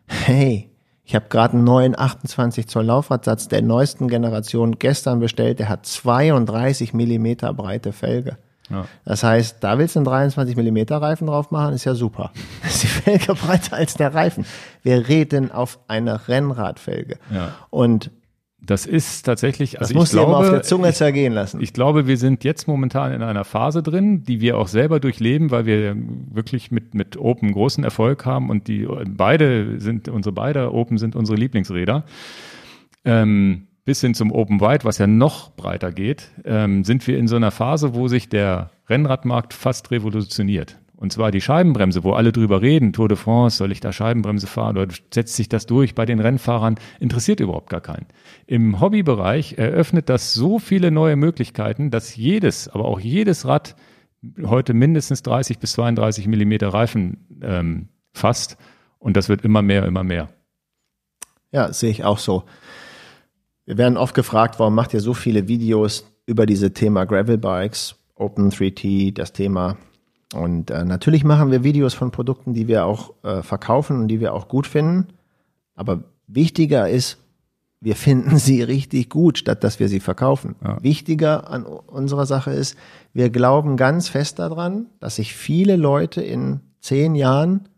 hey, 0.07 0.71
ich 1.03 1.15
habe 1.15 1.27
gerade 1.29 1.53
einen 1.53 1.63
neuen 1.63 1.97
28 1.97 2.67
Zoll 2.67 2.85
Laufradsatz 2.85 3.47
der 3.47 3.61
neuesten 3.61 4.07
Generation 4.07 4.77
gestern 4.77 5.19
bestellt, 5.19 5.59
der 5.59 5.69
hat 5.69 5.85
32 5.85 6.93
Millimeter 6.93 7.53
breite 7.53 7.93
Felge. 7.93 8.37
Ja. 8.69 8.85
Das 9.05 9.23
heißt, 9.23 9.57
da 9.61 9.77
willst 9.77 9.95
du 9.95 9.99
einen 9.99 10.05
23 10.05 10.55
Millimeter 10.55 11.01
Reifen 11.01 11.27
drauf 11.27 11.51
machen, 11.51 11.73
ist 11.73 11.85
ja 11.85 11.95
super. 11.95 12.31
Das 12.63 12.75
ist 12.75 12.83
die 12.83 12.87
Felge 12.87 13.33
breiter 13.33 13.75
als 13.75 13.93
der 13.93 14.13
Reifen. 14.13 14.45
Wir 14.83 15.07
reden 15.07 15.51
auf 15.51 15.79
einer 15.87 16.27
Rennradfelge. 16.27 17.17
Ja. 17.33 17.55
Und 17.69 18.11
das 18.59 18.85
ist 18.85 19.23
tatsächlich, 19.23 19.79
also 19.79 19.93
das 19.93 19.97
musst 19.97 20.13
ich 20.13 20.19
glaube, 20.19 20.35
auf 20.35 20.49
der 20.49 20.63
Zunge 20.63 20.91
zergehen 20.91 21.31
lassen. 21.31 21.57
Ich, 21.57 21.69
ich, 21.69 21.73
glaube, 21.73 22.05
wir 22.05 22.17
sind 22.17 22.43
jetzt 22.43 22.67
momentan 22.67 23.13
in 23.13 23.23
einer 23.23 23.45
Phase 23.45 23.81
drin, 23.81 24.23
die 24.23 24.41
wir 24.41 24.57
auch 24.57 24.67
selber 24.67 24.99
durchleben, 24.99 25.51
weil 25.51 25.65
wir 25.65 25.95
wirklich 25.95 26.69
mit, 26.69 26.93
mit 26.93 27.17
Open 27.17 27.53
großen 27.53 27.83
Erfolg 27.83 28.25
haben 28.25 28.49
und 28.49 28.67
die 28.67 28.85
beide 29.07 29.79
sind, 29.79 30.09
unsere 30.09 30.33
beide 30.33 30.73
Open 30.73 30.97
sind 30.97 31.15
unsere 31.15 31.37
Lieblingsräder. 31.37 32.03
Ähm, 33.05 33.67
bis 33.87 34.01
hin 34.01 34.13
zum 34.13 34.33
Open 34.33 34.59
Wide, 34.59 34.83
was 34.83 34.97
ja 34.97 35.07
noch 35.07 35.51
breiter 35.51 35.93
geht, 35.93 36.29
ähm, 36.43 36.83
sind 36.83 37.07
wir 37.07 37.17
in 37.17 37.29
so 37.29 37.37
einer 37.37 37.51
Phase, 37.51 37.95
wo 37.95 38.09
sich 38.09 38.27
der 38.27 38.69
Rennradmarkt 38.89 39.53
fast 39.53 39.91
revolutioniert. 39.91 40.77
Und 40.97 41.13
zwar 41.13 41.31
die 41.31 41.39
Scheibenbremse, 41.39 42.03
wo 42.03 42.11
alle 42.11 42.33
drüber 42.33 42.61
reden, 42.61 42.91
Tour 42.91 43.07
de 43.07 43.15
France, 43.15 43.55
soll 43.55 43.71
ich 43.71 43.79
da 43.79 43.93
Scheibenbremse 43.93 44.45
fahren 44.45 44.77
oder 44.77 44.93
setzt 45.13 45.37
sich 45.37 45.47
das 45.47 45.67
durch 45.67 45.95
bei 45.95 46.05
den 46.05 46.19
Rennfahrern, 46.19 46.75
interessiert 46.99 47.39
überhaupt 47.39 47.69
gar 47.69 47.79
keinen. 47.79 48.07
Im 48.45 48.81
Hobbybereich 48.81 49.57
eröffnet 49.57 50.09
das 50.09 50.33
so 50.33 50.59
viele 50.59 50.91
neue 50.91 51.15
Möglichkeiten, 51.15 51.89
dass 51.89 52.13
jedes, 52.13 52.67
aber 52.67 52.83
auch 52.83 52.99
jedes 52.99 53.45
Rad 53.47 53.77
heute 54.43 54.73
mindestens 54.73 55.23
30 55.23 55.59
bis 55.59 55.71
32 55.71 56.27
Millimeter 56.27 56.73
Reifen 56.73 57.25
ähm, 57.41 57.87
fasst. 58.11 58.57
Und 58.99 59.15
das 59.15 59.29
wird 59.29 59.45
immer 59.45 59.61
mehr, 59.61 59.85
immer 59.85 60.03
mehr. 60.03 60.27
Ja, 61.53 61.71
sehe 61.71 61.89
ich 61.89 62.03
auch 62.03 62.17
so. 62.17 62.43
Wir 63.67 63.77
werden 63.77 63.97
oft 63.97 64.15
gefragt, 64.15 64.57
warum 64.57 64.73
macht 64.73 64.95
ihr 64.95 65.01
so 65.01 65.13
viele 65.13 65.47
Videos 65.47 66.11
über 66.25 66.47
diese 66.47 66.73
Thema 66.73 67.05
Gravelbikes, 67.05 67.95
Open 68.15 68.49
3T, 68.49 69.13
das 69.13 69.33
Thema 69.33 69.77
und 70.33 70.71
äh, 70.71 70.83
natürlich 70.83 71.23
machen 71.23 71.51
wir 71.51 71.63
Videos 71.63 71.93
von 71.93 72.11
Produkten, 72.11 72.53
die 72.53 72.67
wir 72.67 72.85
auch 72.85 73.13
äh, 73.23 73.41
verkaufen 73.41 74.01
und 74.01 74.07
die 74.09 74.19
wir 74.19 74.33
auch 74.33 74.47
gut 74.47 74.67
finden. 74.67 75.07
Aber 75.75 76.03
wichtiger 76.27 76.89
ist, 76.89 77.17
wir 77.79 77.95
finden 77.95 78.37
sie 78.37 78.61
richtig 78.61 79.09
gut, 79.09 79.37
statt 79.37 79.63
dass 79.63 79.79
wir 79.79 79.87
sie 79.87 80.01
verkaufen. 80.01 80.55
Ja. 80.63 80.81
Wichtiger 80.83 81.49
an 81.49 81.63
unserer 81.65 82.25
Sache 82.25 82.51
ist, 82.51 82.77
wir 83.13 83.29
glauben 83.29 83.77
ganz 83.77 84.09
fest 84.09 84.39
daran, 84.39 84.87
dass 84.99 85.15
sich 85.15 85.33
viele 85.33 85.77
Leute 85.77 86.21
in 86.21 86.59
zehn 86.81 87.15
Jahren 87.15 87.69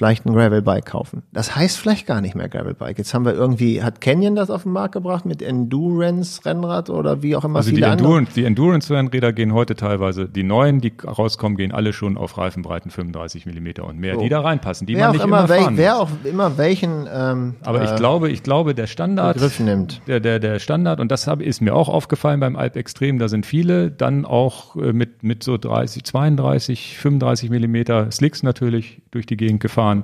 vielleicht 0.00 0.24
ein 0.24 0.32
Gravelbike 0.32 0.86
kaufen. 0.86 1.24
Das 1.30 1.54
heißt 1.54 1.76
vielleicht 1.76 2.06
gar 2.06 2.22
nicht 2.22 2.34
mehr 2.34 2.48
Gravelbike. 2.48 2.96
Jetzt 2.96 3.12
haben 3.12 3.26
wir 3.26 3.34
irgendwie, 3.34 3.82
hat 3.82 4.00
Canyon 4.00 4.34
das 4.34 4.48
auf 4.48 4.62
den 4.62 4.72
Markt 4.72 4.92
gebracht 4.92 5.26
mit 5.26 5.42
Endurance-Rennrad 5.42 6.88
oder 6.88 7.22
wie 7.22 7.36
auch 7.36 7.44
immer 7.44 7.58
also 7.58 7.68
viele 7.68 7.82
die 7.82 7.92
Endurance, 7.92 8.28
andere? 8.30 8.34
Die 8.34 8.44
Endurance-Rennräder 8.46 9.34
gehen 9.34 9.52
heute 9.52 9.74
teilweise, 9.74 10.26
die 10.26 10.42
neuen, 10.42 10.80
die 10.80 10.94
rauskommen, 11.06 11.58
gehen 11.58 11.72
alle 11.72 11.92
schon 11.92 12.16
auf 12.16 12.38
Reifenbreiten 12.38 12.90
35 12.90 13.44
Millimeter 13.44 13.84
und 13.84 13.98
mehr, 13.98 14.14
so. 14.14 14.22
die 14.22 14.30
da 14.30 14.40
reinpassen, 14.40 14.86
die 14.86 14.96
wer 14.96 15.08
man 15.08 15.12
nicht 15.16 15.22
immer, 15.22 15.38
immer 15.40 15.48
fahren 15.48 15.76
Wer 15.76 15.98
auch 15.98 16.08
immer 16.24 16.56
welchen 16.56 17.06
ähm, 17.12 17.56
Aber 17.62 17.84
ich 17.84 17.90
äh, 17.90 17.96
glaube, 17.96 18.30
ich 18.30 18.42
glaube, 18.42 18.74
der 18.74 18.86
Standard, 18.86 19.34
Begriff 19.34 19.60
nimmt. 19.60 20.00
Der, 20.06 20.20
der, 20.20 20.38
der 20.38 20.60
Standard, 20.60 21.00
und 21.00 21.12
das 21.12 21.26
hab, 21.26 21.42
ist 21.42 21.60
mir 21.60 21.74
auch 21.74 21.90
aufgefallen 21.90 22.40
beim 22.40 22.56
Alp 22.56 22.76
Extrem, 22.76 23.18
da 23.18 23.28
sind 23.28 23.44
viele 23.44 23.90
dann 23.90 24.24
auch 24.24 24.76
äh, 24.76 24.94
mit, 24.94 25.24
mit 25.24 25.42
so 25.42 25.58
30, 25.58 26.04
32, 26.04 26.96
35 26.96 27.50
Millimeter 27.50 28.10
Slicks 28.10 28.42
natürlich 28.42 29.02
durch 29.10 29.26
die 29.26 29.36
Gegend 29.36 29.60
gefahren 29.60 29.90
fahren. 29.90 30.02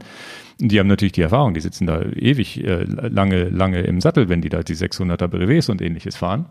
Die 0.58 0.78
haben 0.78 0.86
natürlich 0.86 1.12
die 1.12 1.22
Erfahrung, 1.22 1.54
die 1.54 1.60
sitzen 1.60 1.86
da 1.86 2.00
ewig 2.02 2.64
äh, 2.64 2.84
lange, 2.84 3.48
lange 3.48 3.82
im 3.82 4.00
Sattel, 4.00 4.28
wenn 4.28 4.40
die 4.40 4.48
da 4.48 4.62
die 4.62 4.74
600er 4.74 5.28
Brevets 5.28 5.68
und 5.68 5.82
ähnliches 5.82 6.16
fahren. 6.16 6.46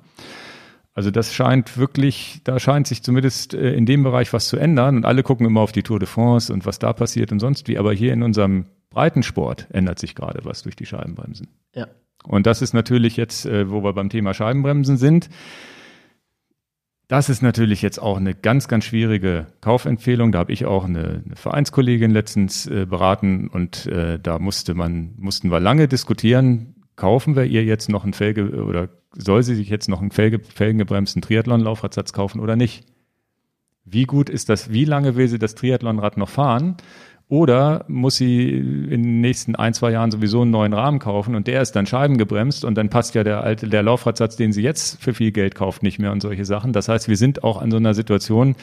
Also 0.94 1.12
das 1.12 1.34
scheint 1.34 1.78
wirklich, 1.78 2.42
da 2.44 2.60
scheint 2.60 2.88
sich 2.88 3.04
zumindest 3.04 3.54
äh, 3.54 3.74
in 3.74 3.86
dem 3.86 4.04
Bereich 4.04 4.32
was 4.32 4.48
zu 4.48 4.58
ändern 4.58 4.98
und 4.98 5.06
alle 5.06 5.24
gucken 5.24 5.46
immer 5.46 5.62
auf 5.62 5.72
die 5.72 5.84
Tour 5.84 6.00
de 6.00 6.08
France 6.08 6.54
und 6.54 6.66
was 6.66 6.80
da 6.80 6.94
passiert 6.94 7.32
und 7.32 7.40
sonst 7.40 7.68
wie, 7.68 7.78
aber 7.78 7.94
hier 7.94 8.14
in 8.14 8.24
unserem 8.24 8.66
Breitensport 8.92 9.68
ändert 9.72 10.00
sich 10.00 10.16
gerade 10.16 10.40
was 10.44 10.62
durch 10.62 10.76
die 10.76 10.86
Scheibenbremsen. 10.86 11.48
Ja, 11.74 11.88
Und 12.24 12.46
das 12.46 12.62
ist 12.62 12.74
natürlich 12.74 13.18
jetzt, 13.18 13.46
äh, 13.46 13.70
wo 13.70 13.84
wir 13.84 13.94
beim 13.94 14.10
Thema 14.10 14.34
Scheibenbremsen 14.34 14.98
sind, 14.98 15.30
das 17.08 17.30
ist 17.30 17.44
natürlich 17.44 17.82
jetzt 17.82 18.02
auch 18.02 18.18
eine 18.18 18.34
ganz, 18.34 18.68
ganz 18.68 18.86
schwierige 18.86 19.48
Kaufempfehlung. 19.62 20.32
Da 20.32 20.40
habe 20.40 20.52
ich 20.52 20.66
auch 20.66 20.86
eine, 20.86 21.24
eine 21.26 21.36
Vereinskollegin 21.36 22.12
letztens 22.12 22.66
äh, 22.66 22.86
beraten 22.86 23.48
und 23.48 23.86
äh, 23.86 24.20
da 24.20 24.40
musste 24.40 24.74
man, 24.74 25.14
mussten 25.18 25.52
wir 25.52 25.60
lange 25.60 25.88
diskutieren, 25.88 26.76
kaufen 26.96 27.36
wir 27.36 27.46
ihr 27.46 27.64
jetzt 27.64 27.90
noch 27.90 28.04
einen 28.04 28.14
Felge 28.14 28.64
oder 28.64 28.90
soll 29.12 29.44
sie 29.44 29.56
sich 29.56 29.70
jetzt 29.70 29.88
noch 29.88 30.02
einen 30.02 30.12
Felge, 30.12 30.40
felgengebremsten 30.40 31.22
Triathlon-Laufradsatz 31.22 32.12
kaufen 32.12 32.40
oder 32.40 32.56
nicht? 32.56 32.86
Wie 33.84 34.06
gut 34.06 34.30
ist 34.30 34.50
das? 34.50 34.72
Wie 34.72 34.86
lange 34.86 35.16
will 35.16 35.28
sie 35.28 35.38
das 35.38 35.54
Triathlonrad 35.54 36.18
noch 36.18 36.30
fahren? 36.30 36.76
Oder 37.28 37.86
muss 37.88 38.18
sie 38.18 38.50
in 38.50 39.02
den 39.02 39.22
nächsten 39.22 39.56
ein, 39.56 39.74
zwei 39.74 39.92
Jahren 39.92 40.12
sowieso 40.12 40.42
einen 40.42 40.52
neuen 40.52 40.74
Rahmen 40.74 41.00
kaufen 41.00 41.34
und 41.34 41.48
der 41.48 41.62
ist 41.62 41.72
dann 41.72 41.88
scheibengebremst 41.88 42.64
und 42.64 42.76
dann 42.76 42.90
passt 42.90 43.16
ja 43.16 43.24
der 43.24 43.42
alte, 43.42 43.68
der 43.68 43.82
Laufradsatz, 43.82 44.36
den 44.36 44.54
sie 44.54 44.62
jetzt 44.62 45.02
für 45.02 45.14
viel 45.16 45.32
Geld 45.32 45.56
kauft, 45.56 45.82
nicht 45.82 45.98
mehr 45.98 46.12
und 46.12 46.22
solche 46.22 46.46
Sachen. 46.46 46.72
Das 46.72 46.88
heißt, 46.88 47.08
wir 47.08 47.18
sind 47.18 47.44
auch 47.44 47.60
an 47.60 47.72
so 47.72 47.78
einer 47.78 47.96
Situation, 47.96 48.56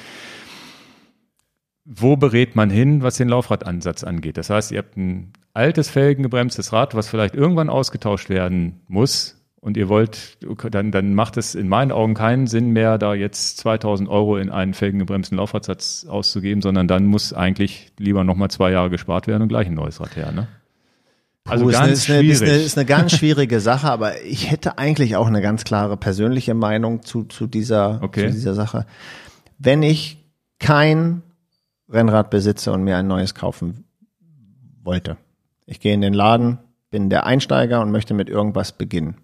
wo 1.85 2.17
berät 2.17 2.55
man 2.55 2.71
hin, 2.71 3.03
was 3.03 3.17
den 3.17 3.29
Laufradansatz 3.29 4.05
angeht? 4.05 4.37
Das 4.37 4.49
heißt, 4.49 4.71
ihr 4.71 4.79
habt 4.79 4.97
ein 4.97 5.33
altes 5.53 5.91
felgengebremstes 5.91 6.73
Rad, 6.73 6.95
was 6.95 7.09
vielleicht 7.09 7.35
irgendwann 7.35 7.69
ausgetauscht 7.69 8.29
werden 8.29 8.81
muss 8.87 9.42
und 9.63 9.77
ihr 9.77 9.89
wollt, 9.89 10.39
dann, 10.73 10.91
dann 10.91 11.15
macht 11.15 11.37
es 11.37 11.55
in 11.55 11.69
meinen 11.69 11.93
Augen 11.93 12.15
keinen 12.15 12.49
Sinn 12.49 12.71
mehr, 12.71 12.99
da 12.99 13.15
jetzt 13.15 13.59
2000 13.59 14.09
Euro 14.09 14.37
in 14.37 14.51
einen 14.51 14.75
felgengebremsten 14.75 15.39
Laufradsatz 15.39 16.05
auszugeben, 16.05 16.63
sondern 16.63 16.89
dann 16.89 17.07
muss 17.07 17.33
eigentlich 17.33 17.93
lieber 17.97 18.25
nochmal 18.25 18.51
zwei 18.51 18.73
Jahre 18.73 18.91
gespart 18.91 19.29
werden 19.29 19.43
und 19.43 19.49
gleich 19.49 19.69
ein 19.69 19.75
neues 19.75 20.01
Rad 20.01 20.17
her. 20.17 20.33
Ne? 20.33 20.49
Also 21.45 21.67
Puh, 21.67 21.71
ganz 21.71 21.93
ist 21.93 22.11
eine, 22.11 22.19
schwierig. 22.19 22.33
Ist 22.33 22.43
eine, 22.43 22.57
ist 22.57 22.77
eine 22.77 22.87
ganz 22.87 23.13
schwierige 23.13 23.61
Sache, 23.61 23.89
aber 23.89 24.21
ich 24.23 24.51
hätte 24.51 24.79
eigentlich 24.79 25.15
auch 25.15 25.29
eine 25.29 25.41
ganz 25.41 25.63
klare 25.63 25.97
persönliche 25.97 26.55
Meinung 26.55 27.03
zu, 27.03 27.23
zu, 27.23 27.47
dieser, 27.47 28.01
okay. 28.03 28.27
zu 28.27 28.33
dieser 28.33 28.55
Sache. 28.55 28.85
Wenn 29.59 29.85
ich 29.85 30.19
kein 30.59 31.23
Rennrad 31.89 32.31
besitze 32.31 32.73
und 32.73 32.83
mir 32.83 32.97
ein 32.97 33.07
neues 33.07 33.37
kaufen 33.37 33.85
wollte, 34.83 35.19
ich 35.67 35.79
gehe 35.79 35.95
in 35.95 36.01
den 36.01 36.15
Laden, 36.15 36.59
bin 36.91 37.11
der 37.11 37.27
Einsteiger 37.27 37.81
und 37.81 37.93
möchte 37.93 38.13
mit 38.13 38.29
irgendwas 38.29 38.73
beginnen 38.73 39.22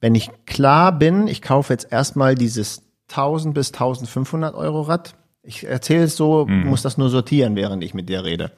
wenn 0.00 0.14
ich 0.14 0.30
klar 0.46 0.96
bin, 0.96 1.26
ich 1.26 1.42
kaufe 1.42 1.72
jetzt 1.72 1.90
erstmal 1.90 2.34
dieses 2.34 2.82
1000 3.10 3.54
bis 3.54 3.72
1500 3.72 4.54
Euro 4.54 4.82
Rad, 4.82 5.14
ich 5.42 5.66
erzähle 5.66 6.04
es 6.04 6.16
so, 6.16 6.46
mhm. 6.46 6.66
muss 6.66 6.82
das 6.82 6.98
nur 6.98 7.10
sortieren, 7.10 7.56
während 7.56 7.84
ich 7.84 7.94
mit 7.94 8.08
dir 8.08 8.24
rede. 8.24 8.50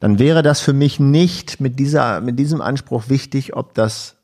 Dann 0.00 0.18
wäre 0.18 0.42
das 0.42 0.60
für 0.60 0.72
mich 0.72 0.98
nicht 0.98 1.60
mit 1.60 1.78
dieser, 1.78 2.20
mit 2.20 2.38
diesem 2.38 2.60
Anspruch 2.60 3.08
wichtig, 3.08 3.54
ob 3.54 3.74
das 3.74 4.16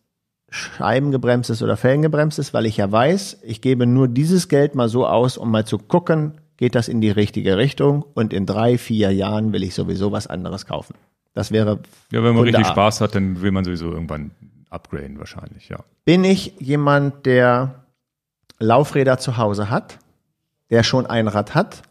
scheibengebremst 0.49 1.51
ist 1.51 1.63
oder 1.63 1.77
felgengebremst 1.77 2.39
ist, 2.39 2.55
weil 2.55 2.67
ich 2.67 2.79
ja 2.79 2.91
weiß, 2.91 3.41
ich 3.43 3.61
gebe 3.61 3.87
nur 3.87 4.09
dieses 4.09 4.49
Geld 4.49 4.75
mal 4.75 4.89
so 4.89 5.07
aus, 5.07 5.37
um 5.37 5.51
mal 5.51 5.67
zu 5.67 5.79
gucken, 5.79 6.41
geht 6.57 6.75
das 6.75 6.89
in 6.89 7.01
die 7.01 7.11
richtige 7.11 7.59
Richtung 7.59 8.05
und 8.15 8.33
in 8.33 8.47
drei, 8.47 8.79
vier 8.79 9.13
Jahren 9.13 9.53
will 9.53 9.63
ich 9.63 9.75
sowieso 9.75 10.13
was 10.13 10.27
anderes 10.27 10.67
kaufen. 10.67 10.95
Das 11.35 11.53
wäre. 11.53 11.81
Ja, 12.11 12.25
wenn 12.25 12.35
man 12.35 12.45
richtig 12.45 12.67
Spaß 12.67 13.03
hat, 13.03 13.15
dann 13.15 13.43
will 13.43 13.51
man 13.51 13.65
sowieso 13.65 13.93
irgendwann 13.93 14.31
upgraden 14.71 15.19
wahrscheinlich, 15.19 15.69
ja. 15.69 15.79
Bin 16.05 16.25
ich 16.25 16.55
jemand, 16.59 17.27
der 17.27 17.87
Laufräder 18.59 19.19
zu 19.19 19.37
Hause 19.37 19.71
hat, 19.71 19.99
der 20.71 20.83
schon 20.83 21.07
ein 21.07 21.29
Rad 21.29 21.55
hat 21.55 21.83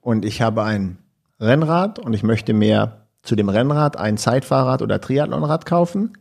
und 0.00 0.24
ich 0.24 0.42
habe 0.42 0.62
ein 0.64 0.98
Rennrad 1.38 1.98
und 1.98 2.12
ich 2.14 2.22
möchte 2.22 2.52
mir 2.52 3.06
zu 3.22 3.36
dem 3.36 3.48
Rennrad 3.48 3.98
ein 3.98 4.16
Zeitfahrrad 4.16 4.82
oder 4.82 5.00
Triathlonrad 5.00 5.66
kaufen, 5.66 6.12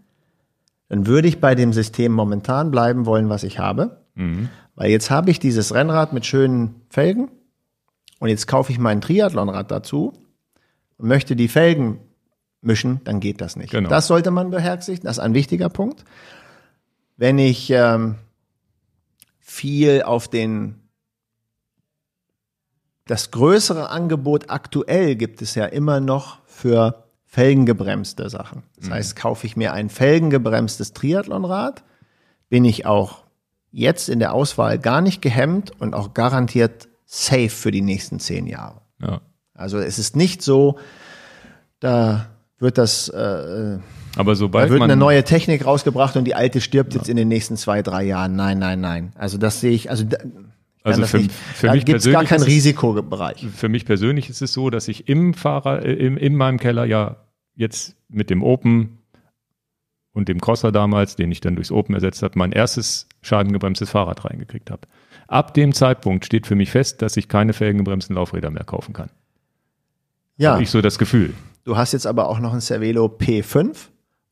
dann 0.90 1.06
würde 1.06 1.27
ich 1.27 1.40
bei 1.40 1.56
dem 1.56 1.72
System 1.72 2.11
momentan 2.11 2.72
bleiben 2.72 3.06
wollen, 3.06 3.30
was 3.30 3.44
ich 3.44 3.60
habe. 3.60 4.02
Mhm. 4.15 4.49
Weil 4.76 4.90
jetzt 4.91 5.11
habe 5.11 5.30
ich 5.30 5.40
dieses 5.40 5.73
Rennrad 5.73 6.14
mit 6.14 6.26
schönen 6.26 6.81
Felgen 6.90 7.30
und 8.19 8.30
jetzt 8.30 8.48
kaufe 8.48 8.72
ich 8.72 8.80
mein 8.80 9.02
Triathlonrad 9.02 9.69
dazu 9.72 10.14
und 10.98 11.07
möchte 11.07 11.36
die 11.36 11.48
Felgen 11.48 11.99
mischen, 12.61 13.02
dann 13.03 13.19
geht 13.19 13.41
das 13.41 13.56
nicht. 13.56 13.72
Genau. 13.72 13.90
Das 13.90 14.07
sollte 14.07 14.31
man 14.31 14.52
beherzigen, 14.52 15.03
das 15.03 15.18
ist 15.18 15.23
ein 15.23 15.34
wichtiger 15.34 15.69
Punkt. 15.69 16.03
Wenn 17.18 17.38
ich 17.38 17.69
ähm, 17.69 18.15
viel 19.40 20.03
auf 20.03 20.27
den 20.27 20.76
das 23.06 23.31
größere 23.31 23.90
Angebot 23.90 24.52
aktuell 24.52 25.15
gibt 25.15 25.41
es 25.41 25.56
ja 25.56 25.65
immer 25.65 25.99
noch 25.99 26.38
für 26.45 27.06
felgengebremste 27.26 28.30
Sachen. 28.30 28.64
Das 28.76 28.90
mhm. 28.90 28.94
heißt, 28.94 29.15
kaufe 29.15 29.48
ich 29.48 29.57
mir 29.57 29.73
ein 29.73 29.90
felgengebremstes 29.90 30.94
Triathlonrad, 30.94 31.84
bin 32.49 32.65
ich 32.65 32.86
auch 32.86 33.23
jetzt 33.72 34.10
in 34.10 34.19
der 34.19 34.34
Auswahl 34.34 34.77
gar 34.77 35.02
nicht 35.02 35.22
gehemmt 35.22 35.72
und 35.80 35.95
auch 35.95 36.14
garantiert 36.14 36.88
safe 37.06 37.49
für 37.49 37.72
die 37.72 37.81
nächsten 37.81 38.19
zehn 38.19 38.45
Jahre. 38.45 38.81
Ja. 39.02 39.22
Also 39.56 39.80
es 39.80 39.98
ist 39.98 40.15
nicht 40.15 40.41
so, 40.44 40.77
da 41.80 42.30
wird 42.60 42.77
das, 42.77 43.10
äh, 43.10 43.77
aber 44.15 44.36
sobald 44.36 44.69
da 44.69 44.73
wird 44.73 44.81
eine 44.81 44.95
neue 44.95 45.23
Technik 45.23 45.65
rausgebracht 45.65 46.15
und 46.18 46.26
die 46.26 46.36
alte 46.36 46.61
stirbt 46.61 46.94
ja. 46.94 46.99
jetzt 46.99 47.10
in 47.10 47.15
den 47.15 47.27
nächsten 47.27 47.57
zwei, 47.57 47.81
drei 47.81 48.03
Jahren. 48.03 48.36
Nein, 48.36 48.60
nein, 48.60 48.81
nein. 48.81 49.14
Also 49.15 49.38
das 49.38 49.61
sehe 49.61 49.72
ich, 49.72 49.90
also 49.90 50.06
also 50.84 51.06
für, 51.06 51.19
für 51.19 51.68
da 51.68 51.73
mich 51.73 51.86
gibt's 51.86 52.10
gar 52.10 52.23
keinen 52.23 52.44
Risikobereich. 52.44 53.45
Für 53.53 53.69
mich 53.69 53.86
persönlich 53.86 54.30
ist 54.30 54.41
es 54.41 54.53
so, 54.53 54.69
dass 54.69 54.88
ich 54.88 55.10
im 55.10 55.34
Fahrer, 55.34 55.86
äh, 55.86 55.94
im, 55.94 56.18
in 56.18 56.36
meinem 56.36 56.57
Keller 56.57 56.86
ja 56.86 57.18
jetzt 57.56 57.95
mit 58.07 58.30
dem 58.30 58.44
Open 58.44 58.99
und 60.14 60.27
dem 60.27 60.40
Crosser 60.40 60.72
damals, 60.72 61.15
den 61.15 61.31
ich 61.31 61.41
dann 61.41 61.56
durchs 61.56 61.72
Open 61.72 61.94
ersetzt 61.95 62.23
habe, 62.23 62.40
mein 62.40 62.52
erstes 62.52 63.07
schadengebremstes 63.22 63.90
Fahrrad 63.90 64.26
reingekriegt 64.26 64.72
habe. 64.72 64.81
Ab 65.27 65.53
dem 65.53 65.73
Zeitpunkt 65.73 66.26
steht 66.26 66.48
für 66.48 66.56
mich 66.56 66.72
fest, 66.72 67.02
dass 67.02 67.18
ich 67.18 67.27
keine 67.27 67.53
felgengebremsten 67.53 68.15
Laufräder 68.15 68.49
mehr 68.49 68.64
kaufen 68.64 68.94
kann. 68.94 69.10
Ja. 70.38 70.53
Habe 70.53 70.64
ich 70.64 70.72
so 70.72 70.81
das 70.81 70.98
Gefühl. 70.98 71.34
Du 71.70 71.78
hast 71.78 71.91
jetzt 71.91 72.08
aber 72.08 72.30
auch 72.30 72.40
noch 72.40 72.52
ein 72.56 72.62
Cervelo 72.62 73.06
P5, 73.06 73.76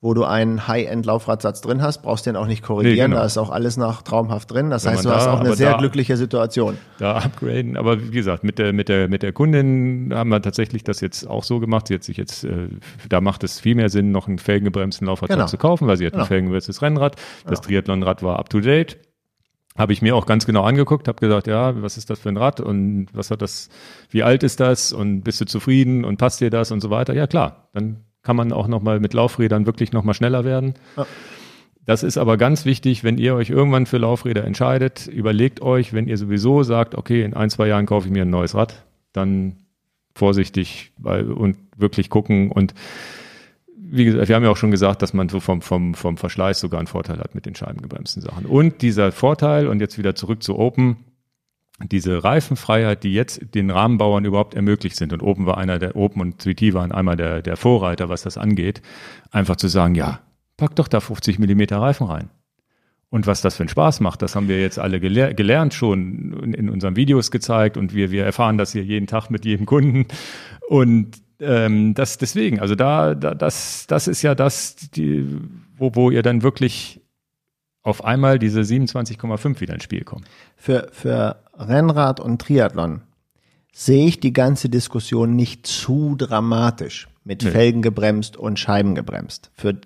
wo 0.01 0.15
du 0.15 0.23
einen 0.23 0.67
High-End-Laufradsatz 0.67 1.61
drin 1.61 1.83
hast, 1.83 2.01
brauchst 2.01 2.25
den 2.25 2.35
auch 2.35 2.47
nicht 2.47 2.63
korrigieren, 2.63 2.95
nee, 2.95 3.03
genau. 3.03 3.17
da 3.17 3.25
ist 3.25 3.37
auch 3.37 3.51
alles 3.51 3.77
nach 3.77 4.01
traumhaft 4.01 4.49
drin. 4.49 4.71
Das 4.71 4.85
Wenn 4.85 4.93
heißt, 4.93 5.05
du 5.05 5.09
da, 5.09 5.17
hast 5.17 5.27
auch 5.27 5.39
eine 5.41 5.55
sehr 5.55 5.73
da, 5.73 5.77
glückliche 5.77 6.17
Situation. 6.17 6.79
Da 6.97 7.17
upgraden, 7.17 7.77
aber 7.77 8.01
wie 8.01 8.09
gesagt, 8.09 8.43
mit 8.43 8.57
der, 8.57 8.73
mit 8.73 8.89
der, 8.89 9.07
mit 9.07 9.21
der 9.21 9.33
Kundin 9.33 10.11
haben 10.15 10.29
wir 10.29 10.41
tatsächlich 10.41 10.83
das 10.83 10.99
jetzt 10.99 11.29
auch 11.29 11.43
so 11.43 11.59
gemacht. 11.59 11.89
Sie 11.89 11.93
hat 11.93 12.03
sich 12.03 12.17
jetzt, 12.17 12.43
äh, 12.43 12.69
da 13.07 13.21
macht 13.21 13.43
es 13.43 13.59
viel 13.59 13.75
mehr 13.75 13.89
Sinn, 13.89 14.11
noch 14.11 14.27
einen 14.27 14.39
felgengebremsten 14.39 15.05
Laufrad 15.05 15.29
genau. 15.29 15.45
zu 15.45 15.59
kaufen, 15.59 15.87
weil 15.87 15.97
sie 15.97 16.07
hat 16.07 16.13
genau. 16.13 16.23
ein 16.23 16.27
felgengebremstes 16.27 16.81
Rennrad. 16.81 17.17
Das 17.45 17.61
genau. 17.61 17.67
Triathlonrad 17.67 18.23
war 18.23 18.39
up 18.39 18.49
to 18.49 18.61
date. 18.61 18.97
Habe 19.77 19.93
ich 19.93 20.01
mir 20.01 20.15
auch 20.15 20.25
ganz 20.25 20.45
genau 20.45 20.63
angeguckt, 20.63 21.07
habe 21.07 21.19
gesagt, 21.19 21.47
ja, 21.47 21.81
was 21.81 21.97
ist 21.97 22.09
das 22.09 22.19
für 22.19 22.29
ein 22.29 22.37
Rad 22.37 22.59
und 22.59 23.07
was 23.13 23.29
hat 23.29 23.41
das, 23.41 23.69
wie 24.09 24.23
alt 24.23 24.43
ist 24.43 24.59
das 24.59 24.91
und 24.91 25.21
bist 25.21 25.39
du 25.39 25.45
zufrieden 25.45 26.03
und 26.03 26.17
passt 26.17 26.41
dir 26.41 26.49
das 26.49 26.71
und 26.71 26.81
so 26.81 26.89
weiter. 26.89 27.13
Ja 27.13 27.27
klar, 27.27 27.69
dann 27.73 28.03
kann 28.23 28.35
man 28.35 28.51
auch 28.51 28.67
nochmal 28.67 28.99
mit 28.99 29.13
Laufrädern 29.13 29.65
wirklich 29.65 29.93
nochmal 29.93 30.15
schneller 30.15 30.43
werden. 30.43 30.73
Ja. 30.97 31.05
Das 31.85 32.03
ist 32.03 32.17
aber 32.17 32.35
ganz 32.35 32.65
wichtig, 32.65 33.05
wenn 33.05 33.17
ihr 33.17 33.33
euch 33.35 33.49
irgendwann 33.49 33.85
für 33.85 33.97
Laufräder 33.97 34.43
entscheidet, 34.43 35.07
überlegt 35.07 35.61
euch, 35.61 35.93
wenn 35.93 36.09
ihr 36.09 36.17
sowieso 36.17 36.63
sagt, 36.63 36.95
okay, 36.95 37.23
in 37.23 37.33
ein, 37.33 37.49
zwei 37.49 37.67
Jahren 37.67 37.85
kaufe 37.85 38.07
ich 38.07 38.13
mir 38.13 38.23
ein 38.23 38.29
neues 38.29 38.55
Rad, 38.55 38.83
dann 39.13 39.55
vorsichtig 40.13 40.91
und 41.01 41.55
wirklich 41.77 42.09
gucken 42.09 42.51
und 42.51 42.73
wie 43.89 44.05
gesagt, 44.05 44.27
wir 44.27 44.35
haben 44.35 44.43
ja 44.43 44.49
auch 44.49 44.57
schon 44.57 44.71
gesagt, 44.71 45.01
dass 45.01 45.13
man 45.13 45.29
so 45.29 45.39
vom, 45.39 45.61
vom, 45.61 45.93
vom 45.93 46.17
Verschleiß 46.17 46.59
sogar 46.59 46.79
einen 46.79 46.87
Vorteil 46.87 47.19
hat 47.19 47.35
mit 47.35 47.45
den 47.45 47.55
scheibengebremsten 47.55 48.21
Sachen. 48.21 48.45
Und 48.45 48.81
dieser 48.81 49.11
Vorteil, 49.11 49.67
und 49.67 49.79
jetzt 49.79 49.97
wieder 49.97 50.15
zurück 50.15 50.43
zu 50.43 50.57
Open, 50.57 50.97
diese 51.79 52.23
Reifenfreiheit, 52.23 53.03
die 53.03 53.13
jetzt 53.13 53.53
den 53.53 53.69
Rahmenbauern 53.69 54.25
überhaupt 54.25 54.55
ermöglicht 54.55 54.95
sind, 54.95 55.13
und 55.13 55.21
Open 55.21 55.45
war 55.45 55.57
einer 55.57 55.79
der, 55.79 55.95
Open 55.95 56.21
und 56.21 56.43
3 56.43 56.73
waren 56.73 56.91
einmal 56.91 57.15
der, 57.15 57.41
der 57.41 57.55
Vorreiter, 57.55 58.09
was 58.09 58.23
das 58.23 58.37
angeht, 58.37 58.81
einfach 59.31 59.55
zu 59.55 59.67
sagen, 59.67 59.95
ja, 59.95 60.19
pack 60.57 60.75
doch 60.75 60.87
da 60.87 60.99
50 60.99 61.39
Millimeter 61.39 61.77
Reifen 61.77 62.07
rein. 62.07 62.29
Und 63.09 63.25
was 63.25 63.41
das 63.41 63.55
für 63.55 63.63
einen 63.63 63.69
Spaß 63.69 64.01
macht, 64.01 64.21
das 64.21 64.35
haben 64.35 64.49
wir 64.49 64.59
jetzt 64.59 64.79
alle 64.79 64.99
gelehr 64.99 65.33
gelernt 65.33 65.73
schon 65.73 66.53
in 66.53 66.69
unseren 66.69 66.97
Videos 66.97 67.31
gezeigt 67.31 67.77
und 67.77 67.93
wir, 67.93 68.11
wir 68.11 68.25
erfahren 68.25 68.57
das 68.57 68.73
hier 68.73 68.83
jeden 68.83 69.07
Tag 69.07 69.29
mit 69.29 69.45
jedem 69.45 69.65
Kunden. 69.65 70.07
Und 70.67 71.21
ähm, 71.39 71.93
das 71.93 72.17
deswegen, 72.17 72.59
also 72.59 72.75
da, 72.75 73.15
da 73.15 73.33
das, 73.33 73.85
das 73.87 74.07
ist 74.07 74.21
ja 74.21 74.35
das, 74.35 74.75
die, 74.75 75.39
wo, 75.75 75.93
wo 75.93 76.11
ihr 76.11 76.23
dann 76.23 76.43
wirklich 76.43 77.01
auf 77.83 78.03
einmal 78.03 78.37
diese 78.37 78.61
27,5 78.61 79.61
wieder 79.61 79.73
ins 79.73 79.83
Spiel 79.83 80.03
kommen. 80.03 80.25
Für, 80.55 80.89
für 80.91 81.37
Rennrad 81.57 82.19
und 82.19 82.41
Triathlon 82.41 83.01
sehe 83.71 84.07
ich 84.07 84.19
die 84.19 84.33
ganze 84.33 84.69
Diskussion 84.69 85.35
nicht 85.35 85.67
zu 85.67 86.15
dramatisch 86.17 87.07
mit 87.23 87.43
nee. 87.43 87.51
Felgen 87.51 87.81
gebremst 87.81 88.35
und 88.35 88.59
Scheiben 88.59 88.95
gebremst. 88.95 89.51
Für 89.53 89.79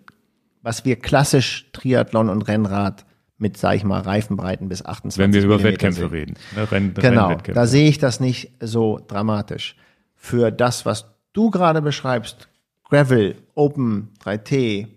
was 0.61 0.85
wir 0.85 0.95
klassisch 0.95 1.69
Triathlon 1.73 2.29
und 2.29 2.43
Rennrad 2.43 3.05
mit, 3.37 3.57
sag 3.57 3.75
ich 3.75 3.83
mal, 3.83 4.01
Reifenbreiten 4.01 4.69
bis 4.69 4.85
28 4.85 5.19
Wenn 5.19 5.33
wir 5.33 5.43
über 5.43 5.63
Wettkämpfe 5.63 6.01
sehen. 6.01 6.09
reden. 6.09 6.33
Ne? 6.55 6.71
Renn, 6.71 6.93
genau, 6.93 7.35
da 7.35 7.65
sehe 7.65 7.89
ich 7.89 7.97
das 7.97 8.19
nicht 8.19 8.51
so 8.59 8.99
dramatisch. 9.07 9.75
Für 10.15 10.51
das, 10.51 10.85
was 10.85 11.05
du 11.33 11.49
gerade 11.49 11.81
beschreibst, 11.81 12.47
Gravel, 12.89 13.35
Open, 13.55 14.09
3T, 14.23 14.87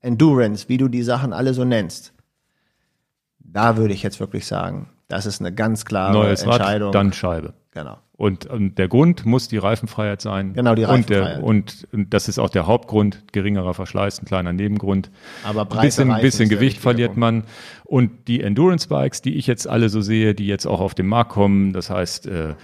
Endurance, 0.00 0.68
wie 0.68 0.76
du 0.76 0.88
die 0.88 1.02
Sachen 1.02 1.32
alle 1.32 1.54
so 1.54 1.64
nennst, 1.64 2.12
da 3.40 3.76
würde 3.76 3.94
ich 3.94 4.02
jetzt 4.02 4.20
wirklich 4.20 4.46
sagen, 4.46 4.90
das 5.08 5.26
ist 5.26 5.40
eine 5.40 5.52
ganz 5.52 5.84
klare 5.84 6.12
Neues 6.12 6.42
Entscheidung. 6.42 6.88
Rad, 6.88 6.94
dann 6.94 7.12
Scheibe. 7.12 7.54
genau. 7.72 7.98
Und, 8.12 8.46
und 8.46 8.78
der 8.78 8.88
Grund 8.88 9.26
muss 9.26 9.46
die 9.46 9.58
Reifenfreiheit 9.58 10.20
sein. 10.20 10.52
Genau, 10.52 10.74
die 10.74 10.84
Und, 10.84 11.08
der, 11.08 11.22
Reifenfreiheit. 11.22 11.44
und, 11.92 12.10
das 12.10 12.28
ist 12.28 12.40
auch 12.40 12.50
der 12.50 12.66
Hauptgrund, 12.66 13.32
geringerer 13.32 13.74
Verschleiß, 13.74 14.20
ein 14.20 14.24
kleiner 14.24 14.52
Nebengrund. 14.52 15.12
Aber 15.44 15.62
ein 15.62 15.68
breite 15.68 15.86
bisschen, 15.86 16.10
Reifen 16.10 16.22
bisschen 16.22 16.48
der 16.48 16.58
Gewicht 16.58 16.78
verliert 16.78 17.10
Punkt. 17.10 17.20
man. 17.20 17.44
Und 17.84 18.26
die 18.26 18.42
Endurance-Bikes, 18.42 19.22
die 19.22 19.36
ich 19.36 19.46
jetzt 19.46 19.68
alle 19.68 19.88
so 19.88 20.00
sehe, 20.00 20.34
die 20.34 20.48
jetzt 20.48 20.66
auch 20.66 20.80
auf 20.80 20.94
den 20.96 21.06
Markt 21.06 21.30
kommen, 21.30 21.72
das 21.72 21.90
heißt, 21.90 22.26
äh, 22.26 22.54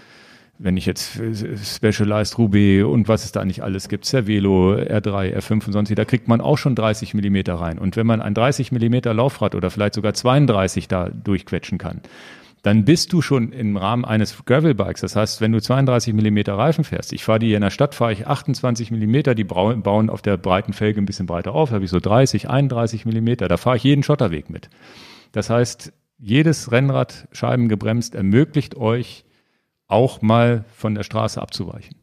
wenn 0.59 0.77
ich 0.77 0.87
jetzt 0.87 1.19
äh, 1.19 1.57
Specialized 1.57 2.39
Roubaix 2.39 2.85
und 2.85 3.09
was 3.09 3.25
es 3.25 3.33
da 3.33 3.45
nicht 3.45 3.63
alles 3.63 3.89
gibt, 3.89 4.05
Cervelo, 4.05 4.75
R3, 4.75 5.37
R5 5.37 5.67
und 5.67 5.73
sonst, 5.73 5.97
da 5.97 6.05
kriegt 6.05 6.29
man 6.29 6.41
auch 6.41 6.59
schon 6.59 6.75
30 6.75 7.15
Millimeter 7.15 7.55
rein. 7.55 7.79
Und 7.79 7.97
wenn 7.97 8.07
man 8.07 8.21
ein 8.21 8.35
30 8.35 8.73
Millimeter 8.73 9.13
Laufrad 9.15 9.55
oder 9.55 9.71
vielleicht 9.71 9.95
sogar 9.95 10.15
32 10.15 10.89
da 10.89 11.09
durchquetschen 11.09 11.79
kann, 11.79 12.01
dann 12.63 12.87
bist 12.87 13.13
du 13.13 13.21
schon 13.21 13.53
im 13.53 13.77
Rahmen 13.77 14.07
eines 14.07 14.43
Gravelbikes. 14.43 15.03
Das 15.03 15.17
heißt, 15.17 15.43
wenn 15.43 15.53
du 15.53 15.61
32 15.61 16.15
Millimeter 16.15 16.57
Reifen 16.57 16.83
fährst, 16.83 17.13
ich 17.13 17.23
fahre 17.23 17.39
die 17.39 17.49
hier 17.49 17.57
in 17.57 17.63
der 17.63 17.71
Stadt, 17.71 17.95
fahre 17.95 18.15
ich 18.15 18.27
28 18.27 18.91
Millimeter, 18.91 19.35
die 19.35 19.45
bauen 19.45 20.09
auf 20.09 20.23
der 20.23 20.39
breiten 20.39 20.73
Felge 20.73 21.01
ein 21.01 21.05
bisschen 21.05 21.27
breiter 21.27 21.55
auf, 21.55 21.73
habe 21.73 21.85
ich 21.85 21.91
so 21.91 22.01
30, 22.01 22.49
31 22.49 23.05
Millimeter, 23.05 23.49
da 23.49 23.59
fahre 23.59 23.77
ich 23.77 23.85
jeden 23.85 24.03
Schotterweg 24.03 24.49
mit. 24.49 24.71
Das 25.33 25.51
heißt, 25.51 25.93
jedes 26.19 26.73
Rennrad 26.73 27.29
scheibengebremst 27.33 28.15
ermöglicht 28.15 28.77
euch 28.77 29.24
auch 29.95 30.21
mal 30.21 30.65
von 30.75 30.95
der 30.95 31.05
Straße 31.05 31.41
abzuweichen. 31.41 31.97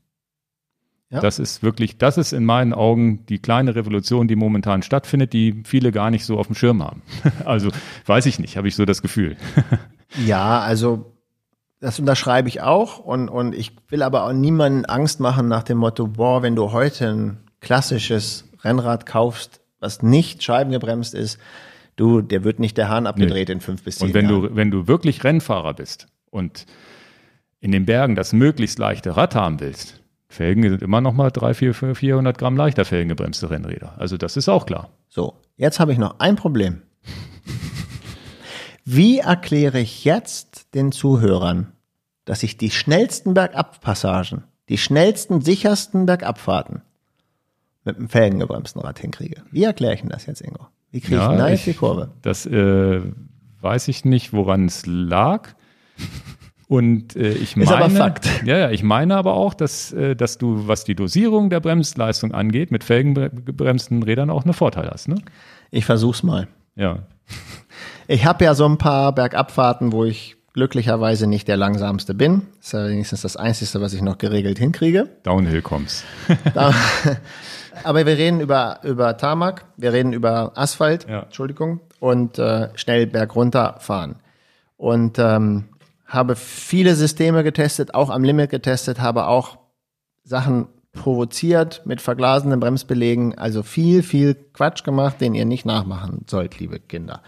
Ja. 1.11 1.19
Das 1.19 1.39
ist 1.39 1.61
wirklich, 1.61 1.97
das 1.97 2.17
ist 2.17 2.31
in 2.31 2.45
meinen 2.45 2.73
Augen 2.73 3.25
die 3.25 3.39
kleine 3.39 3.75
Revolution, 3.75 4.29
die 4.29 4.37
momentan 4.37 4.81
stattfindet, 4.81 5.33
die 5.33 5.61
viele 5.65 5.91
gar 5.91 6.09
nicht 6.09 6.23
so 6.23 6.39
auf 6.39 6.47
dem 6.47 6.55
Schirm 6.55 6.81
haben. 6.81 7.01
Also 7.45 7.69
weiß 8.05 8.25
ich 8.27 8.39
nicht, 8.39 8.55
habe 8.55 8.69
ich 8.69 8.75
so 8.75 8.85
das 8.85 9.01
Gefühl. 9.01 9.35
Ja, 10.25 10.59
also 10.59 11.15
das 11.79 11.97
unterschreibe 11.97 12.49
ich 12.49 12.61
auch 12.61 12.99
und, 12.99 13.29
und 13.29 13.55
ich 13.55 13.71
will 13.87 14.03
aber 14.03 14.25
auch 14.25 14.33
niemanden 14.33 14.83
Angst 14.83 15.21
machen 15.21 15.47
nach 15.47 15.63
dem 15.63 15.77
Motto, 15.77 16.05
boah, 16.05 16.43
wenn 16.43 16.53
du 16.53 16.73
heute 16.73 17.07
ein 17.07 17.37
klassisches 17.61 18.43
Rennrad 18.61 19.05
kaufst, 19.05 19.61
was 19.79 20.03
nicht 20.03 20.43
scheibengebremst 20.43 21.13
ist, 21.13 21.39
du, 21.95 22.21
der 22.21 22.43
wird 22.43 22.59
nicht 22.59 22.77
der 22.77 22.89
Hahn 22.89 23.07
abgedreht 23.07 23.49
in 23.49 23.61
fünf 23.61 23.83
bis 23.83 23.99
zehn 23.99 24.09
Und 24.09 24.13
wenn 24.13 24.25
Jahren. 24.29 24.41
du, 24.41 24.55
wenn 24.55 24.69
du 24.69 24.87
wirklich 24.87 25.23
Rennfahrer 25.23 25.73
bist 25.73 26.07
und 26.29 26.65
in 27.61 27.71
den 27.71 27.85
Bergen 27.85 28.15
das 28.15 28.33
möglichst 28.33 28.79
leichte 28.79 29.15
Rad 29.15 29.35
haben 29.35 29.59
willst, 29.59 30.01
Felgen 30.27 30.63
sind 30.63 30.81
immer 30.81 31.01
noch 31.01 31.13
mal 31.13 31.29
300, 31.29 31.57
400, 31.57 31.97
400 31.97 32.37
Gramm 32.37 32.57
leichter 32.57 32.85
felgengebremste 32.85 33.49
Rennräder. 33.49 33.95
Also 33.97 34.17
das 34.17 34.37
ist 34.37 34.49
auch 34.49 34.65
klar. 34.65 34.89
So, 35.09 35.35
jetzt 35.57 35.79
habe 35.79 35.91
ich 35.91 35.97
noch 35.97 36.19
ein 36.19 36.35
Problem. 36.37 36.81
Wie 38.85 39.19
erkläre 39.19 39.79
ich 39.79 40.05
jetzt 40.05 40.73
den 40.73 40.91
Zuhörern, 40.91 41.73
dass 42.25 42.43
ich 42.43 42.57
die 42.57 42.71
schnellsten 42.71 43.33
Bergabpassagen, 43.33 44.43
die 44.69 44.77
schnellsten, 44.77 45.41
sichersten 45.41 46.05
Bergabfahrten 46.05 46.81
mit 47.83 47.97
einem 47.97 48.09
felgengebremsten 48.09 48.81
Rad 48.81 48.99
hinkriege? 48.99 49.43
Wie 49.51 49.63
erkläre 49.65 49.93
ich 49.95 50.01
denn 50.01 50.09
das 50.09 50.25
jetzt, 50.25 50.41
Ingo? 50.41 50.67
Wie 50.91 51.01
kriege 51.01 51.15
ich 51.15 51.21
Ja, 51.21 51.29
denn 51.29 51.39
da 51.39 51.49
jetzt 51.49 51.65
die 51.65 51.73
Kurve? 51.73 52.11
Das 52.21 52.45
äh, 52.45 53.01
weiß 53.59 53.87
ich 53.89 54.05
nicht, 54.05 54.33
woran 54.33 54.65
es 54.65 54.85
lag. 54.85 55.49
Und 56.71 57.17
äh, 57.17 57.33
ich 57.33 57.57
meine, 57.57 57.69
Ist 57.69 57.75
aber 57.75 57.89
Fakt. 57.89 58.29
ja, 58.45 58.57
ja, 58.57 58.71
ich 58.71 58.81
meine 58.81 59.17
aber 59.17 59.33
auch, 59.33 59.53
dass, 59.53 59.91
äh, 59.91 60.15
dass 60.15 60.37
du, 60.37 60.69
was 60.69 60.85
die 60.85 60.95
Dosierung 60.95 61.49
der 61.49 61.59
Bremsleistung 61.59 62.33
angeht, 62.33 62.71
mit 62.71 62.85
felgengebremsten 62.85 64.03
Rädern 64.03 64.29
auch 64.29 64.45
einen 64.45 64.53
Vorteil 64.53 64.89
hast. 64.89 65.09
Ne? 65.09 65.15
Ich 65.69 65.83
versuch's 65.83 66.23
mal. 66.23 66.47
Ja, 66.77 66.99
Ich 68.07 68.25
habe 68.25 68.45
ja 68.45 68.55
so 68.55 68.65
ein 68.65 68.77
paar 68.77 69.13
Bergabfahrten, 69.13 69.91
wo 69.91 70.05
ich 70.05 70.37
glücklicherweise 70.53 71.27
nicht 71.27 71.49
der 71.49 71.57
langsamste 71.57 72.13
bin. 72.13 72.43
Das 72.59 72.67
ist 72.67 72.73
ja 72.73 72.87
wenigstens 72.87 73.21
das 73.23 73.35
Einzige, 73.35 73.81
was 73.81 73.91
ich 73.93 74.01
noch 74.01 74.17
geregelt 74.17 74.57
hinkriege. 74.57 75.09
Downhill 75.23 75.61
kommst. 75.61 76.05
Aber 77.83 78.05
wir 78.05 78.17
reden 78.17 78.39
über, 78.39 78.79
über 78.83 79.17
Tarmac, 79.17 79.65
wir 79.75 79.91
reden 79.91 80.13
über 80.13 80.53
Asphalt, 80.55 81.05
Ja. 81.09 81.23
Entschuldigung, 81.23 81.81
und 81.99 82.39
äh, 82.39 82.69
schnell 82.75 83.07
bergunter 83.07 83.75
fahren. 83.79 84.15
Und 84.77 85.19
ähm, 85.19 85.65
habe 86.11 86.35
viele 86.35 86.95
Systeme 86.95 87.41
getestet, 87.43 87.95
auch 87.95 88.09
am 88.09 88.23
Limit 88.23 88.49
getestet, 88.49 88.99
habe 88.99 89.27
auch 89.27 89.57
Sachen 90.23 90.67
provoziert 90.91 91.83
mit 91.85 92.01
verglasenen 92.01 92.59
Bremsbelegen, 92.59 93.37
also 93.37 93.63
viel, 93.63 94.03
viel 94.03 94.35
Quatsch 94.35 94.83
gemacht, 94.83 95.21
den 95.21 95.33
ihr 95.33 95.45
nicht 95.45 95.65
nachmachen 95.65 96.25
sollt, 96.29 96.59
liebe 96.59 96.81
Kinder. 96.81 97.21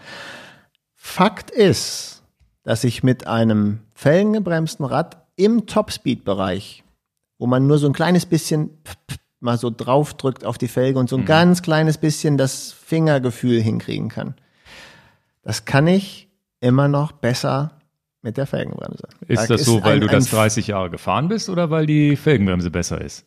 Fakt 0.94 1.50
ist, 1.50 2.22
dass 2.62 2.84
ich 2.84 3.02
mit 3.02 3.26
einem 3.26 3.80
felgengebremsten 3.94 4.84
Rad 4.84 5.16
im 5.36 5.66
Topspeed-Bereich, 5.66 6.84
wo 7.38 7.46
man 7.46 7.66
nur 7.66 7.78
so 7.78 7.86
ein 7.86 7.94
kleines 7.94 8.26
bisschen 8.26 8.70
mal 9.40 9.56
so 9.56 9.70
draufdrückt 9.70 10.44
auf 10.44 10.58
die 10.58 10.68
Felge 10.68 10.98
und 10.98 11.08
so 11.08 11.16
ein 11.16 11.24
ganz 11.24 11.62
kleines 11.62 11.96
bisschen 11.96 12.36
das 12.36 12.72
Fingergefühl 12.72 13.62
hinkriegen 13.62 14.10
kann. 14.10 14.34
Das 15.42 15.64
kann 15.64 15.86
ich 15.86 16.28
immer 16.60 16.88
noch 16.88 17.12
besser 17.12 17.78
mit 18.24 18.36
der 18.36 18.46
Felgenbremse. 18.46 19.06
Ist 19.28 19.44
Da 19.50 19.54
das 19.54 19.64
so, 19.64 19.84
weil 19.84 19.94
ein- 19.96 20.00
du 20.00 20.08
das 20.08 20.26
ein 20.32 20.36
30 20.36 20.66
Jahre 20.66 20.90
gefahren 20.90 21.28
bist 21.28 21.48
oder 21.48 21.70
weil 21.70 21.86
die 21.86 22.16
Felgenbremse 22.16 22.70
besser 22.72 23.00
ist? 23.00 23.24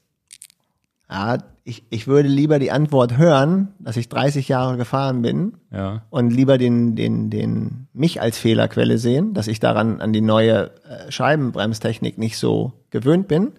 Ja, 1.09 1.37
ich, 1.63 1.83
ich 1.89 2.07
würde 2.07 2.27
lieber 2.27 2.59
die 2.59 2.71
Antwort 2.71 3.17
hören, 3.17 3.69
dass 3.79 3.95
ich 3.95 4.09
30 4.09 4.49
Jahre 4.49 4.75
gefahren 4.75 5.21
bin 5.21 5.53
Ja. 5.71 6.03
und 6.09 6.31
lieber 6.31 6.57
den, 6.57 6.95
den, 6.95 7.29
den 7.29 7.87
mich 7.93 8.19
als 8.21 8.37
Fehlerquelle 8.37 8.97
sehen, 8.97 9.33
dass 9.33 9.47
ich 9.47 9.61
daran 9.61 10.01
an 10.01 10.11
die 10.11 10.19
neue 10.21 10.71
äh, 10.83 11.09
Scheibenbremstechnik 11.11 12.17
nicht 12.17 12.37
so 12.37 12.73
gewöhnt 12.89 13.29
bin. 13.29 13.53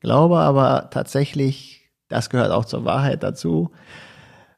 Glaube 0.00 0.38
aber 0.38 0.88
tatsächlich, 0.90 1.90
das 2.08 2.30
gehört 2.30 2.50
auch 2.50 2.64
zur 2.64 2.86
Wahrheit 2.86 3.22
dazu. 3.22 3.70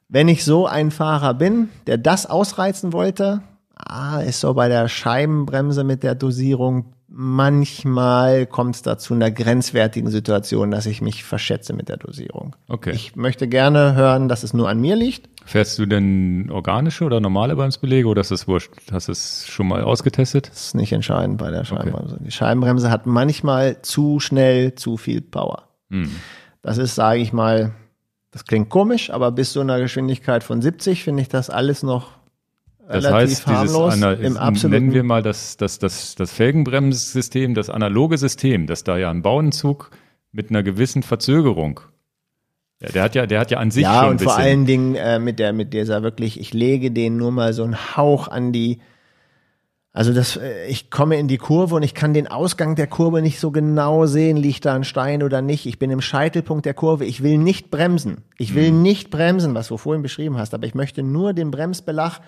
Wenn 0.07 0.29
ich 0.29 0.45
so 0.45 0.65
ein 0.67 0.91
Fahrer 0.91 1.33
bin, 1.33 1.69
der 1.87 1.97
das 1.97 2.25
ausreizen 2.29 2.93
wollte, 2.93 3.41
ah, 3.85 4.19
ist 4.19 4.39
so 4.39 4.53
bei 4.53 4.67
der 4.67 4.87
Scheibenbremse 4.87 5.83
mit 5.83 6.03
der 6.03 6.15
Dosierung 6.15 6.93
manchmal 7.15 8.47
kommt 8.47 8.75
es 8.75 8.81
da 8.81 8.97
zu 8.97 9.13
einer 9.13 9.29
grenzwertigen 9.29 10.09
Situation, 10.09 10.71
dass 10.71 10.87
ich 10.87 10.99
mich 10.99 11.23
verschätze 11.23 11.73
mit 11.73 11.87
der 11.87 11.97
Dosierung. 11.97 12.55
Okay. 12.67 12.91
Ich 12.91 13.15
möchte 13.15 13.47
gerne 13.47 13.93
hören, 13.93 14.27
dass 14.27 14.41
es 14.41 14.53
nur 14.53 14.67
an 14.67 14.81
mir 14.81 14.95
liegt. 14.95 15.29
Fährst 15.45 15.77
du 15.77 15.85
denn 15.85 16.49
organische 16.49 17.03
oder 17.03 17.19
normale 17.19 17.55
Bremsbeläge 17.55 18.07
oder 18.07 18.21
ist 18.21 18.31
das 18.31 18.47
wurscht? 18.47 18.71
Hast 18.91 19.09
du 19.09 19.11
es 19.11 19.45
schon 19.47 19.67
mal 19.67 19.83
ausgetestet? 19.83 20.49
Das 20.49 20.67
ist 20.67 20.75
nicht 20.75 20.91
entscheidend 20.91 21.37
bei 21.37 21.51
der 21.51 21.63
Scheibenbremse. 21.65 22.17
Die 22.19 22.31
Scheibenbremse 22.31 22.89
hat 22.89 23.05
manchmal 23.05 23.81
zu 23.83 24.19
schnell 24.19 24.73
zu 24.73 24.97
viel 24.97 25.21
Power. 25.21 25.67
Hm. 25.91 26.09
Das 26.63 26.79
ist, 26.79 26.95
sage 26.95 27.19
ich 27.19 27.31
mal, 27.31 27.73
das 28.31 28.45
klingt 28.45 28.69
komisch, 28.69 29.11
aber 29.11 29.31
bis 29.31 29.53
zu 29.53 29.59
einer 29.59 29.79
Geschwindigkeit 29.79 30.43
von 30.43 30.63
70 30.63 31.03
finde 31.03 31.21
ich 31.21 31.29
das 31.29 31.51
alles 31.51 31.83
noch 31.83 32.22
Das 32.87 33.09
heißt, 33.09 33.45
dieses 33.47 33.75
ana- 33.75 34.11
ist- 34.13 34.63
nennen 34.65 34.93
wir 34.93 35.03
mal 35.03 35.21
das, 35.23 35.55
das, 35.57 35.79
das, 35.79 36.15
das 36.15 36.31
Felgenbremssystem, 36.31 37.53
das 37.53 37.69
analoge 37.69 38.17
System, 38.17 38.67
das 38.67 38.83
da 38.83 38.97
ja 38.97 39.09
ein 39.09 39.21
Bauenzug 39.21 39.91
mit 40.31 40.49
einer 40.49 40.63
gewissen 40.63 41.01
Verzögerung. 41.03 41.79
Ja, 42.81 42.89
der 42.89 43.03
hat 43.03 43.15
ja, 43.15 43.25
der 43.25 43.39
hat 43.39 43.51
ja 43.51 43.59
an 43.59 43.71
sich 43.71 43.83
ja, 43.83 43.93
schon 43.95 44.03
ein 44.05 44.11
und 44.11 44.17
bisschen. 44.17 44.29
vor 44.31 44.37
allen 44.37 44.65
Dingen 44.65 44.95
äh, 44.95 45.17
mit 45.19 45.39
der, 45.39 45.53
mit 45.53 45.73
dieser 45.73 46.03
wirklich, 46.03 46.39
ich 46.39 46.53
lege 46.53 46.91
den 46.91 47.15
nur 47.15 47.31
mal 47.31 47.53
so 47.53 47.63
einen 47.63 47.95
Hauch 47.95 48.27
an 48.27 48.51
die, 48.51 48.79
also 49.93 50.11
das, 50.13 50.35
äh, 50.35 50.65
ich 50.67 50.89
komme 50.91 51.17
in 51.17 51.29
die 51.29 51.37
Kurve 51.37 51.75
und 51.75 51.83
ich 51.83 51.93
kann 51.93 52.13
den 52.13 52.27
Ausgang 52.27 52.75
der 52.75 52.87
Kurve 52.87 53.21
nicht 53.21 53.39
so 53.39 53.51
genau 53.51 54.05
sehen, 54.07 54.35
liegt 54.35 54.65
da 54.65 54.73
ein 54.75 54.83
Stein 54.83 55.23
oder 55.23 55.41
nicht. 55.41 55.65
Ich 55.67 55.79
bin 55.79 55.89
im 55.91 56.01
Scheitelpunkt 56.01 56.65
der 56.65 56.73
Kurve. 56.73 57.05
Ich 57.05 57.23
will 57.23 57.37
nicht 57.37 57.71
bremsen. 57.71 58.23
Ich 58.37 58.55
will 58.55 58.71
Mhm. 58.73 58.81
nicht 58.81 59.09
bremsen, 59.09 59.53
was 59.55 59.69
du 59.69 59.77
vorhin 59.77 60.01
beschrieben 60.01 60.37
hast, 60.37 60.53
aber 60.53 60.65
ich 60.67 60.75
möchte 60.75 61.03
nur 61.03 61.31
den 61.33 61.51
Bremsbelag 61.51 62.19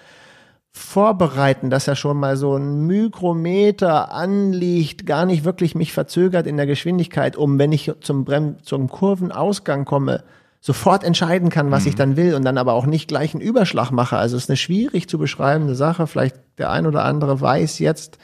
vorbereiten, 0.78 1.70
dass 1.70 1.88
er 1.88 1.96
schon 1.96 2.18
mal 2.18 2.36
so 2.36 2.58
ein 2.58 2.86
Mikrometer 2.86 4.12
anliegt, 4.12 5.06
gar 5.06 5.26
nicht 5.26 5.46
wirklich 5.46 5.74
mich 5.74 5.94
verzögert 5.94 6.46
in 6.48 6.58
der 6.58 6.66
Geschwindigkeit, 6.66 7.38
um, 7.38 7.58
wenn 7.58 7.72
ich 7.72 7.90
zum, 8.02 8.26
Brem 8.26 8.58
zum 8.62 8.90
Kurvenausgang 8.90 9.86
komme, 9.86 10.24
sofort 10.60 11.06
entscheiden 11.06 11.50
kann, 11.50 11.72
was 11.72 11.86
ich 11.86 11.96
dann 11.96 12.18
will 12.18 12.36
und 12.36 12.44
dann 12.44 12.58
aber 12.58 12.74
auch 12.74 12.88
nicht 12.88 13.08
gleich 13.08 13.34
einen 13.34 13.42
Überschlag 13.42 13.92
mache. 13.92 14.18
Also 14.18 14.36
es 14.36 14.44
ist 14.44 14.50
eine 14.50 14.58
schwierig 14.58 15.08
zu 15.08 15.18
beschreibende 15.18 15.76
Sache. 15.76 16.08
Vielleicht 16.08 16.36
der 16.58 16.72
ein 16.72 16.86
oder 16.86 17.06
andere 17.06 17.40
weiß 17.40 17.80
jetzt, 17.80 18.18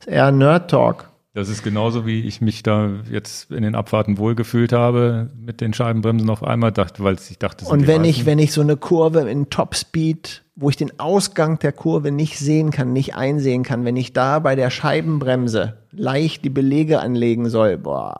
ist 0.00 0.08
eher 0.08 0.32
Nerd 0.32 0.70
Talk. 0.70 1.10
Das 1.34 1.50
ist 1.50 1.62
genauso, 1.62 2.06
wie 2.06 2.22
ich 2.22 2.40
mich 2.40 2.62
da 2.62 2.90
jetzt 3.10 3.50
in 3.50 3.62
den 3.62 3.74
Abfahrten 3.74 4.16
wohlgefühlt 4.16 4.72
habe 4.72 5.30
mit 5.38 5.60
den 5.60 5.74
Scheibenbremsen 5.74 6.30
auf 6.30 6.42
einmal, 6.42 6.72
dachte, 6.72 7.04
weil 7.04 7.16
ich 7.16 7.38
dachte, 7.38 7.66
Und 7.66 7.86
wenn 7.86 8.04
ich, 8.04 8.24
wenn 8.24 8.38
ich 8.38 8.52
so 8.52 8.62
eine 8.62 8.76
Kurve 8.76 9.28
in 9.28 9.50
Topspeed, 9.50 10.42
wo 10.60 10.70
ich 10.70 10.76
den 10.76 10.98
Ausgang 10.98 11.60
der 11.60 11.72
Kurve 11.72 12.10
nicht 12.10 12.38
sehen 12.38 12.70
kann, 12.70 12.92
nicht 12.92 13.14
einsehen 13.14 13.62
kann, 13.62 13.84
wenn 13.84 13.96
ich 13.96 14.12
da 14.12 14.40
bei 14.40 14.56
der 14.56 14.70
Scheibenbremse 14.70 15.74
leicht 15.92 16.44
die 16.44 16.50
Belege 16.50 16.98
anlegen 16.98 17.48
soll, 17.48 17.78
boah, 17.78 18.16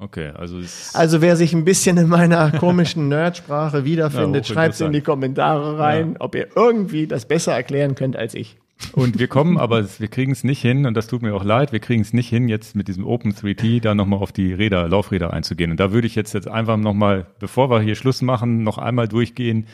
Okay, 0.00 0.30
also 0.36 0.58
Also 0.94 1.20
wer 1.20 1.34
sich 1.34 1.52
ein 1.52 1.64
bisschen 1.64 1.96
in 1.96 2.08
meiner 2.08 2.52
komischen 2.52 3.08
Nerdsprache 3.08 3.84
wiederfindet, 3.84 4.46
Ja, 4.46 4.54
schreibt 4.54 4.74
es 4.74 4.80
in 4.80 4.92
die. 4.92 5.00
Kommentare 5.00 5.76
rein, 5.78 6.16
ob 6.20 6.36
ihr 6.36 6.46
irgendwie 6.54 7.08
das 7.08 7.26
besser 7.26 7.52
erklären 7.52 7.96
könnt 7.96 8.14
als 8.14 8.34
ich. 8.34 8.58
Und 8.92 9.18
wir 9.18 9.26
kommen, 9.26 9.58
aber 9.58 9.84
wir 9.98 10.06
kriegen 10.06 10.30
es 10.30 10.44
nicht 10.44 10.62
hin, 10.62 10.86
und 10.86 10.94
das 10.94 11.08
tut 11.08 11.22
mir 11.22 11.34
auch 11.34 11.42
leid, 11.42 11.72
wir 11.72 11.80
kriegen 11.80 12.02
es 12.02 12.12
nicht 12.12 12.28
hin, 12.28 12.48
jetzt 12.48 12.76
mit 12.76 12.86
diesem 12.86 13.04
Open 13.04 13.32
3T 13.32 13.80
da 13.80 13.96
nochmal 13.96 14.20
auf 14.20 14.30
die 14.30 14.52
Räder, 14.52 14.88
Laufräder 14.88 15.32
einzugehen. 15.32 15.72
Und 15.72 15.80
da 15.80 15.90
würde 15.90 16.06
ich 16.06 16.14
jetzt, 16.14 16.32
jetzt 16.32 16.46
einfach 16.46 16.76
nochmal, 16.76 17.26
bevor 17.40 17.68
wir 17.68 17.80
hier 17.80 17.96
Schluss 17.96 18.22
machen, 18.22 18.62
noch 18.62 18.78
einmal 18.78 19.08
durchgehen. 19.08 19.66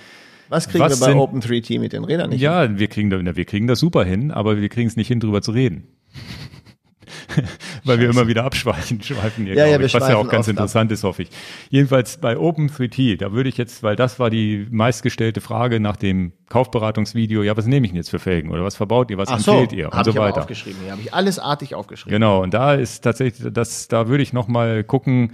Was 0.48 0.68
kriegen 0.68 0.84
Was 0.84 1.00
wir 1.00 1.06
bei 1.06 1.12
sind- 1.12 1.20
Open 1.20 1.40
3T 1.40 1.78
mit 1.80 1.92
den 1.92 2.04
Rädern 2.04 2.30
nicht? 2.30 2.40
Ja, 2.40 2.78
wir 2.78 2.86
kriegen, 2.88 3.10
da, 3.10 3.36
wir 3.36 3.44
kriegen 3.44 3.66
das 3.66 3.80
super 3.80 4.04
hin, 4.04 4.30
aber 4.30 4.60
wir 4.60 4.68
kriegen 4.68 4.88
es 4.88 4.96
nicht 4.96 5.08
hin, 5.08 5.20
drüber 5.20 5.42
zu 5.42 5.52
reden. 5.52 5.88
Weil 7.84 7.98
wir 8.00 8.08
immer 8.10 8.28
wieder 8.28 8.44
abschweifen, 8.44 9.02
schweifen 9.02 9.44
hier, 9.46 9.54
Ja, 9.56 9.66
ja, 9.66 9.80
was 9.82 9.92
ja 9.92 10.16
auch 10.16 10.28
ganz 10.28 10.46
oft 10.46 10.48
ab. 10.48 10.48
interessant 10.50 10.92
ist, 10.92 11.02
hoffe 11.04 11.22
ich. 11.22 11.30
Jedenfalls 11.68 12.16
bei 12.18 12.38
Open 12.38 12.68
3T, 12.70 13.18
da 13.18 13.32
würde 13.32 13.48
ich 13.48 13.56
jetzt, 13.56 13.82
weil 13.82 13.96
das 13.96 14.18
war 14.18 14.30
die 14.30 14.66
meistgestellte 14.70 15.40
Frage 15.40 15.80
nach 15.80 15.96
dem 15.96 16.32
Kaufberatungsvideo, 16.48 17.42
ja, 17.42 17.56
was 17.56 17.66
nehme 17.66 17.86
ich 17.86 17.92
denn 17.92 17.96
jetzt 17.96 18.10
für 18.10 18.18
Felgen 18.18 18.50
oder 18.50 18.62
was 18.64 18.76
verbaut 18.76 19.10
ihr, 19.10 19.18
was 19.18 19.28
Ach 19.28 19.38
so, 19.40 19.52
empfehlt 19.52 19.72
ihr 19.72 19.92
und 19.92 20.04
so 20.04 20.10
ich 20.12 20.16
weiter. 20.16 20.40
aufgeschrieben. 20.42 20.80
Hier 20.82 20.92
habe 20.92 21.02
ich 21.02 21.12
alles 21.12 21.38
artig 21.38 21.74
aufgeschrieben. 21.74 22.12
Genau, 22.14 22.42
und 22.42 22.54
da 22.54 22.74
ist 22.74 23.00
tatsächlich, 23.02 23.52
das, 23.52 23.88
da 23.88 24.08
würde 24.08 24.22
ich 24.22 24.32
noch 24.32 24.48
mal 24.48 24.84
gucken, 24.84 25.32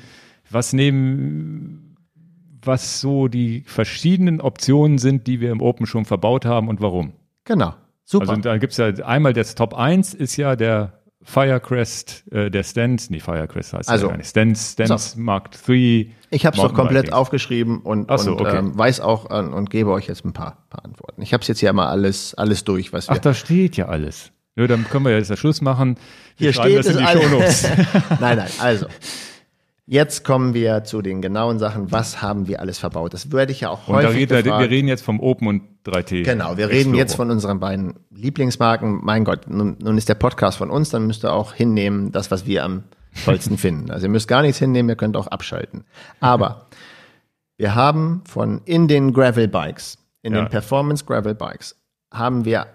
was 0.50 0.72
nehmen, 0.72 1.89
was 2.62 3.00
so 3.00 3.28
die 3.28 3.64
verschiedenen 3.66 4.40
Optionen 4.40 4.98
sind, 4.98 5.26
die 5.26 5.40
wir 5.40 5.50
im 5.50 5.60
Open 5.60 5.86
schon 5.86 6.04
verbaut 6.04 6.44
haben 6.44 6.68
und 6.68 6.80
warum. 6.80 7.12
Genau. 7.44 7.74
Super. 8.04 8.30
Also 8.30 8.42
da 8.42 8.58
gibt's 8.58 8.76
ja 8.76 8.86
einmal 9.04 9.32
das 9.32 9.54
Top 9.54 9.74
1 9.74 10.14
ist 10.14 10.36
ja 10.36 10.56
der 10.56 11.00
Firecrest, 11.22 12.24
äh, 12.32 12.50
der 12.50 12.62
Stance, 12.62 13.12
nee, 13.12 13.20
Firecrest 13.20 13.74
heißt 13.74 13.88
Also, 13.88 14.06
ja 14.06 14.10
gar 14.12 14.16
nicht. 14.16 14.30
Stance, 14.30 14.72
Stance 14.72 15.16
so. 15.16 15.20
Mark 15.20 15.50
III. 15.68 16.12
ich 16.30 16.46
habe 16.46 16.56
es 16.56 16.62
doch 16.62 16.72
komplett 16.72 17.12
aufgeschrieben 17.12 17.80
und, 17.82 18.10
so, 18.18 18.32
und 18.32 18.40
okay. 18.40 18.56
ähm, 18.56 18.76
weiß 18.76 19.00
auch 19.00 19.30
äh, 19.30 19.44
und 19.44 19.70
gebe 19.70 19.90
euch 19.90 20.08
jetzt 20.08 20.24
ein 20.24 20.32
paar, 20.32 20.64
paar 20.70 20.84
Antworten. 20.84 21.20
Ich 21.20 21.32
habe 21.34 21.42
es 21.42 21.48
jetzt 21.48 21.60
hier 21.60 21.72
mal 21.72 21.88
alles, 21.88 22.34
alles 22.34 22.64
durch, 22.64 22.92
was 22.92 23.08
wir. 23.08 23.16
Ach, 23.16 23.18
da 23.18 23.34
steht 23.34 23.76
ja 23.76 23.88
alles. 23.88 24.32
Ja, 24.56 24.66
dann 24.66 24.84
können 24.88 25.04
wir 25.04 25.12
jetzt 25.12 25.30
den 25.30 25.36
Schluss 25.36 25.60
machen. 25.60 25.96
Wir 26.36 26.52
Hier 26.52 26.52
steht 26.54 26.78
das 26.78 26.86
in 26.86 26.92
es 26.92 26.98
die 26.98 27.04
alles. 27.04 27.22
Shownotes. 27.22 27.68
nein, 28.20 28.38
nein, 28.38 28.50
also. 28.58 28.86
Jetzt 29.86 30.24
kommen 30.24 30.54
wir 30.54 30.84
zu 30.84 31.02
den 31.02 31.20
genauen 31.20 31.58
Sachen. 31.58 31.90
Was 31.90 32.22
haben 32.22 32.46
wir 32.46 32.60
alles 32.60 32.78
verbaut? 32.78 33.12
Das 33.12 33.32
werde 33.32 33.50
ich 33.50 33.62
ja 33.62 33.70
auch 33.70 33.88
Und 33.88 34.02
da 34.02 34.14
wir, 34.14 34.70
reden 34.70 34.86
jetzt 34.86 35.02
vom 35.02 35.18
Open 35.18 35.48
und 35.48 35.62
3T. 35.84 36.22
Genau, 36.24 36.56
wir 36.56 36.68
reden 36.68 36.76
Explorer. 36.78 36.96
jetzt 36.98 37.14
von 37.16 37.30
unseren 37.30 37.58
beiden 37.58 37.94
Lieblingsmarken. 38.10 39.00
Mein 39.02 39.24
Gott, 39.24 39.48
nun, 39.48 39.76
nun 39.82 39.98
ist 39.98 40.08
der 40.08 40.14
Podcast 40.14 40.58
von 40.58 40.70
uns, 40.70 40.90
dann 40.90 41.06
müsst 41.06 41.24
ihr 41.24 41.32
auch 41.32 41.54
hinnehmen, 41.54 42.12
das, 42.12 42.30
was 42.30 42.46
wir 42.46 42.64
am 42.64 42.84
tollsten 43.24 43.58
finden. 43.58 43.90
Also 43.90 44.06
ihr 44.06 44.10
müsst 44.10 44.28
gar 44.28 44.42
nichts 44.42 44.58
hinnehmen, 44.58 44.88
ihr 44.88 44.96
könnt 44.96 45.16
auch 45.16 45.26
abschalten. 45.26 45.84
Aber 46.20 46.66
wir 47.56 47.74
haben 47.74 48.22
von 48.26 48.60
in 48.66 48.86
den 48.86 49.12
Gravel 49.12 49.48
Bikes, 49.48 49.98
in 50.22 50.34
Ja. 50.34 50.42
den 50.42 50.50
Performance 50.50 51.04
Gravel 51.04 51.34
Bikes, 51.34 51.76
haben 52.12 52.44
wir 52.44 52.66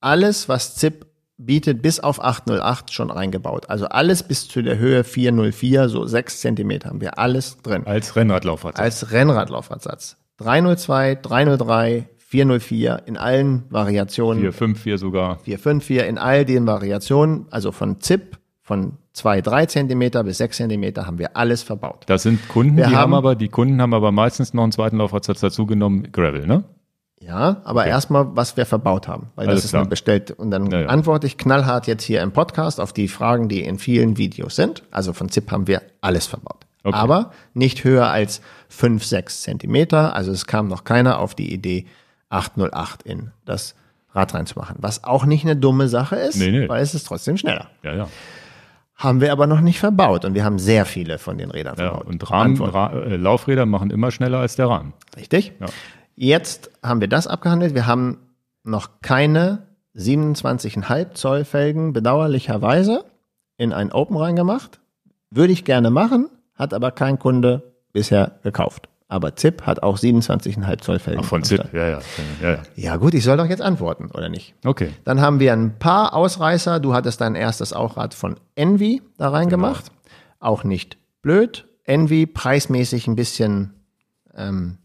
alles, 0.00 0.48
was 0.48 0.74
ZIP 0.76 1.06
bietet, 1.38 1.80
bis 1.82 2.00
auf 2.00 2.22
808 2.22 2.92
schon 2.92 3.10
reingebaut. 3.10 3.70
Also 3.70 3.86
alles 3.86 4.22
bis 4.22 4.48
zu 4.48 4.60
der 4.62 4.78
Höhe 4.78 5.04
404, 5.04 5.88
so 5.88 6.04
sechs 6.06 6.40
Zentimeter 6.40 6.88
haben 6.90 7.00
wir 7.00 7.18
alles 7.18 7.58
drin 7.62 7.86
Als 7.86 8.16
Rennradlaufrad. 8.16 8.78
als 8.78 9.12
Rennradlaufradsatz. 9.12 10.16
302, 10.38 11.16
303, 11.22 12.08
404 12.18 13.02
in 13.06 13.16
allen 13.16 13.64
Variationen. 13.70 14.42
4, 14.42 14.52
5, 14.52 14.80
4 14.80 14.98
sogar. 14.98 15.38
454 15.40 16.08
in 16.08 16.18
all 16.18 16.44
den 16.44 16.66
Variationen, 16.66 17.46
also 17.50 17.72
von 17.72 18.00
ZIP, 18.00 18.36
von 18.62 18.98
2, 19.14 19.40
3 19.40 19.66
Zentimeter 19.66 20.22
bis 20.24 20.38
6 20.38 20.56
Zentimeter 20.58 21.06
haben 21.06 21.18
wir 21.18 21.36
alles 21.36 21.62
verbaut. 21.62 22.04
Das 22.06 22.22
sind 22.22 22.46
Kunden, 22.48 22.76
Wir 22.76 22.86
die 22.86 22.94
haben, 22.94 22.96
haben- 22.96 23.14
aber, 23.14 23.34
die 23.34 23.48
Kunden 23.48 23.80
haben 23.80 23.94
aber 23.94 24.12
meistens 24.12 24.52
noch 24.54 24.62
einen 24.62 24.72
zweiten 24.72 24.98
Laufradsatz 24.98 25.40
dazu 25.40 25.64
genommen, 25.66 26.08
Gravel, 26.12 26.46
ne? 26.46 26.64
Ja, 27.20 27.60
aber 27.64 27.86
erstmal, 27.86 28.36
was 28.36 28.56
wir 28.56 28.64
verbaut 28.64 29.08
haben, 29.08 29.30
weil 29.34 29.48
Alles 29.48 29.60
das 29.60 29.64
ist 29.66 29.70
klar. 29.72 29.86
bestellt. 29.86 30.30
Und 30.30 30.50
dann 30.50 30.70
Ja, 30.70 30.82
ja. 30.82 30.86
antworte 30.88 31.26
ich 31.26 31.36
knallhart 31.36 31.86
jetzt 31.86 32.04
hier 32.04 32.22
im 32.22 32.32
Podcast 32.32 32.80
auf 32.80 32.92
die 32.92 33.08
Fragen, 33.08 33.48
die 33.48 33.62
in 33.62 33.78
vielen 33.78 34.16
Videos 34.16 34.56
sind. 34.56 34.82
Also 34.90 35.12
von 35.12 35.28
ZIP 35.28 35.50
haben 35.50 35.66
wir 35.66 35.82
alles 36.00 36.26
verbaut. 36.26 36.66
Okay. 36.84 36.96
Aber 36.96 37.32
nicht 37.54 37.82
höher 37.84 38.08
als 38.08 38.40
5, 38.68 39.04
6 39.04 39.42
Zentimeter. 39.42 40.14
Also 40.14 40.30
es 40.32 40.46
kam 40.46 40.68
noch 40.68 40.84
keiner 40.84 41.18
auf 41.18 41.34
die 41.34 41.52
Idee, 41.52 41.86
808 42.30 43.02
in 43.02 43.32
das 43.44 43.74
Rad 44.12 44.32
reinzumachen. 44.34 44.76
Was 44.78 45.04
auch 45.04 45.26
nicht 45.26 45.44
eine 45.44 45.56
dumme 45.56 45.88
Sache 45.88 46.16
ist, 46.16 46.36
Nee, 46.36 46.50
nee. 46.50 46.68
weil 46.68 46.82
es 46.82 46.94
ist 46.94 47.04
trotzdem 47.06 47.36
schneller. 47.36 47.66
Ja, 47.82 47.94
ja. 47.94 48.08
Haben 48.94 49.20
wir 49.20 49.32
aber 49.32 49.46
noch 49.46 49.60
nicht 49.60 49.78
verbaut 49.78 50.24
und 50.24 50.34
wir 50.34 50.44
haben 50.44 50.58
sehr 50.58 50.84
viele 50.84 51.18
von 51.18 51.36
den 51.38 51.50
Rädern 51.50 51.76
ja. 51.78 51.88
verbaut. 51.90 52.06
Und 52.06 52.30
Rahmen. 52.30 52.60
Ra 52.60 52.92
äh, 52.92 53.16
Laufräder 53.16 53.66
machen 53.66 53.90
immer 53.90 54.10
schneller 54.10 54.38
als 54.38 54.56
der 54.56 54.68
Rahmen. 54.68 54.92
Richtig? 55.16 55.52
Ja. 55.60 55.66
Jetzt 56.20 56.72
haben 56.82 57.00
wir 57.00 57.06
das 57.06 57.28
abgehandelt. 57.28 57.74
Wir 57.74 57.86
haben 57.86 58.18
noch 58.64 59.00
keine 59.02 59.68
27,5 59.94 61.14
Zoll 61.14 61.44
Felgen 61.44 61.92
bedauerlicherweise 61.92 63.04
in 63.56 63.72
ein 63.72 63.92
Open 63.92 64.16
reingemacht. 64.16 64.80
Würde 65.30 65.52
ich 65.52 65.64
gerne 65.64 65.90
machen, 65.90 66.28
hat 66.56 66.74
aber 66.74 66.90
kein 66.90 67.20
Kunde 67.20 67.72
bisher 67.92 68.40
gekauft. 68.42 68.88
Aber 69.06 69.36
ZIP 69.36 69.62
hat 69.62 69.84
auch 69.84 69.96
27,5 69.96 70.80
Zoll 70.80 70.98
Felgen. 70.98 71.20
Ach, 71.22 71.28
von 71.28 71.44
ZIP, 71.44 71.72
ja, 71.72 71.88
ja, 71.88 72.00
ja, 72.42 72.50
ja. 72.50 72.62
Ja 72.74 72.96
gut, 72.96 73.14
ich 73.14 73.22
soll 73.22 73.36
doch 73.36 73.46
jetzt 73.46 73.62
antworten, 73.62 74.10
oder 74.12 74.28
nicht? 74.28 74.54
Okay. 74.64 74.90
Dann 75.04 75.20
haben 75.20 75.38
wir 75.38 75.52
ein 75.52 75.78
paar 75.78 76.14
Ausreißer. 76.14 76.80
Du 76.80 76.94
hattest 76.94 77.20
dein 77.20 77.36
erstes 77.36 77.72
Auchrad 77.72 78.12
von 78.12 78.34
Envy 78.56 79.02
da 79.18 79.28
reingemacht. 79.28 79.92
Auch 80.40 80.64
nicht 80.64 80.98
blöd. 81.22 81.68
Envy 81.84 82.26
preismäßig 82.26 83.06
ein 83.06 83.14
bisschen 83.14 83.74
ähm, 84.34 84.78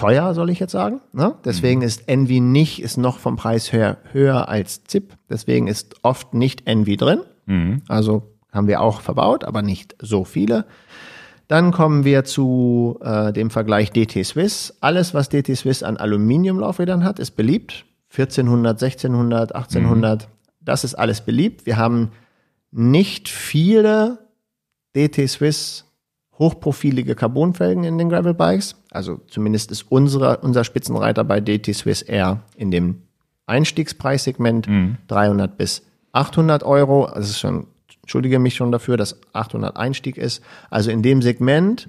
teuer, 0.00 0.34
soll 0.34 0.50
ich 0.50 0.58
jetzt 0.58 0.72
sagen. 0.72 1.00
Ne? 1.12 1.34
Deswegen 1.44 1.82
ist 1.82 2.08
Envy 2.08 2.40
nicht, 2.40 2.82
ist 2.82 2.96
noch 2.96 3.18
vom 3.18 3.36
Preis 3.36 3.72
her 3.72 3.98
höher 4.12 4.48
als 4.48 4.84
ZIP. 4.84 5.14
Deswegen 5.28 5.66
ist 5.66 5.96
oft 6.02 6.34
nicht 6.34 6.66
Envy 6.66 6.96
drin. 6.96 7.20
Also 7.88 8.22
haben 8.52 8.66
wir 8.66 8.80
auch 8.80 9.00
verbaut, 9.00 9.44
aber 9.44 9.62
nicht 9.62 9.94
so 10.00 10.24
viele. 10.24 10.64
Dann 11.48 11.72
kommen 11.72 12.04
wir 12.04 12.24
zu 12.24 12.98
äh, 13.02 13.32
dem 13.32 13.50
Vergleich 13.50 13.90
DT 13.90 14.24
Swiss. 14.24 14.76
Alles, 14.80 15.14
was 15.14 15.28
DT 15.28 15.56
Swiss 15.56 15.82
an 15.82 15.96
Aluminiumlaufrädern 15.96 17.04
hat, 17.04 17.18
ist 17.18 17.32
beliebt. 17.32 17.84
1400, 18.10 18.82
1600, 18.82 19.54
1800, 19.54 20.28
das 20.60 20.84
ist 20.84 20.94
alles 20.94 21.20
beliebt. 21.20 21.66
Wir 21.66 21.76
haben 21.76 22.10
nicht 22.70 23.28
viele 23.28 24.18
DT 24.96 25.28
Swiss 25.28 25.84
hochprofilige 26.40 27.14
Carbonfelgen 27.14 27.84
in 27.84 27.98
den 27.98 28.08
Gravel 28.08 28.34
Bikes. 28.34 28.74
Also 28.90 29.20
zumindest 29.28 29.70
ist 29.70 29.84
unsere, 29.90 30.38
unser 30.38 30.64
Spitzenreiter 30.64 31.22
bei 31.22 31.40
DT 31.40 31.72
Swiss 31.74 32.02
eher 32.02 32.40
in 32.56 32.72
dem 32.72 33.02
Einstiegspreissegment 33.46 34.66
300 35.06 35.56
bis 35.56 35.82
800 36.12 36.64
Euro. 36.64 37.08
Das 37.14 37.28
ist 37.30 37.38
schon, 37.38 37.66
entschuldige 38.02 38.38
mich 38.38 38.54
schon 38.54 38.72
dafür, 38.72 38.96
dass 38.96 39.20
800 39.34 39.76
Einstieg 39.76 40.16
ist. 40.16 40.42
Also 40.70 40.90
in 40.90 41.02
dem 41.02 41.22
Segment 41.22 41.86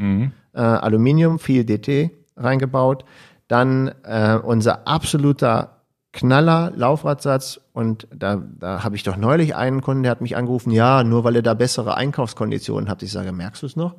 äh, 0.53 0.59
Aluminium, 0.59 1.39
viel 1.39 1.63
DT 1.63 2.11
reingebaut. 2.35 3.05
Dann 3.47 3.91
äh, 4.03 4.37
unser 4.37 4.87
absoluter 4.87 5.77
Knaller 6.13 6.73
Laufradsatz 6.75 7.61
und 7.71 8.05
da, 8.13 8.35
da 8.59 8.83
habe 8.83 8.97
ich 8.97 9.03
doch 9.03 9.15
neulich 9.15 9.55
einen 9.55 9.79
Kunden, 9.81 10.03
der 10.03 10.11
hat 10.11 10.19
mich 10.19 10.35
angerufen, 10.35 10.71
ja, 10.71 11.05
nur 11.05 11.23
weil 11.23 11.35
ihr 11.35 11.41
da 11.41 11.53
bessere 11.53 11.95
Einkaufskonditionen 11.95 12.89
habt. 12.89 13.01
Ich 13.01 13.13
sage, 13.13 13.31
merkst 13.31 13.61
du 13.61 13.65
es 13.67 13.77
noch? 13.77 13.95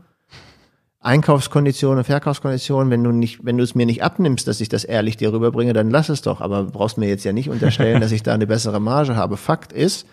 Einkaufskonditionen, 1.03 2.05
Verkaufskonditionen, 2.05 2.91
wenn 2.91 3.03
du 3.03 3.11
nicht, 3.11 3.45
wenn 3.45 3.59
du 3.59 3.65
es 3.65 3.74
mir 3.74 3.87
nicht 3.87 4.05
abnimmst, 4.05 4.47
dass 4.47 4.61
ich 4.61 4.69
das 4.69 4.85
ehrlich 4.85 5.16
dir 5.16 5.33
rüberbringe, 5.33 5.73
dann 5.73 5.91
lass 5.91 6.09
es 6.09 6.23
doch. 6.23 6.41
Aber 6.41 6.65
brauchst 6.65 6.97
mir 6.97 7.09
jetzt 7.09 7.24
ja 7.24 7.33
nicht 7.33 7.51
unterstellen, 7.51 8.01
dass 8.01 8.12
ich 8.12 8.23
da 8.23 8.33
eine 8.33 8.47
bessere 8.47 8.81
Marge 8.81 9.16
habe. 9.16 9.37
Fakt 9.37 9.73
ist, 9.73 10.07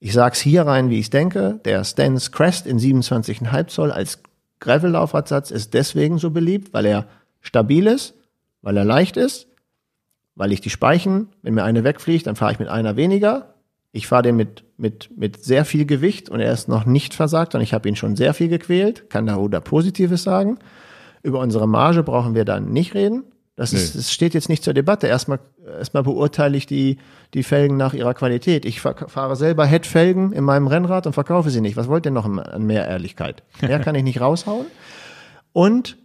ich 0.00 0.12
sag's 0.12 0.40
hier 0.40 0.66
rein, 0.66 0.90
wie 0.90 0.98
ich 0.98 1.10
denke, 1.10 1.60
der 1.64 1.84
Stance 1.84 2.32
Crest 2.32 2.66
in 2.66 2.78
27,5 2.78 3.66
Zoll 3.68 3.92
als 3.92 4.20
Gravel-Laufradsatz 4.58 5.50
ist 5.50 5.74
deswegen 5.74 6.18
so 6.18 6.30
beliebt, 6.30 6.74
weil 6.74 6.86
er 6.86 7.06
stabil 7.40 7.86
ist, 7.86 8.14
weil 8.62 8.76
er 8.76 8.84
leicht 8.84 9.16
ist, 9.16 9.46
weil 10.34 10.52
ich 10.52 10.60
die 10.60 10.70
Speichen, 10.70 11.28
wenn 11.42 11.54
mir 11.54 11.64
eine 11.64 11.84
wegfliegt, 11.84 12.26
dann 12.26 12.36
fahre 12.36 12.52
ich 12.52 12.58
mit 12.58 12.68
einer 12.68 12.96
weniger. 12.96 13.49
Ich 13.92 14.06
fahre 14.06 14.22
den 14.22 14.36
mit, 14.36 14.64
mit, 14.76 15.10
mit 15.16 15.42
sehr 15.44 15.64
viel 15.64 15.84
Gewicht 15.84 16.28
und 16.28 16.40
er 16.40 16.52
ist 16.52 16.68
noch 16.68 16.84
nicht 16.86 17.14
versagt 17.14 17.54
und 17.54 17.60
ich 17.60 17.74
habe 17.74 17.88
ihn 17.88 17.96
schon 17.96 18.14
sehr 18.16 18.34
viel 18.34 18.48
gequält, 18.48 19.10
kann 19.10 19.26
darüber 19.26 19.60
Positives 19.60 20.22
sagen. 20.22 20.58
Über 21.22 21.40
unsere 21.40 21.66
Marge 21.66 22.02
brauchen 22.02 22.34
wir 22.34 22.44
dann 22.44 22.72
nicht 22.72 22.94
reden. 22.94 23.24
Das, 23.56 23.74
ist, 23.74 23.94
das 23.94 24.10
steht 24.10 24.32
jetzt 24.32 24.48
nicht 24.48 24.64
zur 24.64 24.72
Debatte. 24.72 25.06
Erstmal, 25.06 25.38
erstmal 25.66 26.02
beurteile 26.04 26.56
ich 26.56 26.64
die, 26.66 26.96
die 27.34 27.42
Felgen 27.42 27.76
nach 27.76 27.92
ihrer 27.92 28.14
Qualität. 28.14 28.64
Ich 28.64 28.80
fa- 28.80 28.94
fahre 29.08 29.36
selber 29.36 29.66
Headfelgen 29.66 30.32
in 30.32 30.44
meinem 30.44 30.66
Rennrad 30.66 31.06
und 31.06 31.12
verkaufe 31.12 31.50
sie 31.50 31.60
nicht. 31.60 31.76
Was 31.76 31.86
wollt 31.88 32.06
ihr 32.06 32.12
noch 32.12 32.24
an 32.24 32.62
mehr 32.66 32.88
Ehrlichkeit? 32.88 33.42
Mehr 33.60 33.78
kann 33.80 33.96
ich 33.96 34.02
nicht 34.04 34.20
raushauen. 34.20 34.64
Und 35.52 35.98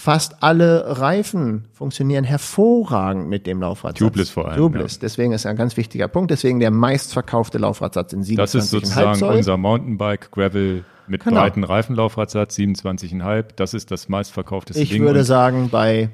fast 0.00 0.44
alle 0.44 1.00
Reifen 1.00 1.64
funktionieren 1.72 2.22
hervorragend 2.22 3.28
mit 3.28 3.48
dem 3.48 3.60
Laufradsatz. 3.60 3.98
Tubeless 3.98 4.30
vor 4.30 4.46
allem, 4.48 4.56
Tubeless. 4.56 5.00
Deswegen 5.00 5.32
ist 5.32 5.44
ein 5.44 5.56
ganz 5.56 5.76
wichtiger 5.76 6.06
Punkt. 6.06 6.30
Deswegen 6.30 6.60
der 6.60 6.70
meistverkaufte 6.70 7.58
Laufradsatz 7.58 8.12
in 8.12 8.22
27,5 8.22 8.36
Das 8.36 8.54
ist 8.54 8.70
sozusagen 8.70 9.18
Zoll. 9.18 9.34
unser 9.36 9.56
Mountainbike 9.56 10.30
Gravel 10.30 10.84
Mit 11.08 11.24
Genau. 11.24 11.40
breiten 11.40 11.64
Reifenlaufradsatz, 11.64 12.54
27,5. 12.56 13.46
Das 13.56 13.74
ist 13.74 13.90
das 13.90 14.08
meistverkaufteste 14.08 14.80
Ich 14.80 14.90
Ding. 14.90 15.02
würde 15.02 15.20
Und 15.20 15.24
sagen, 15.24 15.68
bei 15.70 16.10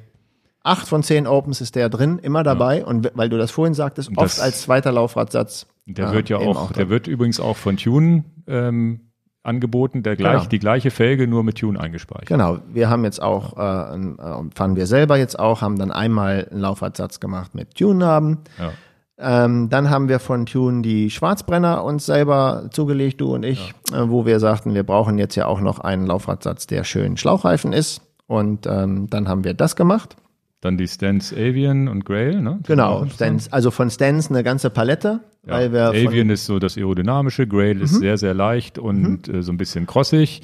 acht 0.62 0.88
von 0.88 1.02
zehn 1.02 1.26
Opens 1.26 1.60
ist 1.60 1.74
der 1.74 1.90
drin, 1.90 2.18
immer 2.18 2.42
dabei. 2.42 2.86
Und 2.86 3.10
weil 3.14 3.28
du 3.28 3.36
das 3.36 3.50
vorhin 3.50 3.74
sagtest, 3.74 4.08
oft 4.16 4.18
das- 4.38 4.40
als 4.40 4.62
zweiter 4.62 4.92
Laufradsatz. 4.92 5.66
Der 5.84 6.08
äh, 6.08 6.12
wird 6.14 6.30
ja 6.30 6.38
auch, 6.38 6.68
drin. 6.68 6.76
der 6.78 6.88
wird 6.88 7.06
übrigens 7.06 7.38
auch 7.38 7.58
von 7.58 7.76
Tune 7.76 8.24
ähm, 8.46 9.00
angeboten, 9.44 10.02
der 10.02 10.16
gleich, 10.16 10.32
Genau. 10.38 10.48
die 10.48 10.58
gleiche 10.58 10.90
Felge 10.90 11.26
nur 11.28 11.44
mit 11.44 11.58
Tune 11.58 11.78
eingespeichert. 11.78 12.26
Genau, 12.26 12.58
wir 12.72 12.88
haben 12.90 13.04
jetzt 13.04 13.22
auch, 13.22 13.56
äh, 13.56 13.96
äh, 13.96 14.16
fahren 14.54 14.74
wir 14.76 14.86
selber 14.86 15.16
jetzt 15.16 15.38
auch, 15.38 15.60
haben 15.60 15.78
dann 15.78 15.92
einmal 15.92 16.48
einen 16.50 16.60
Laufradsatz 16.60 17.20
gemacht 17.20 17.54
mit 17.54 17.74
Tune-Naben. 17.74 18.38
Ja. 18.58 18.72
Ähm, 19.16 19.68
dann 19.68 19.90
haben 19.90 20.08
wir 20.08 20.18
von 20.18 20.44
Tune 20.46 20.82
die 20.82 21.08
Schwarzbrenner 21.08 21.84
uns 21.84 22.04
selber 22.06 22.64
zugelegt, 22.72 23.20
du 23.20 23.32
und 23.34 23.44
ich, 23.44 23.72
äh, 23.92 24.08
wo 24.08 24.26
wir 24.26 24.40
sagten, 24.40 24.74
wir 24.74 24.82
brauchen 24.82 25.18
jetzt 25.18 25.36
ja 25.36 25.46
auch 25.46 25.60
noch 25.60 25.78
einen 25.78 26.06
Laufradsatz, 26.06 26.66
der 26.66 26.82
schön 26.82 27.16
Schlauchreifen 27.16 27.72
ist. 27.72 28.00
Und 28.26 28.66
ähm, 28.66 29.08
dann 29.10 29.28
haben 29.28 29.44
wir 29.44 29.54
das 29.54 29.76
gemacht. 29.76 30.16
Dann 30.64 30.78
die 30.78 30.88
Stance 30.88 31.36
Avian 31.36 31.88
und 31.88 32.06
Grail, 32.06 32.40
ne? 32.40 32.52
Sind 32.52 32.62
auch 32.62 32.66
Genau, 32.66 32.92
interessant. 33.02 33.14
Stans, 33.42 33.52
also 33.52 33.70
von 33.70 33.90
Stans 33.90 34.30
eine 34.30 34.42
ganze 34.42 34.70
Palette, 34.70 35.20
Ja. 35.46 35.52
weil 35.52 35.72
wir 35.74 35.92
Mhm. 35.92 36.08
Avian 36.08 36.30
ist 36.30 36.46
so 36.46 36.58
das 36.58 36.78
aerodynamische, 36.78 37.46
Grail 37.46 37.82
ist 37.82 37.96
sehr, 37.96 38.16
sehr 38.16 38.32
leicht 38.32 38.78
und 38.78 39.28
äh, 39.28 39.42
so 39.42 39.52
ein 39.52 39.58
bisschen 39.58 39.86
crossig. 39.86 40.40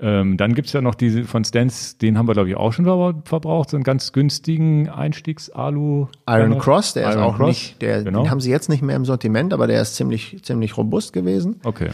Ähm, 0.00 0.36
dann 0.36 0.54
gibt's 0.54 0.72
ja 0.72 0.80
noch 0.80 0.94
diese 0.94 1.24
von 1.24 1.44
Stance, 1.44 1.98
den 1.98 2.16
haben 2.16 2.28
wir, 2.28 2.34
glaube 2.34 2.48
ich, 2.48 2.56
auch 2.56 2.72
schon 2.72 2.84
ver- 2.84 3.20
verbraucht, 3.24 3.70
so 3.70 3.76
einen 3.76 3.82
ganz 3.82 4.12
günstigen 4.12 4.88
Einstiegs-Alu. 4.88 6.06
Iron 6.28 6.58
Cross, 6.58 6.92
der 6.94 7.08
ist 7.08 7.14
Iron 7.16 7.24
auch 7.24 7.36
Cross, 7.36 7.48
nicht, 7.48 7.82
der, 7.82 8.04
genau. 8.04 8.22
den 8.22 8.30
haben 8.30 8.40
sie 8.40 8.52
jetzt 8.52 8.68
nicht 8.68 8.82
mehr 8.82 8.94
im 8.94 9.04
Sortiment, 9.04 9.52
aber 9.52 9.66
der 9.66 9.82
ist 9.82 9.96
ziemlich, 9.96 10.38
ziemlich 10.44 10.76
robust 10.76 11.12
gewesen. 11.12 11.56
Okay. 11.64 11.88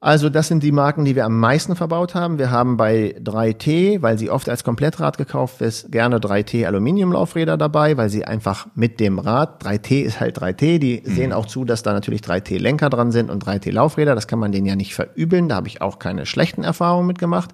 Also 0.00 0.28
das 0.28 0.46
sind 0.46 0.62
die 0.62 0.70
Marken, 0.70 1.04
die 1.04 1.16
wir 1.16 1.24
am 1.24 1.40
meisten 1.40 1.74
verbaut 1.74 2.14
haben. 2.14 2.38
Wir 2.38 2.52
haben 2.52 2.76
bei 2.76 3.16
3T, 3.20 4.00
weil 4.00 4.16
sie 4.16 4.30
oft 4.30 4.48
als 4.48 4.62
Komplettrad 4.62 5.18
gekauft 5.18 5.60
ist, 5.60 5.90
gerne 5.90 6.20
3T 6.20 6.64
Aluminiumlaufräder 6.66 7.56
dabei, 7.56 7.96
weil 7.96 8.08
sie 8.08 8.24
einfach 8.24 8.68
mit 8.76 9.00
dem 9.00 9.18
Rad, 9.18 9.64
3T 9.64 10.02
ist 10.02 10.20
halt 10.20 10.38
3T, 10.38 10.78
die 10.78 11.02
sehen 11.04 11.32
auch 11.32 11.46
zu, 11.46 11.64
dass 11.64 11.82
da 11.82 11.92
natürlich 11.92 12.20
3T 12.20 12.60
Lenker 12.60 12.90
dran 12.90 13.10
sind 13.10 13.28
und 13.28 13.44
3T 13.44 13.72
Laufräder. 13.72 14.14
Das 14.14 14.28
kann 14.28 14.38
man 14.38 14.52
denen 14.52 14.66
ja 14.66 14.76
nicht 14.76 14.94
verübeln. 14.94 15.48
Da 15.48 15.56
habe 15.56 15.66
ich 15.66 15.82
auch 15.82 15.98
keine 15.98 16.26
schlechten 16.26 16.62
Erfahrungen 16.62 17.08
mitgemacht. 17.08 17.50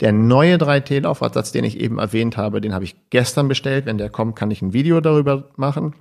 Der 0.00 0.12
neue 0.12 0.56
3T 0.56 1.02
Laufradsatz, 1.02 1.52
den 1.52 1.62
ich 1.62 1.78
eben 1.78 2.00
erwähnt 2.00 2.36
habe, 2.36 2.60
den 2.60 2.74
habe 2.74 2.82
ich 2.82 2.96
gestern 3.10 3.46
bestellt. 3.46 3.86
Wenn 3.86 3.98
der 3.98 4.10
kommt, 4.10 4.34
kann 4.34 4.50
ich 4.50 4.62
ein 4.62 4.72
Video 4.72 5.00
darüber 5.00 5.50
machen. 5.54 5.94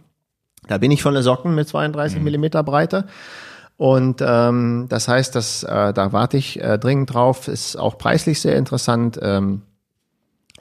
Da 0.67 0.79
bin 0.79 0.89
ich 0.89 1.03
volle 1.03 1.21
Socken 1.21 1.53
mit 1.53 1.67
32 1.67 2.19
Millimeter 2.19 2.63
Breite. 2.63 3.05
Und 3.77 4.23
ähm, 4.25 4.85
das 4.89 5.07
heißt, 5.07 5.35
dass, 5.35 5.63
äh, 5.63 5.93
da 5.93 6.13
warte 6.13 6.37
ich 6.37 6.61
äh, 6.61 6.77
dringend 6.77 7.13
drauf. 7.13 7.47
Ist 7.47 7.75
auch 7.75 7.97
preislich 7.97 8.39
sehr 8.39 8.55
interessant. 8.55 9.19
Ähm, 9.21 9.63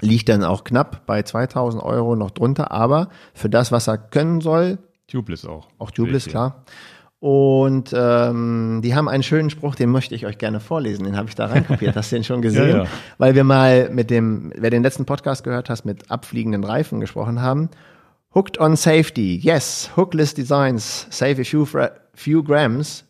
liegt 0.01 0.29
dann 0.29 0.43
auch 0.45 0.65
knapp 0.65 1.07
bei 1.07 1.23
2000 1.23 1.83
Euro 1.83 2.17
noch 2.17 2.31
drunter. 2.31 2.73
Aber 2.73 3.09
für 3.35 3.51
das, 3.51 3.71
was 3.71 3.87
er 3.87 3.99
können 3.99 4.41
soll, 4.41 4.79
Tubeless 5.07 5.45
auch. 5.45 5.69
auch 5.79 5.91
Tubeless, 5.91 6.27
klar. 6.27 6.65
Und 7.21 7.95
ähm, 7.97 8.81
die 8.83 8.97
haben 8.97 9.09
einen 9.09 9.23
schönen 9.23 9.49
Spruch, 9.49 9.77
den 9.77 9.91
möchte 9.91 10.15
ich 10.15 10.27
euch 10.27 10.39
gerne 10.39 10.59
vorlesen. 10.59 11.05
Den 11.05 11.17
habe 11.17 11.29
ich 11.29 11.37
da 11.37 11.47
reinkopiert. 11.47 11.95
Hast 11.95 12.11
du 12.11 12.17
den 12.17 12.25
schon 12.25 12.43
gesehen? 12.43 12.69
Ja, 12.69 12.77
ja. 12.79 12.87
Weil 13.19 13.37
wir 13.37 13.45
mal 13.45 13.91
mit 13.91 14.11
dem, 14.11 14.53
wer 14.57 14.71
den 14.71 14.83
letzten 14.83 15.05
Podcast 15.05 15.45
gehört 15.45 15.71
hast, 15.71 15.85
mit 15.85 16.11
abfliegenden 16.11 16.65
Reifen 16.65 16.99
gesprochen 16.99 17.41
haben. 17.41 17.69
Hooked 18.35 18.59
on 18.59 18.77
safety. 18.77 19.37
Yes, 19.43 19.91
hookless 19.97 20.35
designs 20.35 21.07
save 21.11 21.39
a 21.41 21.45
few, 21.45 21.67
few 22.15 22.43
grams, 22.43 23.05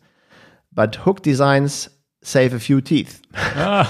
but 0.71 1.05
hooked 1.05 1.25
designs 1.25 1.89
save 2.21 2.53
a 2.55 2.59
few 2.59 2.81
teeth. 2.81 3.21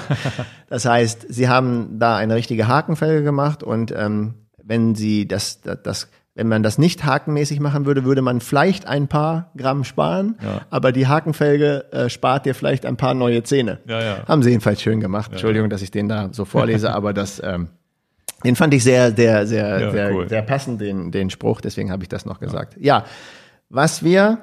Das 0.69 0.85
heißt, 0.85 1.27
sie 1.29 1.49
haben 1.49 1.99
da 1.99 2.15
eine 2.17 2.33
richtige 2.35 2.67
Hakenfelge 2.67 3.23
gemacht 3.23 3.61
und 3.61 3.91
ähm, 3.95 4.33
wenn 4.63 4.95
sie 4.95 5.27
das, 5.27 5.61
das, 5.61 5.83
das, 5.83 6.07
wenn 6.33 6.47
man 6.47 6.63
das 6.63 6.79
nicht 6.79 7.03
hakenmäßig 7.05 7.59
machen 7.59 7.85
würde, 7.85 8.05
würde 8.05 8.23
man 8.23 8.41
vielleicht 8.41 8.87
ein 8.87 9.07
paar 9.07 9.51
Gramm 9.55 9.83
sparen, 9.83 10.35
Ja. 10.43 10.61
aber 10.71 10.91
die 10.91 11.05
Hakenfelge 11.07 11.91
äh, 11.91 12.09
spart 12.09 12.47
dir 12.47 12.55
vielleicht 12.55 12.87
ein 12.87 12.97
paar 12.97 13.13
neue 13.13 13.43
Zähne. 13.43 13.81
Ja, 13.87 14.01
ja. 14.01 14.27
Haben 14.27 14.41
sie 14.41 14.49
jedenfalls 14.49 14.81
schön 14.81 14.99
gemacht. 14.99 15.31
Entschuldigung, 15.31 15.69
dass 15.69 15.83
ich 15.83 15.91
den 15.91 16.09
da 16.09 16.29
so 16.31 16.43
vorlese, 16.45 16.91
aber 16.95 17.13
das, 17.13 17.39
ähm, 17.43 17.67
den 18.43 18.55
fand 18.55 18.73
ich 18.73 18.83
sehr, 18.83 19.15
sehr, 19.15 19.45
sehr, 19.47 19.79
Ja, 19.79 19.91
sehr, 19.91 20.13
cool. 20.13 20.29
sehr 20.29 20.41
passend, 20.41 20.81
den, 20.81 21.11
den 21.11 21.29
Spruch, 21.29 21.61
deswegen 21.61 21.91
habe 21.91 22.03
ich 22.03 22.09
das 22.09 22.25
noch 22.25 22.39
gesagt. 22.39 22.75
Ja, 22.79 23.05
was 23.69 24.03
wir, 24.03 24.39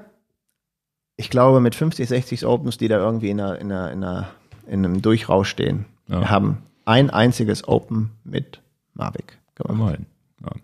ich 1.17 1.31
glaube, 1.31 1.61
mit 1.61 1.75
50, 1.75 2.09
60 2.09 2.47
Opens, 2.47 2.79
die 2.79 2.89
da 2.89 2.99
irgendwie 2.99 3.31
in, 3.31 3.41
einer, 3.41 3.59
in, 3.59 3.71
einer, 3.73 3.93
in, 3.93 4.05
einer, 4.05 4.29
in 4.67 4.85
einem 4.85 5.03
Durchrausch 5.03 5.49
stehen, 5.49 5.85
Ja. 6.09 6.21
wir 6.21 6.31
haben 6.31 6.59
ein 6.85 7.11
einziges 7.11 7.69
Open 7.69 8.11
mit 8.25 8.61
Mavic 8.95 9.39
gemacht. 9.55 9.73
Immerhin. 9.75 10.07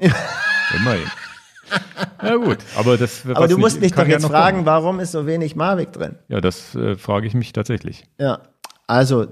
Ja. 0.01 0.11
Immerhin. 0.77 1.07
Ja 2.23 2.37
gut, 2.37 2.59
aber 2.77 2.97
das 2.97 3.27
Aber 3.27 3.49
du 3.49 3.59
musst 3.59 3.81
mich 3.81 3.93
doch 3.93 4.05
ja 4.05 4.11
jetzt 4.15 4.27
fragen, 4.27 4.59
kommen. 4.59 4.67
warum 4.67 5.01
ist 5.01 5.13
so 5.13 5.27
wenig 5.27 5.57
Mavic 5.57 5.93
drin? 5.93 6.15
Ja, 6.29 6.41
das 6.41 6.75
äh, 6.77 6.97
frage 6.97 7.27
ich 7.27 7.35
mich 7.35 7.53
tatsächlich. 7.53 8.05
Ja, 8.19 8.41
also 8.87 9.27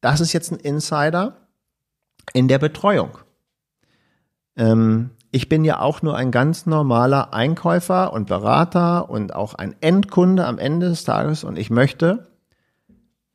das 0.00 0.20
ist 0.20 0.32
jetzt 0.32 0.50
ein 0.52 0.58
Insider 0.58 1.36
in 2.32 2.48
der 2.48 2.58
Betreuung. 2.58 3.18
Ähm, 4.56 5.10
ich 5.32 5.48
bin 5.48 5.64
ja 5.64 5.80
auch 5.80 6.02
nur 6.02 6.16
ein 6.16 6.32
ganz 6.32 6.66
normaler 6.66 7.32
Einkäufer 7.32 8.12
und 8.12 8.28
Berater 8.28 9.08
und 9.08 9.34
auch 9.34 9.54
ein 9.54 9.76
Endkunde 9.80 10.44
am 10.44 10.58
Ende 10.58 10.88
des 10.88 11.04
Tages 11.04 11.44
und 11.44 11.56
ich 11.56 11.70
möchte 11.70 12.30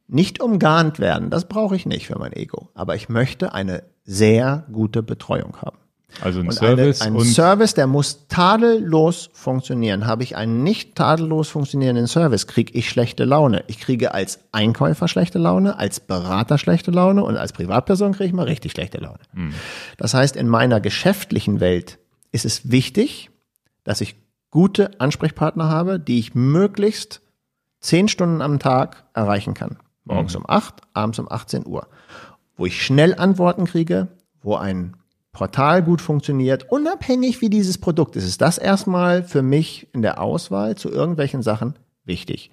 nicht 0.08 0.42
umgarnt 0.42 1.00
werden. 1.00 1.30
Das 1.30 1.48
brauche 1.48 1.76
ich 1.76 1.86
nicht 1.86 2.08
für 2.08 2.20
mein 2.20 2.34
Ego. 2.34 2.70
Aber 2.74 2.96
ich 2.96 3.10
möchte 3.10 3.54
eine 3.54 3.84
sehr 4.04 4.66
gute 4.72 5.04
Betreuung 5.04 5.58
haben. 5.62 5.78
Also 6.22 6.40
ein 6.40 6.48
Und 6.48 6.54
Service 6.54 7.02
eine, 7.02 7.12
ein 7.12 7.16
und 7.18 7.26
Service, 7.26 7.74
der 7.74 7.88
muss 7.88 8.28
tadellos 8.28 9.30
funktionieren. 9.34 10.08
Habe 10.08 10.24
ich 10.24 10.36
einen 10.36 10.64
nicht 10.64 10.96
tadellos 10.96 11.50
funktionierenden 11.50 12.08
Service, 12.08 12.48
kriege 12.48 12.74
ich 12.74 12.90
schlechte 12.90 13.26
Laune. 13.26 13.64
Ich 13.68 13.80
kriege 13.80 14.14
als 14.14 14.40
Einkäufer 14.52 15.08
schlechte 15.08 15.40
Laune, 15.40 15.78
als 15.78 16.00
Berater 16.00 16.58
schlechte 16.58 16.92
Laune 16.92 17.24
und 17.24 17.38
als 17.38 17.54
Privatperson 17.54 18.14
kriege 18.14 18.28
ich 18.28 18.34
mal 18.34 18.44
richtig 18.44 18.72
schlechte 18.72 19.00
Laune. 19.00 19.20
Das 19.98 20.14
heißt, 20.14 20.36
in 20.36 20.48
meiner 20.48 20.80
geschäftlichen 20.80 21.60
Welt 21.60 22.00
ist 22.32 22.46
es 22.46 22.72
wichtig, 22.72 23.30
dass 23.84 24.02
ich 24.02 24.16
gute 24.52 25.00
Ansprechpartner 25.00 25.70
habe, 25.70 26.00
die 26.00 26.20
ich 26.20 26.34
möglichst 26.34 27.22
zehn 27.82 28.08
Stunden 28.08 28.42
am 28.42 28.60
Tag 28.60 29.04
erreichen 29.14 29.54
kann. 29.54 29.78
Morgens 30.06 30.36
um 30.36 30.46
acht, 30.48 30.76
abends 30.94 31.20
um 31.20 31.32
18 31.32 31.66
Uhr. 31.66 31.88
Wo 32.56 32.66
ich 32.66 32.84
schnell 32.86 33.16
Antworten 33.16 33.66
kriege, 33.66 34.08
wo 34.42 34.56
ein 34.56 34.96
Portal 35.36 35.84
gut 35.84 36.02
funktioniert, 36.02 36.72
unabhängig 36.72 37.42
wie 37.42 37.50
dieses 37.50 37.78
Produkt 37.78 38.16
ist, 38.16 38.24
ist 38.26 38.42
das 38.42 38.58
erstmal 38.58 39.22
für 39.24 39.42
mich 39.42 39.88
in 39.94 40.02
der 40.02 40.20
Auswahl 40.22 40.76
zu 40.76 40.90
irgendwelchen 40.90 41.42
Sachen 41.42 41.76
wichtig. 42.06 42.52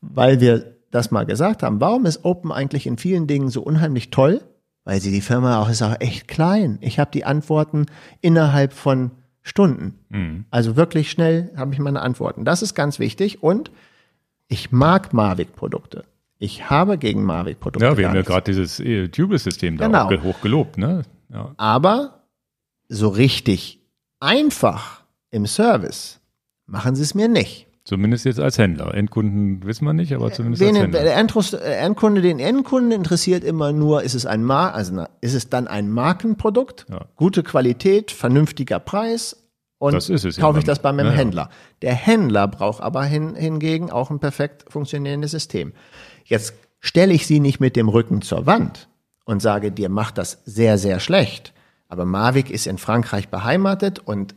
Weil 0.00 0.40
wir 0.40 0.74
das 0.90 1.10
mal 1.10 1.24
gesagt 1.24 1.62
haben, 1.62 1.80
warum 1.80 2.04
ist 2.06 2.24
Open 2.24 2.50
eigentlich 2.52 2.86
in 2.86 2.98
vielen 2.98 3.26
Dingen 3.26 3.48
so 3.48 3.62
unheimlich 3.62 4.10
toll? 4.10 4.40
Weil 4.84 5.00
sie 5.00 5.12
die 5.12 5.20
Firma 5.20 5.60
auch 5.60 5.68
ist 5.68 5.82
auch 5.82 5.94
echt 6.00 6.26
klein. 6.26 6.78
Ich 6.80 6.98
habe 6.98 7.10
die 7.12 7.24
Antworten 7.24 7.86
innerhalb 8.20 8.72
von 8.72 9.12
Stunden. 9.42 10.44
Also 10.50 10.74
wirklich 10.76 11.10
schnell 11.10 11.50
habe 11.56 11.72
ich 11.72 11.78
meine 11.78 12.02
Antworten. 12.02 12.44
Das 12.44 12.62
ist 12.62 12.74
ganz 12.74 12.98
wichtig 12.98 13.42
und 13.42 13.70
ich 14.48 14.72
mag 14.72 15.12
Mavic-Produkte. 15.12 16.04
Ich 16.38 16.70
habe 16.70 16.98
gegen 16.98 17.22
Mavic-Produkte. 17.24 17.84
ja, 17.86 17.96
wir 17.96 18.08
haben 18.08 18.16
ja 18.16 18.22
gerade 18.22 18.50
dieses 18.50 18.80
äh, 18.80 19.08
Tubeless-System 19.08 19.76
da 19.76 19.86
Genau. 19.86 20.04
auch 20.04 20.08
ge- 20.08 20.22
hoch 20.22 20.40
gelobt, 20.40 20.78
ne? 20.78 21.02
Ja. 21.32 21.54
Aber 21.56 22.24
so 22.88 23.08
richtig 23.08 23.80
einfach 24.18 25.02
im 25.30 25.46
Service 25.46 26.20
machen 26.66 26.94
sie 26.94 27.02
es 27.02 27.14
mir 27.14 27.28
nicht. 27.28 27.66
Zumindest 27.84 28.24
jetzt 28.24 28.38
als 28.38 28.58
Händler. 28.58 28.94
Endkunden 28.94 29.64
wissen 29.64 29.84
wir 29.84 29.92
nicht, 29.92 30.12
aber 30.14 30.30
zumindest 30.30 30.60
Wen, 30.60 30.76
als 30.76 30.84
Händler. 30.84 31.02
der 31.02 31.16
äh, 31.16 31.76
Endkunde, 31.78 32.20
den 32.20 32.38
Endkunden 32.38 32.92
interessiert 32.92 33.42
immer 33.42 33.72
nur, 33.72 34.02
ist 34.02 34.14
es 34.14 34.26
ein 34.26 34.44
Mar 34.44 34.74
also 34.74 35.06
ist 35.20 35.34
es 35.34 35.48
dann 35.48 35.66
ein 35.66 35.88
Markenprodukt, 35.90 36.86
Ja. 36.90 37.06
gute 37.16 37.42
Qualität, 37.42 38.10
vernünftiger 38.10 38.78
Preis 38.78 39.48
und 39.78 40.06
ja 40.06 40.30
kaufe 40.38 40.58
ich 40.58 40.64
das 40.64 40.80
bei 40.80 40.92
meinem 40.92 41.06
ja. 41.06 41.12
Händler. 41.12 41.48
Der 41.80 41.94
Händler 41.94 42.46
braucht 42.48 42.82
aber 42.82 43.02
hin, 43.04 43.34
hingegen 43.34 43.90
auch 43.90 44.10
ein 44.10 44.20
perfekt 44.20 44.66
funktionierendes 44.68 45.30
System. 45.30 45.72
Jetzt 46.24 46.54
stelle 46.80 47.14
ich 47.14 47.26
sie 47.26 47.40
nicht 47.40 47.60
mit 47.60 47.76
dem 47.76 47.88
Rücken 47.88 48.20
zur 48.20 48.44
Wand 48.46 48.89
und 49.30 49.40
sage, 49.40 49.70
dir 49.70 49.88
macht 49.88 50.18
das 50.18 50.42
sehr, 50.44 50.76
sehr 50.76 50.98
schlecht. 50.98 51.52
Aber 51.88 52.04
Mavic 52.04 52.50
ist 52.50 52.66
in 52.66 52.78
Frankreich 52.78 53.28
beheimatet 53.28 54.00
und 54.00 54.34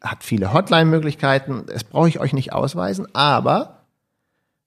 hat 0.00 0.24
viele 0.24 0.54
Hotline-Möglichkeiten. 0.54 1.64
Das 1.66 1.84
brauche 1.84 2.08
ich 2.08 2.18
euch 2.18 2.32
nicht 2.32 2.50
ausweisen. 2.50 3.06
Aber 3.14 3.84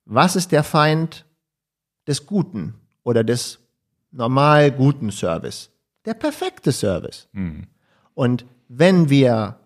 was 0.06 0.36
ist 0.36 0.52
der 0.52 0.64
Feind 0.64 1.26
des 2.06 2.28
Guten 2.28 2.76
oder 3.04 3.24
des 3.24 3.58
normal 4.12 4.72
guten 4.72 5.10
Service? 5.10 5.72
Der 6.06 6.14
perfekte 6.14 6.72
Service. 6.72 7.28
Und 8.14 8.46
wenn 8.68 9.10
wir, 9.10 9.58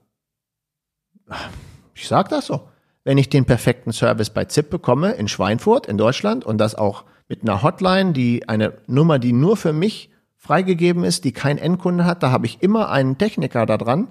ich 1.94 2.08
sag 2.08 2.30
das 2.30 2.46
so, 2.46 2.70
wenn 3.04 3.18
ich 3.18 3.28
den 3.28 3.44
perfekten 3.44 3.92
Service 3.92 4.30
bei 4.30 4.46
ZIP 4.46 4.70
bekomme 4.70 5.12
in 5.12 5.28
Schweinfurt 5.28 5.88
in 5.88 5.98
Deutschland 5.98 6.46
und 6.46 6.58
das 6.58 6.76
auch 6.76 7.04
mit 7.30 7.44
einer 7.44 7.62
Hotline, 7.64 8.12
die 8.12 8.50
eine 8.50 8.74
Nummer, 8.88 9.20
die 9.20 9.32
nur 9.32 9.56
für 9.56 9.72
mich 9.72 10.10
freigegeben 10.36 11.04
ist, 11.04 11.24
die 11.24 11.32
kein 11.32 11.58
Endkunde 11.58 12.04
hat. 12.06 12.24
Da 12.24 12.32
habe 12.32 12.46
ich 12.48 12.62
immer 12.62 12.90
einen 12.90 13.18
Techniker 13.18 13.66
da 13.66 13.78
dran. 13.78 14.08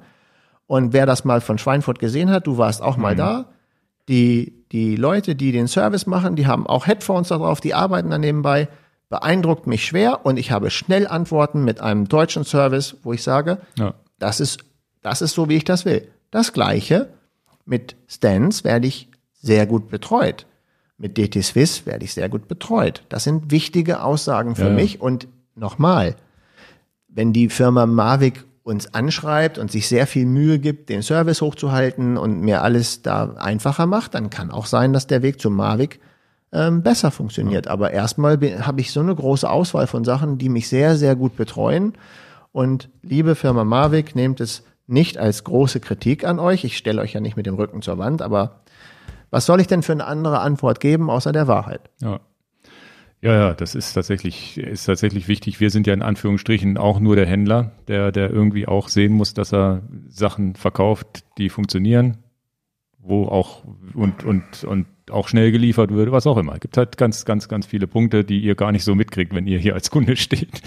Und 0.66 0.92
wer 0.92 1.04
das 1.04 1.24
mal 1.24 1.40
von 1.40 1.58
Schweinfurt 1.58 1.98
gesehen 1.98 2.30
hat, 2.30 2.46
du 2.46 2.58
warst 2.58 2.80
auch 2.82 2.96
mal 2.96 3.14
Mhm. 3.14 3.18
da. 3.18 3.44
Die, 4.08 4.64
die 4.72 4.96
Leute, 4.96 5.34
die 5.34 5.52
den 5.52 5.66
Service 5.68 6.06
machen, 6.06 6.36
die 6.36 6.46
haben 6.46 6.66
auch 6.66 6.86
Headphones 6.86 7.28
da 7.28 7.36
drauf, 7.38 7.60
die 7.60 7.74
arbeiten 7.74 8.10
da 8.10 8.18
nebenbei. 8.18 8.68
Beeindruckt 9.10 9.66
mich 9.66 9.84
schwer 9.86 10.24
und 10.24 10.38
ich 10.38 10.50
habe 10.50 10.70
schnell 10.70 11.06
Antworten 11.06 11.64
mit 11.64 11.80
einem 11.80 12.08
deutschen 12.08 12.44
Service, 12.44 12.96
wo 13.02 13.12
ich 13.14 13.22
sage, 13.22 13.58
Ja. 13.78 13.94
das 14.18 14.40
ist, 14.40 14.60
das 15.02 15.22
ist 15.22 15.32
so, 15.34 15.48
wie 15.48 15.56
ich 15.56 15.64
das 15.64 15.84
will. 15.84 16.08
Das 16.30 16.52
Gleiche 16.52 17.08
mit 17.64 17.96
Stans 18.06 18.64
werde 18.64 18.86
ich 18.86 19.08
sehr 19.40 19.66
gut 19.66 19.88
betreut. 19.88 20.46
Mit 20.98 21.16
DT 21.16 21.42
Swiss 21.44 21.86
werde 21.86 22.04
ich 22.04 22.12
sehr 22.12 22.28
gut 22.28 22.48
betreut. 22.48 23.04
Das 23.08 23.24
sind 23.24 23.50
wichtige 23.52 24.02
Aussagen 24.02 24.56
für 24.56 24.62
Ja, 24.62 24.68
ja. 24.68 24.74
mich. 24.74 25.00
Und 25.00 25.28
nochmal, 25.54 26.16
wenn 27.08 27.32
die 27.32 27.48
Firma 27.48 27.86
Mavic 27.86 28.44
uns 28.64 28.92
anschreibt 28.92 29.58
und 29.58 29.70
sich 29.70 29.88
sehr 29.88 30.06
viel 30.06 30.26
Mühe 30.26 30.58
gibt, 30.58 30.88
den 30.90 31.02
Service 31.02 31.40
hochzuhalten 31.40 32.18
und 32.18 32.40
mir 32.40 32.62
alles 32.62 33.02
da 33.02 33.34
einfacher 33.38 33.86
macht, 33.86 34.14
dann 34.14 34.28
kann 34.28 34.50
auch 34.50 34.66
sein, 34.66 34.92
dass 34.92 35.06
der 35.06 35.22
Weg 35.22 35.40
zum 35.40 35.54
Mavic 35.54 36.00
ähm, 36.52 36.82
besser 36.82 37.10
funktioniert. 37.10 37.68
Aber 37.68 37.92
erstmal 37.92 38.38
habe 38.60 38.80
ich 38.80 38.90
so 38.90 39.00
eine 39.00 39.14
große 39.14 39.48
Auswahl 39.48 39.86
von 39.86 40.04
Sachen, 40.04 40.36
die 40.36 40.48
mich 40.48 40.68
sehr, 40.68 40.96
sehr 40.96 41.14
gut 41.16 41.36
betreuen. 41.36 41.94
Und 42.52 42.90
liebe 43.02 43.36
Firma 43.36 43.64
Mavic, 43.64 44.16
nehmt 44.16 44.40
es 44.40 44.64
nicht 44.86 45.16
als 45.18 45.44
große 45.44 45.80
Kritik 45.80 46.24
an 46.24 46.38
euch. 46.38 46.64
Ich 46.64 46.76
stelle 46.76 47.00
euch 47.00 47.12
ja 47.12 47.20
nicht 47.20 47.36
mit 47.36 47.46
dem 47.46 47.54
Rücken 47.54 47.82
zur 47.82 47.98
Wand, 47.98 48.20
aber 48.20 48.60
was 49.30 49.46
soll 49.46 49.60
ich 49.60 49.66
denn 49.66 49.82
für 49.82 49.92
eine 49.92 50.06
andere 50.06 50.40
Antwort 50.40 50.80
geben, 50.80 51.10
außer 51.10 51.32
der 51.32 51.46
Wahrheit? 51.48 51.90
Ja. 52.00 52.20
Ja, 53.20 53.32
ja, 53.32 53.52
das 53.54 53.74
ist 53.74 53.94
tatsächlich, 53.94 54.58
ist 54.58 54.84
tatsächlich 54.84 55.26
wichtig. 55.26 55.58
Wir 55.58 55.70
sind 55.70 55.88
ja 55.88 55.92
in 55.92 56.02
Anführungsstrichen 56.02 56.78
auch 56.78 57.00
nur 57.00 57.16
der 57.16 57.26
Händler, 57.26 57.72
der, 57.88 58.12
der 58.12 58.30
irgendwie 58.30 58.68
auch 58.68 58.88
sehen 58.88 59.12
muss, 59.12 59.34
dass 59.34 59.52
er 59.52 59.82
Sachen 60.08 60.54
verkauft, 60.54 61.24
die 61.36 61.48
funktionieren, 61.48 62.18
wo 63.00 63.24
auch 63.26 63.64
und, 63.94 64.22
und, 64.22 64.62
und 64.62 64.86
auch 65.10 65.26
schnell 65.26 65.50
geliefert 65.50 65.90
wird, 65.90 66.12
was 66.12 66.28
auch 66.28 66.36
immer. 66.36 66.54
Es 66.54 66.60
gibt 66.60 66.76
halt 66.76 66.96
ganz, 66.96 67.24
ganz, 67.24 67.48
ganz 67.48 67.66
viele 67.66 67.88
Punkte, 67.88 68.22
die 68.24 68.38
ihr 68.40 68.54
gar 68.54 68.70
nicht 68.70 68.84
so 68.84 68.94
mitkriegt, 68.94 69.34
wenn 69.34 69.48
ihr 69.48 69.58
hier 69.58 69.74
als 69.74 69.90
Kunde 69.90 70.14
steht. 70.16 70.62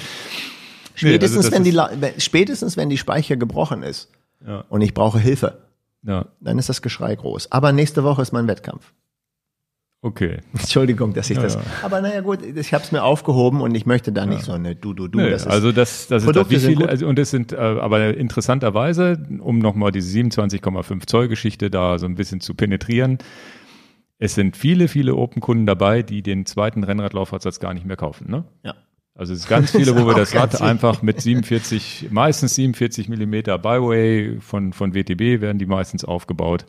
Nee, 1.02 1.14
also 1.14 1.40
Spätestens, 1.40 1.52
wenn 1.52 1.64
die, 1.64 2.22
spätestens 2.22 2.76
wenn 2.76 2.90
die 2.90 2.98
Speicher 2.98 3.38
gebrochen 3.38 3.82
ist 3.82 4.10
Ja. 4.46 4.66
und 4.68 4.82
ich 4.82 4.94
brauche 4.94 5.20
Hilfe, 5.20 5.58
Ja, 6.04 6.28
dann 6.40 6.58
ist 6.60 6.70
das 6.70 6.82
Geschrei 6.82 7.16
groß. 7.16 7.52
Aber 7.52 7.72
nächste 7.72 8.04
Woche 8.04 8.22
ist 8.22 8.32
mein 8.32 8.48
Wettkampf. 8.48 8.94
okay. 10.02 10.40
Entschuldigung, 10.54 11.14
dass 11.14 11.30
ich 11.30 11.38
Ja, 11.38 11.44
das. 11.44 11.56
ja. 11.56 11.62
Aber 11.84 12.02
naja, 12.02 12.22
gut, 12.22 12.42
ich 12.44 12.74
habe 12.74 12.84
es 12.84 12.92
mir 12.92 13.04
aufgehoben 13.04 13.62
und 13.62 13.76
ich 13.76 13.86
möchte 13.86 14.12
da 14.12 14.26
nicht 14.26 14.42
so 14.44 14.52
eine 14.52 14.76
Du, 14.76 14.94
Du, 14.94 15.08
Du. 15.08 15.20
Nee, 15.20 15.30
das 15.30 15.44
ist, 15.44 15.48
also 15.52 15.72
das, 15.72 16.08
das 16.08 16.24
ist 16.24 16.26
Produkte 16.26 16.56
wie 16.56 16.60
viele, 16.60 16.90
also, 16.90 17.06
und 17.08 17.20
es 17.20 17.30
sind 17.30 17.54
äh, 17.54 17.58
aber 17.58 18.18
interessanterweise, 18.18 19.22
um 19.40 19.60
nochmal 19.60 19.92
diese 19.92 20.18
27,5 20.20 21.06
Zoll 21.08 21.28
Geschichte 21.28 21.70
da 21.70 22.00
so 22.00 22.08
ein 22.08 22.16
bisschen 22.16 22.42
zu 22.42 22.56
penetrieren, 22.56 23.20
es 24.18 24.36
sind 24.36 24.56
viele, 24.58 24.88
viele 24.88 25.16
Open-Kunden 25.16 25.66
dabei, 25.66 26.04
die 26.04 26.22
den 26.24 26.46
zweiten 26.46 26.84
Rennradlaufradsatz 26.84 27.60
gar 27.60 27.74
nicht 27.74 27.86
mehr 27.86 27.98
kaufen. 27.98 28.30
Ne? 28.30 28.46
ja. 28.64 28.74
Also 29.16 29.34
es 29.34 29.42
sind 29.42 29.50
ganz 29.50 29.72
viele, 29.72 29.92
ist 29.92 29.96
wo 29.96 30.08
wir 30.08 30.14
das 30.16 30.34
Rad 30.34 30.62
einfach 30.62 31.02
mit 31.02 31.22
47, 31.22 32.08
meistens 32.12 32.56
47 32.56 33.10
Millimeter 33.10 33.58
Byway 33.58 34.40
von, 34.40 34.74
von 34.74 34.94
WTB 34.94 35.42
werden 35.42 35.60
die 35.60 35.66
meistens 35.66 36.06
aufgebaut. 36.06 36.66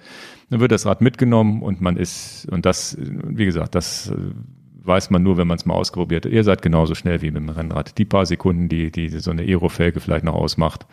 Dann 0.51 0.61
wird 0.61 0.73
das 0.73 0.85
Rad 0.85 1.01
mitgenommen 1.01 1.63
und 1.63 1.81
man 1.81 1.97
ist, 1.97 2.49
und 2.51 2.67
das, 2.67 2.97
wie 2.99 3.45
gesagt, 3.45 3.75
das 3.75 4.11
äh, 4.11 4.17
weiß 4.85 5.11
man 5.11 5.23
nur, 5.23 5.37
wenn 5.37 5.47
man 5.47 5.57
es 5.57 5.67
mal 5.67 5.75
ausprobiert. 5.75 6.27
Ihr 6.27 6.45
seid 6.45 6.63
genauso 6.63 6.95
schnell 6.95 7.23
wie 7.23 7.31
mit 7.31 7.43
dem 7.43 7.49
Rennrad. 7.49 7.97
Die 7.99 8.05
paar 8.05 8.27
Sekunden, 8.27 8.69
die, 8.69 8.91
die 8.91 9.09
so 9.09 9.31
eine 9.31 9.43
Aerofelge 9.43 10.01
vielleicht 10.01 10.25
noch 10.25 10.35
ausmacht. 10.35 10.87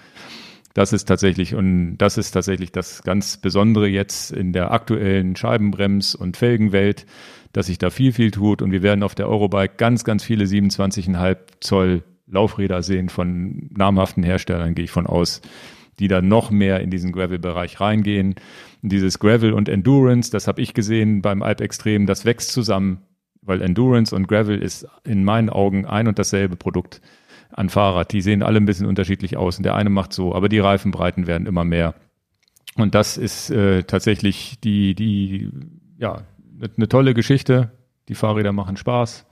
Das 0.75 0.93
ist 0.93 1.05
tatsächlich, 1.05 1.55
und 1.55 1.97
das 1.97 2.17
ist 2.17 2.31
tatsächlich 2.31 2.71
das 2.71 3.01
ganz 3.03 3.37
Besondere 3.37 3.87
jetzt 3.87 4.31
in 4.31 4.53
der 4.53 4.71
aktuellen 4.71 5.35
Scheibenbrems- 5.35 6.15
und 6.15 6.37
Felgenwelt, 6.37 7.07
dass 7.53 7.67
sich 7.67 7.77
da 7.77 7.89
viel, 7.89 8.11
viel 8.11 8.31
tut. 8.31 8.61
Und 8.61 8.71
wir 8.71 8.83
werden 8.83 9.03
auf 9.03 9.15
der 9.15 9.27
Eurobike 9.27 9.75
ganz, 9.77 10.03
ganz 10.03 10.23
viele 10.23 10.45
27,5 10.45 11.37
Zoll 11.59 12.03
Laufräder 12.27 12.83
sehen 12.83 13.09
von 13.09 13.69
namhaften 13.75 14.23
Herstellern, 14.23 14.75
gehe 14.75 14.85
ich 14.85 14.91
von 14.91 15.07
aus, 15.07 15.41
die 15.99 16.07
da 16.07 16.21
noch 16.21 16.51
mehr 16.51 16.79
in 16.79 16.91
diesen 16.91 17.11
Gravel-Bereich 17.11 17.81
reingehen. 17.81 18.35
Und 18.81 18.91
dieses 18.91 19.19
Gravel 19.19 19.53
und 19.53 19.67
Endurance, 19.67 20.31
das 20.31 20.47
habe 20.47 20.61
ich 20.61 20.73
gesehen 20.73 21.21
beim 21.21 21.41
Alp 21.41 21.61
Extrem, 21.61 22.05
das 22.05 22.25
wächst 22.25 22.51
zusammen, 22.51 23.01
weil 23.41 23.61
Endurance 23.61 24.15
und 24.15 24.27
Gravel 24.27 24.61
ist 24.61 24.87
in 25.03 25.23
meinen 25.23 25.49
Augen 25.49 25.85
ein 25.85 26.07
und 26.07 26.19
dasselbe 26.19 26.55
Produkt 26.55 27.01
an 27.51 27.69
Fahrrad. 27.69 28.11
Die 28.13 28.21
sehen 28.21 28.43
alle 28.43 28.57
ein 28.57 28.65
bisschen 28.65 28.85
unterschiedlich 28.85 29.35
aus 29.35 29.57
und 29.57 29.63
der 29.63 29.75
eine 29.75 29.89
macht 29.89 30.13
so, 30.13 30.35
aber 30.35 30.49
die 30.49 30.59
Reifenbreiten 30.59 31.25
werden 31.25 31.47
immer 31.47 31.63
mehr. 31.63 31.95
Und 32.75 32.95
das 32.95 33.17
ist 33.17 33.49
äh, 33.49 33.83
tatsächlich 33.83 34.59
die, 34.61 34.93
die, 34.93 35.49
ja, 35.97 36.21
eine 36.59 36.71
ne 36.75 36.87
tolle 36.87 37.13
Geschichte. 37.13 37.71
Die 38.07 38.15
Fahrräder 38.15 38.51
machen 38.51 38.77
Spaß. 38.77 39.25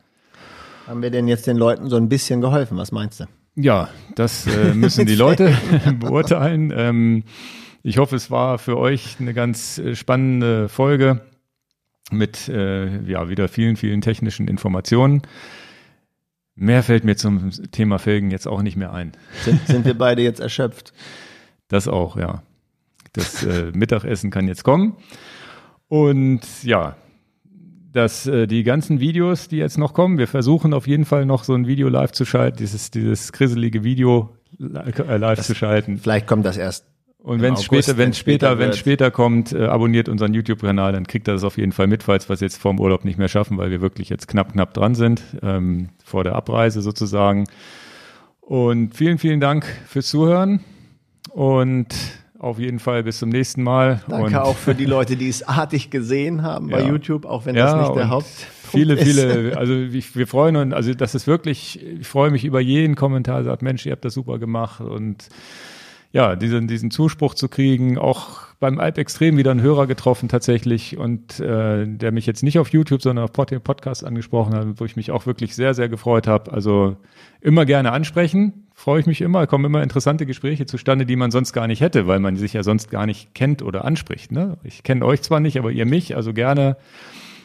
Haben 0.87 1.01
wir 1.01 1.09
denn 1.09 1.27
jetzt 1.27 1.47
den 1.47 1.57
Leuten 1.57 1.89
so 1.89 1.97
ein 1.97 2.09
bisschen 2.09 2.41
geholfen? 2.41 2.77
Was 2.77 2.91
meinst 2.91 3.19
du? 3.19 3.25
Ja, 3.55 3.89
das 4.15 4.47
äh, 4.47 4.73
müssen 4.73 5.05
die 5.05 5.15
Leute 5.25 5.55
beurteilen. 5.99 6.71
Ähm, 6.75 7.23
ich 7.83 7.97
hoffe, 7.97 8.15
es 8.15 8.31
war 8.31 8.57
für 8.57 8.77
euch 8.77 9.17
eine 9.19 9.33
ganz 9.33 9.77
äh, 9.79 9.95
spannende 9.95 10.69
Folge 10.69 11.21
mit 12.11 12.47
äh, 12.47 13.01
ja 13.03 13.29
wieder 13.29 13.47
vielen, 13.47 13.75
vielen 13.75 14.01
technischen 14.01 14.47
Informationen. 14.47 15.23
Mehr 16.55 16.81
fällt 16.83 17.03
mir 17.03 17.15
zum 17.15 17.51
Thema 17.71 17.99
Felgen 17.99 18.31
jetzt 18.31 18.47
auch 18.47 18.61
nicht 18.61 18.77
mehr 18.77 18.93
ein. 18.93 19.11
Sind, 19.43 19.67
sind 19.67 19.85
wir 19.85 19.97
beide 19.97 20.21
jetzt 20.21 20.39
erschöpft? 20.39 20.93
Das 21.69 21.89
auch, 21.89 22.15
ja. 22.15 22.43
Das 23.11 23.43
äh, 23.43 23.73
Mittagessen 23.73 24.31
kann 24.31 24.47
jetzt 24.47 24.63
kommen. 24.63 24.95
Und 25.89 26.63
ja, 26.63 26.95
dass 27.91 28.27
äh, 28.27 28.47
die 28.47 28.63
ganzen 28.63 28.99
Videos, 28.99 29.47
die 29.47 29.57
jetzt 29.57 29.77
noch 29.77 29.93
kommen, 29.93 30.17
wir 30.17 30.27
versuchen 30.27 30.73
auf 30.73 30.87
jeden 30.87 31.05
Fall 31.05 31.25
noch 31.25 31.43
so 31.43 31.53
ein 31.53 31.67
Video 31.67 31.89
live 31.89 32.11
zu 32.11 32.25
schalten, 32.25 32.57
dieses, 32.57 32.91
dieses 32.91 33.31
krisselige 33.31 33.83
Video 33.83 34.35
äh, 34.59 35.17
live 35.17 35.41
zu 35.41 35.55
schalten. 35.55 35.97
Vielleicht 35.97 36.27
kommt 36.27 36.45
das 36.45 36.57
erst. 36.57 36.85
Und 37.19 37.41
wenn 37.41 37.55
es 37.55 37.63
später, 37.63 37.97
wenn 37.97 38.13
später, 38.13 38.57
wenn 38.57 38.71
später 38.71 39.11
kommt, 39.11 39.51
äh, 39.51 39.65
abonniert 39.65 40.07
unseren 40.07 40.33
YouTube-Kanal, 40.33 40.93
dann 40.93 41.07
kriegt 41.07 41.27
er 41.27 41.33
das 41.33 41.43
auf 41.43 41.57
jeden 41.57 41.73
Fall 41.73 41.87
mit, 41.87 42.03
falls 42.03 42.29
wir 42.29 42.35
es 42.35 42.39
jetzt 42.39 42.57
vorm 42.57 42.79
Urlaub 42.79 43.03
nicht 43.03 43.17
mehr 43.17 43.27
schaffen, 43.27 43.57
weil 43.57 43.69
wir 43.69 43.81
wirklich 43.81 44.07
jetzt 44.07 44.27
knapp, 44.27 44.53
knapp 44.53 44.73
dran 44.73 44.95
sind, 44.95 45.21
ähm, 45.41 45.89
vor 46.05 46.23
der 46.23 46.35
Abreise 46.35 46.81
sozusagen. 46.81 47.45
Und 48.39 48.95
vielen, 48.95 49.17
vielen 49.17 49.41
Dank 49.41 49.65
fürs 49.87 50.07
Zuhören 50.07 50.61
und 51.31 51.87
auf 52.39 52.59
jeden 52.59 52.79
Fall 52.79 53.03
bis 53.03 53.19
zum 53.19 53.29
nächsten 53.29 53.63
Mal. 53.63 54.01
Danke 54.07 54.25
und 54.25 54.35
auch 54.35 54.55
für 54.55 54.75
die 54.75 54.85
Leute, 54.85 55.15
die 55.15 55.29
es 55.29 55.43
artig 55.47 55.89
gesehen 55.89 56.43
haben 56.43 56.69
bei 56.69 56.81
Ja. 56.81 56.87
YouTube, 56.87 57.25
auch 57.25 57.45
wenn 57.45 57.55
das 57.55 57.75
nicht 57.75 57.95
der 57.95 58.09
Haupt. 58.09 58.27
Viele, 58.27 58.97
viele, 58.97 59.57
also 59.57 59.73
ich, 59.73 60.15
wir 60.15 60.27
freuen 60.27 60.55
uns, 60.55 60.73
also 60.73 60.93
das 60.93 61.15
ist 61.15 61.27
wirklich, 61.27 61.81
ich 61.83 62.07
freue 62.07 62.31
mich 62.31 62.45
über 62.45 62.59
jeden 62.59 62.95
Kommentar, 62.95 63.43
sagt, 63.43 63.61
Mensch, 63.61 63.85
ihr 63.85 63.91
habt 63.93 64.05
das 64.05 64.13
super 64.13 64.39
gemacht 64.39 64.81
und 64.81 65.29
ja, 66.11 66.35
diesen, 66.35 66.67
diesen 66.67 66.89
Zuspruch 66.89 67.33
zu 67.33 67.49
kriegen, 67.49 67.97
auch 67.97 68.39
beim 68.59 68.79
Alp 68.79 68.97
Extrem 68.97 69.37
wieder 69.37 69.51
einen 69.51 69.61
Hörer 69.61 69.87
getroffen 69.87 70.29
tatsächlich 70.29 70.97
und 70.97 71.39
äh, 71.39 71.85
der 71.85 72.11
mich 72.11 72.25
jetzt 72.25 72.43
nicht 72.43 72.59
auf 72.59 72.69
YouTube, 72.69 73.01
sondern 73.01 73.25
auf 73.25 73.33
Pod 73.33 73.51
Podcast 73.63 74.03
angesprochen 74.03 74.55
hat, 74.55 74.67
wo 74.79 74.85
ich 74.85 74.95
mich 74.95 75.11
auch 75.11 75.25
wirklich 75.25 75.53
sehr, 75.55 75.73
sehr 75.73 75.89
gefreut 75.89 76.25
habe. 76.27 76.51
Also 76.51 76.97
immer 77.41 77.65
gerne 77.65 77.91
ansprechen, 77.91 78.66
freue 78.77 78.99
ich 78.99 79.07
mich 79.07 79.21
immer, 79.21 79.47
kommen 79.47 79.65
immer 79.65 79.81
interessante 79.81 80.27
Gespräche 80.27 80.67
zustande, 80.67 81.07
die 81.07 81.15
man 81.15 81.31
sonst 81.31 81.51
gar 81.51 81.65
nicht 81.65 81.81
hätte, 81.81 82.05
weil 82.05 82.19
man 82.19 82.37
sich 82.37 82.53
ja 82.53 82.61
sonst 82.61 82.91
gar 82.91 83.07
nicht 83.07 83.33
kennt 83.33 83.63
oder 83.63 83.83
anspricht. 83.83 84.31
Ne? 84.31 84.57
Ich 84.63 84.83
kenne 84.83 85.03
euch 85.03 85.23
zwar 85.23 85.39
nicht, 85.39 85.57
aber 85.57 85.71
ihr 85.71 85.87
mich, 85.87 86.15
also 86.15 86.31
gerne 86.31 86.77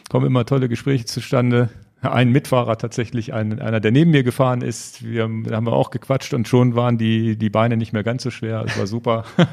kommen 0.09 0.27
immer 0.27 0.45
tolle 0.45 0.69
Gespräche 0.69 1.05
zustande. 1.05 1.69
Ein 2.01 2.29
Mitfahrer 2.29 2.77
tatsächlich, 2.77 3.33
ein, 3.33 3.59
einer, 3.59 3.79
der 3.79 3.91
neben 3.91 4.11
mir 4.11 4.23
gefahren 4.23 4.61
ist, 4.61 5.03
wir 5.03 5.23
haben, 5.23 5.49
wir 5.49 5.73
auch 5.73 5.89
gequatscht 5.89 6.35
und 6.35 6.47
schon 6.47 6.75
waren 6.75 6.99
die, 6.99 7.35
die 7.35 7.49
Beine 7.49 7.77
nicht 7.77 7.93
mehr 7.93 8.03
ganz 8.03 8.21
so 8.21 8.29
schwer. 8.29 8.63
Es 8.65 8.77
war 8.77 8.87
super. 8.87 9.25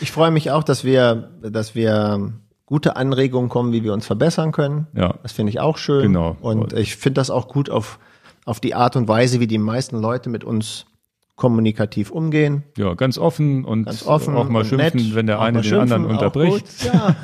Ich 0.00 0.10
freue 0.10 0.32
mich 0.32 0.50
auch, 0.50 0.64
dass 0.64 0.82
wir, 0.82 1.30
dass 1.40 1.76
wir 1.76 2.32
gute 2.66 2.96
Anregungen 2.96 3.48
kommen, 3.48 3.72
wie 3.72 3.84
wir 3.84 3.92
uns 3.92 4.04
verbessern 4.04 4.50
können. 4.50 4.88
Ja. 4.92 5.14
Das 5.22 5.30
finde 5.30 5.50
ich 5.50 5.60
auch 5.60 5.78
schön. 5.78 6.02
Genau. 6.02 6.36
Und 6.40 6.72
ich 6.72 6.96
finde 6.96 7.20
das 7.20 7.30
auch 7.30 7.46
gut 7.46 7.70
auf, 7.70 8.00
auf 8.44 8.58
die 8.58 8.74
Art 8.74 8.96
und 8.96 9.06
Weise, 9.06 9.38
wie 9.38 9.46
die 9.46 9.56
meisten 9.56 10.00
Leute 10.00 10.30
mit 10.30 10.42
uns 10.42 10.86
kommunikativ 11.36 12.10
umgehen. 12.10 12.62
Ja, 12.76 12.94
ganz 12.94 13.18
offen 13.18 13.64
und 13.64 13.84
Ganz 13.84 14.06
offen. 14.06 14.36
auch 14.36 14.48
mal 14.48 14.64
schimpfen, 14.64 15.00
nett, 15.00 15.14
wenn 15.14 15.26
der 15.26 15.40
eine 15.40 15.58
den 15.60 15.64
schimpfen, 15.64 15.92
anderen 15.92 16.06
unterbricht. 16.06 16.66
gut, 16.82 16.92
Ja. 16.92 17.16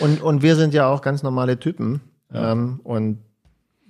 Und, 0.00 0.20
und 0.20 0.42
wir 0.42 0.56
sind 0.56 0.74
ja 0.74 0.88
auch 0.88 1.00
ganz 1.00 1.22
normale 1.22 1.58
Typen. 1.58 2.00
Ähm, 2.34 2.80
und 2.84 3.18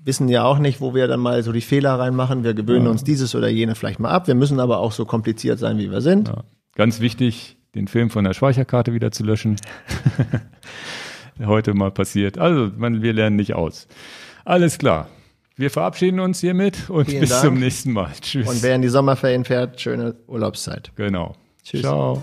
wissen 0.05 0.29
ja 0.29 0.45
auch 0.45 0.59
nicht, 0.59 0.81
wo 0.81 0.95
wir 0.95 1.09
dann 1.09 1.19
mal 1.19 1.43
so 1.43 1.51
die 1.51 1.61
Fehler 1.61 1.99
reinmachen. 1.99 2.45
Wir 2.45 2.55
gewöhnen 2.55 2.87
uns 2.87 3.03
dieses 3.03 3.35
oder 3.35 3.49
jene 3.49 3.75
vielleicht 3.75 3.99
mal 3.99 4.11
ab. 4.11 4.29
Wir 4.29 4.37
müssen 4.37 4.61
aber 4.61 4.79
auch 4.79 4.93
so 4.93 5.05
kompliziert 5.05 5.59
sein, 5.59 5.79
wie 5.79 5.91
wir 5.91 6.01
sind. 6.01 6.29
Ja. 6.29 6.45
Ganz 6.77 7.01
wichtig, 7.01 7.57
den 7.75 7.89
Film 7.89 8.11
von 8.11 8.23
der 8.23 8.35
Speicherkarte 8.35 8.93
wieder 8.93 9.11
zu 9.11 9.25
löschen. 9.25 9.57
Heute 11.45 11.75
mal 11.75 11.91
passiert. 11.91 12.39
Also, 12.39 12.71
man, 12.77 13.03
wir 13.03 13.13
lernen 13.13 13.37
nicht 13.37 13.55
aus. 13.55 13.89
Alles 14.45 14.79
klar. 14.79 15.09
Wir 15.57 15.71
verabschieden 15.71 16.21
uns 16.21 16.41
hiermit 16.41 16.91
und 16.91 17.07
Vielen 17.07 17.21
bis 17.21 17.31
Dank. 17.31 17.43
zum 17.45 17.59
nächsten 17.59 17.93
Mal. 17.93 18.13
Tschüss. 18.21 18.47
Und 18.49 18.63
wer 18.63 18.75
in 18.75 18.83
die 18.83 18.89
Sommerferien 18.89 19.45
fährt, 19.45 19.81
schöne 19.81 20.15
Urlaubszeit. 20.27 20.93
genau. 20.97 21.35
Tschüss. 21.65 21.81
Ciao. 21.81 22.23